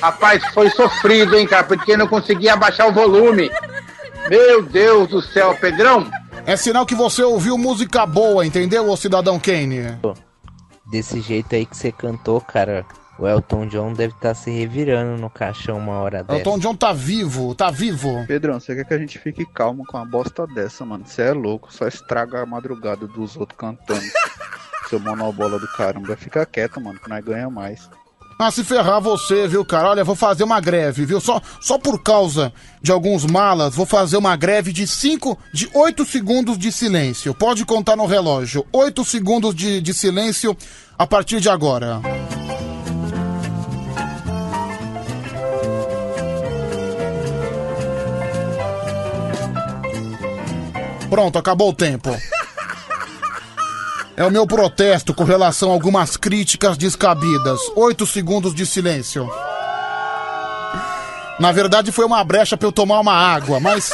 Rapaz, 0.00 0.42
foi 0.54 0.70
sofrido, 0.70 1.36
hein, 1.36 1.46
cara, 1.46 1.64
porque 1.64 1.92
eu 1.92 1.98
não 1.98 2.08
conseguia 2.08 2.54
abaixar 2.54 2.88
o 2.88 2.92
volume. 2.94 3.50
Meu 4.30 4.62
Deus 4.62 5.06
do 5.06 5.20
céu, 5.20 5.54
Pedrão. 5.60 6.10
É 6.46 6.56
sinal 6.56 6.86
que 6.86 6.94
você 6.94 7.22
ouviu 7.22 7.58
música 7.58 8.06
boa, 8.06 8.46
entendeu, 8.46 8.88
ô 8.88 8.96
cidadão 8.96 9.38
Kane? 9.38 9.98
Desse 10.90 11.20
jeito 11.20 11.54
aí 11.54 11.66
que 11.66 11.76
você 11.76 11.92
cantou, 11.92 12.40
cara, 12.40 12.86
o 13.20 13.28
Elton 13.28 13.66
John 13.66 13.92
deve 13.92 14.14
estar 14.14 14.34
se 14.34 14.50
revirando 14.50 15.20
no 15.20 15.28
caixão 15.28 15.76
uma 15.76 15.98
hora 16.00 16.24
dessa. 16.24 16.38
Elton 16.38 16.58
John 16.58 16.74
tá 16.74 16.90
vivo, 16.92 17.54
tá 17.54 17.70
vivo. 17.70 18.24
Pedrão, 18.26 18.58
você 18.58 18.74
quer 18.74 18.84
que 18.84 18.94
a 18.94 18.98
gente 18.98 19.18
fique 19.18 19.44
calmo 19.44 19.84
com 19.86 19.98
uma 19.98 20.06
bosta 20.06 20.46
dessa, 20.46 20.86
mano? 20.86 21.04
Você 21.06 21.22
é 21.22 21.32
louco, 21.32 21.72
só 21.72 21.86
estraga 21.86 22.40
a 22.40 22.46
madrugada 22.46 23.06
dos 23.06 23.36
outros 23.36 23.58
cantando. 23.58 24.00
Seu 24.88 24.98
monobola 24.98 25.58
do 25.58 25.68
caramba. 25.68 26.16
Fica 26.16 26.46
quieto, 26.46 26.80
mano, 26.80 26.98
que 26.98 27.08
nós 27.10 27.22
ganha 27.22 27.50
mais. 27.50 27.88
Ah, 28.38 28.50
se 28.50 28.64
ferrar 28.64 29.02
você, 29.02 29.46
viu, 29.46 29.62
cara? 29.66 29.90
Olha, 29.90 30.02
vou 30.02 30.16
fazer 30.16 30.42
uma 30.42 30.58
greve, 30.58 31.04
viu? 31.04 31.20
Só, 31.20 31.42
só 31.60 31.76
por 31.76 32.02
causa 32.02 32.50
de 32.80 32.90
alguns 32.90 33.26
malas, 33.26 33.74
vou 33.74 33.84
fazer 33.84 34.16
uma 34.16 34.34
greve 34.34 34.72
de 34.72 34.86
5, 34.86 35.38
de 35.52 35.68
8 35.74 36.06
segundos 36.06 36.56
de 36.56 36.72
silêncio. 36.72 37.34
Pode 37.34 37.66
contar 37.66 37.96
no 37.96 38.06
relógio. 38.06 38.64
8 38.72 39.04
segundos 39.04 39.54
de, 39.54 39.82
de 39.82 39.92
silêncio 39.92 40.56
a 40.98 41.06
partir 41.06 41.38
de 41.38 41.50
agora. 41.50 42.00
Pronto, 51.10 51.38
acabou 51.38 51.70
o 51.70 51.74
tempo. 51.74 52.16
É 54.16 54.24
o 54.24 54.30
meu 54.30 54.46
protesto 54.46 55.12
com 55.12 55.24
relação 55.24 55.70
a 55.70 55.72
algumas 55.72 56.16
críticas 56.16 56.76
descabidas. 56.76 57.58
Oito 57.74 58.06
segundos 58.06 58.54
de 58.54 58.64
silêncio. 58.64 59.28
Na 61.40 61.50
verdade, 61.52 61.90
foi 61.90 62.04
uma 62.04 62.22
brecha 62.22 62.56
pra 62.56 62.68
eu 62.68 62.72
tomar 62.72 63.00
uma 63.00 63.14
água, 63.14 63.58
mas. 63.58 63.90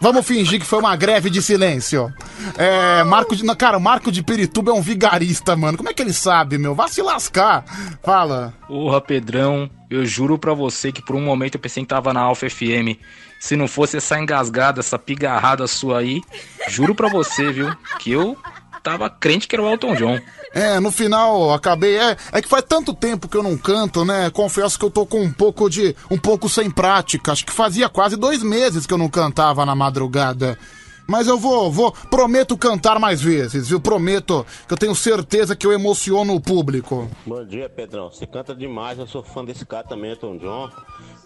Vamos 0.00 0.26
fingir 0.26 0.60
que 0.60 0.66
foi 0.66 0.78
uma 0.78 0.94
greve 0.94 1.30
de 1.30 1.40
silêncio. 1.40 2.12
É. 2.58 3.02
Marco 3.02 3.34
de. 3.34 3.42
Cara, 3.56 3.80
Marco 3.80 4.12
de 4.12 4.22
Pirituba 4.22 4.70
é 4.70 4.74
um 4.74 4.82
vigarista, 4.82 5.56
mano. 5.56 5.78
Como 5.78 5.88
é 5.88 5.94
que 5.94 6.02
ele 6.02 6.12
sabe, 6.12 6.58
meu? 6.58 6.74
Vá 6.74 6.86
se 6.86 7.00
lascar. 7.00 7.64
Fala. 8.02 8.52
Porra, 8.68 9.00
Pedrão, 9.00 9.70
eu 9.90 10.04
juro 10.04 10.38
pra 10.38 10.52
você 10.52 10.92
que 10.92 11.02
por 11.02 11.16
um 11.16 11.22
momento 11.22 11.54
eu 11.54 11.60
pensei 11.60 11.82
que 11.82 11.88
tava 11.88 12.12
na 12.12 12.20
Alfa 12.20 12.48
FM. 12.48 13.00
Se 13.44 13.56
não 13.56 13.68
fosse 13.68 13.98
essa 13.98 14.18
engasgada, 14.18 14.80
essa 14.80 14.98
pigarrada 14.98 15.66
sua 15.66 15.98
aí, 15.98 16.22
juro 16.66 16.94
pra 16.94 17.10
você, 17.10 17.52
viu, 17.52 17.76
que 17.98 18.10
eu 18.10 18.38
tava 18.82 19.10
crente 19.10 19.46
que 19.46 19.54
era 19.54 19.62
o 19.62 19.68
Elton 19.68 19.94
John. 19.96 20.18
É, 20.54 20.80
no 20.80 20.90
final 20.90 21.52
acabei. 21.52 21.94
É, 21.98 22.16
é 22.32 22.40
que 22.40 22.48
faz 22.48 22.64
tanto 22.66 22.94
tempo 22.94 23.28
que 23.28 23.36
eu 23.36 23.42
não 23.42 23.58
canto, 23.58 24.02
né? 24.02 24.30
Confesso 24.30 24.78
que 24.78 24.84
eu 24.86 24.90
tô 24.90 25.04
com 25.04 25.20
um 25.20 25.30
pouco 25.30 25.68
de. 25.68 25.94
um 26.10 26.16
pouco 26.16 26.48
sem 26.48 26.70
prática. 26.70 27.32
Acho 27.32 27.44
que 27.44 27.52
fazia 27.52 27.86
quase 27.86 28.16
dois 28.16 28.42
meses 28.42 28.86
que 28.86 28.94
eu 28.94 28.98
não 28.98 29.10
cantava 29.10 29.66
na 29.66 29.74
madrugada. 29.74 30.58
Mas 31.06 31.26
eu 31.26 31.38
vou, 31.38 31.70
vou, 31.70 31.92
prometo 31.92 32.56
cantar 32.56 32.98
mais 32.98 33.20
vezes, 33.20 33.68
viu? 33.68 33.78
Prometo 33.78 34.46
que 34.66 34.72
eu 34.72 34.78
tenho 34.78 34.94
certeza 34.94 35.54
que 35.54 35.66
eu 35.66 35.72
emociono 35.72 36.34
o 36.34 36.40
público. 36.40 37.10
Bom 37.26 37.44
dia, 37.44 37.68
Pedrão. 37.68 38.10
Você 38.10 38.26
canta 38.26 38.54
demais, 38.54 38.98
eu 38.98 39.06
sou 39.06 39.22
fã 39.22 39.44
desse 39.44 39.66
cara 39.66 39.86
também, 39.86 40.12
Elton 40.12 40.38
John. 40.38 40.70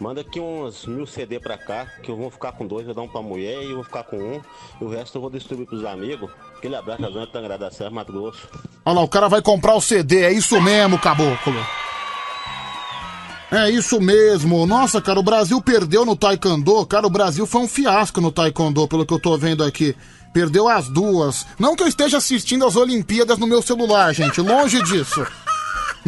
Manda 0.01 0.21
aqui 0.21 0.39
uns 0.39 0.87
mil 0.87 1.07
CD 1.07 1.41
pra 1.41 1.59
cá, 1.59 1.87
que 2.03 2.11
eu 2.11 2.17
vou 2.17 2.31
ficar 2.31 2.53
com 2.53 2.67
dois, 2.67 2.87
vou 2.87 2.95
dar 2.95 3.03
um 3.03 3.09
pra 3.09 3.21
mulher 3.21 3.65
e 3.65 3.75
vou 3.75 3.83
ficar 3.83 4.05
com 4.05 4.17
um. 4.17 4.41
E 4.81 4.85
o 4.85 4.89
resto 4.89 5.19
eu 5.19 5.23
vou 5.23 5.31
distribuir 5.31 5.67
pros 5.67 5.85
amigos. 5.85 6.31
Aquele 6.57 6.77
abraço 6.77 7.03
da 7.03 7.11
Zona 7.11 7.27
Tangra 7.27 7.59
da 7.59 7.71
Serra, 7.71 7.91
Mato 7.91 8.13
Grosso. 8.13 8.49
Olha 8.85 8.97
lá, 8.97 9.03
o 9.03 9.09
cara 9.09 9.29
vai 9.29 9.43
comprar 9.43 9.75
o 9.75 9.81
CD, 9.81 10.23
é 10.23 10.33
isso 10.33 10.61
mesmo, 10.61 10.99
caboclo. 10.99 11.55
É 13.51 13.71
isso 13.71 14.01
mesmo. 14.01 14.67
Nossa, 14.67 15.01
cara, 15.01 15.19
o 15.19 15.23
Brasil 15.23 15.61
perdeu 15.61 16.05
no 16.05 16.15
Taekwondo. 16.15 16.87
Cara, 16.87 17.07
o 17.07 17.11
Brasil 17.11 17.47
foi 17.47 17.63
um 17.63 17.69
fiasco 17.69 18.21
no 18.21 18.31
Taekwondo, 18.31 18.87
pelo 18.87 19.05
que 19.05 19.15
eu 19.15 19.19
tô 19.19 19.37
vendo 19.37 19.65
aqui. 19.65 19.97
Perdeu 20.33 20.69
as 20.69 20.89
duas. 20.89 21.47
Não 21.59 21.75
que 21.75 21.83
eu 21.83 21.89
esteja 21.89 22.19
assistindo 22.19 22.67
as 22.67 22.77
Olimpíadas 22.77 23.39
no 23.39 23.47
meu 23.47 23.63
celular, 23.63 24.13
gente. 24.15 24.41
Longe 24.41 24.81
disso. 24.83 25.27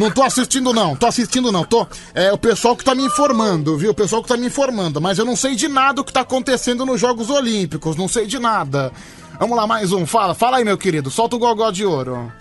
Não 0.01 0.09
tô 0.09 0.23
assistindo, 0.23 0.73
não. 0.73 0.95
Tô 0.95 1.05
assistindo, 1.05 1.51
não. 1.51 1.63
Tô. 1.63 1.85
É 2.15 2.33
o 2.33 2.37
pessoal 2.37 2.75
que 2.75 2.83
tá 2.83 2.95
me 2.95 3.03
informando, 3.03 3.77
viu? 3.77 3.91
O 3.91 3.93
pessoal 3.93 4.23
que 4.23 4.27
tá 4.27 4.35
me 4.35 4.47
informando. 4.47 4.99
Mas 4.99 5.19
eu 5.19 5.25
não 5.25 5.35
sei 5.35 5.55
de 5.55 5.67
nada 5.67 6.01
o 6.01 6.03
que 6.03 6.11
tá 6.11 6.21
acontecendo 6.21 6.83
nos 6.87 6.99
Jogos 6.99 7.29
Olímpicos. 7.29 7.95
Não 7.95 8.07
sei 8.07 8.25
de 8.25 8.39
nada. 8.39 8.91
Vamos 9.39 9.55
lá, 9.55 9.67
mais 9.67 9.93
um. 9.93 10.03
Fala, 10.07 10.33
fala 10.33 10.57
aí, 10.57 10.65
meu 10.65 10.75
querido. 10.75 11.11
Solta 11.11 11.35
o 11.35 11.39
gogó 11.39 11.69
de 11.69 11.85
ouro. 11.85 12.33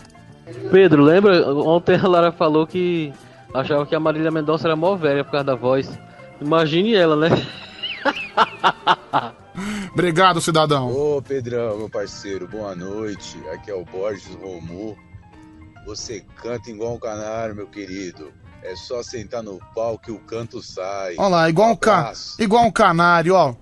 Pedro, 0.70 1.02
lembra? 1.02 1.54
Ontem 1.54 1.96
a 1.96 2.08
Lara 2.08 2.32
falou 2.32 2.66
que 2.66 3.12
achava 3.52 3.84
que 3.84 3.94
a 3.94 4.00
Marília 4.00 4.30
Mendonça 4.30 4.66
era 4.66 4.74
mó 4.74 4.96
velha 4.96 5.22
por 5.22 5.32
causa 5.32 5.44
da 5.44 5.54
voz. 5.54 5.86
Imagine 6.40 6.94
ela, 6.94 7.14
né? 7.14 7.28
Obrigado, 9.92 10.40
cidadão. 10.40 10.90
Ô 10.90 11.20
Pedrão, 11.20 11.76
meu 11.76 11.90
parceiro, 11.90 12.48
boa 12.48 12.74
noite. 12.74 13.36
Aqui 13.52 13.70
é 13.70 13.74
o 13.74 13.84
Borges 13.84 14.34
Romu. 14.42 14.96
Você 15.86 16.24
canta 16.42 16.70
igual 16.70 16.94
um 16.94 16.98
canário, 16.98 17.54
meu 17.54 17.66
querido. 17.66 18.32
É 18.62 18.76
só 18.76 19.02
sentar 19.02 19.42
no 19.42 19.58
pau 19.74 19.98
que 19.98 20.10
o 20.12 20.20
canto 20.20 20.62
sai. 20.62 21.14
Olha 21.16 21.28
lá, 21.28 21.48
igual 21.48 21.70
um, 21.70 21.76
ca... 21.76 22.12
Igual 22.38 22.64
um 22.66 22.70
canário, 22.70 23.34
ó. 23.34 23.54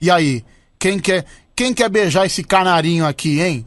E 0.00 0.10
aí, 0.10 0.44
quem 0.78 1.00
quer, 1.00 1.24
quem 1.54 1.74
quer 1.74 1.88
beijar 1.88 2.26
esse 2.26 2.44
canarinho 2.44 3.06
aqui, 3.06 3.40
hein? 3.40 3.66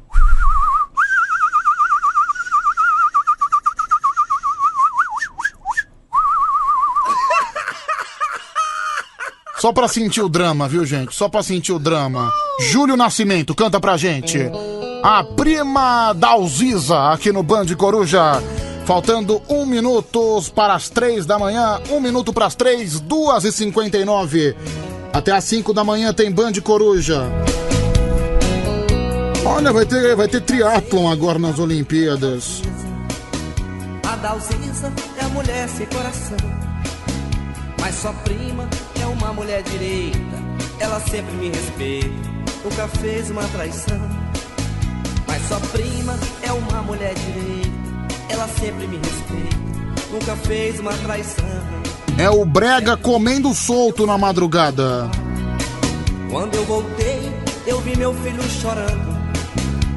Só 9.59 9.73
pra 9.73 9.89
sentir 9.89 10.21
o 10.21 10.29
drama, 10.29 10.69
viu, 10.69 10.85
gente? 10.85 11.13
Só 11.13 11.27
pra 11.27 11.43
sentir 11.43 11.73
o 11.73 11.79
drama. 11.79 12.31
Júlio 12.61 12.95
Nascimento, 12.95 13.53
canta 13.53 13.77
pra 13.79 13.97
gente. 13.97 14.39
A 15.03 15.21
prima 15.23 16.13
da 16.13 16.29
Alziza, 16.29 17.11
aqui 17.11 17.31
no 17.31 17.43
Band 17.43 17.65
Coruja. 17.77 18.41
Faltando 18.85 19.41
um 19.49 19.65
minuto 19.65 20.41
para 20.55 20.73
as 20.73 20.89
três 20.89 21.25
da 21.25 21.37
manhã. 21.37 21.79
Um 21.91 21.99
minuto 21.99 22.31
para 22.31 22.45
as 22.45 22.55
três, 22.55 23.01
duas 23.01 23.43
e 23.43 23.51
cinquenta 23.51 23.97
e 23.97 24.05
nove. 24.05 24.55
Até 25.11 25.33
às 25.33 25.43
cinco 25.43 25.73
da 25.73 25.83
manhã 25.83 26.13
tem 26.13 26.31
Band 26.31 26.53
Coruja. 26.63 27.23
Olha, 29.45 29.73
vai 29.73 29.85
ter, 29.85 30.15
vai 30.15 30.27
ter 30.27 30.41
triatlon 30.41 31.11
agora 31.11 31.37
nas 31.37 31.59
Olimpíadas. 31.59 32.61
A 34.07 34.15
Dalcisa 34.15 34.91
é 35.17 35.25
a 35.25 35.29
mulher 35.29 35.67
sem 35.67 35.85
coração. 35.87 36.37
Mas 37.79 37.95
sua 37.95 38.13
prima 38.13 38.67
é 39.01 39.05
uma 39.05 39.33
mulher 39.33 39.63
direita. 39.63 40.19
Ela 40.79 40.99
sempre 40.99 41.35
me 41.35 41.49
respeita. 41.49 42.29
Nunca 42.63 42.87
fez 42.87 43.29
uma 43.29 43.43
traição. 43.43 43.99
Mas 45.27 45.47
sua 45.47 45.59
prima 45.59 46.17
é 46.41 46.51
uma 46.51 46.81
mulher 46.81 47.13
direita. 47.13 47.79
Ela 48.29 48.47
sempre 48.47 48.87
me 48.87 48.97
respeita, 48.97 49.57
nunca 50.11 50.35
fez 50.35 50.79
uma 50.79 50.93
traição. 50.93 51.45
É 52.17 52.29
o 52.29 52.45
Brega 52.45 52.95
comendo 52.95 53.53
solto 53.53 54.05
na 54.05 54.17
madrugada. 54.17 55.09
Quando 56.29 56.55
eu 56.55 56.63
voltei, 56.65 57.31
eu 57.65 57.81
vi 57.81 57.97
meu 57.97 58.13
filho 58.13 58.43
chorando. 58.43 59.17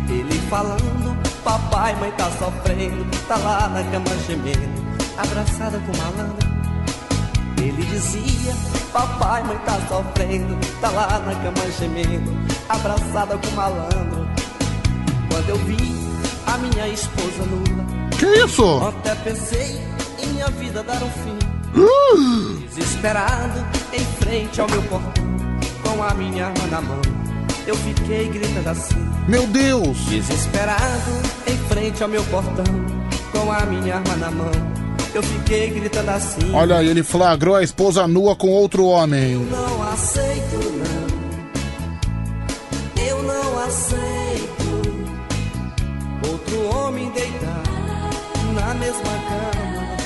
Ele 0.08 0.38
falando, 0.48 1.16
papai, 1.44 1.94
mãe 1.96 2.10
tá 2.12 2.30
sofrendo. 2.38 3.04
Tá 3.28 3.36
lá 3.36 3.68
na 3.68 3.84
cama 3.84 4.06
gemendo, 4.26 4.82
abraçada 5.18 5.78
com 5.80 5.96
malandro. 5.96 6.51
Ele 7.62 7.84
dizia, 7.84 8.52
papai, 8.92 9.44
mãe 9.44 9.56
tá 9.64 9.78
sofrendo. 9.88 10.58
Tá 10.80 10.90
lá 10.90 11.20
na 11.20 11.34
cama 11.36 11.70
gemendo, 11.78 12.32
abraçada 12.68 13.38
com 13.38 13.50
malandro. 13.54 14.26
Quando 15.30 15.48
eu 15.48 15.56
vi 15.58 15.78
a 16.46 16.58
minha 16.58 16.88
esposa 16.88 17.44
nua. 17.46 18.10
Que 18.18 18.26
isso? 18.44 18.82
Até 18.84 19.14
pensei 19.14 19.80
em 20.18 20.26
minha 20.26 20.48
vida 20.48 20.82
dar 20.82 21.00
um 21.02 21.10
fim. 21.10 21.38
Desesperado, 22.74 23.64
em 23.92 24.04
frente 24.24 24.60
ao 24.60 24.68
meu 24.68 24.82
portão, 24.82 25.24
com 25.82 26.02
a 26.02 26.14
minha 26.14 26.46
arma 26.46 26.66
na 26.66 26.80
mão, 26.80 27.00
eu 27.66 27.76
fiquei 27.76 28.28
gritando 28.28 28.68
assim. 28.68 29.08
Meu 29.28 29.46
Deus! 29.46 29.96
Desesperado, 30.06 31.12
em 31.46 31.56
frente 31.68 32.02
ao 32.02 32.08
meu 32.08 32.24
portão, 32.24 32.64
com 33.30 33.52
a 33.52 33.60
minha 33.66 33.96
arma 33.96 34.16
na 34.16 34.30
mão, 34.30 34.50
eu 35.14 35.22
fiquei 35.22 35.70
gritando 35.70 36.10
assim. 36.10 36.54
Olha 36.54 36.76
aí, 36.78 36.88
ele 36.88 37.02
flagrou 37.02 37.54
a 37.54 37.62
esposa 37.62 38.06
nua 38.08 38.34
com 38.34 38.48
outro 38.48 38.86
homem. 38.86 39.36
Não 39.36 39.82
aceito, 39.82 40.56
não. 40.56 41.02
Eu 43.04 43.22
não 43.22 43.58
aceito 43.58 44.62
outro 46.28 46.76
homem 46.76 47.10
deitar 47.10 47.62
na 48.54 48.74
mesma 48.74 49.02
cama 49.28 49.96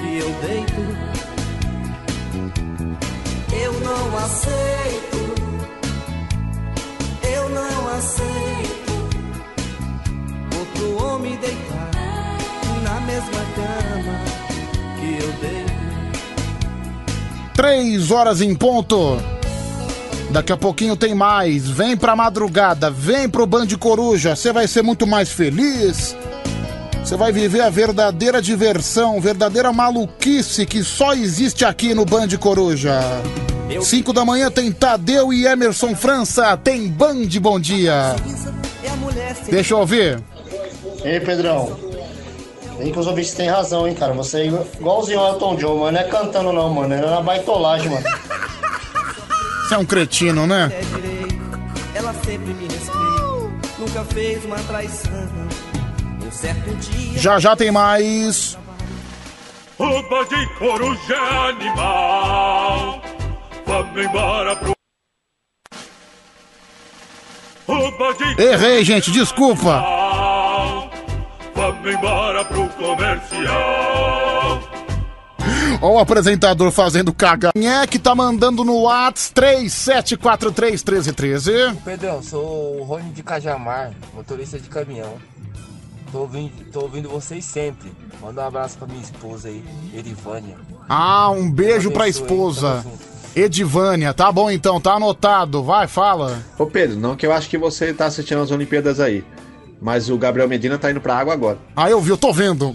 que 0.00 0.18
eu 0.18 0.30
deito. 0.48 0.80
Eu 3.62 3.72
não 3.80 4.18
aceito. 4.18 5.20
Eu 7.22 7.48
não 7.50 7.88
aceito 7.94 8.92
outro 10.58 11.04
homem 11.04 11.36
deitar 11.36 11.90
na 12.82 13.00
mesma 13.00 13.44
cama 13.54 14.29
Três 17.60 18.10
horas 18.10 18.40
em 18.40 18.54
ponto. 18.54 19.18
Daqui 20.30 20.50
a 20.50 20.56
pouquinho 20.56 20.96
tem 20.96 21.14
mais. 21.14 21.68
Vem 21.68 21.94
pra 21.94 22.16
madrugada, 22.16 22.90
vem 22.90 23.28
pro 23.28 23.46
Band 23.46 23.66
Coruja. 23.78 24.34
Você 24.34 24.50
vai 24.50 24.66
ser 24.66 24.80
muito 24.80 25.06
mais 25.06 25.28
feliz. 25.28 26.16
Você 27.04 27.18
vai 27.18 27.32
viver 27.32 27.60
a 27.60 27.68
verdadeira 27.68 28.40
diversão, 28.40 29.20
verdadeira 29.20 29.74
maluquice 29.74 30.64
que 30.64 30.82
só 30.82 31.12
existe 31.12 31.62
aqui 31.62 31.92
no 31.92 32.06
Band 32.06 32.28
Coruja. 32.38 32.98
Cinco 33.82 34.14
da 34.14 34.24
manhã 34.24 34.50
tem 34.50 34.72
Tadeu 34.72 35.30
e 35.30 35.44
Emerson 35.44 35.94
França. 35.94 36.56
Tem 36.56 36.88
Band 36.88 37.28
Bom 37.42 37.60
Dia. 37.60 38.16
Deixa 39.50 39.74
eu 39.74 39.80
ouvir. 39.80 40.18
Ei, 41.04 41.20
Pedrão. 41.20 41.89
Aí 42.80 42.90
que 42.90 42.98
os 42.98 43.06
ouvintes 43.06 43.34
têm 43.34 43.48
razão, 43.48 43.86
hein, 43.86 43.94
cara. 43.94 44.14
Você 44.14 44.40
é 44.40 44.46
igualzinho 44.46 45.20
ao 45.20 45.34
Elton 45.34 45.56
John, 45.56 45.78
mano. 45.80 45.92
Não 45.92 46.00
é 46.00 46.04
cantando 46.04 46.52
não, 46.52 46.72
mano. 46.72 46.94
É 46.94 47.00
na 47.00 47.20
baitolagem, 47.20 47.90
mano. 47.90 48.06
Você 49.68 49.74
é 49.74 49.78
um 49.78 49.84
cretino, 49.84 50.46
né? 50.46 50.72
É 50.72 51.98
ela 51.98 52.14
sempre 52.24 52.54
me 52.54 52.64
respeita, 52.64 53.78
nunca 53.78 54.04
fez 54.06 54.44
uma 54.44 54.56
traição. 54.60 55.28
Um 56.26 56.32
certo 56.32 56.74
dia. 56.76 57.18
Já 57.18 57.38
já 57.38 57.54
tem 57.54 57.70
mais. 57.70 58.56
Roupa 59.78 60.24
de 60.24 60.46
coruja 60.54 61.16
animal. 61.48 63.02
Vamos 63.66 64.04
embora 64.04 64.56
pro. 64.56 64.72
Roupa 67.68 68.14
de 68.14 68.42
Errei, 68.42 68.82
gente, 68.82 69.10
desculpa. 69.10 69.84
Vamos 71.54 71.94
embora 71.94 72.44
pro 72.46 72.66
comercial. 72.80 74.60
Ó 75.82 75.94
o 75.94 75.98
apresentador 75.98 76.70
fazendo 76.70 77.12
caga. 77.12 77.50
Quem 77.52 77.70
é 77.70 77.86
que 77.86 77.98
tá 77.98 78.14
mandando 78.14 78.64
no 78.64 78.84
Whats 78.84 79.30
37431313? 79.34 81.76
Pedrão, 81.84 82.22
sou 82.22 82.80
o 82.80 82.84
Rony 82.84 83.10
de 83.10 83.22
Cajamar, 83.22 83.92
motorista 84.14 84.58
de 84.58 84.68
caminhão. 84.68 85.14
Tô 86.10 86.20
ouvindo, 86.20 86.52
tô 86.72 86.80
ouvindo 86.80 87.06
vocês 87.08 87.44
sempre. 87.44 87.92
Manda 88.20 88.42
um 88.42 88.46
abraço 88.46 88.78
pra 88.78 88.86
minha 88.86 89.02
esposa 89.02 89.48
aí, 89.48 89.62
Erivânia. 89.94 90.56
Ah, 90.88 91.30
um 91.30 91.50
beijo 91.50 91.90
pra 91.90 92.08
esposa. 92.08 92.84
Edivânia, 93.36 94.12
tá 94.12 94.32
bom 94.32 94.50
então, 94.50 94.80
tá 94.80 94.94
anotado. 94.94 95.62
Vai, 95.62 95.86
fala. 95.86 96.42
Ô 96.58 96.66
Pedro, 96.66 96.98
não 96.98 97.14
que 97.14 97.24
eu 97.24 97.32
acho 97.32 97.48
que 97.48 97.56
você 97.56 97.94
tá 97.94 98.06
assistindo 98.06 98.42
as 98.42 98.50
Olimpíadas 98.50 98.98
aí. 98.98 99.24
Mas 99.80 100.10
o 100.10 100.18
Gabriel 100.18 100.48
Medina 100.48 100.76
tá 100.78 100.90
indo 100.90 101.00
pra 101.00 101.16
água 101.16 101.32
agora. 101.32 101.58
Ah, 101.74 101.88
eu 101.90 102.00
vi, 102.00 102.10
eu 102.10 102.18
tô 102.18 102.32
vendo. 102.32 102.74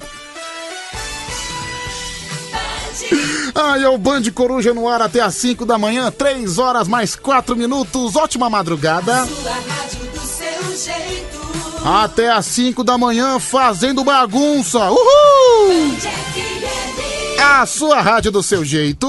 Ai, 3.53 3.83
é 3.83 3.89
o 3.89 3.97
Band 3.97 4.23
Coruja 4.33 4.73
no 4.73 4.87
ar 4.89 5.01
até 5.01 5.21
às 5.21 5.35
5 5.35 5.65
da 5.65 5.77
manhã, 5.77 6.11
3 6.11 6.57
horas 6.57 6.87
mais 6.87 7.15
4 7.15 7.55
minutos. 7.55 8.15
Ótima 8.15 8.49
madrugada. 8.49 9.25
Sua 9.25 9.51
rádio 9.51 10.05
do 10.13 10.19
seu 10.19 10.77
jeito. 10.77 11.85
Até 11.85 12.31
às 12.31 12.45
5 12.47 12.83
da 12.83 12.97
manhã 12.97 13.39
fazendo 13.39 14.03
bagunça. 14.03 14.89
Uhul! 14.89 15.95
A 17.39 17.65
sua 17.65 18.01
rádio 18.01 18.31
do 18.31 18.41
seu 18.41 18.65
jeito. 18.65 19.07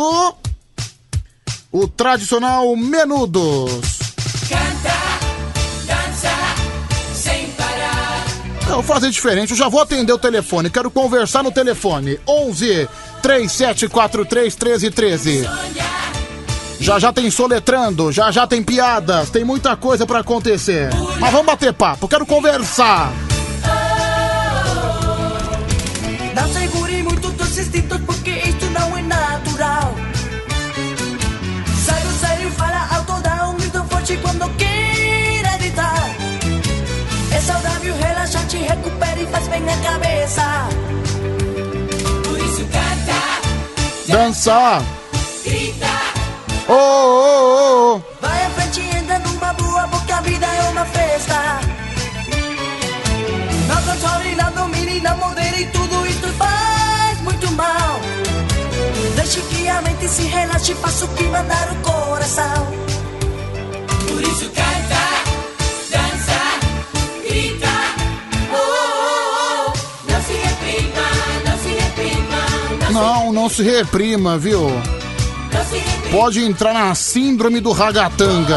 O 1.72 1.88
tradicional 1.88 2.76
Menudos. 2.76 3.95
Vou 8.76 8.82
fazer 8.82 9.08
diferente, 9.08 9.52
eu 9.52 9.56
já 9.56 9.70
vou 9.70 9.80
atender 9.80 10.12
o 10.12 10.18
telefone. 10.18 10.68
Quero 10.68 10.90
conversar 10.90 11.42
no 11.42 11.50
telefone. 11.50 12.20
11 12.28 12.86
3743 13.22 14.54
1313. 14.54 15.48
Já 16.78 16.98
já 16.98 17.10
tem 17.10 17.30
soletrando, 17.30 18.12
já 18.12 18.30
já 18.30 18.46
tem 18.46 18.62
piadas, 18.62 19.30
tem 19.30 19.44
muita 19.44 19.74
coisa 19.76 20.06
pra 20.06 20.18
acontecer. 20.18 20.90
Mas 21.18 21.32
vamos 21.32 21.46
bater 21.46 21.72
papo, 21.72 22.06
quero 22.06 22.26
conversar. 22.26 23.10
Não 26.34 28.25
cabeça. 39.86 40.68
Por 42.24 42.38
isso 42.38 42.64
canta, 42.76 43.20
Dançar. 44.08 44.82
grita. 45.44 45.94
Ô, 46.68 46.72
ô, 46.72 47.94
ô. 47.94 48.02
Vai 48.20 48.44
à 48.46 48.50
frente 48.50 48.80
e 48.80 48.98
anda 48.98 49.18
numa 49.20 49.52
boa, 49.52 49.88
porque 49.88 50.12
a 50.12 50.20
vida 50.22 50.46
é 50.46 50.62
uma 50.70 50.84
festa. 50.86 51.60
Não 53.68 53.82
controle, 53.82 54.34
não 54.34 54.52
domine, 54.52 55.00
não 55.00 55.16
modere, 55.18 55.66
tudo 55.66 56.06
isso 56.06 56.28
faz 56.42 57.20
muito 57.22 57.50
mal. 57.52 58.00
Deixe 59.16 59.40
que 59.40 59.68
a 59.68 59.80
mente 59.82 60.08
se 60.08 60.22
relaxe, 60.22 60.74
faça 60.74 61.04
o 61.04 61.08
que 61.08 61.24
mandar 61.24 61.68
o 61.72 61.76
coração. 61.88 62.66
Por 64.08 64.22
isso 64.22 64.50
canta, 64.50 65.05
Não, 72.96 73.30
não 73.30 73.48
se 73.48 73.62
reprima, 73.62 74.38
viu? 74.38 74.70
Pode 76.10 76.42
entrar 76.42 76.72
na 76.72 76.94
síndrome 76.94 77.60
do 77.60 77.70
ragatanga. 77.70 78.56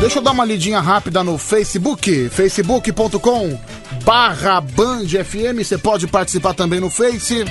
Deixa 0.00 0.18
eu 0.18 0.22
dar 0.22 0.32
uma 0.32 0.44
lidinha 0.44 0.80
rápida 0.80 1.22
no 1.22 1.36
Facebook, 1.38 2.28
facebook.com 2.30 3.58
barra 4.04 4.60
Band 4.60 5.06
FM, 5.06 5.64
você 5.64 5.78
pode 5.78 6.06
participar 6.06 6.54
também 6.54 6.80
no 6.80 6.90
Face. 6.90 7.44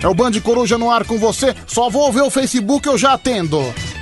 É 0.00 0.06
o 0.06 0.14
Band 0.14 0.32
Coruja 0.42 0.78
no 0.78 0.90
ar 0.90 1.04
com 1.04 1.18
você, 1.18 1.54
só 1.66 1.90
vou 1.90 2.12
ver 2.12 2.22
o 2.22 2.30
Facebook 2.30 2.86
eu 2.86 2.96
já 2.96 3.14
atendo. 3.14 3.58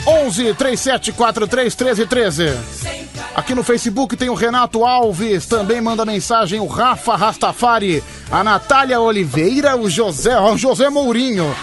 11 0.06 0.54
3743 0.54 1.74
1313. 1.74 2.58
Sem 2.72 3.04
parar. 3.06 3.30
Aqui 3.34 3.54
no 3.54 3.62
Facebook 3.62 4.16
tem 4.16 4.28
o 4.28 4.34
Renato 4.34 4.84
Alves, 4.84 5.46
também 5.46 5.80
manda 5.80 6.04
mensagem 6.04 6.60
o 6.60 6.66
Rafa 6.66 7.16
Rastafari, 7.16 8.02
a 8.30 8.44
Natália 8.44 9.00
Oliveira, 9.00 9.76
o 9.76 9.88
José, 9.88 10.38
o 10.38 10.56
José 10.56 10.88
Mourinho. 10.90 11.54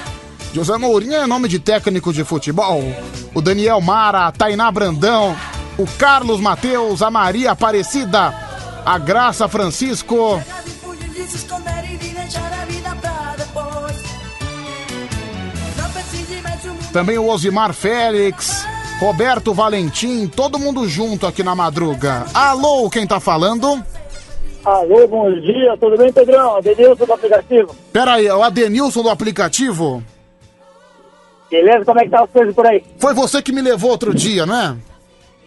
José 0.53 0.78
Mourinho 0.78 1.16
é 1.16 1.26
nome 1.26 1.48
de 1.48 1.60
técnico 1.60 2.14
de 2.14 2.24
futebol. 2.24 2.84
O 3.34 3.42
Daniel 3.42 3.82
Mara, 3.82 4.28
a 4.28 4.32
Tainá 4.32 4.72
Brandão, 4.72 5.36
o 5.78 5.88
Carlos 5.98 6.40
Mateus, 6.40 7.02
a 7.02 7.10
Maria 7.10 7.52
Aparecida, 7.52 8.34
a 8.86 8.98
Graça 8.98 9.48
Francisco. 9.48 10.42
Também 16.94 17.18
o 17.18 17.28
Osimar 17.28 17.74
Félix, 17.74 18.68
Roberto 19.00 19.52
Valentim, 19.52 20.28
todo 20.28 20.60
mundo 20.60 20.88
junto 20.88 21.26
aqui 21.26 21.42
na 21.42 21.56
madruga. 21.56 22.26
Alô, 22.32 22.88
quem 22.88 23.08
tá 23.08 23.20
falando? 23.20 23.84
Alô, 24.64 25.08
bom 25.08 25.32
dia, 25.42 25.76
tudo 25.80 25.98
bem, 25.98 26.14
Pedrão? 26.14 26.62
Denilson 26.62 27.06
do 27.06 27.14
aplicativo. 27.14 27.76
Pera 27.92 28.14
aí, 28.14 28.28
é 28.28 28.36
o 28.36 28.44
Adenilson 28.44 29.02
do 29.02 29.10
aplicativo? 29.10 30.04
Beleza? 31.50 31.84
Como 31.84 32.00
é 32.00 32.04
que 32.04 32.12
tá 32.12 32.24
as 32.24 32.30
coisas 32.30 32.54
por 32.54 32.68
aí? 32.68 32.84
Foi 33.00 33.16
você 33.16 33.42
que 33.42 33.52
me 33.52 33.62
levou 33.64 33.90
outro 33.90 34.14
dia, 34.14 34.46
não 34.46 34.56
é? 34.56 34.76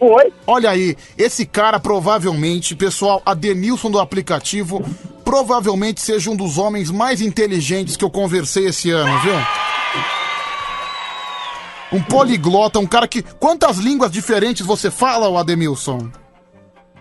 Foi. 0.01 0.33
Olha 0.49 0.71
aí, 0.71 0.97
esse 1.17 1.47
cara 1.47 1.79
provavelmente, 1.79 2.75
pessoal, 2.75 3.23
Adenilson 3.25 3.91
do 3.91 4.01
aplicativo, 4.01 4.85
provavelmente 5.25 6.01
seja 6.01 6.29
um 6.29 6.37
dos 6.37 6.59
homens 6.59 6.91
mais 6.91 7.23
inteligentes 7.23 7.97
que 7.97 8.05
eu 8.05 8.11
conversei 8.11 8.67
esse 8.67 8.91
ano, 8.91 9.17
viu? 9.21 9.37
Um 11.97 12.03
poliglota, 12.03 12.79
um 12.79 12.87
cara 12.87 13.09
que. 13.09 13.23
Quantas 13.23 13.79
línguas 13.79 14.13
diferentes 14.13 14.67
você 14.67 14.91
fala, 14.91 15.31
o 15.31 15.39
Ademilson? 15.39 16.11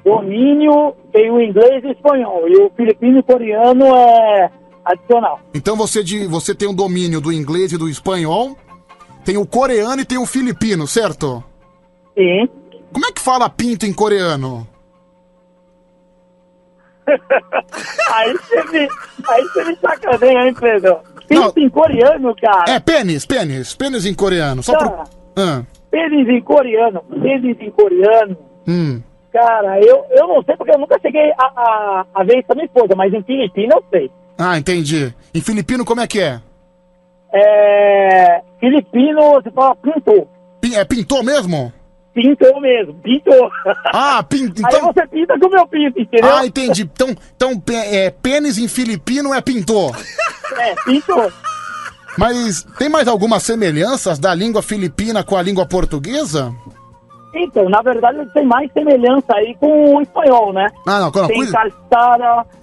Domínio 0.06 0.95
tem 1.11 1.30
o 1.30 1.41
inglês 1.41 1.83
e 1.83 1.88
o 1.88 1.91
espanhol. 1.91 2.48
E 2.48 2.56
o 2.56 2.72
filipino 2.77 3.19
e 3.19 3.24
coreano 3.24 3.85
é 3.93 4.49
adicional. 4.85 5.41
Então 5.53 5.75
você, 5.75 6.01
de, 6.01 6.25
você 6.27 6.56
tem 6.56 6.69
o 6.69 6.74
domínio 6.74 7.19
do 7.19 7.33
inglês 7.33 7.74
e 7.74 7.77
do 7.77 7.90
espanhol, 7.90 8.56
tem 9.25 9.35
o 9.35 9.45
coreano 9.45 10.01
e 10.01 10.06
tem 10.06 10.17
o 10.17 10.25
filipino, 10.25 10.88
certo? 10.88 11.43
Sim. 12.17 12.48
Como 12.93 13.06
é 13.06 13.11
que 13.11 13.19
fala 13.19 13.49
pinto 13.49 13.85
em 13.85 13.91
coreano? 13.91 14.65
aí 18.14 18.33
você 18.33 18.64
me, 18.72 18.88
aí 19.27 19.43
você 19.43 19.65
me 19.65 19.75
sacaneia, 19.75 20.48
hein, 20.48 20.53
Pedro? 20.53 20.99
Pinto 21.27 21.59
em 21.59 21.69
coreano, 21.69 22.35
cara. 22.35 22.65
É, 22.67 22.79
pênis, 22.79 23.25
pênis, 23.25 23.75
pênis 23.75 24.05
em 24.05 24.13
coreano. 24.13 24.61
Só 24.63 24.73
Cara, 24.77 24.89
pro. 24.89 25.03
Ah, 25.37 25.63
Pênis 25.91 26.27
em 26.27 26.41
coreano, 26.41 27.01
pênis 27.21 27.57
em 27.59 27.71
coreano. 27.71 28.37
hum. 28.67 29.01
Cara, 29.31 29.79
eu, 29.81 30.05
eu 30.11 30.27
não 30.27 30.41
sei 30.43 30.55
porque 30.55 30.73
eu 30.73 30.77
nunca 30.79 30.97
cheguei 31.01 31.29
a, 31.37 31.43
a, 31.45 32.05
a 32.13 32.23
ver 32.23 32.39
isso 32.39 32.47
da 32.47 32.55
minha 32.55 32.65
esposa, 32.67 32.95
mas 32.95 33.13
em 33.13 33.21
Filipino 33.23 33.73
eu 33.75 33.83
sei. 33.89 34.09
Ah, 34.37 34.57
entendi. 34.57 35.13
Em 35.33 35.41
filipino, 35.41 35.83
como 35.83 35.99
é 36.01 36.07
que 36.07 36.21
é? 36.21 36.39
É. 37.33 38.41
Filipino, 38.59 39.33
você 39.33 39.51
fala 39.51 39.75
pintou. 39.75 40.27
Pin- 40.61 40.75
É 40.75 40.85
pintou 40.85 41.23
mesmo? 41.23 41.71
Pintou 42.13 42.61
mesmo, 42.61 42.93
pintou. 43.03 43.49
Ah, 43.93 44.23
pintou. 44.23 44.65
Aí 44.65 44.79
você 44.79 45.05
pinta 45.07 45.37
com 45.37 45.47
o 45.47 45.51
meu 45.51 45.67
pinto, 45.67 45.99
entendeu? 45.99 46.33
Ah, 46.33 46.45
entendi. 46.45 46.83
Então, 46.83 47.09
então 47.35 47.61
é, 47.73 48.09
pênis 48.09 48.57
em 48.57 48.69
filipino 48.69 49.33
é 49.33 49.41
pintou. 49.41 49.91
É, 50.57 50.75
pintou. 50.85 51.32
Mas 52.17 52.64
tem 52.77 52.88
mais 52.90 53.07
algumas 53.07 53.43
semelhanças 53.43 54.17
da 54.19 54.33
língua 54.33 54.61
filipina 54.61 55.24
com 55.24 55.35
a 55.35 55.41
língua 55.41 55.65
portuguesa? 55.65 56.53
Então, 57.33 57.67
na 57.69 57.82
verdade, 57.82 58.25
tem 58.33 58.45
mais 58.45 58.72
semelhança 58.72 59.33
aí 59.35 59.53
com 59.59 59.95
o 59.98 60.01
espanhol, 60.01 60.53
né? 60.53 60.67
Ah, 60.88 60.99
não, 61.01 61.11
não, 61.11 61.27
Tem 61.27 61.40
com-. 61.45 61.45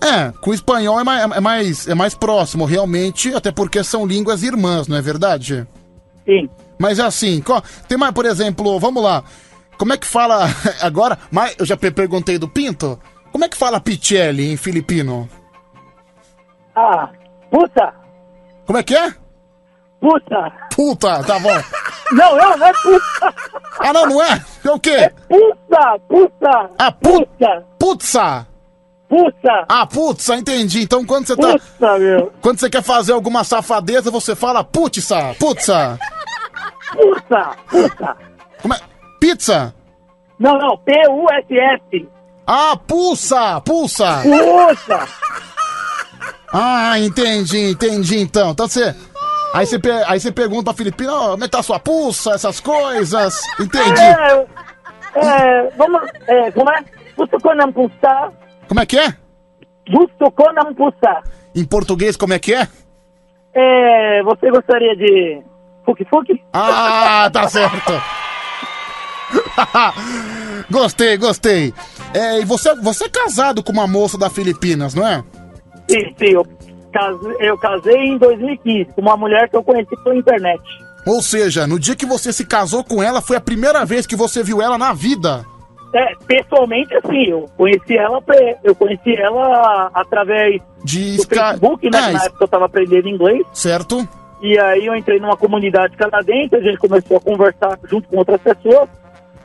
É, 0.01 0.33
com 0.41 0.51
o 0.51 0.55
espanhol 0.55 0.99
é 0.99 1.05
mais, 1.05 1.31
é 1.33 1.41
mais, 1.41 1.89
é 1.89 1.94
mais 1.94 2.15
próximo, 2.15 2.65
realmente, 2.65 3.35
até 3.35 3.52
porque 3.52 3.85
são 3.85 4.07
línguas 4.07 4.43
irmãs, 4.43 4.89
não 4.89 4.97
é 4.97 5.02
verdade? 5.02 5.67
Sim. 6.25 6.49
Mas 6.78 6.99
é 6.99 7.02
assim, 7.02 7.43
tem 7.86 7.99
mais, 7.99 8.15
por 8.15 8.25
exemplo, 8.25 8.81
vamos 8.81 9.02
lá. 9.02 9.23
Como 9.77 9.93
é 9.93 9.99
que 9.99 10.07
fala 10.07 10.47
agora? 10.81 11.19
Mas 11.31 11.55
eu 11.59 11.67
já 11.67 11.77
pe- 11.77 11.91
perguntei 11.91 12.39
do 12.39 12.49
Pinto. 12.49 12.99
Como 13.31 13.44
é 13.44 13.49
que 13.51 13.57
fala 13.57 13.78
Pichelli 13.81 14.51
em 14.52 14.57
filipino? 14.57 15.28
Ah, 16.75 17.11
puta, 17.52 17.94
Como 18.66 18.78
é 18.78 18.82
que 18.82 18.97
é? 18.97 19.14
puta. 20.00 20.52
Puta, 20.74 21.22
tá 21.24 21.39
bom. 21.39 21.50
Não, 22.12 22.36
não, 22.36 22.56
não 22.58 22.66
é 22.66 22.72
puta. 22.82 23.34
Ah, 23.78 23.90
não, 23.94 24.06
não 24.06 24.22
é? 24.22 24.44
É 24.62 24.70
o 24.70 24.78
quê? 24.78 25.10
Puta, 25.31 25.98
puta. 26.06 26.70
Ah, 26.78 26.92
puta. 26.92 27.64
Putza. 27.78 28.47
Puta. 29.08 29.64
Ah, 29.66 29.86
putza, 29.86 30.36
entendi. 30.36 30.82
Então 30.82 31.06
quando 31.06 31.26
você 31.26 31.34
tá. 31.36 31.98
Meu. 31.98 32.31
Quando 32.42 32.60
você 32.60 32.68
quer 32.68 32.82
fazer 32.82 33.12
alguma 33.14 33.44
safadeza, 33.44 34.10
você 34.10 34.36
fala 34.36 34.62
putza, 34.62 35.34
putza. 35.39 35.98
Puta, 36.92 37.50
puta. 37.70 38.16
Como 38.60 38.74
é? 38.74 38.81
Pizza. 39.18 39.74
Não, 40.39 40.58
não, 40.58 40.76
P-U-S-S. 40.78 42.08
Ah, 42.47 42.76
pulsa, 42.76 43.58
pulsa. 43.62 44.20
Puta. 44.22 45.08
Ah, 46.52 46.98
entendi, 46.98 47.70
entendi 47.70 48.20
então. 48.20 48.50
Então 48.50 48.68
você. 48.68 48.94
Aí 49.55 49.66
você, 49.66 49.78
aí 50.06 50.20
você 50.20 50.32
pergunta 50.32 50.64
pra 50.64 50.74
Filipina, 50.74 51.12
como 51.12 51.44
é 51.44 51.47
que 51.47 51.50
tá 51.50 51.62
sua 51.62 51.78
pulsa, 51.78 52.32
essas 52.32 52.60
coisas. 52.60 53.40
Entendi. 53.60 54.00
É, 54.00 54.47
é, 55.14 55.70
vamos, 55.76 56.02
é, 56.26 56.50
como 56.52 56.70
é? 56.70 56.84
Como 58.68 58.81
é 58.81 58.86
que 58.86 58.98
é? 58.98 59.14
Em 61.55 61.64
português, 61.64 62.16
como 62.16 62.32
é 62.32 62.39
que 62.39 62.55
é? 62.55 62.66
É, 63.55 64.22
você 64.22 64.50
gostaria 64.50 64.97
de 64.97 65.42
fuki 65.84 66.05
fuki? 66.06 66.42
Ah, 66.52 67.28
tá 67.31 67.47
certo. 67.48 67.92
gostei, 70.70 71.16
gostei. 71.18 71.74
É, 72.14 72.40
e 72.40 72.44
você, 72.44 72.74
você 72.76 73.05
é 73.05 73.08
casado 73.08 73.62
com 73.62 73.72
uma 73.72 73.86
moça 73.86 74.16
da 74.16 74.31
Filipinas, 74.31 74.94
não 74.94 75.06
é? 75.06 75.22
Sim, 75.93 76.15
sim, 76.19 76.33
eu 76.33 76.47
casei, 76.93 77.37
eu 77.41 77.59
casei 77.59 78.05
em 78.05 78.19
2015 78.19 78.93
com 78.95 79.03
uma 79.03 79.17
mulher 79.17 79.49
que 79.49 79.57
eu 79.57 79.62
conheci 79.62 79.95
pela 80.03 80.17
internet. 80.17 80.62
Ou 81.07 81.21
seja, 81.21 81.67
no 81.67 81.79
dia 81.79 81.97
que 81.97 82.07
você 82.07 82.33
se 82.33 82.47
casou 82.47 82.85
com 82.85 83.03
ela, 83.03 83.21
foi 83.21 83.37
a 83.37 83.41
primeira 83.41 83.85
vez 83.85 84.07
que 84.07 84.17
você 84.17 84.43
viu 84.43 84.62
ela 84.62 84.79
na 84.79 84.93
vida. 84.93 85.45
É, 85.95 86.15
pessoalmente, 86.27 86.95
assim, 86.95 87.25
eu 87.25 87.51
conheci 87.57 87.99
ela, 87.99 88.23
eu 88.65 88.75
conheci 88.75 89.15
ela 89.15 89.91
através 89.93 90.62
De 90.83 91.17
do 91.17 91.27
Facebook, 91.27 91.91
né? 91.91 91.99
É, 91.99 92.12
na 92.12 92.25
época 92.25 92.45
eu 92.45 92.49
tava 92.49 92.65
aprendendo 92.65 93.09
inglês. 93.09 93.43
Certo? 93.53 94.09
E 94.41 94.59
aí 94.59 94.87
eu 94.87 94.97
entrei 94.97 95.21
numa 95.21 95.37
comunidade 95.37 95.97
canadense, 95.97 96.57
a 96.57 96.61
gente 96.61 96.79
começou 96.79 97.19
a 97.19 97.21
conversar 97.21 97.79
junto 97.85 98.09
com 98.09 98.17
outras 98.17 98.41
pessoas. 98.41 98.89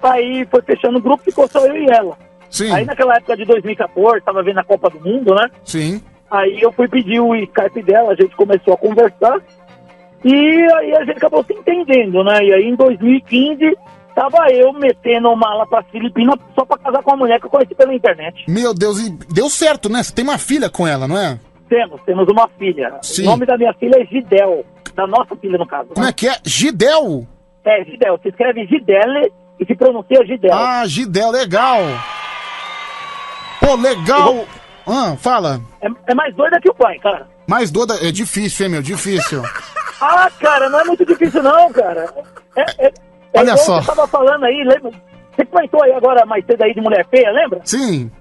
Aí 0.02 0.48
foi 0.50 0.62
fechando 0.62 1.00
o 1.00 1.02
grupo, 1.02 1.24
ficou 1.24 1.48
só 1.50 1.66
eu 1.66 1.76
e 1.76 1.90
ela. 1.90 2.18
Sim. 2.50 2.72
Aí 2.72 2.86
naquela 2.86 3.16
época 3.16 3.36
de 3.36 3.44
2014, 3.44 4.22
tava 4.22 4.42
vendo 4.42 4.60
a 4.60 4.64
Copa 4.64 4.90
do 4.90 5.02
Mundo, 5.02 5.36
né? 5.36 5.50
Sim. 5.66 6.02
Aí 6.30 6.60
eu 6.62 6.72
fui 6.72 6.88
pedir 6.88 7.20
o 7.20 7.36
Skype 7.36 7.84
dela, 7.84 8.12
a 8.12 8.16
gente 8.16 8.36
começou 8.36 8.74
a 8.74 8.78
conversar. 8.78 9.40
E 10.24 10.34
aí 10.34 10.96
a 10.96 11.06
gente 11.06 11.18
acabou 11.18 11.44
se 11.44 11.54
entendendo, 11.54 12.24
né? 12.24 12.44
E 12.44 12.54
aí 12.54 12.64
em 12.66 12.76
2015, 12.76 13.78
tava 14.14 14.50
eu 14.52 14.74
metendo 14.74 15.34
mala 15.36 15.66
pra 15.68 15.84
Filipina 15.84 16.34
só 16.54 16.66
pra 16.66 16.78
casar 16.78 17.02
com 17.04 17.12
uma 17.12 17.18
mulher 17.18 17.40
que 17.40 17.46
eu 17.46 17.50
conheci 17.50 17.76
pela 17.76 17.94
internet. 17.94 18.44
Meu 18.50 18.74
Deus, 18.74 19.00
e 19.00 19.10
deu 19.34 19.50
certo, 19.50 19.90
né? 19.90 20.04
Você 20.04 20.14
tem 20.14 20.26
uma 20.26 20.38
filha 20.38 20.70
com 20.70 20.88
ela, 20.88 21.08
não 21.08 21.18
é? 21.18 21.40
Temos, 21.70 22.02
temos 22.06 22.28
uma 22.30 22.48
filha. 22.58 22.98
Sim. 23.02 23.24
O 23.24 23.26
nome 23.26 23.46
da 23.46 23.58
minha 23.58 23.74
filha 23.74 24.02
é 24.02 24.06
Gidel. 24.06 24.66
Da 24.96 25.06
nossa 25.06 25.36
filha, 25.36 25.58
no 25.58 25.68
caso. 25.68 25.90
Como 25.94 26.08
é 26.08 26.12
que 26.12 26.28
é? 26.28 26.38
Gidel? 26.44 27.28
É, 27.64 27.84
Gidel. 27.86 28.20
Se 28.24 28.30
escreve 28.30 28.66
Gidele 28.66 29.32
e 29.60 29.66
se 29.66 29.76
pronuncia 29.76 30.26
Gidel. 30.26 30.54
Ah, 30.54 30.88
Gidel, 30.88 31.30
legal. 31.30 31.80
Pô, 33.60 33.76
legal. 33.76 34.46
Ah, 34.88 35.16
fala. 35.18 35.62
É, 35.82 35.88
é 36.08 36.16
mais 36.16 36.34
doida 36.36 36.60
que 36.62 36.70
o 36.70 36.74
pai, 36.74 36.98
cara. 37.00 37.28
Mais 37.46 37.70
doida, 37.70 37.96
é 38.02 38.12
difícil, 38.12 38.66
hein, 38.66 38.72
meu? 38.72 38.82
Difícil. 38.82 39.44
Ah, 40.00 40.30
cara, 40.40 40.70
não 40.70 40.80
é 40.80 40.84
muito 40.84 41.04
difícil 41.04 41.42
não, 41.42 41.74
cara. 41.74 42.08
É, 42.56 42.86
é, 42.86 42.88
é 42.88 42.94
Olha 43.34 43.58
só. 43.58 43.82
Você 43.82 43.88
tava 43.88 44.08
falando 44.08 44.44
aí, 44.44 44.64
lembra? 44.64 44.92
Você 45.36 45.44
comentou 45.46 45.82
aí 45.84 45.92
agora 45.92 46.24
mais 46.24 46.46
cedo 46.46 46.62
aí 46.64 46.72
de 46.72 46.82
mulher 46.82 47.04
feia, 47.10 47.32
lembra? 47.32 47.62
Sim. 47.64 48.12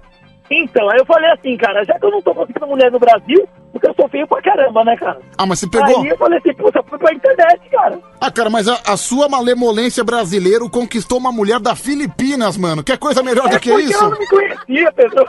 Então, 0.49 0.89
aí 0.89 0.97
eu 0.99 1.05
falei 1.05 1.29
assim, 1.31 1.57
cara, 1.57 1.83
já 1.83 1.99
que 1.99 2.05
eu 2.05 2.11
não 2.11 2.21
tô 2.21 2.33
conseguindo 2.33 2.67
mulher 2.67 2.91
no 2.91 2.99
Brasil, 2.99 3.47
porque 3.71 3.87
eu 3.87 3.93
sou 3.95 4.07
feio 4.07 4.25
pra 4.27 4.41
caramba, 4.41 4.83
né, 4.85 4.95
cara? 4.95 5.19
Ah, 5.37 5.45
mas 5.45 5.59
você 5.59 5.67
pegou. 5.67 6.01
Aí 6.01 6.07
eu 6.07 6.17
falei 6.17 6.39
assim, 6.39 6.53
puta, 6.53 6.81
fui 6.83 6.97
pra 6.97 7.13
internet, 7.13 7.69
cara. 7.69 7.99
Ah, 8.21 8.31
cara, 8.31 8.49
mas 8.49 8.67
a, 8.67 8.79
a 8.87 8.95
sua 8.97 9.27
malemolência 9.27 10.03
brasileira 10.03 10.67
conquistou 10.69 11.17
uma 11.17 11.31
mulher 11.31 11.59
da 11.59 11.75
Filipinas, 11.75 12.57
mano. 12.57 12.83
Quer 12.83 12.97
coisa 12.97 13.21
melhor 13.21 13.49
do 13.49 13.59
que 13.59 13.69
É 13.69 13.73
porque 13.73 13.89
isso? 13.89 13.99
ela 14.03 14.09
não 14.09 14.19
me 14.19 14.27
conhecia, 14.27 14.91
pessoal. 14.93 15.25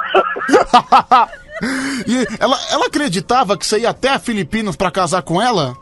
E 2.06 2.24
ela, 2.38 2.56
ela 2.70 2.86
acreditava 2.86 3.58
que 3.58 3.66
você 3.66 3.80
ia 3.80 3.90
até 3.90 4.10
a 4.10 4.18
Filipinas 4.20 4.76
pra 4.76 4.92
casar 4.92 5.22
com 5.22 5.42
ela? 5.42 5.74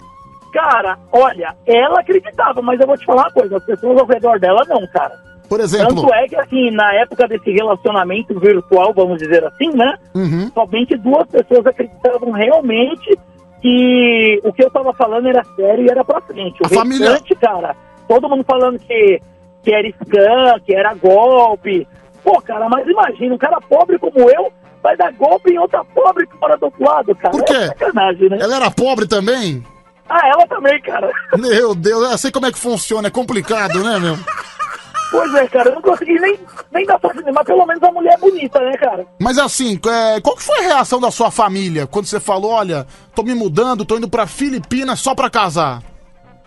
Cara, 0.50 0.98
olha, 1.12 1.54
ela 1.66 2.00
acreditava, 2.00 2.62
mas 2.62 2.80
eu 2.80 2.86
vou 2.86 2.96
te 2.96 3.04
falar 3.04 3.24
uma 3.24 3.32
coisa, 3.32 3.58
as 3.58 3.64
pessoas 3.66 3.98
ao 3.98 4.06
redor 4.06 4.40
dela 4.40 4.62
não, 4.68 4.80
cara. 4.86 5.12
Por 5.48 5.60
exemplo. 5.60 5.94
Tanto 5.94 6.14
é 6.14 6.26
que, 6.28 6.36
assim, 6.36 6.70
na 6.70 6.92
época 6.94 7.28
desse 7.28 7.50
relacionamento 7.50 8.38
virtual, 8.38 8.92
vamos 8.94 9.18
dizer 9.18 9.44
assim, 9.44 9.70
né? 9.70 9.96
Uhum. 10.14 10.50
Somente 10.52 10.96
duas 10.96 11.26
pessoas 11.28 11.66
acreditavam 11.66 12.32
realmente 12.32 13.16
que 13.62 14.40
o 14.44 14.52
que 14.52 14.64
eu 14.64 14.70
tava 14.70 14.92
falando 14.94 15.28
era 15.28 15.42
sério 15.56 15.84
e 15.86 15.90
era 15.90 16.04
pra 16.04 16.20
frente. 16.20 16.60
O 16.62 16.66
A 16.66 16.68
família- 16.68 17.20
cara, 17.40 17.74
todo 18.08 18.28
mundo 18.28 18.44
falando 18.44 18.78
que, 18.78 19.20
que 19.62 19.72
era 19.72 19.88
scam, 19.88 20.60
que 20.64 20.74
era 20.74 20.94
golpe. 20.94 21.86
Pô, 22.22 22.40
cara, 22.42 22.68
mas 22.68 22.86
imagina, 22.86 23.34
um 23.34 23.38
cara 23.38 23.60
pobre 23.60 23.98
como 23.98 24.18
eu 24.30 24.52
vai 24.82 24.96
dar 24.96 25.12
golpe 25.12 25.52
em 25.52 25.58
outra 25.58 25.84
pobre 25.84 26.26
que 26.26 26.36
mora 26.40 26.56
do 26.56 26.66
outro 26.66 26.84
lado, 26.84 27.14
cara. 27.16 27.30
Por 27.30 27.44
quê? 27.44 27.54
É 27.54 27.66
sacanagem, 27.68 28.28
né? 28.28 28.38
Ela 28.40 28.56
era 28.56 28.70
pobre 28.70 29.06
também? 29.06 29.64
Ah, 30.08 30.28
ela 30.28 30.46
também, 30.46 30.80
cara. 30.82 31.10
Meu 31.36 31.74
Deus, 31.74 32.10
eu 32.10 32.18
sei 32.18 32.30
como 32.30 32.46
é 32.46 32.52
que 32.52 32.58
funciona, 32.58 33.08
é 33.08 33.10
complicado, 33.10 33.82
né, 33.82 33.98
meu? 33.98 34.16
Pois 35.10 35.34
é, 35.34 35.46
cara, 35.48 35.68
eu 35.68 35.74
não 35.76 35.82
consegui 35.82 36.18
nem, 36.18 36.38
nem 36.72 36.84
dar 36.84 36.98
pra 36.98 37.12
mas 37.14 37.46
pelo 37.46 37.66
menos 37.66 37.82
a 37.82 37.92
mulher 37.92 38.14
é 38.14 38.18
bonita, 38.18 38.60
né, 38.60 38.76
cara? 38.76 39.06
Mas 39.20 39.38
assim, 39.38 39.78
é, 39.86 40.20
qual 40.20 40.36
que 40.36 40.42
foi 40.42 40.58
a 40.58 40.68
reação 40.68 41.00
da 41.00 41.10
sua 41.10 41.30
família 41.30 41.86
quando 41.86 42.06
você 42.06 42.18
falou, 42.18 42.50
olha, 42.50 42.86
tô 43.14 43.22
me 43.22 43.34
mudando, 43.34 43.84
tô 43.84 43.96
indo 43.96 44.08
pra 44.08 44.26
Filipinas 44.26 45.00
só 45.00 45.14
pra 45.14 45.30
casar? 45.30 45.82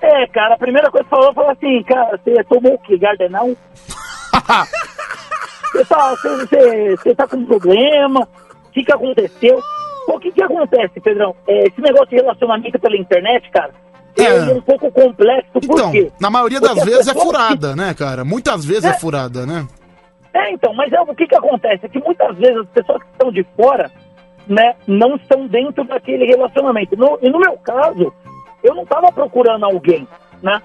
É, 0.01 0.27
cara, 0.27 0.55
a 0.55 0.57
primeira 0.57 0.89
coisa 0.91 1.03
que 1.03 1.09
falou 1.09 1.33
foi 1.33 1.45
assim, 1.47 1.83
cara, 1.83 2.19
você 2.23 2.43
tomou 2.45 2.73
o 2.73 2.79
quê? 2.79 2.97
Gardenal? 2.97 3.49
Você 5.71 5.85
tá, 5.85 6.09
você, 6.15 6.29
você, 6.29 6.95
você 6.97 7.15
tá 7.15 7.27
com 7.27 7.45
problema? 7.45 8.21
O 8.21 8.71
que 8.71 8.83
que 8.83 8.91
aconteceu? 8.91 9.61
O 10.07 10.19
que 10.19 10.31
que 10.31 10.41
acontece, 10.41 10.99
Pedrão? 10.99 11.35
É, 11.47 11.67
esse 11.67 11.79
negócio 11.79 12.09
de 12.09 12.15
relacionamento 12.15 12.79
pela 12.79 12.97
internet, 12.97 13.49
cara, 13.51 13.71
é, 14.17 14.23
É. 14.23 14.41
um 14.53 14.61
pouco 14.61 14.91
complexo, 14.91 15.49
Então, 15.63 15.91
quê? 15.91 16.11
na 16.19 16.29
maioria 16.29 16.59
das 16.59 16.77
as 16.77 16.83
vezes 16.85 17.07
é 17.07 17.13
furada, 17.13 17.75
né, 17.75 17.93
cara? 17.93 18.23
Muitas 18.25 18.65
vezes 18.65 18.85
é, 18.85 18.93
furada, 18.93 19.45
né? 19.45 19.67
É, 20.33 20.51
então, 20.51 20.73
mas 20.73 20.91
é, 20.93 21.01
o 21.01 21.15
que 21.15 21.25
que 21.27 21.35
acontece? 21.35 21.85
É 21.85 21.89
que 21.89 21.99
muitas 21.99 22.35
vezes 22.37 22.57
as 22.57 22.67
pessoas 22.69 23.01
que 23.03 23.09
estão 23.11 23.31
de 23.31 23.43
fora, 23.55 23.91
né, 24.47 24.75
não 24.87 25.15
estão 25.15 25.47
dentro 25.47 25.83
daquele 25.83 26.25
relacionamento. 26.25 26.95
No- 26.95 27.17
e 27.21 27.29
no 27.29 27.39
meu 27.39 27.57
caso, 27.57 28.13
eu 28.63 28.75
não 28.75 28.83
estava 28.83 29.11
procurando 29.11 29.63
alguém, 29.65 30.07
né? 30.41 30.61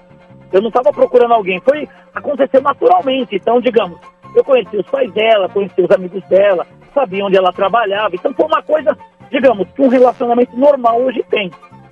Eu 0.51 0.61
não 0.61 0.67
estava 0.69 0.91
procurando 0.93 1.33
alguém. 1.33 1.59
Foi 1.61 1.87
acontecer 2.13 2.61
naturalmente. 2.61 3.35
Então, 3.35 3.59
digamos, 3.59 3.97
eu 4.35 4.43
conheci 4.43 4.77
os 4.77 4.85
pais 4.87 5.11
dela, 5.13 5.49
conheci 5.49 5.81
os 5.81 5.91
amigos 5.91 6.23
dela, 6.29 6.65
sabia 6.93 7.25
onde 7.25 7.35
ela 7.37 7.51
trabalhava. 7.51 8.15
Então, 8.15 8.33
foi 8.33 8.45
uma 8.45 8.61
coisa, 8.61 8.97
digamos, 9.31 9.67
que 9.75 9.81
um 9.81 9.87
relacionamento 9.89 10.55
normal 10.57 11.01
hoje 11.01 11.23
tem, 11.29 11.51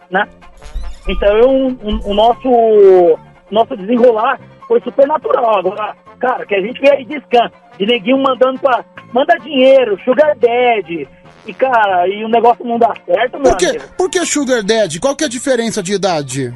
né? 0.09 0.27
Então, 1.07 1.77
o 2.05 2.13
nosso, 2.13 3.19
nosso 3.51 3.75
desenrolar 3.75 4.39
foi 4.67 4.79
super 4.81 5.07
natural. 5.07 5.59
Agora, 5.59 5.95
cara, 6.19 6.45
que 6.45 6.55
a 6.55 6.61
gente 6.61 6.79
vê 6.79 6.91
aí 6.91 7.05
de 7.05 7.19
scan, 7.21 7.51
de 7.77 7.85
neguinho 7.85 8.17
mandando 8.17 8.59
pra. 8.59 8.83
Manda 9.13 9.37
dinheiro, 9.39 9.99
sugar 10.03 10.35
daddy. 10.35 11.07
E, 11.45 11.53
cara, 11.53 12.07
e 12.07 12.23
o 12.23 12.29
negócio 12.29 12.65
não 12.65 12.79
dá 12.79 12.93
certo, 13.05 13.33
meu 13.33 13.51
Por 13.51 13.57
que, 13.57 13.79
por 13.97 14.09
que 14.09 14.25
Sugar 14.25 14.63
Daddy? 14.63 14.99
Qual 14.99 15.15
que 15.15 15.25
é 15.25 15.27
a 15.27 15.29
diferença 15.29 15.83
de 15.83 15.93
idade? 15.93 16.53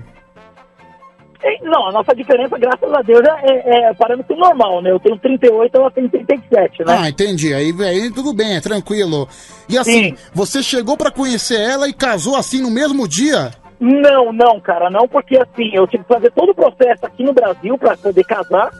É, 1.43 1.63
Não, 1.63 1.89
a 1.89 1.91
nossa 1.91 2.15
diferença, 2.15 2.57
graças 2.57 2.91
a 2.91 3.01
Deus, 3.01 3.21
é, 3.43 3.89
é 3.89 3.93
parâmetro 3.93 4.35
normal, 4.35 4.81
né? 4.81 4.91
Eu 4.91 4.99
tenho 4.99 5.19
38, 5.19 5.77
ela 5.77 5.91
tem 5.91 6.07
37, 6.07 6.85
né? 6.85 6.97
Ah, 6.97 7.09
entendi. 7.09 7.53
Aí, 7.53 7.73
aí 7.83 8.11
tudo 8.11 8.33
bem, 8.33 8.55
é 8.55 8.61
tranquilo. 8.61 9.27
E 9.69 9.77
assim, 9.77 10.15
você 10.33 10.63
chegou 10.63 10.97
pra 10.97 11.11
conhecer 11.11 11.59
ela 11.59 11.87
e 11.87 11.93
casou 11.93 12.35
assim 12.35 12.61
no 12.61 12.71
mesmo 12.71 13.07
dia? 13.07 13.51
Não, 13.79 14.33
não, 14.33 14.59
cara, 14.59 14.89
não, 14.89 15.07
porque 15.07 15.37
assim, 15.37 15.69
eu 15.73 15.85
tive 15.87 16.03
que 16.03 16.13
fazer 16.13 16.31
todo 16.31 16.49
o 16.49 16.55
processo 16.55 17.05
aqui 17.05 17.23
no 17.23 17.33
Brasil 17.33 17.77
para 17.77 17.95
poder 17.97 18.23
casar, 18.23 18.71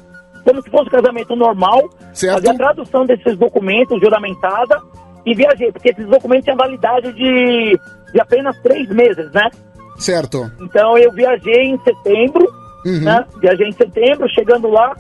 como 0.43 0.61
se 0.61 0.69
fosse 0.69 0.87
um 0.87 0.91
casamento 0.91 1.35
normal, 1.35 1.89
fazer 2.13 2.49
a 2.49 2.53
tradução 2.55 3.05
desses 3.05 3.37
documentos, 3.37 3.99
juramentada, 3.99 4.81
e 5.25 5.35
viajei, 5.35 5.71
porque 5.71 5.89
esses 5.89 6.07
documentos 6.07 6.45
têm 6.45 6.55
validade 6.55 7.11
de, 7.13 7.79
de 8.13 8.19
apenas 8.19 8.57
três 8.61 8.87
meses, 8.89 9.31
né? 9.33 9.49
Certo. 9.97 10.49
Então 10.61 10.97
eu 10.97 11.11
viajei 11.11 11.63
em 11.69 11.79
setembro, 11.79 12.47
Uhum. 12.85 13.01
né? 13.01 13.25
Viajei 13.41 13.67
em 13.67 13.71
setembro, 13.73 14.29
chegando 14.29 14.69
lá, 14.69 14.95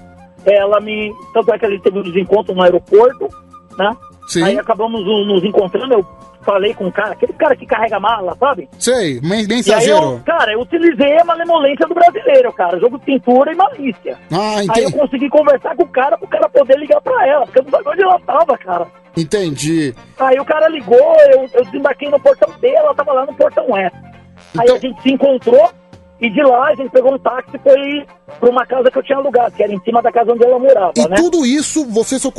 ela 0.45 0.81
me. 0.81 1.13
Tanto 1.33 1.53
é 1.53 1.59
que 1.59 1.65
a 1.65 1.69
gente 1.69 1.83
teve 1.83 1.99
um 1.99 2.03
desencontro 2.03 2.53
no 2.53 2.61
aeroporto, 2.61 3.29
né? 3.77 3.95
Sim. 4.27 4.43
Aí 4.43 4.59
acabamos 4.59 5.05
nos 5.05 5.27
nos 5.27 5.43
encontrando, 5.43 5.93
eu 5.93 6.05
falei 6.47 6.73
com 6.73 6.87
o 6.87 6.91
cara, 6.91 7.11
aquele 7.11 7.33
cara 7.33 7.55
que 7.57 7.65
carrega 7.65 7.99
mala, 7.99 8.33
sabe? 8.39 8.69
Sei, 8.79 9.19
men- 9.21 9.41
E 9.41 9.41
aí 9.41 9.43
eu, 9.43 9.47
mensageiro. 9.49 10.21
cara, 10.25 10.53
eu 10.53 10.61
utilizei 10.61 11.19
a 11.19 11.25
malemolência 11.25 11.85
do 11.85 11.93
brasileiro, 11.93 12.53
cara. 12.53 12.79
Jogo 12.79 12.97
de 12.99 13.05
cintura 13.05 13.51
e 13.51 13.55
malícia. 13.55 14.17
Ah, 14.31 14.55
Aí 14.59 14.65
eu 14.67 14.89
entendi. 14.89 14.93
consegui 14.93 15.29
conversar 15.29 15.75
com 15.75 15.83
o 15.83 15.87
cara 15.89 16.17
pro 16.17 16.27
cara 16.27 16.47
poder 16.47 16.77
ligar 16.79 17.01
pra 17.01 17.27
ela, 17.27 17.45
porque 17.45 17.59
eu 17.59 17.63
não 17.63 17.71
sabia 17.71 17.91
onde 17.91 18.01
ela 18.03 18.19
tava, 18.21 18.57
cara. 18.57 18.87
Entendi. 19.17 19.93
Aí 20.19 20.39
o 20.39 20.45
cara 20.45 20.69
ligou, 20.69 20.97
eu, 21.33 21.49
eu 21.53 21.65
desembarquei 21.65 22.09
no 22.09 22.19
portão 22.19 22.49
D, 22.61 22.67
ela 22.69 22.95
tava 22.95 23.11
lá 23.11 23.25
no 23.25 23.33
portão 23.33 23.75
S. 23.77 23.95
Aí 24.57 24.63
Então- 24.63 24.75
a 24.75 24.79
gente 24.79 25.01
se 25.01 25.11
encontrou 25.11 25.69
e 26.19 26.29
de 26.29 26.41
lá 26.41 26.69
a 26.69 26.75
gente 26.75 26.89
pegou 26.89 27.13
um 27.13 27.19
táxi 27.19 27.51
e 27.55 27.59
foi 27.59 28.05
pra 28.39 28.49
uma 28.49 28.65
casa 28.65 28.89
que 28.89 28.97
eu 28.97 29.03
tinha 29.03 29.17
alugado, 29.17 29.55
que 29.55 29.61
era 29.63 29.71
em 29.73 29.79
cima 29.81 30.01
da 30.01 30.11
casa 30.11 30.31
onde 30.33 30.43
ela 30.43 30.57
morava, 30.59 30.93
E 30.97 31.07
né? 31.07 31.15
tudo 31.15 31.45
isso 31.45 31.85
você 31.85 32.17
só, 32.19 32.31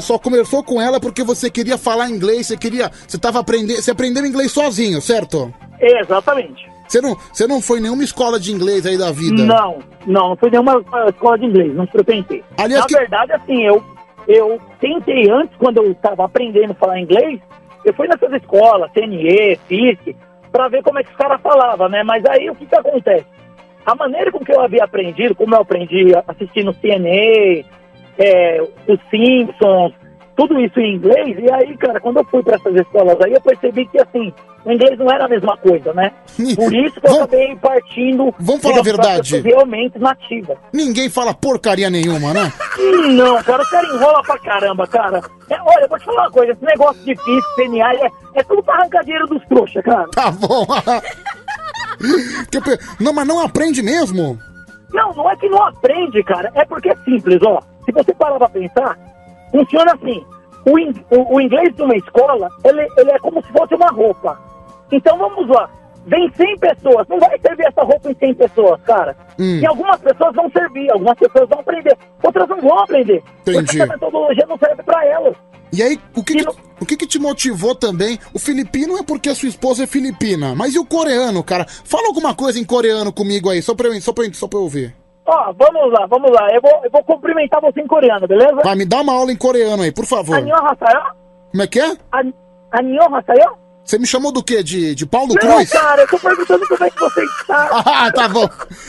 só 0.00 0.18
conversou 0.18 0.62
com 0.62 0.80
ela 0.80 1.00
porque 1.00 1.22
você 1.24 1.50
queria 1.50 1.76
falar 1.76 2.08
inglês, 2.10 2.46
você 2.46 2.56
queria. 2.56 2.90
Você 3.08 3.18
tava 3.18 3.40
aprendendo. 3.40 3.80
Você 3.82 3.90
aprendeu 3.90 4.24
inglês 4.24 4.52
sozinho, 4.52 5.00
certo? 5.00 5.52
Exatamente. 5.80 6.68
Você 6.88 7.00
não, 7.00 7.16
você 7.32 7.46
não 7.46 7.60
foi 7.62 7.78
em 7.78 7.82
nenhuma 7.82 8.04
escola 8.04 8.38
de 8.38 8.52
inglês 8.52 8.84
aí 8.86 8.96
da 8.98 9.10
vida? 9.10 9.42
Não, 9.42 9.78
não, 10.06 10.28
não 10.30 10.36
foi 10.36 10.50
nenhuma 10.50 10.82
escola 11.08 11.38
de 11.38 11.46
inglês, 11.46 11.74
não 11.74 11.86
frequentei. 11.86 12.44
Aliás, 12.58 12.82
Na 12.82 12.86
que- 12.86 12.94
verdade, 12.96 13.32
assim, 13.32 13.62
eu, 13.62 13.82
eu 14.28 14.60
tentei 14.80 15.30
antes, 15.30 15.56
quando 15.58 15.78
eu 15.78 15.90
estava 15.92 16.24
aprendendo 16.26 16.72
a 16.72 16.74
falar 16.74 17.00
inglês, 17.00 17.40
eu 17.84 17.92
fui 17.94 18.06
nessas 18.06 18.32
escolas, 18.34 18.90
CNE, 18.92 19.58
FISC, 19.66 20.14
para 20.54 20.68
ver 20.68 20.84
como 20.84 21.00
é 21.00 21.02
que 21.02 21.10
os 21.10 21.16
caras 21.16 21.40
falavam, 21.40 21.88
né? 21.88 22.04
Mas 22.04 22.24
aí 22.26 22.48
o 22.48 22.54
que 22.54 22.64
que 22.64 22.76
acontece? 22.76 23.26
A 23.84 23.92
maneira 23.96 24.30
com 24.30 24.38
que 24.38 24.52
eu 24.52 24.60
havia 24.60 24.84
aprendido, 24.84 25.34
como 25.34 25.52
eu 25.52 25.60
aprendi 25.60 26.12
assistindo 26.28 26.72
CNE, 26.74 27.66
é, 28.16 28.62
os 28.86 29.00
Simpsons, 29.10 29.92
tudo 30.36 30.58
isso 30.60 30.78
em 30.80 30.96
inglês, 30.96 31.36
e 31.38 31.50
aí, 31.52 31.76
cara, 31.76 32.00
quando 32.00 32.18
eu 32.18 32.24
fui 32.24 32.42
para 32.42 32.56
essas 32.56 32.74
escolas 32.74 33.20
aí, 33.20 33.32
eu 33.32 33.40
percebi 33.40 33.86
que, 33.86 34.00
assim, 34.00 34.32
o 34.64 34.72
inglês 34.72 34.98
não 34.98 35.10
era 35.10 35.26
a 35.26 35.28
mesma 35.28 35.56
coisa, 35.56 35.92
né? 35.92 36.10
Por 36.56 36.74
isso 36.74 37.00
que 37.00 37.06
eu 37.06 37.14
acabei 37.16 37.56
partindo... 37.56 38.34
Vamos 38.38 38.62
falar 38.62 38.78
a 38.78 38.82
verdade. 38.82 39.40
realmente 39.40 39.98
nativa. 39.98 40.56
Ninguém 40.72 41.08
fala 41.08 41.34
porcaria 41.34 41.88
nenhuma, 41.88 42.32
né? 42.32 42.52
Não, 43.14 43.42
cara, 43.42 43.62
os 43.62 43.68
caras 43.70 43.94
enrolam 43.94 44.22
pra 44.22 44.38
caramba, 44.38 44.86
cara. 44.86 45.22
É, 45.50 45.60
olha, 45.60 45.82
eu 45.82 45.88
vou 45.88 45.98
te 45.98 46.04
falar 46.04 46.22
uma 46.22 46.30
coisa, 46.30 46.52
esse 46.52 46.64
negócio 46.64 47.04
de 47.04 47.14
físico, 47.16 47.54
CNA, 47.56 47.94
é, 47.94 48.10
é 48.34 48.42
tudo 48.42 48.62
pra 48.62 48.74
arrancar 48.74 49.04
dinheiro 49.04 49.26
dos 49.28 49.44
trouxas, 49.46 49.84
cara. 49.84 50.08
Tá 50.08 50.30
bom. 50.30 50.66
Não, 53.00 53.12
mas 53.12 53.26
não 53.26 53.40
aprende 53.40 53.82
mesmo? 53.82 54.38
Não, 54.92 55.12
não 55.14 55.30
é 55.30 55.36
que 55.36 55.48
não 55.48 55.62
aprende, 55.64 56.22
cara, 56.22 56.50
é 56.54 56.64
porque 56.64 56.90
é 56.90 56.96
simples, 57.04 57.40
ó. 57.42 57.60
Se 57.84 57.92
você 57.92 58.14
parar 58.14 58.38
pra 58.38 58.48
pensar, 58.48 58.98
funciona 59.54 59.92
assim. 59.94 60.24
O, 60.66 60.78
in- 60.78 60.94
o- 61.10 61.36
o 61.36 61.40
inglês 61.40 61.74
de 61.74 61.82
uma 61.82 61.96
escola, 61.96 62.48
ele, 62.64 62.86
ele 62.96 63.10
é 63.10 63.18
como 63.18 63.44
se 63.44 63.52
fosse 63.52 63.74
uma 63.74 63.88
roupa. 63.90 64.38
Então 64.90 65.16
vamos 65.18 65.46
lá. 65.48 65.68
Vem 66.06 66.30
100 66.36 66.58
pessoas, 66.58 67.06
não 67.08 67.18
vai 67.18 67.38
servir 67.38 67.66
essa 67.66 67.82
roupa 67.82 68.10
em 68.10 68.14
100 68.14 68.34
pessoas, 68.34 68.80
cara. 68.82 69.16
Hum. 69.38 69.58
E 69.60 69.66
algumas 69.66 69.98
pessoas 70.00 70.34
vão 70.34 70.50
servir, 70.50 70.90
algumas 70.90 71.18
pessoas 71.18 71.48
vão 71.48 71.60
aprender, 71.60 71.96
outras 72.22 72.48
não 72.48 72.60
vão 72.60 72.78
aprender. 72.80 73.22
Entendi. 73.42 73.64
Porque 73.64 73.80
a 73.82 73.86
metodologia 73.86 74.46
não 74.46 74.58
serve 74.58 74.82
pra 74.82 75.06
elas. 75.06 75.34
E 75.72 75.82
aí, 75.82 75.98
o 76.14 76.22
que, 76.22 76.34
que- 76.36 76.48
o 76.80 76.86
que, 76.86 76.96
que 76.96 77.06
te 77.06 77.18
motivou 77.18 77.74
também? 77.74 78.18
O 78.34 78.38
filipino 78.38 78.96
é 78.98 79.02
porque 79.02 79.28
a 79.30 79.34
sua 79.34 79.48
esposa 79.48 79.84
é 79.84 79.86
filipina. 79.86 80.54
Mas 80.54 80.74
e 80.74 80.78
o 80.78 80.84
coreano, 80.84 81.42
cara? 81.42 81.66
Fala 81.66 82.06
alguma 82.08 82.34
coisa 82.34 82.58
em 82.60 82.64
coreano 82.64 83.12
comigo 83.12 83.48
aí, 83.50 83.60
só 83.62 83.74
pra 83.74 83.88
eu, 83.88 84.00
só 84.00 84.12
pra, 84.12 84.24
eu- 84.26 84.34
só 84.34 84.46
pra 84.46 84.58
eu 84.58 84.62
ouvir. 84.62 84.94
Ó, 85.26 85.52
vamos 85.54 85.92
lá, 85.92 86.06
vamos 86.06 86.30
lá. 86.30 86.48
Eu 86.52 86.60
vou, 86.60 86.80
eu 86.84 86.90
vou 86.90 87.02
cumprimentar 87.04 87.60
você 87.60 87.80
em 87.80 87.86
coreano, 87.86 88.26
beleza? 88.28 88.56
Vai, 88.62 88.74
me 88.74 88.84
dá 88.84 89.00
uma 89.00 89.14
aula 89.14 89.32
em 89.32 89.36
coreano 89.36 89.82
aí, 89.82 89.90
por 89.92 90.04
favor. 90.06 90.36
Annyeonghaseyo? 90.36 91.02
Como 91.50 91.62
é 91.62 91.66
que 91.66 91.80
é? 91.80 91.96
An- 92.12 92.32
Annyeonghaseyo? 92.72 93.56
Você 93.84 93.98
me 93.98 94.06
chamou 94.06 94.32
do 94.32 94.42
quê? 94.42 94.62
De, 94.62 94.94
de 94.94 95.06
Paulo 95.06 95.28
Não, 95.28 95.36
Cruz? 95.36 95.70
cara, 95.70 96.02
eu 96.02 96.08
tô 96.08 96.18
perguntando 96.18 96.66
como 96.68 96.84
é 96.84 96.90
que 96.90 96.98
você 97.00 97.22
está. 97.24 97.68
Ah, 97.86 98.10
tá 98.12 98.28
bom. 98.28 98.48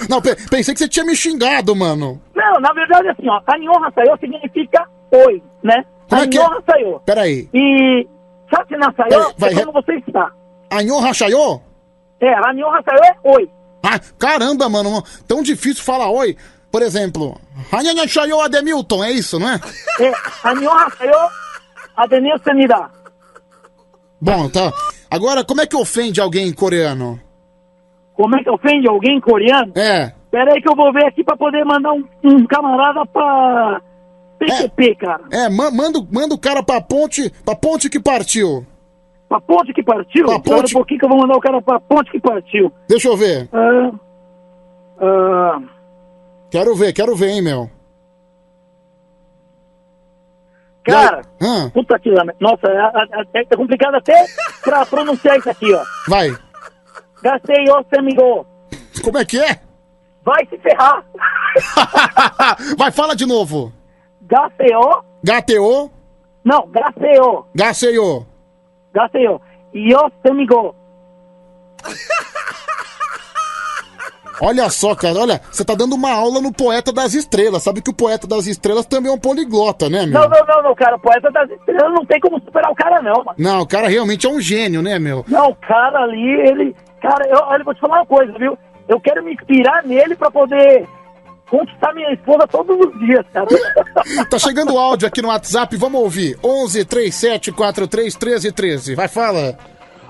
Não, 0.10 0.22
pe- 0.22 0.36
pensei 0.50 0.74
que 0.74 0.80
você 0.80 0.88
tinha 0.88 1.06
me 1.06 1.16
xingado, 1.16 1.76
mano. 1.76 2.22
Não, 2.34 2.60
na 2.62 2.72
verdade, 2.74 3.10
assim, 3.10 3.28
ó, 3.30 3.42
Annyeonghaseyo 3.48 4.18
significa 4.20 4.86
oi, 5.12 5.42
né? 5.64 5.86
Como 6.10 6.22
é 6.22 6.28
que 6.28 6.38
é? 6.40 7.00
Peraí. 7.06 7.50
E 7.54 8.08
Satinasayo 8.54 9.10
Peraí, 9.10 9.34
vai, 9.38 9.54
é 9.54 9.66
como 9.66 9.72
você 9.74 9.96
está. 10.08 10.32
Anhon 10.72 11.00
Rachayô? 11.00 11.60
É, 12.22 12.34
Annyeonghaseyo 12.50 13.00
é 13.04 13.16
oi. 13.36 13.50
Ah, 13.88 14.00
caramba, 14.18 14.68
mano. 14.70 15.04
Tão 15.28 15.42
difícil 15.44 15.84
falar 15.84 16.10
oi. 16.10 16.36
Por 16.72 16.82
exemplo, 16.82 17.40
Anhon 17.72 17.96
Rachayô 17.96 18.42
Ademilton, 18.42 19.04
é 19.04 19.12
isso, 19.12 19.40
não 19.40 19.48
é? 19.50 19.60
É, 20.02 20.12
Annyeonghaseyo 20.44 21.14
adenissemida. 21.96 22.90
Bom, 24.20 24.50
tá. 24.50 24.74
Agora, 25.10 25.44
como 25.46 25.62
é 25.62 25.66
que 25.68 25.76
ofende 25.76 26.20
alguém 26.20 26.48
em 26.48 26.54
coreano? 26.54 27.20
Como 28.14 28.36
é 28.36 28.44
que 28.44 28.50
ofende 28.50 28.88
alguém 28.88 29.18
em 29.18 29.22
coreano? 29.22 29.72
É. 29.76 30.12
Pera 30.32 30.54
aí 30.54 30.62
que 30.62 30.70
eu 30.70 30.76
vou 30.76 30.92
ver 30.92 31.06
aqui 31.06 31.24
pra 31.24 31.38
poder 31.38 31.64
mandar 31.64 31.94
um, 31.94 32.04
um 32.24 32.46
camarada 32.46 33.06
pra, 33.06 33.82
PQP, 34.40 34.96
cara. 34.96 35.24
É, 35.32 35.48
ma- 35.50 35.72
manda, 35.72 36.00
o- 36.00 36.08
manda 36.12 36.34
o 36.36 36.38
cara 36.40 36.62
pra 36.62 36.82
ponte, 36.82 37.30
pra 37.46 37.56
ponte 37.56 37.90
que 37.90 38.00
partiu. 38.00 38.66
Pra 39.28 39.42
ponte 39.42 39.74
que 39.74 39.84
partiu? 39.84 40.26
Pra 40.26 40.40
ponte- 40.40 40.74
um 40.76 40.80
pouquinho 40.80 41.00
que 41.00 41.06
eu 41.06 41.10
vou 41.10 41.18
mandar 41.20 41.36
o 41.36 41.42
cara 41.42 41.62
pra 41.62 41.80
ponte 41.80 42.12
que 42.12 42.20
partiu. 42.20 42.72
Deixa 42.88 43.08
eu 43.08 43.18
ver. 43.18 43.50
Ah, 43.52 43.92
ah, 45.02 45.60
Quero 46.52 46.76
ver, 46.76 46.94
quero 46.94 47.16
ver, 47.16 47.30
hein, 47.32 47.42
meu. 47.42 47.70
cara, 50.84 51.22
puta 51.74 51.98
que. 52.00 52.12
Nossa, 52.40 52.68
é, 52.68 53.40
é- 53.40 53.46
é 53.52 53.56
complicado 53.58 53.96
até 53.96 54.14
pra 54.64 54.86
pronunciar 54.86 55.38
isso 55.38 55.50
aqui, 55.50 55.74
ó. 55.74 55.84
Vai. 56.08 56.30
Gastei 57.22 57.66
o. 57.70 58.46
Como 59.04 59.18
é 59.18 59.26
que 59.26 59.40
é? 59.40 59.60
Vai 60.24 60.46
se 60.48 60.58
ferrar. 60.60 61.04
Vai, 62.78 62.92
fala 62.92 63.16
de 63.16 63.26
novo. 63.26 63.72
GCO. 64.22 65.04
GTO. 65.24 65.92
Não, 66.44 66.70
GCO. 68.96 69.10
GCO. 69.10 69.12
GCO. 69.12 69.42
Yo 69.74 70.12
amigo. 70.24 70.76
Olha 74.42 74.70
só, 74.70 74.94
cara, 74.96 75.20
olha, 75.20 75.42
você 75.50 75.64
tá 75.64 75.74
dando 75.76 75.96
uma 75.96 76.12
aula 76.12 76.42
no 76.42 76.52
Poeta 76.52 76.92
das 76.92 77.14
Estrelas. 77.14 77.64
Sabe 77.64 77.82
que 77.82 77.90
o 77.90 77.96
Poeta 77.96 78.28
das 78.28 78.48
Estrelas 78.48 78.86
também 78.86 79.10
é 79.10 79.16
um 79.16 79.20
poliglota, 79.20 79.90
né, 79.90 80.06
meu? 80.06 80.20
Não, 80.20 80.30
não, 80.30 80.46
não, 80.46 80.64
não, 80.64 80.76
cara. 80.76 81.00
Poeta 81.00 81.32
das 81.32 81.50
estrelas 81.50 81.94
não 81.94 82.06
tem 82.06 82.20
como 82.20 82.40
superar 82.42 82.72
o 82.72 82.76
cara, 82.76 83.02
não, 83.02 83.24
mano. 83.24 83.36
Não, 83.38 83.62
o 83.62 83.68
cara 83.68 83.88
realmente 83.88 84.26
é 84.26 84.30
um 84.30 84.42
gênio, 84.42 84.82
né, 84.82 85.00
meu? 85.00 85.24
Não, 85.28 85.50
o 85.50 85.56
cara 85.56 86.00
ali, 86.00 86.50
ele. 86.50 86.76
Cara, 87.02 87.26
eu, 87.28 87.58
eu 87.58 87.64
vou 87.64 87.74
te 87.74 87.80
falar 87.80 88.00
uma 88.00 88.06
coisa, 88.06 88.34
viu? 88.38 88.58
Eu 88.88 89.00
quero 89.00 89.24
me 89.24 89.34
inspirar 89.34 89.84
nele 89.84 90.16
pra 90.16 90.30
poder 90.30 90.88
conquistar 91.50 91.94
minha 91.94 92.12
esposa 92.14 92.48
todos 92.48 92.78
os 92.80 93.00
dias, 93.00 93.26
cara. 93.34 93.48
Tá 94.30 94.40
chegando 94.40 94.78
áudio 94.78 95.08
aqui 95.08 95.22
no 95.22 95.30
WhatsApp, 95.30 95.76
vamos 95.78 96.02
ouvir. 96.02 96.38
11 96.44 96.86
37 96.86 97.52
43 97.52 98.16
13 98.16 98.52
13. 98.52 98.96
Vai, 98.96 99.08
fala. 99.08 99.58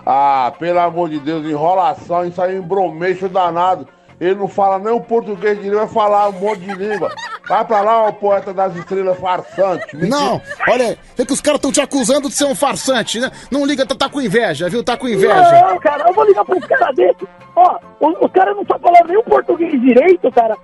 Ah, 0.06 0.54
pelo 0.60 0.80
amor 0.80 1.10
de 1.10 1.20
Deus, 1.20 1.46
enrolação, 1.46 2.26
isso 2.26 2.42
aí 2.42 2.56
é 2.56 2.60
um 2.60 2.64
bromeixo 2.64 3.28
danado. 3.28 3.88
Ele 4.20 4.36
não 4.36 4.48
fala 4.48 4.80
nem 4.80 4.94
o 4.94 5.02
português 5.02 5.58
direito, 5.58 5.78
vai 5.78 5.88
falar 5.88 6.30
um 6.30 6.34
monte 6.34 6.62
de 6.62 6.74
língua. 6.74 7.12
Vai 7.48 7.66
pra 7.66 7.82
lá, 7.82 8.08
o 8.08 8.14
poeta 8.14 8.54
das 8.54 8.76
estrelas 8.76 9.20
farsante. 9.20 9.96
Mentira. 9.96 10.10
Não, 10.10 10.42
olha, 10.70 10.98
é 11.18 11.26
que 11.26 11.34
os 11.34 11.42
caras 11.42 11.58
estão 11.58 11.72
te 11.72 11.82
acusando 11.82 12.30
de 12.30 12.34
ser 12.34 12.46
um 12.46 12.56
farsante, 12.56 13.20
né? 13.20 13.30
Não 13.52 13.66
liga, 13.66 13.86
tá, 13.86 13.94
tá 13.94 14.10
com 14.10 14.22
inveja, 14.22 14.70
viu? 14.70 14.84
Tá 14.84 14.96
com 14.96 15.08
inveja. 15.08 15.62
Não, 15.62 15.78
cara, 15.80 16.08
eu 16.08 16.14
vou 16.14 16.26
ligar 16.26 16.46
pra 16.46 16.56
um 16.56 16.62
cara 16.62 16.92
desse. 16.94 17.28
Ó, 17.56 17.78
o, 18.00 18.26
o 18.26 18.30
cara 18.30 18.54
não 18.54 18.64
tá 18.64 18.80
falando 18.80 19.08
nem 19.08 19.18
o 19.18 19.24
português 19.24 19.82
direito, 19.82 20.32
cara. 20.32 20.56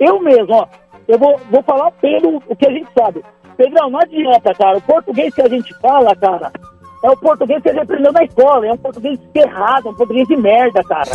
Eu 0.00 0.20
mesmo, 0.20 0.54
ó. 0.54 0.66
Eu 1.06 1.18
vou, 1.18 1.38
vou 1.50 1.62
falar 1.62 1.90
pelo 1.92 2.42
o 2.48 2.56
que 2.56 2.66
a 2.66 2.70
gente 2.70 2.88
sabe. 2.98 3.22
Pedrão, 3.56 3.90
não 3.90 4.00
adianta, 4.00 4.54
cara. 4.54 4.78
O 4.78 4.82
português 4.82 5.34
que 5.34 5.42
a 5.42 5.48
gente 5.48 5.74
fala, 5.80 6.14
cara, 6.16 6.50
é 7.04 7.10
o 7.10 7.16
português 7.16 7.62
que 7.62 7.68
a 7.68 7.72
gente 7.72 7.82
aprendeu 7.82 8.12
na 8.12 8.24
escola. 8.24 8.66
É 8.66 8.72
um 8.72 8.76
português 8.78 9.18
errado, 9.34 9.88
é 9.88 9.90
um 9.90 9.94
português 9.94 10.26
de 10.28 10.36
merda, 10.36 10.82
cara. 10.84 11.10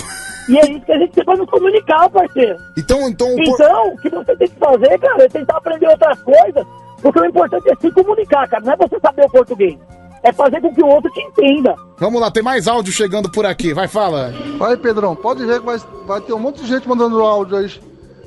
E 0.48 0.58
é 0.60 0.70
isso 0.70 0.86
que 0.86 0.92
a 0.92 0.98
gente 1.00 1.12
tem 1.14 1.26
pra 1.26 1.36
nos 1.36 1.50
comunicar, 1.50 2.08
parceiro. 2.10 2.56
Então, 2.78 3.10
então, 3.10 3.28
o 3.34 3.36
por- 3.36 3.44
Então, 3.46 3.88
o 3.90 3.98
que 3.98 4.10
você 4.10 4.36
tem 4.36 4.48
que 4.48 4.56
fazer, 4.60 5.00
cara, 5.00 5.24
é 5.24 5.28
tentar 5.30 5.58
aprender 5.58 5.88
outras 5.88 6.22
coisas. 6.22 6.66
Porque 7.02 7.20
o 7.20 7.26
importante 7.26 7.70
é 7.72 7.76
se 7.76 7.92
comunicar, 7.92 8.48
cara. 8.48 8.64
Não 8.64 8.74
é 8.74 8.78
você 8.78 9.00
saber 9.00 9.26
o 9.26 9.30
português. 9.30 9.78
É 10.24 10.32
fazer 10.34 10.60
com 10.62 10.74
que 10.74 10.84
o 10.84 10.88
outro 10.88 11.12
te 11.12 11.22
entenda. 11.22 11.76
Vamos 12.00 12.20
lá, 12.20 12.30
tem 12.32 12.42
mais 12.44 12.68
áudio 12.68 12.92
chegando 12.92 13.30
por 13.30 13.46
aqui. 13.46 13.74
Vai, 13.74 13.88
fala. 13.88 14.32
Vai, 14.58 14.76
Pedrão, 14.78 15.16
pode 15.16 15.46
ver 15.46 15.60
que 15.60 15.66
vai, 15.66 15.78
vai 16.06 16.22
ter 16.22 16.34
um 16.34 16.40
monte 16.40 16.62
de 16.62 16.68
gente 16.68 16.88
mandando 16.88 17.22
áudio 17.22 17.58
aí, 17.58 17.70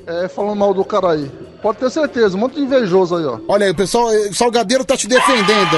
é, 0.08 0.28
falando 0.28 0.56
mal 0.56 0.72
do 0.72 0.84
cara 0.84 1.12
aí. 1.12 1.30
Pode 1.62 1.78
ter 1.78 1.90
certeza, 1.90 2.36
um 2.36 2.40
monte 2.40 2.54
de 2.54 2.62
invejoso 2.62 3.16
aí, 3.16 3.24
ó. 3.24 3.38
Olha 3.46 3.66
aí, 3.66 3.72
o 3.72 3.76
pessoal, 3.76 4.06
o 4.06 4.34
Salgadeiro 4.34 4.84
tá 4.84 4.96
te 4.96 5.06
defendendo. 5.06 5.76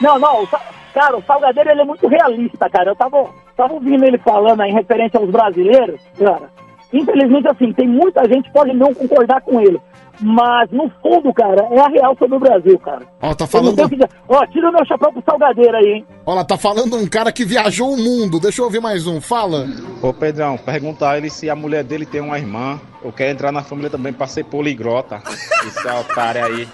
Não, 0.00 0.18
não, 0.18 0.46
cara, 0.92 1.16
o 1.16 1.22
Salgadeiro 1.24 1.70
ele 1.70 1.80
é 1.80 1.84
muito 1.84 2.06
realista, 2.06 2.70
cara. 2.70 2.90
Eu 2.90 2.96
tava, 2.96 3.28
tava 3.56 3.74
ouvindo 3.74 4.04
ele 4.04 4.18
falando 4.18 4.60
aí 4.60 4.70
em 4.70 4.74
referência 4.74 5.18
aos 5.18 5.30
brasileiros, 5.30 6.00
cara. 6.18 6.48
Infelizmente, 6.94 7.48
assim, 7.48 7.72
tem 7.72 7.88
muita 7.88 8.22
gente 8.28 8.44
que 8.44 8.52
pode 8.52 8.72
não 8.72 8.94
concordar 8.94 9.40
com 9.42 9.60
ele. 9.60 9.80
Mas, 10.20 10.70
no 10.70 10.88
fundo, 11.02 11.34
cara, 11.34 11.66
é 11.72 11.80
a 11.80 11.88
real 11.88 12.16
sobre 12.16 12.36
o 12.36 12.40
Brasil, 12.40 12.78
cara. 12.78 13.00
Ó, 13.20 13.34
tá 13.34 13.44
Eu 13.44 13.48
falando. 13.48 13.80
o 13.84 13.88
que. 13.88 13.98
Ó, 14.28 14.46
tira 14.46 14.70
o 14.70 14.72
meu 14.72 14.86
chapéu 14.86 15.12
pro 15.12 15.22
Salgadeiro 15.28 15.76
aí, 15.76 15.86
hein? 15.94 16.06
Olha, 16.24 16.44
tá 16.44 16.56
falando 16.56 16.96
um 16.96 17.04
cara 17.08 17.32
que 17.32 17.44
viajou 17.44 17.92
o 17.92 17.96
mundo. 17.96 18.38
Deixa 18.38 18.60
eu 18.60 18.66
ouvir 18.66 18.80
mais 18.80 19.08
um. 19.08 19.20
Fala. 19.20 19.66
Ô 20.00 20.12
Pedrão, 20.12 20.56
pergunta 20.56 21.08
a 21.10 21.18
ele 21.18 21.28
se 21.30 21.50
a 21.50 21.56
mulher 21.56 21.82
dele 21.82 22.06
tem 22.06 22.20
uma 22.20 22.38
irmã 22.38 22.80
ou 23.02 23.10
quer 23.10 23.30
entrar 23.32 23.50
na 23.50 23.62
família 23.64 23.90
também 23.90 24.12
pra 24.12 24.28
ser 24.28 24.44
poligrota. 24.44 25.20
Esse 25.66 25.88
otário 25.88 26.44
aí. 26.44 26.68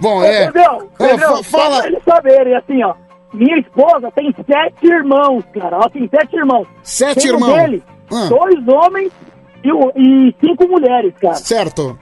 Bom, 0.00 0.18
Ô, 0.18 0.24
é. 0.24 0.46
Pedrão, 0.46 0.88
Ó, 0.98 1.42
fala. 1.44 1.78
pra 1.78 1.86
eles 1.88 2.02
saberem, 2.04 2.56
assim, 2.56 2.82
ó. 2.82 2.94
Minha 3.34 3.58
esposa 3.58 4.10
tem 4.12 4.32
sete 4.32 4.86
irmãos, 4.86 5.44
cara. 5.52 5.78
Ó, 5.78 5.88
tem 5.88 6.08
sete 6.08 6.36
irmãos. 6.36 6.66
Sete 6.82 7.22
Sendo 7.22 7.34
irmãos? 7.34 7.54
Dele, 7.54 7.82
Ah. 8.12 8.28
Dois 8.28 8.68
homens 8.68 9.12
e, 9.64 9.72
o- 9.72 9.92
e 9.96 10.34
cinco 10.44 10.68
mulheres, 10.68 11.12
cara. 11.20 11.34
Certo. 11.34 11.98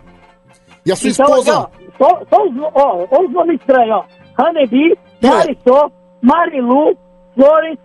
E 0.84 0.92
a 0.92 0.96
sua 0.96 1.10
Então, 1.10 1.26
esposa? 1.26 1.58
ó, 1.58 1.68
só, 1.98 2.22
só 2.28 2.44
os, 2.46 2.56
ó, 2.74 3.06
ó 3.10 3.22
os 3.24 3.32
nomes 3.32 3.58
estranhos, 3.60 3.96
ó. 3.96 4.04
Hanebi, 4.42 4.96
Marisol, 5.22 5.92
Marilu, 6.20 6.96
Florence 7.34 7.80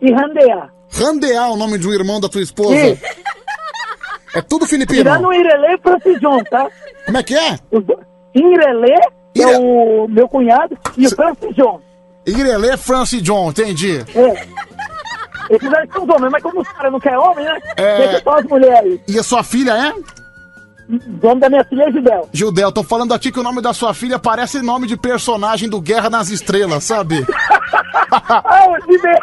e 0.00 0.12
Randeá. 0.12 0.68
Randear 0.92 1.50
o 1.52 1.56
nome 1.56 1.78
de 1.78 1.88
um 1.88 1.92
irmão 1.92 2.20
da 2.20 2.28
tua 2.28 2.42
esposa. 2.42 2.74
Isso. 2.76 3.02
É 4.34 4.40
tudo 4.42 4.66
filipino. 4.66 4.98
Tirando 5.02 5.26
o 5.28 5.32
Irelê 5.32 5.74
e 5.74 5.78
Francis 5.78 6.20
John, 6.20 6.42
tá? 6.44 6.68
Como 7.06 7.18
é 7.18 7.22
que 7.22 7.34
é? 7.34 7.58
Os 7.70 7.84
Irelê, 8.34 8.98
que 9.34 9.42
é 9.42 9.58
o 9.58 10.06
meu 10.08 10.28
cunhado, 10.28 10.76
e 10.96 11.06
o 11.06 11.10
Francis 11.10 11.54
John. 11.54 11.80
Irelê 12.26 12.76
Francis 12.76 13.22
John, 13.22 13.50
entendi. 13.50 13.98
É. 14.14 14.46
Esses 15.50 15.74
aí 15.74 15.88
são 15.92 16.04
os 16.04 16.08
homens, 16.08 16.30
mas 16.32 16.42
como 16.42 16.60
os 16.60 16.68
caras 16.68 16.92
não 16.92 17.00
querem 17.00 17.18
homem, 17.18 17.44
né? 17.44 17.60
É. 17.76 17.98
Deixa 17.98 18.22
só 18.22 18.38
as 18.38 18.44
mulheres. 18.44 19.00
E 19.08 19.18
a 19.18 19.22
sua 19.22 19.42
filha 19.42 19.72
é? 19.72 19.92
O 20.88 21.26
nome 21.26 21.40
da 21.40 21.48
minha 21.48 21.64
filha 21.64 21.84
é 21.84 21.92
Gidel. 21.92 22.28
Gildel, 22.32 22.72
tô 22.72 22.82
falando 22.82 23.14
aqui 23.14 23.32
que 23.32 23.40
o 23.40 23.42
nome 23.42 23.62
da 23.62 23.72
sua 23.72 23.94
filha 23.94 24.18
parece 24.18 24.60
nome 24.60 24.86
de 24.86 24.96
personagem 24.96 25.68
do 25.68 25.80
Guerra 25.80 26.10
nas 26.10 26.30
Estrelas, 26.30 26.84
sabe? 26.84 27.24
ah, 28.10 28.66
o 28.68 28.92
Gidel. 28.92 29.18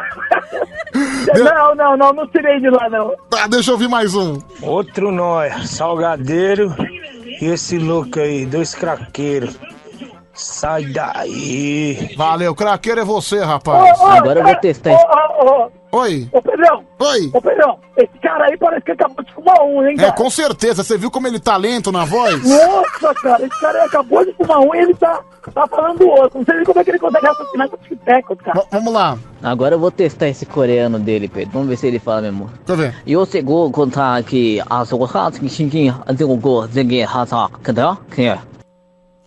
não, 1.44 1.76
não, 1.76 1.98
não, 1.98 2.14
não 2.14 2.28
tirei 2.28 2.60
de 2.60 2.69
lá, 2.69 2.90
não. 2.90 3.14
Tá, 3.30 3.48
deixa 3.48 3.69
eu 3.69 3.74
ouvir 3.74 3.88
mais 3.88 4.16
um. 4.16 4.40
Outro 4.61 5.11
nóia, 5.11 5.66
salgadeiro 5.66 6.76
e 7.42 7.45
esse 7.45 7.78
louco 7.78 8.19
aí, 8.19 8.45
dois 8.45 8.74
craqueiros. 8.74 9.58
Sai 10.40 10.85
daí! 10.85 12.16
Valeu, 12.16 12.56
craqueiro 12.56 13.01
é 13.01 13.03
você, 13.03 13.43
rapaz. 13.43 14.00
Agora 14.00 14.40
eu 14.40 14.45
vou 14.45 14.56
testar. 14.56 14.93
Ô, 14.93 15.69
Oi. 15.92 16.30
Ô, 16.32 16.42
Pedrão. 16.42 16.85
Oi. 16.98 17.30
Ô, 17.34 17.42
Pedrão, 17.42 17.77
esse 17.98 18.18
cara 18.22 18.45
aí 18.45 18.56
parece 18.58 18.85
que 18.85 18.92
acabou 18.92 19.22
de 19.26 19.34
fumar 19.34 19.61
um, 19.64 19.85
hein, 19.85 19.95
é, 19.95 19.98
cara? 19.98 20.08
É, 20.08 20.11
com 20.14 20.30
certeza. 20.30 20.82
Você 20.82 20.98
viu 20.98 21.11
como 21.11 21.27
ele 21.27 21.42
tá 21.42 21.58
lento 21.58 21.92
na 21.92 22.06
voz? 22.06 22.42
Nossa, 22.48 23.14
cara, 23.16 23.45
esse 23.45 23.59
cara 23.59 23.84
acabou 23.84 24.24
de 24.24 24.32
fumar 24.34 24.59
um 24.59 24.74
e 24.74 24.77
ele 24.77 24.93
tá, 24.93 25.19
tá 25.53 25.68
falando 25.68 26.08
outro. 26.08 26.38
Não 26.40 26.45
sei 26.45 26.64
como 26.64 26.80
é 26.80 26.84
que 26.85 26.92
ele 26.92 27.00
consegue 27.00 27.26
raciocinar 27.26 27.69
com 27.69 27.76
os 27.76 28.00
tecos, 28.06 28.38
cara. 28.42 28.61
V 28.61 28.68
vamos 28.72 28.93
lá. 28.93 29.18
Agora 29.43 29.76
eu 29.76 29.80
vou 29.80 29.92
testar 29.92 30.30
esse 30.30 30.45
coreano 30.45 31.00
dele, 31.00 31.27
Pedro. 31.27 31.51
Vamos 31.51 31.68
ver 31.68 31.76
se 31.76 31.88
ele 31.88 32.00
fala 32.00 32.22
mesmo. 32.22 32.50
Tá 32.66 32.76
vendo? 32.76 32.93
Eu 33.06 33.26
seguro 33.26 33.72
contar 33.72 34.24
que 34.24 34.61
a 34.69 34.85
sua 34.85 35.06
raça 35.06 35.38
que 35.38 35.50
xinguin, 35.50 35.93
antigo 36.08 36.34
sua 36.34 36.38
gosta 36.38 36.72
de 36.72 36.84
que 36.85 37.01
cadê? 37.61 37.82
Quem 38.16 38.30
é? 38.30 38.40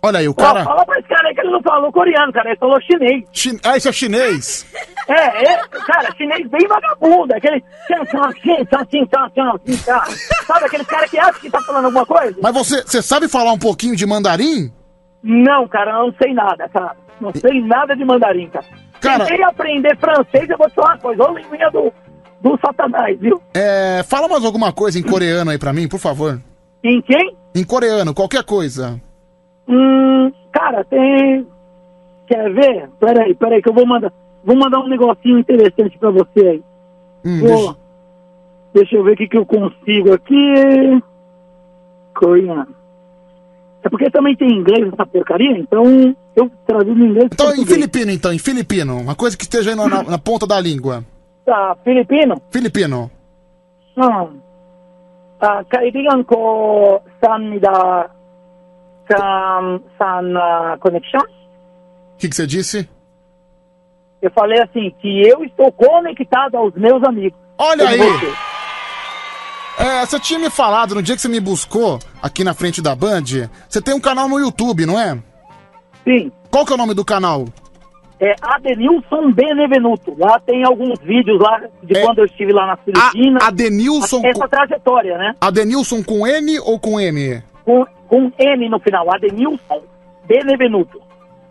Olha 0.05 0.19
aí, 0.19 0.27
o 0.27 0.31
Ó, 0.31 0.33
cara. 0.33 0.63
fala 0.65 0.85
pra 0.85 0.99
esse 0.99 1.07
cara 1.07 1.29
aí 1.29 1.33
que 1.33 1.39
ele 1.41 1.51
não 1.51 1.61
falou 1.61 1.91
coreano, 1.91 2.33
cara, 2.33 2.49
ele 2.49 2.59
falou 2.59 2.77
chinês. 2.81 3.23
Chin... 3.31 3.57
Ah, 3.63 3.77
isso 3.77 3.87
é 3.87 3.91
chinês? 3.93 4.65
É, 5.07 5.45
é, 5.53 5.57
cara, 5.85 6.13
chinês 6.17 6.45
bem 6.49 6.67
vagabundo, 6.67 7.33
aquele... 7.33 7.63
Sabe 10.45 10.65
aquele 10.65 10.85
cara 10.85 11.07
que 11.07 11.17
acha 11.17 11.39
que 11.39 11.49
tá 11.49 11.61
falando 11.61 11.85
alguma 11.85 12.05
coisa? 12.05 12.37
Mas 12.41 12.53
você, 12.53 12.81
você 12.83 13.01
sabe 13.01 13.27
falar 13.27 13.53
um 13.53 13.57
pouquinho 13.59 13.95
de 13.95 14.05
mandarim? 14.05 14.71
Não, 15.23 15.67
cara, 15.67 15.91
eu 15.91 16.07
não 16.07 16.13
sei 16.21 16.33
nada, 16.33 16.67
cara. 16.69 16.95
Não 17.21 17.31
sei 17.33 17.61
nada 17.61 17.95
de 17.95 18.03
mandarim, 18.03 18.49
cara. 18.49 18.65
Cara- 18.99 19.25
Tentei 19.25 19.43
aprender 19.43 19.97
francês, 19.97 20.49
eu 20.49 20.57
vou 20.57 20.67
te 20.69 20.75
falar 20.75 20.95
uma 20.95 20.99
coisa, 20.99 21.23
ô 21.23 21.37
linguinha 21.37 21.69
do, 21.71 21.93
do 22.41 22.59
satanás, 22.65 23.17
viu? 23.19 23.41
É, 23.53 24.03
fala 24.03 24.27
mais 24.27 24.43
alguma 24.43 24.73
coisa 24.73 24.99
em 24.99 25.03
coreano 25.03 25.51
aí 25.51 25.57
pra 25.57 25.71
mim, 25.73 25.87
por 25.87 25.99
favor. 25.99 26.41
Em 26.83 27.01
quem? 27.01 27.35
Em 27.55 27.63
coreano, 27.63 28.13
qualquer 28.13 28.43
coisa. 28.43 28.99
Hum, 29.67 30.31
cara, 30.51 30.83
tem... 30.83 31.47
Quer 32.27 32.51
ver? 32.53 32.89
Peraí, 32.99 33.33
peraí, 33.35 33.61
que 33.61 33.69
eu 33.69 33.73
vou 33.73 33.85
mandar... 33.85 34.11
Vou 34.43 34.55
mandar 34.57 34.79
um 34.79 34.87
negocinho 34.89 35.39
interessante 35.39 35.97
pra 35.97 36.09
você 36.11 36.39
aí. 36.47 36.63
Hum, 37.25 37.39
Vou- 37.39 37.47
deixa- 37.49 37.77
Deixa 38.73 38.95
eu 38.95 39.03
ver 39.03 39.13
o 39.13 39.15
que, 39.17 39.27
que 39.27 39.37
eu 39.37 39.45
consigo 39.45 40.11
aqui. 40.13 41.01
Coreano. 42.15 42.67
É 43.83 43.89
porque 43.89 44.09
também 44.09 44.35
tem 44.35 44.49
inglês 44.49 44.91
essa 44.91 45.05
porcaria, 45.05 45.57
então 45.57 46.15
eu 46.35 46.49
traduzo 46.65 46.97
em 46.99 47.05
inglês. 47.09 47.29
Então, 47.31 47.53
em 47.53 47.65
filipino, 47.65 48.11
então, 48.11 48.33
em 48.33 48.39
filipino. 48.39 48.97
Uma 48.97 49.13
coisa 49.15 49.37
que 49.37 49.43
esteja 49.43 49.71
aí 49.71 49.75
na, 49.75 49.87
na- 49.87 50.03
na 50.03 50.17
ponta 50.17 50.47
da 50.47 50.59
língua. 50.59 51.03
Tá, 51.45 51.75
filipino? 51.83 52.41
Filipino. 52.49 53.11
어. 53.97 54.29
아, 55.39 55.63
kaibigan 55.65 56.23
ko, 56.23 57.01
saan 57.21 57.59
San, 59.07 59.79
San 59.97 60.77
Connection? 60.79 61.21
O 61.21 62.17
que, 62.17 62.29
que 62.29 62.35
você 62.35 62.47
disse? 62.47 62.89
Eu 64.21 64.31
falei 64.31 64.61
assim, 64.61 64.93
que 65.01 65.27
eu 65.27 65.43
estou 65.43 65.71
conectado 65.71 66.55
aos 66.55 66.73
meus 66.75 67.03
amigos. 67.03 67.37
Olha 67.57 67.89
aí. 67.89 67.97
você. 67.97 68.33
É, 69.77 70.05
você 70.05 70.19
tinha 70.19 70.39
me 70.39 70.49
falado 70.49 70.95
no 70.95 71.01
dia 71.01 71.15
que 71.15 71.21
você 71.21 71.27
me 71.27 71.39
buscou 71.39 71.99
aqui 72.21 72.43
na 72.43 72.53
frente 72.53 72.81
da 72.81 72.95
Band, 72.95 73.49
você 73.67 73.81
tem 73.81 73.93
um 73.93 73.99
canal 73.99 74.29
no 74.29 74.39
YouTube, 74.39 74.85
não 74.85 74.99
é? 74.99 75.17
Sim. 76.03 76.31
Qual 76.51 76.65
que 76.65 76.71
é 76.71 76.75
o 76.75 76.77
nome 76.77 76.93
do 76.93 77.03
canal? 77.03 77.45
É 78.19 78.35
Adenilson 78.41 79.31
Benevenuto. 79.33 80.15
Lá 80.17 80.39
tem 80.39 80.63
alguns 80.63 80.99
vídeos 80.99 81.39
lá 81.41 81.61
de 81.81 82.01
quando 82.01 82.19
eu 82.19 82.25
estive 82.25 82.53
lá 82.53 82.67
na 82.67 82.77
Filipinas. 82.77 83.43
É. 83.43 83.47
Adenilson 83.47 84.21
Essa 84.23 84.47
trajetória, 84.47 85.17
né? 85.17 85.35
Adenilson 85.41 86.03
com 86.03 86.25
N 86.25 86.59
ou 86.59 86.79
com 86.79 86.99
M? 86.99 87.43
Com, 87.65 87.85
com 88.13 88.31
N 88.37 88.69
no 88.69 88.79
final. 88.79 89.11
Adenilson 89.11 89.81
Benevenuto. 90.27 91.01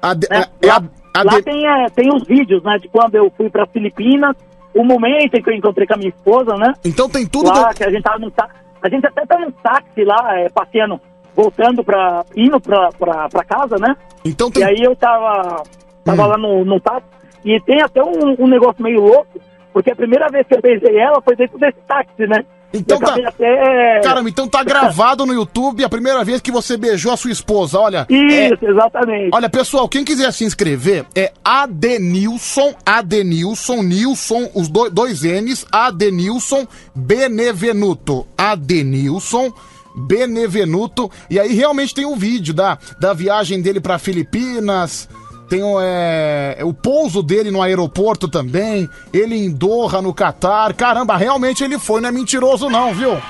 Ade- 0.00 0.28
né? 0.30 0.44
é- 0.62 0.66
é 0.66 0.68
lá 0.68 0.82
a- 1.14 1.22
lá 1.24 1.42
tem, 1.42 1.66
é, 1.66 1.86
tem 1.90 2.08
os 2.14 2.24
vídeos, 2.24 2.62
né? 2.62 2.78
De 2.78 2.88
quando 2.88 3.14
eu 3.16 3.30
fui 3.36 3.50
para 3.50 3.66
Filipinas. 3.66 4.36
O 4.74 4.82
momento 4.84 5.34
em 5.34 5.42
que 5.42 5.50
eu 5.50 5.54
encontrei 5.54 5.86
com 5.86 5.94
a 5.94 5.96
minha 5.98 6.08
esposa, 6.08 6.54
né? 6.56 6.72
Então 6.84 7.08
tem 7.08 7.26
tudo 7.26 7.48
Lá, 7.50 7.68
do- 7.68 7.74
que 7.76 7.84
a 7.84 7.90
gente 7.90 8.02
tava 8.02 8.18
num 8.18 8.30
tá- 8.30 8.48
A 8.82 8.88
gente 8.88 9.06
até 9.06 9.24
tá 9.26 9.38
num 9.38 9.50
táxi 9.50 10.02
lá, 10.04 10.38
é, 10.40 10.48
passeando, 10.48 11.00
voltando 11.36 11.84
pra. 11.84 12.24
indo 12.36 12.58
pra 12.60 13.44
casa, 13.46 13.76
né? 13.78 13.94
Então 14.24 14.50
E 14.56 14.62
aí 14.64 14.82
eu 14.82 14.96
tava. 14.96 15.62
Tava 16.04 16.24
Hum. 16.24 16.26
lá 16.26 16.36
no, 16.38 16.64
no 16.64 16.80
táxi. 16.80 17.06
E 17.44 17.60
tem 17.60 17.80
até 17.82 18.02
um, 18.02 18.34
um 18.40 18.46
negócio 18.48 18.82
meio 18.82 19.00
louco, 19.00 19.38
porque 19.72 19.92
a 19.92 19.96
primeira 19.96 20.28
vez 20.30 20.46
que 20.46 20.54
eu 20.56 20.60
beijei 20.62 20.96
ela 20.98 21.20
foi 21.22 21.36
dentro 21.36 21.58
desse 21.58 21.78
táxi, 21.86 22.26
né? 22.26 22.44
Então 22.74 22.96
acabei 22.98 23.26
até. 23.26 24.00
Caramba, 24.02 24.28
então 24.30 24.48
tá 24.48 24.62
gravado 24.64 25.26
no 25.26 25.32
YouTube 25.34 25.84
a 25.84 25.88
primeira 25.88 26.24
vez 26.24 26.40
que 26.40 26.50
você 26.50 26.76
beijou 26.76 27.12
a 27.12 27.16
sua 27.16 27.30
esposa, 27.30 27.78
olha. 27.78 28.06
Isso, 28.08 28.64
é- 28.64 28.70
exatamente. 28.70 29.30
Olha, 29.32 29.48
pessoal, 29.50 29.88
quem 29.88 30.04
quiser 30.04 30.32
se 30.32 30.44
inscrever 30.44 31.04
é 31.14 31.32
Adenilson, 31.44 32.74
Adenilson, 32.84 33.82
Nilson, 33.82 34.50
os 34.54 34.68
do- 34.68 34.90
dois 34.90 35.22
N's, 35.22 35.66
Adenilson 35.70 36.66
Benevenuto. 36.94 38.26
Adenilson 38.36 39.52
Benevenuto. 39.94 41.10
E 41.28 41.38
aí 41.38 41.54
realmente 41.54 41.94
tem 41.94 42.06
um 42.06 42.16
vídeo 42.16 42.54
da, 42.54 42.78
da 43.00 43.12
viagem 43.12 43.60
dele 43.60 43.80
pra 43.80 43.98
Filipinas. 43.98 45.08
Tem 45.52 45.62
o, 45.62 45.78
é, 45.82 46.60
o 46.62 46.72
pouso 46.72 47.22
dele 47.22 47.50
no 47.50 47.60
aeroporto 47.60 48.26
também. 48.26 48.88
Ele 49.12 49.34
em 49.36 49.50
Doha, 49.50 50.00
no 50.00 50.14
Catar. 50.14 50.72
Caramba, 50.72 51.14
realmente 51.14 51.62
ele 51.62 51.78
foi, 51.78 52.00
não 52.00 52.08
é 52.08 52.12
mentiroso 52.12 52.70
não, 52.70 52.94
viu? 52.94 53.20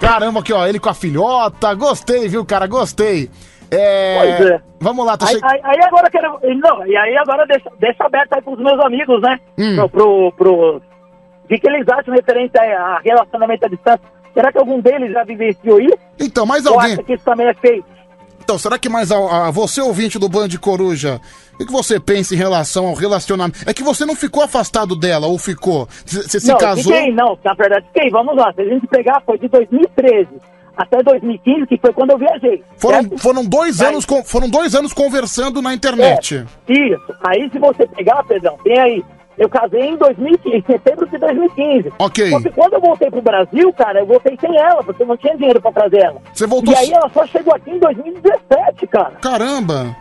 Caramba, 0.00 0.38
aqui 0.38 0.52
ó, 0.52 0.64
ele 0.64 0.78
com 0.78 0.88
a 0.88 0.94
filhota. 0.94 1.74
Gostei, 1.74 2.28
viu, 2.28 2.44
cara? 2.44 2.68
Gostei. 2.68 3.28
É... 3.68 4.18
Pois 4.38 4.50
é. 4.52 4.60
Vamos 4.78 5.04
lá, 5.04 5.16
tá 5.16 5.26
Aí, 5.26 5.34
chegando. 5.34 5.50
aí, 5.52 5.60
aí 5.64 5.84
agora 5.84 6.06
eu 6.06 6.10
quero. 6.12 6.38
Não, 6.54 6.86
e 6.86 6.96
aí 6.96 7.16
agora 7.16 7.44
deixa, 7.44 7.68
deixa 7.80 8.04
aberto 8.04 8.32
aí 8.34 8.42
pros 8.42 8.60
meus 8.60 8.78
amigos, 8.84 9.20
né? 9.20 9.40
Hum. 9.58 9.74
Pro, 9.74 9.88
pro, 9.88 10.32
pro- 10.36 10.76
O 10.76 11.48
que, 11.48 11.68
eles 11.68 11.88
acham 11.88 12.14
referente 12.14 12.56
a, 12.56 13.00
relacionamento 13.04 13.66
à 13.66 13.68
distância? 13.68 14.06
Será 14.32 14.52
que 14.52 14.58
algum 14.58 14.78
deles 14.80 15.10
já 15.10 15.24
vivenciou 15.24 15.80
isso? 15.80 15.98
Então, 16.20 16.46
mais 16.46 16.64
Ou 16.64 16.74
alguém. 16.74 16.92
acha 16.92 17.02
que 17.02 17.14
isso 17.14 17.24
também 17.24 17.48
é 17.48 17.54
feio? 17.54 17.84
Então, 18.46 18.60
será 18.60 18.78
que 18.78 18.88
mais 18.88 19.10
a, 19.10 19.16
a- 19.48 19.50
você, 19.50 19.80
ouvinte 19.80 20.20
do 20.20 20.28
Band 20.28 20.50
Coruja, 20.60 21.20
o 21.58 21.66
que, 21.66 21.72
você 21.72 21.98
pensa 21.98 22.32
em 22.32 22.38
relação 22.38 22.86
ao 22.86 22.94
relacionamento? 22.94 23.58
É 23.68 23.74
que 23.74 23.82
você 23.82 24.06
não 24.06 24.14
ficou 24.14 24.40
afastado 24.40 24.94
dela, 24.94 25.26
ou 25.26 25.36
ficou? 25.36 25.88
Você 26.06 26.38
se 26.38 26.46
não, 26.46 26.56
casou? 26.56 26.92
Fiquei, 26.94 27.12
não, 27.12 27.36
na 27.44 27.54
verdade 27.54 27.84
fiquei. 27.92 28.08
Vamos 28.08 28.36
lá, 28.36 28.52
se 28.54 28.60
a 28.60 28.64
gente 28.64 28.86
pegar, 28.86 29.20
foi 29.26 29.36
de 29.36 29.48
2013 29.48 30.28
até 30.76 31.02
2015, 31.02 31.66
que 31.66 31.76
foi 31.78 31.92
quando 31.92 32.10
eu 32.10 32.18
viajei. 32.18 32.62
Foram, 32.76 33.00
certo? 33.02 33.18
foram, 33.18 33.44
dois 33.44 33.80
anos, 33.82 34.04
con- 34.06 34.22
foram 34.22 34.48
dois 34.48 34.76
anos 34.76 34.92
conversando 34.92 35.60
na 35.60 35.74
internet. 35.74 36.44
Isso. 36.68 37.14
Aí 37.26 37.50
se 37.50 37.58
você 37.58 37.84
pegar, 37.88 38.22
Pedrão, 38.28 38.56
tem 38.62 38.78
aí. 38.78 39.04
Eu 39.38 39.48
casei 39.50 39.82
em 39.82 39.96
2015, 39.96 40.56
em 40.56 40.62
setembro 40.62 41.06
de 41.08 41.18
2015. 41.18 41.92
Ok. 41.98 42.30
Só 42.30 42.40
que 42.40 42.50
quando 42.50 42.72
eu 42.74 42.80
voltei 42.80 43.10
pro 43.10 43.20
Brasil, 43.20 43.72
cara, 43.74 44.00
eu 44.00 44.06
voltei 44.06 44.36
sem 44.40 44.56
ela, 44.58 44.82
porque 44.82 45.02
eu 45.02 45.06
não 45.06 45.16
tinha 45.16 45.36
dinheiro 45.36 45.60
pra 45.60 45.72
trazer 45.72 45.98
ela. 46.04 46.22
Você 46.32 46.46
voltou 46.46 46.72
E 46.72 46.76
aí 46.76 46.90
ela 46.92 47.08
só 47.10 47.26
chegou 47.26 47.54
aqui 47.54 47.70
em 47.70 47.78
2017, 47.78 48.86
cara. 48.86 49.12
Caramba! 49.20 49.94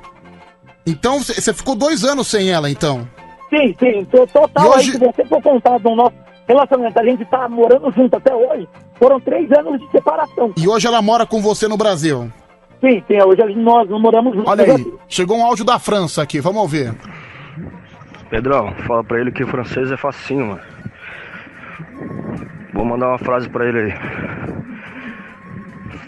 Então 0.87 1.19
você 1.21 1.53
ficou 1.53 1.75
dois 1.75 2.03
anos 2.03 2.27
sem 2.27 2.49
ela, 2.51 2.69
então? 2.69 3.07
Sim, 3.49 3.75
sim. 3.79 4.05
to- 4.05 4.27
Total 4.27 4.69
hoje- 4.69 4.91
aí, 4.91 4.97
se 4.97 5.05
você 5.05 5.25
for 5.25 5.41
contar 5.41 5.77
do 5.79 5.95
nosso 5.95 6.13
relacionamento, 6.47 6.99
a 6.99 7.03
gente 7.03 7.25
tá 7.25 7.49
morando 7.49 7.91
junto 7.91 8.15
até 8.15 8.33
hoje, 8.33 8.67
foram 8.99 9.19
três 9.19 9.51
anos 9.51 9.79
de 9.81 9.91
separação. 9.91 10.53
E 10.57 10.67
hoje 10.67 10.87
ela 10.87 11.01
mora 11.01 11.25
com 11.25 11.41
você 11.41 11.67
no 11.67 11.75
Brasil. 11.77 12.31
Sim, 12.81 13.03
sim, 13.07 13.21
hoje 13.21 13.55
nós 13.55 13.89
moramos 13.89 14.33
juntos. 14.35 14.49
Olha 14.51 14.63
aí, 14.75 14.93
chegou 15.07 15.37
um 15.37 15.45
áudio 15.45 15.65
da 15.65 15.79
França 15.79 16.21
aqui, 16.21 16.39
vamos 16.39 16.61
ouvir. 16.61 16.93
Pedrão, 18.35 18.73
fala 18.85 19.01
pra 19.01 19.21
ele 19.21 19.31
que 19.31 19.45
o 19.45 19.47
francês 19.47 19.89
é 19.89 19.95
facinho, 19.95 20.47
mano. 20.47 20.61
Vou 22.73 22.83
mandar 22.83 23.07
uma 23.07 23.17
frase 23.17 23.47
pra 23.47 23.65
ele 23.65 23.79
aí. 23.79 23.93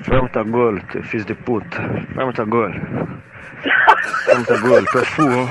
Ferme 0.03 0.27
ta 0.27 0.43
gueule, 0.43 0.81
teu 0.91 1.01
filho 1.03 1.23
de 1.23 1.33
puta. 1.33 1.77
Ferme 2.13 2.33
ta 2.33 2.43
gueule. 2.43 2.81
Ferme 4.25 4.43
ta 4.45 4.57
gueule, 4.57 4.85
tu 4.91 4.99
é 4.99 5.05
fu, 5.05 5.21
hein? 5.21 5.49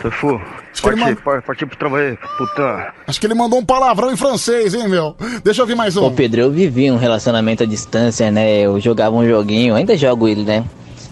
Tu 0.00 0.08
é 0.08 0.10
fu. 0.10 0.40
que 0.82 0.88
ele 0.88 1.00
Parti, 1.00 1.22
par- 1.22 1.42
parti 1.42 1.66
pro 1.66 1.76
trabalho, 1.78 2.18
puta. 2.36 2.92
Acho 3.06 3.20
que 3.20 3.26
ele 3.28 3.34
mandou 3.34 3.60
um 3.60 3.64
palavrão 3.64 4.10
em 4.10 4.16
francês, 4.16 4.74
hein, 4.74 4.88
meu? 4.88 5.16
Deixa 5.44 5.60
eu 5.60 5.64
ouvir 5.64 5.76
mais 5.76 5.96
Ô 5.96 6.08
um. 6.08 6.14
Pedro, 6.16 6.40
eu 6.40 6.50
vivi 6.50 6.90
um 6.90 6.96
relacionamento 6.96 7.62
à 7.62 7.66
distância, 7.66 8.28
né? 8.32 8.58
Eu 8.62 8.80
jogava 8.80 9.14
um 9.14 9.24
joguinho, 9.24 9.76
ainda 9.76 9.96
jogo 9.96 10.26
ele, 10.26 10.42
né? 10.42 10.64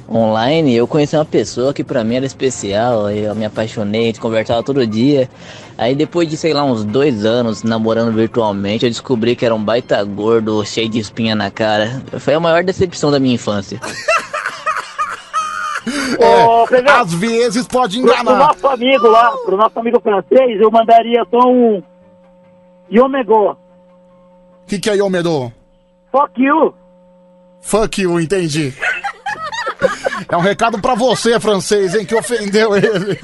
Online, 0.08 0.74
eu 0.74 0.86
conheci 0.86 1.16
uma 1.16 1.24
pessoa 1.24 1.74
que 1.74 1.82
pra 1.82 2.04
mim 2.04 2.14
era 2.16 2.24
especial, 2.26 3.10
eu 3.10 3.34
me 3.34 3.44
apaixonei, 3.44 4.02
a 4.02 4.06
gente 4.06 4.20
conversava 4.20 4.62
todo 4.62 4.86
dia. 4.86 5.28
Aí 5.76 5.94
depois 5.94 6.28
de, 6.28 6.36
sei 6.36 6.54
lá, 6.54 6.62
uns 6.64 6.84
dois 6.84 7.24
anos 7.24 7.62
namorando 7.64 8.12
virtualmente, 8.14 8.84
eu 8.84 8.90
descobri 8.90 9.34
que 9.34 9.44
era 9.44 9.54
um 9.54 9.62
baita 9.62 10.02
gordo, 10.04 10.64
cheio 10.64 10.88
de 10.88 10.98
espinha 11.00 11.34
na 11.34 11.50
cara. 11.50 12.02
Foi 12.20 12.34
a 12.34 12.40
maior 12.40 12.62
decepção 12.62 13.10
da 13.10 13.18
minha 13.18 13.34
infância. 13.34 13.80
É, 16.18 16.90
Às 16.90 17.14
vezes 17.14 17.66
pode 17.68 18.00
pro, 18.00 18.10
pro 18.10 18.20
enganar. 18.22 18.38
nosso 18.48 18.66
amigo 18.66 19.06
lá, 19.06 19.30
pro 19.44 19.56
nosso 19.56 19.78
amigo 19.78 20.00
francês, 20.00 20.60
eu 20.60 20.68
mandaria 20.70 21.24
só 21.30 21.48
um 21.48 21.80
Yomego. 22.90 23.50
O 23.52 23.56
que, 24.66 24.80
que 24.80 24.90
é 24.90 24.96
Yomedo? 24.96 25.52
Fuck 26.10 26.42
you. 26.42 26.74
Fuck 27.60 28.02
you, 28.02 28.18
entendi. 28.20 28.74
É 30.28 30.36
um 30.36 30.40
recado 30.40 30.80
pra 30.80 30.94
você, 30.94 31.38
francês, 31.38 31.94
hein, 31.94 32.04
que 32.04 32.14
ofendeu 32.14 32.76
ele. 32.76 33.18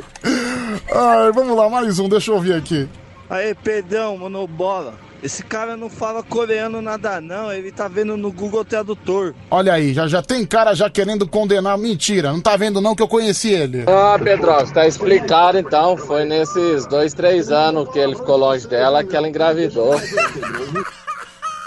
Ai, 0.92 1.32
vamos 1.32 1.56
lá, 1.56 1.68
mais 1.68 1.98
um, 1.98 2.08
deixa 2.08 2.30
eu 2.30 2.34
ouvir 2.34 2.54
aqui. 2.54 2.88
Aê, 3.30 3.54
Pedrão, 3.54 4.18
monobola. 4.18 4.94
Esse 5.22 5.44
cara 5.44 5.76
não 5.76 5.88
fala 5.88 6.20
coreano 6.20 6.82
nada 6.82 7.20
não, 7.20 7.52
ele 7.52 7.70
tá 7.70 7.86
vendo 7.86 8.16
no 8.16 8.32
Google 8.32 8.64
Tradutor. 8.64 9.32
Olha 9.48 9.72
aí, 9.72 9.94
já, 9.94 10.08
já 10.08 10.20
tem 10.20 10.44
cara 10.44 10.74
já 10.74 10.90
querendo 10.90 11.28
condenar. 11.28 11.78
Mentira, 11.78 12.32
não 12.32 12.40
tá 12.40 12.56
vendo 12.56 12.80
não 12.80 12.96
que 12.96 13.02
eu 13.02 13.06
conheci 13.06 13.50
ele. 13.52 13.84
Ah, 13.86 14.18
Pedro, 14.22 14.52
tá 14.72 14.84
explicado 14.84 15.58
então. 15.58 15.96
Foi 15.96 16.24
nesses 16.24 16.86
dois, 16.86 17.14
três 17.14 17.52
anos 17.52 17.88
que 17.90 18.00
ele 18.00 18.16
ficou 18.16 18.36
longe 18.36 18.66
dela 18.66 19.04
que 19.04 19.14
ela 19.14 19.28
engravidou. 19.28 19.94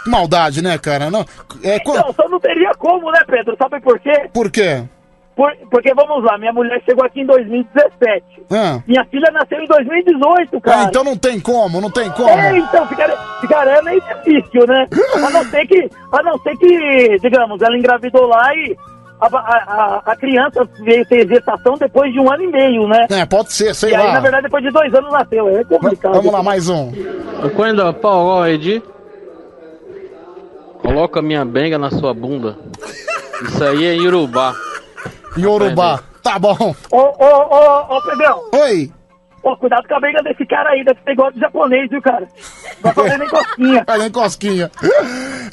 Maldade, 0.06 0.62
né, 0.62 0.78
cara? 0.78 1.10
Não, 1.10 1.26
é, 1.64 1.82
Não, 1.84 2.14
só 2.14 2.28
não 2.28 2.40
teria 2.40 2.74
como, 2.78 3.10
né, 3.10 3.22
Pedro? 3.26 3.56
Sabe 3.58 3.80
por 3.80 3.98
quê? 4.00 4.30
Por 4.34 4.52
quê? 4.52 4.84
Por- 5.36 5.56
porque, 5.70 5.94
vamos 5.94 6.24
lá, 6.24 6.38
minha 6.38 6.54
mulher 6.54 6.82
chegou 6.86 7.04
aqui 7.06 7.20
em 7.22 7.26
2017. 7.26 8.24
Ah. 8.52 8.80
Minha 8.88 9.04
filha 9.06 9.30
nasceu 9.34 9.60
em 9.60 9.66
2018, 9.68 10.58
Ah, 10.58 10.62
cara. 10.62 10.84
então 10.84 11.04
não 11.04 11.18
tem 11.18 11.40
como, 11.42 11.82
não 11.82 11.92
tem 11.92 12.10
como. 12.12 12.30
É, 12.30 12.58
então, 12.58 12.88
ficaria, 12.88 13.18
ficaria 13.42 13.82
meio 13.82 14.02
difícil, 14.02 14.66
né? 14.66 14.88
A 15.16 15.30
não 15.30 15.44
ser 15.46 15.68
que, 15.68 15.90
a 16.14 16.24
não 16.24 16.38
ser 16.40 16.56
que, 16.58 17.18
digamos, 17.20 17.62
ela 17.62 17.78
engravidou 17.78 18.26
lá 18.28 18.56
e 18.56 18.78
a, 19.20 19.28
a, 19.28 19.40
a- 19.40 20.02
a 20.06 20.16
criança 20.16 20.66
veio 20.80 21.06
ter 21.06 21.28
gestação 21.28 21.76
depois 21.78 22.14
de 22.14 22.20
um 22.20 22.32
ano 22.32 22.44
e 22.44 22.48
meio, 22.48 22.88
né? 22.88 23.06
É, 23.10 23.26
pode 23.26 23.52
ser, 23.52 23.76
sei 23.76 23.92
e 23.92 23.96
aí, 23.96 24.08
lá. 24.08 24.14
na 24.14 24.20
verdade, 24.22 24.44
depois 24.44 24.64
de 24.64 24.72
dois 24.72 24.94
anos 24.94 25.12
nasceu. 25.12 25.50
É 25.50 25.64
complicado. 25.66 26.14
Vamos 26.14 26.32
lá, 26.32 26.42
mais 26.44 26.70
um. 26.70 26.94
Quando 27.58 27.94
Paulo 27.96 28.48
Edi, 28.48 28.82
coloca 30.82 31.22
minha 31.22 31.44
benga 31.44 31.78
na 31.78 31.92
sua 31.92 32.14
bunda. 32.14 32.58
Isso 33.44 33.64
aí 33.64 33.86
é 33.86 33.96
Yorubá. 33.96 34.54
Yorubá, 35.38 36.02
tá 36.24 36.40
bom. 36.40 36.76
Ô, 36.92 36.98
ô, 36.98 37.16
ô, 37.20 37.98
ô, 37.98 38.02
Pedrão. 38.02 38.42
Oi. 38.54 38.92
Ô, 39.44 39.56
cuidado 39.58 39.88
com 39.88 39.94
a 39.94 40.00
briga 40.00 40.24
desse 40.24 40.44
cara 40.48 40.72
aí, 40.72 40.84
deve 40.84 41.00
ser 41.04 41.12
igual 41.12 41.32
do 41.32 41.40
japonês, 41.40 41.88
viu, 41.88 42.02
cara? 42.02 42.28
Não 42.84 42.92
vai 42.92 42.94
fazer 42.96 43.18
nem 43.20 43.30
cosquinha. 43.30 43.84
Vai 43.86 43.98
nem 44.00 44.12
cosquinha. 44.12 44.72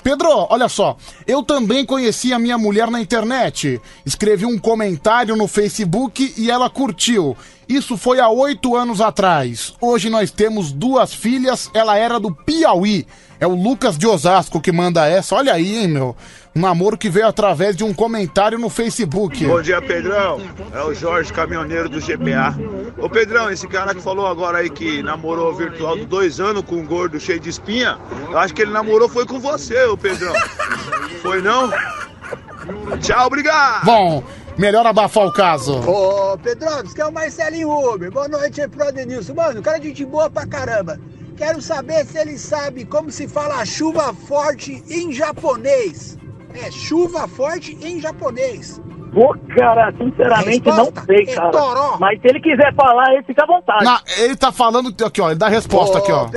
Pedro, 0.03 0.47
olha 0.49 0.67
só. 0.67 0.97
Eu 1.27 1.43
também 1.43 1.85
conheci 1.85 2.33
a 2.33 2.39
minha 2.39 2.57
mulher 2.57 2.91
na 2.91 3.01
internet. 3.03 3.79
Escrevi 4.07 4.47
um 4.47 4.59
comentário 4.59 5.37
no 5.37 5.47
Facebook 5.47 6.33
e 6.39 6.51
ela 6.51 6.71
curtiu. 6.71 7.37
Isso 7.69 7.99
foi 7.99 8.19
há 8.19 8.31
oito 8.31 8.75
anos 8.75 9.03
atrás. 9.03 9.75
Hoje 9.79 10.09
nós 10.09 10.31
temos 10.31 10.73
duas 10.73 11.13
filhas, 11.13 11.71
ela 11.75 11.97
era 11.97 12.19
do 12.19 12.35
Piauí. 12.35 13.07
É 13.39 13.47
o 13.47 13.55
Lucas 13.55 13.99
de 13.99 14.07
Osasco 14.07 14.61
que 14.61 14.73
manda 14.73 15.07
essa. 15.07 15.35
Olha 15.35 15.53
aí, 15.53 15.77
hein, 15.77 15.89
meu. 15.89 16.17
Um 16.55 16.61
namoro 16.61 16.99
que 16.99 17.09
veio 17.09 17.27
através 17.27 17.75
de 17.75 17.83
um 17.83 17.95
comentário 17.95 18.59
no 18.59 18.69
Facebook. 18.69 19.47
Bom 19.47 19.63
dia, 19.63 19.81
Pedrão. 19.81 20.39
É 20.75 20.83
o 20.83 20.93
Jorge, 20.93 21.33
caminhoneiro 21.33 21.89
do 21.89 21.99
GPA. 21.99 22.55
Ô, 22.99 23.09
Pedrão, 23.09 23.51
esse 23.51 23.67
cara 23.67 23.95
que 23.95 24.03
falou 24.03 24.27
agora 24.27 24.59
aí 24.59 24.69
que 24.69 25.03
namorou 25.03 25.55
virtual 25.55 25.97
de 25.97 26.05
dois 26.05 26.41
anos 26.41 26.63
com 26.63 26.77
um 26.77 26.87
gordo 26.87 27.19
cheio 27.19 27.41
de 27.41 27.49
espinha, 27.49 27.99
eu 28.31 28.37
acho 28.37 28.53
que 28.53 28.61
ele 28.61 28.71
namorou 28.71 29.09
foi 29.09 29.25
com 29.25 29.41
você, 29.41 29.83
ô 29.85 29.97
Pedrão. 29.97 30.35
Foi 31.23 31.41
não? 31.41 31.71
Tchau, 33.01 33.29
obrigado. 33.29 33.87
Bom, 33.87 34.23
melhor 34.59 34.87
abafar 34.87 35.27
o 35.27 35.33
caso. 35.33 35.81
Ô, 35.89 36.37
Pedrão, 36.37 36.83
isso 36.85 36.95
que 36.95 37.01
é 37.01 37.07
o 37.07 37.13
Marcelinho 37.13 37.71
Uber. 37.71 38.11
Boa 38.11 38.29
noite 38.29 38.61
aí 38.61 38.69
pro 38.69 38.87
Adenilson. 38.87 39.33
Mano, 39.33 39.61
o 39.61 39.63
cara 39.63 39.79
é 39.79 39.81
de 39.81 39.89
gente 39.89 40.05
boa 40.05 40.29
pra 40.29 40.47
caramba. 40.47 41.01
Quero 41.35 41.63
saber 41.63 42.05
se 42.05 42.19
ele 42.19 42.37
sabe 42.37 42.85
como 42.85 43.11
se 43.11 43.27
fala 43.27 43.65
chuva 43.65 44.13
forte 44.13 44.85
em 44.91 45.11
japonês. 45.13 46.19
É 46.55 46.71
chuva 46.71 47.27
forte 47.29 47.77
em 47.83 48.01
japonês. 48.01 48.81
Pô, 49.13 49.37
cara, 49.57 49.93
sinceramente 49.99 50.67
não 50.69 50.91
sei, 51.07 51.23
é 51.29 51.35
cara. 51.35 51.51
toró. 51.51 51.97
Mas 52.01 52.19
se 52.21 52.29
ele 52.29 52.41
quiser 52.41 52.75
falar, 52.75 53.13
ele 53.13 53.23
fica 53.25 53.43
à 53.43 53.47
vontade. 53.47 53.85
Na- 53.85 54.01
ele 54.19 54.35
tá 54.37 54.51
falando 54.51 54.95
aqui, 55.05 55.21
ó. 55.21 55.31
Ele 55.31 55.39
dá 55.39 55.47
a 55.47 55.51
resposta 55.51 55.99
aqui, 55.99 56.11
ó. 56.13 56.29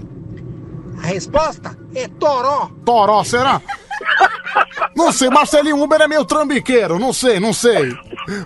A 1.02 1.08
resposta 1.08 1.77
é 1.95 2.08
toró. 2.08 2.69
Toró, 2.84 3.24
será? 3.24 3.61
Não 4.95 5.11
sei, 5.11 5.30
Marcelinho 5.30 5.82
Uber 5.82 6.02
é 6.02 6.08
meio 6.08 6.26
trambiqueiro, 6.26 7.00
não 7.00 7.14
sei, 7.14 7.40
não 7.40 7.53
sei. 7.53 7.94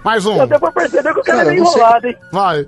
Mais 0.04 0.26
um. 0.26 0.42
Até 0.42 0.60
pra 0.60 0.72
perceber 0.72 1.14
que 1.14 1.20
o 1.20 1.24
cara, 1.24 1.38
Cara, 1.40 1.54
é 1.54 1.58
eu 1.60 1.64
não 1.64 1.72
sei. 1.72 1.82
enrolado, 1.82 2.08
hein? 2.08 2.18
Vai. 2.32 2.68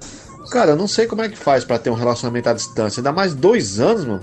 Cara, 0.52 0.72
eu 0.72 0.76
não 0.76 0.88
sei 0.88 1.06
como 1.08 1.22
é 1.22 1.30
que 1.30 1.38
faz 1.38 1.64
pra 1.64 1.78
ter 1.80 1.90
um 1.90 1.96
relacionamento 1.96 2.50
à 2.50 2.54
distância. 2.54 3.00
Ainda 3.02 3.12
mais 3.12 3.34
dois 3.36 3.80
anos, 3.80 4.06
mano. 4.06 4.22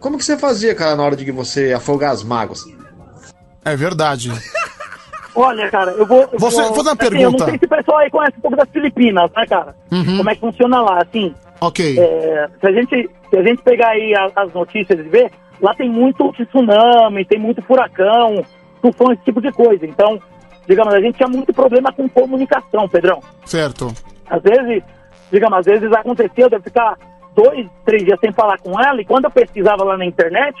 Como 0.00 0.16
que 0.18 0.24
você 0.24 0.36
fazia, 0.36 0.74
cara, 0.74 0.94
na 0.96 1.02
hora 1.02 1.16
de 1.16 1.30
você 1.32 1.72
afogar 1.72 2.12
as 2.12 2.22
mágoas? 2.22 2.64
É 3.66 3.76
verdade. 3.76 4.30
Olha, 5.34 5.68
cara, 5.70 5.90
eu 5.90 6.06
vou. 6.06 6.20
eu 6.32 6.38
Você- 6.38 6.62
vou, 6.62 6.74
fazer 6.74 6.88
uma 6.88 6.92
assim, 6.92 7.04
Eu 7.04 7.10
pergunta. 7.10 7.38
não 7.44 7.50
sei 7.50 7.58
se 7.58 7.64
o 7.64 7.68
pessoal 7.68 7.98
aí 7.98 8.10
conhece 8.10 8.38
um 8.38 8.40
pouco 8.40 8.56
das 8.56 8.68
Filipinas, 8.70 9.30
né, 9.36 9.46
cara? 9.46 9.74
Uhum. 9.92 10.16
Como 10.18 10.30
é 10.30 10.34
que 10.34 10.40
funciona 10.40 10.80
lá, 10.80 11.02
assim. 11.02 11.34
Ok. 11.60 11.98
é, 11.98 12.48
se, 12.60 12.66
a 12.66 12.72
gente, 12.72 13.10
se 13.30 13.36
a 13.38 13.42
gente 13.42 13.62
pegar 13.62 13.88
aí 13.88 14.14
a- 14.14 14.30
as 14.36 14.52
notícias 14.54 14.98
e 14.98 15.02
ver, 15.02 15.30
lá 15.60 15.74
tem 15.74 15.90
muito 15.90 16.32
tsunami, 16.32 17.24
tem 17.24 17.38
muito 17.38 17.60
furacão, 17.62 18.42
tufão, 18.80 19.12
esse 19.12 19.22
tipo 19.24 19.40
de 19.42 19.50
coisa. 19.52 19.84
Então, 19.86 20.18
digamos, 20.66 20.94
a 20.94 21.00
gente 21.00 21.16
tinha 21.16 21.28
muito 21.28 21.52
problema 21.52 21.92
com 21.92 22.08
comunicação, 22.08 22.88
Pedrão. 22.88 23.20
Certo. 23.44 23.92
Às 24.30 24.42
vezes, 24.42 24.82
digamos, 25.30 25.58
às 25.58 25.66
vezes 25.66 25.92
acontecia 25.92 26.48
de 26.48 26.56
eu 26.56 26.62
ficar 26.62 26.96
dois, 27.34 27.66
três 27.84 28.04
dias 28.04 28.18
sem 28.20 28.32
falar 28.32 28.58
com 28.58 28.80
ela, 28.80 29.00
e 29.00 29.04
quando 29.04 29.24
eu 29.26 29.30
pesquisava 29.30 29.84
lá 29.84 29.96
na 29.98 30.04
internet, 30.06 30.54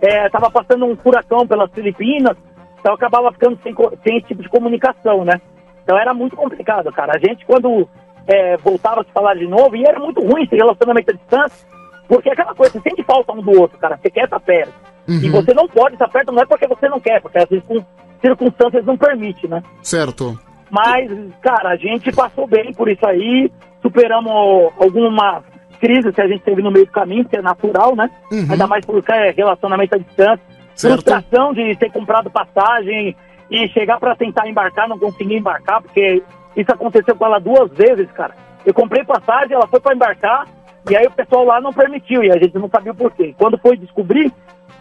é, 0.00 0.28
tava 0.30 0.50
passando 0.50 0.84
um 0.86 0.96
furacão 0.96 1.46
pelas 1.46 1.70
Filipinas, 1.72 2.36
então 2.80 2.94
acabava 2.94 3.30
ficando 3.32 3.58
sem, 3.62 3.74
sem 4.02 4.16
esse 4.16 4.28
tipo 4.28 4.42
de 4.42 4.48
comunicação, 4.48 5.24
né? 5.24 5.40
Então 5.84 5.98
era 5.98 6.12
muito 6.12 6.34
complicado, 6.34 6.90
cara. 6.92 7.12
A 7.14 7.18
gente, 7.18 7.44
quando 7.46 7.88
é, 8.26 8.56
voltava 8.56 9.02
a 9.02 9.04
se 9.04 9.12
falar 9.12 9.34
de 9.34 9.46
novo, 9.46 9.76
e 9.76 9.84
era 9.84 9.98
muito 9.98 10.20
ruim 10.20 10.44
esse 10.44 10.56
relacionamento 10.56 11.10
à 11.10 11.14
distância, 11.14 11.66
porque 12.08 12.28
é 12.28 12.32
aquela 12.32 12.54
coisa, 12.54 12.72
você 12.72 12.80
sente 12.80 13.04
falta 13.04 13.32
um 13.32 13.42
do 13.42 13.60
outro, 13.60 13.78
cara. 13.78 13.96
Você 13.96 14.10
quer 14.10 14.24
estar 14.24 14.40
perto. 14.40 14.72
Uhum. 15.08 15.20
E 15.22 15.28
você 15.28 15.54
não 15.54 15.68
pode 15.68 15.94
estar 15.94 16.08
perto, 16.08 16.32
não 16.32 16.42
é 16.42 16.46
porque 16.46 16.66
você 16.66 16.88
não 16.88 17.00
quer, 17.00 17.20
porque 17.20 17.38
às 17.38 17.48
vezes 17.48 17.64
com 17.66 17.84
circunstâncias 18.20 18.84
não 18.84 18.96
permite, 18.96 19.46
né? 19.48 19.62
Certo. 19.82 20.38
Mas, 20.70 21.10
cara, 21.40 21.70
a 21.70 21.76
gente 21.76 22.12
passou 22.12 22.46
bem 22.46 22.72
por 22.72 22.88
isso 22.88 23.04
aí, 23.06 23.50
superamos 23.82 24.72
algumas 24.78 25.42
crises 25.80 26.14
que 26.14 26.20
a 26.20 26.28
gente 26.28 26.42
teve 26.42 26.62
no 26.62 26.70
meio 26.70 26.86
do 26.86 26.92
caminho, 26.92 27.24
que 27.24 27.36
é 27.36 27.42
natural, 27.42 27.96
né? 27.96 28.08
Uhum. 28.30 28.46
Ainda 28.50 28.66
mais 28.66 28.84
porque 28.84 29.10
é 29.12 29.30
relacionamento 29.32 29.96
à 29.96 29.98
distância. 29.98 30.49
Certo. 30.80 31.02
Frustração 31.02 31.52
de 31.52 31.76
ter 31.76 31.92
comprado 31.92 32.30
passagem 32.30 33.14
e 33.50 33.68
chegar 33.68 34.00
pra 34.00 34.16
tentar 34.16 34.48
embarcar, 34.48 34.88
não 34.88 34.98
conseguir 34.98 35.36
embarcar, 35.36 35.82
porque 35.82 36.22
isso 36.56 36.72
aconteceu 36.72 37.14
com 37.14 37.26
ela 37.26 37.38
duas 37.38 37.70
vezes, 37.72 38.10
cara. 38.12 38.34
Eu 38.64 38.72
comprei 38.72 39.04
passagem, 39.04 39.54
ela 39.54 39.66
foi 39.66 39.78
pra 39.78 39.94
embarcar, 39.94 40.46
e 40.88 40.96
aí 40.96 41.06
o 41.06 41.10
pessoal 41.10 41.44
lá 41.44 41.60
não 41.60 41.72
permitiu, 41.72 42.24
e 42.24 42.30
a 42.30 42.38
gente 42.38 42.54
não 42.54 42.70
sabia 42.70 42.92
o 42.92 42.94
porquê. 42.94 43.34
Quando 43.36 43.58
foi 43.58 43.76
descobrir, 43.76 44.32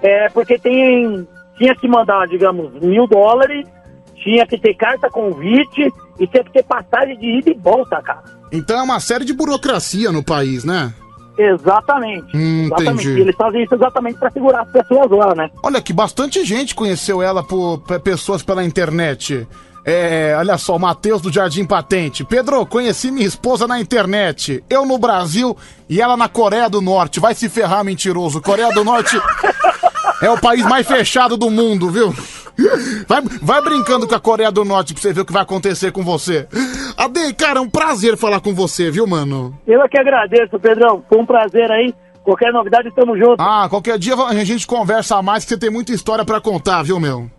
é 0.01 0.29
porque 0.29 0.57
tem, 0.57 1.27
tinha 1.57 1.75
que 1.75 1.87
mandar, 1.87 2.25
digamos, 2.27 2.71
mil 2.81 3.05
dólares, 3.05 3.67
tinha 4.15 4.47
que 4.47 4.57
ter 4.57 4.75
carta 4.75 5.09
convite 5.09 5.91
e 6.17 6.27
tinha 6.27 6.43
que 6.45 6.51
ter 6.53 6.63
passagem 6.63 7.17
de 7.17 7.39
ida 7.39 7.49
e 7.49 7.55
volta, 7.55 8.01
cara. 8.01 8.23
Então 8.53 8.79
é 8.79 8.83
uma 8.83 9.01
série 9.01 9.25
de 9.25 9.33
burocracia 9.33 10.13
no 10.13 10.23
país, 10.23 10.63
né? 10.63 10.93
Exatamente. 11.41 12.35
Hum, 12.35 12.65
exatamente. 12.65 13.03
entendi. 13.07 13.21
Eles 13.21 13.35
fazem 13.35 13.63
isso 13.63 13.73
exatamente 13.75 14.19
pra 14.19 14.29
segurar 14.29 14.61
as 14.63 14.71
pessoas 14.71 15.09
lá, 15.11 15.33
né? 15.35 15.49
Olha 15.63 15.81
que 15.81 15.93
bastante 15.93 16.43
gente 16.43 16.75
conheceu 16.75 17.21
ela 17.21 17.41
por 17.43 17.79
pe- 17.79 17.99
pessoas 17.99 18.43
pela 18.43 18.63
internet. 18.63 19.47
É, 19.85 20.35
olha 20.37 20.57
só, 20.57 20.75
o 20.75 20.79
Matheus 20.79 21.21
do 21.21 21.31
Jardim 21.31 21.65
Patente. 21.65 22.23
Pedro, 22.25 22.65
conheci 22.65 23.09
minha 23.09 23.25
esposa 23.25 23.65
na 23.65 23.79
internet. 23.79 24.61
Eu 24.69 24.85
no 24.85 24.97
Brasil 24.97 25.55
e 25.87 26.01
ela 26.01 26.17
na 26.17 26.27
Coreia 26.27 26.69
do 26.69 26.81
Norte. 26.81 27.19
Vai 27.19 27.33
se 27.33 27.47
ferrar, 27.47 27.83
mentiroso. 27.83 28.41
Coreia 28.41 28.71
do 28.73 28.83
Norte 28.83 29.19
é 30.21 30.29
o 30.29 30.37
país 30.39 30.63
mais 30.65 30.85
fechado 30.85 31.37
do 31.37 31.49
mundo, 31.49 31.89
viu? 31.89 32.13
Vai, 33.07 33.21
vai 33.41 33.61
brincando 33.61 34.07
com 34.07 34.15
a 34.15 34.19
Coreia 34.19 34.51
do 34.51 34.65
Norte 34.65 34.93
pra 34.93 35.01
você 35.01 35.13
ver 35.13 35.21
o 35.21 35.25
que 35.25 35.33
vai 35.33 35.43
acontecer 35.43 35.91
com 35.91 36.03
você. 36.03 36.47
Ade, 36.97 37.33
cara, 37.33 37.59
é 37.59 37.61
um 37.61 37.69
prazer 37.69 38.17
falar 38.17 38.39
com 38.41 38.53
você, 38.53 38.91
viu, 38.91 39.07
mano? 39.07 39.57
Eu 39.65 39.81
é 39.81 39.87
que 39.87 39.97
agradeço, 39.97 40.59
Pedrão. 40.59 41.03
Foi 41.07 41.17
um 41.19 41.25
prazer 41.25 41.71
aí. 41.71 41.93
Qualquer 42.23 42.51
novidade, 42.51 42.93
tamo 42.93 43.17
junto. 43.17 43.41
Ah, 43.41 43.67
qualquer 43.69 43.97
dia 43.97 44.13
a 44.15 44.43
gente 44.43 44.67
conversa 44.67 45.21
mais, 45.21 45.43
que 45.43 45.49
você 45.49 45.57
tem 45.57 45.69
muita 45.69 45.93
história 45.93 46.25
pra 46.25 46.41
contar, 46.41 46.83
viu, 46.83 46.99
meu? 46.99 47.29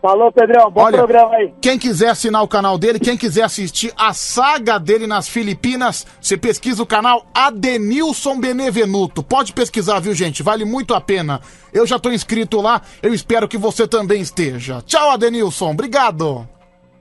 Falou, 0.00 0.32
Pedrão. 0.32 0.70
Bom 0.70 0.82
Olha, 0.82 0.98
programa 0.98 1.34
aí. 1.34 1.52
Quem 1.60 1.78
quiser 1.78 2.08
assinar 2.08 2.42
o 2.42 2.48
canal 2.48 2.78
dele, 2.78 2.98
quem 2.98 3.16
quiser 3.16 3.42
assistir 3.42 3.92
a 3.96 4.14
saga 4.14 4.78
dele 4.78 5.06
nas 5.06 5.28
Filipinas, 5.28 6.06
você 6.20 6.36
pesquisa 6.36 6.82
o 6.82 6.86
canal 6.86 7.26
Adenilson 7.34 8.40
Benevenuto. 8.40 9.22
Pode 9.22 9.52
pesquisar, 9.52 10.00
viu, 10.00 10.14
gente? 10.14 10.42
Vale 10.42 10.64
muito 10.64 10.94
a 10.94 11.00
pena. 11.00 11.40
Eu 11.72 11.86
já 11.86 11.98
tô 11.98 12.10
inscrito 12.10 12.60
lá, 12.60 12.80
eu 13.02 13.12
espero 13.12 13.46
que 13.46 13.58
você 13.58 13.86
também 13.86 14.22
esteja. 14.22 14.82
Tchau, 14.86 15.10
Adenilson. 15.10 15.70
Obrigado. 15.70 16.48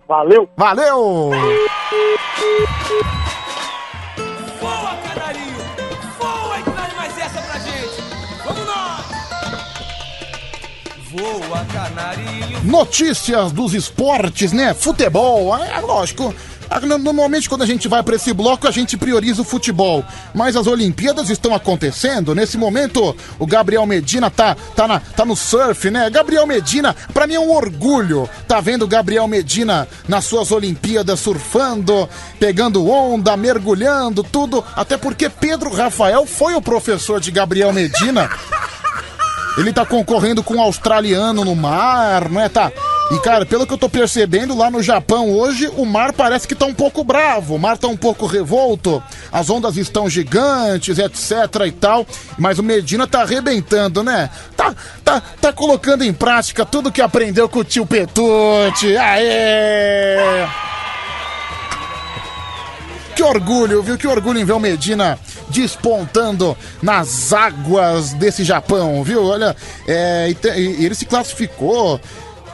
Valeu. 0.08 0.50
Valeu. 0.58 1.32
Notícias 12.64 13.52
dos 13.52 13.74
esportes, 13.74 14.52
né? 14.52 14.74
Futebol, 14.74 15.56
é 15.58 15.80
lógico. 15.80 16.34
Ah, 16.72 16.80
no- 16.82 17.00
Normalmente, 17.00 17.50
quando 17.50 17.64
a 17.64 17.66
gente 17.66 17.88
vai 17.88 18.04
pra 18.04 18.16
esse 18.16 18.32
bloco, 18.32 18.68
a 18.68 18.72
gente 18.72 18.96
prioriza 18.96 19.42
o 19.42 19.46
futebol. 19.46 20.04
Mas 20.36 20.56
as 20.56 20.68
Olimpíadas 20.68 21.30
estão 21.32 21.56
acontecendo. 21.56 22.36
Nesse 22.36 22.58
momento, 22.60 23.16
o 23.40 23.48
Gabriel 23.48 23.84
Medina 23.88 24.30
tá, 24.30 24.56
tá, 24.76 24.88
na, 24.88 25.00
tá 25.00 25.26
no 25.26 25.36
surf, 25.36 25.90
né? 25.90 26.08
Gabriel 26.12 26.46
Medina, 26.46 26.96
pra 27.12 27.26
mim 27.26 27.34
é 27.34 27.40
um 27.40 27.52
orgulho. 27.52 28.30
Tá 28.48 28.62
vendo 28.62 28.84
o 28.84 28.88
Gabriel 28.88 29.28
Medina 29.28 29.88
nas 30.08 30.26
suas 30.26 30.52
Olimpíadas 30.52 31.20
surfando, 31.20 32.08
pegando 32.40 32.88
onda, 32.88 33.36
mergulhando, 33.36 34.24
tudo. 34.24 34.64
Até 34.76 34.96
porque 34.96 35.28
Pedro 35.28 35.74
Rafael 35.74 36.24
foi 36.28 36.54
o 36.54 36.62
professor 36.62 37.20
de 37.20 37.32
Gabriel 37.32 37.74
Medina. 37.74 38.30
Ele 39.58 39.74
tá 39.74 39.86
concorrendo 39.86 40.44
com 40.44 40.56
um 40.56 40.62
australiano 40.62 41.44
no 41.44 41.56
mar, 41.56 42.30
não 42.30 42.42
é? 42.42 42.48
Tá. 42.48 42.72
E, 43.12 43.20
cara, 43.22 43.44
pelo 43.44 43.66
que 43.66 43.74
eu 43.74 43.78
tô 43.78 43.90
percebendo, 43.90 44.56
lá 44.56 44.70
no 44.70 44.84
Japão 44.84 45.32
hoje, 45.32 45.68
o 45.76 45.84
mar 45.84 46.14
parece 46.14 46.48
que 46.48 46.54
tá 46.54 46.68
um 46.68 46.74
pouco 46.74 47.04
bravo, 47.04 47.56
o 47.56 47.60
mar 47.60 47.76
tá 47.76 47.88
um 47.88 47.98
pouco 47.98 48.28
revolto, 48.28 49.02
as 49.32 49.50
ondas 49.50 49.78
estão 49.78 50.08
gigantes, 50.08 51.00
etc 51.00 51.66
e 51.66 51.72
tal, 51.72 52.06
mas 52.38 52.60
o 52.60 52.64
Medina 52.64 53.08
tá 53.08 53.24
arrebentando, 53.24 54.04
né? 54.04 54.30
Tá, 54.56 54.76
tá, 55.04 55.24
tá 55.42 55.52
colocando 55.52 56.04
em 56.04 56.14
prática 56.14 56.64
tudo 56.64 56.92
que 56.92 57.02
aprendeu 57.02 57.50
com 57.50 57.60
o 57.60 57.64
tio 57.64 57.86
Petute. 57.86 58.96
Aê! 58.96 60.48
Que 63.16 63.24
orgulho, 63.24 63.82
viu? 63.82 63.98
Que 63.98 64.08
orgulho 64.08 64.40
em 64.40 64.46
ver 64.46 64.54
o 64.54 64.60
Medina 64.60 65.20
despontando 65.50 66.56
nas 66.82 67.34
águas 67.34 68.14
desse 68.14 68.44
Japão, 68.44 69.04
viu? 69.04 69.26
Olha, 69.26 69.56
é, 69.88 70.34
e 70.58 70.86
ele 70.86 70.96
se 70.96 71.06
classificou. 71.06 72.00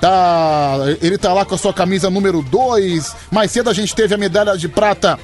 Tá, 0.01 0.77
ele 1.01 1.17
tá 1.17 1.33
lá 1.33 1.45
com 1.45 1.55
a 1.55 1.57
sua 1.57 1.73
camisa 1.73 2.09
número 2.09 2.41
2. 2.41 3.15
Mais 3.31 3.51
cedo 3.51 3.69
a 3.69 3.73
gente 3.73 3.95
teve 3.95 4.13
a 4.13 4.17
medalha 4.17 4.57
de 4.57 4.67
prata 4.67 5.17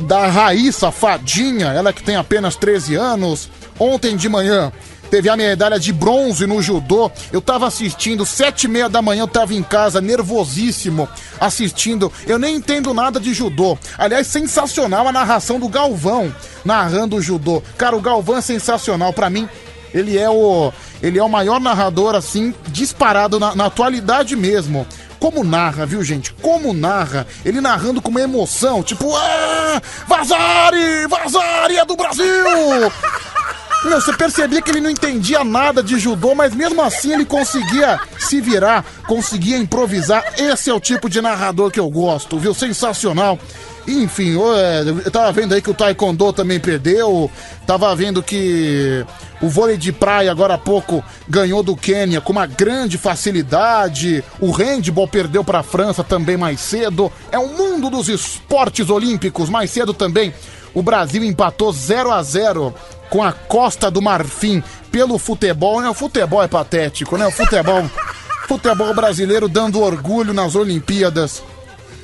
da 0.00 0.26
Raíssa 0.26 0.90
Fadinha, 0.90 1.68
ela 1.68 1.92
que 1.92 2.02
tem 2.02 2.16
apenas 2.16 2.56
13 2.56 2.94
anos. 2.94 3.50
Ontem 3.78 4.16
de 4.16 4.28
manhã 4.28 4.72
teve 5.12 5.28
a 5.28 5.36
medalha 5.36 5.78
de 5.78 5.92
bronze 5.92 6.46
no 6.46 6.62
judô. 6.62 7.12
Eu 7.30 7.42
tava 7.42 7.66
assistindo, 7.66 8.24
sete 8.24 8.64
e 8.64 8.68
meia 8.68 8.88
da 8.88 9.02
manhã 9.02 9.24
eu 9.24 9.28
tava 9.28 9.52
em 9.52 9.62
casa, 9.62 10.00
nervosíssimo, 10.00 11.06
assistindo. 11.38 12.10
Eu 12.26 12.38
nem 12.38 12.56
entendo 12.56 12.94
nada 12.94 13.20
de 13.20 13.34
judô. 13.34 13.78
Aliás, 13.98 14.26
sensacional 14.26 15.06
a 15.06 15.12
narração 15.12 15.60
do 15.60 15.68
Galvão, 15.68 16.34
narrando 16.64 17.16
o 17.16 17.20
judô. 17.20 17.62
Cara, 17.76 17.94
o 17.94 18.00
Galvão 18.00 18.38
é 18.38 18.40
sensacional. 18.40 19.12
Pra 19.12 19.28
mim, 19.28 19.46
ele 19.92 20.16
é 20.16 20.30
o, 20.30 20.72
ele 21.02 21.18
é 21.18 21.22
o 21.22 21.28
maior 21.28 21.60
narrador, 21.60 22.14
assim, 22.14 22.54
disparado 22.68 23.38
na, 23.38 23.54
na 23.54 23.66
atualidade 23.66 24.34
mesmo. 24.34 24.86
Como 25.20 25.44
narra, 25.44 25.84
viu, 25.84 26.02
gente? 26.02 26.32
Como 26.40 26.72
narra. 26.72 27.26
Ele 27.44 27.60
narrando 27.60 28.00
com 28.00 28.10
uma 28.10 28.22
emoção, 28.22 28.82
tipo, 28.82 29.14
ah, 29.14 29.82
Vazari! 30.08 31.06
Vazari 31.06 31.76
é 31.76 31.84
do 31.84 31.96
Brasil! 31.96 32.24
Meu, 33.84 34.00
você 34.00 34.12
percebia 34.12 34.62
que 34.62 34.70
ele 34.70 34.80
não 34.80 34.90
entendia 34.90 35.42
nada 35.42 35.82
de 35.82 35.98
judô, 35.98 36.36
mas 36.36 36.54
mesmo 36.54 36.80
assim 36.80 37.12
ele 37.12 37.24
conseguia 37.24 37.98
se 38.16 38.40
virar, 38.40 38.84
conseguia 39.08 39.58
improvisar. 39.58 40.24
Esse 40.38 40.70
é 40.70 40.74
o 40.74 40.78
tipo 40.78 41.10
de 41.10 41.20
narrador 41.20 41.68
que 41.70 41.80
eu 41.80 41.90
gosto, 41.90 42.38
viu? 42.38 42.54
Sensacional. 42.54 43.38
Enfim, 43.86 44.34
eu, 44.34 44.56
é, 44.56 44.82
eu 44.82 45.10
tava 45.10 45.32
vendo 45.32 45.52
aí 45.52 45.60
que 45.60 45.70
o 45.70 45.74
Taekwondo 45.74 46.32
também 46.32 46.60
perdeu. 46.60 47.28
Tava 47.66 47.94
vendo 47.96 48.22
que 48.22 49.04
o 49.40 49.48
vôlei 49.48 49.76
de 49.76 49.90
praia 49.90 50.30
agora 50.30 50.54
há 50.54 50.58
pouco 50.58 51.04
ganhou 51.28 51.64
do 51.64 51.74
Quênia 51.74 52.20
com 52.20 52.30
uma 52.30 52.46
grande 52.46 52.96
facilidade. 52.96 54.22
O 54.38 54.52
handball 54.52 55.08
perdeu 55.08 55.42
para 55.42 55.58
a 55.58 55.64
França 55.64 56.04
também 56.04 56.36
mais 56.36 56.60
cedo. 56.60 57.10
É 57.32 57.38
o 57.38 57.48
mundo 57.48 57.90
dos 57.90 58.08
esportes 58.08 58.88
olímpicos. 58.88 59.48
Mais 59.48 59.72
cedo 59.72 59.92
também 59.92 60.32
o 60.74 60.82
Brasil 60.82 61.22
empatou 61.24 61.72
0 61.72 62.12
a 62.12 62.22
0 62.22 62.74
com 63.12 63.22
a 63.22 63.30
Costa 63.30 63.90
do 63.90 64.00
Marfim 64.00 64.64
pelo 64.90 65.18
futebol. 65.18 65.82
Né? 65.82 65.90
O 65.90 65.94
futebol 65.94 66.42
é 66.42 66.48
patético, 66.48 67.18
né? 67.18 67.26
O 67.26 67.30
futebol, 67.30 67.84
futebol 68.48 68.94
brasileiro 68.94 69.50
dando 69.50 69.82
orgulho 69.82 70.32
nas 70.32 70.54
Olimpíadas 70.54 71.42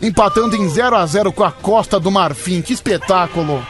empatando 0.03 0.55
em 0.55 0.69
0 0.69 0.97
a 0.97 1.07
0 1.07 1.33
com 1.33 1.43
a 1.43 1.51
Costa 1.51 1.99
do 1.99 2.11
Marfim. 2.11 2.61
Que 2.61 2.75
espetáculo! 2.75 3.67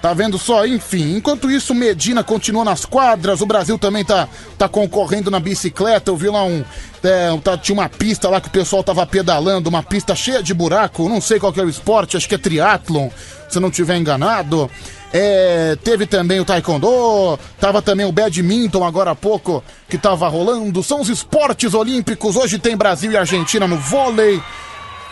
Tá 0.00 0.12
vendo 0.14 0.38
só? 0.38 0.64
Enfim, 0.64 1.16
enquanto 1.16 1.50
isso, 1.50 1.74
Medina 1.74 2.22
continua 2.22 2.64
nas 2.64 2.84
quadras, 2.84 3.40
o 3.40 3.46
Brasil 3.46 3.76
também 3.76 4.04
tá, 4.04 4.28
tá 4.56 4.68
concorrendo 4.68 5.30
na 5.30 5.40
bicicleta. 5.40 6.10
Eu 6.10 6.16
vi 6.16 6.28
lá 6.28 6.44
um. 6.44 6.64
É, 7.02 7.36
tá, 7.42 7.58
tinha 7.58 7.74
uma 7.74 7.88
pista 7.88 8.28
lá 8.28 8.40
que 8.40 8.48
o 8.48 8.52
pessoal 8.52 8.84
tava 8.84 9.04
pedalando, 9.06 9.68
uma 9.68 9.82
pista 9.82 10.14
cheia 10.14 10.42
de 10.42 10.54
buraco. 10.54 11.08
Não 11.08 11.20
sei 11.20 11.40
qual 11.40 11.52
que 11.52 11.60
é 11.60 11.64
o 11.64 11.68
esporte, 11.68 12.16
acho 12.16 12.28
que 12.28 12.36
é 12.36 12.38
triatlon, 12.38 13.08
se 13.48 13.58
não 13.58 13.70
tiver 13.70 13.96
enganado. 13.96 14.70
É, 15.12 15.76
teve 15.82 16.06
também 16.06 16.38
o 16.38 16.44
Taekwondo, 16.44 17.38
tava 17.58 17.80
também 17.80 18.04
o 18.04 18.12
badminton 18.12 18.84
agora 18.84 19.12
há 19.12 19.14
pouco 19.16 19.64
que 19.88 19.98
tava 19.98 20.28
rolando. 20.28 20.82
São 20.82 21.00
os 21.00 21.08
esportes 21.08 21.74
olímpicos. 21.74 22.36
Hoje 22.36 22.58
tem 22.58 22.76
Brasil 22.76 23.10
e 23.10 23.16
Argentina 23.16 23.66
no 23.66 23.78
vôlei. 23.78 24.40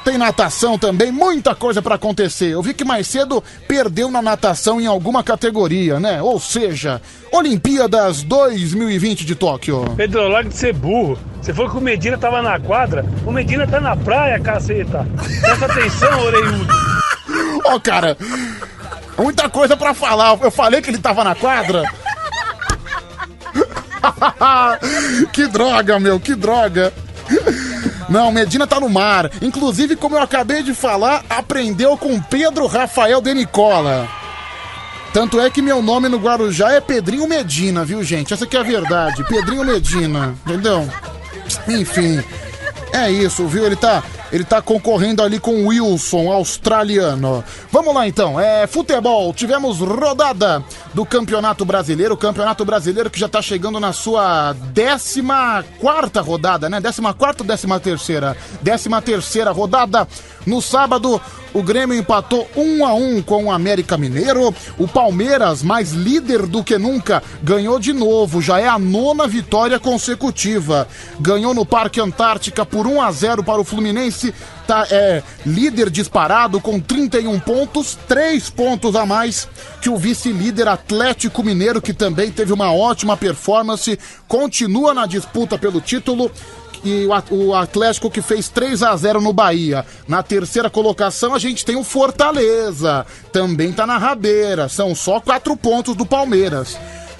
Tem 0.07 0.17
natação 0.17 0.79
também, 0.79 1.11
muita 1.11 1.53
coisa 1.53 1.83
pra 1.83 1.97
acontecer. 1.97 2.51
Eu 2.51 2.63
vi 2.63 2.73
que 2.73 2.85
mais 2.85 3.09
cedo 3.09 3.43
perdeu 3.67 4.09
na 4.09 4.23
natação 4.23 4.81
em 4.81 4.87
alguma 4.87 5.21
categoria, 5.25 5.99
né? 5.99 6.23
Ou 6.23 6.39
seja, 6.39 7.03
Olimpíadas 7.33 8.23
2020 8.23 9.27
de 9.27 9.35
Tóquio. 9.35 9.85
Pedro, 9.97 10.29
larga 10.29 10.49
de 10.49 10.55
ser 10.55 10.73
burro. 10.73 11.19
Você 11.43 11.53
falou 11.53 11.73
que 11.73 11.79
o 11.79 11.81
Medina 11.81 12.17
tava 12.17 12.41
na 12.41 12.57
quadra, 12.61 13.05
o 13.27 13.33
Medina 13.33 13.67
tá 13.67 13.81
na 13.81 13.97
praia, 13.97 14.39
caceta. 14.39 15.05
Presta 15.41 15.67
atenção, 15.67 16.21
orelhudo. 16.21 16.73
Ó, 17.67 17.81
cara, 17.81 18.17
muita 19.19 19.51
coisa 19.51 19.77
pra 19.77 19.93
falar. 19.93 20.39
Eu 20.41 20.53
falei 20.53 20.81
que 20.81 20.89
ele 20.89 20.99
tava 20.99 21.25
na 21.25 21.35
quadra. 21.35 21.83
que 25.33 25.49
droga, 25.49 25.99
meu, 25.99 26.21
que 26.21 26.37
droga. 26.37 26.93
Não, 28.09 28.31
Medina 28.31 28.67
tá 28.67 28.79
no 28.79 28.89
mar. 28.89 29.31
Inclusive, 29.43 29.97
como 29.97 30.17
eu 30.17 30.23
acabei 30.23 30.63
de 30.63 30.75
falar, 30.75 31.25
aprendeu 31.29 31.97
com 31.97 32.21
Pedro 32.21 32.67
Rafael 32.67 33.21
de 33.21 33.35
Nicola. 33.35 34.09
Tanto 35.13 35.41
é 35.41 35.49
que 35.49 35.63
meu 35.63 35.81
nome 35.81 36.09
no 36.09 36.19
Guarujá 36.19 36.73
é 36.73 36.81
Pedrinho 36.81 37.27
Medina, 37.27 37.85
viu, 37.85 38.03
gente? 38.03 38.35
Essa 38.35 38.45
aqui 38.45 38.57
é 38.57 38.61
a 38.61 38.63
verdade. 38.63 39.25
Pedrinho 39.25 39.65
Medina, 39.65 40.35
entendeu? 40.45 40.89
Enfim, 41.67 42.23
é 42.93 43.11
isso, 43.11 43.47
viu? 43.47 43.65
Ele 43.65 43.77
tá, 43.77 44.03
ele 44.37 44.45
tá 44.45 44.61
concorrendo 44.61 45.23
ali 45.23 45.41
com 45.41 45.65
o 45.65 45.69
Wilson, 45.69 46.31
australiano. 46.31 47.43
Vamos 47.71 47.95
lá 47.95 48.07
então, 48.07 48.39
é 48.39 48.67
futebol. 48.67 49.33
Tivemos 49.33 49.79
rodada 49.79 50.63
do 50.93 51.07
Campeonato 51.07 51.65
Brasileiro. 51.65 52.17
Campeonato 52.17 52.65
Brasileiro 52.65 53.11
que 53.11 53.19
já 53.19 53.29
tá 53.29 53.41
chegando 53.41 53.81
na 53.81 53.93
sua 53.93 54.55
14 54.75 56.21
rodada, 56.23 56.69
né? 56.69 56.81
14 56.81 57.01
ou 57.41 57.47
13? 57.47 57.81
terceira? 57.81 58.37
13 58.63 58.89
terceira 59.03 59.51
rodada. 59.51 60.07
No 60.45 60.61
sábado, 60.61 61.21
o 61.57 61.63
Grêmio 61.63 61.97
empatou 61.97 62.47
1 62.55 62.85
a 62.85 62.93
1 62.93 63.23
com 63.23 63.45
o 63.47 63.51
América 63.51 63.97
Mineiro. 63.97 64.55
O 64.77 64.87
Palmeiras, 64.87 65.63
mais 65.63 65.93
líder 65.93 66.45
do 66.45 66.63
que 66.63 66.77
nunca, 66.77 67.23
ganhou 67.43 67.79
de 67.79 67.95
novo. 67.95 68.43
Já 68.43 68.61
é 68.61 68.69
a 68.69 68.79
nona 68.79 69.27
vitória 69.27 69.81
consecutiva. 69.81 70.87
Ganhou 71.19 71.55
no 71.55 71.65
Parque 71.65 71.99
Antártica 71.99 72.67
por 72.67 72.87
1 72.87 73.01
a 73.01 73.11
0 73.11 73.43
para 73.43 73.59
o 73.59 73.65
Fluminense. 73.65 74.35
Tá, 74.67 74.87
é 74.91 75.23
líder 75.47 75.89
disparado 75.89 76.61
com 76.61 76.79
31 76.79 77.41
pontos, 77.41 77.97
3 78.07 78.51
pontos 78.51 78.95
a 78.95 79.07
mais 79.07 79.49
que 79.81 79.89
o 79.89 79.97
vice-líder 79.97 80.69
Atlético 80.69 81.43
Mineiro, 81.43 81.81
que 81.81 81.95
também 81.95 82.31
teve 82.31 82.53
uma 82.53 82.71
ótima 82.71 83.17
performance, 83.17 83.99
continua 84.29 84.93
na 84.93 85.07
disputa 85.07 85.57
pelo 85.57 85.81
título 85.81 86.31
e 86.85 87.07
o 87.31 87.55
Atlético 87.55 88.11
que 88.11 88.23
fez 88.23 88.49
3 88.49 88.83
a 88.83 88.97
0 88.97 89.21
no 89.21 89.33
Bahia. 89.33 89.85
Na 90.07 90.23
terceira 90.23 90.71
colocação 90.71 91.35
a 91.35 91.39
gente 91.39 91.65
tem 91.65 91.77
o 91.77 91.85
Fortaleza, 91.85 93.07
também 93.33 93.73
tá 93.73 93.87
na 93.87 93.99
rabeira, 93.99 94.69
são 94.69 94.95
só 94.95 95.21
quatro 95.21 95.57
pontos 95.57 95.95
do 95.95 96.07
Palmeiras. 96.07 96.77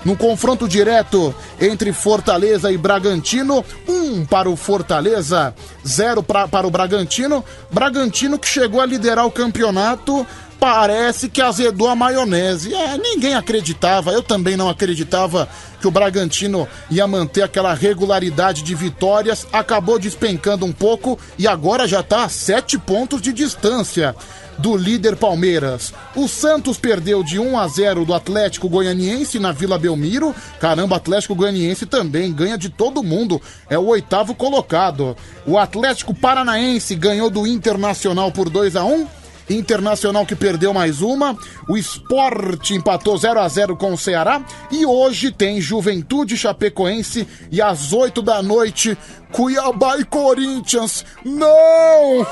No 0.07 0.17
confronto 0.17 0.69
direto 0.69 1.35
entre 1.61 1.93
Fortaleza 1.93 2.71
e 2.71 2.79
Bragantino, 2.79 3.65
um 3.89 4.25
para 4.25 4.49
o 4.49 4.55
Fortaleza, 4.55 5.53
zero 5.85 6.23
pra, 6.23 6.47
para 6.47 6.65
o 6.65 6.71
Bragantino. 6.71 7.45
Bragantino 7.73 8.39
que 8.39 8.47
chegou 8.47 8.81
a 8.81 8.87
liderar 8.87 9.27
o 9.27 9.33
campeonato 9.33 10.25
parece 10.59 11.29
que 11.29 11.41
azedou 11.41 11.89
a 11.89 11.97
maionese. 11.97 12.75
É, 12.75 12.97
ninguém 12.99 13.35
acreditava, 13.35 14.13
eu 14.13 14.23
também 14.23 14.57
não 14.57 14.69
acreditava 14.69 15.49
que 15.81 15.87
o 15.87 15.91
Bragantino 15.91 16.67
ia 16.91 17.07
manter 17.07 17.43
aquela 17.43 17.75
regularidade 17.75 18.63
de 18.63 18.75
vitórias. 18.75 19.47
Acabou 19.53 19.99
despencando 19.99 20.65
um 20.65 20.73
pouco 20.73 21.19
e 21.39 21.47
agora 21.47 21.87
já 21.87 22.01
está 22.01 22.25
a 22.25 22.29
sete 22.29 22.79
pontos 22.79 23.21
de 23.21 23.33
distância 23.33 24.15
do 24.59 24.77
líder 24.77 25.17
Palmeiras. 25.17 25.93
O 26.15 26.27
Santos 26.27 26.79
perdeu 26.79 27.23
de 27.23 27.39
1 27.39 27.59
a 27.59 27.69
0 27.69 28.05
do 28.05 28.15
Atlético 28.15 28.69
Goianiense 28.69 29.39
na 29.39 29.53
Vila 29.53 29.79
Belmiro. 29.79 30.35
Caramba, 30.59 30.97
Atlético 30.97 31.35
Goianiense 31.35 31.85
também 31.87 32.33
ganha 32.33 32.57
de 32.57 32.71
todo 32.71 33.03
mundo. 33.03 33.41
É 33.69 33.79
o 33.79 33.87
oitavo 33.87 34.35
colocado. 34.35 35.17
O 35.47 35.59
Atlético 35.59 36.15
Paranaense 36.15 36.95
ganhou 36.95 37.29
do 37.29 37.47
Internacional 37.47 38.33
por 38.33 38.49
2 38.49 38.77
a 38.77 38.85
1 38.85 39.07
Internacional 39.49 40.27
que 40.27 40.35
perdeu 40.35 40.73
mais 40.73 41.01
uma. 41.01 41.37
O 41.69 41.77
Sport 41.77 42.71
empatou 42.71 43.17
0 43.17 43.41
a 43.41 43.49
0 43.49 43.77
com 43.77 43.93
o 43.93 43.99
Ceará. 43.99 44.43
E 44.71 44.85
hoje 44.85 45.31
tem 45.31 45.61
Juventude 45.61 46.37
Chapecoense 46.37 47.27
e 47.51 47.63
às 47.63 47.93
8 47.93 48.23
da 48.23 48.43
noite, 48.43 48.97
Cuiabá 49.33 49.99
e 49.99 50.05
Corinthians. 50.05 51.05
Não! 51.25 52.27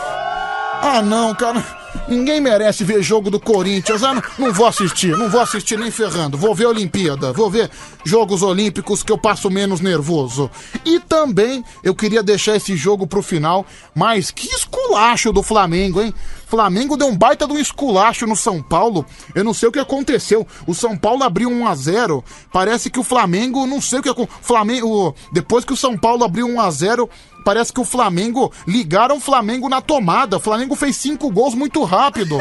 Ah, 0.82 1.02
não, 1.02 1.34
cara. 1.34 1.83
Ninguém 2.08 2.40
merece 2.40 2.84
ver 2.84 3.02
jogo 3.02 3.30
do 3.30 3.40
Corinthians. 3.40 4.02
Ah, 4.02 4.14
não, 4.14 4.22
não, 4.38 4.52
vou 4.52 4.66
assistir, 4.66 5.16
não 5.16 5.28
vou 5.28 5.40
assistir 5.40 5.78
nem 5.78 5.90
ferrando. 5.90 6.36
Vou 6.36 6.54
ver 6.54 6.66
Olimpíada, 6.66 7.32
vou 7.32 7.50
ver 7.50 7.70
Jogos 8.04 8.42
Olímpicos 8.42 9.02
que 9.02 9.10
eu 9.10 9.18
passo 9.18 9.50
menos 9.50 9.80
nervoso. 9.80 10.50
E 10.84 11.00
também 11.00 11.64
eu 11.82 11.94
queria 11.94 12.22
deixar 12.22 12.56
esse 12.56 12.76
jogo 12.76 13.06
pro 13.06 13.22
final, 13.22 13.64
mas 13.94 14.30
que 14.30 14.48
esculacho 14.48 15.32
do 15.32 15.42
Flamengo, 15.42 16.02
hein? 16.02 16.12
Flamengo 16.46 16.96
deu 16.96 17.08
um 17.08 17.16
baita 17.16 17.46
de 17.46 17.52
um 17.52 17.58
esculacho 17.58 18.26
no 18.26 18.36
São 18.36 18.62
Paulo. 18.62 19.04
Eu 19.34 19.42
não 19.42 19.52
sei 19.52 19.68
o 19.68 19.72
que 19.72 19.78
aconteceu. 19.78 20.46
O 20.66 20.74
São 20.74 20.96
Paulo 20.96 21.24
abriu 21.24 21.50
1 21.50 21.66
a 21.66 21.74
0. 21.74 22.24
Parece 22.52 22.90
que 22.90 23.00
o 23.00 23.02
Flamengo, 23.02 23.66
não 23.66 23.80
sei 23.80 23.98
o 23.98 24.02
que 24.02 24.08
aconteceu. 24.08 24.40
Flamengo, 24.40 25.14
depois 25.32 25.64
que 25.64 25.72
o 25.72 25.76
São 25.76 25.96
Paulo 25.98 26.22
abriu 26.22 26.46
1 26.46 26.60
a 26.60 26.70
0, 26.70 27.10
parece 27.44 27.72
que 27.72 27.80
o 27.80 27.84
Flamengo 27.84 28.52
ligaram 28.66 29.16
o 29.16 29.20
Flamengo 29.20 29.68
na 29.68 29.80
tomada. 29.80 30.38
O 30.38 30.40
Flamengo 30.40 30.74
fez 30.74 30.96
cinco 30.96 31.30
gols 31.30 31.54
muito 31.54 31.84
rápido. 31.84 32.38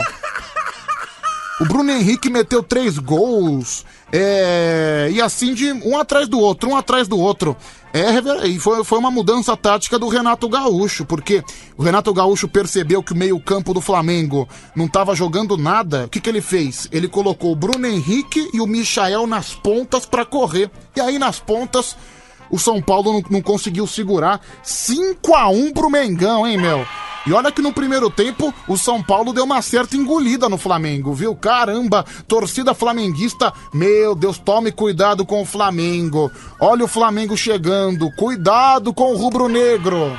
O 1.59 1.65
Bruno 1.65 1.91
Henrique 1.91 2.29
meteu 2.29 2.63
três 2.63 2.97
gols. 2.97 3.85
É, 4.11 5.09
e 5.11 5.21
assim 5.21 5.53
de 5.53 5.71
um 5.71 5.97
atrás 5.97 6.27
do 6.27 6.39
outro, 6.39 6.69
um 6.69 6.75
atrás 6.75 7.07
do 7.07 7.17
outro. 7.17 7.55
É, 7.93 8.47
e 8.47 8.59
foi, 8.59 8.83
foi 8.83 8.97
uma 8.97 9.11
mudança 9.11 9.55
tática 9.55 9.99
do 9.99 10.07
Renato 10.07 10.49
Gaúcho, 10.49 11.05
porque 11.05 11.43
o 11.77 11.83
Renato 11.83 12.11
Gaúcho 12.11 12.47
percebeu 12.47 13.03
que 13.03 13.13
o 13.13 13.15
meio-campo 13.15 13.71
do 13.71 13.79
Flamengo 13.79 14.49
não 14.75 14.85
estava 14.85 15.15
jogando 15.15 15.57
nada. 15.57 16.05
O 16.05 16.09
que, 16.09 16.19
que 16.19 16.29
ele 16.29 16.41
fez? 16.41 16.87
Ele 16.91 17.07
colocou 17.07 17.51
o 17.51 17.55
Bruno 17.55 17.85
Henrique 17.85 18.49
e 18.51 18.59
o 18.59 18.67
Michael 18.67 19.27
nas 19.27 19.53
pontas 19.53 20.07
para 20.07 20.25
correr. 20.25 20.71
E 20.95 21.01
aí 21.01 21.19
nas 21.19 21.39
pontas 21.39 21.95
o 22.49 22.59
São 22.59 22.81
Paulo 22.81 23.13
não, 23.13 23.23
não 23.29 23.41
conseguiu 23.41 23.87
segurar 23.87 24.41
5 24.61 25.33
a 25.33 25.49
1 25.49 25.73
pro 25.73 25.89
Mengão, 25.89 26.45
hein, 26.45 26.57
meu? 26.57 26.85
E 27.25 27.31
olha 27.31 27.51
que 27.51 27.61
no 27.61 27.71
primeiro 27.71 28.09
tempo 28.09 28.53
o 28.67 28.77
São 28.77 29.01
Paulo 29.01 29.31
deu 29.31 29.45
uma 29.45 29.61
certa 29.61 29.95
engolida 29.95 30.49
no 30.49 30.57
Flamengo, 30.57 31.13
viu? 31.13 31.33
Caramba, 31.33 32.05
torcida 32.27 32.73
flamenguista, 32.73 33.53
meu 33.73 34.13
Deus, 34.13 34.37
tome 34.37 34.71
cuidado 34.71 35.25
com 35.25 35.41
o 35.41 35.45
Flamengo. 35.45 36.29
Olha 36.59 36.83
o 36.83 36.87
Flamengo 36.87 37.37
chegando, 37.37 38.11
cuidado 38.17 38.93
com 38.93 39.13
o 39.13 39.17
rubro-negro. 39.17 40.17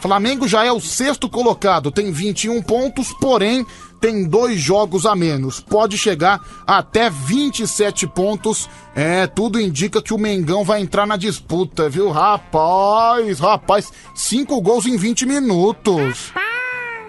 Flamengo 0.00 0.46
já 0.46 0.64
é 0.64 0.72
o 0.72 0.80
sexto 0.80 1.28
colocado, 1.28 1.90
tem 1.90 2.12
21 2.12 2.62
pontos, 2.62 3.12
porém 3.20 3.66
tem 4.00 4.24
dois 4.24 4.60
jogos 4.60 5.06
a 5.06 5.14
menos. 5.14 5.60
Pode 5.60 5.98
chegar 5.98 6.40
até 6.66 7.10
27 7.10 8.06
pontos. 8.06 8.68
É, 8.94 9.26
tudo 9.26 9.60
indica 9.60 10.02
que 10.02 10.14
o 10.14 10.18
Mengão 10.18 10.64
vai 10.64 10.80
entrar 10.80 11.06
na 11.06 11.16
disputa, 11.16 11.88
viu? 11.88 12.10
Rapaz, 12.10 13.38
rapaz, 13.38 13.92
cinco 14.14 14.60
gols 14.60 14.86
em 14.86 14.96
20 14.96 15.26
minutos. 15.26 16.32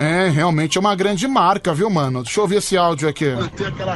É, 0.01 0.29
realmente 0.29 0.77
é 0.77 0.79
uma 0.81 0.95
grande 0.95 1.27
marca, 1.27 1.73
viu, 1.73 1.89
mano? 1.89 2.23
Deixa 2.23 2.39
eu 2.39 2.43
ouvir 2.43 2.55
esse 2.57 2.77
áudio 2.77 3.09
aqui. 3.09 3.25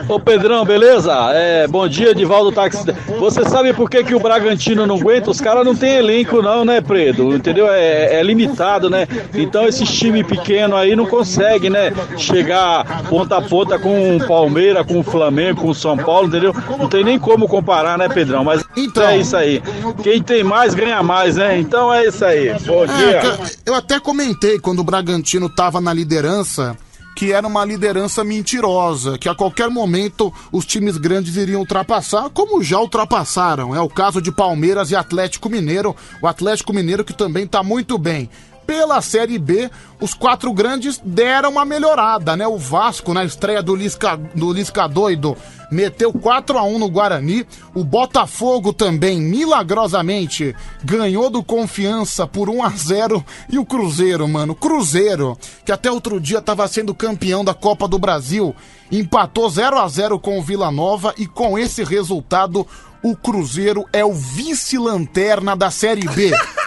Ô 0.09 0.19
Pedrão, 0.19 0.65
beleza? 0.65 1.13
É, 1.31 1.65
bom 1.65 1.87
dia, 1.87 2.13
Divaldo 2.13 2.51
Táxi. 2.51 2.83
Você 3.19 3.45
sabe 3.45 3.71
por 3.71 3.89
que, 3.89 4.03
que 4.03 4.13
o 4.13 4.19
Bragantino 4.19 4.85
não 4.85 4.95
aguenta? 4.97 5.31
Os 5.31 5.39
caras 5.39 5.65
não 5.65 5.73
tem 5.73 5.95
elenco 5.95 6.41
não, 6.41 6.65
né, 6.65 6.81
Predo? 6.81 7.33
Entendeu? 7.33 7.67
É, 7.71 8.15
é 8.15 8.21
limitado, 8.23 8.89
né? 8.89 9.07
Então 9.33 9.65
esses 9.65 9.89
time 9.89 10.25
pequeno 10.25 10.75
aí 10.75 10.93
não 10.93 11.05
consegue, 11.05 11.69
né? 11.69 11.93
Chegar 12.17 13.03
ponta 13.09 13.37
a 13.37 13.41
ponta 13.41 13.79
com 13.79 14.17
o 14.17 14.27
Palmeiras, 14.27 14.85
com 14.85 14.99
o 14.99 15.03
Flamengo, 15.03 15.61
com 15.61 15.69
o 15.69 15.75
São 15.75 15.95
Paulo, 15.97 16.27
entendeu? 16.27 16.53
Não 16.77 16.89
tem 16.89 17.05
nem 17.05 17.17
como 17.17 17.47
comparar, 17.47 17.97
né, 17.97 18.09
Pedrão? 18.09 18.43
Mas 18.43 18.61
Então. 18.75 19.07
é 19.07 19.17
isso 19.19 19.37
aí. 19.37 19.63
Quem 20.03 20.21
tem 20.21 20.43
mais 20.43 20.73
ganha 20.73 21.01
mais, 21.01 21.37
né? 21.37 21.57
Então 21.57 21.93
é 21.93 22.05
isso 22.07 22.25
aí. 22.25 22.53
Bom 22.65 22.83
É, 22.83 22.87
dia. 22.87 23.21
ca- 23.21 23.37
eu 23.65 23.73
até 23.73 24.01
comentei 24.01 24.59
quando 24.59 24.79
o 24.79 24.83
Bragantino 24.83 25.47
tava 25.47 25.79
na 25.79 25.92
liderança 25.93 26.77
que 27.15 27.31
era 27.31 27.47
uma 27.47 27.63
liderança 27.63 28.23
mentirosa, 28.23 29.17
que 29.17 29.29
a 29.29 29.35
qualquer 29.35 29.69
momento 29.69 30.33
os 30.51 30.65
times 30.65 30.97
grandes 30.97 31.35
iriam 31.35 31.59
ultrapassar, 31.59 32.29
como 32.31 32.63
já 32.63 32.79
ultrapassaram. 32.79 33.75
É 33.75 33.79
o 33.79 33.89
caso 33.89 34.21
de 34.21 34.31
Palmeiras 34.31 34.91
e 34.91 34.95
Atlético 34.95 35.49
Mineiro, 35.49 35.95
o 36.21 36.27
Atlético 36.27 36.73
Mineiro 36.73 37.05
que 37.05 37.13
também 37.13 37.45
tá 37.45 37.61
muito 37.61 37.97
bem. 37.97 38.29
Pela 38.65 39.01
Série 39.01 39.37
B, 39.37 39.69
os 39.99 40.13
quatro 40.13 40.53
grandes 40.53 41.01
deram 41.03 41.51
uma 41.51 41.65
melhorada, 41.65 42.35
né? 42.35 42.47
O 42.47 42.57
Vasco, 42.57 43.13
na 43.13 43.23
estreia 43.23 43.61
do 43.61 43.75
Lisca, 43.75 44.17
do 44.35 44.53
Lisca 44.53 44.87
Doido, 44.87 45.35
meteu 45.71 46.13
4 46.13 46.57
a 46.57 46.63
1 46.63 46.79
no 46.79 46.89
Guarani. 46.89 47.45
O 47.73 47.83
Botafogo 47.83 48.71
também, 48.71 49.19
milagrosamente, 49.19 50.55
ganhou 50.83 51.29
do 51.29 51.43
Confiança 51.43 52.25
por 52.25 52.49
1 52.49 52.63
a 52.63 52.69
0 52.69 53.25
E 53.49 53.59
o 53.59 53.65
Cruzeiro, 53.65 54.27
mano, 54.27 54.55
Cruzeiro, 54.55 55.37
que 55.65 55.71
até 55.71 55.91
outro 55.91 56.19
dia 56.19 56.39
estava 56.39 56.67
sendo 56.67 56.93
campeão 56.93 57.43
da 57.43 57.53
Copa 57.53 57.87
do 57.87 57.99
Brasil, 57.99 58.55
empatou 58.91 59.49
0 59.49 59.79
a 59.79 59.87
0 59.87 60.19
com 60.19 60.39
o 60.39 60.41
Vila 60.41 60.71
Nova 60.71 61.13
e 61.17 61.27
com 61.27 61.57
esse 61.57 61.83
resultado, 61.83 62.65
o 63.03 63.15
Cruzeiro 63.15 63.85
é 63.91 64.05
o 64.05 64.13
vice-lanterna 64.13 65.55
da 65.55 65.69
Série 65.69 66.07
B. 66.07 66.31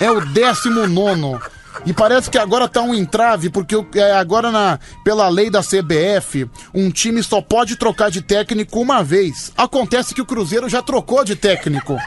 É 0.00 0.10
o 0.10 0.20
19 0.20 1.38
E 1.84 1.92
parece 1.92 2.30
que 2.30 2.38
agora 2.38 2.68
tá 2.68 2.80
um 2.82 2.94
entrave, 2.94 3.50
porque 3.50 3.74
é, 3.94 4.12
agora, 4.12 4.50
na, 4.50 4.78
pela 5.04 5.28
lei 5.28 5.50
da 5.50 5.60
CBF, 5.60 6.48
um 6.72 6.90
time 6.90 7.22
só 7.22 7.40
pode 7.40 7.76
trocar 7.76 8.10
de 8.10 8.22
técnico 8.22 8.80
uma 8.80 9.02
vez. 9.02 9.52
Acontece 9.56 10.14
que 10.14 10.20
o 10.22 10.26
Cruzeiro 10.26 10.68
já 10.68 10.82
trocou 10.82 11.24
de 11.24 11.34
técnico. 11.34 11.98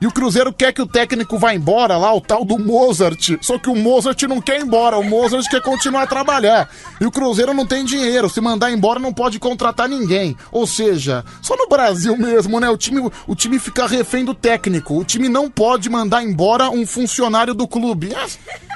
E 0.00 0.06
o 0.06 0.12
Cruzeiro 0.12 0.52
quer 0.52 0.72
que 0.72 0.80
o 0.80 0.86
técnico 0.86 1.36
vá 1.38 1.52
embora 1.52 1.96
lá, 1.96 2.14
o 2.14 2.20
tal 2.20 2.44
do 2.44 2.56
Mozart. 2.56 3.36
Só 3.40 3.58
que 3.58 3.68
o 3.68 3.74
Mozart 3.74 4.22
não 4.22 4.40
quer 4.40 4.60
ir 4.60 4.62
embora, 4.62 4.96
o 4.96 5.02
Mozart 5.02 5.44
quer 5.50 5.60
continuar 5.60 6.02
a 6.02 6.06
trabalhar. 6.06 6.70
E 7.00 7.04
o 7.04 7.10
Cruzeiro 7.10 7.52
não 7.52 7.66
tem 7.66 7.84
dinheiro, 7.84 8.30
se 8.30 8.40
mandar 8.40 8.70
embora 8.70 9.00
não 9.00 9.12
pode 9.12 9.40
contratar 9.40 9.88
ninguém. 9.88 10.36
Ou 10.52 10.68
seja, 10.68 11.24
só 11.42 11.56
no 11.56 11.66
Brasil 11.68 12.16
mesmo, 12.16 12.60
né? 12.60 12.70
O 12.70 12.76
time, 12.76 13.10
o 13.26 13.34
time 13.34 13.58
fica 13.58 13.88
refém 13.88 14.24
do 14.24 14.34
técnico. 14.34 14.96
O 14.96 15.04
time 15.04 15.28
não 15.28 15.50
pode 15.50 15.90
mandar 15.90 16.22
embora 16.22 16.70
um 16.70 16.86
funcionário 16.86 17.52
do 17.52 17.66
clube. 17.66 18.12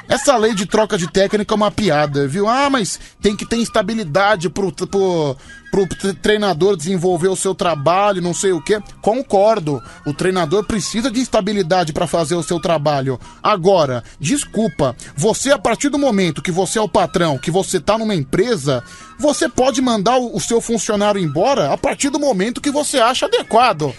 Essa- 0.08 0.36
lei 0.36 0.54
de 0.54 0.66
troca 0.66 0.98
de 0.98 1.06
técnico 1.08 1.54
é 1.54 1.56
uma 1.56 1.70
piada, 1.70 2.26
viu? 2.26 2.48
Ah, 2.48 2.68
mas 2.68 2.98
tem 3.20 3.36
que 3.36 3.46
ter 3.46 3.58
estabilidade 3.58 4.50
pro, 4.50 4.72
pro, 4.72 5.36
pro 5.72 5.86
tre- 5.86 6.12
treinador 6.12 6.76
desenvolver 6.76 7.28
o 7.28 7.34
seu 7.36 7.54
trabalho, 7.54 8.20
não 8.20 8.34
sei 8.34 8.52
o 8.52 8.60
quê. 8.60 8.78
Concordo. 9.00 9.82
O 10.06 10.12
treinador 10.12 10.64
precisa 10.64 11.10
de 11.10 11.18
estabilidade 11.20 11.92
para 11.94 12.06
fazer 12.06 12.34
o 12.34 12.42
seu 12.42 12.60
trabalho. 12.60 13.18
Agora, 13.42 14.04
desculpa, 14.20 14.94
você 15.16 15.50
a 15.50 15.58
partir 15.58 15.88
do 15.88 15.98
momento 15.98 16.42
que 16.42 16.52
você 16.52 16.78
é 16.78 16.82
o 16.82 16.88
patrão, 16.88 17.38
que 17.38 17.50
você 17.50 17.80
tá 17.80 17.96
numa 17.96 18.14
empresa, 18.14 18.84
você 19.18 19.48
pode 19.48 19.80
mandar 19.80 20.18
o, 20.18 20.36
o 20.36 20.40
seu 20.40 20.60
funcionário 20.60 21.20
embora 21.20 21.72
a 21.72 21.78
partir 21.78 22.10
do 22.10 22.20
momento 22.20 22.60
que 22.60 22.70
você 22.70 22.98
acha 22.98 23.24
adequado. 23.24 23.94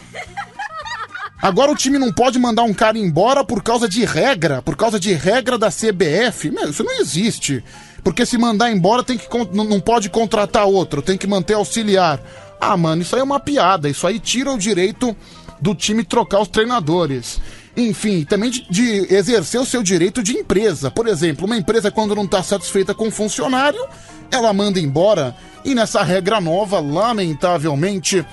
Agora 1.42 1.72
o 1.72 1.76
time 1.76 1.98
não 2.00 2.14
pode 2.14 2.40
mandar 2.40 2.64
um 2.64 2.74
cara 2.74 2.98
embora 2.98 3.43
por 3.43 3.61
causa 3.61 3.90
de 3.90 4.06
regra, 4.06 4.61
por 4.61 4.77
causa 4.77 4.98
de 4.98 5.11
regra 5.11 5.58
da 5.58 5.69
CBF. 5.69 6.50
Meu, 6.52 6.69
isso 6.69 6.84
não 6.85 7.00
existe. 7.02 7.61
Porque 8.03 8.25
se 8.25 8.38
mandar 8.38 8.72
embora 8.72 9.03
tem 9.03 9.17
que 9.17 9.27
não 9.53 9.80
pode 9.80 10.09
contratar 10.09 10.65
outro, 10.65 11.01
tem 11.01 11.17
que 11.17 11.25
manter 11.25 11.53
auxiliar. 11.53 12.19
Ah, 12.59 12.75
mano, 12.75 13.01
isso 13.01 13.15
aí 13.15 13.22
é 13.22 13.23
uma 13.23 13.40
piada. 13.40 13.90
Isso 13.90 14.06
aí 14.06 14.19
tira 14.19 14.51
o 14.51 14.57
direito 14.57 15.15
do 15.59 15.73
time 15.73 16.03
trocar 16.03 16.41
os 16.41 16.48
treinadores. 16.48 17.40
Enfim, 17.75 18.23
também 18.23 18.51
de, 18.51 18.69
de 18.69 19.14
exercer 19.14 19.59
o 19.59 19.65
seu 19.65 19.82
direito 19.82 20.22
de 20.22 20.33
empresa. 20.33 20.91
Por 20.91 21.07
exemplo, 21.07 21.45
uma 21.45 21.57
empresa 21.57 21.90
quando 21.90 22.15
não 22.15 22.25
está 22.25 22.43
satisfeita 22.43 22.93
com 22.93 23.07
o 23.07 23.11
funcionário, 23.11 23.83
ela 24.30 24.53
manda 24.53 24.80
embora. 24.80 25.35
E 25.65 25.73
nessa 25.73 26.03
regra 26.03 26.41
nova, 26.41 26.80
lamentavelmente, 26.80 28.25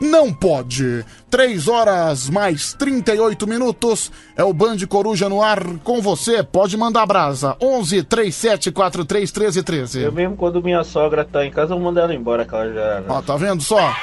não 0.00 0.32
pode. 0.32 1.04
3 1.30 1.68
horas 1.68 2.28
mais 2.28 2.72
38 2.74 3.46
minutos. 3.46 4.10
É 4.36 4.44
o 4.44 4.52
Band 4.52 4.78
Coruja 4.88 5.28
no 5.28 5.42
ar 5.42 5.62
com 5.82 6.00
você. 6.00 6.42
Pode 6.42 6.76
mandar 6.76 7.06
brasa. 7.06 7.56
11 7.60 8.02
37 8.02 8.70
43 8.72 9.30
13 9.30 9.62
13. 9.62 10.02
Eu 10.02 10.12
mesmo 10.12 10.36
quando 10.36 10.62
minha 10.62 10.84
sogra 10.84 11.24
tá 11.24 11.44
em 11.44 11.50
casa, 11.50 11.74
eu 11.74 11.80
mando 11.80 12.00
ela 12.00 12.14
embora, 12.14 12.44
que 12.44 12.54
ela 12.54 12.72
já. 12.72 13.02
Ó, 13.08 13.22
tá 13.22 13.36
vendo 13.36 13.62
só? 13.62 13.94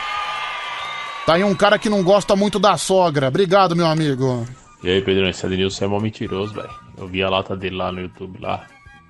Tá 1.26 1.36
aí 1.36 1.44
um 1.44 1.56
cara 1.56 1.78
que 1.78 1.90
não 1.90 2.03
gosta 2.03 2.36
muito 2.36 2.58
da 2.58 2.78
sogra. 2.78 3.28
Obrigado, 3.28 3.76
meu 3.76 3.86
amigo. 3.86 4.45
E 4.84 4.90
aí, 4.90 5.02
Pedrão, 5.02 5.30
esse 5.30 5.45
Adenilson 5.45 5.86
é 5.86 5.88
mó 5.88 6.00
mentiroso, 6.00 6.53
velho. 6.53 6.70
Eu 6.98 7.08
vi 7.08 7.22
a 7.22 7.30
lata 7.30 7.56
dele 7.56 7.76
lá 7.76 7.92
no 7.92 8.02
YouTube 8.02 8.40
lá. 8.42 8.66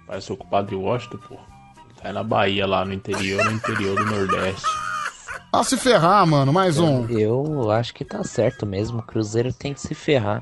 Parece 0.05 0.31
o 0.33 0.35
culpado 0.35 0.67
de 0.67 0.75
Washington, 0.75 1.19
pô. 1.29 1.35
Tá 2.01 2.09
aí 2.09 2.13
na 2.13 2.23
Bahia, 2.23 2.67
lá 2.67 2.83
no 2.83 2.93
interior, 2.93 3.45
no 3.45 3.51
interior 3.51 3.95
do 3.95 4.05
Nordeste. 4.05 4.90
Ah, 5.51 5.63
se 5.63 5.75
ferrar, 5.77 6.25
mano. 6.25 6.53
Mais 6.53 6.77
um. 6.79 7.05
Eu 7.09 7.69
acho 7.71 7.93
que 7.93 8.05
tá 8.05 8.23
certo 8.23 8.65
mesmo. 8.65 8.99
O 8.99 9.03
Cruzeiro 9.03 9.51
tem 9.51 9.73
que 9.73 9.81
se 9.81 9.93
ferrar. 9.93 10.41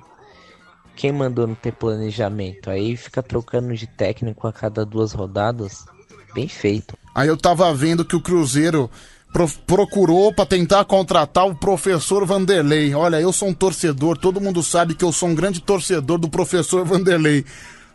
Quem 0.95 1.11
mandou 1.11 1.47
não 1.47 1.55
ter 1.55 1.71
planejamento? 1.71 2.69
Aí 2.69 2.95
fica 2.95 3.23
trocando 3.23 3.73
de 3.75 3.87
técnico 3.87 4.47
a 4.47 4.53
cada 4.53 4.85
duas 4.85 5.11
rodadas. 5.13 5.85
Bem 6.33 6.47
feito. 6.47 6.95
Aí 7.15 7.27
eu 7.27 7.37
tava 7.37 7.73
vendo 7.73 8.05
que 8.05 8.15
o 8.15 8.21
Cruzeiro 8.21 8.89
pro- 9.33 9.49
procurou 9.65 10.31
pra 10.33 10.45
tentar 10.45 10.85
contratar 10.85 11.47
o 11.47 11.55
professor 11.55 12.23
Vanderlei. 12.25 12.93
Olha, 12.93 13.19
eu 13.19 13.33
sou 13.33 13.47
um 13.47 13.53
torcedor, 13.53 14.15
todo 14.17 14.39
mundo 14.41 14.61
sabe 14.61 14.93
que 14.93 15.03
eu 15.03 15.11
sou 15.11 15.29
um 15.29 15.35
grande 15.35 15.59
torcedor 15.59 16.19
do 16.19 16.29
professor 16.29 16.85
Vanderlei. 16.85 17.43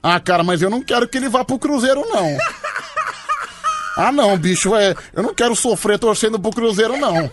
Ah, 0.03 0.19
cara, 0.19 0.43
mas 0.43 0.61
eu 0.63 0.69
não 0.69 0.83
quero 0.83 1.07
que 1.09 1.17
ele 1.17 1.29
vá 1.29 1.45
pro 1.45 1.59
Cruzeiro, 1.59 2.05
não. 2.11 2.37
Ah, 3.97 4.11
não, 4.11 4.37
bicho, 4.37 4.75
é, 4.75 4.95
eu 5.13 5.23
não 5.23 5.35
quero 5.35 5.55
sofrer 5.55 5.99
torcendo 5.99 6.39
pro 6.39 6.51
Cruzeiro, 6.51 6.97
não. 6.97 7.31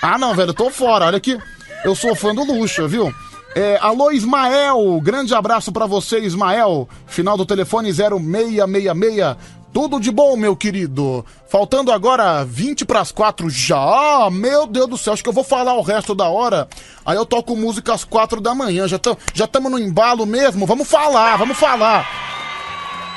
Ah, 0.00 0.18
não, 0.18 0.34
velho, 0.34 0.50
eu 0.50 0.54
tô 0.54 0.70
fora. 0.70 1.06
Olha 1.06 1.16
aqui, 1.16 1.38
eu 1.84 1.94
sou 1.94 2.14
fã 2.14 2.34
do 2.34 2.44
Luxa, 2.44 2.86
viu? 2.86 3.12
É, 3.54 3.78
alô, 3.80 4.10
Ismael, 4.10 5.00
grande 5.00 5.34
abraço 5.34 5.72
pra 5.72 5.86
você, 5.86 6.18
Ismael. 6.18 6.88
Final 7.06 7.36
do 7.36 7.46
telefone 7.46 7.92
0666. 7.92 9.36
Tudo 9.72 9.98
de 9.98 10.10
bom, 10.10 10.36
meu 10.36 10.54
querido. 10.54 11.24
Faltando 11.48 11.90
agora 11.90 12.44
20 12.44 12.84
pras 12.84 13.10
4 13.10 13.50
já. 13.50 14.28
Meu 14.30 14.66
Deus 14.66 14.88
do 14.88 14.98
céu, 14.98 15.12
acho 15.12 15.22
que 15.22 15.28
eu 15.28 15.32
vou 15.32 15.42
falar 15.42 15.74
o 15.74 15.82
resto 15.82 16.14
da 16.14 16.28
hora. 16.28 16.68
Aí 17.04 17.16
eu 17.16 17.26
toco 17.26 17.56
música 17.56 17.92
às 17.92 18.04
4 18.04 18.40
da 18.40 18.54
manhã. 18.54 18.86
Já 18.86 18.96
estamos 18.96 19.18
já 19.32 19.46
tamo 19.46 19.68
no 19.68 19.78
embalo 19.78 20.26
mesmo. 20.26 20.64
Vamos 20.64 20.88
falar, 20.88 21.36
vamos 21.36 21.56
falar. 21.56 22.33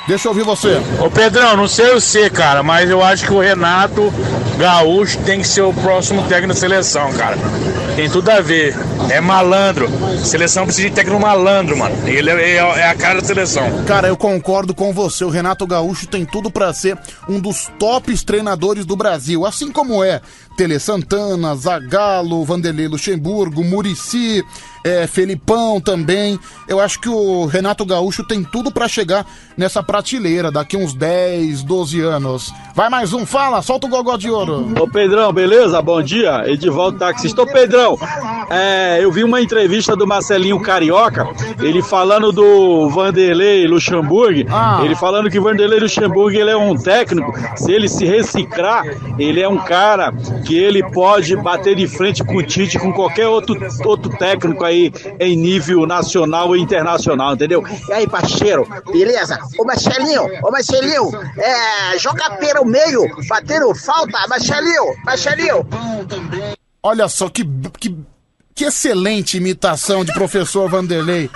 Deixa 0.08 0.26
eu 0.26 0.30
ouvir 0.32 0.42
você. 0.42 0.80
Ô 0.98 1.10
Pedrão, 1.10 1.54
não 1.56 1.68
sei 1.68 1.92
você, 1.92 2.28
cara, 2.30 2.62
mas 2.62 2.88
eu 2.88 3.02
acho 3.04 3.26
que 3.26 3.32
o 3.32 3.40
Renato 3.40 4.10
Gaúcho 4.58 5.18
tem 5.18 5.40
que 5.42 5.46
ser 5.46 5.60
o 5.60 5.72
próximo 5.72 6.22
técnico 6.22 6.54
da 6.54 6.58
seleção, 6.58 7.12
cara. 7.12 7.36
Tem 7.94 8.08
tudo 8.08 8.30
a 8.30 8.40
ver. 8.40 8.74
É 9.10 9.20
malandro. 9.20 9.86
Seleção 10.24 10.64
precisa 10.64 10.88
de 10.88 10.94
técnico 10.94 11.20
malandro, 11.20 11.76
mano. 11.76 11.94
Ele 12.08 12.30
é, 12.30 12.56
é- 12.56 12.56
é 12.56 12.88
a 12.88 12.94
cara 12.94 13.20
da 13.20 13.26
seleção. 13.26 13.84
Cara, 13.86 14.08
eu 14.08 14.16
concordo 14.16 14.72
com 14.74 14.92
você. 14.94 15.24
O 15.24 15.28
Renato 15.28 15.66
Gaúcho 15.66 16.06
tem 16.06 16.24
tudo 16.24 16.50
pra 16.50 16.72
ser 16.72 16.96
um 17.28 17.38
dos 17.38 17.70
tops 17.78 18.22
treinadores 18.24 18.86
do 18.86 18.96
Brasil, 18.96 19.44
assim 19.44 19.70
como 19.70 20.02
é 20.02 20.20
Tele 20.58 20.80
Santana, 20.80 21.54
Zagallo, 21.54 22.44
Vanderlei 22.44 22.88
Luxemburgo, 22.88 23.62
Murici, 23.62 24.44
é, 24.82 25.06
Felipão 25.06 25.80
também. 25.80 26.36
Eu 26.66 26.80
acho 26.80 27.00
que 27.00 27.08
o 27.08 27.46
Renato 27.46 27.86
Gaúcho 27.86 28.24
tem 28.26 28.42
tudo 28.42 28.72
pra 28.72 28.88
chegar 28.88 29.24
nessa 29.56 29.84
prateleira 29.84 30.50
daqui 30.50 30.76
uns 30.76 30.94
10, 30.94 31.62
12 31.62 32.00
anos. 32.00 32.52
Vai 32.74 32.88
mais 32.88 33.12
um, 33.12 33.24
fala, 33.24 33.62
solta 33.62 33.86
o 33.86 33.90
gogó 33.90 34.16
de 34.16 34.28
ouro. 34.30 34.72
Ô 34.80 34.88
Pedrão, 34.88 35.32
beleza? 35.32 35.80
Bom 35.80 36.02
dia. 36.02 36.42
Edivaldo 36.46 36.98
Taxista. 36.98 37.42
Ô 37.42 37.46
Pedrão, 37.46 37.96
é, 38.50 38.98
eu 39.00 39.12
vi 39.12 39.22
uma 39.22 39.40
entrevista 39.40 39.94
do 39.94 40.08
Marcelinho 40.08 40.58
Carioca, 40.60 41.24
ele 41.60 41.82
falando 41.82 42.32
do 42.32 42.88
Vanderlei 42.90 43.64
Luxemburgo, 43.68 44.44
Ah. 44.50 44.80
ele 44.84 44.96
falando 44.96 45.30
que 45.30 45.38
o 45.38 45.42
Vanderlei 45.42 45.78
Luxemburgo 45.78 46.36
ele 46.36 46.50
é 46.50 46.56
um 46.56 46.76
técnico, 46.76 47.32
se 47.56 47.70
ele 47.70 47.88
se 47.88 48.04
reciclar, 48.04 48.84
ele 49.20 49.40
é 49.40 49.48
um 49.48 49.58
cara 49.58 50.12
que 50.48 50.56
ele 50.56 50.82
pode 50.82 51.36
bater 51.36 51.76
de 51.76 51.86
frente 51.86 52.24
com 52.24 52.36
o 52.36 52.42
Tite, 52.42 52.78
com 52.78 52.90
qualquer 52.90 53.28
outro, 53.28 53.54
outro 53.84 54.16
técnico 54.16 54.64
aí 54.64 54.90
em 55.20 55.36
nível 55.36 55.86
nacional 55.86 56.56
e 56.56 56.58
internacional, 56.58 57.34
entendeu? 57.34 57.62
E 57.86 57.92
aí, 57.92 58.08
parceiro, 58.08 58.66
beleza? 58.90 59.38
Ô 59.58 59.64
Marcelinho, 59.66 60.22
ô 60.42 60.50
Marcelinho, 60.50 61.10
é, 61.36 61.98
joga 61.98 62.30
pelo 62.36 62.64
meio, 62.64 63.06
batendo 63.28 63.74
falta, 63.74 64.26
Marcelinho, 64.26 64.94
Marcelinho. 65.04 65.68
Olha 66.82 67.08
só 67.08 67.28
que, 67.28 67.44
que, 67.78 67.94
que 68.54 68.64
excelente 68.64 69.36
imitação 69.36 70.02
de 70.02 70.14
professor 70.14 70.66
Vanderlei. 70.66 71.28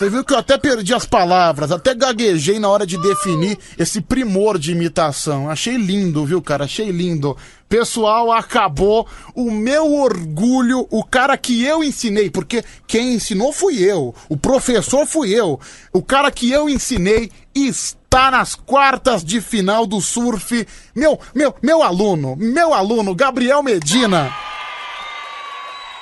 Você 0.00 0.08
viu 0.08 0.24
que 0.24 0.32
eu 0.32 0.38
até 0.38 0.56
perdi 0.56 0.94
as 0.94 1.04
palavras, 1.04 1.70
até 1.70 1.94
gaguejei 1.94 2.58
na 2.58 2.70
hora 2.70 2.86
de 2.86 2.96
definir 2.96 3.58
esse 3.78 4.00
primor 4.00 4.58
de 4.58 4.72
imitação. 4.72 5.50
Achei 5.50 5.76
lindo, 5.76 6.24
viu, 6.24 6.40
cara? 6.40 6.64
Achei 6.64 6.90
lindo. 6.90 7.36
Pessoal, 7.68 8.32
acabou 8.32 9.06
o 9.34 9.50
meu 9.50 9.92
orgulho, 9.92 10.86
o 10.90 11.04
cara 11.04 11.36
que 11.36 11.62
eu 11.62 11.84
ensinei, 11.84 12.30
porque 12.30 12.64
quem 12.86 13.12
ensinou 13.12 13.52
fui 13.52 13.82
eu, 13.82 14.14
o 14.26 14.38
professor 14.38 15.04
fui 15.04 15.38
eu, 15.38 15.60
o 15.92 16.02
cara 16.02 16.30
que 16.30 16.50
eu 16.50 16.66
ensinei 16.66 17.30
está 17.54 18.30
nas 18.30 18.54
quartas 18.54 19.22
de 19.22 19.38
final 19.38 19.86
do 19.86 20.00
surf. 20.00 20.66
Meu, 20.94 21.20
meu, 21.34 21.54
meu 21.60 21.82
aluno, 21.82 22.36
meu 22.36 22.72
aluno, 22.72 23.14
Gabriel 23.14 23.62
Medina. 23.62 24.34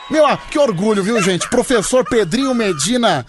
Meu, 0.09 0.25
ah, 0.25 0.39
que 0.39 0.59
orgulho, 0.59 1.03
viu, 1.03 1.21
gente? 1.21 1.51
Professor 1.51 2.03
Pedrinho 2.03 2.55
Medina, 2.55 3.27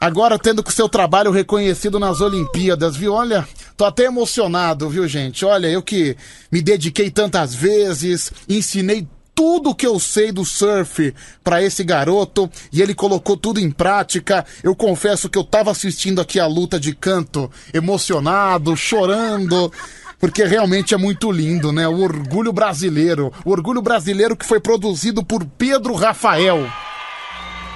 agora 0.00 0.38
tendo 0.38 0.62
com 0.62 0.70
seu 0.70 0.88
trabalho 0.88 1.30
reconhecido 1.30 1.98
nas 1.98 2.20
Olimpíadas, 2.20 2.96
viu? 2.96 3.12
Olha, 3.12 3.46
tô 3.76 3.84
até 3.84 4.04
emocionado, 4.04 4.88
viu, 4.88 5.06
gente? 5.08 5.44
Olha, 5.44 5.66
eu 5.66 5.82
que 5.82 6.16
me 6.50 6.60
dediquei 6.60 7.10
tantas 7.10 7.54
vezes, 7.54 8.32
ensinei 8.48 9.06
tudo 9.34 9.74
que 9.74 9.86
eu 9.86 9.98
sei 9.98 10.30
do 10.30 10.44
surf 10.44 11.12
pra 11.42 11.62
esse 11.62 11.82
garoto 11.82 12.48
e 12.72 12.80
ele 12.80 12.94
colocou 12.94 13.36
tudo 13.36 13.58
em 13.58 13.70
prática. 13.70 14.44
Eu 14.62 14.76
confesso 14.76 15.28
que 15.28 15.36
eu 15.36 15.44
tava 15.44 15.70
assistindo 15.70 16.20
aqui 16.20 16.38
a 16.38 16.46
luta 16.46 16.78
de 16.78 16.94
canto, 16.94 17.50
emocionado, 17.72 18.76
chorando. 18.76 19.72
Porque 20.20 20.44
realmente 20.44 20.94
é 20.94 20.96
muito 20.96 21.30
lindo, 21.30 21.72
né? 21.72 21.86
O 21.88 22.00
orgulho 22.00 22.52
brasileiro. 22.52 23.32
O 23.44 23.50
orgulho 23.50 23.82
brasileiro 23.82 24.36
que 24.36 24.46
foi 24.46 24.60
produzido 24.60 25.24
por 25.24 25.44
Pedro 25.44 25.94
Rafael. 25.94 26.66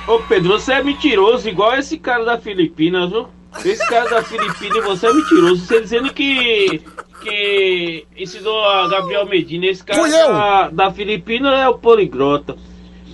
Ô 0.08 0.20
Pedro, 0.20 0.58
você 0.58 0.72
é 0.72 0.82
mentiroso, 0.82 1.46
igual 1.46 1.76
esse 1.76 1.98
cara 1.98 2.24
da 2.24 2.38
Filipinas, 2.38 3.10
viu? 3.10 3.28
Esse 3.62 3.86
cara 3.86 4.08
da 4.08 4.22
Filipinas, 4.22 4.82
você 4.82 5.06
é 5.06 5.12
mentiroso. 5.12 5.66
Você 5.66 5.82
dizendo 5.82 6.12
que. 6.14 6.80
que 7.20 8.06
ensinou 8.16 8.64
a 8.64 8.88
Gabriel 8.88 9.26
Medina. 9.26 9.66
Esse 9.66 9.84
cara 9.84 10.08
da, 10.08 10.68
da 10.70 10.90
Filipinas 10.90 11.52
é 11.58 11.68
o 11.68 11.76
poligrota. 11.76 12.56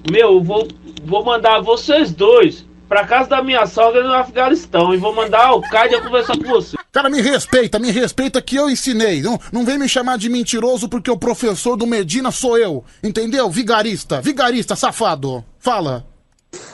Meu, 0.08 0.34
eu 0.34 0.42
vou, 0.42 0.68
vou 1.04 1.24
mandar 1.24 1.60
vocês 1.62 2.12
dois 2.12 2.64
pra 2.88 3.04
casa 3.04 3.28
da 3.28 3.42
minha 3.42 3.66
sogra 3.66 4.04
no 4.04 4.12
Afeganistão 4.12 4.94
e 4.94 4.96
vou 4.96 5.12
mandar 5.12 5.52
o 5.52 5.62
Cádia 5.62 6.00
conversar 6.00 6.36
com 6.36 6.44
você. 6.44 6.76
Cara, 6.92 7.10
me 7.10 7.20
respeita, 7.20 7.76
me 7.80 7.90
respeita 7.90 8.40
que 8.40 8.54
eu 8.54 8.70
ensinei. 8.70 9.20
Não, 9.20 9.40
não 9.50 9.64
vem 9.64 9.78
me 9.78 9.88
chamar 9.88 10.16
de 10.16 10.28
mentiroso 10.28 10.88
porque 10.88 11.10
o 11.10 11.18
professor 11.18 11.76
do 11.76 11.88
Medina 11.88 12.30
sou 12.30 12.56
eu. 12.56 12.84
Entendeu? 13.02 13.50
Vigarista, 13.50 14.20
vigarista, 14.20 14.76
safado. 14.76 15.44
Fala. 15.58 16.13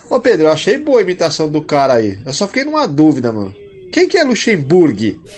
Ô 0.09 0.19
Pedro, 0.21 0.47
eu 0.47 0.53
achei 0.53 0.79
boa 0.79 0.99
a 0.99 1.03
imitação 1.03 1.49
do 1.49 1.63
cara 1.63 1.95
aí. 1.95 2.19
Eu 2.27 2.33
só 2.33 2.47
fiquei 2.47 2.65
numa 2.65 2.87
dúvida, 2.89 3.33
mano. 3.33 3.55
Quem 3.93 4.09
que 4.09 4.17
é 4.19 4.25
Luxemburgo? 4.25 5.23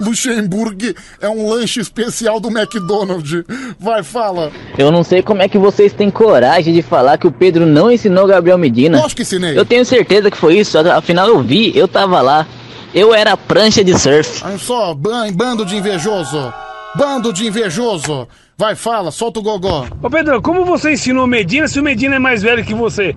Luxemburgo 0.00 0.94
é 1.20 1.28
um 1.28 1.48
lanche 1.48 1.80
especial 1.80 2.38
do 2.40 2.48
McDonald's. 2.48 3.44
Vai, 3.78 4.02
fala. 4.02 4.52
Eu 4.76 4.90
não 4.92 5.02
sei 5.02 5.22
como 5.22 5.42
é 5.42 5.48
que 5.48 5.58
vocês 5.58 5.92
têm 5.92 6.10
coragem 6.10 6.72
de 6.72 6.82
falar 6.82 7.18
que 7.18 7.26
o 7.26 7.32
Pedro 7.32 7.66
não 7.66 7.90
ensinou 7.90 8.24
o 8.24 8.28
Gabriel 8.28 8.58
Medina. 8.58 8.98
Lógico 8.98 9.16
que 9.16 9.22
ensinei. 9.22 9.58
Eu 9.58 9.64
tenho 9.64 9.84
certeza 9.84 10.30
que 10.30 10.36
foi 10.36 10.58
isso, 10.58 10.78
afinal 10.78 11.26
eu 11.28 11.42
vi, 11.42 11.76
eu 11.76 11.88
tava 11.88 12.20
lá. 12.20 12.46
Eu 12.94 13.12
era 13.12 13.32
a 13.32 13.36
prancha 13.36 13.82
de 13.84 13.98
surf. 13.98 14.42
Olha 14.44 14.58
só, 14.58 14.94
ban- 14.94 15.32
bando 15.32 15.64
de 15.64 15.76
invejoso. 15.76 16.52
Bando 16.94 17.32
de 17.32 17.46
invejoso. 17.46 18.26
Vai, 18.58 18.74
fala, 18.74 19.12
solta 19.12 19.38
o 19.38 19.42
gogó. 19.42 19.86
Ô 20.02 20.10
Pedro, 20.10 20.42
como 20.42 20.64
você 20.64 20.92
ensinou 20.92 21.24
o 21.24 21.28
Medina 21.28 21.68
se 21.68 21.78
o 21.78 21.82
Medina 21.82 22.16
é 22.16 22.18
mais 22.18 22.42
velho 22.42 22.64
que 22.64 22.74
você? 22.74 23.14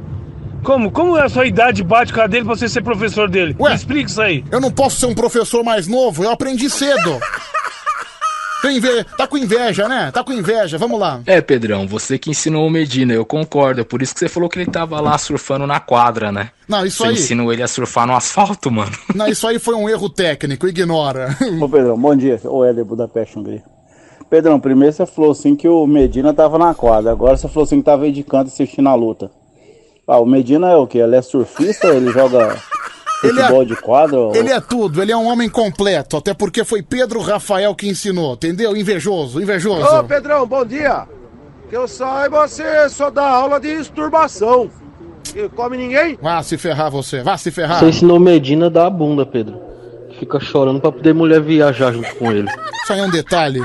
Como? 0.63 0.91
Como 0.91 1.15
a 1.15 1.27
sua 1.27 1.47
idade 1.47 1.83
bate 1.83 2.13
com 2.13 2.21
a 2.21 2.27
dele 2.27 2.45
pra 2.45 2.55
você 2.55 2.69
ser 2.69 2.83
professor 2.83 3.27
dele? 3.27 3.55
Me 3.59 3.73
explica 3.73 4.07
isso 4.07 4.21
aí. 4.21 4.45
Eu 4.51 4.61
não 4.61 4.69
posso 4.71 4.99
ser 4.99 5.07
um 5.07 5.15
professor 5.15 5.63
mais 5.63 5.87
novo, 5.87 6.23
eu 6.23 6.29
aprendi 6.29 6.69
cedo. 6.69 7.19
Tem 8.61 8.77
inve... 8.77 9.03
Tá 9.17 9.25
com 9.25 9.35
inveja, 9.35 9.87
né? 9.89 10.11
Tá 10.11 10.23
com 10.23 10.31
inveja, 10.31 10.77
vamos 10.77 10.99
lá. 10.99 11.19
É, 11.25 11.41
Pedrão, 11.41 11.87
você 11.87 12.19
que 12.19 12.29
ensinou 12.29 12.67
o 12.67 12.69
Medina, 12.69 13.11
eu 13.11 13.25
concordo. 13.25 13.81
É 13.81 13.83
por 13.83 14.03
isso 14.03 14.13
que 14.13 14.19
você 14.19 14.29
falou 14.29 14.47
que 14.47 14.59
ele 14.59 14.69
tava 14.69 15.01
lá 15.01 15.17
surfando 15.17 15.65
na 15.65 15.79
quadra, 15.79 16.31
né? 16.31 16.51
Não, 16.67 16.85
isso 16.85 16.99
você 16.99 17.07
aí- 17.07 17.13
ensinou 17.15 17.51
ele 17.51 17.63
a 17.63 17.67
surfar 17.67 18.05
no 18.05 18.15
asfalto, 18.15 18.69
mano. 18.69 18.91
Não, 19.15 19.25
isso 19.27 19.47
aí 19.47 19.57
foi 19.57 19.73
um 19.73 19.89
erro 19.89 20.07
técnico, 20.07 20.67
ignora. 20.67 21.35
Ô 21.59 21.67
Pedrão, 21.67 21.97
bom 21.97 22.15
dia. 22.15 22.39
Ô 22.43 22.63
Éder 22.63 22.85
Budapeste, 22.85 23.39
Hungria. 23.39 23.63
Pedrão, 24.31 24.57
primeiro 24.61 24.93
você 24.95 25.05
falou 25.05 25.31
assim 25.31 25.57
que 25.57 25.67
o 25.67 25.85
Medina 25.85 26.33
tava 26.33 26.57
na 26.57 26.73
quadra, 26.73 27.11
agora 27.11 27.35
você 27.35 27.49
falou 27.49 27.65
assim 27.65 27.79
que 27.79 27.83
tava 27.85 28.05
aí 28.05 28.13
de 28.13 28.23
canto 28.23 28.47
assistindo 28.47 28.87
a 28.87 28.95
luta. 28.95 29.29
Ah, 30.07 30.19
o 30.19 30.25
Medina 30.25 30.69
é 30.71 30.75
o 30.77 30.87
quê? 30.87 30.99
Ele 30.99 31.17
é 31.17 31.21
surfista? 31.21 31.87
Ele 31.87 32.09
joga 32.11 32.57
Ele 33.23 33.37
é- 33.39 33.43
futebol 33.43 33.65
de 33.65 33.75
quadra? 33.75 34.17
ou- 34.17 34.33
Ele 34.35 34.49
é 34.49 34.61
tudo, 34.61 35.01
ele 35.01 35.11
é 35.11 35.17
um 35.17 35.27
homem 35.27 35.49
completo, 35.49 36.15
até 36.15 36.33
porque 36.33 36.63
foi 36.63 36.81
Pedro 36.81 37.19
Rafael 37.19 37.75
que 37.75 37.89
ensinou, 37.89 38.33
entendeu? 38.35 38.73
Invejoso, 38.75 39.41
invejoso. 39.41 39.85
Ô 39.85 40.03
Pedrão, 40.05 40.47
bom 40.47 40.63
dia. 40.65 41.05
Que 41.69 41.75
eu 41.75 41.85
saiba, 41.85 42.47
você 42.47 42.87
só 42.89 43.09
dá 43.09 43.27
aula 43.27 43.59
de 43.59 43.67
esturbação. 43.67 44.69
E 45.35 45.49
come 45.49 45.75
ninguém? 45.75 46.17
Vá 46.21 46.41
se 46.41 46.57
ferrar 46.57 46.89
você, 46.89 47.21
vá 47.21 47.37
se 47.37 47.51
ferrar. 47.51 47.79
Você 47.79 47.89
ensinou 47.89 48.17
Medina 48.17 48.67
a 48.67 48.69
dar 48.69 48.87
a 48.87 48.89
bunda, 48.89 49.25
Pedro. 49.25 49.59
Fica 50.17 50.39
chorando 50.39 50.79
pra 50.79 50.91
poder 50.91 51.13
mulher 51.13 51.41
viajar 51.41 51.91
junto 51.91 52.15
com 52.15 52.31
ele. 52.31 52.47
Isso 52.83 52.93
aí 52.93 52.99
é 53.01 53.03
um 53.05 53.09
detalhe. 53.09 53.61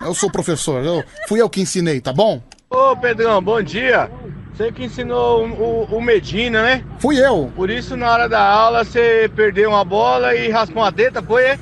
Eu 0.00 0.14
sou 0.14 0.30
professor, 0.30 0.84
eu, 0.84 1.02
fui 1.28 1.40
eu 1.40 1.48
que 1.48 1.60
ensinei, 1.60 2.00
tá 2.00 2.12
bom? 2.12 2.42
Ô 2.70 2.96
Pedrão, 2.96 3.40
bom 3.42 3.62
dia. 3.62 4.10
Você 4.54 4.72
que 4.72 4.84
ensinou 4.84 5.46
o, 5.46 5.62
o- 5.92 5.96
o 5.96 6.00
Medina, 6.02 6.62
né? 6.62 6.84
Fui 6.98 7.18
eu. 7.18 7.52
Por 7.54 7.68
isso, 7.70 7.96
na 7.96 8.10
hora 8.10 8.28
da 8.28 8.40
aula, 8.42 8.84
você 8.84 9.30
perdeu 9.34 9.70
uma 9.70 9.84
bola 9.84 10.34
e 10.34 10.50
raspou 10.50 10.82
uma 10.82 10.92
teta, 10.92 11.22
foi? 11.22 11.44
é? 11.44 11.58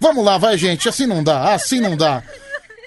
Vamos 0.00 0.24
lá, 0.24 0.38
vai 0.38 0.56
gente, 0.58 0.88
assim 0.88 1.06
não 1.06 1.22
dá, 1.22 1.54
assim 1.54 1.80
não 1.80 1.96
dá. 1.96 2.22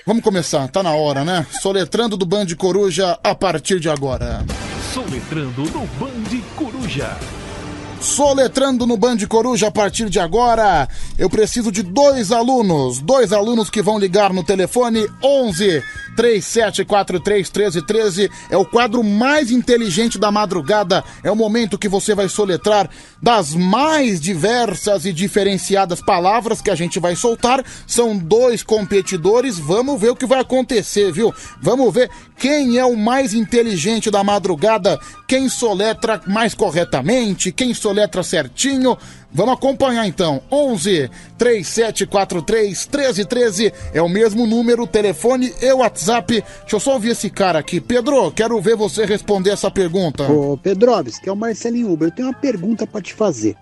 Vamos 0.06 0.24
começar, 0.24 0.68
tá 0.68 0.84
na 0.84 0.92
hora, 0.94 1.24
né? 1.26 1.46
Soletrando 1.62 2.16
do 2.16 2.26
Band 2.26 2.48
Coruja 2.58 3.18
a 3.24 3.34
partir 3.34 3.80
de 3.80 3.90
agora. 3.90 4.46
Soletrando 4.94 5.62
no 5.64 5.86
Band 5.98 6.42
Coruja. 6.56 7.10
Soletrando 8.06 8.86
no 8.86 8.98
Band 8.98 9.18
Coruja 9.28 9.68
a 9.68 9.72
partir 9.72 10.10
de 10.12 10.20
agora. 10.20 10.88
Eu 11.18 11.28
preciso 11.28 11.72
de 11.72 11.82
dois 11.82 12.32
alunos, 12.32 13.00
dois 13.00 13.34
alunos 13.34 13.70
que 13.70 13.82
vão 13.82 13.98
ligar 13.98 14.32
no 14.32 14.44
telefone 14.44 15.08
11 15.24 15.84
3743 16.16 17.50
1313. 17.50 18.32
É 18.50 18.58
o 18.58 18.66
quadro 18.66 19.04
mais 19.04 19.52
inteligente 19.52 20.18
da 20.18 20.32
madrugada. 20.32 21.04
É 21.24 21.32
o 21.32 21.36
momento 21.36 21.78
que 21.78 21.90
você 21.90 22.16
vai 22.16 22.30
soletrar 22.30 22.90
das 23.22 23.54
mais 23.54 24.20
diversas 24.20 25.06
e 25.06 25.14
diferenciadas 25.14 26.02
palavras 26.02 26.62
que 26.62 26.72
a 26.72 26.76
gente 26.76 27.00
vai 27.00 27.16
soltar. 27.16 27.64
São 27.86 28.18
dois 28.18 28.64
competidores. 28.64 29.60
Vamos 29.60 30.00
ver 30.00 30.10
o 30.10 30.16
que 30.16 30.26
vai 30.26 30.40
acontecer, 30.40 31.12
viu? 31.12 31.34
Vamos 31.62 31.94
ver 31.94 32.10
quem 32.38 32.78
é 32.78 32.86
o 32.86 32.98
mais 32.98 33.34
inteligente 33.34 34.12
da 34.12 34.24
madrugada, 34.24 35.00
quem 35.28 35.48
soletra 35.50 36.22
mais 36.28 36.54
corretamente, 36.54 37.52
quem 37.52 37.74
soletra 37.74 38.24
certinho. 38.24 38.98
Vamos 39.36 39.54
acompanhar 39.56 40.08
então. 40.08 40.42
11 40.50 41.10
3743 41.38 42.88
1313 42.88 43.74
é 43.94 44.02
o 44.02 44.08
mesmo 44.08 44.48
número, 44.48 44.88
telefone 44.88 45.54
e 45.62 45.72
WhatsApp. 45.74 46.42
Deixa 46.62 46.76
eu 46.76 46.80
só 46.80 46.94
ouvir 46.94 47.10
esse 47.10 47.30
cara 47.30 47.60
aqui. 47.60 47.82
Pedro, 47.82 48.32
quero 48.32 48.60
ver 48.62 48.78
você 48.78 49.06
responder 49.06 49.50
essa 49.52 49.70
pergunta. 49.70 50.24
Ô, 50.32 50.58
Pedroves, 50.58 51.20
que 51.20 51.28
é 51.28 51.32
o 51.32 51.36
Marcelinho 51.36 51.92
Uber, 51.92 52.08
eu 52.08 52.12
tenho 52.16 52.28
uma 52.30 52.34
pergunta 52.34 52.88
pra 52.88 53.02
te 53.02 53.14
fazer. 53.14 53.58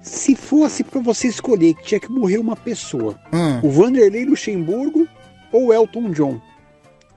Se 0.00 0.34
fosse 0.34 0.82
pra 0.82 1.00
você 1.00 1.28
escolher 1.28 1.74
que 1.74 1.84
tinha 1.84 2.00
que 2.00 2.10
morrer 2.10 2.38
uma 2.38 2.56
pessoa, 2.56 3.18
Hum. 3.32 3.60
o 3.62 3.70
Vanderlei 3.70 4.24
Luxemburgo 4.24 5.06
ou 5.52 5.66
o 5.66 5.72
Elton 5.74 6.10
John? 6.12 6.40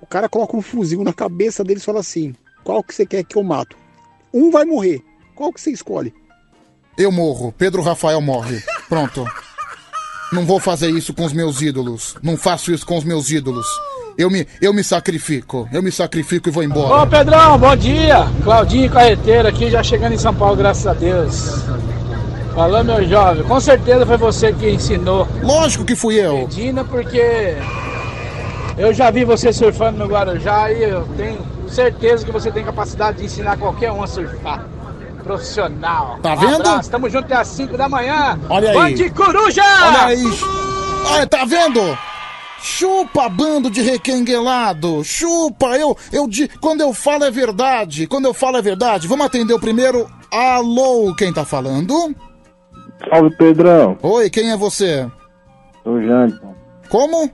O 0.02 0.06
cara 0.06 0.28
coloca 0.28 0.58
um 0.58 0.62
fuzil 0.62 1.02
na 1.04 1.14
cabeça 1.14 1.64
deles 1.64 1.84
e 1.84 1.86
fala 1.86 2.02
assim: 2.02 2.36
qual 2.64 2.84
que 2.84 2.94
você 2.94 3.06
quer 3.06 3.24
que 3.24 3.38
eu 3.38 3.44
mato? 3.44 3.78
Um 4.34 4.52
vai 4.52 4.66
morrer. 4.66 5.02
Qual 5.34 5.54
que 5.54 5.62
você 5.62 5.72
escolhe? 5.72 6.14
Eu 6.98 7.12
morro. 7.12 7.54
Pedro 7.58 7.82
Rafael 7.82 8.20
morre. 8.22 8.62
Pronto. 8.90 9.26
Não 10.32 10.46
vou 10.46 10.60
fazer 10.60 10.90
isso 10.90 11.14
com 11.14 11.26
os 11.26 11.34
meus 11.34 11.62
ídolos. 11.62 12.16
Não 12.22 12.38
faço 12.38 12.72
isso 12.72 12.86
com 12.86 12.98
os 12.98 13.04
meus 13.04 13.30
ídolos. 13.32 13.66
Eu 14.18 14.30
me, 14.30 14.48
eu 14.62 14.74
me 14.74 14.84
sacrifico. 14.84 15.68
Eu 15.72 15.82
me 15.82 15.92
sacrifico 15.92 16.50
e 16.50 16.52
vou 16.52 16.64
embora. 16.64 17.04
Ô 17.04 17.08
Pedrão, 17.08 17.58
bom 17.58 17.76
dia! 17.76 18.28
Claudinho 18.44 18.90
Carreteiro 18.90 19.48
aqui, 19.48 19.70
já 19.70 19.82
chegando 19.82 20.14
em 20.14 20.18
São 20.18 20.34
Paulo, 20.34 20.56
graças 20.56 20.86
a 20.86 20.94
Deus. 20.94 21.64
Falou, 22.54 22.84
meu 22.84 23.08
jovem, 23.08 23.44
com 23.44 23.60
certeza 23.60 24.06
foi 24.06 24.18
você 24.18 24.52
que 24.52 24.70
ensinou. 24.70 25.28
Lógico 25.42 25.86
que 25.86 25.96
fui 25.96 26.16
eu. 26.16 26.40
Medina, 26.40 26.84
porque 26.84 27.56
eu 28.78 28.94
já 28.94 29.10
vi 29.10 29.24
você 29.24 29.54
surfando 29.54 29.98
no 29.98 30.08
Guarujá 30.08 30.72
e 30.72 30.84
eu 30.84 31.08
tenho 31.16 31.40
certeza 31.70 32.26
que 32.26 32.32
você 32.32 32.52
tem 32.52 32.64
capacidade 32.64 33.20
de 33.20 33.26
ensinar 33.26 33.58
qualquer 33.58 33.92
um 33.92 34.04
a 34.04 34.08
surfar. 34.08 34.66
Profissional. 35.36 36.20
Tá 36.22 36.34
Um 36.34 36.38
vendo? 36.40 36.56
abraço, 36.68 36.92
tamo 36.92 37.10
junto 37.10 37.26
até 37.26 37.36
às 37.36 37.48
5 37.48 37.78
da 37.78 37.88
manhã. 37.88 38.38
Olha 38.50 38.70
aí. 38.72 38.76
Bande 38.78 39.10
Coruja! 39.12 39.64
Olha 39.64 40.06
aí. 40.08 40.24
Olha, 41.14 41.28
tá 41.28 41.46
vendo? 41.46 41.80
Chupa, 42.62 43.28
bando 43.30 43.70
de 43.72 43.82
requenguelado. 43.82 45.04
Chupa, 45.04 45.78
eu, 45.78 45.98
eu, 46.12 46.28
di- 46.28 46.48
quando 46.60 46.82
eu 46.82 46.94
falo 46.94 47.24
é 47.24 47.32
verdade. 47.32 48.06
Quando 48.08 48.26
eu 48.26 48.34
falo 48.34 48.58
é 48.58 48.62
verdade. 48.62 49.08
Vamos 49.08 49.26
atender 49.26 49.54
o 49.54 49.60
primeiro. 49.60 50.08
Alô, 50.32 51.14
quem 51.16 51.34
tá 51.34 51.44
falando? 51.46 51.94
Salve, 53.10 53.36
Pedrão. 53.36 53.98
Oi, 54.04 54.30
quem 54.30 54.52
é 54.52 54.58
você? 54.58 55.10
Sou 55.84 55.94
o 55.94 56.06
Janison. 56.06 56.54
Como? 56.90 57.32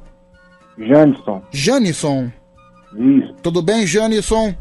Janison. 0.77 1.41
Janisson. 1.51 2.31
Isso. 2.95 3.33
Tudo 3.43 3.61
bem, 3.61 3.85
Janisson? 3.85 4.55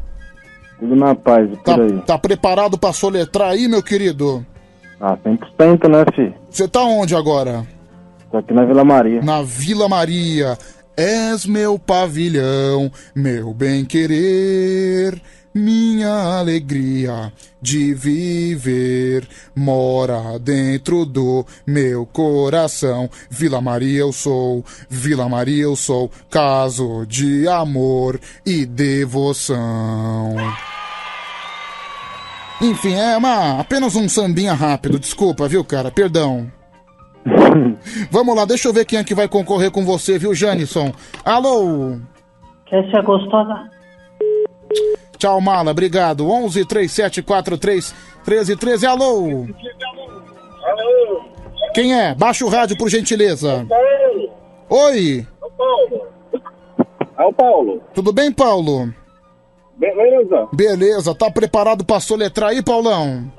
Tudo 0.79 0.95
na 0.95 1.15
paz, 1.15 1.49
por 1.49 1.57
Tá, 1.63 1.75
aí. 1.81 2.01
tá 2.05 2.17
preparado 2.17 2.77
pra 2.77 2.93
soletrar 2.93 3.49
aí, 3.51 3.67
meu 3.67 3.81
querido? 3.81 4.45
Ah, 5.01 5.17
100%, 5.17 5.87
né, 5.87 6.03
fi? 6.15 6.33
Você 6.49 6.67
tá 6.67 6.81
onde 6.83 7.15
agora? 7.15 7.65
Tô 8.31 8.37
aqui 8.37 8.53
na 8.53 8.65
Vila 8.65 8.83
Maria. 8.83 9.21
Na 9.21 9.41
Vila 9.41 9.87
Maria. 9.87 10.57
És 10.95 11.45
meu 11.45 11.77
pavilhão, 11.77 12.91
meu 13.15 13.53
bem-querer, 13.53 15.21
minha 15.57 16.37
alegria 16.37 17.31
de 17.61 17.93
viver 17.93 19.27
mora 19.55 20.37
dentro 20.39 21.05
do 21.05 21.45
meu 21.65 22.05
coração. 22.05 23.09
Vila 23.29 23.59
Maria 23.59 23.99
eu 23.99 24.11
sou, 24.11 24.63
Vila 24.89 25.27
Maria 25.27 25.63
eu 25.63 25.75
sou, 25.75 26.11
caso 26.29 27.05
de 27.05 27.47
amor 27.47 28.19
e 28.45 28.65
devoção. 28.65 30.35
Enfim, 32.61 32.93
é 32.93 33.17
uma, 33.17 33.59
apenas 33.59 33.95
um 33.95 34.07
sambinha 34.09 34.53
rápido, 34.53 34.99
desculpa, 34.99 35.47
viu, 35.47 35.63
cara? 35.63 35.91
Perdão. 35.91 36.51
Vamos 38.09 38.35
lá, 38.35 38.45
deixa 38.45 38.67
eu 38.67 38.73
ver 38.73 38.85
quem 38.85 38.99
é 38.99 39.03
que 39.03 39.13
vai 39.13 39.27
concorrer 39.27 39.69
com 39.69 39.83
você, 39.85 40.17
viu, 40.17 40.33
Janisson? 40.33 40.91
Alô? 41.23 41.97
Quer 42.65 42.89
ser 42.89 43.03
gostosa? 43.03 43.76
Tchau, 45.17 45.41
mala, 45.41 45.71
obrigado. 45.71 46.29
11 46.29 46.65
3743 46.65 47.93
1313, 48.25 48.85
alô? 48.85 49.45
Alô? 50.63 51.21
Quem 51.73 51.93
é? 51.99 52.13
Baixa 52.15 52.45
o 52.45 52.49
rádio, 52.49 52.77
por 52.77 52.89
gentileza. 52.89 53.65
Oi, 54.69 55.25
É 57.17 57.23
o 57.23 57.33
Paulo. 57.33 57.81
tudo 57.93 58.11
bem, 58.13 58.31
Paulo? 58.31 58.93
Beleza? 59.77 60.47
Beleza, 60.53 61.15
tá 61.15 61.29
preparado 61.31 61.85
pra 61.85 61.99
soletrar 61.99 62.49
aí, 62.49 62.61
Paulão? 62.63 63.31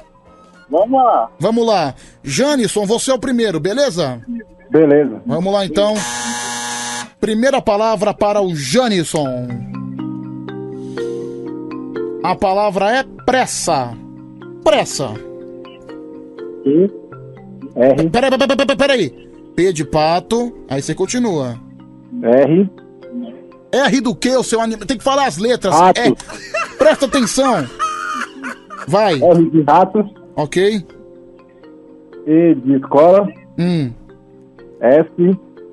Vamos 0.70 1.02
lá. 1.02 1.30
Vamos 1.38 1.66
lá. 1.66 1.94
Janisson, 2.22 2.84
você 2.86 3.10
é 3.10 3.14
o 3.14 3.18
primeiro, 3.18 3.58
beleza? 3.58 4.20
Beleza. 4.70 5.20
Vamos 5.26 5.52
lá 5.52 5.64
então. 5.64 5.94
Primeira 7.20 7.60
palavra 7.60 8.14
para 8.14 8.40
o 8.40 8.54
Janisson. 8.54 9.48
A 12.22 12.34
palavra 12.34 12.90
é 12.90 13.04
pressa. 13.24 13.94
Pressa. 14.64 15.14
R. 16.64 18.10
Peraí, 18.10 18.30
peraí, 18.30 18.56
peraí, 18.56 18.76
peraí. 18.76 19.28
P 19.54 19.72
de 19.72 19.84
pato. 19.84 20.52
Aí 20.68 20.82
você 20.82 20.94
continua. 20.94 21.56
R. 22.22 22.70
R 23.72 24.00
do 24.00 24.14
que, 24.14 24.36
o 24.36 24.42
seu 24.42 24.60
anime? 24.60 24.84
Tem 24.84 24.98
que 24.98 25.04
falar 25.04 25.26
as 25.26 25.38
letras. 25.38 25.74
Rato. 25.74 26.00
É. 26.00 26.12
Presta 26.76 27.06
atenção. 27.06 27.66
Vai. 28.86 29.20
R 29.22 29.50
de 29.50 29.62
rato. 29.62 30.04
Ok. 30.34 30.84
E 32.26 32.54
de 32.54 32.74
escola. 32.74 33.28
Hum. 33.58 33.92
S 34.80 35.10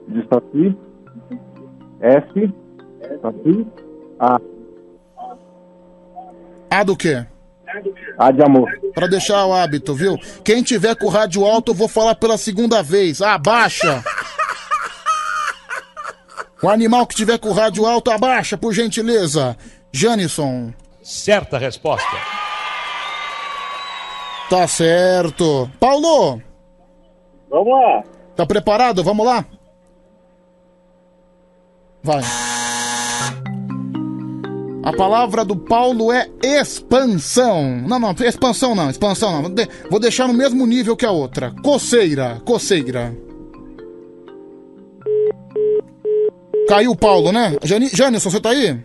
de 0.07 0.27
saci. 0.29 0.77
S. 2.01 2.53
Saci. 3.21 3.67
A. 4.19 4.39
A 6.69 6.83
do 6.83 6.95
quê? 6.95 7.25
A 8.17 8.31
de 8.31 8.41
amor. 8.43 8.69
Pra 8.93 9.07
deixar 9.07 9.45
o 9.45 9.53
hábito, 9.53 9.93
viu? 9.93 10.17
Quem 10.43 10.63
tiver 10.63 10.95
com 10.95 11.07
o 11.07 11.09
rádio 11.09 11.45
alto, 11.45 11.71
eu 11.71 11.75
vou 11.75 11.87
falar 11.87 12.15
pela 12.15 12.37
segunda 12.37 12.81
vez. 12.81 13.21
Abaixa! 13.21 14.03
O 16.63 16.69
animal 16.69 17.05
que 17.05 17.15
tiver 17.15 17.37
com 17.37 17.49
o 17.49 17.53
rádio 17.53 17.85
alto, 17.85 18.09
abaixa, 18.11 18.57
por 18.57 18.73
gentileza. 18.73 19.57
Janisson. 19.91 20.73
Certa 21.03 21.57
resposta. 21.57 22.17
Tá 24.49 24.67
certo. 24.67 25.69
Paulo, 25.79 26.41
Vamos 27.49 27.67
lá. 27.73 28.03
tá 28.35 28.45
preparado? 28.45 29.03
Vamos 29.03 29.25
lá? 29.25 29.45
Vai. 32.01 32.21
A 34.85 34.93
palavra 34.93 35.43
do 35.43 35.55
Paulo 35.55 36.11
é 36.11 36.29
expansão. 36.43 37.81
Não, 37.87 37.97
não, 37.99 38.11
expansão 38.11 38.75
não, 38.75 38.87
expansão 38.89 39.31
não. 39.31 39.41
Vou 39.41 39.49
de- 39.49 39.69
Vou 39.89 39.99
deixar 39.99 40.27
no 40.27 40.33
mesmo 40.33 40.63
nível 40.67 40.95
que 40.95 41.05
a 41.05 41.09
outra. 41.11 41.51
Coceira, 41.63 42.39
coceira. 42.45 43.17
Caiu 46.67 46.91
o 46.91 46.95
Paulo, 46.95 47.31
né? 47.31 47.57
Jani, 47.63 47.89
Janison, 47.91 48.29
você 48.29 48.39
tá 48.39 48.49
aí? 48.51 48.79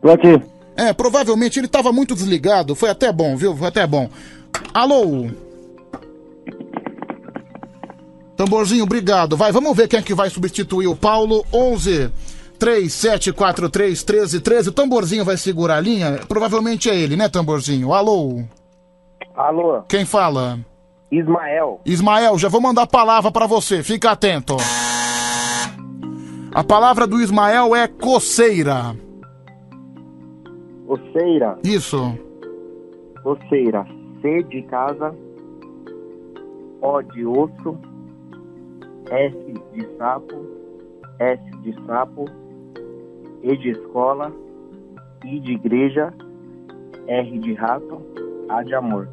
Tô 0.00 0.10
aqui. 0.10 0.40
É, 0.74 0.92
provavelmente 0.94 1.58
ele 1.58 1.68
tava 1.68 1.92
muito 1.92 2.14
desligado. 2.14 2.74
Foi 2.74 2.88
até 2.88 3.12
bom, 3.12 3.36
viu? 3.36 3.54
Foi 3.54 3.68
até 3.68 3.86
bom. 3.86 4.08
Alô? 4.72 5.26
Tamborzinho, 8.34 8.84
obrigado. 8.84 9.36
Vai, 9.36 9.52
vamos 9.52 9.76
ver 9.76 9.88
quem 9.88 9.98
é 9.98 10.02
que 10.02 10.14
vai 10.14 10.30
substituir 10.30 10.86
o 10.86 10.96
Paulo. 10.96 11.44
11 11.52 12.10
3743 12.58 14.04
1313. 14.04 14.68
O 14.68 14.72
tamborzinho 14.72 15.24
vai 15.24 15.36
segurar 15.36 15.76
a 15.76 15.80
linha? 15.80 16.20
Provavelmente 16.28 16.90
é 16.90 16.96
ele, 16.96 17.16
né, 17.16 17.28
tamborzinho? 17.28 17.92
Alô? 17.92 18.42
Alô? 19.34 19.82
Quem 19.88 20.04
fala? 20.04 20.58
Ismael. 21.10 21.80
Ismael, 21.86 22.38
já 22.38 22.48
vou 22.48 22.60
mandar 22.60 22.82
a 22.82 22.86
palavra 22.86 23.30
pra 23.30 23.46
você. 23.46 23.82
Fica 23.82 24.10
atento. 24.10 24.56
A 26.54 26.64
palavra 26.64 27.06
do 27.06 27.20
Ismael 27.20 27.74
é 27.74 27.86
coceira. 27.86 28.96
Oceira. 30.86 31.58
Isso. 31.62 32.18
Oceira. 33.24 33.86
C 34.20 34.42
de 34.44 34.62
casa. 34.62 35.14
O 36.82 37.02
de 37.02 37.24
osso. 37.24 37.78
S 39.10 39.36
de 39.72 39.96
sapo. 39.98 40.46
S 41.18 41.42
de 41.62 41.74
sapo. 41.86 42.24
E 43.42 43.56
de 43.56 43.70
escola. 43.70 44.32
I 45.24 45.40
de 45.40 45.52
igreja. 45.52 46.12
R 47.06 47.38
de 47.38 47.54
rato. 47.54 48.02
A 48.48 48.62
de 48.62 48.74
amor. 48.74 49.08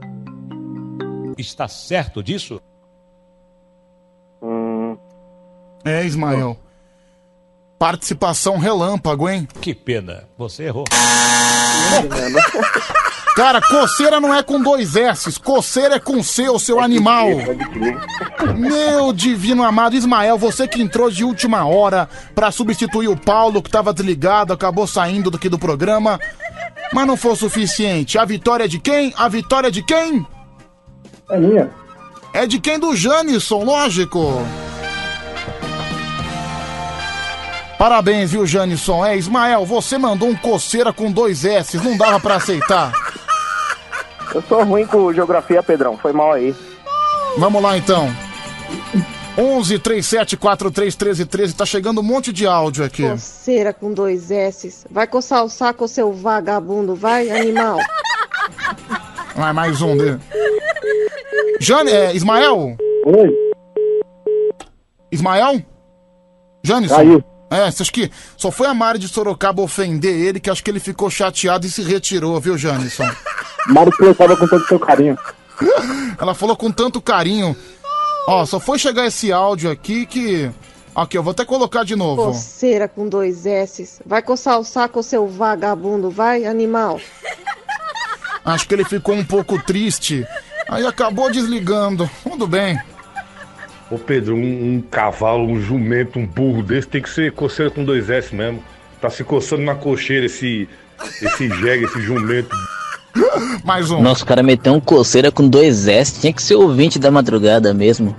Está 1.37 1.67
certo 1.67 2.23
disso? 2.23 2.61
É, 5.85 6.03
Ismael. 6.03 6.57
Participação 7.77 8.57
relâmpago, 8.57 9.29
hein? 9.29 9.47
Que 9.61 9.75
pena. 9.75 10.23
Você 10.35 10.63
errou. 10.63 10.85
Cara, 13.35 13.59
coceira 13.59 14.21
não 14.21 14.33
é 14.33 14.41
com 14.41 14.61
dois 14.61 14.95
S, 14.95 15.37
coceira 15.41 15.95
é 15.95 15.99
com 15.99 16.23
C, 16.23 16.49
o 16.49 16.57
seu 16.57 16.79
animal. 16.79 17.27
Meu 18.57 19.11
divino 19.11 19.61
amado 19.61 19.97
Ismael, 19.97 20.37
você 20.37 20.65
que 20.65 20.81
entrou 20.81 21.11
de 21.11 21.25
última 21.25 21.65
hora 21.65 22.07
pra 22.33 22.49
substituir 22.49 23.09
o 23.09 23.17
Paulo, 23.17 23.61
que 23.61 23.69
tava 23.69 23.93
desligado, 23.93 24.53
acabou 24.53 24.87
saindo 24.87 25.29
daqui 25.29 25.49
do 25.49 25.59
programa. 25.59 26.17
Mas 26.93 27.05
não 27.05 27.17
foi 27.17 27.31
o 27.33 27.35
suficiente. 27.35 28.17
A 28.17 28.23
vitória 28.23 28.63
é 28.63 28.67
de 28.69 28.79
quem? 28.79 29.13
A 29.17 29.27
vitória 29.27 29.67
é 29.67 29.71
de 29.71 29.83
quem? 29.83 30.25
É 31.29 31.37
minha. 31.37 31.69
É 32.33 32.47
de 32.47 32.57
quem? 32.57 32.79
Do 32.79 32.95
Janisson, 32.95 33.65
lógico. 33.65 34.45
Parabéns, 37.77 38.31
viu, 38.31 38.47
Janisson? 38.47 39.05
É, 39.05 39.17
Ismael, 39.17 39.65
você 39.65 39.97
mandou 39.97 40.29
um 40.29 40.35
coceira 40.35 40.93
com 40.93 41.11
dois 41.11 41.43
S, 41.43 41.75
não 41.77 41.97
dava 41.97 42.17
pra 42.17 42.35
aceitar. 42.35 42.93
Eu 44.35 44.41
sou 44.41 44.61
ruim 44.65 44.85
com 44.85 45.13
geografia, 45.13 45.63
Pedrão. 45.63 45.97
Foi 45.97 46.11
mal 46.11 46.33
aí. 46.33 46.53
Vamos 47.37 47.63
lá 47.63 47.77
então. 47.77 48.13
11 49.37 49.79
37 49.79 50.35
43 50.35 50.93
13 50.93 51.25
13, 51.25 51.55
tá 51.55 51.65
chegando 51.65 52.01
um 52.01 52.03
monte 52.03 52.33
de 52.33 52.45
áudio 52.45 52.83
aqui. 52.83 53.07
Coceira 53.07 53.71
com 53.71 53.93
dois 53.93 54.31
S. 54.31 54.85
Vai 54.91 55.07
coçar 55.07 55.41
o 55.45 55.47
saco, 55.49 55.87
seu 55.87 56.11
vagabundo, 56.11 56.95
vai, 56.95 57.29
animal. 57.29 57.79
Vai, 59.35 59.51
mais 59.51 59.81
um 59.81 59.97
dele. 59.97 60.17
Jane, 61.59 61.91
é, 61.91 62.15
Ismael? 62.15 62.77
Oi. 63.05 63.33
Ismael? 65.11 65.61
Janisson? 66.63 66.95
Caiu. 66.95 67.23
É, 67.51 67.69
você 67.69 67.83
acha 67.83 67.91
que 67.91 68.09
só 68.37 68.49
foi 68.49 68.67
a 68.67 68.73
Mari 68.73 68.97
de 68.97 69.09
Sorocaba 69.09 69.61
ofender 69.61 70.15
ele 70.15 70.39
que 70.39 70.49
acho 70.49 70.63
que 70.63 70.71
ele 70.71 70.79
ficou 70.79 71.09
chateado 71.09 71.67
e 71.67 71.69
se 71.69 71.81
retirou, 71.81 72.39
viu, 72.39 72.57
Janisson? 72.57 73.09
Mário 73.67 73.91
colocava 73.97 74.37
com 74.37 74.47
todo 74.47 74.65
seu 74.65 74.79
carinho. 74.79 75.17
Ela 76.19 76.33
falou 76.33 76.55
com 76.55 76.71
tanto 76.71 77.01
carinho. 77.01 77.55
Ó, 78.27 78.45
só 78.45 78.59
foi 78.59 78.79
chegar 78.79 79.05
esse 79.05 79.31
áudio 79.31 79.69
aqui 79.69 80.05
que. 80.05 80.49
Aqui, 80.95 81.17
eu 81.17 81.23
vou 81.23 81.31
até 81.31 81.43
colocar 81.43 81.83
de 81.83 81.95
novo. 81.95 82.27
Coceira 82.27 82.87
com 82.87 83.07
dois 83.07 83.45
S. 83.45 83.99
Vai 84.05 84.21
coçar 84.21 84.57
o 84.57 84.63
saco, 84.63 85.03
seu 85.03 85.27
vagabundo, 85.27 86.09
vai, 86.09 86.45
animal. 86.45 87.01
Acho 88.45 88.67
que 88.67 88.75
ele 88.75 88.85
ficou 88.85 89.13
um 89.13 89.25
pouco 89.25 89.61
triste. 89.61 90.25
Aí 90.69 90.85
acabou 90.85 91.29
desligando. 91.29 92.09
Tudo 92.23 92.47
bem. 92.47 92.79
Ô 93.91 93.99
Pedro, 93.99 94.35
um, 94.35 94.75
um 94.75 94.81
cavalo, 94.81 95.47
um 95.47 95.59
jumento, 95.59 96.17
um 96.17 96.25
burro 96.25 96.63
desse 96.63 96.87
tem 96.87 97.01
que 97.01 97.09
ser 97.09 97.33
coceira 97.33 97.69
com 97.69 97.83
dois 97.83 98.09
S 98.09 98.33
mesmo. 98.33 98.63
Tá 99.01 99.09
se 99.09 99.23
coçando 99.23 99.63
na 99.63 99.75
cocheira 99.75 100.27
esse. 100.27 100.69
esse 101.21 101.49
jegue, 101.49 101.85
esse 101.85 102.01
jumento. 102.01 102.55
Mais 103.63 103.89
um. 103.89 104.01
Nosso 104.01 104.25
cara 104.25 104.43
meteu 104.43 104.73
um 104.73 104.79
coceira 104.79 105.31
com 105.31 105.47
dois 105.47 105.87
S, 105.87 106.19
tinha 106.19 106.33
que 106.33 106.41
ser 106.41 106.55
ouvinte 106.55 106.99
da 106.99 107.09
madrugada 107.09 107.73
mesmo. 107.73 108.15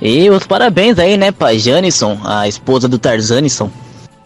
E 0.00 0.30
os 0.30 0.46
parabéns 0.46 0.98
aí, 0.98 1.16
né, 1.16 1.32
pra 1.32 1.56
Janisson, 1.56 2.18
a 2.24 2.46
esposa 2.46 2.86
do 2.88 2.98
Tarzanison. 2.98 3.70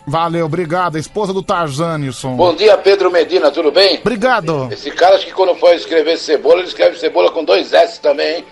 Valeu, 0.06 0.46
obrigado. 0.46 0.96
A 0.96 0.98
esposa 0.98 1.32
do 1.32 1.42
Tarzanison. 1.42 2.34
Bom 2.34 2.54
dia, 2.54 2.76
Pedro 2.76 3.10
Medina, 3.10 3.50
tudo 3.50 3.70
bem? 3.70 3.98
Obrigado. 4.00 4.68
Esse 4.70 4.90
cara 4.90 5.14
acho 5.14 5.26
que 5.26 5.32
quando 5.32 5.54
for 5.54 5.72
escrever 5.74 6.18
cebola, 6.18 6.58
ele 6.58 6.68
escreve 6.68 6.98
cebola 6.98 7.30
com 7.30 7.44
dois 7.44 7.72
S 7.72 8.00
também, 8.00 8.38
hein? 8.38 8.44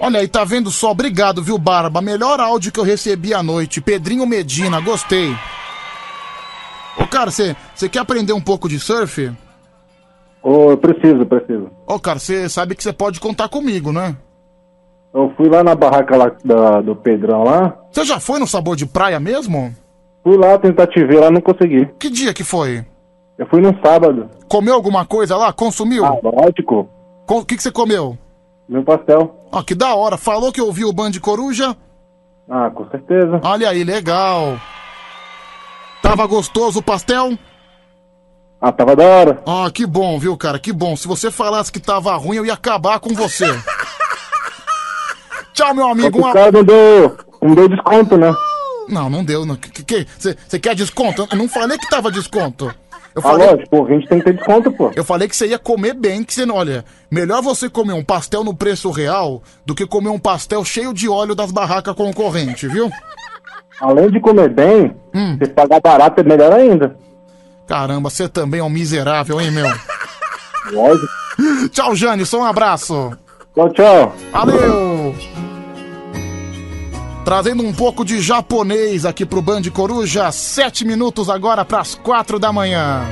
Olha 0.00 0.20
aí, 0.20 0.28
tá 0.28 0.44
vendo 0.44 0.70
só? 0.70 0.90
Obrigado, 0.90 1.42
viu, 1.42 1.58
Barba? 1.58 2.00
Melhor 2.00 2.40
áudio 2.40 2.72
que 2.72 2.80
eu 2.80 2.84
recebi 2.84 3.34
à 3.34 3.42
noite. 3.42 3.80
Pedrinho 3.82 4.26
Medina, 4.26 4.80
gostei. 4.80 5.36
Ô, 6.98 7.06
cara, 7.06 7.30
você 7.30 7.54
quer 7.90 7.98
aprender 7.98 8.32
um 8.32 8.40
pouco 8.40 8.68
de 8.68 8.80
surf? 8.80 9.30
Eu 10.44 10.76
preciso, 10.76 11.24
preciso. 11.24 11.70
Ô, 11.86 11.98
cara, 11.98 12.18
você 12.18 12.48
sabe 12.48 12.74
que 12.74 12.82
você 12.82 12.92
pode 12.92 13.18
contar 13.18 13.48
comigo, 13.48 13.92
né? 13.92 14.14
Eu 15.14 15.32
fui 15.36 15.48
lá 15.48 15.62
na 15.64 15.74
barraca 15.74 16.16
lá 16.16 16.32
da- 16.44 16.80
do 16.80 16.94
Pedrão 16.96 17.44
lá. 17.44 17.74
Você 17.90 18.04
já 18.04 18.18
foi 18.20 18.38
no 18.38 18.46
sabor 18.46 18.76
de 18.76 18.84
praia 18.84 19.18
mesmo? 19.20 19.74
Fui 20.22 20.36
lá 20.36 20.58
tentar 20.58 20.86
te 20.88 21.04
ver 21.04 21.20
lá, 21.20 21.30
não 21.30 21.40
consegui. 21.40 21.86
Que 21.98 22.10
dia 22.10 22.34
que 22.34 22.42
foi? 22.44 22.84
Eu 23.38 23.46
fui 23.46 23.60
no 23.60 23.72
sábado. 23.84 24.28
Comeu 24.48 24.74
alguma 24.74 25.04
coisa 25.06 25.36
lá? 25.36 25.52
Consumiu? 25.52 26.04
Ah, 26.04 26.18
lógico. 26.22 26.88
O 27.28 27.44
que, 27.44 27.56
que 27.56 27.62
você 27.62 27.70
comeu? 27.70 28.18
Meu 28.68 28.82
pastel. 28.82 29.34
Ó, 29.52 29.62
que 29.62 29.74
da 29.74 29.94
hora. 29.94 30.16
Falou 30.16 30.52
que 30.52 30.60
ouviu 30.60 30.88
o 30.88 30.92
Band 30.92 31.12
Coruja? 31.22 31.76
Ah, 32.50 32.70
com 32.70 32.88
certeza. 32.90 33.40
Olha 33.44 33.68
aí, 33.70 33.82
legal. 33.84 34.58
Tava 36.02 36.26
gostoso 36.26 36.80
o 36.80 36.82
pastel? 36.82 37.32
Ah, 38.66 38.72
tava 38.72 38.96
da 38.96 39.04
hora. 39.04 39.42
Ah, 39.46 39.70
que 39.70 39.84
bom, 39.84 40.18
viu, 40.18 40.34
cara? 40.38 40.58
Que 40.58 40.72
bom. 40.72 40.96
Se 40.96 41.06
você 41.06 41.30
falasse 41.30 41.70
que 41.70 41.78
tava 41.78 42.14
ruim, 42.16 42.38
eu 42.38 42.46
ia 42.46 42.54
acabar 42.54 42.98
com 42.98 43.12
você. 43.12 43.44
Tchau, 45.52 45.74
meu 45.74 45.86
amigo. 45.88 46.12
que 46.12 46.18
Um 46.24 46.30
o 46.30 46.32
cara 46.32 46.50
não 46.50 46.64
deu, 46.64 47.16
não 47.42 47.54
deu 47.54 47.68
desconto, 47.68 48.16
né? 48.16 48.34
Não, 48.88 49.10
não 49.10 49.22
deu. 49.22 49.44
Não. 49.44 49.54
Que- 49.56 49.82
que- 49.84 50.06
Você 50.18 50.34
você 50.48 50.58
quer 50.58 50.74
desconto? 50.74 51.28
Eu 51.30 51.36
não 51.36 51.46
falei 51.48 51.76
que 51.76 51.88
tava 51.90 52.10
desconto. 52.10 52.74
Eu 53.14 53.20
Ah, 53.20 53.22
falei, 53.22 53.46
lógico, 53.50 53.70
pô, 53.70 53.86
a 53.86 53.90
gente 53.90 54.08
tem 54.08 54.18
que 54.18 54.24
ter 54.24 54.32
desconto, 54.34 54.72
pô. 54.72 54.90
eu 54.96 55.04
falei 55.04 55.28
que 55.28 55.36
você 55.36 55.46
ia 55.46 55.58
comer 55.58 55.94
bem, 55.94 56.24
que 56.24 56.32
você 56.34 56.44
não. 56.46 56.56
Olha, 56.56 56.84
melhor 57.10 57.40
você 57.42 57.68
comer 57.70 57.92
um 57.92 58.02
pastel 58.02 58.42
no 58.42 58.54
preço 58.54 58.90
real 58.90 59.42
do 59.64 59.74
que 59.74 59.86
comer 59.86 60.08
um 60.08 60.18
pastel 60.18 60.64
cheio 60.64 60.92
de 60.92 61.08
óleo 61.08 61.34
das 61.34 61.52
barracas 61.52 61.94
concorrentes, 61.94 62.72
viu? 62.72 62.90
Além 63.80 64.10
de 64.10 64.18
comer 64.20 64.48
bem, 64.48 64.96
Hum. 65.14 65.36
você 65.38 65.46
pagar 65.48 65.80
barato 65.80 66.20
é 66.20 66.24
melhor 66.24 66.52
ainda. 66.52 66.96
Caramba, 67.66 68.10
você 68.10 68.28
também 68.28 68.60
é 68.60 68.64
um 68.64 68.68
miserável, 68.68 69.40
hein, 69.40 69.50
meu? 69.50 69.66
Lógico. 70.72 71.08
Tchau, 71.70 71.96
Jânio, 71.96 72.26
um 72.34 72.44
abraço. 72.44 73.16
Tchau, 73.54 73.72
tchau. 73.72 74.14
Valeu! 74.32 75.14
Trazendo 77.24 77.62
um 77.62 77.72
pouco 77.72 78.04
de 78.04 78.20
japonês 78.20 79.06
aqui 79.06 79.24
pro 79.24 79.40
Band 79.40 79.62
Coruja, 79.72 80.30
sete 80.30 80.84
minutos 80.84 81.30
agora 81.30 81.64
pras 81.64 81.94
quatro 81.94 82.38
da 82.38 82.52
manhã. 82.52 83.02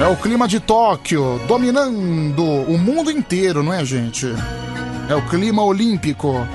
É 0.00 0.06
o 0.06 0.16
clima 0.16 0.46
de 0.46 0.60
Tóquio, 0.60 1.40
dominando 1.46 2.44
o 2.44 2.76
mundo 2.76 3.10
inteiro, 3.10 3.62
não 3.62 3.72
é, 3.72 3.84
gente? 3.84 4.26
É 5.08 5.14
o 5.14 5.22
clima 5.28 5.62
olímpico. 5.62 6.46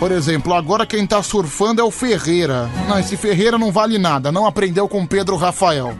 Por 0.00 0.10
exemplo, 0.12 0.54
agora 0.54 0.86
quem 0.86 1.06
tá 1.06 1.22
surfando 1.22 1.82
é 1.82 1.84
o 1.84 1.90
Ferreira. 1.90 2.70
Não, 2.88 2.98
esse 2.98 3.18
Ferreira 3.18 3.58
não 3.58 3.70
vale 3.70 3.98
nada, 3.98 4.32
não 4.32 4.46
aprendeu 4.46 4.88
com 4.88 5.06
Pedro 5.06 5.36
Rafael. 5.36 5.94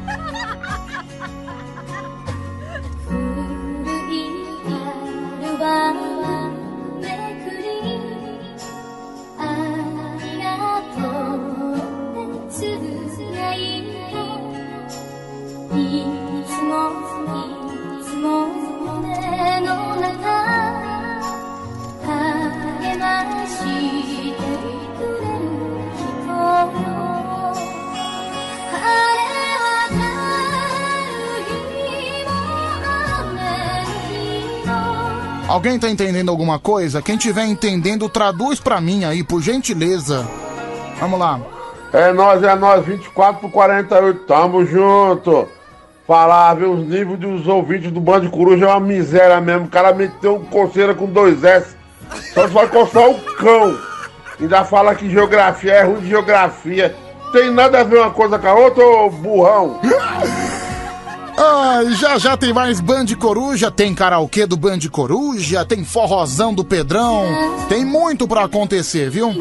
Alguém 35.50 35.80
tá 35.80 35.90
entendendo 35.90 36.30
alguma 36.30 36.60
coisa? 36.60 37.02
Quem 37.02 37.16
tiver 37.16 37.44
entendendo, 37.44 38.08
traduz 38.08 38.60
pra 38.60 38.80
mim 38.80 39.04
aí, 39.04 39.24
por 39.24 39.42
gentileza. 39.42 40.24
Vamos 41.00 41.18
lá. 41.18 41.40
É 41.92 42.12
nós, 42.12 42.40
é 42.40 42.54
nós, 42.54 42.86
24 42.86 43.40
por 43.40 43.50
48, 43.50 44.20
tamo 44.26 44.64
junto. 44.64 45.48
Falar, 46.06 46.54
ver 46.54 46.66
os 46.66 46.86
níveis 46.86 47.18
dos 47.18 47.48
ouvintes 47.48 47.90
do 47.90 48.00
Band 48.00 48.30
Coruja 48.30 48.66
é 48.66 48.68
uma 48.68 48.78
miséria 48.78 49.40
mesmo. 49.40 49.66
O 49.66 49.70
cara 49.70 49.92
meteu 49.92 50.36
um 50.36 50.44
coceira 50.44 50.94
com 50.94 51.06
dois 51.06 51.42
S. 51.42 51.74
Só 52.32 52.46
vai 52.46 52.68
coçar 52.68 53.10
o 53.10 53.20
cão. 53.34 53.76
Ainda 54.40 54.64
fala 54.64 54.94
que 54.94 55.10
geografia 55.10 55.72
é 55.72 55.82
ruim 55.82 56.02
de 56.02 56.10
geografia. 56.10 56.94
Tem 57.32 57.50
nada 57.50 57.80
a 57.80 57.84
ver 57.84 57.98
uma 57.98 58.12
coisa 58.12 58.38
com 58.38 58.46
a 58.46 58.54
outra, 58.54 58.84
ô 58.84 59.10
burrão. 59.10 59.80
Ah, 61.42 61.80
já 61.98 62.18
já 62.18 62.36
tem 62.36 62.52
mais 62.52 62.80
Band 62.80 63.06
Coruja, 63.18 63.70
tem 63.70 63.94
karaokê 63.94 64.44
do 64.44 64.58
Band 64.58 64.80
Coruja, 64.92 65.64
tem 65.64 65.82
forrozão 65.82 66.52
do 66.52 66.62
Pedrão, 66.62 67.24
tem 67.66 67.82
muito 67.82 68.28
pra 68.28 68.44
acontecer, 68.44 69.08
viu? 69.08 69.34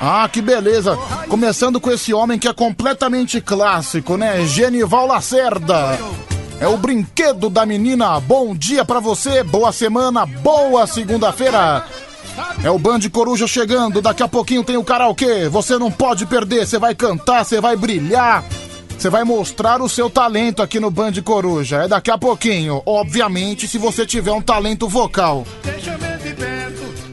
Ah, 0.00 0.28
que 0.28 0.42
beleza! 0.42 0.98
Começando 1.28 1.80
com 1.80 1.92
esse 1.92 2.12
homem 2.12 2.40
que 2.40 2.48
é 2.48 2.52
completamente 2.52 3.40
clássico, 3.40 4.16
né? 4.16 4.44
Genival 4.46 5.06
Lacerda. 5.06 5.96
É 6.60 6.66
o 6.66 6.76
brinquedo 6.76 7.48
da 7.48 7.64
menina. 7.64 8.18
Bom 8.18 8.52
dia 8.52 8.84
pra 8.84 8.98
você, 8.98 9.44
boa 9.44 9.70
semana, 9.70 10.26
boa 10.26 10.88
segunda-feira. 10.88 11.84
É 12.64 12.70
o 12.70 12.80
Band 12.80 13.00
Coruja 13.12 13.46
chegando, 13.46 14.02
daqui 14.02 14.24
a 14.24 14.28
pouquinho 14.28 14.64
tem 14.64 14.76
o 14.76 14.82
karaokê. 14.82 15.48
Você 15.48 15.78
não 15.78 15.92
pode 15.92 16.26
perder, 16.26 16.66
você 16.66 16.80
vai 16.80 16.96
cantar, 16.96 17.44
você 17.44 17.60
vai 17.60 17.76
brilhar. 17.76 18.44
Você 18.98 19.10
vai 19.10 19.24
mostrar 19.24 19.82
o 19.82 19.88
seu 19.88 20.08
talento 20.08 20.62
aqui 20.62 20.80
no 20.80 20.90
Band 20.90 21.12
Coruja. 21.22 21.84
É 21.84 21.88
daqui 21.88 22.10
a 22.10 22.18
pouquinho. 22.18 22.82
Obviamente, 22.86 23.68
se 23.68 23.78
você 23.78 24.06
tiver 24.06 24.32
um 24.32 24.40
talento 24.40 24.88
vocal. 24.88 25.44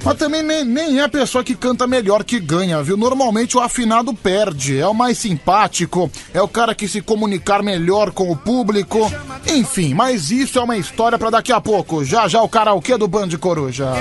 Mas 0.04 0.18
também 0.18 0.42
nem, 0.42 0.66
nem 0.66 1.00
é 1.00 1.04
a 1.04 1.10
pessoa 1.10 1.44
que 1.44 1.56
canta 1.56 1.86
melhor 1.86 2.24
que 2.24 2.40
ganha, 2.40 2.82
viu? 2.82 2.98
Normalmente 2.98 3.56
o 3.56 3.60
afinado 3.60 4.14
perde. 4.14 4.80
É 4.80 4.88
o 4.88 4.94
mais 4.94 5.18
simpático, 5.18 6.10
é 6.34 6.42
o 6.42 6.48
cara 6.48 6.74
que 6.74 6.88
se 6.88 7.02
comunicar 7.02 7.62
melhor 7.62 8.12
com 8.12 8.32
o 8.32 8.36
público. 8.36 9.12
Enfim, 9.48 9.94
mas 9.94 10.32
isso 10.32 10.58
é 10.58 10.64
uma 10.64 10.78
história 10.78 11.20
pra 11.20 11.30
daqui 11.30 11.52
a 11.52 11.62
pouco. 11.62 12.04
Já 12.04 12.28
já 12.28 12.42
o 12.42 12.50
karaokê 12.50 12.98
do 12.98 13.08
Band 13.08 13.30
Coruja. 13.40 13.92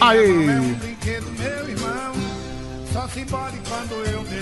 Aí. 0.00 0.18
irmão. 0.18 0.76
Só 2.92 3.08
se 3.08 3.24
quando 3.24 3.94
eu 4.06 4.35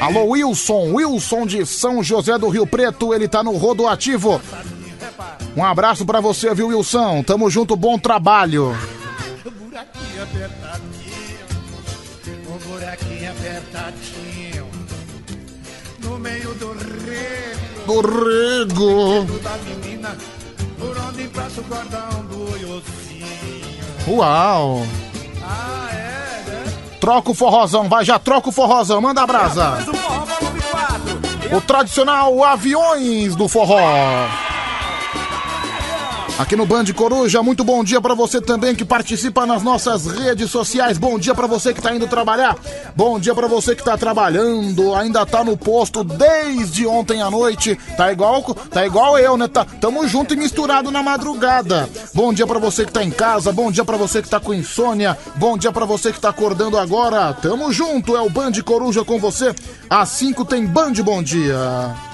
Alô, 0.00 0.24
Wilson, 0.30 0.94
Wilson 0.94 1.46
de 1.46 1.66
São 1.66 2.02
José 2.02 2.38
do 2.38 2.48
Rio 2.48 2.66
Preto, 2.66 3.12
ele 3.12 3.28
tá 3.28 3.42
no 3.42 3.52
rodo 3.56 3.86
ativo. 3.86 4.40
Um 5.56 5.64
abraço 5.64 6.06
pra 6.06 6.20
você, 6.20 6.54
viu, 6.54 6.68
Wilson? 6.68 7.22
Tamo 7.22 7.50
junto, 7.50 7.76
bom 7.76 7.98
trabalho. 7.98 8.74
O 9.44 9.50
buraquinho 9.50 10.22
apertadinho. 10.22 11.46
O 12.48 12.68
buraquinho 12.68 13.30
apertadinho. 13.30 14.66
No 16.02 16.18
meio 16.18 16.54
do 16.54 16.72
rego. 16.72 17.60
Do 17.86 18.00
rego. 18.00 19.24
Da 19.42 19.58
menina. 19.58 20.16
Por 20.78 20.96
onde 20.96 21.28
passa 21.28 21.60
o 21.60 21.64
cordão 21.64 22.24
do 22.30 22.56
iocinho. 22.56 24.16
Uau. 24.16 24.86
Ah, 25.42 25.88
é? 25.92 25.99
Troca 27.00 27.30
o 27.30 27.34
forrozão, 27.34 27.88
vai, 27.88 28.04
já 28.04 28.18
troca 28.18 28.50
o 28.50 28.52
forrozão, 28.52 29.00
manda 29.00 29.22
a 29.22 29.26
brasa. 29.26 29.78
O 31.50 31.60
tradicional 31.62 32.44
aviões 32.44 33.34
do 33.34 33.48
forró. 33.48 33.80
Aqui 36.40 36.56
no 36.56 36.64
Band 36.64 36.86
Coruja, 36.96 37.42
muito 37.42 37.62
bom 37.62 37.84
dia 37.84 38.00
pra 38.00 38.14
você 38.14 38.40
também 38.40 38.74
que 38.74 38.82
participa 38.82 39.44
nas 39.44 39.62
nossas 39.62 40.06
redes 40.06 40.50
sociais. 40.50 40.96
Bom 40.96 41.18
dia 41.18 41.34
pra 41.34 41.46
você 41.46 41.74
que 41.74 41.82
tá 41.82 41.94
indo 41.94 42.06
trabalhar. 42.06 42.56
Bom 42.96 43.20
dia 43.20 43.34
pra 43.34 43.46
você 43.46 43.76
que 43.76 43.84
tá 43.84 43.94
trabalhando, 43.98 44.94
ainda 44.94 45.26
tá 45.26 45.44
no 45.44 45.54
posto 45.54 46.02
desde 46.02 46.86
ontem 46.86 47.20
à 47.20 47.30
noite. 47.30 47.78
Tá 47.94 48.10
igual, 48.10 48.42
tá 48.70 48.86
igual 48.86 49.18
eu, 49.18 49.36
né? 49.36 49.48
Tá, 49.48 49.66
tamo 49.66 50.08
junto 50.08 50.32
e 50.32 50.36
misturado 50.38 50.90
na 50.90 51.02
madrugada. 51.02 51.86
Bom 52.14 52.32
dia 52.32 52.46
pra 52.46 52.58
você 52.58 52.86
que 52.86 52.92
tá 52.92 53.04
em 53.04 53.10
casa, 53.10 53.52
bom 53.52 53.70
dia 53.70 53.84
pra 53.84 53.98
você 53.98 54.22
que 54.22 54.30
tá 54.30 54.40
com 54.40 54.54
insônia, 54.54 55.18
bom 55.36 55.58
dia 55.58 55.70
pra 55.70 55.84
você 55.84 56.10
que 56.10 56.20
tá 56.20 56.30
acordando 56.30 56.78
agora. 56.78 57.34
Tamo 57.34 57.70
junto, 57.70 58.16
é 58.16 58.20
o 58.22 58.30
Band 58.30 58.52
Coruja 58.64 59.04
com 59.04 59.18
você. 59.18 59.54
Às 59.90 60.08
5 60.08 60.46
tem 60.46 60.64
Band 60.64 60.94
Bom 61.04 61.22
Dia. 61.22 62.09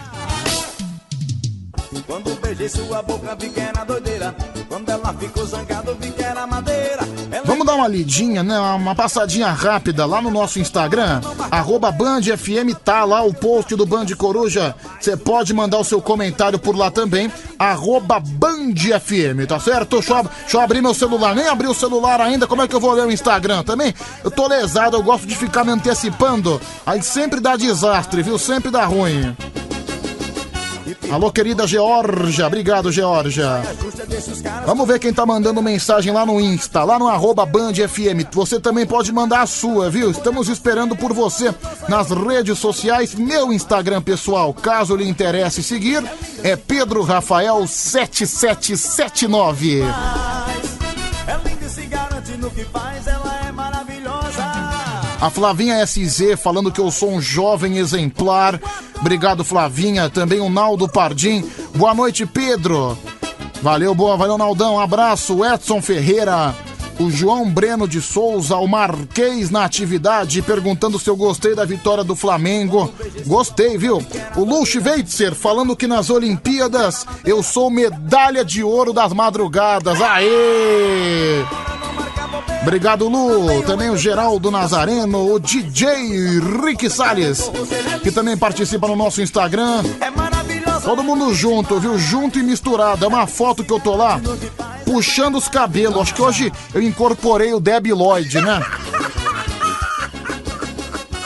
Quando 2.06 2.34
beijei 2.40 2.68
sua 2.68 3.02
boca, 3.02 3.36
vi 3.38 3.48
que 3.50 3.60
era 3.60 3.84
doideira. 3.84 4.34
Quando 4.68 4.88
ela 4.88 5.14
ficou 5.14 5.46
zangada, 5.46 5.94
vi 5.94 6.10
que 6.10 6.22
era 6.22 6.46
madeira. 6.46 7.02
Ela 7.30 7.44
Vamos 7.44 7.66
dar 7.66 7.74
uma 7.74 7.88
lidinha, 7.88 8.42
né? 8.42 8.58
Uma 8.58 8.94
passadinha 8.94 9.48
rápida 9.48 10.04
lá 10.04 10.20
no 10.20 10.30
nosso 10.30 10.58
Instagram, 10.58 11.20
arroba 11.50 11.90
Band 11.90 12.22
FM, 12.22 12.74
tá 12.84 13.04
lá 13.04 13.22
o 13.22 13.32
post 13.32 13.74
do 13.74 13.86
Band 13.86 14.06
Coruja. 14.16 14.74
Você 15.00 15.16
pode 15.16 15.52
mandar 15.54 15.78
o 15.78 15.84
seu 15.84 16.02
comentário 16.02 16.58
por 16.58 16.76
lá 16.76 16.90
também, 16.90 17.30
arroba 17.58 18.20
Band 18.20 18.74
FM, 18.74 19.46
tá 19.48 19.58
certo? 19.60 19.98
Deixa 19.98 20.14
eu, 20.14 20.22
deixa 20.22 20.56
eu 20.56 20.60
abrir 20.60 20.82
meu 20.82 20.94
celular, 20.94 21.34
nem 21.34 21.46
abri 21.46 21.66
o 21.66 21.74
celular 21.74 22.20
ainda, 22.20 22.46
como 22.46 22.62
é 22.62 22.68
que 22.68 22.74
eu 22.74 22.80
vou 22.80 22.92
ler 22.92 23.06
o 23.06 23.12
Instagram 23.12 23.62
também? 23.62 23.94
Eu 24.24 24.30
tô 24.30 24.46
lesado, 24.46 24.96
eu 24.96 25.02
gosto 25.02 25.26
de 25.26 25.36
ficar 25.36 25.64
me 25.64 25.72
antecipando, 25.72 26.60
aí 26.84 27.02
sempre 27.02 27.40
dá 27.40 27.56
desastre, 27.56 28.22
viu? 28.22 28.38
Sempre 28.38 28.70
dá 28.70 28.84
ruim. 28.84 29.36
Alô, 31.10 31.30
querida 31.30 31.66
Georgia, 31.66 32.46
obrigado, 32.46 32.90
Georgia. 32.90 33.62
Vamos 34.64 34.88
ver 34.88 34.98
quem 34.98 35.12
tá 35.12 35.24
mandando 35.24 35.62
mensagem 35.62 36.12
lá 36.12 36.26
no 36.26 36.40
Insta, 36.40 36.82
lá 36.82 36.98
no 36.98 37.06
arroba 37.06 37.46
Band 37.46 37.74
FM. 37.74 38.26
Você 38.32 38.58
também 38.58 38.84
pode 38.84 39.12
mandar 39.12 39.42
a 39.42 39.46
sua, 39.46 39.88
viu? 39.88 40.10
Estamos 40.10 40.48
esperando 40.48 40.96
por 40.96 41.12
você 41.12 41.54
nas 41.88 42.10
redes 42.10 42.58
sociais. 42.58 43.14
Meu 43.14 43.52
Instagram 43.52 44.02
pessoal, 44.02 44.52
caso 44.52 44.96
lhe 44.96 45.08
interesse 45.08 45.62
seguir, 45.62 46.02
é 46.42 46.56
Pedro 46.56 47.02
Rafael 47.02 47.64
7779. 47.66 49.82
é 51.26 51.48
linda 51.48 51.64
e 51.64 51.68
se 51.68 51.86
garante 51.86 52.32
no 52.32 52.50
que 52.50 52.64
faz, 52.64 53.06
ela. 53.06 53.25
A 55.20 55.30
Flavinha 55.30 55.84
SZ 55.86 56.38
falando 56.42 56.70
que 56.70 56.80
eu 56.80 56.90
sou 56.90 57.12
um 57.12 57.20
jovem 57.20 57.78
exemplar. 57.78 58.60
Obrigado, 59.00 59.44
Flavinha. 59.44 60.10
Também 60.10 60.40
o 60.40 60.50
Naldo 60.50 60.88
Pardim. 60.88 61.44
Boa 61.74 61.94
noite, 61.94 62.26
Pedro. 62.26 62.96
Valeu, 63.62 63.94
boa, 63.94 64.16
valeu, 64.16 64.36
Naldão. 64.36 64.78
Abraço, 64.78 65.44
Edson 65.44 65.80
Ferreira. 65.80 66.54
O 66.98 67.10
João 67.10 67.50
Breno 67.50 67.86
de 67.86 68.00
Souza, 68.00 68.56
o 68.56 68.66
Marquês 68.66 69.50
na 69.50 69.64
atividade, 69.64 70.40
perguntando 70.40 70.98
se 70.98 71.08
eu 71.10 71.16
gostei 71.16 71.54
da 71.54 71.64
vitória 71.64 72.02
do 72.02 72.16
Flamengo. 72.16 72.92
Gostei, 73.26 73.76
viu? 73.76 74.02
O 74.34 74.44
Luch 74.44 74.78
Weitzer 74.78 75.34
falando 75.34 75.76
que 75.76 75.86
nas 75.86 76.08
Olimpíadas 76.08 77.06
eu 77.24 77.42
sou 77.42 77.70
medalha 77.70 78.44
de 78.44 78.62
ouro 78.62 78.94
das 78.94 79.12
madrugadas. 79.12 80.00
Aê! 80.00 81.44
Obrigado, 82.62 83.08
Lu. 83.08 83.62
Também 83.62 83.90
o 83.90 83.96
Geraldo 83.96 84.50
Nazareno, 84.50 85.32
o 85.32 85.38
DJ 85.38 86.40
Rick 86.64 86.90
Salles, 86.90 87.50
que 88.02 88.10
também 88.10 88.36
participa 88.36 88.88
no 88.88 88.96
nosso 88.96 89.22
Instagram. 89.22 89.82
Todo 90.82 91.02
mundo 91.02 91.32
junto, 91.34 91.78
viu? 91.80 91.98
Junto 91.98 92.38
e 92.38 92.42
misturado. 92.42 93.04
É 93.04 93.08
uma 93.08 93.26
foto 93.26 93.64
que 93.64 93.72
eu 93.72 93.80
tô 93.80 93.94
lá 93.96 94.20
puxando 94.84 95.36
os 95.36 95.48
cabelos. 95.48 96.00
Acho 96.00 96.14
que 96.14 96.22
hoje 96.22 96.52
eu 96.74 96.82
incorporei 96.82 97.52
o 97.52 97.60
Debbie 97.60 97.92
Lloyd, 97.92 98.40
né? 98.40 98.64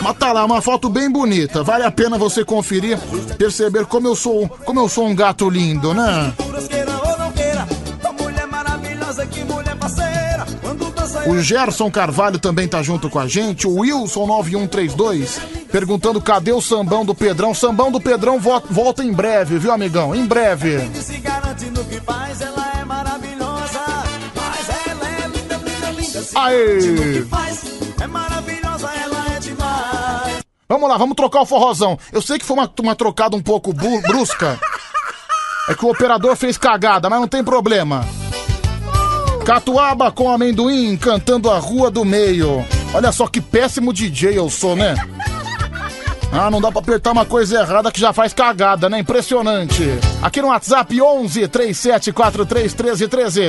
Mas 0.02 0.16
tá 0.16 0.32
lá, 0.32 0.44
uma 0.44 0.62
foto 0.62 0.88
bem 0.88 1.10
bonita. 1.10 1.62
Vale 1.62 1.84
a 1.84 1.90
pena 1.90 2.16
você 2.16 2.42
conferir, 2.42 2.98
perceber 3.36 3.84
como 3.84 4.08
eu 4.08 4.16
sou, 4.16 4.48
como 4.64 4.80
eu 4.80 4.88
sou 4.88 5.06
um 5.06 5.14
gato 5.14 5.48
lindo, 5.50 5.92
né? 5.92 6.32
O 11.26 11.38
Gerson 11.38 11.90
Carvalho 11.90 12.38
também 12.38 12.66
tá 12.66 12.82
junto 12.82 13.08
com 13.10 13.18
a 13.18 13.26
gente. 13.28 13.66
O 13.66 13.80
Wilson 13.80 14.26
9132 14.26 15.40
perguntando 15.70 16.20
cadê 16.20 16.52
o 16.52 16.60
sambão 16.60 17.04
do 17.04 17.14
Pedrão. 17.14 17.54
Sambão 17.54 17.90
do 17.92 18.00
Pedrão 18.00 18.38
vo- 18.40 18.62
volta 18.70 19.04
em 19.04 19.12
breve, 19.12 19.58
viu, 19.58 19.70
amigão? 19.72 20.14
Em 20.14 20.26
breve. 20.26 20.76
é 20.76 20.88
é 26.34 26.38
Aê! 26.38 26.78
é. 26.78 27.24
Vamos 30.68 30.88
lá, 30.88 30.96
vamos 30.96 31.16
trocar 31.16 31.40
o 31.42 31.46
forrozão. 31.46 31.98
Eu 32.12 32.22
sei 32.22 32.38
que 32.38 32.44
foi 32.44 32.56
uma, 32.56 32.72
uma 32.80 32.94
trocada 32.94 33.36
um 33.36 33.42
pouco 33.42 33.72
brusca. 33.72 34.58
É 35.68 35.74
que 35.74 35.84
o 35.84 35.90
operador 35.90 36.34
fez 36.36 36.56
cagada, 36.56 37.10
mas 37.10 37.20
não 37.20 37.28
tem 37.28 37.42
problema. 37.44 38.06
Catuaba 39.44 40.12
com 40.12 40.30
amendoim 40.30 40.96
cantando 40.96 41.50
a 41.50 41.58
Rua 41.58 41.90
do 41.90 42.04
Meio. 42.04 42.64
Olha 42.94 43.10
só 43.12 43.26
que 43.26 43.40
péssimo 43.40 43.92
DJ 43.92 44.38
eu 44.38 44.48
sou, 44.48 44.76
né? 44.76 44.94
Ah, 46.32 46.50
não 46.50 46.60
dá 46.60 46.70
pra 46.70 46.80
apertar 46.80 47.10
uma 47.10 47.24
coisa 47.24 47.60
errada 47.60 47.90
que 47.90 48.00
já 48.00 48.12
faz 48.12 48.32
cagada, 48.32 48.88
né? 48.88 49.00
Impressionante. 49.00 49.84
Aqui 50.22 50.40
no 50.40 50.48
WhatsApp 50.48 51.00
11 51.00 51.48
3743 51.48 52.74
1313. 52.74 53.40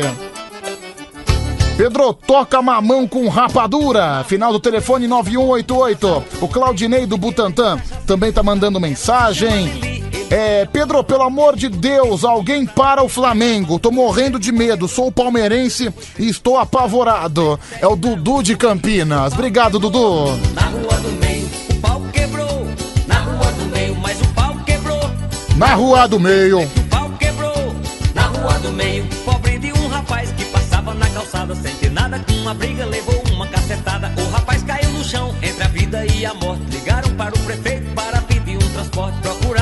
Pedro 1.78 2.14
toca 2.14 2.62
mamão 2.62 3.08
com 3.08 3.28
rapadura. 3.28 4.24
Final 4.28 4.52
do 4.52 4.60
telefone 4.60 5.08
9188. 5.08 6.24
O 6.42 6.48
Claudinei 6.48 7.06
do 7.06 7.18
Butantã 7.18 7.80
também 8.06 8.32
tá 8.32 8.42
mandando 8.42 8.80
mensagem. 8.80 9.91
É, 10.32 10.66
Pedro, 10.66 11.04
pelo 11.04 11.24
amor 11.24 11.58
de 11.58 11.68
Deus, 11.68 12.24
alguém 12.24 12.66
para 12.66 13.04
o 13.04 13.10
Flamengo. 13.10 13.78
Tô 13.78 13.92
morrendo 13.92 14.40
de 14.40 14.50
medo. 14.50 14.88
Sou 14.88 15.12
palmeirense 15.12 15.94
e 16.18 16.30
estou 16.30 16.58
apavorado. 16.58 17.60
É 17.82 17.86
o 17.86 17.98
Dudu 17.98 18.42
de 18.42 18.56
Campinas. 18.56 19.34
Obrigado, 19.34 19.78
Dudu. 19.78 20.28
Na 20.54 20.62
rua 20.62 20.98
do 21.02 21.12
meio, 21.20 21.50
o 21.70 21.76
pau 21.82 22.02
quebrou. 22.14 22.66
Na 23.08 23.20
rua 23.20 23.52
do 23.52 23.66
meio, 23.66 23.96
mas 23.98 24.22
o 24.22 24.28
pau 24.28 24.56
quebrou. 24.66 25.12
Na 25.58 25.76
rua 25.76 26.08
do 26.08 26.18
meio. 26.18 26.62
O 26.62 26.84
pau 26.90 27.10
quebrou. 27.20 27.76
Na 28.16 28.24
rua 28.28 28.58
do 28.60 28.72
meio, 28.72 29.06
pobre 29.26 29.60
de 29.60 29.74
um 29.74 29.88
rapaz 29.90 30.32
que 30.32 30.46
passava 30.46 30.94
na 30.94 31.10
calçada 31.10 31.54
sem 31.56 31.76
ter 31.76 31.92
nada 31.92 32.18
com 32.20 32.34
uma 32.36 32.54
briga, 32.54 32.86
levou 32.86 33.22
uma 33.34 33.48
cacetada. 33.48 34.10
O 34.18 34.32
rapaz 34.32 34.64
caiu 34.64 34.92
no 34.92 35.04
chão 35.04 35.36
entre 35.42 35.62
a 35.62 35.68
vida 35.68 36.06
e 36.06 36.26
a 36.26 36.34
morte. 36.36 36.64
Ligaram 36.70 37.14
para 37.16 37.36
o 37.36 37.40
prefeito 37.40 37.94
para 37.94 38.22
pedir 38.22 38.56
um 38.56 38.70
transporte. 38.70 39.18
Procuraram 39.22 39.61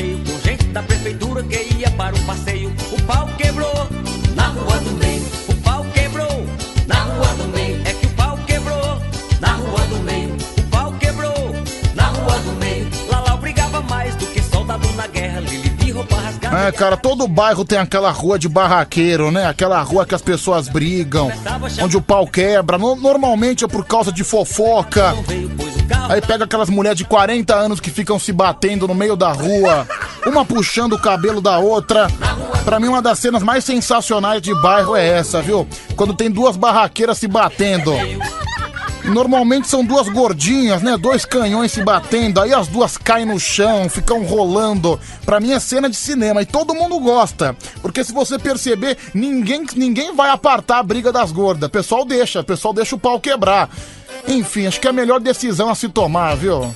cheio 0.00 0.18
com 0.24 0.40
gente 0.40 0.64
da 0.68 0.82
prefeitura 0.82 1.42
que 1.42 1.74
ia 1.74 1.90
para 1.90 2.16
um 2.16 2.24
passeio. 2.24 2.72
O 2.90 3.02
pau 3.02 3.28
quebrou 3.36 3.88
na 4.34 4.48
rua 4.48 4.78
do 4.78 4.90
meio. 4.92 5.22
O 5.48 5.54
pau 5.56 5.84
quebrou 5.92 6.46
na 6.86 6.94
rua 6.94 7.26
do 7.34 7.48
meio. 7.48 7.82
É 7.84 7.92
que 7.92 8.06
o 8.06 8.10
pau 8.10 8.38
quebrou 8.46 8.98
na 9.40 9.52
rua 9.52 9.80
do 9.88 9.98
meio. 9.98 10.34
O 10.58 10.62
pau 10.70 10.92
quebrou 10.92 11.54
na 11.94 12.04
rua 12.04 12.38
do 12.38 12.52
meio. 12.52 12.88
Lalau 13.10 13.36
brigava 13.36 13.82
mais 13.82 14.14
do 14.16 14.26
que 14.26 14.42
soldado 14.42 14.90
na 14.94 15.06
guerra. 15.06 15.40
Lili 15.40 15.68
de 15.68 15.90
roupa 15.90 16.16
rasgada. 16.16 16.58
É, 16.68 16.72
cara, 16.72 16.96
todo 16.96 17.28
bairro 17.28 17.64
tem 17.64 17.78
aquela 17.78 18.10
rua 18.10 18.38
de 18.38 18.48
barraqueiro, 18.48 19.30
né? 19.30 19.46
Aquela 19.46 19.82
rua 19.82 20.06
que 20.06 20.14
as 20.14 20.22
pessoas 20.22 20.68
brigam, 20.68 21.30
onde 21.82 21.96
o 21.96 22.02
pau 22.02 22.26
quebra. 22.26 22.78
Normalmente 22.78 23.64
é 23.64 23.68
por 23.68 23.84
causa 23.84 24.10
de 24.10 24.24
fofoca. 24.24 25.12
Não 25.12 25.22
veio, 25.24 25.50
pois 25.56 25.79
Aí 26.08 26.20
pega 26.20 26.44
aquelas 26.44 26.68
mulheres 26.68 26.98
de 26.98 27.04
40 27.04 27.54
anos 27.54 27.80
que 27.80 27.90
ficam 27.90 28.18
se 28.18 28.32
batendo 28.32 28.86
no 28.88 28.94
meio 28.94 29.16
da 29.16 29.32
rua, 29.32 29.86
uma 30.26 30.44
puxando 30.44 30.94
o 30.94 31.00
cabelo 31.00 31.40
da 31.40 31.58
outra. 31.58 32.08
Pra 32.64 32.78
mim, 32.78 32.88
uma 32.88 33.02
das 33.02 33.18
cenas 33.18 33.42
mais 33.42 33.64
sensacionais 33.64 34.42
de 34.42 34.54
bairro 34.60 34.94
é 34.94 35.06
essa, 35.06 35.40
viu? 35.40 35.66
Quando 35.96 36.14
tem 36.14 36.30
duas 36.30 36.56
barraqueiras 36.56 37.18
se 37.18 37.26
batendo. 37.26 37.92
Normalmente 39.04 39.66
são 39.66 39.84
duas 39.84 40.08
gordinhas, 40.08 40.82
né? 40.82 40.96
Dois 40.96 41.24
canhões 41.24 41.72
se 41.72 41.82
batendo, 41.82 42.40
aí 42.40 42.52
as 42.52 42.68
duas 42.68 42.96
caem 42.98 43.24
no 43.24 43.40
chão, 43.40 43.88
ficam 43.88 44.22
rolando. 44.24 45.00
Pra 45.24 45.40
mim 45.40 45.52
é 45.52 45.58
cena 45.58 45.88
de 45.88 45.96
cinema 45.96 46.42
e 46.42 46.46
todo 46.46 46.74
mundo 46.74 46.98
gosta. 47.00 47.56
Porque 47.80 48.04
se 48.04 48.12
você 48.12 48.38
perceber, 48.38 48.98
ninguém, 49.14 49.64
ninguém 49.74 50.14
vai 50.14 50.30
apartar 50.30 50.78
a 50.78 50.82
briga 50.82 51.10
das 51.10 51.32
gordas. 51.32 51.68
O 51.68 51.72
pessoal 51.72 52.04
deixa, 52.04 52.40
o 52.40 52.44
pessoal 52.44 52.74
deixa 52.74 52.94
o 52.94 52.98
pau 52.98 53.18
quebrar. 53.18 53.70
Enfim, 54.28 54.66
acho 54.66 54.80
que 54.80 54.86
é 54.86 54.90
a 54.90 54.92
melhor 54.92 55.20
decisão 55.20 55.68
a 55.68 55.74
se 55.74 55.88
tomar, 55.88 56.34
viu? 56.36 56.74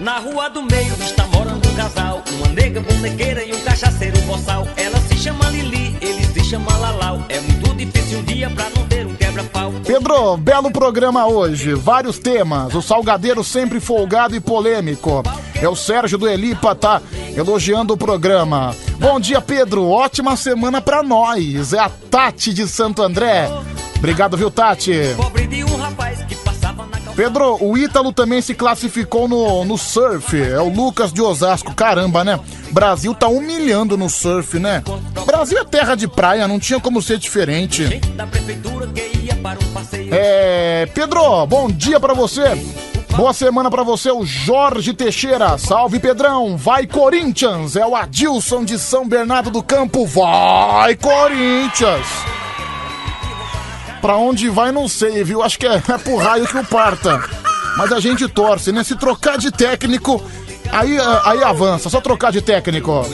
Na 0.00 0.18
rua 0.18 0.48
do 0.48 0.62
meio 0.62 0.92
está 1.00 1.24
morando 1.28 1.68
um 1.68 1.74
casal 1.76 2.24
Uma 2.32 2.48
nega 2.48 2.80
bonequeira 2.80 3.44
e 3.44 3.54
um 3.54 3.60
cachaceiro 3.60 4.20
boçal 4.22 4.66
Ela 4.76 4.98
se 4.98 5.16
chama 5.16 5.48
Lili, 5.50 5.96
ele 6.00 6.24
se 6.26 6.44
chama 6.44 6.76
Lalau 6.76 7.24
É 7.28 7.38
muito 7.38 7.72
difícil 7.76 8.18
um 8.18 8.24
dia 8.24 8.50
pra 8.50 8.68
não 8.70 8.84
ter 8.88 9.06
um 9.06 9.14
quebra-pau 9.14 9.72
Pedro, 9.86 10.36
belo 10.36 10.72
programa 10.72 11.26
hoje, 11.26 11.74
vários 11.74 12.18
temas, 12.18 12.74
o 12.74 12.82
salgadeiro 12.82 13.44
sempre 13.44 13.78
folgado 13.78 14.34
e 14.34 14.40
polêmico. 14.40 15.22
É 15.60 15.68
o 15.68 15.76
Sérgio 15.76 16.18
do 16.18 16.28
Elipa, 16.28 16.74
tá 16.74 17.00
elogiando 17.36 17.94
o 17.94 17.96
programa. 17.96 18.74
Bom 18.98 19.20
dia, 19.20 19.40
Pedro, 19.40 19.88
ótima 19.88 20.36
semana 20.36 20.80
pra 20.80 21.02
nós. 21.02 21.72
É 21.72 21.78
a 21.78 21.88
Tati 21.88 22.52
de 22.52 22.66
Santo 22.66 23.02
André. 23.02 23.48
Obrigado, 24.02 24.36
viu, 24.36 24.50
Tati? 24.50 24.92
Pedro, 27.14 27.56
o 27.64 27.78
Ítalo 27.78 28.12
também 28.12 28.42
se 28.42 28.52
classificou 28.52 29.28
no, 29.28 29.64
no 29.64 29.78
surf. 29.78 30.42
É 30.42 30.58
o 30.60 30.68
Lucas 30.68 31.12
de 31.12 31.22
Osasco. 31.22 31.72
Caramba, 31.72 32.24
né? 32.24 32.40
Brasil 32.72 33.14
tá 33.14 33.28
humilhando 33.28 33.96
no 33.96 34.10
surf, 34.10 34.58
né? 34.58 34.82
Brasil 35.24 35.56
é 35.56 35.64
terra 35.64 35.94
de 35.94 36.08
praia, 36.08 36.48
não 36.48 36.58
tinha 36.58 36.80
como 36.80 37.00
ser 37.00 37.16
diferente. 37.16 38.00
para 39.36 39.60
É, 40.10 40.88
Pedro, 40.92 41.46
bom 41.46 41.70
dia 41.70 42.00
pra 42.00 42.12
você. 42.12 42.42
Boa 43.14 43.32
semana 43.32 43.70
pra 43.70 43.84
você, 43.84 44.10
o 44.10 44.26
Jorge 44.26 44.92
Teixeira. 44.94 45.56
Salve, 45.58 46.00
Pedrão. 46.00 46.56
Vai, 46.56 46.88
Corinthians. 46.88 47.76
É 47.76 47.86
o 47.86 47.94
Adilson 47.94 48.64
de 48.64 48.80
São 48.80 49.06
Bernardo 49.06 49.48
do 49.48 49.62
Campo. 49.62 50.04
Vai, 50.04 50.96
Corinthians. 50.96 52.41
Pra 54.02 54.16
onde 54.16 54.48
vai, 54.48 54.72
não 54.72 54.88
sei, 54.88 55.22
viu? 55.22 55.42
Acho 55.42 55.56
que 55.58 55.66
é, 55.66 55.76
é 55.76 55.98
pro 55.98 56.16
raio 56.16 56.46
que 56.46 56.58
o 56.58 56.64
parta. 56.64 57.22
Mas 57.76 57.92
a 57.92 58.00
gente 58.00 58.26
torce, 58.28 58.72
né? 58.72 58.82
Se 58.82 58.96
trocar 58.96 59.38
de 59.38 59.52
técnico, 59.52 60.20
aí, 60.72 60.98
aí 61.24 61.42
avança. 61.42 61.88
Só 61.88 62.00
trocar 62.00 62.32
de 62.32 62.42
técnico. 62.42 63.06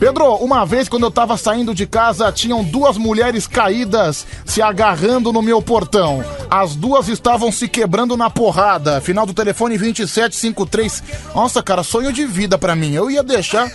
Pedro, 0.00 0.34
uma 0.38 0.66
vez 0.66 0.88
quando 0.88 1.04
eu 1.04 1.12
tava 1.12 1.36
saindo 1.36 1.72
de 1.72 1.86
casa, 1.86 2.32
tinham 2.32 2.64
duas 2.64 2.98
mulheres 2.98 3.46
caídas 3.46 4.26
se 4.44 4.60
agarrando 4.60 5.32
no 5.32 5.40
meu 5.40 5.62
portão. 5.62 6.24
As 6.50 6.74
duas 6.74 7.06
estavam 7.06 7.52
se 7.52 7.68
quebrando 7.68 8.16
na 8.16 8.28
porrada. 8.28 9.00
Final 9.00 9.24
do 9.24 9.32
telefone 9.32 9.78
2753. 9.78 11.04
Nossa, 11.32 11.62
cara, 11.62 11.84
sonho 11.84 12.12
de 12.12 12.26
vida 12.26 12.58
pra 12.58 12.74
mim. 12.74 12.92
Eu 12.94 13.08
ia 13.08 13.22
deixar. 13.22 13.70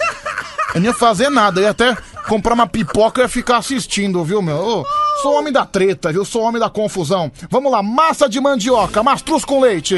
Eu 0.75 0.81
não 0.81 0.87
ia 0.87 0.93
fazer 0.93 1.29
nada. 1.29 1.61
Eu 1.61 1.63
ia 1.63 1.69
até 1.69 1.95
comprar 2.27 2.53
uma 2.53 2.67
pipoca 2.67 3.21
e 3.21 3.23
ia 3.23 3.29
ficar 3.29 3.57
assistindo, 3.57 4.23
viu, 4.23 4.41
meu? 4.41 4.57
Ô, 4.57 4.85
sou 5.21 5.33
homem 5.37 5.51
da 5.51 5.65
treta, 5.65 6.11
viu? 6.11 6.23
Sou 6.25 6.41
homem 6.43 6.59
da 6.59 6.69
confusão. 6.69 7.31
Vamos 7.49 7.71
lá, 7.71 7.81
massa 7.81 8.27
de 8.29 8.39
mandioca, 8.39 9.01
mastruz 9.01 9.43
com 9.45 9.59
leite. 9.59 9.95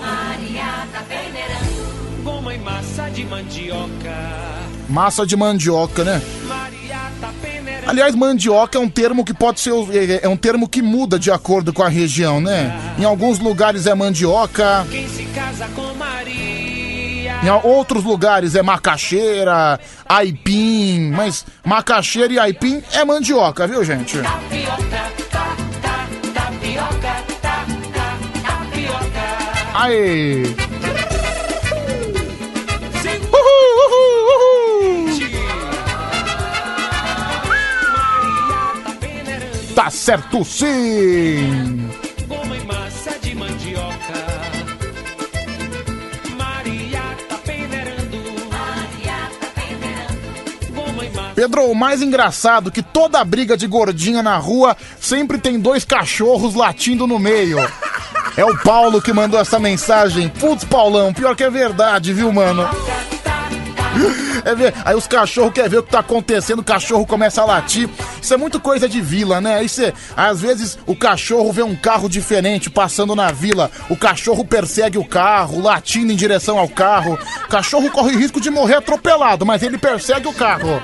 Maria 0.00 0.86
tá 0.92 1.02
peneirando 1.08 2.22
Goma 2.22 2.54
e 2.54 2.58
massa 2.58 3.08
de 3.10 3.24
mandioca 3.24 4.14
Massa 4.88 5.26
de 5.26 5.36
mandioca, 5.36 6.04
né? 6.04 6.20
Aliás, 7.86 8.14
mandioca 8.14 8.78
é 8.78 8.80
um 8.80 8.88
termo 8.88 9.24
que 9.24 9.34
pode 9.34 9.60
ser. 9.60 9.70
é- 9.92 10.20
É 10.24 10.28
um 10.28 10.36
termo 10.38 10.66
que 10.68 10.80
muda 10.80 11.18
de 11.18 11.30
acordo 11.30 11.70
com 11.72 11.82
a 11.82 11.88
região, 11.88 12.40
né? 12.40 12.94
Em 12.98 13.04
alguns 13.04 13.38
lugares 13.38 13.86
é 13.86 13.94
mandioca, 13.94 14.86
Quem 14.90 15.06
se 15.08 15.24
casa 15.34 15.68
com 15.74 15.94
em 17.44 17.50
outros 17.50 18.02
lugares 18.04 18.54
é 18.54 18.62
macaxeira, 18.62 19.78
aipim, 20.08 21.10
mas 21.10 21.44
macaxeira 21.62 22.32
e 22.32 22.38
aipim 22.38 22.82
é 22.90 23.04
mandioca, 23.04 23.66
viu, 23.66 23.84
gente? 23.84 24.16
Aí! 29.74 30.56
Tá 39.74 39.90
certo 39.90 40.42
sim! 40.44 41.83
Pedro, 51.44 51.70
o 51.70 51.74
mais 51.74 52.00
engraçado 52.00 52.70
é 52.70 52.72
que 52.72 52.82
toda 52.82 53.22
briga 53.22 53.54
de 53.54 53.66
gordinha 53.66 54.22
na 54.22 54.38
rua 54.38 54.74
sempre 54.98 55.36
tem 55.36 55.60
dois 55.60 55.84
cachorros 55.84 56.54
latindo 56.54 57.06
no 57.06 57.18
meio. 57.18 57.58
É 58.34 58.42
o 58.42 58.56
Paulo 58.62 59.02
que 59.02 59.12
mandou 59.12 59.38
essa 59.38 59.58
mensagem. 59.58 60.30
Putz, 60.30 60.64
Paulão, 60.64 61.12
pior 61.12 61.36
que 61.36 61.44
é 61.44 61.50
verdade, 61.50 62.14
viu, 62.14 62.32
mano? 62.32 62.66
É 64.44 64.74
Aí 64.84 64.94
os 64.94 65.06
cachorros 65.06 65.52
querem 65.52 65.70
ver 65.70 65.78
o 65.78 65.82
que 65.82 65.90
tá 65.90 66.00
acontecendo, 66.00 66.58
o 66.58 66.64
cachorro 66.64 67.06
começa 67.06 67.42
a 67.42 67.44
latir. 67.44 67.88
Isso 68.20 68.34
é 68.34 68.36
muito 68.36 68.60
coisa 68.60 68.88
de 68.88 69.00
vila, 69.00 69.40
né? 69.40 69.56
Aí 69.56 69.68
você, 69.68 69.92
às 70.16 70.40
vezes 70.40 70.78
o 70.86 70.94
cachorro 70.94 71.52
vê 71.52 71.62
um 71.62 71.74
carro 71.74 72.08
diferente 72.08 72.70
passando 72.70 73.14
na 73.14 73.30
vila, 73.30 73.70
o 73.88 73.96
cachorro 73.96 74.44
persegue 74.44 74.98
o 74.98 75.04
carro, 75.04 75.60
latindo 75.60 76.12
em 76.12 76.16
direção 76.16 76.58
ao 76.58 76.68
carro. 76.68 77.18
O 77.44 77.48
cachorro 77.48 77.90
corre 77.90 78.16
risco 78.16 78.40
de 78.40 78.50
morrer 78.50 78.74
atropelado, 78.74 79.46
mas 79.46 79.62
ele 79.62 79.78
persegue 79.78 80.28
o 80.28 80.32
carro. 80.32 80.82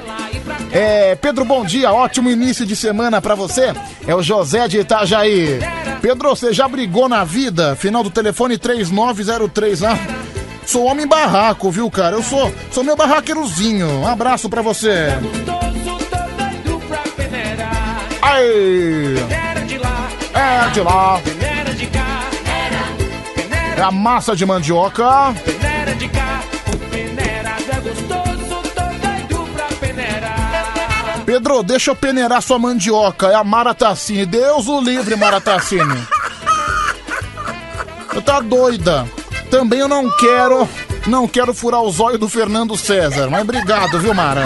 É, 0.73 1.15
Pedro, 1.17 1.45
bom 1.45 1.65
dia, 1.65 1.93
ótimo 1.93 2.31
início 2.31 2.65
de 2.65 2.77
semana 2.77 3.21
pra 3.21 3.35
você. 3.35 3.73
É 4.07 4.15
o 4.15 4.23
José 4.23 4.69
de 4.69 4.79
Itajaí. 4.79 5.59
Pedro, 6.01 6.31
você 6.31 6.53
já 6.53 6.67
brigou 6.67 7.09
na 7.09 7.25
vida? 7.25 7.77
Final 7.77 8.03
do 8.03 8.11
telefone 8.11 8.57
3903. 8.57 9.83
Ah, 9.83 9.99
sou 10.67 10.85
homem 10.85 11.07
barraco, 11.07 11.71
viu, 11.71 11.91
cara? 11.91 12.17
Eu 12.17 12.23
sou, 12.23 12.53
sou 12.71 12.85
meu 12.85 12.97
barraqueirozinho. 12.97 13.87
Um 14.01 14.07
abraço 14.07 14.49
pra 14.49 14.63
você. 14.63 15.09
Aí! 18.23 19.15
Lá, 20.35 20.67
É 20.67 20.71
de 20.71 20.81
lá. 20.81 21.21
É 23.77 23.83
a 23.83 23.91
massa 23.91 24.37
de 24.37 24.45
mandioca. 24.45 25.35
Pedro, 31.25 31.63
deixa 31.63 31.93
eu 31.93 31.97
peneirar 31.97 32.43
sua 32.43 32.59
mandioca. 32.59 33.29
É 33.29 33.35
a 33.35 33.45
Mara 33.45 33.73
Tassini. 33.73 34.27
Deus 34.27 34.67
o 34.67 34.81
livre, 34.81 35.15
Mara 35.17 35.41
Tassini. 35.41 36.07
Eu 38.13 38.21
tá 38.23 38.41
doida. 38.41 39.07
Também 39.51 39.81
eu 39.81 39.89
não 39.89 40.09
quero, 40.17 40.69
não 41.07 41.27
quero 41.27 41.53
furar 41.53 41.83
os 41.83 41.99
olhos 42.01 42.21
do 42.21 42.29
Fernando 42.29 42.77
César. 42.77 43.29
Mas 43.29 43.43
obrigado, 43.43 43.99
viu, 43.99 44.15
Mara? 44.15 44.45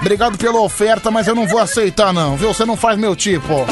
Obrigado 0.00 0.38
pela 0.38 0.60
oferta, 0.60 1.10
mas 1.10 1.26
eu 1.26 1.34
não 1.34 1.46
vou 1.46 1.58
aceitar 1.58 2.12
não, 2.12 2.36
viu? 2.36 2.52
Você 2.52 2.64
não 2.64 2.76
faz 2.76 2.98
meu 2.98 3.16
tipo. 3.16 3.66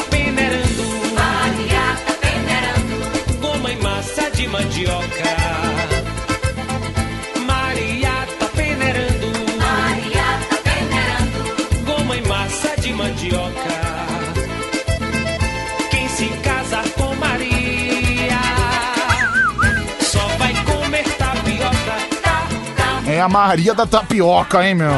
A 23.22 23.28
Maria 23.28 23.72
da 23.74 23.86
Tapioca, 23.86 24.66
hein, 24.66 24.74
meu? 24.74 24.92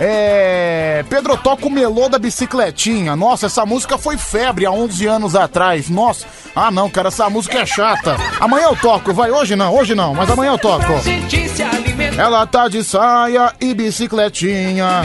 É. 0.00 1.04
Pedro 1.08 1.36
toca 1.36 1.66
o 1.66 1.70
melô 1.70 2.08
da 2.08 2.18
bicicletinha. 2.18 3.14
Nossa, 3.14 3.46
essa 3.46 3.66
música 3.66 3.98
foi 3.98 4.16
febre 4.16 4.66
há 4.66 4.70
11 4.70 5.06
anos 5.06 5.36
atrás. 5.36 5.88
Nossa. 5.88 6.26
Ah, 6.54 6.70
não, 6.70 6.88
cara, 6.90 7.08
essa 7.08 7.28
música 7.30 7.58
é 7.58 7.66
chata. 7.66 8.16
Amanhã 8.40 8.66
eu 8.66 8.76
toco, 8.76 9.12
vai. 9.12 9.30
Hoje 9.30 9.56
não, 9.56 9.74
hoje 9.74 9.94
não, 9.94 10.14
mas 10.14 10.30
amanhã 10.30 10.52
eu 10.52 10.58
toco. 10.58 10.92
Ela 12.16 12.46
tá 12.46 12.68
de 12.68 12.82
saia 12.84 13.52
e 13.60 13.74
bicicletinha. 13.74 15.02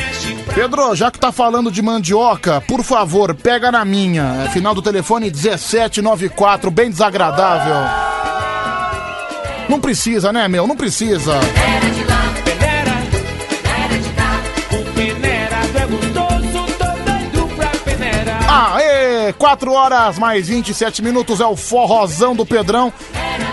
Pedro, 0.54 0.96
já 0.96 1.12
que 1.12 1.20
tá 1.20 1.32
falando 1.32 1.72
de 1.72 1.82
mandioca, 1.82 2.62
por 2.62 2.84
favor, 2.84 3.34
pega 3.36 3.72
na 3.72 3.86
minha. 3.86 4.46
É 4.46 4.50
final 4.50 4.74
do 4.74 4.82
telefone 4.82 5.32
1794, 5.32 6.72
bem 6.72 6.90
desagradável. 6.90 8.37
Não 9.70 9.80
precisa, 9.80 10.32
né, 10.32 10.48
meu? 10.48 10.66
Não 10.66 10.76
precisa. 10.76 11.34
Aê! 18.50 19.34
4 19.34 19.72
horas 19.72 20.18
mais 20.18 20.48
27 20.48 21.02
minutos 21.02 21.42
é 21.42 21.46
o 21.46 21.56
forrozão 21.56 22.36
do 22.36 22.46
Pedrão. 22.46 22.92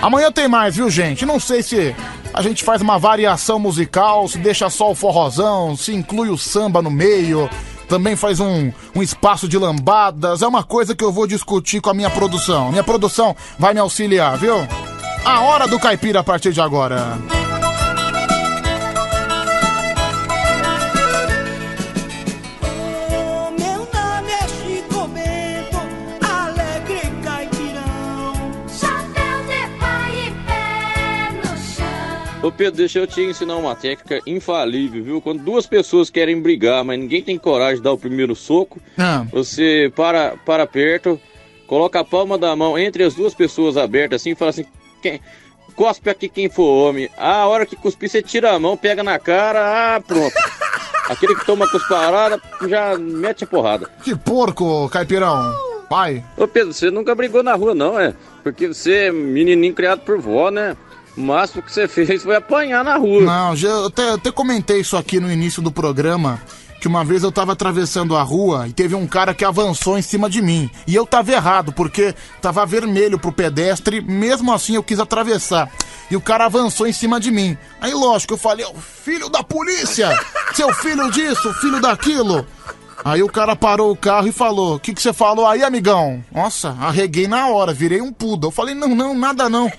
Amanhã 0.01 0.31
tem 0.31 0.49
mais, 0.49 0.77
viu, 0.77 0.89
gente? 0.89 1.27
Não 1.27 1.41
sei 1.41 1.63
se 1.63 1.95
a 2.33 2.43
gente 2.43 2.63
faz 2.63 2.81
uma 2.81 2.99
variação 2.99 3.59
musical, 3.59 4.29
se 4.29 4.39
deixa 4.39 4.71
só 4.71 4.91
o 4.91 4.95
forrozão, 4.95 5.77
se 5.77 5.93
inclui 5.93 6.31
o 6.31 6.39
samba 6.39 6.81
no 6.81 6.91
meio, 6.91 7.51
também 7.89 8.17
faz 8.17 8.41
um, 8.41 8.73
um 8.95 9.03
espaço 9.03 9.49
de 9.49 9.59
lambadas. 9.59 10.43
É 10.43 10.47
uma 10.47 10.63
coisa 10.63 10.95
que 10.95 11.05
eu 11.05 11.13
vou 11.13 11.27
discutir 11.27 11.81
com 11.81 11.91
a 11.91 11.95
minha 11.95 12.11
produção. 12.11 12.71
Minha 12.71 12.85
produção 12.85 13.37
vai 13.59 13.75
me 13.75 13.81
auxiliar, 13.81 14.37
viu? 14.39 14.67
A 15.25 15.41
hora 15.41 15.67
do 15.67 15.79
caipira 15.79 16.21
a 16.21 16.25
partir 16.25 16.53
de 16.53 16.61
agora. 16.61 17.19
Nome 23.51 24.31
é 24.31 24.49
Chico 24.49 25.07
Bento, 25.09 25.79
alegre 26.25 27.01
caipirão. 27.23 28.35
Chapéu 28.69 29.39
de 29.47 29.79
pai 29.79 30.13
e 30.27 30.31
pé 30.47 31.33
no 31.33 31.57
chão. 31.59 32.43
Ô 32.43 32.53
Pedro, 32.53 32.77
deixa 32.77 32.99
eu 32.99 33.07
te 33.07 33.21
ensinar 33.23 33.57
uma 33.57 33.75
técnica 33.75 34.21
infalível, 34.27 35.03
viu? 35.05 35.21
Quando 35.21 35.43
duas 35.43 35.67
pessoas 35.67 36.11
querem 36.11 36.41
brigar, 36.41 36.85
mas 36.85 36.99
ninguém 36.99 37.23
tem 37.23 37.39
coragem 37.39 37.77
de 37.77 37.83
dar 37.83 37.93
o 37.93 37.99
primeiro 37.99 38.35
soco, 38.37 38.81
Ah. 38.99 39.25
você 39.33 39.93
para, 39.95 40.37
para 40.45 40.67
perto, 40.67 41.21
coloca 41.67 42.01
a 42.01 42.05
palma 42.05 42.39
da 42.39 42.55
mão 42.55 42.79
entre 42.79 43.03
as 43.05 43.15
duas 43.15 43.35
pessoas 43.35 43.77
abertas 43.77 44.21
assim 44.21 44.31
e 44.31 44.35
fala 44.35 44.51
assim: 44.51 44.67
quem, 45.05 45.21
cospe 45.77 46.09
aqui 46.09 46.29
quem 46.29 46.49
for 46.49 46.89
homem. 46.89 47.11
A 47.19 47.47
hora 47.47 47.67
que 47.67 47.77
cuspir, 47.77 48.09
você 48.09 48.23
tira 48.23 48.53
a 48.53 48.59
mão, 48.59 48.77
pega 48.77 49.03
na 49.03 49.19
cara, 49.19 49.97
ah, 49.97 50.01
pronto. 50.01 50.35
Aquele 51.09 51.35
que 51.35 51.45
toma 51.45 51.69
cusparada 51.69 52.41
já 52.67 52.97
mete 52.97 53.45
a 53.45 53.47
porrada. 53.47 53.91
Que 54.03 54.17
porco, 54.17 54.89
caipirão. 54.89 55.55
Pai. 55.89 56.25
Ô 56.37 56.49
Pedro, 56.49 56.73
você 56.73 56.91
nunca 56.91 57.15
brigou 57.15 57.43
na 57.43 57.55
rua, 57.55 57.75
não, 57.75 58.01
é? 58.01 58.15
Porque 58.43 58.69
você 58.69 59.07
é 59.07 59.13
menininho 59.13 59.75
criado 59.75 60.01
por 60.01 60.19
vó, 60.19 60.51
né? 60.51 60.75
O 61.15 61.21
máximo 61.21 61.63
que 61.63 61.71
você 61.71 61.87
fez 61.87 62.23
foi 62.23 62.37
apanhar 62.37 62.83
na 62.83 62.97
rua. 62.97 63.21
Não, 63.21 63.55
já, 63.55 63.69
eu 63.69 63.87
até, 63.87 64.11
até 64.13 64.33
comentei 64.33 64.81
isso 64.81 64.97
aqui 64.97 65.21
no 65.21 65.31
início 65.31 65.61
do 65.61 65.71
programa. 65.71 66.41
Que 66.85 66.89
uma 66.89 67.03
vez 67.03 67.23
eu 67.23 67.33
tava 67.33 67.53
atravessando 67.53 68.15
a 68.15 68.23
rua 68.23 68.69
e 68.69 68.73
teve 68.75 68.95
um 68.95 69.07
cara 69.07 69.33
que 69.33 69.43
avançou 69.43 69.97
em 69.99 70.03
cima 70.03 70.29
de 70.29 70.43
mim. 70.43 70.69
E 70.87 70.95
eu 70.95 71.07
tava 71.07 71.33
errado, 71.33 71.73
porque 71.73 72.15
tava 72.43 72.67
vermelho 72.67 73.19
pro 73.19 73.33
pedestre, 73.33 74.03
mesmo 74.03 74.53
assim 74.53 74.75
eu 74.75 74.83
quis 74.83 75.01
atravessar. 75.01 75.71
E 76.11 76.15
o 76.15 76.21
cara 76.21 76.45
avançou 76.45 76.87
em 76.87 76.93
cima 76.93 77.19
de 77.19 77.31
mim. 77.31 77.57
Aí, 77.81 77.95
lógico, 77.95 78.35
eu 78.35 78.37
falei, 78.37 78.67
"Ô, 78.67 78.75
filho 78.75 79.31
da 79.31 79.43
polícia! 79.43 80.11
Seu 80.53 80.71
filho 80.75 81.11
disso, 81.11 81.55
filho 81.55 81.81
daquilo! 81.81 82.47
Aí 83.03 83.23
o 83.23 83.31
cara 83.31 83.57
parou 83.57 83.91
o 83.91 83.97
carro 83.97 84.29
e 84.29 84.33
falou: 84.33 84.75
O 84.75 84.79
que, 84.79 84.93
que 84.93 85.01
você 85.01 85.15
falou 85.15 85.47
aí, 85.47 85.65
amigão? 85.65 86.23
Nossa, 86.31 86.77
arreguei 86.79 87.27
na 87.27 87.49
hora, 87.49 87.73
virei 87.73 88.03
um 88.03 88.13
puda. 88.13 88.49
Eu 88.49 88.51
falei: 88.51 88.75
Não, 88.75 88.89
não, 88.89 89.15
nada 89.15 89.49
não. 89.49 89.73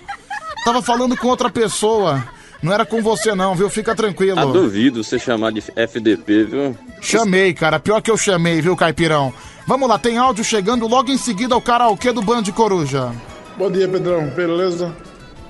Tava 0.66 0.82
falando 0.82 1.16
com 1.16 1.28
outra 1.28 1.52
pessoa. 1.52 2.34
Não 2.66 2.74
era 2.74 2.84
com 2.84 3.00
você, 3.00 3.36
não, 3.36 3.54
viu? 3.54 3.70
Fica 3.70 3.94
tranquilo. 3.94 4.40
Ah, 4.40 4.46
duvido 4.46 5.04
você 5.04 5.20
chamar 5.20 5.52
de 5.52 5.62
FDP, 5.76 6.46
viu? 6.46 6.78
Chamei, 7.00 7.54
cara. 7.54 7.80
Pior 7.80 8.02
que 8.02 8.10
eu 8.10 8.18
chamei, 8.18 8.60
viu, 8.60 8.76
Caipirão? 8.76 9.32
Vamos 9.68 9.88
lá, 9.88 10.00
tem 10.00 10.18
áudio 10.18 10.44
chegando 10.44 10.88
logo 10.88 11.12
em 11.12 11.18
seguida 11.18 11.56
o 11.56 11.62
karaokê 11.62 12.12
do 12.12 12.24
Band 12.24 12.42
Coruja. 12.56 13.12
Bom 13.56 13.70
dia, 13.70 13.88
Pedrão. 13.88 14.30
Beleza? 14.30 14.92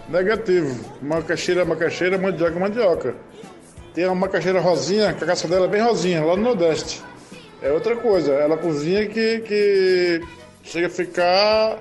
Negativo. 0.10 0.77
Macaxeira, 1.02 1.64
macaxeira, 1.64 2.18
mandioca, 2.18 2.60
mandioca. 2.60 3.16
Tem 3.94 4.06
uma 4.08 4.16
macaxeira 4.16 4.60
rosinha, 4.60 5.14
que 5.14 5.24
a 5.24 5.27
caça 5.27 5.48
dela 5.48 5.68
é 5.68 5.69
bem 5.69 5.82
rosinha, 5.82 6.22
lá 6.22 6.35
no 6.35 6.44
Nordeste. 6.44 7.02
É 7.61 7.72
outra 7.72 7.95
coisa. 7.95 8.34
Ela 8.34 8.58
cozinha 8.58 9.08
que, 9.08 9.40
que 9.40 10.22
chega 10.66 10.88
a 10.88 10.90
ficar 10.90 11.77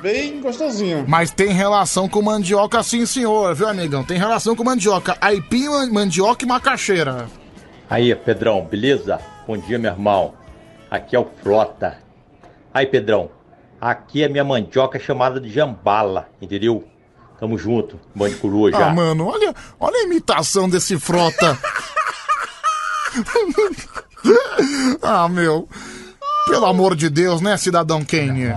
bem 0.00 0.40
gostosinha. 0.40 1.04
Mas 1.06 1.30
tem 1.30 1.52
relação 1.52 2.08
com 2.08 2.22
mandioca, 2.22 2.82
sim, 2.82 3.06
senhor, 3.06 3.54
viu, 3.54 3.68
amigão? 3.68 4.04
Tem 4.04 4.18
relação 4.18 4.56
com 4.56 4.64
mandioca. 4.64 5.16
Aipim, 5.20 5.68
man- 5.68 5.90
mandioca 5.92 6.44
e 6.44 6.48
macaxeira. 6.48 7.26
Aí, 7.88 8.14
Pedrão, 8.14 8.64
beleza? 8.64 9.20
Bom 9.46 9.56
dia, 9.56 9.78
meu 9.78 9.90
irmão. 9.92 10.34
Aqui 10.90 11.16
é 11.16 11.18
o 11.18 11.26
Frota. 11.42 11.98
Aí, 12.72 12.86
Pedrão, 12.86 13.30
aqui 13.80 14.22
é 14.22 14.28
minha 14.28 14.44
mandioca 14.44 14.98
chamada 14.98 15.40
de 15.40 15.50
jambala, 15.50 16.28
entendeu? 16.40 16.84
Tamo 17.38 17.58
junto, 17.58 17.98
Band 18.14 18.30
Coruja. 18.40 18.76
Ah, 18.78 18.94
mano, 18.94 19.26
olha, 19.26 19.52
olha 19.80 19.96
a 19.98 20.02
imitação 20.04 20.68
desse 20.68 20.98
frota. 20.98 21.58
ah, 25.02 25.28
meu. 25.28 25.68
Pelo 26.46 26.66
amor 26.66 26.94
de 26.96 27.08
Deus, 27.10 27.40
né, 27.40 27.56
cidadão 27.56 28.04
Kane? 28.04 28.52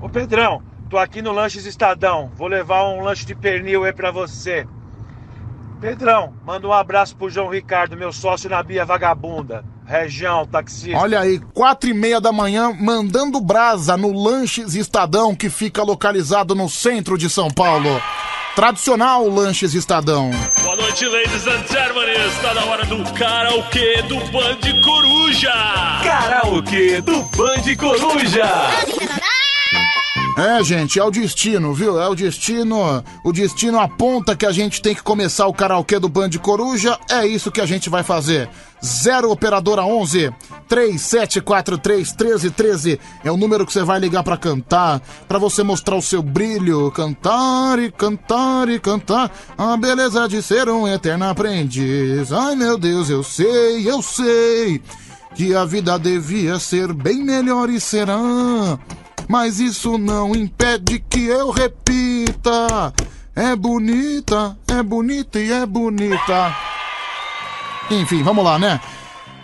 Ô 0.00 0.08
Pedrão, 0.08 0.62
tô 0.88 0.96
aqui 0.96 1.20
no 1.20 1.30
Lanches 1.30 1.66
Estadão. 1.66 2.30
Vou 2.34 2.48
levar 2.48 2.84
um 2.84 3.02
lanche 3.02 3.26
de 3.26 3.34
pernil 3.34 3.84
aí 3.84 3.92
pra 3.92 4.10
você. 4.10 4.66
Pedrão, 5.78 6.34
manda 6.44 6.66
um 6.66 6.72
abraço 6.72 7.16
pro 7.16 7.30
João 7.30 7.48
Ricardo, 7.48 7.96
meu 7.96 8.12
sócio 8.12 8.48
na 8.48 8.62
Bia 8.62 8.84
Vagabunda. 8.84 9.64
Região, 9.86 10.46
taxista. 10.46 10.98
Olha 10.98 11.20
aí, 11.20 11.38
quatro 11.52 11.90
e 11.90 11.94
meia 11.94 12.20
da 12.20 12.30
manhã, 12.30 12.72
mandando 12.78 13.40
brasa 13.40 13.96
no 13.96 14.12
Lanches 14.12 14.74
Estadão, 14.74 15.34
que 15.34 15.50
fica 15.50 15.82
localizado 15.82 16.54
no 16.54 16.68
centro 16.68 17.18
de 17.18 17.28
São 17.28 17.50
Paulo. 17.50 18.00
Tradicional 18.54 19.26
Lanches 19.28 19.74
Estadão. 19.74 20.30
Boa 20.62 20.76
noite, 20.76 21.06
ladies 21.06 21.46
and 21.46 21.66
gentlemen. 21.66 22.10
Está 22.26 22.54
na 22.54 22.64
hora 22.64 22.84
do 22.84 23.02
karaokê 23.14 24.02
do 24.02 24.16
Band 24.30 24.82
Coruja. 24.84 25.52
Karaokê 26.04 27.00
do 27.00 27.22
Band 27.22 27.76
Coruja. 27.78 28.46
É, 30.36 30.62
gente, 30.62 30.98
é 30.98 31.04
o 31.04 31.10
destino, 31.10 31.74
viu? 31.74 32.00
É 32.00 32.08
o 32.08 32.14
destino. 32.14 33.04
O 33.24 33.32
destino 33.32 33.78
aponta 33.78 34.36
que 34.36 34.46
a 34.46 34.52
gente 34.52 34.80
tem 34.80 34.94
que 34.94 35.02
começar 35.02 35.46
o 35.46 35.52
karaokê 35.52 35.98
do 35.98 36.08
Band 36.08 36.30
Coruja. 36.40 36.98
É 37.10 37.26
isso 37.26 37.50
que 37.50 37.60
a 37.60 37.66
gente 37.66 37.90
vai 37.90 38.02
fazer. 38.02 38.48
0 38.82 39.30
operadora 39.30 39.84
11 39.84 40.32
3743 40.66 42.08
1313 42.12 43.00
é 43.22 43.30
o 43.30 43.36
número 43.36 43.66
que 43.66 43.72
você 43.72 43.82
vai 43.82 43.98
ligar 43.98 44.22
pra 44.22 44.38
cantar, 44.38 45.02
pra 45.28 45.38
você 45.38 45.62
mostrar 45.62 45.96
o 45.96 46.02
seu 46.02 46.22
brilho, 46.22 46.90
cantar 46.90 47.78
e 47.78 47.90
cantar 47.90 48.68
e 48.70 48.78
cantar 48.78 49.30
a 49.58 49.76
beleza 49.76 50.26
de 50.28 50.42
ser 50.42 50.68
um 50.68 50.88
eterno 50.88 51.28
aprendiz. 51.28 52.32
Ai, 52.32 52.56
meu 52.56 52.78
Deus, 52.78 53.10
eu 53.10 53.22
sei, 53.22 53.90
eu 53.90 54.00
sei 54.00 54.80
que 55.34 55.54
a 55.54 55.64
vida 55.64 55.98
devia 55.98 56.58
ser 56.58 56.92
bem 56.92 57.22
melhor 57.22 57.68
e 57.68 57.80
será. 57.80 58.78
Mas 59.30 59.60
isso 59.60 59.96
não 59.96 60.34
impede 60.34 60.98
que 61.08 61.24
eu 61.24 61.50
repita. 61.50 62.92
É 63.36 63.54
bonita, 63.54 64.58
é 64.66 64.82
bonita 64.82 65.38
e 65.38 65.52
é 65.52 65.64
bonita. 65.64 66.52
Enfim, 67.92 68.24
vamos 68.24 68.44
lá, 68.44 68.58
né? 68.58 68.80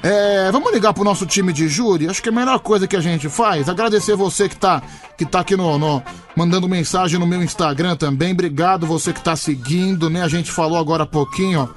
É, 0.03 0.51
vamos 0.51 0.73
ligar 0.73 0.93
pro 0.93 1.05
nosso 1.05 1.25
time 1.25 1.53
de 1.53 1.69
júri. 1.69 2.09
Acho 2.09 2.21
que 2.21 2.29
é 2.29 2.33
a 2.33 2.35
melhor 2.35 2.59
coisa 2.59 2.89
que 2.89 2.97
a 2.97 3.01
gente 3.01 3.29
faz. 3.29 3.69
Agradecer 3.69 4.17
você 4.17 4.49
que 4.49 4.57
tá, 4.57 4.83
que 5.17 5.25
tá 5.25 5.39
aqui 5.39 5.57
no, 5.57 5.79
no- 5.79 6.03
mandando 6.37 6.69
mensagem 6.69 7.21
no 7.21 7.27
meu 7.27 7.41
Instagram 7.41 7.95
também. 7.95 8.33
Obrigado 8.33 8.89
você 8.89 9.13
que 9.13 9.23
tá 9.23 9.37
seguindo, 9.37 10.11
né? 10.11 10.23
A 10.23 10.29
gente 10.29 10.51
falou 10.51 10.79
agora 10.79 11.05
há 11.05 11.07
pouquinho. 11.07 11.69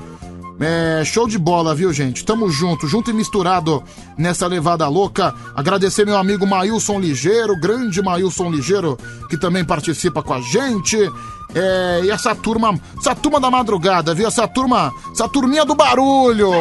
É, 0.60 1.04
show 1.06 1.28
de 1.28 1.38
bola, 1.38 1.74
viu, 1.74 1.92
gente? 1.94 2.26
Tamo 2.26 2.50
junto, 2.50 2.88
junto 2.88 3.10
e 3.10 3.14
misturado 3.14 3.82
nessa 4.18 4.46
levada 4.46 4.88
louca. 4.88 5.34
Agradecer 5.56 6.06
meu 6.06 6.18
amigo 6.18 6.46
Mailson 6.46 7.00
Ligeiro, 7.00 7.58
grande 7.58 8.02
Mailson 8.02 8.52
Ligeiro, 8.52 8.98
que 9.30 9.38
também 9.38 9.64
participa 9.64 10.22
com 10.22 10.34
a 10.34 10.42
gente. 10.42 10.98
É, 11.56 12.02
e 12.04 12.12
essa 12.12 12.36
turma, 12.36 12.78
essa 12.98 13.16
turma 13.16 13.40
da 13.40 13.50
madrugada, 13.50 14.14
viu? 14.14 14.28
Essa 14.28 14.48
turma, 14.48 14.94
essa 15.12 15.30
turminha 15.30 15.64
do 15.64 15.76
barulho. 15.76 16.52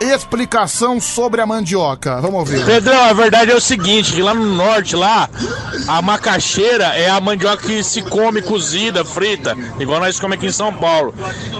Explicação 0.00 0.98
sobre 0.98 1.42
a 1.42 1.46
mandioca. 1.46 2.20
Vamos 2.22 2.40
ouvir. 2.40 2.64
Pedrão, 2.64 3.04
a 3.04 3.12
verdade 3.12 3.50
é 3.50 3.54
o 3.54 3.60
seguinte, 3.60 4.14
que 4.14 4.22
lá 4.22 4.32
no 4.32 4.46
norte, 4.46 4.96
lá, 4.96 5.28
a 5.86 6.00
macaxeira 6.00 6.86
é 6.96 7.10
a 7.10 7.20
mandioca 7.20 7.66
que 7.66 7.84
se 7.84 8.00
come 8.00 8.40
cozida, 8.40 9.04
frita, 9.04 9.54
igual 9.78 10.00
nós 10.00 10.18
comemos 10.18 10.38
aqui 10.38 10.46
em 10.46 10.56
São 10.56 10.72
Paulo. 10.72 11.14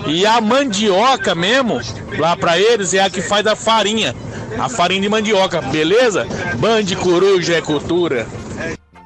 E 0.06 0.24
a 0.24 0.40
mandioca 0.40 1.34
mesmo, 1.34 1.80
lá 2.18 2.34
pra 2.34 2.58
eles, 2.58 2.94
é 2.94 3.02
a 3.02 3.10
que 3.10 3.20
faz 3.20 3.46
a 3.46 3.54
farinha. 3.54 4.16
A 4.58 4.68
farinha 4.70 5.02
de 5.02 5.08
mandioca, 5.08 5.60
beleza? 5.60 6.26
Band 6.56 6.86
Coruja 6.98 7.54
é 7.54 7.60
cultura. 7.60 8.26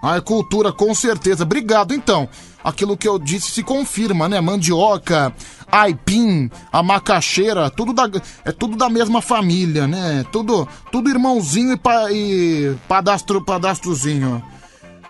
Ah, 0.01 0.17
é 0.17 0.21
cultura, 0.21 0.73
com 0.73 0.95
certeza. 0.95 1.43
Obrigado, 1.43 1.93
então. 1.93 2.29
Aquilo 2.65 2.97
que 2.97 3.07
eu 3.07 3.19
disse 3.19 3.51
se 3.51 3.63
confirma, 3.63 4.29
né? 4.29 4.41
Mandioca, 4.41 5.33
aipim, 5.71 6.51
a 6.73 6.83
macaxeira, 6.83 7.69
tudo 7.69 7.93
da, 7.93 8.11
é 8.45 8.51
tudo 8.51 8.77
da 8.77 8.89
mesma 8.89 9.21
família, 9.21 9.87
né? 9.87 10.25
Tudo, 10.33 10.67
tudo 10.91 11.11
irmãozinho 11.11 11.75
e, 11.75 11.77
pa, 11.77 12.11
e 12.11 12.75
padastro, 12.89 13.45
padastrozinho. 13.45 14.43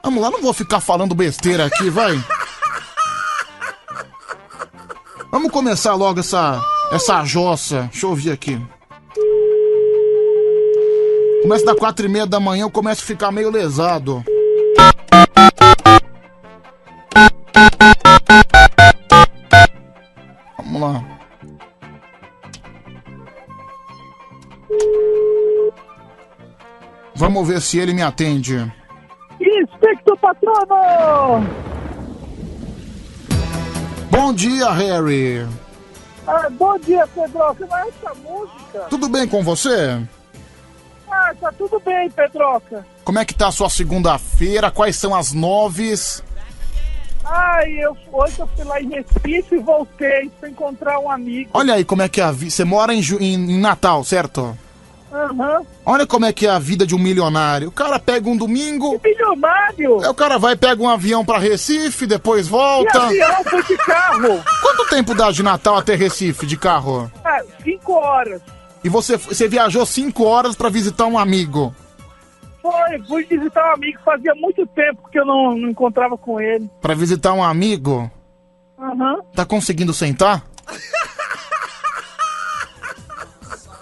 Vamos 0.02 0.20
lá, 0.20 0.30
não 0.30 0.42
vou 0.42 0.52
ficar 0.52 0.80
falando 0.80 1.14
besteira 1.14 1.66
aqui, 1.66 1.88
vai. 1.88 2.22
Vamos 5.30 5.50
começar 5.50 5.94
logo 5.94 6.20
essa, 6.20 6.60
essa 6.92 7.24
jossa. 7.24 7.88
Deixa 7.90 8.04
eu 8.04 8.10
ouvir 8.10 8.30
aqui. 8.30 8.60
Começa 11.42 11.64
das 11.64 11.76
quatro 11.76 12.06
e 12.06 12.08
meia 12.08 12.26
da 12.26 12.40
manhã, 12.40 12.62
eu 12.62 12.70
começo 12.70 13.02
a 13.02 13.06
ficar 13.06 13.30
meio 13.30 13.50
lesado. 13.50 14.24
Vamos 27.16 27.46
ver 27.46 27.60
se 27.60 27.78
ele 27.78 27.92
me 27.94 28.02
atende. 28.02 28.70
Inspector 29.40 30.16
Patrono! 30.18 31.46
Bom 34.10 34.32
dia, 34.32 34.70
Harry. 34.70 35.46
Ah, 36.26 36.48
bom 36.50 36.78
dia, 36.78 37.06
Pedroca. 37.08 37.66
Mas 37.68 37.88
essa 37.88 38.14
música... 38.14 38.80
Tudo 38.90 39.08
bem 39.08 39.26
com 39.28 39.42
você? 39.42 40.00
Ah, 41.10 41.32
tá 41.40 41.52
tudo 41.52 41.80
bem, 41.84 42.10
Pedroca. 42.10 42.84
Como 43.04 43.18
é 43.18 43.24
que 43.24 43.34
tá 43.34 43.48
a 43.48 43.52
sua 43.52 43.68
segunda-feira? 43.68 44.70
Quais 44.70 44.96
são 44.96 45.14
as 45.14 45.32
noves? 45.32 46.22
Ai, 47.24 47.70
eu, 47.82 47.96
hoje 48.12 48.38
eu 48.40 48.46
fui 48.48 48.64
lá 48.64 48.80
em 48.80 48.88
Recife 48.90 49.54
e 49.54 49.58
voltei 49.58 50.30
pra 50.40 50.48
encontrar 50.48 50.98
um 50.98 51.10
amigo. 51.10 51.50
Olha 51.54 51.74
aí 51.74 51.84
como 51.84 52.02
é 52.02 52.08
que 52.08 52.20
é 52.20 52.24
a 52.24 52.30
vida. 52.32 52.50
Você 52.50 52.64
mora 52.64 52.92
em, 52.94 53.00
em- 53.20 53.52
em 53.52 53.60
Natal, 53.60 54.02
certo? 54.04 54.56
Aham. 55.14 55.64
Olha 55.86 56.06
como 56.06 56.26
é 56.26 56.32
que 56.32 56.44
é 56.44 56.50
a 56.50 56.58
vida 56.58 56.84
de 56.84 56.92
um 56.94 56.98
milionário. 56.98 57.68
O 57.68 57.72
cara 57.72 58.00
pega 58.00 58.28
um 58.28 58.36
domingo. 58.36 59.00
Milionário? 59.02 60.00
Aí 60.00 60.08
o 60.08 60.14
cara 60.14 60.38
vai, 60.38 60.56
pega 60.56 60.82
um 60.82 60.88
avião 60.88 61.24
pra 61.24 61.38
Recife, 61.38 62.04
depois 62.04 62.48
volta. 62.48 62.90
Que 62.90 63.22
avião? 63.22 63.44
Foi 63.44 63.62
de 63.62 63.76
carro. 63.76 64.44
Quanto 64.60 64.90
tempo 64.90 65.14
dá 65.14 65.30
de 65.30 65.42
Natal 65.42 65.76
até 65.76 65.94
Recife 65.94 66.46
de 66.46 66.56
carro? 66.56 67.10
Ah, 67.24 67.40
cinco 67.62 67.92
horas. 67.92 68.42
E 68.82 68.88
você, 68.88 69.16
você 69.16 69.46
viajou 69.46 69.86
cinco 69.86 70.24
horas 70.24 70.56
pra 70.56 70.68
visitar 70.68 71.06
um 71.06 71.16
amigo. 71.16 71.72
Foi, 72.60 72.98
fui 73.06 73.24
visitar 73.24 73.70
um 73.70 73.74
amigo. 73.74 74.00
Fazia 74.04 74.34
muito 74.34 74.66
tempo 74.66 75.08
que 75.12 75.18
eu 75.18 75.24
não, 75.24 75.56
não 75.56 75.68
encontrava 75.68 76.18
com 76.18 76.40
ele. 76.40 76.68
Pra 76.80 76.94
visitar 76.94 77.32
um 77.34 77.44
amigo? 77.44 78.10
Aham. 78.78 79.20
Tá 79.32 79.44
conseguindo 79.46 79.94
sentar? 79.94 80.42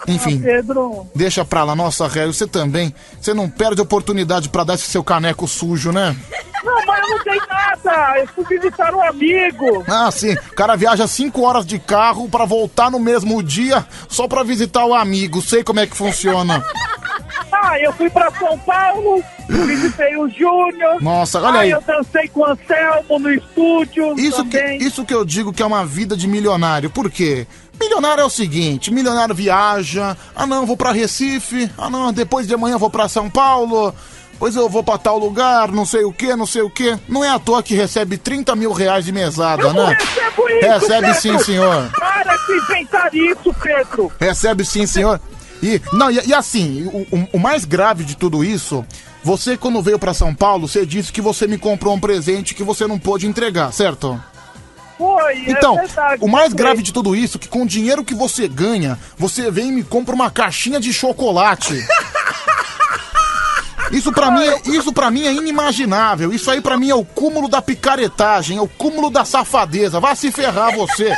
Enfim, 0.07 0.39
Pedro, 0.39 1.07
deixa 1.15 1.45
pra 1.45 1.63
lá. 1.63 1.75
Nossa, 1.75 2.07
Harry, 2.07 2.33
você 2.33 2.47
também. 2.47 2.93
Você 3.19 3.33
não 3.33 3.49
perde 3.49 3.81
oportunidade 3.81 4.49
pra 4.49 4.63
dar 4.63 4.75
esse 4.75 4.85
seu 4.85 5.03
caneco 5.03 5.47
sujo, 5.47 5.91
né? 5.91 6.15
não, 6.63 6.85
mas 6.85 6.99
eu 7.01 7.09
não 7.09 7.23
dei 7.23 7.41
nada. 7.47 8.19
Eu 8.19 8.27
fui 8.27 8.45
visitar 8.45 8.93
um 8.93 9.01
amigo. 9.01 9.83
Ah, 9.87 10.09
sim. 10.11 10.33
O 10.33 10.55
cara 10.55 10.75
viaja 10.75 11.07
cinco 11.07 11.41
horas 11.41 11.65
de 11.65 11.77
carro 11.77 12.29
pra 12.29 12.45
voltar 12.45 12.89
no 12.89 12.99
mesmo 12.99 13.43
dia 13.43 13.85
só 14.07 14.27
pra 14.27 14.43
visitar 14.43 14.85
o 14.85 14.93
amigo. 14.93 15.41
Sei 15.41 15.63
como 15.63 15.79
é 15.79 15.87
que 15.87 15.95
funciona. 15.95 16.63
Ah, 17.51 17.79
eu 17.79 17.93
fui 17.93 18.09
pra 18.09 18.31
São 18.31 18.57
Paulo, 18.59 19.23
visitei 19.47 20.17
o 20.17 20.27
Júnior. 20.27 21.01
Nossa, 21.01 21.39
olha 21.39 21.59
ah, 21.59 21.61
aí. 21.61 21.71
eu 21.71 21.81
dancei 21.81 22.27
com 22.27 22.41
o 22.41 22.45
Anselmo 22.45 23.19
no 23.19 23.31
estúdio 23.31 24.19
Isso 24.19 24.43
que, 24.45 24.59
isso 24.75 25.05
que 25.05 25.13
eu 25.13 25.23
digo 25.23 25.53
que 25.53 25.61
é 25.61 25.65
uma 25.65 25.85
vida 25.85 26.17
de 26.17 26.27
milionário. 26.27 26.89
Por 26.89 27.09
quê? 27.09 27.47
Milionário 27.79 28.21
é 28.21 28.25
o 28.25 28.29
seguinte, 28.29 28.91
milionário 28.91 29.33
viaja, 29.35 30.15
ah 30.35 30.45
não, 30.45 30.65
vou 30.65 30.77
pra 30.77 30.91
Recife, 30.91 31.69
ah 31.77 31.89
não, 31.89 32.13
depois 32.13 32.47
de 32.47 32.53
amanhã 32.53 32.77
vou 32.77 32.89
pra 32.89 33.09
São 33.09 33.29
Paulo, 33.29 33.93
depois 34.31 34.55
eu 34.55 34.69
vou 34.69 34.83
pra 34.83 34.97
tal 34.97 35.17
lugar, 35.17 35.71
não 35.71 35.85
sei 35.85 36.03
o 36.03 36.13
que, 36.13 36.35
não 36.35 36.45
sei 36.45 36.61
o 36.61 36.69
que. 36.69 36.97
Não 37.09 37.23
é 37.23 37.29
à 37.29 37.39
toa 37.39 37.63
que 37.63 37.75
recebe 37.75 38.17
30 38.17 38.55
mil 38.55 38.71
reais 38.71 39.05
de 39.05 39.11
mesada, 39.11 39.63
Eu 39.63 39.73
né? 39.73 39.97
recebo 39.99 40.49
isso, 40.49 40.67
Recebe 40.67 41.07
Pedro. 41.07 41.21
sim, 41.21 41.39
senhor. 41.39 41.89
Para 41.99 42.35
de 42.37 42.53
inventar 42.57 43.13
isso, 43.13 43.55
Pedro. 43.61 44.11
Recebe 44.19 44.65
sim, 44.65 44.85
senhor. 44.85 45.19
E, 45.61 45.81
não, 45.93 46.11
e, 46.11 46.19
e 46.27 46.33
assim, 46.33 46.83
o, 46.93 47.15
o- 47.15 47.27
o 47.33 47.39
mais 47.39 47.63
grave 47.65 48.03
de 48.03 48.15
tudo 48.17 48.43
isso, 48.43 48.85
você 49.23 49.55
quando 49.55 49.81
veio 49.81 49.97
pra 49.99 50.13
São 50.13 50.33
Paulo, 50.35 50.67
você 50.67 50.85
disse 50.85 51.11
que 51.11 51.21
você 51.21 51.47
me 51.47 51.57
comprou 51.57 51.93
um 51.93 51.99
presente 51.99 52.53
que 52.53 52.63
você 52.63 52.85
não 52.85 52.99
pôde 52.99 53.27
entregar, 53.27 53.71
certo? 53.71 54.21
Foi, 54.97 55.37
Então, 55.47 55.77
é 55.79 55.85
verdade. 55.85 56.17
o 56.23 56.27
mais 56.27 56.53
grave 56.53 56.81
de 56.81 56.93
tudo 56.93 57.15
isso 57.15 57.37
é 57.37 57.39
que 57.39 57.47
com 57.47 57.63
o 57.63 57.67
dinheiro 57.67 58.03
que 58.03 58.13
você 58.13 58.47
ganha, 58.47 58.97
você 59.17 59.49
vem 59.51 59.69
e 59.69 59.71
me 59.71 59.83
compra 59.83 60.13
uma 60.15 60.29
caixinha 60.31 60.79
de 60.79 60.93
chocolate. 60.93 61.73
Isso 63.91 64.11
pra 64.11 64.31
mim, 64.31 64.43
é- 64.43 64.61
isso 64.69 64.91
para 64.91 65.11
mim 65.11 65.27
é 65.27 65.31
inimaginável. 65.33 66.33
Isso 66.33 66.49
aí 66.49 66.59
pra 66.61 66.77
mim 66.77 66.89
é 66.89 66.95
o 66.95 67.05
cúmulo 67.05 67.47
da 67.47 67.61
picaretagem, 67.61 68.57
é 68.57 68.61
o 68.61 68.67
cúmulo 68.67 69.09
da 69.11 69.23
safadeza. 69.23 69.99
Vá 69.99 70.15
se 70.15 70.31
ferrar 70.31 70.73
você. 70.75 71.15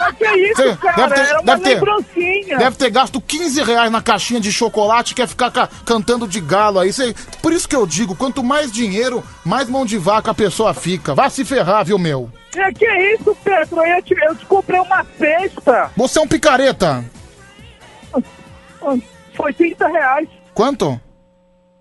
Mas 0.00 0.16
que 0.16 0.24
isso, 0.38 0.76
cara? 0.78 1.08
deve 1.08 1.14
ter- 1.14 1.34
uma 1.34 1.42
deve 1.42 1.62
ter-. 1.62 2.56
Deve 2.58 2.76
ter 2.76 2.90
gasto 2.90 3.20
15 3.20 3.62
reais 3.62 3.92
na 3.92 4.00
caixinha 4.00 4.40
de 4.40 4.50
chocolate 4.50 5.12
e 5.12 5.14
quer 5.16 5.28
ficar 5.28 5.50
ca- 5.50 5.68
cantando 5.84 6.26
de 6.26 6.40
galo 6.40 6.78
aí. 6.78 6.92
Cê- 6.94 7.14
por 7.42 7.52
isso 7.52 7.68
que 7.68 7.76
eu 7.76 7.86
digo, 7.86 8.14
quanto 8.16 8.42
mais 8.42 8.72
dinheiro, 8.72 9.22
mais 9.44 9.68
mão 9.68 9.84
de 9.84 9.98
vaca 9.98 10.30
a 10.30 10.34
pessoa 10.34 10.72
fica. 10.72 11.14
Vá 11.14 11.28
se 11.28 11.44
ferrar, 11.44 11.84
viu, 11.84 11.98
meu? 11.98 12.30
É, 12.56 12.72
que 12.72 12.86
isso, 13.14 13.36
Pedro? 13.42 13.84
Eu 13.84 14.02
te, 14.02 14.14
eu 14.14 14.36
te 14.36 14.46
comprei 14.46 14.80
uma 14.80 15.04
cesta. 15.18 15.90
Você 15.96 16.18
é 16.18 16.22
um 16.22 16.28
picareta. 16.28 17.04
Foi 19.34 19.52
30 19.52 19.88
reais. 19.88 20.28
Quanto? 20.52 21.00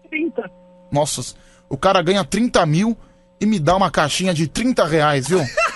30. 0.10 0.50
Nossa, 0.92 1.36
o 1.70 1.78
cara 1.78 2.02
ganha 2.02 2.24
30 2.24 2.66
mil 2.66 2.98
e 3.40 3.46
me 3.46 3.60
dá 3.60 3.76
uma 3.76 3.92
caixinha 3.92 4.34
de 4.34 4.48
30 4.48 4.86
reais, 4.86 5.28
viu? 5.28 5.40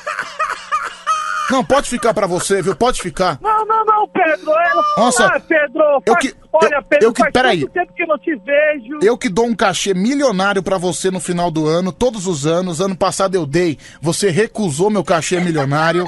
Não, 1.49 1.63
pode 1.63 1.89
ficar 1.89 2.13
pra 2.13 2.27
você, 2.27 2.61
viu? 2.61 2.75
Pode 2.75 3.01
ficar. 3.01 3.39
Não, 3.41 3.65
não, 3.65 3.85
não, 3.85 4.07
Pedro. 4.09 4.51
Eu, 4.51 5.03
Nossa, 5.03 5.25
ah, 5.27 5.39
Pedro, 5.39 5.81
eu 6.05 6.13
faz- 6.13 6.25
que- 6.25 6.35
olha, 6.51 6.75
eu- 6.75 6.83
Pedro, 6.83 7.05
eu 7.07 7.13
que- 7.13 7.21
faz 7.21 7.33
peraí. 7.33 7.59
tanto 7.61 7.71
tempo 7.73 7.93
que 7.93 8.03
eu 8.03 8.07
não 8.07 8.17
te 8.17 8.35
vejo. 8.35 8.99
Eu 9.01 9.17
que 9.17 9.29
dou 9.29 9.45
um 9.45 9.55
cachê 9.55 9.93
milionário 9.93 10.61
pra 10.61 10.77
você 10.77 11.09
no 11.09 11.19
final 11.19 11.49
do 11.49 11.65
ano, 11.67 11.91
todos 11.91 12.27
os 12.27 12.45
anos. 12.45 12.81
Ano 12.81 12.95
passado 12.97 13.35
eu 13.35 13.45
dei, 13.45 13.77
você 14.01 14.29
recusou 14.29 14.89
meu 14.89 15.03
cachê 15.03 15.39
milionário. 15.39 16.03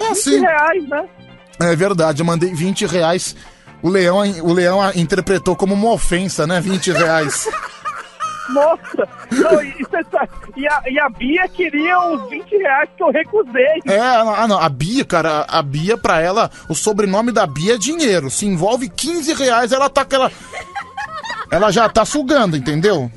É 0.00 0.04
20 0.08 0.10
assim. 0.10 0.40
reais, 0.40 0.88
né? 0.88 1.04
É 1.60 1.76
verdade, 1.76 2.20
eu 2.22 2.26
mandei 2.26 2.52
20 2.54 2.84
reais. 2.86 3.34
O 3.82 3.88
leão, 3.88 4.18
o 4.42 4.52
leão 4.52 4.80
interpretou 4.94 5.54
como 5.54 5.74
uma 5.74 5.92
ofensa, 5.92 6.46
né? 6.46 6.60
20 6.60 6.90
reais. 6.90 7.48
Nossa, 8.50 9.08
não, 9.32 9.62
e, 9.62 9.74
e 10.56 10.68
a, 10.68 10.82
e 10.86 10.98
a 10.98 11.08
Bia 11.08 11.48
queria 11.48 11.98
uns 12.00 12.28
20 12.28 12.56
reais 12.58 12.88
que 12.96 13.02
eu 13.02 13.10
recusei. 13.10 13.80
É, 13.86 13.98
ah, 13.98 14.46
não, 14.46 14.58
a 14.58 14.68
Bia, 14.68 15.04
cara, 15.04 15.46
a 15.48 15.62
Bia, 15.62 15.96
pra 15.96 16.20
ela, 16.20 16.50
o 16.68 16.74
sobrenome 16.74 17.32
da 17.32 17.46
Bia 17.46 17.74
é 17.74 17.78
dinheiro. 17.78 18.30
Se 18.30 18.44
envolve 18.46 18.88
15 18.88 19.32
reais, 19.34 19.72
ela 19.72 19.88
tá 19.88 20.02
aquela. 20.02 20.30
Ela 21.50 21.70
já 21.70 21.88
tá 21.88 22.04
sugando, 22.04 22.56
entendeu? 22.56 23.10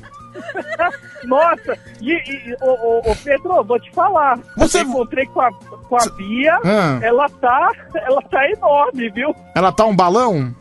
Nossa, 1.24 1.76
e, 2.00 2.12
e 2.12 2.56
ô, 2.62 2.70
ô, 2.70 3.10
ô, 3.10 3.16
Pedro, 3.22 3.64
vou 3.64 3.78
te 3.80 3.90
falar. 3.92 4.38
Você- 4.56 4.78
Eu 4.80 4.84
encontrei 4.84 5.26
com 5.26 5.40
a, 5.40 5.50
com 5.52 5.96
a 5.96 6.06
Bia, 6.16 6.58
Ah. 6.64 6.98
ela 7.02 7.28
tá, 7.40 7.70
ela 7.94 8.22
tá 8.22 8.48
enorme, 8.50 9.10
viu? 9.10 9.34
Ela 9.54 9.72
tá 9.72 9.84
um 9.84 9.94
balão? 9.96 10.54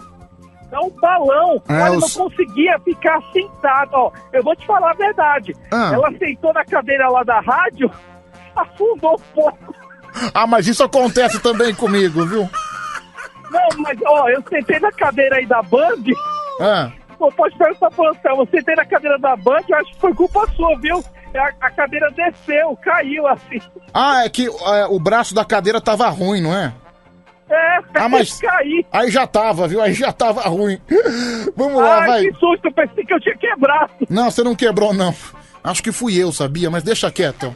É 0.71 0.79
um 0.79 0.89
balão. 0.89 1.61
É, 1.69 1.87
eu 1.87 1.93
os- 1.97 2.15
não 2.17 2.29
conseguia 2.29 2.77
ficar 2.79 3.21
sentado. 3.31 3.89
Ó, 3.93 4.11
eu 4.33 4.43
vou 4.43 4.55
te 4.55 4.65
falar 4.65 4.91
a 4.91 4.95
verdade. 4.95 5.55
Ah. 5.71 5.91
Ela 5.93 6.11
sentou 6.17 6.53
na 6.53 6.65
cadeira 6.65 7.07
lá 7.09 7.23
da 7.23 7.39
rádio, 7.39 7.89
afundou 8.55 9.15
um 9.15 9.33
pouco. 9.33 9.75
Ah, 10.33 10.47
mas 10.47 10.67
isso 10.67 10.83
acontece 10.83 11.39
também 11.39 11.73
comigo, 11.75 12.25
viu? 12.25 12.49
Não, 13.49 13.67
mas 13.79 13.97
ó, 14.05 14.27
eu 14.29 14.43
sentei 14.49 14.79
na 14.79 14.91
cadeira 14.91 15.37
aí 15.37 15.45
da 15.45 15.61
Band. 15.61 16.03
Ah. 16.59 16.91
Pô, 17.17 17.31
pode 17.31 17.57
perguntar 17.57 17.89
pro 17.91 18.09
Anselmo, 18.09 18.41
eu 18.43 18.47
sentei 18.47 18.75
na 18.75 18.85
cadeira 18.85 19.17
da 19.19 19.35
Band, 19.35 19.61
eu 19.69 19.77
acho 19.77 19.91
que 19.93 19.99
foi 19.99 20.13
culpa 20.13 20.45
sua, 20.55 20.77
viu? 20.79 21.03
A, 21.35 21.67
a 21.67 21.71
cadeira 21.71 22.09
desceu, 22.11 22.75
caiu 22.83 23.27
assim. 23.27 23.61
Ah, 23.93 24.25
é 24.25 24.29
que 24.29 24.47
é, 24.47 24.85
o 24.89 24.99
braço 24.99 25.33
da 25.35 25.45
cadeira 25.45 25.79
tava 25.79 26.07
ruim, 26.09 26.41
não 26.41 26.53
é? 26.53 26.73
É, 27.49 27.77
Ah, 27.95 28.09
mas. 28.09 28.39
caí. 28.39 28.85
Aí 28.91 29.09
já 29.09 29.25
tava, 29.25 29.67
viu? 29.67 29.81
Aí 29.81 29.93
já 29.93 30.11
tava 30.11 30.41
ruim. 30.49 30.77
Vamos 31.55 31.81
lá, 31.81 31.99
Ai, 32.01 32.07
vai. 32.07 32.23
que 32.25 32.33
susto, 32.33 32.65
eu 32.65 32.71
pensei 32.73 33.05
que 33.05 33.13
eu 33.13 33.19
tinha 33.21 33.37
quebrado. 33.37 33.91
Não, 34.09 34.29
você 34.29 34.43
não 34.43 34.53
quebrou, 34.55 34.93
não. 34.93 35.13
Acho 35.63 35.81
que 35.81 35.91
fui 35.91 36.17
eu, 36.17 36.31
sabia? 36.31 36.69
Mas 36.69 36.83
deixa 36.83 37.09
quieto. 37.11 37.55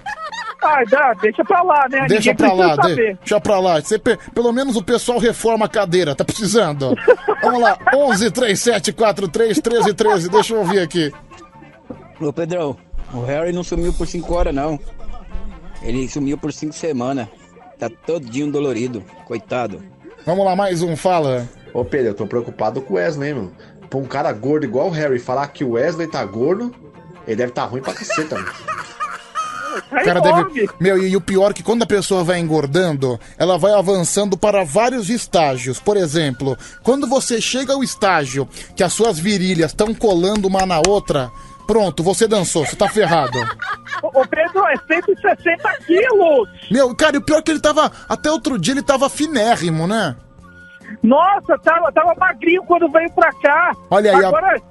Ai, 0.64 0.86
dá, 0.86 1.14
deixa 1.16 1.44
pra 1.44 1.62
lá, 1.64 1.88
né? 1.90 2.06
Deixa 2.08 2.32
Ninguém 2.32 2.36
pra 2.36 2.54
lá, 2.54 2.76
de- 2.76 2.96
deixa 3.16 3.42
pra 3.42 3.60
lá. 3.60 3.82
Você 3.82 3.98
pe- 3.98 4.18
pelo 4.34 4.52
menos 4.54 4.76
o 4.76 4.84
pessoal 4.84 5.18
reforma 5.18 5.66
a 5.66 5.70
cadeira, 5.70 6.14
tá 6.16 6.24
precisando. 6.24 6.96
Vamos 7.42 7.60
lá, 7.62 7.78
11 7.96 8.30
37 8.32 8.94
43 8.94 9.60
13 9.60 9.94
13, 9.94 10.30
deixa 10.30 10.54
eu 10.54 10.60
ouvir 10.60 10.80
aqui. 10.80 11.12
Ô 12.20 12.32
Pedrão, 12.32 12.78
o 13.14 13.22
Harry 13.26 13.52
não 13.52 13.64
sumiu 13.64 13.92
por 13.92 14.06
5 14.08 14.34
horas, 14.36 14.54
não. 14.54 14.80
Ele 15.82 16.08
sumiu 16.08 16.38
por 16.38 16.54
cinco 16.54 16.74
semanas. 16.74 17.28
Tá 17.82 17.90
todinho 17.90 18.52
dolorido, 18.52 19.04
coitado. 19.26 19.82
Vamos 20.24 20.46
lá, 20.46 20.56
mais 20.56 20.84
um, 20.84 20.96
fala. 20.96 21.50
Ô 21.74 21.84
Pedro, 21.84 22.10
eu 22.10 22.14
tô 22.14 22.28
preocupado 22.28 22.80
com 22.80 22.94
o 22.94 22.98
Wesley, 22.98 23.30
hein, 23.30 23.36
mano. 23.36 23.52
Pra 23.90 23.98
um 23.98 24.06
cara 24.06 24.32
gordo 24.32 24.66
igual 24.68 24.90
o 24.90 24.92
Harry 24.92 25.18
falar 25.18 25.48
que 25.48 25.64
o 25.64 25.72
Wesley 25.72 26.06
tá 26.06 26.24
gordo, 26.24 26.72
ele 27.26 27.38
deve 27.38 27.52
tá 27.52 27.66
ruim 27.66 27.82
pra 27.82 27.96
caceta, 27.96 28.36
mano. 28.36 28.52
O 29.90 30.04
cara 30.04 30.20
deve. 30.20 30.70
Meu, 30.80 30.98
e, 31.02 31.10
e 31.10 31.16
o 31.16 31.22
pior 31.22 31.52
é 31.52 31.54
que 31.54 31.64
quando 31.64 31.84
a 31.84 31.88
pessoa 31.88 32.26
vai 32.26 32.40
engordando, 32.40 33.20
ela 33.38 33.58
vai 33.58 33.74
avançando 33.74 34.38
para 34.38 34.66
vários 34.66 35.10
estágios. 35.10 35.80
Por 35.80 35.96
exemplo, 35.96 36.58
quando 36.84 37.08
você 37.08 37.40
chega 37.40 37.74
ao 37.74 37.84
estágio 37.84 38.48
que 38.76 38.84
as 38.84 38.92
suas 38.92 39.18
virilhas 39.18 39.72
estão 39.72 39.94
colando 39.94 40.48
uma 40.48 40.66
na 40.66 40.82
outra, 40.86 41.32
pronto, 41.72 42.04
você 42.04 42.28
dançou, 42.28 42.66
você 42.66 42.76
tá 42.76 42.90
ferrado. 42.90 43.40
Ô, 44.04 44.22
ô, 44.22 44.28
Pedro, 44.28 44.66
é 44.68 44.76
160 44.94 45.70
quilos! 45.86 46.50
Meu, 46.70 46.94
cara, 46.96 47.16
e 47.16 47.20
o 47.20 47.22
pior 47.22 47.38
é 47.38 47.42
que 47.42 47.52
ele 47.52 47.62
tava. 47.62 47.90
Até 48.10 48.30
outro 48.30 48.60
dia 48.60 48.74
ele 48.74 48.82
tava 48.84 49.10
finérrimo, 49.10 49.88
né? 49.88 50.16
Nossa, 51.02 51.58
tava, 51.64 51.90
tava 51.94 52.14
magrinho 52.18 52.64
quando 52.64 52.90
veio 52.92 53.10
pra 53.14 53.32
cá. 53.34 53.72
Olha 53.90 54.12
aí, 54.12 54.26
a- 54.26 54.28
Agora, 54.28 54.62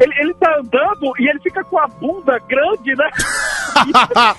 ele, 0.00 0.14
ele 0.20 0.34
tá 0.34 0.56
andando 0.58 1.12
e 1.18 1.28
ele 1.28 1.40
fica 1.40 1.64
com 1.64 1.78
a 1.78 1.88
bunda 1.88 2.38
grande, 2.48 2.94
né? 2.94 3.10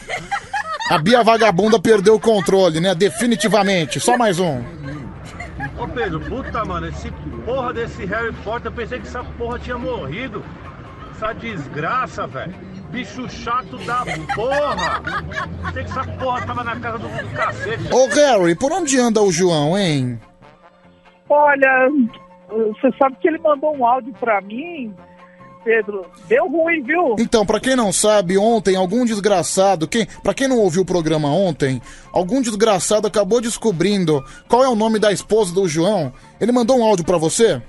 a 0.91 0.97
Bia 0.99 1.23
Vagabunda 1.23 1.79
perdeu 1.79 2.15
o 2.15 2.19
controle, 2.19 2.79
né? 2.79 2.95
Definitivamente. 2.95 3.99
Só 3.99 4.17
mais 4.17 4.39
um. 4.39 4.63
Ô 5.77 5.87
Pedro, 5.87 6.21
puta, 6.21 6.63
mano, 6.63 6.87
esse 6.87 7.11
porra 7.45 7.73
desse 7.73 8.05
Harry 8.05 8.31
Potter, 8.43 8.67
eu 8.67 8.71
pensei 8.75 8.99
que 8.99 9.07
essa 9.07 9.23
porra 9.23 9.59
tinha 9.59 9.77
morrido. 9.77 10.41
Essa 11.15 11.33
desgraça, 11.33 12.27
velho. 12.27 12.53
Bicho 12.89 13.29
chato 13.29 13.77
da 13.85 14.03
porra. 14.35 15.01
Pensei 15.65 15.83
que 15.83 15.89
essa 15.89 16.03
porra 16.17 16.45
tava 16.45 16.63
na 16.63 16.79
casa 16.79 16.97
do, 16.97 17.07
do 17.07 17.33
cacete. 17.33 17.93
Ô, 17.93 18.07
Harry, 18.07 18.55
por 18.55 18.71
onde 18.73 18.99
anda 18.99 19.21
o 19.21 19.31
João, 19.31 19.77
hein? 19.77 20.19
Olha, 21.29 21.89
você 22.49 22.95
sabe 22.97 23.15
que 23.21 23.27
ele 23.29 23.39
mandou 23.39 23.75
um 23.75 23.85
áudio 23.85 24.13
pra 24.19 24.41
mim, 24.41 24.93
Pedro. 25.63 26.05
Deu 26.27 26.47
ruim, 26.49 26.83
viu? 26.83 27.15
Então, 27.17 27.45
pra 27.45 27.61
quem 27.61 27.75
não 27.75 27.93
sabe, 27.93 28.37
ontem 28.37 28.75
algum 28.75 29.05
desgraçado, 29.05 29.87
quem, 29.87 30.05
para 30.21 30.33
quem 30.33 30.47
não 30.47 30.59
ouviu 30.59 30.83
o 30.83 30.85
programa 30.85 31.29
ontem, 31.29 31.81
algum 32.11 32.41
desgraçado 32.41 33.07
acabou 33.07 33.39
descobrindo 33.39 34.23
qual 34.47 34.63
é 34.63 34.67
o 34.67 34.75
nome 34.75 34.99
da 34.99 35.11
esposa 35.11 35.53
do 35.53 35.67
João. 35.67 36.13
Ele 36.39 36.51
mandou 36.51 36.77
um 36.77 36.83
áudio 36.83 37.05
pra 37.05 37.17
você? 37.17 37.61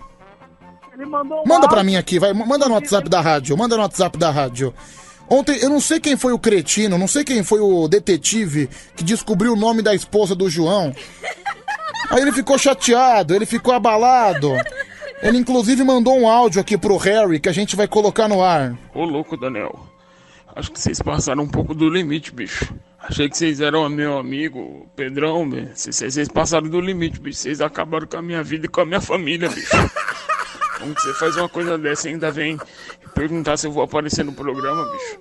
Ele 0.96 1.04
mandou 1.04 1.42
um 1.42 1.46
Manda 1.46 1.68
pra 1.68 1.78
áudio. 1.78 1.84
mim 1.92 1.96
aqui, 1.96 2.18
vai, 2.18 2.32
manda 2.32 2.66
no 2.66 2.74
WhatsApp 2.74 3.06
da 3.10 3.20
rádio, 3.20 3.54
manda 3.56 3.76
no 3.76 3.82
WhatsApp 3.82 4.16
da 4.16 4.30
rádio. 4.30 4.72
Ontem, 5.28 5.58
eu 5.60 5.68
não 5.68 5.80
sei 5.80 6.00
quem 6.00 6.16
foi 6.16 6.32
o 6.32 6.38
cretino, 6.38 6.96
não 6.96 7.06
sei 7.06 7.22
quem 7.22 7.42
foi 7.42 7.60
o 7.60 7.86
detetive 7.86 8.70
que 8.96 9.04
descobriu 9.04 9.52
o 9.52 9.56
nome 9.56 9.82
da 9.82 9.94
esposa 9.94 10.34
do 10.34 10.48
João. 10.48 10.94
Aí 12.08 12.22
ele 12.22 12.32
ficou 12.32 12.56
chateado, 12.56 13.34
ele 13.34 13.44
ficou 13.44 13.74
abalado. 13.74 14.52
Ele 15.20 15.36
inclusive 15.36 15.82
mandou 15.84 16.18
um 16.18 16.28
áudio 16.28 16.60
aqui 16.60 16.78
pro 16.78 16.96
Harry 16.96 17.40
que 17.40 17.48
a 17.48 17.52
gente 17.52 17.76
vai 17.76 17.88
colocar 17.88 18.26
no 18.28 18.42
ar. 18.42 18.74
Ô 18.94 19.04
louco, 19.04 19.36
Daniel. 19.36 19.78
Acho 20.54 20.72
que 20.72 20.80
vocês 20.80 21.02
passaram 21.02 21.42
um 21.42 21.48
pouco 21.48 21.74
do 21.74 21.90
limite, 21.90 22.32
bicho. 22.32 22.72
Achei 22.98 23.28
que 23.28 23.36
vocês 23.36 23.60
eram 23.60 23.86
meu 23.90 24.16
amigo, 24.18 24.88
Pedrão, 24.96 25.48
bicho. 25.48 25.72
Vocês, 25.74 26.14
vocês 26.14 26.28
passaram 26.28 26.68
do 26.68 26.80
limite, 26.80 27.20
bicho. 27.20 27.38
Vocês 27.38 27.60
acabaram 27.60 28.06
com 28.06 28.16
a 28.16 28.22
minha 28.22 28.42
vida 28.42 28.64
e 28.66 28.68
com 28.68 28.80
a 28.80 28.86
minha 28.86 29.00
família, 29.00 29.48
bicho. 29.50 29.76
Como 30.78 30.94
que 30.94 31.02
você 31.02 31.14
faz 31.14 31.36
uma 31.36 31.48
coisa 31.48 31.78
dessa 31.78 32.08
e 32.08 32.12
ainda 32.12 32.30
vem 32.30 32.58
perguntar 33.14 33.56
se 33.56 33.66
eu 33.66 33.72
vou 33.72 33.82
aparecer 33.82 34.24
no 34.24 34.32
programa, 34.32 34.84
bicho? 34.90 35.20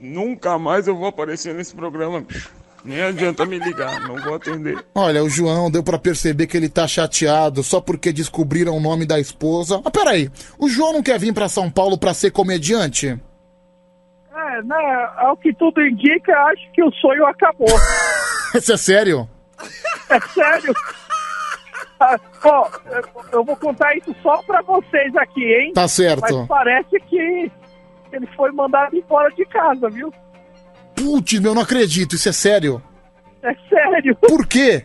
Nunca 0.00 0.58
mais 0.58 0.86
eu 0.86 0.96
vou 0.96 1.06
aparecer 1.06 1.54
nesse 1.54 1.74
programa, 1.74 2.20
bicho. 2.20 2.50
Nem 2.84 3.02
adianta 3.02 3.44
me 3.44 3.58
ligar, 3.58 4.00
não 4.02 4.16
vou 4.16 4.36
atender. 4.36 4.78
Olha, 4.94 5.22
o 5.24 5.28
João 5.28 5.68
deu 5.68 5.82
pra 5.82 5.98
perceber 5.98 6.46
que 6.46 6.56
ele 6.56 6.68
tá 6.68 6.86
chateado 6.86 7.62
só 7.64 7.80
porque 7.80 8.12
descobriram 8.12 8.76
o 8.76 8.80
nome 8.80 9.04
da 9.04 9.18
esposa. 9.18 9.80
Mas 9.82 9.92
peraí, 9.92 10.30
o 10.56 10.68
João 10.68 10.92
não 10.92 11.02
quer 11.02 11.18
vir 11.18 11.34
pra 11.34 11.48
São 11.48 11.68
Paulo 11.68 11.98
pra 11.98 12.14
ser 12.14 12.30
comediante? 12.30 13.08
É, 13.08 14.62
né? 14.62 15.10
Ao 15.16 15.36
que 15.36 15.52
tudo 15.52 15.84
indica, 15.84 16.32
acho 16.44 16.72
que 16.72 16.82
o 16.82 16.92
sonho 16.92 17.26
acabou. 17.26 17.66
Isso 18.54 18.72
é 18.72 18.76
sério? 18.76 19.28
É 20.08 20.20
sério? 20.28 20.72
Ah, 21.98 22.18
Ó, 22.44 22.68
eu- 23.32 23.44
vou 23.44 23.56
contar 23.56 23.96
isso 23.96 24.14
só 24.22 24.42
pra 24.42 24.60
vocês 24.62 25.14
aqui, 25.16 25.42
hein? 25.44 25.72
Tá 25.72 25.88
certo. 25.88 26.20
Mas 26.40 26.46
parece 26.48 27.00
que 27.08 27.50
ele 28.12 28.26
foi 28.36 28.52
mandado 28.52 28.96
embora 28.96 29.30
de 29.30 29.44
casa, 29.46 29.88
viu? 29.88 30.12
Putz, 30.94 31.38
meu, 31.40 31.54
não 31.54 31.62
acredito, 31.62 32.14
isso 32.14 32.28
é 32.28 32.32
sério. 32.32 32.82
É 33.42 33.54
sério. 33.68 34.14
Por 34.16 34.46
quê? 34.46 34.84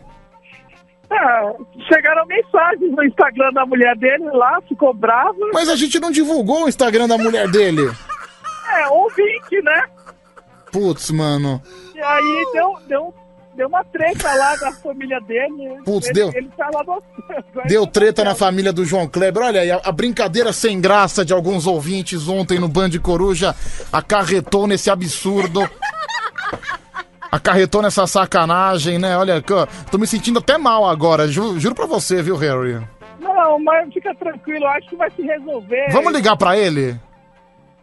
Ah, 1.10 1.52
chegaram 1.92 2.24
mensagens 2.26 2.90
no 2.90 3.04
Instagram 3.04 3.52
da 3.52 3.66
mulher 3.66 3.94
dele 3.96 4.24
lá, 4.30 4.58
ficou 4.66 4.94
brava. 4.94 5.34
Mas 5.52 5.68
a 5.68 5.76
gente 5.76 6.00
não 6.00 6.10
divulgou 6.10 6.64
o 6.64 6.68
Instagram 6.68 7.06
da 7.06 7.18
mulher 7.18 7.50
dele. 7.50 7.82
É, 8.74 8.88
ouvinte, 8.88 9.60
né? 9.62 9.84
Putz, 10.72 11.10
mano. 11.10 11.60
E 11.94 12.00
aí 12.00 12.46
deu, 12.54 12.74
deu, 12.86 13.14
deu 13.54 13.68
uma 13.68 13.84
treta 13.84 14.32
lá 14.34 14.56
da 14.56 14.72
família 14.72 15.20
dele. 15.20 15.76
Putz, 15.84 16.06
ele, 16.08 16.14
deu- 16.14 16.32
Ele 16.34 16.48
tá 16.56 16.68
lá 16.72 16.82
no... 16.84 17.02
Deu 17.66 17.86
treta 17.86 18.24
na 18.24 18.34
família 18.34 18.72
do 18.72 18.84
João 18.84 19.06
Kleber. 19.08 19.42
Olha 19.42 19.60
aí, 19.60 19.70
a, 19.70 19.80
a 19.84 19.92
brincadeira 19.92 20.52
sem 20.52 20.80
graça 20.80 21.24
de 21.24 21.32
alguns 21.32 21.66
ouvintes 21.66 22.28
ontem 22.28 22.58
no 22.58 22.68
Band 22.68 22.90
Coruja 23.02 23.54
acarretou 23.92 24.66
nesse 24.66 24.90
absurdo. 24.90 25.68
Acarretou 27.30 27.80
nessa 27.80 28.06
sacanagem, 28.06 28.98
né? 28.98 29.16
Olha, 29.16 29.42
tô 29.90 29.96
me 29.96 30.06
sentindo 30.06 30.38
até 30.38 30.58
mal 30.58 30.84
agora. 30.86 31.26
Ju, 31.28 31.58
juro 31.58 31.74
pra 31.74 31.86
você, 31.86 32.20
viu, 32.22 32.36
Harry? 32.36 32.78
Não, 33.20 33.58
mas 33.60 33.92
fica 33.94 34.14
tranquilo, 34.16 34.66
acho 34.66 34.88
que 34.90 34.96
vai 34.96 35.10
se 35.12 35.22
resolver. 35.22 35.90
Vamos 35.92 36.12
ligar 36.12 36.36
pra 36.36 36.58
ele? 36.58 36.98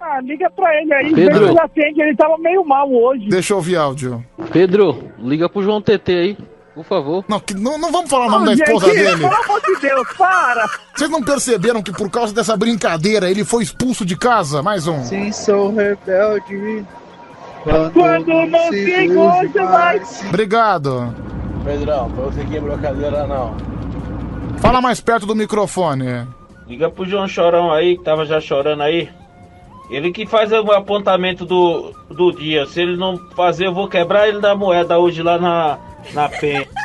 Ah, 0.02 0.22
liga 0.22 0.50
pra 0.50 0.74
ele 0.82 0.94
aí, 0.94 1.14
Pedro. 1.14 1.46
se 1.46 1.50
ele 1.52 1.60
atende. 1.60 2.02
Ele 2.02 2.16
tava 2.16 2.38
meio 2.38 2.64
mal 2.66 2.90
hoje. 2.92 3.28
Deixa 3.28 3.54
eu 3.54 3.58
ouvir 3.58 3.76
áudio. 3.76 4.24
Pedro, 4.52 5.12
liga 5.20 5.50
pro 5.50 5.62
João 5.62 5.82
TT 5.82 6.12
aí, 6.14 6.38
por 6.74 6.86
favor. 6.86 7.26
Não, 7.28 7.40
que- 7.40 7.54
não, 7.54 7.78
não 7.78 7.92
vamos 7.92 8.10
falar 8.10 8.28
o 8.28 8.30
nome 8.32 8.44
Ô, 8.44 8.46
da 8.48 8.56
gente, 8.56 8.66
esposa 8.68 8.88
dele. 8.94 9.18
Pelo 9.18 9.44
amor 9.44 9.62
de 9.62 9.82
Deus, 9.82 10.08
para! 10.18 10.66
Vocês 10.96 11.10
não 11.10 11.22
perceberam 11.22 11.84
que 11.84 11.92
por 11.92 12.10
causa 12.10 12.34
dessa 12.34 12.56
brincadeira 12.56 13.30
ele 13.30 13.44
foi 13.44 13.62
expulso 13.64 14.06
de 14.06 14.16
casa? 14.18 14.64
Mais 14.64 14.88
um. 14.88 15.04
Sim, 15.04 15.32
sou 15.34 15.74
rebelde. 15.76 16.86
Quando 17.94 18.28
não 18.48 18.70
tem 18.70 19.14
coisa 19.14 19.64
mais. 19.64 20.24
Obrigado. 20.30 21.14
Pedrão, 21.66 22.10
pra 22.12 22.24
você 22.26 22.46
quebrou 22.46 22.76
a 22.76 22.80
cadeira 22.80 23.28
não. 23.28 23.54
Fala 24.60 24.80
mais 24.82 25.02
perto 25.02 25.26
do 25.26 25.36
microfone. 25.36 26.26
Liga 26.68 26.90
pro 26.90 27.06
João 27.06 27.28
Chorão 27.28 27.72
aí, 27.74 27.98
que 27.98 28.04
tava 28.04 28.26
já 28.26 28.40
chorando 28.40 28.82
aí. 28.82 29.10
Ele 29.90 30.12
que 30.12 30.26
faz 30.26 30.52
o 30.52 30.72
apontamento 30.72 31.46
do, 31.46 31.92
do 32.10 32.32
dia. 32.32 32.66
Se 32.68 32.82
ele 32.82 32.96
não 32.96 33.18
fazer, 33.36 33.68
eu 33.68 33.74
vou 33.74 33.88
quebrar 33.88 34.28
ele 34.28 34.40
da 34.40 34.56
moeda 34.56 35.00
hoje 35.00 35.24
lá 35.24 35.38
na, 35.38 35.80
na 36.14 36.30
penha. 36.30 36.68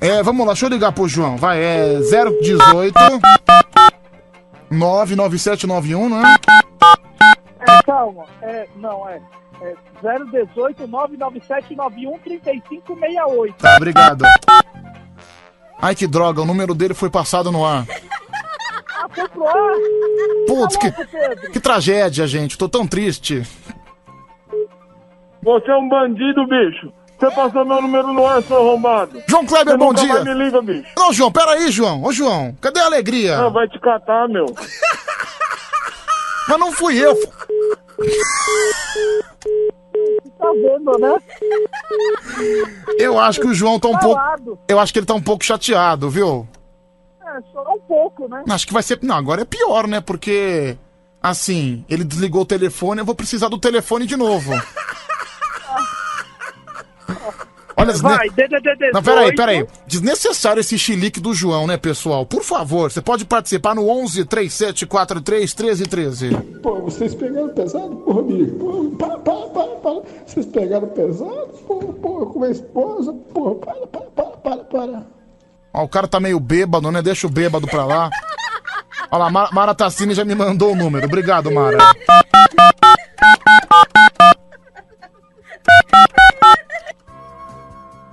É, 0.00 0.22
vamos 0.22 0.46
lá, 0.46 0.52
deixa 0.52 0.66
eu 0.66 0.70
ligar 0.70 0.92
pro 0.92 1.08
João. 1.08 1.36
Vai, 1.36 1.60
é 1.60 1.98
018 1.98 2.94
99791, 4.70 6.08
né? 6.08 6.36
É, 7.60 7.82
calma, 7.82 8.24
é, 8.40 8.68
não, 8.76 9.08
é, 9.08 9.20
é 9.60 9.74
018 10.00 10.86
997 10.86 11.74
91 11.74 12.18
3568. 12.18 13.56
Tá, 13.56 13.76
obrigado. 13.76 14.24
Ai, 15.80 15.96
que 15.96 16.06
droga, 16.06 16.42
o 16.42 16.46
número 16.46 16.74
dele 16.74 16.94
foi 16.94 17.10
passado 17.10 17.50
no 17.50 17.64
ar. 17.66 17.84
Putz, 20.46 20.76
Tá 20.76 20.80
que, 20.92 21.06
Pedro? 21.06 21.50
que 21.52 21.60
tragédia, 21.60 22.26
gente. 22.26 22.56
Tô 22.58 22.68
tão 22.68 22.86
triste. 22.86 23.42
Você 25.42 25.70
é 25.70 25.76
um 25.76 25.88
bandido, 25.88 26.46
bicho. 26.46 26.92
Você 27.18 27.30
passou 27.32 27.64
meu 27.64 27.82
número 27.82 28.12
no 28.12 28.24
ar, 28.26 28.42
seu 28.42 28.56
arrombado. 28.56 29.20
João 29.28 29.44
Kleber, 29.44 29.72
Você 29.74 29.78
bom 29.78 29.88
nunca 29.88 30.00
dia. 30.02 30.12
mais 30.14 30.24
me 30.24 30.34
liga, 30.34 30.62
bicho. 30.62 30.86
Não, 30.96 31.12
João, 31.12 31.32
peraí, 31.32 31.70
João. 31.70 32.04
Ô, 32.04 32.12
João, 32.12 32.54
cadê 32.60 32.78
a 32.80 32.86
alegria? 32.86 33.38
Ah, 33.38 33.48
vai 33.48 33.68
te 33.68 33.78
catar, 33.80 34.28
meu. 34.28 34.46
Mas 36.48 36.58
não 36.58 36.70
fui 36.72 36.96
eu. 37.04 37.14
Tá 40.38 40.52
vendo, 40.52 40.98
né? 40.98 41.18
Eu 42.98 43.18
acho 43.18 43.40
que 43.40 43.48
o 43.48 43.54
João 43.54 43.80
tá 43.80 43.88
um 43.88 43.98
pouco. 43.98 44.20
Eu 44.68 44.78
acho 44.78 44.92
que 44.92 44.98
ele 45.00 45.06
tá 45.06 45.14
um 45.14 45.20
pouco 45.22 45.44
chateado, 45.44 46.08
viu? 46.08 46.46
É, 47.36 47.40
só 47.52 47.62
um 47.74 47.78
pouco, 47.80 48.28
né? 48.28 48.42
Acho 48.48 48.66
que 48.66 48.72
vai 48.72 48.82
ser. 48.82 48.98
Não, 49.02 49.16
agora 49.16 49.42
é 49.42 49.44
pior, 49.44 49.86
né? 49.86 50.00
Porque. 50.00 50.76
Assim, 51.20 51.84
ele 51.88 52.04
desligou 52.04 52.42
o 52.42 52.46
telefone, 52.46 53.00
eu 53.00 53.04
vou 53.04 53.14
precisar 53.14 53.48
do 53.48 53.58
telefone 53.58 54.06
de 54.06 54.16
novo. 54.16 54.52
Olha 57.76 57.92
Vai, 57.92 58.28
desne- 58.30 58.60
DDD 58.60 58.90
Não, 58.92 59.00
peraí, 59.02 59.30
18. 59.30 59.36
peraí. 59.36 59.66
Desnecessário 59.86 60.58
esse 60.60 60.76
chilique 60.76 61.20
do 61.20 61.32
João, 61.32 61.64
né, 61.66 61.76
pessoal? 61.76 62.26
Por 62.26 62.42
favor, 62.42 62.90
você 62.90 63.00
pode 63.00 63.24
participar 63.24 63.74
no 63.76 63.88
11 63.88 64.24
3743 64.24 65.54
1313. 65.54 66.36
Pô, 66.60 66.80
vocês 66.82 67.14
pegaram 67.14 67.48
pesado, 67.50 67.94
porra, 67.96 68.22
bicho. 68.22 68.52
Pô, 68.56 68.84
para, 68.98 69.18
para, 69.18 69.46
para, 69.48 69.66
para. 69.76 70.02
Vocês 70.26 70.46
pegaram 70.46 70.88
pesado, 70.88 71.48
pô, 71.68 71.78
pô, 71.78 72.26
com 72.26 72.42
a 72.42 72.50
esposa, 72.50 73.12
pô, 73.32 73.54
para, 73.54 73.86
para, 73.86 74.00
para, 74.02 74.24
para, 74.26 74.56
para. 74.64 75.17
Ó, 75.72 75.84
o 75.84 75.88
cara 75.88 76.08
tá 76.08 76.18
meio 76.18 76.40
bêbado, 76.40 76.90
né? 76.90 77.02
Deixa 77.02 77.26
o 77.26 77.30
bêbado 77.30 77.66
pra 77.66 77.84
lá. 77.84 78.10
Olha 79.10 79.24
lá, 79.24 79.30
Mara, 79.30 79.50
Mara 79.52 79.74
Tassini 79.74 80.14
já 80.14 80.24
me 80.24 80.34
mandou 80.34 80.72
o 80.72 80.76
número. 80.76 81.06
Obrigado, 81.06 81.50
Mara. 81.50 81.78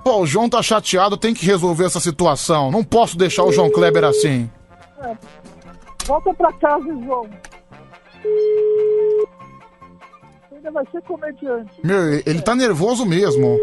Pô, 0.02 0.20
o 0.20 0.26
João 0.26 0.48
tá 0.48 0.62
chateado, 0.62 1.16
tem 1.16 1.34
que 1.34 1.44
resolver 1.44 1.84
essa 1.84 1.98
situação. 1.98 2.70
Não 2.70 2.84
posso 2.84 3.18
deixar 3.18 3.42
o 3.42 3.52
João 3.52 3.70
Kleber 3.70 4.04
assim. 4.04 4.48
É. 5.02 5.16
Volta 6.06 6.32
pra 6.32 6.52
casa, 6.52 6.84
João. 6.84 7.28
Ainda 10.52 10.70
vai 10.70 10.84
ser 10.92 11.02
comediante. 11.02 11.72
Meu, 11.82 12.22
ele 12.24 12.40
tá 12.40 12.54
nervoso 12.54 13.04
mesmo. 13.04 13.58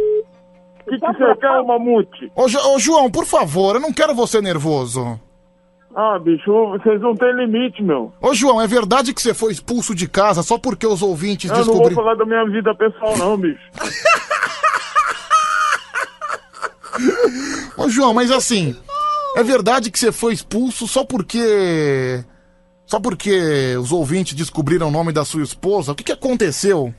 O 0.85 0.89
que, 0.89 0.99
que 0.99 1.13
você 1.13 1.35
quer, 1.35 1.63
mamute? 1.63 2.31
Ô, 2.35 2.43
ô, 2.43 2.79
João, 2.79 3.09
por 3.09 3.25
favor, 3.25 3.75
eu 3.75 3.81
não 3.81 3.93
quero 3.93 4.13
você 4.13 4.41
nervoso. 4.41 5.19
Ah, 5.95 6.17
bicho, 6.19 6.51
vocês 6.71 6.99
não 7.01 7.15
têm 7.15 7.31
limite, 7.35 7.81
meu. 7.83 8.11
Ô, 8.19 8.33
João, 8.33 8.59
é 8.61 8.67
verdade 8.67 9.13
que 9.13 9.21
você 9.21 9.33
foi 9.33 9.51
expulso 9.53 9.93
de 9.93 10.07
casa 10.09 10.41
só 10.41 10.57
porque 10.57 10.87
os 10.87 11.01
ouvintes 11.03 11.51
Eu 11.51 11.57
não 11.57 11.63
vou 11.65 11.73
descobriram. 11.89 12.03
falar 12.03 12.15
da 12.15 12.25
minha 12.25 12.45
vida 12.45 12.73
pessoal, 12.75 13.15
não, 13.17 13.37
bicho. 13.37 13.61
Ô, 17.77 17.89
João, 17.89 18.13
mas 18.13 18.31
assim, 18.31 18.75
é 19.35 19.43
verdade 19.43 19.91
que 19.91 19.99
você 19.99 20.11
foi 20.11 20.33
expulso 20.33 20.87
só 20.87 21.03
porque. 21.03 22.23
Só 22.85 22.99
porque 22.99 23.75
os 23.79 23.91
ouvintes 23.91 24.35
descobriram 24.35 24.89
o 24.89 24.91
nome 24.91 25.11
da 25.11 25.25
sua 25.25 25.41
esposa? 25.41 25.91
O 25.91 25.95
que, 25.95 26.03
que 26.03 26.11
aconteceu? 26.11 26.93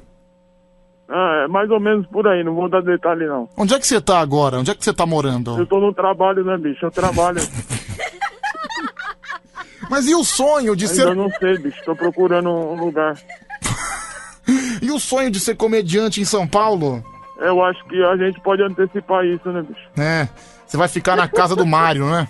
Ah, 1.08 1.42
é 1.44 1.48
mais 1.48 1.70
ou 1.70 1.78
menos 1.78 2.06
por 2.06 2.26
aí, 2.26 2.42
não 2.42 2.54
vou 2.54 2.68
dar 2.68 2.82
detalhe, 2.82 3.26
não. 3.26 3.48
Onde 3.56 3.74
é 3.74 3.78
que 3.78 3.86
você 3.86 4.00
tá 4.00 4.20
agora? 4.20 4.58
Onde 4.58 4.70
é 4.70 4.74
que 4.74 4.82
você 4.84 4.92
tá 4.92 5.04
morando? 5.04 5.58
Eu 5.58 5.66
tô 5.66 5.78
no 5.78 5.92
trabalho, 5.92 6.44
né, 6.44 6.56
bicho? 6.56 6.86
Eu 6.86 6.90
trabalho. 6.90 7.40
Mas 9.90 10.08
e 10.08 10.14
o 10.14 10.24
sonho 10.24 10.74
de 10.74 10.86
Ainda 10.86 10.96
ser. 10.96 11.14
não 11.14 11.30
sei, 11.30 11.58
bicho. 11.58 11.78
Tô 11.84 11.94
procurando 11.94 12.50
um 12.50 12.76
lugar. 12.76 13.16
E 14.82 14.90
o 14.90 15.00
sonho 15.00 15.30
de 15.30 15.40
ser 15.40 15.56
comediante 15.56 16.20
em 16.20 16.24
São 16.26 16.46
Paulo? 16.46 17.02
Eu 17.38 17.64
acho 17.64 17.82
que 17.86 18.02
a 18.04 18.14
gente 18.18 18.38
pode 18.42 18.62
antecipar 18.62 19.24
isso, 19.24 19.48
né, 19.50 19.62
bicho? 19.62 19.80
É. 19.98 20.28
Você 20.66 20.76
vai 20.76 20.86
ficar 20.86 21.16
na 21.16 21.26
casa 21.26 21.56
do 21.56 21.64
Mário, 21.64 22.04
né? 22.10 22.28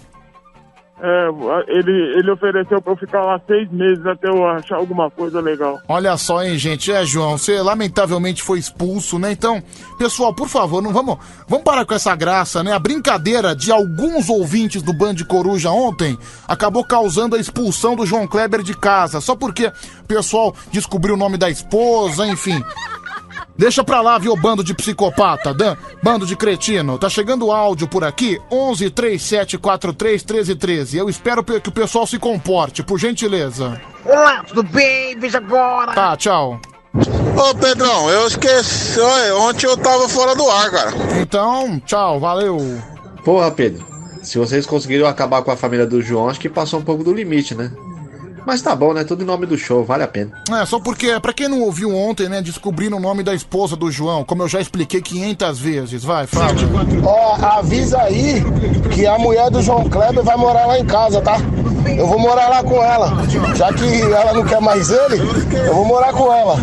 É, 1.01 1.29
ele, 1.69 2.19
ele 2.19 2.31
ofereceu 2.31 2.81
pra 2.81 2.93
eu 2.93 2.97
ficar 2.97 3.23
lá 3.23 3.41
seis 3.47 3.71
meses 3.71 4.07
até 4.07 4.29
eu 4.29 4.47
achar 4.47 4.77
alguma 4.77 5.11
coisa 5.11 5.41
legal. 5.41 5.81
Olha 5.89 6.17
só, 6.17 6.43
hein, 6.43 6.57
gente. 6.57 6.93
É, 6.93 7.05
João, 7.05 7.37
você 7.37 7.61
lamentavelmente 7.61 8.43
foi 8.43 8.59
expulso, 8.59 9.19
né? 9.19 9.33
Então, 9.33 9.63
pessoal, 9.99 10.33
por 10.33 10.49
favor, 10.49 10.81
não 10.81 10.93
vamos, 10.93 11.19
vamos 11.49 11.65
parar 11.65 11.85
com 11.85 11.95
essa 11.95 12.15
graça, 12.15 12.63
né? 12.63 12.73
A 12.73 12.79
brincadeira 12.79 13.57
de 13.57 13.73
alguns 13.73 14.29
ouvintes 14.31 14.83
do 14.83 14.93
Band 14.93 15.17
Coruja 15.29 15.71
ontem 15.71 16.17
acabou 16.47 16.85
causando 16.85 17.35
a 17.35 17.41
expulsão 17.41 17.97
do 17.97 18.07
João 18.07 18.27
Kleber 18.27 18.63
de 18.63 18.77
casa, 18.77 19.21
só 19.21 19.35
porque 19.35 19.67
o 19.67 20.05
pessoal 20.07 20.55
descobriu 20.71 21.15
o 21.15 21.19
nome 21.19 21.37
da 21.37 21.51
esposa, 21.51 22.27
enfim. 22.27 22.63
Deixa 23.57 23.85
pra 23.85 24.01
lá, 24.01 24.19
viu, 24.19 24.35
bando 24.37 24.65
de 24.65 24.75
psicopata, 24.75 25.55
Dan, 25.55 25.77
bando 26.03 26.27
de 26.27 26.35
cretino. 26.37 26.99
Tá 26.99 27.09
chegando 27.09 27.53
áudio 27.53 27.87
por 27.87 28.03
aqui, 28.03 28.41
11 28.51 28.91
3743 28.91 30.25
1313. 30.25 30.99
Eu 30.99 31.09
espero 31.09 31.45
que 31.45 31.69
o 31.69 31.73
pessoal 31.73 32.07
se 32.07 32.19
comporte, 32.19 32.83
por 32.83 32.99
gentileza. 32.99 33.81
Olá, 34.05 34.43
tudo 34.43 34.63
bem? 34.65 35.17
Veja 35.19 35.39
agora. 35.39 35.93
Tá, 35.93 36.17
tchau. 36.17 36.61
Ô 36.95 37.55
Pedrão, 37.55 38.11
eu 38.11 38.27
esqueci. 38.27 38.99
Oi, 38.99 39.33
Ontem 39.33 39.67
eu 39.67 39.77
tava 39.77 40.09
fora 40.09 40.35
do 40.35 40.49
ar, 40.49 40.71
cara. 40.71 40.93
Então, 41.21 41.81
tchau, 41.87 42.19
valeu. 42.19 42.59
Porra, 43.25 43.51
Pedro, 43.51 43.85
se 44.23 44.37
vocês 44.39 44.67
conseguiram 44.67 45.07
acabar 45.07 45.43
com 45.43 45.51
a 45.51 45.57
família 45.57 45.87
do 45.87 46.03
João, 46.03 46.29
acho 46.29 46.41
que 46.41 46.49
passou 46.49 46.81
um 46.81 46.85
pouco 46.85 47.05
do 47.05 47.13
limite, 47.13 47.55
né? 47.55 47.71
Mas 48.47 48.61
tá 48.61 48.75
bom, 48.77 48.93
né? 48.93 49.05
Tudo 49.05 49.23
em 49.23 49.27
nome 49.27 49.47
do 49.47 49.57
show, 49.57 49.85
vale 49.85 50.03
a 50.03 50.09
pena. 50.09 50.33
É, 50.51 50.65
só 50.67 50.79
porque, 50.79 51.19
pra 51.21 51.33
quem 51.33 51.49
não 51.49 51.63
ouviu 51.63 51.95
ontem, 51.95 52.29
né, 52.29 52.43
descobrindo 52.43 52.97
o 52.97 53.01
nome 53.01 53.23
da 53.23 53.35
esposa 53.35 53.75
do 53.75 53.91
João, 53.91 54.25
como 54.25 54.43
eu 54.43 54.49
já 54.49 54.61
expliquei 54.61 55.01
500 55.01 55.59
vezes. 55.59 56.05
Vai, 56.05 56.27
fala. 56.27 56.53
Ó, 57.05 57.35
avisa 57.59 58.01
aí 58.03 58.43
que 58.95 59.07
a 59.07 59.19
mulher 59.19 59.51
do 59.51 59.63
João 59.63 59.89
Kleber 59.89 60.23
vai 60.23 60.37
morar 60.37 60.67
lá 60.67 60.79
em 60.79 60.85
casa, 60.85 61.21
tá? 61.21 61.37
Eu 61.97 62.07
vou 62.07 62.19
morar 62.19 62.49
lá 62.49 62.63
com 62.63 62.83
ela. 62.83 63.13
Já 63.55 63.73
que 63.73 64.03
ela 64.03 64.33
não 64.33 64.45
quer 64.45 64.61
mais 64.61 64.91
ele, 64.91 65.21
eu 65.67 65.75
vou 65.75 65.85
morar 65.85 66.13
com 66.13 66.33
ela. 66.33 66.57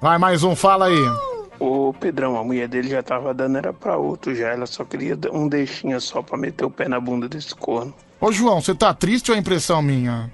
Vai, 0.00 0.18
mais 0.18 0.42
um, 0.42 0.54
fala 0.56 0.86
aí. 0.86 1.30
Ô 1.58 1.92
Pedrão, 1.92 2.38
a 2.38 2.44
mulher 2.44 2.68
dele 2.68 2.88
já 2.88 3.02
tava 3.02 3.34
dando, 3.34 3.58
era 3.58 3.72
pra 3.72 3.96
outro 3.96 4.34
já. 4.34 4.48
Ela 4.48 4.66
só 4.66 4.84
queria 4.84 5.18
um 5.32 5.46
deixinho 5.46 6.00
só 6.00 6.22
pra 6.22 6.38
meter 6.38 6.64
o 6.64 6.70
pé 6.70 6.88
na 6.88 6.98
bunda 6.98 7.28
desse 7.28 7.54
corno. 7.54 7.92
Ô, 8.18 8.32
João, 8.32 8.60
você 8.60 8.74
tá 8.74 8.92
triste 8.94 9.30
ou 9.30 9.36
é 9.36 9.40
impressão 9.40 9.82
minha? 9.82 10.30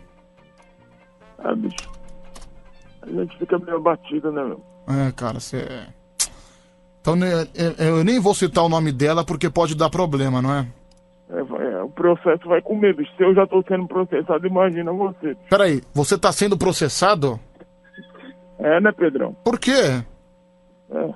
Ah, 1.39 1.55
bicho. 1.55 1.91
A 3.03 3.07
gente 3.11 3.39
fica 3.39 3.59
meio 3.59 3.77
abatido, 3.77 4.33
né, 4.33 4.43
meu? 4.45 4.61
É, 4.89 5.13
cara, 5.13 5.39
você. 5.41 5.87
Então, 7.01 7.15
né, 7.15 7.47
eu- 7.79 8.05
nem 8.05 8.19
vou 8.19 8.35
citar 8.35 8.65
o 8.65 8.69
nome 8.69 8.91
dela 8.91 9.25
porque 9.25 9.49
pode 9.49 9.77
dar 9.77 9.89
problema, 9.91 10.43
não 10.43 10.53
é? 10.53 10.67
É, 11.31 11.39
é, 11.39 11.83
o 11.83 11.89
processo 11.91 12.49
vai 12.49 12.61
comer, 12.63 12.95
bicho. 12.97 13.13
Se 13.17 13.23
eu 13.23 13.35
já 13.35 13.47
tô 13.47 13.63
sendo 13.67 13.87
processado, 13.87 14.47
imagina 14.47 14.93
você. 14.93 15.37
Peraí, 15.51 15.83
você 15.95 16.19
tá 16.19 16.33
sendo 16.33 16.57
processado? 16.57 17.39
É, 18.59 18.81
né, 18.81 18.91
Pedrão? 18.93 19.37
Por 19.45 19.59
quê? 19.59 20.03
É. 20.91 21.15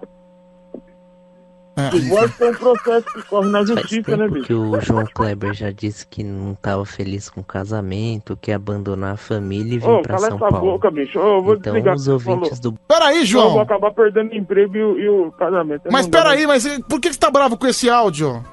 É, 1.86 1.90
Divórcio 1.90 2.34
tem 2.38 2.50
um 2.50 2.54
processo 2.54 3.06
que 3.14 3.22
corre 3.22 3.48
na 3.48 3.58
Faz 3.58 3.68
justiça, 3.68 4.16
né, 4.16 4.28
bicho? 4.28 4.46
que 4.46 4.54
o 4.54 4.80
João 4.80 5.04
Kleber 5.14 5.54
já 5.54 5.70
disse 5.70 6.06
que 6.06 6.22
não 6.24 6.54
tava 6.54 6.84
feliz 6.84 7.28
com 7.30 7.40
o 7.40 7.44
casamento, 7.44 8.36
que 8.40 8.50
ia 8.50 8.56
abandonar 8.56 9.14
a 9.14 9.16
família 9.16 9.74
e 9.74 9.78
vir 9.78 9.88
Ô, 9.88 10.02
pra 10.02 10.14
cala 10.16 10.28
São 10.28 10.36
essa 10.36 10.48
Paulo. 10.50 10.72
boca, 10.72 10.90
bicho. 10.90 11.18
Eu 11.18 11.42
vou 11.42 11.54
então 11.54 11.72
desligar 11.72 11.94
os 11.94 12.08
ouvintes 12.08 12.58
falou. 12.58 12.72
do 12.72 12.78
Peraí, 12.86 13.18
Eu 13.20 13.26
João. 13.26 13.50
vou 13.52 13.60
acabar 13.60 13.90
perdendo 13.92 14.32
o 14.32 14.34
emprego 14.34 14.76
e, 14.76 14.82
o- 14.84 14.98
e 14.98 15.08
o 15.08 15.32
casamento. 15.32 15.82
Eu 15.86 15.92
Mas 15.92 16.06
não 16.06 16.10
peraí, 16.10 16.46
mas 16.46 16.66
por 16.88 17.00
que 17.00 17.08
que 17.08 17.14
você 17.14 17.20
tá 17.20 17.30
bravo 17.30 17.56
com 17.56 17.66
esse 17.66 17.88
áudio? 17.88 18.44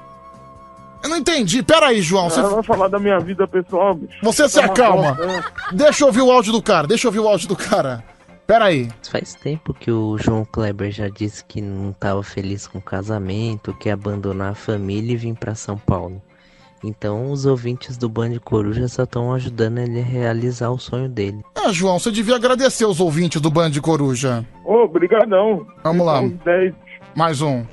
Eu 1.02 1.10
não 1.10 1.16
entendi. 1.16 1.62
Peraí, 1.62 2.02
João. 2.02 2.28
Você, 2.28 2.40
Ela 2.40 2.50
vai 2.56 2.62
falar 2.64 2.88
da 2.88 2.98
minha 2.98 3.20
vida 3.20 3.46
pessoal, 3.46 3.94
bicho. 3.94 4.18
você 4.20 4.48
se 4.48 4.58
acalma. 4.58 5.12
né? 5.12 5.44
Deixa 5.72 6.02
eu 6.02 6.08
ouvir 6.08 6.22
o 6.22 6.30
áudio 6.32 6.52
do 6.52 6.60
cara. 6.60 6.88
Deixa 6.88 7.06
eu 7.06 7.10
ouvir 7.10 7.20
o 7.20 7.28
áudio 7.28 7.46
do 7.48 7.54
cara. 7.56 8.02
Peraí. 8.48 8.88
Faz 9.10 9.34
tempo 9.34 9.74
que 9.74 9.92
o 9.92 10.16
João 10.16 10.42
Kleber 10.42 10.90
já 10.90 11.06
disse 11.08 11.44
que 11.44 11.60
não 11.60 11.92
tava 11.92 12.22
feliz 12.22 12.66
com 12.66 12.78
o 12.78 12.82
casamento, 12.82 13.74
que 13.74 13.90
ia 13.90 13.92
abandonar 13.92 14.52
a 14.52 14.54
família 14.54 15.12
e 15.12 15.16
vir 15.16 15.34
pra 15.34 15.54
São 15.54 15.76
Paulo. 15.76 16.22
Então 16.82 17.30
os 17.30 17.44
ouvintes 17.44 17.98
do 17.98 18.08
Band 18.08 18.38
Coruja 18.42 18.88
só 18.88 19.02
estão 19.02 19.34
ajudando 19.34 19.76
ele 19.76 20.00
a 20.00 20.02
realizar 20.02 20.70
o 20.70 20.78
sonho 20.78 21.10
dele. 21.10 21.44
Ah, 21.54 21.70
João, 21.70 21.98
você 21.98 22.10
devia 22.10 22.36
agradecer 22.36 22.86
os 22.86 23.00
ouvintes 23.00 23.38
do 23.38 23.50
Band 23.50 23.72
Coruja. 23.82 24.42
Ô, 24.64 24.88
brigadão. 24.88 25.66
Vamos 25.84 26.06
lá. 26.06 26.20
Uns 26.20 26.38
10. 26.42 26.74
Mais 27.14 27.42
um. 27.42 27.66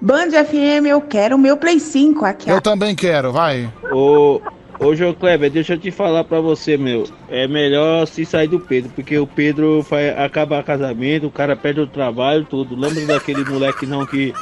Band 0.00 0.30
FM, 0.30 0.86
eu 0.88 1.00
quero 1.02 1.36
o 1.36 1.38
meu 1.38 1.56
Play 1.56 1.78
5 1.78 2.24
aqui. 2.24 2.50
Eu 2.50 2.60
também 2.60 2.96
quero, 2.96 3.30
vai. 3.30 3.72
Ô, 3.92 4.40
ô 4.78 4.94
João 4.94 5.14
Kleber, 5.14 5.50
deixa 5.50 5.74
eu 5.74 5.78
te 5.78 5.90
falar 5.90 6.24
pra 6.24 6.40
você, 6.40 6.76
meu. 6.76 7.08
É 7.28 7.46
melhor 7.46 8.06
se 8.06 8.24
sair 8.24 8.48
do 8.48 8.60
Pedro, 8.60 8.90
porque 8.94 9.18
o 9.18 9.26
Pedro 9.26 9.82
vai 9.82 10.10
acabar 10.10 10.62
casamento, 10.62 11.26
o 11.26 11.30
cara 11.30 11.56
perde 11.56 11.80
o 11.80 11.86
trabalho, 11.86 12.44
tudo. 12.44 12.76
Lembra 12.76 13.06
daquele 13.06 13.44
moleque 13.44 13.86
não 13.86 14.04
que, 14.06 14.34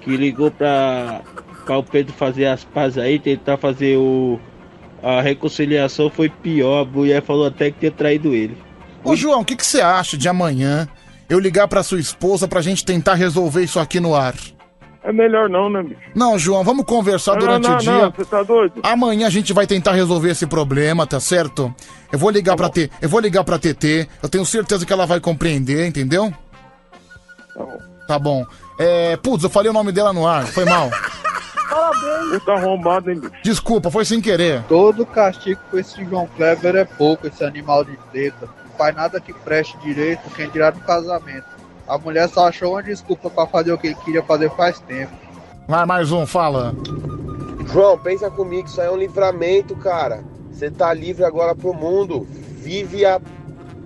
que 0.00 0.16
ligou 0.16 0.50
pra, 0.50 1.22
pra 1.64 1.78
o 1.78 1.82
Pedro 1.82 2.12
fazer 2.12 2.46
as 2.46 2.64
pazes 2.64 2.98
aí, 2.98 3.18
tentar 3.18 3.56
fazer 3.56 3.96
o. 3.96 4.38
A 5.02 5.20
reconciliação 5.20 6.08
foi 6.08 6.30
pior, 6.30 6.82
a 6.82 6.84
mulher 6.84 7.22
falou 7.22 7.46
até 7.46 7.70
que 7.70 7.80
tinha 7.80 7.90
traído 7.90 8.34
ele. 8.34 8.56
Ô, 9.04 9.14
João, 9.14 9.40
o 9.40 9.44
que, 9.44 9.54
que 9.54 9.66
você 9.66 9.82
acha 9.82 10.16
de 10.16 10.26
amanhã 10.28 10.88
eu 11.28 11.38
ligar 11.38 11.68
pra 11.68 11.82
sua 11.82 12.00
esposa 12.00 12.48
pra 12.48 12.62
gente 12.62 12.84
tentar 12.84 13.14
resolver 13.14 13.62
isso 13.62 13.78
aqui 13.78 14.00
no 14.00 14.14
ar? 14.14 14.34
É 15.04 15.12
melhor 15.12 15.50
não, 15.50 15.68
né, 15.68 15.82
bicho? 15.82 16.00
Não, 16.14 16.38
João, 16.38 16.64
vamos 16.64 16.86
conversar 16.86 17.32
Não, 17.32 17.40
durante 17.40 17.68
não, 17.68 17.76
o 17.76 17.78
dia. 17.78 17.92
não, 17.92 18.10
você 18.10 18.24
tá 18.24 18.42
doido? 18.42 18.80
Amanhã 18.82 19.26
a 19.26 19.30
gente 19.30 19.52
vai 19.52 19.66
tentar 19.66 19.92
resolver 19.92 20.30
esse 20.30 20.46
problema, 20.46 21.06
tá 21.06 21.20
certo? 21.20 21.72
Eu 22.10 22.18
vou 22.18 22.30
ligar 22.30 22.56
pra 22.56 22.70
T, 22.70 22.90
eu 23.02 23.08
vou 23.08 23.20
ligar 23.20 23.44
pra 23.44 23.58
TT. 23.58 24.08
Eu 24.22 24.30
tenho 24.30 24.46
certeza 24.46 24.86
que 24.86 24.92
ela 24.92 25.04
vai 25.04 25.20
compreender, 25.20 25.86
entendeu? 25.86 26.32
Tá 28.08 28.18
bom. 28.18 28.46
É, 28.78 29.16
putz, 29.18 29.44
eu 29.44 29.50
falei 29.50 29.70
o 29.70 29.74
nome 29.74 29.92
dela 29.92 30.12
no 30.12 30.26
ar, 30.26 30.46
foi 30.46 30.64
mal. 30.64 30.88
Parabéns. 31.68 32.38
Puta 32.38 32.52
arrombado, 32.52 33.10
hein, 33.10 33.20
bicho? 33.20 33.32
Desculpa, 33.42 33.90
foi 33.90 34.04
sem 34.06 34.20
querer. 34.22 34.62
Todo 34.68 35.04
castigo 35.04 35.60
com 35.70 35.78
esse 35.78 36.02
João 36.04 36.26
Kleber 36.36 36.76
é 36.76 36.84
pouco, 36.84 37.26
esse 37.26 37.44
animal 37.44 37.84
de 37.84 37.96
treta. 38.10 38.48
Não 38.70 38.76
faz 38.78 38.94
nada 38.96 39.20
que 39.20 39.32
preste 39.32 39.76
direito, 39.78 40.22
quem 40.34 40.48
dirá 40.48 40.70
no 40.70 40.80
casamento. 40.80 41.53
A 41.86 41.98
mulher 41.98 42.28
só 42.28 42.48
achou 42.48 42.72
uma 42.72 42.82
desculpa 42.82 43.28
pra 43.28 43.46
fazer 43.46 43.72
o 43.72 43.78
que 43.78 43.88
ele 43.88 43.96
queria 43.96 44.22
fazer 44.22 44.50
faz 44.50 44.80
tempo. 44.80 45.12
Vai, 45.68 45.84
mais 45.84 46.12
um, 46.12 46.26
fala. 46.26 46.74
João, 47.72 47.98
pensa 47.98 48.30
comigo, 48.30 48.68
isso 48.68 48.80
aí 48.80 48.86
é 48.86 48.90
um 48.90 48.96
livramento, 48.96 49.74
cara. 49.76 50.22
Você 50.50 50.70
tá 50.70 50.92
livre 50.92 51.24
agora 51.24 51.54
pro 51.54 51.74
mundo. 51.74 52.26
Vive 52.30 53.04
a... 53.04 53.20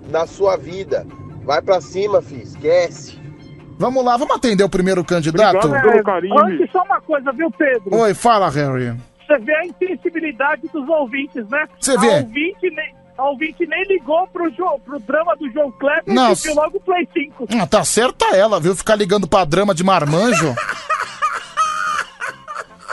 na 0.09 0.25
sua 0.27 0.55
vida. 0.55 1.05
Vai 1.43 1.61
pra 1.61 1.81
cima, 1.81 2.21
filho. 2.21 2.43
Esquece. 2.43 3.19
Vamos 3.77 4.03
lá, 4.03 4.17
vamos 4.17 4.35
atender 4.35 4.63
o 4.63 4.69
primeiro 4.69 5.03
candidato? 5.05 5.73
É, 5.73 6.01
antes, 6.43 6.69
só 6.69 6.83
uma 6.83 6.99
coisa, 6.99 7.31
viu, 7.31 7.49
Pedro? 7.49 7.95
Oi, 7.95 8.13
fala, 8.13 8.49
Harry. 8.49 8.93
Você 9.25 9.37
vê 9.39 9.55
a 9.55 9.65
insensibilidade 9.65 10.63
dos 10.73 10.87
ouvintes, 10.89 11.47
né? 11.49 11.65
Você 11.79 11.97
vê. 11.97 12.11
A 12.11 12.17
ouvinte 12.17 12.69
nem, 12.71 12.93
a 13.19 13.29
ouvinte 13.29 13.67
nem 13.67 13.83
ligou 13.85 14.25
pro, 14.27 14.49
jo, 14.51 14.79
pro 14.85 14.97
drama 14.99 15.35
do 15.35 15.51
João 15.51 15.69
Kleber 15.73 16.03
Não, 16.07 16.31
e 16.31 16.35
pediu 16.35 16.55
logo 16.55 16.77
o 16.77 16.79
Play 16.79 17.07
5. 17.13 17.47
Ah, 17.59 17.67
tá 17.67 17.83
certa 17.83 18.33
ela, 18.35 18.59
viu? 18.59 18.73
Ficar 18.73 18.95
ligando 18.95 19.27
pra 19.27 19.43
drama 19.43 19.75
de 19.75 19.83
marmanjo. 19.83 20.55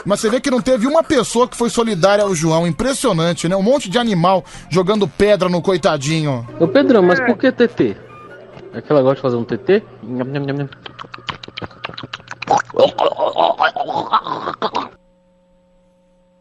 Mas 0.05 0.19
você 0.19 0.29
vê 0.29 0.39
que 0.39 0.51
não 0.51 0.61
teve 0.61 0.85
uma 0.85 1.03
pessoa 1.03 1.47
que 1.47 1.55
foi 1.55 1.69
solidária 1.69 2.23
ao 2.23 2.35
João. 2.35 2.67
Impressionante, 2.67 3.47
né? 3.47 3.55
Um 3.55 3.63
monte 3.63 3.89
de 3.89 3.97
animal 3.97 4.43
jogando 4.69 5.07
pedra 5.07 5.49
no 5.49 5.61
coitadinho. 5.61 6.47
Ô 6.59 6.67
Pedrão, 6.67 7.01
mas 7.01 7.19
por 7.19 7.37
que 7.37 7.51
TT? 7.51 7.97
É 8.73 8.81
que 8.81 8.91
ela 8.91 9.01
gosta 9.01 9.15
de 9.15 9.21
fazer 9.21 9.35
um 9.37 9.43
TT? 9.43 9.83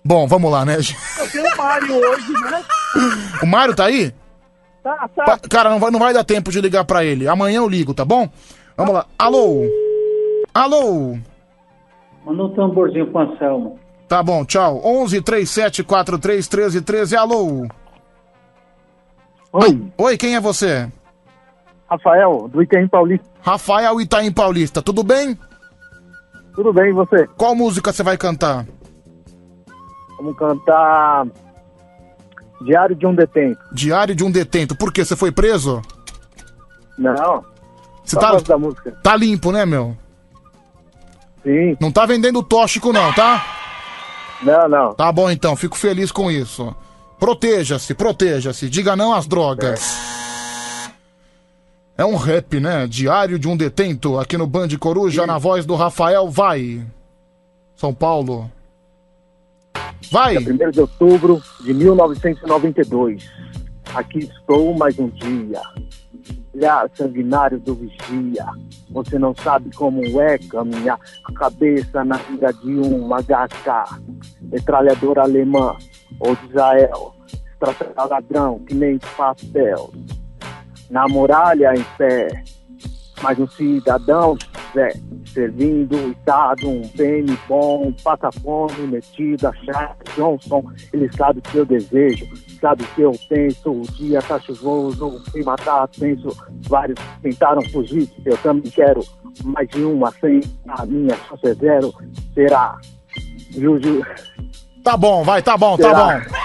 Bom, 0.06 0.26
vamos 0.28 0.52
lá, 0.52 0.64
né? 0.64 0.76
Eu 0.78 1.30
tenho 1.32 1.44
o 1.52 1.56
Mário 1.56 1.96
hoje, 1.96 2.32
né? 2.32 2.64
O 3.42 3.46
Mário 3.46 3.74
tá 3.74 3.86
aí? 3.86 4.14
Tá, 4.82 5.08
tá. 5.14 5.24
Pa- 5.24 5.38
Cara, 5.50 5.68
não 5.68 5.80
vai, 5.80 5.90
não 5.90 5.98
vai 5.98 6.14
dar 6.14 6.22
tempo 6.22 6.50
de 6.52 6.60
ligar 6.60 6.84
pra 6.84 7.04
ele. 7.04 7.26
Amanhã 7.26 7.56
eu 7.58 7.68
ligo, 7.68 7.92
tá 7.92 8.04
bom? 8.04 8.28
Vamos 8.76 8.94
lá. 8.94 9.04
Alô? 9.18 9.64
Alô? 10.54 11.18
Manda 12.24 12.44
um 12.44 12.54
tamborzinho 12.54 13.10
pro 13.10 13.20
Anselmo. 13.22 13.78
Tá 14.08 14.22
bom, 14.22 14.44
tchau. 14.44 14.80
11 14.84 15.20
37 15.22 15.82
43 15.82 16.46
13 16.46 16.80
13. 16.82 17.16
Alô? 17.16 17.66
Oi. 19.52 19.82
Oi, 19.98 20.16
quem 20.16 20.36
é 20.36 20.40
você? 20.40 20.88
Rafael, 21.90 22.48
do 22.48 22.62
Itaim 22.62 22.86
Paulista. 22.88 23.26
Rafael 23.42 24.00
Itaim 24.00 24.32
Paulista, 24.32 24.80
tudo 24.80 25.02
bem? 25.02 25.36
Tudo 26.54 26.72
bem, 26.72 26.90
e 26.90 26.92
você? 26.92 27.26
Qual 27.36 27.54
música 27.56 27.92
você 27.92 28.02
vai 28.02 28.16
cantar? 28.16 28.64
Vamos 30.16 30.36
cantar 30.36 31.26
Diário 32.62 32.96
de 32.96 33.06
um 33.06 33.14
Detento. 33.14 33.60
Diário 33.72 34.14
de 34.14 34.24
um 34.24 34.30
detento. 34.30 34.74
Por 34.74 34.92
quê? 34.92 35.04
Você 35.04 35.14
foi 35.14 35.30
preso? 35.30 35.82
Não. 36.98 37.44
Você 38.04 38.16
tá, 38.16 38.36
da 38.36 38.56
música. 38.56 38.92
tá 39.02 39.16
limpo, 39.16 39.52
né, 39.52 39.66
meu? 39.66 39.96
Sim. 41.42 41.76
Não 41.80 41.92
tá 41.92 42.06
vendendo 42.06 42.42
tóxico, 42.42 42.92
não, 42.92 43.12
tá? 43.12 43.44
Não, 44.42 44.68
não. 44.68 44.94
Tá 44.94 45.10
bom, 45.12 45.30
então. 45.30 45.56
Fico 45.56 45.76
feliz 45.76 46.10
com 46.10 46.30
isso. 46.30 46.74
Proteja-se, 47.18 47.94
proteja-se. 47.94 48.68
Diga 48.70 48.96
não 48.96 49.12
às 49.12 49.26
drogas. 49.26 50.16
É 51.98 52.04
um 52.04 52.16
rap, 52.16 52.60
né? 52.60 52.86
Diário 52.86 53.38
de 53.38 53.48
um 53.48 53.56
detento, 53.56 54.18
aqui 54.18 54.36
no 54.36 54.46
Band 54.46 54.68
Coruja, 54.78 55.26
na 55.26 55.38
voz 55.38 55.64
do 55.64 55.74
Rafael 55.74 56.28
Vai. 56.28 56.84
São 57.74 57.92
Paulo. 57.92 58.50
Vai! 60.10 60.36
Dia 60.38 60.68
1 60.68 60.70
de 60.70 60.80
outubro 60.80 61.42
de 61.60 61.74
1992. 61.74 63.28
Aqui 63.94 64.18
estou 64.18 64.76
mais 64.76 64.98
um 64.98 65.08
dia. 65.08 65.60
Olhar 66.54 66.88
sanguinário 66.94 67.58
do 67.58 67.74
vigia. 67.74 68.46
Você 68.90 69.18
não 69.18 69.34
sabe 69.34 69.74
como 69.74 70.02
é 70.20 70.38
caminhar. 70.38 70.98
A 71.24 71.32
cabeça 71.32 72.04
na 72.04 72.16
vida 72.16 72.52
de 72.52 72.74
um 72.78 73.08
HK. 73.08 74.00
Metralhadora 74.42 75.22
alemã 75.22 75.76
ou 76.20 76.34
de 76.36 76.46
Israel. 76.46 77.14
Estratégia 77.52 78.04
ladrão 78.04 78.58
que 78.60 78.74
nem 78.74 78.98
papel. 79.16 79.92
Na 80.90 81.08
muralha 81.08 81.74
em 81.74 81.84
pé. 81.98 82.44
Mas 83.22 83.38
um 83.38 83.46
cidadão 83.48 84.36
Zé, 84.76 84.92
servindo 85.32 85.96
o 85.96 86.12
Estado, 86.12 86.68
um 86.68 86.82
PM 86.88 87.38
bom, 87.48 87.92
passa 88.04 88.30
fome, 88.42 88.86
metido, 88.86 89.48
a 89.48 89.52
chave, 89.54 89.94
Johnson, 90.14 90.62
ele 90.92 91.10
sabe 91.16 91.38
o 91.38 91.42
que 91.42 91.56
eu 91.56 91.64
desejo, 91.64 92.26
sabe 92.60 92.82
o 92.82 92.86
que 92.88 93.00
eu 93.00 93.12
penso, 93.28 93.70
o 93.70 93.82
dia 93.92 94.20
tá 94.20 94.38
chuvoso, 94.38 95.06
o 95.06 95.24
clima 95.24 95.56
tá 95.56 95.88
tenso, 95.88 96.28
vários 96.68 96.98
tentaram 97.22 97.62
fugir, 97.70 98.06
eu 98.26 98.36
também 98.38 98.70
quero 98.70 99.02
mais 99.44 99.68
de 99.70 99.82
uma, 99.82 100.10
sem 100.12 100.40
a 100.68 100.84
minha 100.84 101.16
chance 101.16 101.46
é 101.46 101.54
zero, 101.54 101.94
será? 102.34 102.78
Juju. 103.50 104.04
Tá 104.84 104.96
bom, 104.96 105.24
vai, 105.24 105.42
tá 105.42 105.56
bom, 105.56 105.76
tá 105.78 105.88
Será? 105.88 106.20
bom. 106.20 106.36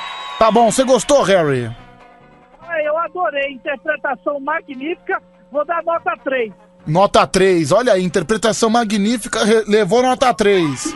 Tá 0.38 0.50
bom, 0.50 0.70
você 0.70 0.84
gostou, 0.84 1.22
Harry? 1.22 1.70
Eu 3.00 3.04
adorei, 3.04 3.52
interpretação 3.52 4.38
magnífica, 4.40 5.22
vou 5.50 5.64
dar 5.64 5.82
nota 5.82 6.14
3. 6.22 6.52
Nota 6.86 7.26
3. 7.26 7.72
Olha 7.72 7.94
aí, 7.94 8.04
interpretação 8.04 8.68
magnífica, 8.68 9.40
levou 9.66 10.02
nota 10.02 10.34
3. 10.34 10.94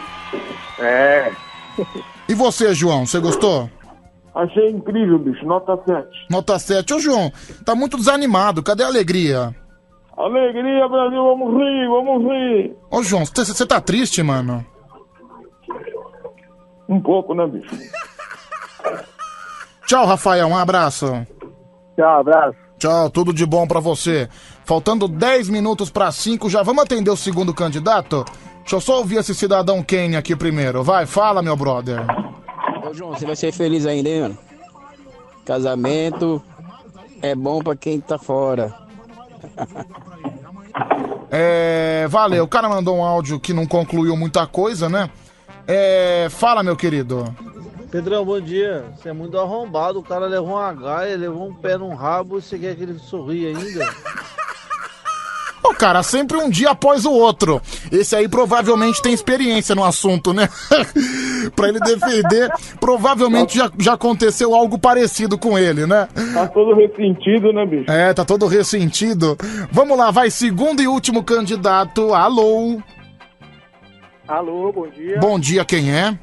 É. 0.78 1.32
E 2.28 2.34
você, 2.34 2.74
João, 2.74 3.06
você 3.06 3.18
gostou? 3.20 3.70
Achei 4.34 4.68
incrível, 4.70 5.18
bicho. 5.18 5.46
Nota 5.46 5.78
7. 5.86 6.08
Nota 6.28 6.58
7. 6.58 6.92
Ô, 6.94 6.98
João, 6.98 7.32
tá 7.64 7.74
muito 7.74 7.96
desanimado. 7.96 8.62
Cadê 8.62 8.82
a 8.82 8.88
alegria? 8.88 9.54
Alegria, 10.16 10.88
Brasil. 10.88 11.22
Vamos 11.22 11.54
rir, 11.54 11.88
vamos 11.88 12.22
rir. 12.24 12.76
Ô, 12.90 13.02
João, 13.02 13.24
você 13.24 13.44
você 13.44 13.66
tá 13.66 13.80
triste, 13.80 14.22
mano? 14.22 14.64
Um 16.88 17.00
pouco, 17.00 17.34
né, 17.34 17.46
bicho? 17.46 17.70
Tchau, 19.86 20.06
Rafael. 20.06 20.48
Um 20.48 20.56
abraço. 20.56 21.26
Tchau, 21.96 22.20
abraço. 22.20 22.56
Tchau, 22.78 23.08
tudo 23.10 23.32
de 23.32 23.46
bom 23.46 23.66
pra 23.66 23.80
você. 23.80 24.28
Faltando 24.64 25.06
10 25.06 25.48
minutos 25.48 25.90
pra 25.90 26.10
5, 26.10 26.50
já 26.50 26.62
vamos 26.62 26.84
atender 26.84 27.10
o 27.10 27.16
segundo 27.16 27.54
candidato? 27.54 28.24
Deixa 28.60 28.76
eu 28.76 28.80
só 28.80 28.98
ouvir 28.98 29.16
esse 29.16 29.34
cidadão 29.34 29.82
Kane 29.82 30.16
aqui 30.16 30.34
primeiro. 30.34 30.82
Vai, 30.82 31.06
fala, 31.06 31.42
meu 31.42 31.56
brother. 31.56 32.04
Ô, 32.88 32.92
João, 32.92 33.12
você 33.12 33.26
vai 33.26 33.36
ser 33.36 33.52
feliz 33.52 33.86
ainda, 33.86 34.08
hein, 34.08 34.20
mano? 34.22 34.38
Casamento 35.44 36.42
é 37.22 37.34
bom 37.34 37.60
pra 37.60 37.76
quem 37.76 38.00
tá 38.00 38.18
fora. 38.18 38.74
É. 41.36 42.06
Valeu, 42.08 42.44
o 42.44 42.48
cara 42.48 42.68
mandou 42.68 42.96
um 42.96 43.02
áudio 43.02 43.40
que 43.40 43.52
não 43.52 43.66
concluiu 43.66 44.16
muita 44.16 44.46
coisa, 44.46 44.88
né? 44.88 45.10
É. 45.66 46.28
Fala, 46.30 46.62
meu 46.62 46.76
querido. 46.76 47.24
Pedrão, 47.94 48.24
bom 48.24 48.40
dia. 48.40 48.86
Você 48.96 49.10
é 49.10 49.12
muito 49.12 49.38
arrombado. 49.38 50.00
O 50.00 50.02
cara 50.02 50.26
levou 50.26 50.54
um 50.54 50.58
H, 50.58 51.06
ele 51.06 51.28
levou 51.28 51.46
um 51.46 51.54
pé 51.54 51.78
no 51.78 51.94
rabo 51.94 52.38
e 52.38 52.42
você 52.42 52.58
quer 52.58 52.74
que 52.74 52.82
ele 52.82 52.98
sorria 52.98 53.50
ainda? 53.50 53.88
Ô, 55.62 55.72
cara, 55.72 56.02
sempre 56.02 56.36
um 56.36 56.50
dia 56.50 56.70
após 56.70 57.04
o 57.04 57.12
outro. 57.12 57.62
Esse 57.92 58.16
aí 58.16 58.28
provavelmente 58.28 59.00
tem 59.00 59.12
experiência 59.12 59.76
no 59.76 59.84
assunto, 59.84 60.32
né? 60.32 60.48
pra 61.54 61.68
ele 61.68 61.78
defender, 61.78 62.50
provavelmente 62.80 63.56
já, 63.56 63.70
já 63.78 63.92
aconteceu 63.92 64.56
algo 64.56 64.76
parecido 64.76 65.38
com 65.38 65.56
ele, 65.56 65.86
né? 65.86 66.08
Tá 66.34 66.48
todo 66.48 66.74
ressentido, 66.74 67.52
né, 67.52 67.64
bicho? 67.64 67.88
É, 67.88 68.12
tá 68.12 68.24
todo 68.24 68.48
ressentido. 68.48 69.36
Vamos 69.70 69.96
lá, 69.96 70.10
vai, 70.10 70.32
segundo 70.32 70.82
e 70.82 70.88
último 70.88 71.22
candidato. 71.22 72.12
Alô? 72.12 72.82
Alô, 74.26 74.72
bom 74.72 74.88
dia. 74.88 75.20
Bom 75.20 75.38
dia, 75.38 75.64
quem 75.64 75.92
é? 75.92 76.18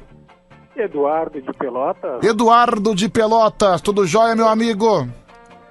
Eduardo 0.76 1.40
de 1.40 1.52
Pelotas. 1.52 2.22
Eduardo 2.24 2.94
de 2.94 3.08
Pelotas, 3.08 3.80
tudo 3.80 4.06
jóia, 4.06 4.34
meu 4.34 4.48
amigo? 4.48 5.08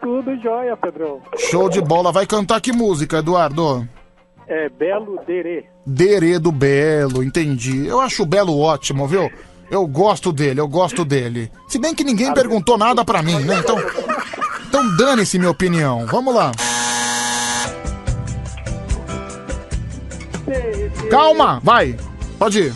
Tudo 0.02 0.36
jóia, 0.42 0.76
Pedrão. 0.78 1.22
Show 1.38 1.70
de 1.70 1.82
bola. 1.82 2.12
Vai 2.12 2.26
cantar 2.26 2.60
que 2.62 2.72
música, 2.72 3.18
Eduardo? 3.18 3.88
É 4.48 4.68
Belo 4.70 5.20
Derê. 5.26 5.66
Derê 5.86 6.40
do 6.40 6.52
Belo, 6.52 7.24
entendi. 7.24 7.88
Eu 7.88 8.02
acho 8.02 8.24
o 8.24 8.26
Belo 8.26 8.60
ótimo, 8.60 9.08
viu? 9.08 9.32
Eu 9.70 9.88
gosto 9.88 10.34
dele, 10.34 10.60
eu 10.60 10.68
gosto 10.68 11.06
dele. 11.06 11.50
Se 11.68 11.80
bem 11.80 11.96
que 11.96 12.04
ninguém 12.04 12.34
perguntou 12.34 12.78
nada 12.78 13.06
pra 13.06 13.22
mim, 13.22 13.40
né? 13.40 13.60
Então, 13.60 13.78
então 14.68 14.98
dane-se 14.98 15.40
minha 15.40 15.52
opinião. 15.52 16.06
Vamos 16.08 16.36
lá. 16.36 16.52
Calma, 21.10 21.62
vai. 21.64 21.96
Pode 22.38 22.60
ir. 22.60 22.74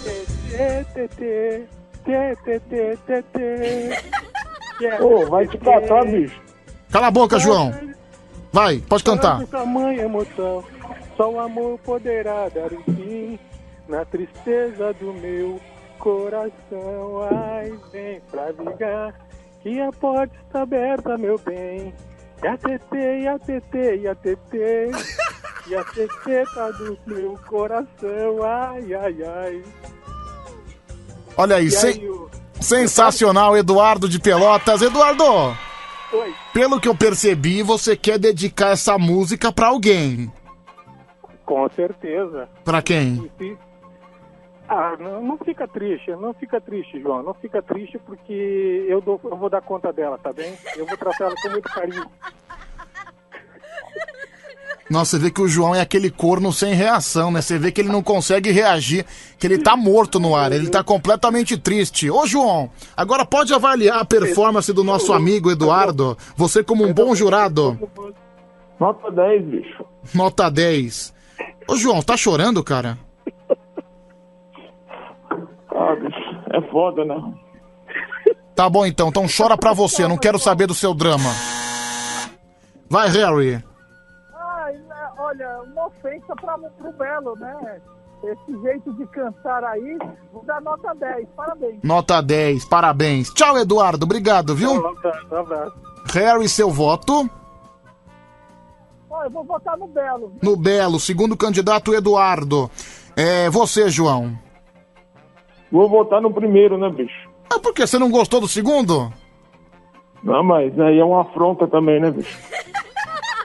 Ô, 5.01 5.25
vai 5.27 5.47
te 5.47 5.57
catar, 5.57 6.05
bicho. 6.05 6.39
Cala 6.91 7.07
a 7.07 7.11
boca, 7.11 7.39
João. 7.39 7.73
Vai, 8.51 8.77
pode 8.79 9.03
cantar. 9.03 9.45
Tamanha 9.47 10.03
emoção, 10.03 10.63
só 11.17 11.29
o 11.29 11.39
amor 11.39 11.79
poderá 11.79 12.47
dar 12.49 12.71
um 12.73 12.83
fim 12.83 13.39
na 13.87 14.05
tristeza 14.05 14.93
do 14.93 15.13
meu 15.13 15.59
coração. 15.99 17.21
Ai, 17.31 17.73
vem 17.91 18.21
pra 18.31 18.51
ligar, 18.51 19.13
que 19.61 19.81
a 19.81 19.91
porta 19.91 20.35
está 20.45 20.61
aberta, 20.61 21.17
meu 21.17 21.37
bem. 21.39 21.93
E 22.43 22.47
a 22.47 22.57
TT, 22.57 23.19
e 23.21 23.27
a 23.27 23.39
TT, 23.39 23.95
e 24.01 24.07
a 24.07 24.15
TT. 24.15 24.91
E 25.67 25.73
a 25.73 25.83
secreta 25.83 26.71
do 26.73 26.95
meu 27.07 27.39
coração, 27.47 28.43
ai, 28.43 28.93
ai, 28.93 29.15
ai. 29.23 29.63
Olha 31.37 31.57
aí, 31.57 31.69
sen- 31.71 31.99
aí, 32.01 32.09
o- 32.09 32.29
sensacional, 32.61 33.55
Eduardo 33.57 34.07
de 34.07 34.19
Pelotas. 34.19 34.81
Eduardo, 34.81 35.23
Oi. 36.13 36.33
pelo 36.53 36.79
que 36.79 36.87
eu 36.87 36.95
percebi, 36.95 37.61
você 37.61 37.95
quer 37.95 38.17
dedicar 38.17 38.69
essa 38.71 38.97
música 38.97 39.51
pra 39.51 39.67
alguém. 39.67 40.31
Com 41.45 41.69
certeza. 41.69 42.49
Pra 42.63 42.81
quem? 42.81 43.29
Ah, 44.67 44.95
não, 44.99 45.21
não 45.21 45.37
fica 45.37 45.67
triste, 45.67 46.09
não 46.11 46.33
fica 46.33 46.59
triste, 46.59 46.99
João. 46.99 47.21
Não 47.21 47.35
fica 47.35 47.61
triste 47.61 47.99
porque 47.99 48.85
eu, 48.89 48.99
dou- 48.99 49.21
eu 49.23 49.37
vou 49.37 49.47
dar 49.49 49.61
conta 49.61 49.93
dela, 49.93 50.17
tá 50.17 50.33
bem? 50.33 50.57
Eu 50.75 50.87
vou 50.87 50.97
tratar 50.97 51.25
ela 51.25 51.35
com 51.39 51.49
muito 51.49 51.69
carinho. 51.69 52.05
Nossa, 54.87 55.17
você 55.17 55.23
vê 55.23 55.31
que 55.31 55.41
o 55.41 55.47
João 55.47 55.73
é 55.73 55.81
aquele 55.81 56.11
corno 56.11 56.53
sem 56.53 56.73
reação, 56.75 57.31
né? 57.31 57.41
Você 57.41 57.57
vê 57.57 57.71
que 57.71 57.81
ele 57.81 57.89
não 57.89 58.03
consegue 58.03 58.51
reagir, 58.51 59.03
que 59.39 59.47
ele 59.47 59.57
tá 59.57 59.75
morto 59.75 60.19
no 60.19 60.35
ar, 60.35 60.51
ele 60.51 60.69
tá 60.69 60.83
completamente 60.83 61.57
triste. 61.57 62.09
Ô, 62.09 62.27
João, 62.27 62.69
agora 62.95 63.25
pode 63.25 63.51
avaliar 63.51 63.99
a 63.99 64.05
performance 64.05 64.71
do 64.71 64.83
nosso 64.83 65.11
amigo 65.11 65.49
Eduardo, 65.49 66.15
você 66.35 66.63
como 66.63 66.85
um 66.85 66.93
bom 66.93 67.15
jurado. 67.15 67.79
Nota 68.79 69.09
10, 69.09 69.45
bicho. 69.45 69.85
Nota 70.13 70.51
10. 70.51 71.13
Ô, 71.67 71.75
João, 71.75 72.03
tá 72.03 72.15
chorando, 72.15 72.63
cara? 72.63 72.97
Ah, 75.71 75.95
bicho, 75.95 76.41
é 76.53 76.61
foda, 76.71 77.03
né? 77.03 77.15
Tá 78.55 78.69
bom 78.69 78.85
então, 78.85 79.09
então 79.09 79.25
chora 79.27 79.57
pra 79.57 79.73
você, 79.73 80.03
eu 80.03 80.09
não 80.09 80.17
quero 80.17 80.37
saber 80.37 80.67
do 80.67 80.75
seu 80.75 80.93
drama. 80.93 81.29
Vai, 82.87 83.09
Harry. 83.09 83.63
Olha, 85.17 85.61
uma 85.63 85.87
ofensa 85.87 86.35
pra, 86.35 86.57
pro 86.57 86.91
Belo, 86.93 87.35
né? 87.37 87.81
Esse 88.23 88.61
jeito 88.61 88.93
de 88.93 89.05
cantar 89.07 89.63
aí, 89.63 89.97
vou 90.33 90.43
dar 90.45 90.61
nota 90.61 90.93
10. 90.95 91.27
Parabéns. 91.35 91.79
Nota 91.83 92.21
10, 92.21 92.65
parabéns. 92.65 93.29
Tchau, 93.33 93.57
Eduardo, 93.57 94.05
obrigado, 94.05 94.55
viu? 94.55 94.71
Um 94.71 95.37
abraço. 95.37 95.75
Harry, 96.13 96.49
seu 96.49 96.69
voto. 96.71 97.29
Ó, 99.09 99.23
eu 99.23 99.29
vou 99.29 99.43
votar 99.43 99.77
no 99.77 99.87
Belo. 99.87 100.33
No 100.41 100.57
Belo, 100.57 100.99
segundo 100.99 101.37
candidato 101.37 101.93
Eduardo. 101.93 102.69
É 103.15 103.49
você, 103.49 103.89
João. 103.89 104.37
Vou 105.71 105.89
votar 105.89 106.21
no 106.21 106.33
primeiro, 106.33 106.77
né, 106.77 106.89
bicho? 106.89 107.29
Ah, 107.49 107.59
por 107.59 107.73
que 107.73 107.85
você 107.85 107.99
não 107.99 108.09
gostou 108.09 108.41
do 108.41 108.47
segundo? 108.47 109.11
Não, 110.23 110.43
mas 110.43 110.77
aí 110.79 110.99
é 110.99 111.05
uma 111.05 111.21
afronta 111.21 111.67
também, 111.67 111.99
né, 112.01 112.11
bicho? 112.11 112.37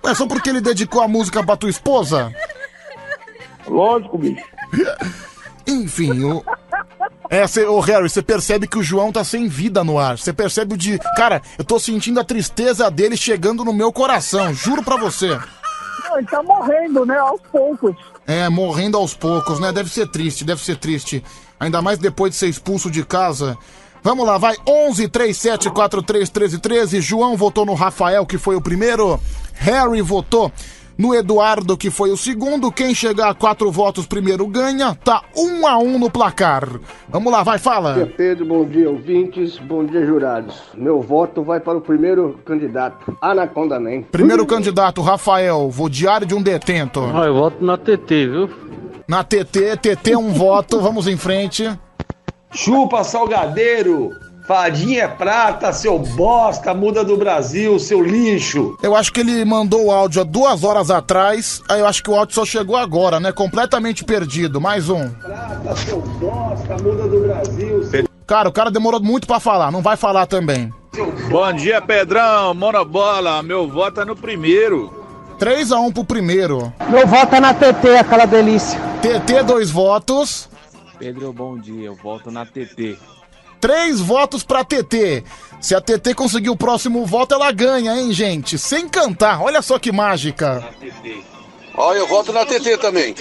É 0.02 0.14
só 0.14 0.26
porque 0.26 0.50
ele 0.50 0.60
dedicou 0.60 1.02
a 1.02 1.08
música 1.08 1.42
pra 1.44 1.56
tua 1.56 1.70
esposa? 1.70 2.34
Lógico, 3.66 4.18
bicho. 4.18 4.44
Enfim, 5.66 6.24
o. 6.24 6.44
É, 7.28 7.46
cê, 7.46 7.64
ô 7.64 7.78
Harry, 7.78 8.08
você 8.08 8.22
percebe 8.22 8.66
que 8.66 8.78
o 8.78 8.82
João 8.82 9.12
tá 9.12 9.22
sem 9.22 9.46
vida 9.46 9.84
no 9.84 9.98
ar. 9.98 10.18
Você 10.18 10.32
percebe 10.32 10.74
o 10.74 10.76
de. 10.76 10.98
Cara, 11.16 11.40
eu 11.56 11.64
tô 11.64 11.78
sentindo 11.78 12.18
a 12.18 12.24
tristeza 12.24 12.90
dele 12.90 13.16
chegando 13.16 13.64
no 13.64 13.72
meu 13.72 13.92
coração, 13.92 14.52
juro 14.52 14.82
pra 14.82 14.96
você. 14.96 15.38
Não, 16.08 16.18
ele 16.18 16.26
tá 16.26 16.42
morrendo, 16.42 17.06
né? 17.06 17.16
Aos 17.18 17.40
poucos. 17.52 17.94
É, 18.26 18.48
morrendo 18.48 18.96
aos 18.96 19.14
poucos, 19.14 19.60
né? 19.60 19.70
Deve 19.70 19.90
ser 19.90 20.08
triste, 20.08 20.44
deve 20.44 20.60
ser 20.60 20.76
triste. 20.76 21.22
Ainda 21.58 21.80
mais 21.80 21.98
depois 21.98 22.32
de 22.32 22.38
ser 22.38 22.48
expulso 22.48 22.90
de 22.90 23.04
casa. 23.04 23.56
Vamos 24.02 24.26
lá, 24.26 24.38
vai. 24.38 24.56
11 24.66 25.08
37 25.08 25.70
43 25.70 26.28
13 26.30 26.58
13. 26.58 27.00
João 27.00 27.36
votou 27.36 27.66
no 27.66 27.74
Rafael, 27.74 28.24
que 28.26 28.38
foi 28.38 28.56
o 28.56 28.60
primeiro. 28.60 29.20
Harry 29.60 30.00
votou 30.00 30.50
no 30.97 31.14
Eduardo, 31.14 31.76
que 31.76 31.90
foi 31.90 32.10
o 32.10 32.16
segundo. 32.16 32.72
Quem 32.72 32.94
chegar 32.94 33.28
a 33.28 33.34
quatro 33.34 33.70
votos 33.70 34.06
primeiro 34.06 34.47
ganha. 34.47 34.94
Tá 34.94 35.22
um 35.36 35.66
a 35.66 35.76
um 35.78 35.98
no 35.98 36.10
placar. 36.10 36.66
Vamos 37.10 37.30
lá, 37.30 37.42
vai, 37.42 37.58
Bom 37.58 37.62
dia, 37.62 37.72
fala. 37.72 38.06
Pedro. 38.16 38.47
Bom 38.47 38.64
dia, 38.64 38.89
ouvintes. 38.89 39.58
Bom 39.58 39.84
dia, 39.84 40.05
jurados. 40.05 40.62
Meu 40.74 41.02
voto 41.02 41.42
vai 41.42 41.60
para 41.60 41.76
o 41.76 41.80
primeiro 41.82 42.40
candidato, 42.44 43.16
Anaconda 43.20 43.78
Man. 43.78 44.02
Primeiro 44.10 44.47
candidato, 44.47 45.02
Rafael, 45.02 45.68
vou 45.70 45.90
diário 45.90 46.26
de 46.26 46.34
um 46.34 46.42
detento. 46.42 47.00
Ah, 47.14 47.26
eu 47.26 47.34
voto 47.34 47.62
na 47.62 47.76
TT, 47.76 48.26
viu? 48.26 48.50
Na 49.06 49.22
TT, 49.22 49.76
TT 49.76 50.16
um 50.16 50.32
voto, 50.34 50.80
vamos 50.80 51.06
em 51.06 51.18
frente. 51.18 51.70
Chupa 52.50 53.05
salgadeiro! 53.05 54.10
Fadinha 54.50 55.04
é 55.04 55.06
prata, 55.06 55.72
seu 55.72 55.96
bosta, 55.96 56.74
muda 56.74 57.04
do 57.04 57.16
Brasil, 57.16 57.78
seu 57.78 58.02
lixo! 58.02 58.76
Eu 58.82 58.96
acho 58.96 59.12
que 59.12 59.20
ele 59.20 59.44
mandou 59.44 59.86
o 59.86 59.92
áudio 59.92 60.22
há 60.22 60.24
duas 60.24 60.64
horas 60.64 60.90
atrás, 60.90 61.62
aí 61.68 61.78
eu 61.78 61.86
acho 61.86 62.02
que 62.02 62.10
o 62.10 62.16
áudio 62.16 62.34
só 62.34 62.44
chegou 62.44 62.76
agora, 62.76 63.20
né? 63.20 63.30
Completamente 63.30 64.04
perdido. 64.04 64.60
Mais 64.60 64.90
um. 64.90 65.08
Prata, 65.08 65.76
seu 65.76 66.00
bosta, 66.00 66.76
muda 66.82 67.06
do 67.06 67.20
Brasil, 67.20 67.84
seu... 67.84 68.08
Cara, 68.26 68.48
o 68.48 68.52
cara 68.52 68.72
demorou 68.72 69.00
muito 69.00 69.24
pra 69.24 69.38
falar, 69.38 69.70
não 69.70 69.82
vai 69.82 69.96
falar 69.96 70.26
também. 70.26 70.74
Bom 71.30 71.52
dia, 71.52 71.80
Pedrão. 71.80 72.52
Monobola, 72.52 73.44
meu 73.44 73.68
voto 73.68 74.00
é 74.00 74.04
no 74.04 74.16
primeiro. 74.16 74.92
3x1 75.38 75.94
pro 75.94 76.02
primeiro. 76.02 76.72
Meu 76.88 77.06
voto 77.06 77.36
é 77.36 77.38
na 77.38 77.54
TT, 77.54 77.98
aquela 78.00 78.26
delícia. 78.26 78.80
TT, 79.00 79.44
dois 79.44 79.70
votos. 79.70 80.48
Pedro, 80.98 81.32
bom 81.32 81.56
dia. 81.56 81.86
Eu 81.86 81.94
volto 81.94 82.32
na 82.32 82.44
TT. 82.44 82.98
Três 83.60 84.00
votos 84.00 84.42
pra 84.42 84.64
TT. 84.64 85.22
Se 85.60 85.74
a 85.74 85.80
TT 85.80 86.14
conseguir 86.14 86.48
o 86.48 86.56
próximo 86.56 87.05
voto, 87.05 87.34
ela 87.34 87.52
ganha, 87.52 87.94
hein, 88.00 88.12
gente? 88.12 88.58
Sem 88.58 88.89
cantar. 88.89 89.42
Olha 89.42 89.60
só 89.60 89.78
que 89.78 89.92
mágica. 89.92 90.64
Ó, 91.76 91.94
eu 91.94 92.06
voto 92.06 92.32
na 92.32 92.44
TT 92.47 92.78
também. 92.78 93.14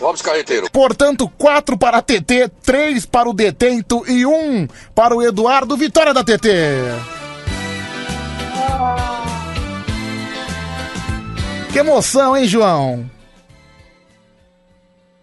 Lopes 0.00 0.20
Carreteiro. 0.20 0.70
Portanto, 0.70 1.28
quatro 1.38 1.78
para 1.78 1.98
a 1.98 2.02
TT, 2.02 2.50
três 2.62 3.06
para 3.06 3.28
o 3.28 3.32
Detento 3.32 4.04
e 4.10 4.26
um 4.26 4.66
para 4.94 5.14
o 5.14 5.22
Eduardo. 5.22 5.76
Vitória 5.76 6.12
da 6.12 6.24
TT. 6.24 6.48
Que 11.72 11.78
emoção, 11.78 12.36
hein, 12.36 12.44
João? 12.46 13.10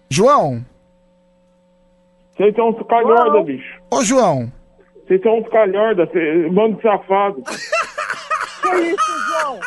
João? 0.10 0.66
Vocês 2.36 2.54
são 2.56 2.74
calhorda, 2.86 3.42
bicho. 3.44 3.80
Ô, 3.90 4.04
João. 4.04 4.52
Vocês 5.12 5.24
são 5.24 5.40
uns 5.40 5.50
calhorda, 5.50 6.08
cê- 6.14 6.50
bando 6.54 6.78
de 6.78 6.84
safado. 6.84 7.42
Que 7.44 8.76
isso, 8.78 9.12
João? 9.28 9.60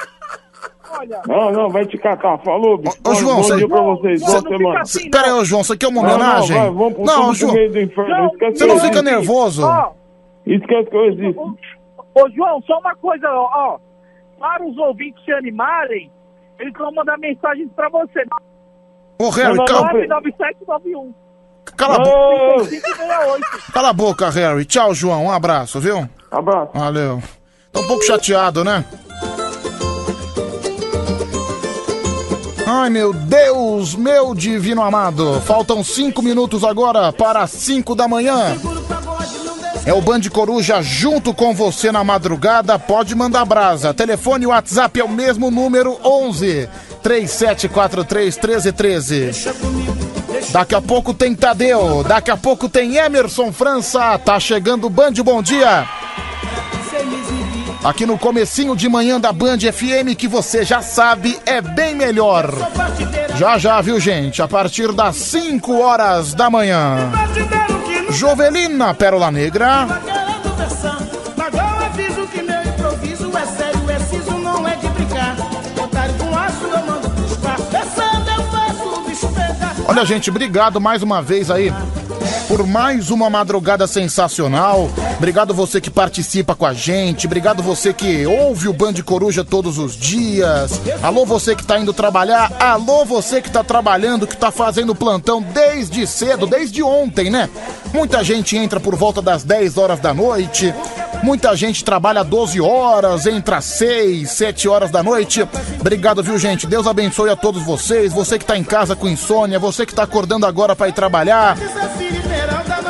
Olha. 0.98 1.20
Não, 1.26 1.52
não, 1.52 1.68
vai 1.68 1.84
te 1.84 1.98
catar. 1.98 2.38
Falou, 2.38 2.78
bicho. 2.78 2.96
Ô, 3.06 3.14
João, 3.14 3.42
você- 3.42 3.56
dia 3.58 3.68
pra 3.68 3.82
vocês. 3.82 4.20
Cê- 4.24 4.40
Boa 4.40 4.56
semana. 4.58 4.84
cê- 4.86 5.10
Pera 5.10 5.26
aí, 5.26 5.32
ô, 5.32 5.44
João, 5.44 5.60
isso 5.60 5.74
aqui 5.74 5.84
é 5.84 5.88
uma 5.90 6.00
Não, 6.00 6.08
não, 6.08 6.14
homenagem? 6.16 6.56
vai, 6.56 6.70
Não, 7.04 7.34
João. 7.34 7.52
meio 7.52 7.72
do 7.72 7.80
inferno, 7.80 8.26
esquece 8.32 8.58
Você 8.58 8.66
não 8.66 8.78
fica 8.80 9.02
nervoso? 9.02 9.66
Ó, 9.66 9.92
Esquece 10.46 10.88
que 10.90 10.96
eu 10.96 11.04
existo. 11.06 11.58
Ô, 12.14 12.30
João, 12.30 12.62
só 12.62 12.78
uma 12.78 12.94
coisa, 12.96 13.28
ó. 13.30 13.78
Para 14.38 14.64
os 14.64 14.76
ouvintes 14.78 15.22
se 15.26 15.32
animarem, 15.32 16.10
eles 16.58 16.72
vão 16.72 16.90
mandar 16.94 17.18
mensagens 17.18 17.68
pra 17.76 17.90
você. 17.90 18.24
Ô, 19.20 19.28
Harry, 19.30 19.48
Não, 19.48 19.56
não, 19.56 19.64
calma. 19.66 19.92
99791. 19.92 21.14
Cala 21.76 21.96
a 21.96 21.98
boca. 21.98 22.64
5568. 22.64 23.72
Cala 23.72 23.88
a 23.88 23.92
boca, 23.92 24.30
Harry. 24.30 24.64
Tchau, 24.64 24.94
João. 24.94 25.24
Um 25.26 25.30
abraço, 25.30 25.80
viu? 25.80 26.08
Abraço. 26.30 26.70
Valeu. 26.74 27.22
Tô 27.72 27.80
um 27.80 27.86
pouco 27.86 28.04
chateado, 28.04 28.64
né? 28.64 28.84
Ai, 32.66 32.88
meu 32.88 33.12
Deus, 33.12 33.94
meu 33.94 34.34
divino 34.34 34.82
amado. 34.82 35.40
Faltam 35.42 35.84
cinco 35.84 36.22
minutos 36.22 36.64
agora 36.64 37.12
para 37.12 37.46
cinco 37.46 37.94
da 37.94 38.08
manhã. 38.08 38.56
É 39.86 39.92
o 39.92 40.00
Band 40.00 40.22
Coruja 40.32 40.80
junto 40.80 41.34
com 41.34 41.52
você 41.54 41.92
na 41.92 42.02
madrugada. 42.02 42.78
Pode 42.78 43.14
mandar 43.14 43.44
brasa. 43.44 43.92
Telefone 43.92 44.44
e 44.44 44.46
WhatsApp 44.46 44.98
é 44.98 45.04
o 45.04 45.08
mesmo 45.08 45.50
número 45.50 45.98
11 46.02 46.68
3743 47.02 48.38
1313. 48.38 50.03
Daqui 50.50 50.74
a 50.74 50.80
pouco 50.80 51.12
tem 51.12 51.34
Tadeu, 51.34 52.04
daqui 52.04 52.30
a 52.30 52.36
pouco 52.36 52.68
tem 52.68 52.96
Emerson 52.96 53.52
França. 53.52 54.18
Tá 54.18 54.38
chegando 54.38 54.86
o 54.86 54.90
Band 54.90 55.12
Bom 55.24 55.42
Dia. 55.42 55.88
Aqui 57.82 58.06
no 58.06 58.16
comecinho 58.16 58.74
de 58.74 58.88
manhã 58.88 59.20
da 59.20 59.30
Band 59.30 59.58
FM 59.58 60.16
que 60.16 60.26
você 60.26 60.64
já 60.64 60.80
sabe 60.80 61.38
é 61.44 61.60
bem 61.60 61.94
melhor. 61.94 62.50
Já 63.36 63.58
já, 63.58 63.80
viu, 63.80 64.00
gente? 64.00 64.40
A 64.40 64.48
partir 64.48 64.90
das 64.92 65.16
5 65.16 65.80
horas 65.80 66.32
da 66.32 66.48
manhã. 66.48 67.12
Jovelina 68.10 68.94
Pérola 68.94 69.30
Negra. 69.30 69.86
Olha, 79.86 80.04
gente, 80.04 80.30
obrigado 80.30 80.80
mais 80.80 81.02
uma 81.02 81.20
vez 81.20 81.50
aí 81.50 81.72
por 82.48 82.66
mais 82.66 83.10
uma 83.10 83.30
madrugada 83.30 83.86
sensacional. 83.86 84.90
Obrigado 85.16 85.54
você 85.54 85.80
que 85.80 85.90
participa 85.90 86.54
com 86.54 86.66
a 86.66 86.72
gente. 86.72 87.26
Obrigado 87.26 87.62
você 87.62 87.92
que 87.92 88.26
ouve 88.26 88.68
o 88.68 88.72
Band 88.72 88.94
Coruja 89.04 89.44
todos 89.44 89.78
os 89.78 89.96
dias. 89.96 90.80
Alô 91.02 91.24
você 91.24 91.54
que 91.54 91.64
tá 91.64 91.78
indo 91.78 91.92
trabalhar. 91.92 92.52
Alô 92.58 93.04
você 93.04 93.40
que 93.40 93.50
tá 93.50 93.64
trabalhando, 93.64 94.26
que 94.26 94.36
tá 94.36 94.50
fazendo 94.50 94.94
plantão 94.94 95.40
desde 95.42 96.06
cedo, 96.06 96.46
desde 96.46 96.82
ontem, 96.82 97.30
né? 97.30 97.48
Muita 97.92 98.22
gente 98.22 98.56
entra 98.56 98.78
por 98.80 98.94
volta 98.94 99.22
das 99.22 99.44
10 99.44 99.78
horas 99.78 100.00
da 100.00 100.12
noite. 100.12 100.74
Muita 101.24 101.56
gente 101.56 101.82
trabalha 101.82 102.22
12 102.22 102.60
horas, 102.60 103.24
entra 103.24 103.56
às 103.56 103.64
6, 103.64 104.30
7 104.30 104.68
horas 104.68 104.90
da 104.90 105.02
noite. 105.02 105.42
Obrigado, 105.80 106.22
viu, 106.22 106.38
gente? 106.38 106.66
Deus 106.66 106.86
abençoe 106.86 107.30
a 107.30 107.34
todos 107.34 107.62
vocês. 107.62 108.12
Você 108.12 108.38
que 108.38 108.44
tá 108.44 108.58
em 108.58 108.62
casa 108.62 108.94
com 108.94 109.08
insônia, 109.08 109.58
você 109.58 109.86
que 109.86 109.94
tá 109.94 110.02
acordando 110.02 110.44
agora 110.44 110.76
pra 110.76 110.86
ir 110.86 110.92
trabalhar. 110.92 111.56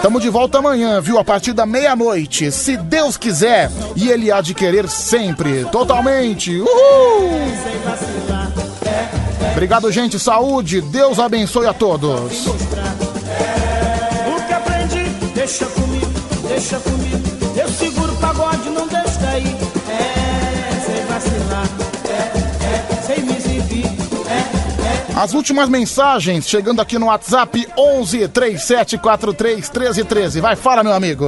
Tamo 0.03 0.21
de 0.21 0.29
volta 0.29 0.59
amanhã, 0.59 1.01
viu? 1.01 1.17
A 1.17 1.25
partir 1.25 1.53
da 1.53 1.65
meia-noite, 1.65 2.51
se 2.51 2.77
Deus 2.77 3.17
quiser. 3.17 3.71
E 3.95 4.11
Ele 4.11 4.33
há 4.33 4.41
de 4.41 4.53
querer 4.53 4.89
sempre, 4.89 5.65
totalmente. 5.67 6.59
Uhul! 6.59 7.41
Obrigado, 9.53 9.93
gente. 9.93 10.19
Saúde. 10.19 10.81
Deus 10.81 11.21
abençoe 11.21 11.69
a 11.69 11.73
todos. 11.73 12.49
O 12.49 12.55
que 14.45 14.53
aprendi, 14.53 15.05
deixa 15.37 15.67
comigo, 15.67 16.13
deixa 16.49 16.81
comigo. 16.81 17.14
Eu 17.57 17.69
seguro 17.69 18.13
o 18.13 18.17
pagode, 18.17 18.69
não 18.71 18.87
deixo 18.89 19.21
cair. 19.21 19.47
É, 19.89 20.81
sem 20.81 21.05
vacilar, 21.07 21.67
é, 22.09 22.95
é, 22.95 23.03
sem 23.03 23.25
me 23.25 23.37
exibir. 23.37 23.87
É, 24.29 25.17
é. 25.17 25.23
As 25.23 25.35
últimas 25.35 25.69
mensagens 25.69 26.49
chegando 26.49 26.81
aqui 26.81 26.99
no 26.99 27.07
WhatsApp 27.07 27.67
11 27.79 28.29
3743 28.29 29.71
1313. 29.71 30.41
Vai, 30.41 30.57
fala, 30.57 30.83
meu 30.83 30.93
amigo. 30.93 31.27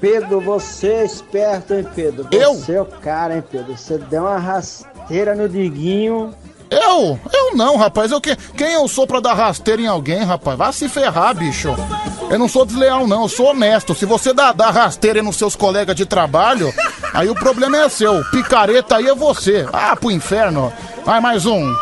Pedro, 0.00 0.40
você 0.40 0.88
é 0.88 1.04
esperto, 1.04 1.74
hein, 1.74 1.86
Pedro? 1.94 2.26
Eu? 2.32 2.54
Você 2.54 2.72
é 2.72 2.82
o 2.82 2.86
cara, 2.86 3.36
hein, 3.36 3.44
Pedro? 3.48 3.76
Você 3.76 3.98
deu 3.98 4.22
uma 4.22 4.36
rasteira 4.36 5.36
no 5.36 5.48
Diguinho. 5.48 6.34
Eu? 6.68 7.20
Eu 7.32 7.54
não, 7.54 7.76
rapaz. 7.76 8.10
Eu 8.10 8.20
que... 8.20 8.34
Quem 8.56 8.72
eu 8.72 8.88
sou 8.88 9.06
pra 9.06 9.20
dar 9.20 9.34
rasteira 9.34 9.80
em 9.80 9.86
alguém, 9.86 10.24
rapaz? 10.24 10.58
Vai 10.58 10.72
se 10.72 10.88
ferrar, 10.88 11.36
bicho. 11.36 11.68
Eu 12.32 12.38
não 12.38 12.48
sou 12.48 12.64
desleal, 12.64 13.06
não. 13.06 13.24
Eu 13.24 13.28
sou 13.28 13.50
honesto. 13.50 13.94
Se 13.94 14.06
você 14.06 14.32
dá, 14.32 14.52
dá 14.52 14.70
rasteira 14.70 15.22
nos 15.22 15.36
seus 15.36 15.54
colegas 15.54 15.94
de 15.94 16.06
trabalho, 16.06 16.72
aí 17.12 17.28
o 17.28 17.34
problema 17.34 17.76
é 17.76 17.88
seu. 17.90 18.24
Picareta 18.30 18.96
aí 18.96 19.06
é 19.06 19.14
você. 19.14 19.66
Ah, 19.70 19.94
pro 19.94 20.10
inferno. 20.10 20.72
Vai, 21.04 21.20
mais 21.20 21.44
um. 21.44 21.74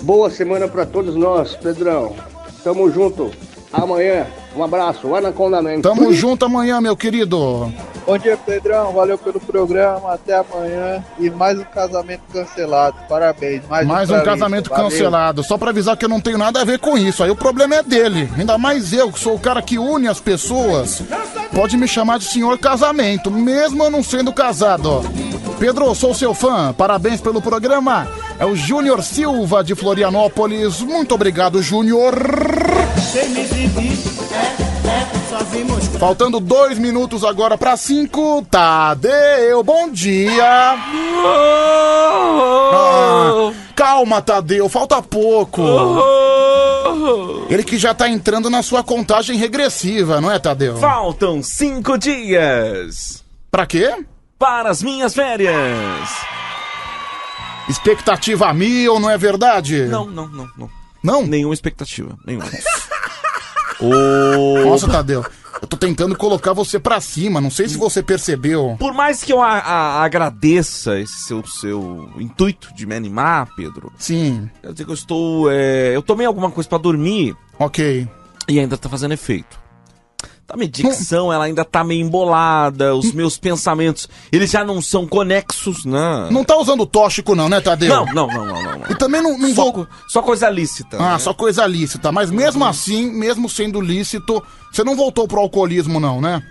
Boa 0.00 0.28
semana 0.30 0.66
pra 0.66 0.84
todos 0.84 1.14
nós, 1.14 1.54
Pedrão. 1.54 2.16
Tamo 2.64 2.90
junto. 2.90 3.30
Amanhã, 3.72 4.26
um 4.56 4.62
abraço. 4.62 5.14
Anaconda 5.14 5.62
Man. 5.62 5.80
Tamo 5.80 6.12
junto 6.12 6.44
amanhã, 6.44 6.80
meu 6.80 6.96
querido. 6.96 7.72
Bom 8.04 8.18
dia, 8.18 8.36
Pedrão. 8.36 8.92
Valeu 8.92 9.16
pelo 9.16 9.38
programa. 9.40 10.12
Até 10.14 10.34
amanhã. 10.34 11.04
E 11.18 11.30
mais 11.30 11.58
um 11.58 11.64
casamento 11.64 12.22
cancelado. 12.32 12.96
Parabéns. 13.08 13.62
Mais, 13.68 13.86
Mais 13.86 14.10
um 14.10 14.14
lista. 14.14 14.28
casamento 14.30 14.70
Valeu. 14.70 14.84
cancelado. 14.90 15.42
Só 15.44 15.56
pra 15.56 15.70
avisar 15.70 15.96
que 15.96 16.04
eu 16.04 16.08
não 16.08 16.20
tenho 16.20 16.36
nada 16.38 16.60
a 16.60 16.64
ver 16.64 16.78
com 16.78 16.98
isso. 16.98 17.22
Aí 17.22 17.30
o 17.30 17.36
problema 17.36 17.76
é 17.76 17.82
dele. 17.82 18.28
Ainda 18.36 18.58
mais 18.58 18.92
eu, 18.92 19.10
que 19.12 19.20
sou 19.20 19.34
o 19.34 19.38
cara 19.40 19.62
que 19.62 19.78
une 19.78 20.08
as 20.08 20.20
pessoas. 20.20 21.02
Pode 21.54 21.76
me 21.76 21.86
chamar 21.86 22.18
de 22.18 22.24
senhor 22.24 22.58
casamento, 22.58 23.30
mesmo 23.30 23.84
eu 23.84 23.90
não 23.90 24.02
sendo 24.02 24.32
casado. 24.32 24.86
ó. 24.90 25.02
Pedro, 25.58 25.94
sou 25.94 26.12
seu 26.12 26.34
fã. 26.34 26.72
Parabéns 26.76 27.20
pelo 27.20 27.40
programa. 27.40 28.08
É 28.42 28.44
o 28.44 28.56
Júnior 28.56 29.04
Silva 29.04 29.62
de 29.62 29.72
Florianópolis. 29.76 30.80
Muito 30.80 31.14
obrigado, 31.14 31.62
Júnior. 31.62 32.12
É, 34.34 34.40
é. 34.88 35.96
Faltando 35.96 36.40
dois 36.40 36.76
minutos 36.76 37.22
agora 37.22 37.56
pra 37.56 37.76
cinco. 37.76 38.44
Tadeu, 38.50 39.62
bom 39.62 39.88
dia. 39.88 40.74
Ah, 42.74 43.52
calma, 43.76 44.20
Tadeu, 44.20 44.68
falta 44.68 45.00
pouco. 45.00 45.62
Ele 47.48 47.62
que 47.62 47.78
já 47.78 47.94
tá 47.94 48.08
entrando 48.08 48.50
na 48.50 48.60
sua 48.60 48.82
contagem 48.82 49.36
regressiva, 49.36 50.20
não 50.20 50.32
é, 50.32 50.40
Tadeu? 50.40 50.78
Faltam 50.78 51.44
cinco 51.44 51.96
dias. 51.96 53.22
Pra 53.52 53.66
quê? 53.66 54.04
Para 54.36 54.68
as 54.68 54.82
minhas 54.82 55.14
férias. 55.14 56.41
Expectativa 57.68 58.52
mil, 58.52 58.98
não 59.00 59.08
é 59.10 59.16
verdade? 59.18 59.84
Não, 59.86 60.06
não, 60.06 60.28
não, 60.28 60.48
não. 60.56 60.70
Não? 61.02 61.26
Nenhuma 61.26 61.54
expectativa, 61.54 62.16
nenhuma. 62.26 62.46
Nossa, 64.64 64.88
Tadeu, 64.88 65.24
eu 65.60 65.66
tô 65.66 65.76
tentando 65.76 66.16
colocar 66.16 66.52
você 66.52 66.78
pra 66.78 67.00
cima, 67.00 67.40
não 67.40 67.50
sei 67.50 67.68
se 67.68 67.76
você 67.76 68.02
percebeu. 68.02 68.76
Por 68.78 68.92
mais 68.94 69.22
que 69.24 69.32
eu 69.32 69.40
a- 69.42 69.58
a- 69.58 70.04
agradeça 70.04 70.98
esse 71.00 71.22
seu, 71.24 71.44
seu 71.46 72.08
intuito 72.18 72.72
de 72.74 72.86
me 72.86 72.94
animar, 72.94 73.48
Pedro. 73.56 73.92
Sim. 73.98 74.48
Quer 74.60 74.72
dizer 74.72 74.84
que 74.84 74.90
eu 74.90 74.94
estou. 74.94 75.50
é, 75.50 75.94
eu 75.96 76.02
tomei 76.02 76.26
alguma 76.26 76.50
coisa 76.50 76.68
pra 76.68 76.78
dormir. 76.78 77.34
Ok. 77.58 78.06
E 78.48 78.58
ainda 78.58 78.76
tá 78.76 78.88
fazendo 78.88 79.12
efeito. 79.14 79.60
A 80.48 80.56
minha 80.56 80.68
dicção, 80.68 81.32
ela 81.32 81.44
ainda 81.44 81.64
tá 81.64 81.82
meio 81.82 82.04
embolada, 82.04 82.94
os 82.94 83.12
meus 83.12 83.38
pensamentos, 83.38 84.08
eles 84.30 84.50
já 84.50 84.62
não 84.62 84.82
são 84.82 85.06
conexos, 85.06 85.84
né? 85.84 86.28
Não 86.30 86.44
tá 86.44 86.56
usando 86.58 86.84
tóxico 86.84 87.34
não, 87.34 87.48
né, 87.48 87.60
Tadeu? 87.60 87.88
Não, 87.88 88.06
não, 88.06 88.26
não, 88.26 88.46
não, 88.46 88.62
não. 88.62 88.78
não. 88.80 88.90
E 88.90 88.94
também 88.94 89.22
não, 89.22 89.38
não 89.38 89.54
Só, 89.54 89.72
vou... 89.72 89.86
só 90.08 90.20
coisa 90.20 90.50
lícita. 90.50 90.98
Ah, 90.98 91.12
né? 91.12 91.18
só 91.18 91.32
coisa 91.32 91.66
lícita. 91.66 92.12
Mas 92.12 92.30
mesmo 92.30 92.64
assim, 92.66 93.10
mesmo 93.10 93.48
sendo 93.48 93.80
lícito, 93.80 94.42
você 94.70 94.84
não 94.84 94.94
voltou 94.94 95.26
pro 95.26 95.40
alcoolismo, 95.40 95.98
não, 95.98 96.20
né? 96.20 96.42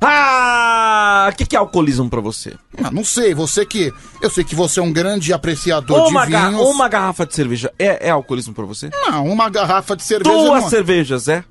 Ah, 0.00 1.30
o 1.32 1.36
que, 1.36 1.46
que 1.46 1.56
é 1.56 1.58
alcoolismo 1.58 2.10
pra 2.10 2.20
você? 2.20 2.54
Ah, 2.82 2.90
não 2.90 3.02
sei, 3.02 3.34
você 3.34 3.64
que. 3.64 3.92
Eu 4.20 4.28
sei 4.28 4.44
que 4.44 4.54
você 4.54 4.78
é 4.78 4.82
um 4.82 4.92
grande 4.92 5.32
apreciador 5.32 6.08
Uma, 6.08 6.26
de 6.26 6.32
vinhos. 6.36 6.60
uma 6.60 6.88
garrafa 6.88 7.24
de 7.24 7.34
cerveja 7.34 7.72
é, 7.78 8.08
é 8.08 8.10
alcoolismo 8.10 8.52
pra 8.52 8.64
você? 8.64 8.90
Não, 8.90 9.26
uma 9.26 9.48
garrafa 9.48 9.96
de 9.96 10.02
cerveja. 10.02 10.36
Duas 10.36 10.62
não... 10.64 10.70
cervejas, 10.70 11.28
é? 11.28 11.44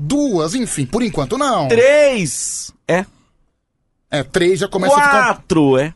Duas, 0.00 0.54
enfim, 0.54 0.86
por 0.86 1.02
enquanto 1.02 1.36
não. 1.36 1.68
Três, 1.68 2.72
é? 2.88 3.04
É, 4.10 4.22
três 4.22 4.58
já 4.58 4.66
começa 4.68 4.94
a 4.94 5.02
ficar. 5.02 5.26
Quatro, 5.34 5.78
é? 5.78 5.94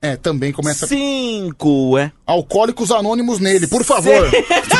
É, 0.00 0.16
também 0.16 0.52
começa. 0.52 0.86
Cinco, 0.86 1.96
é? 1.98 2.10
Alcoólicos 2.26 2.90
anônimos 2.90 3.38
nele, 3.38 3.68
por 3.68 3.84
favor. 3.84 4.30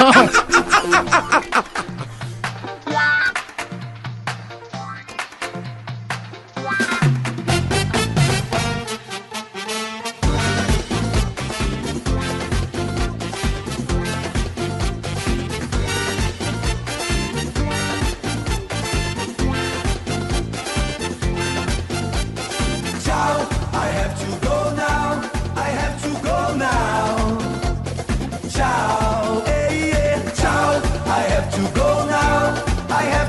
Não. 0.01 1.73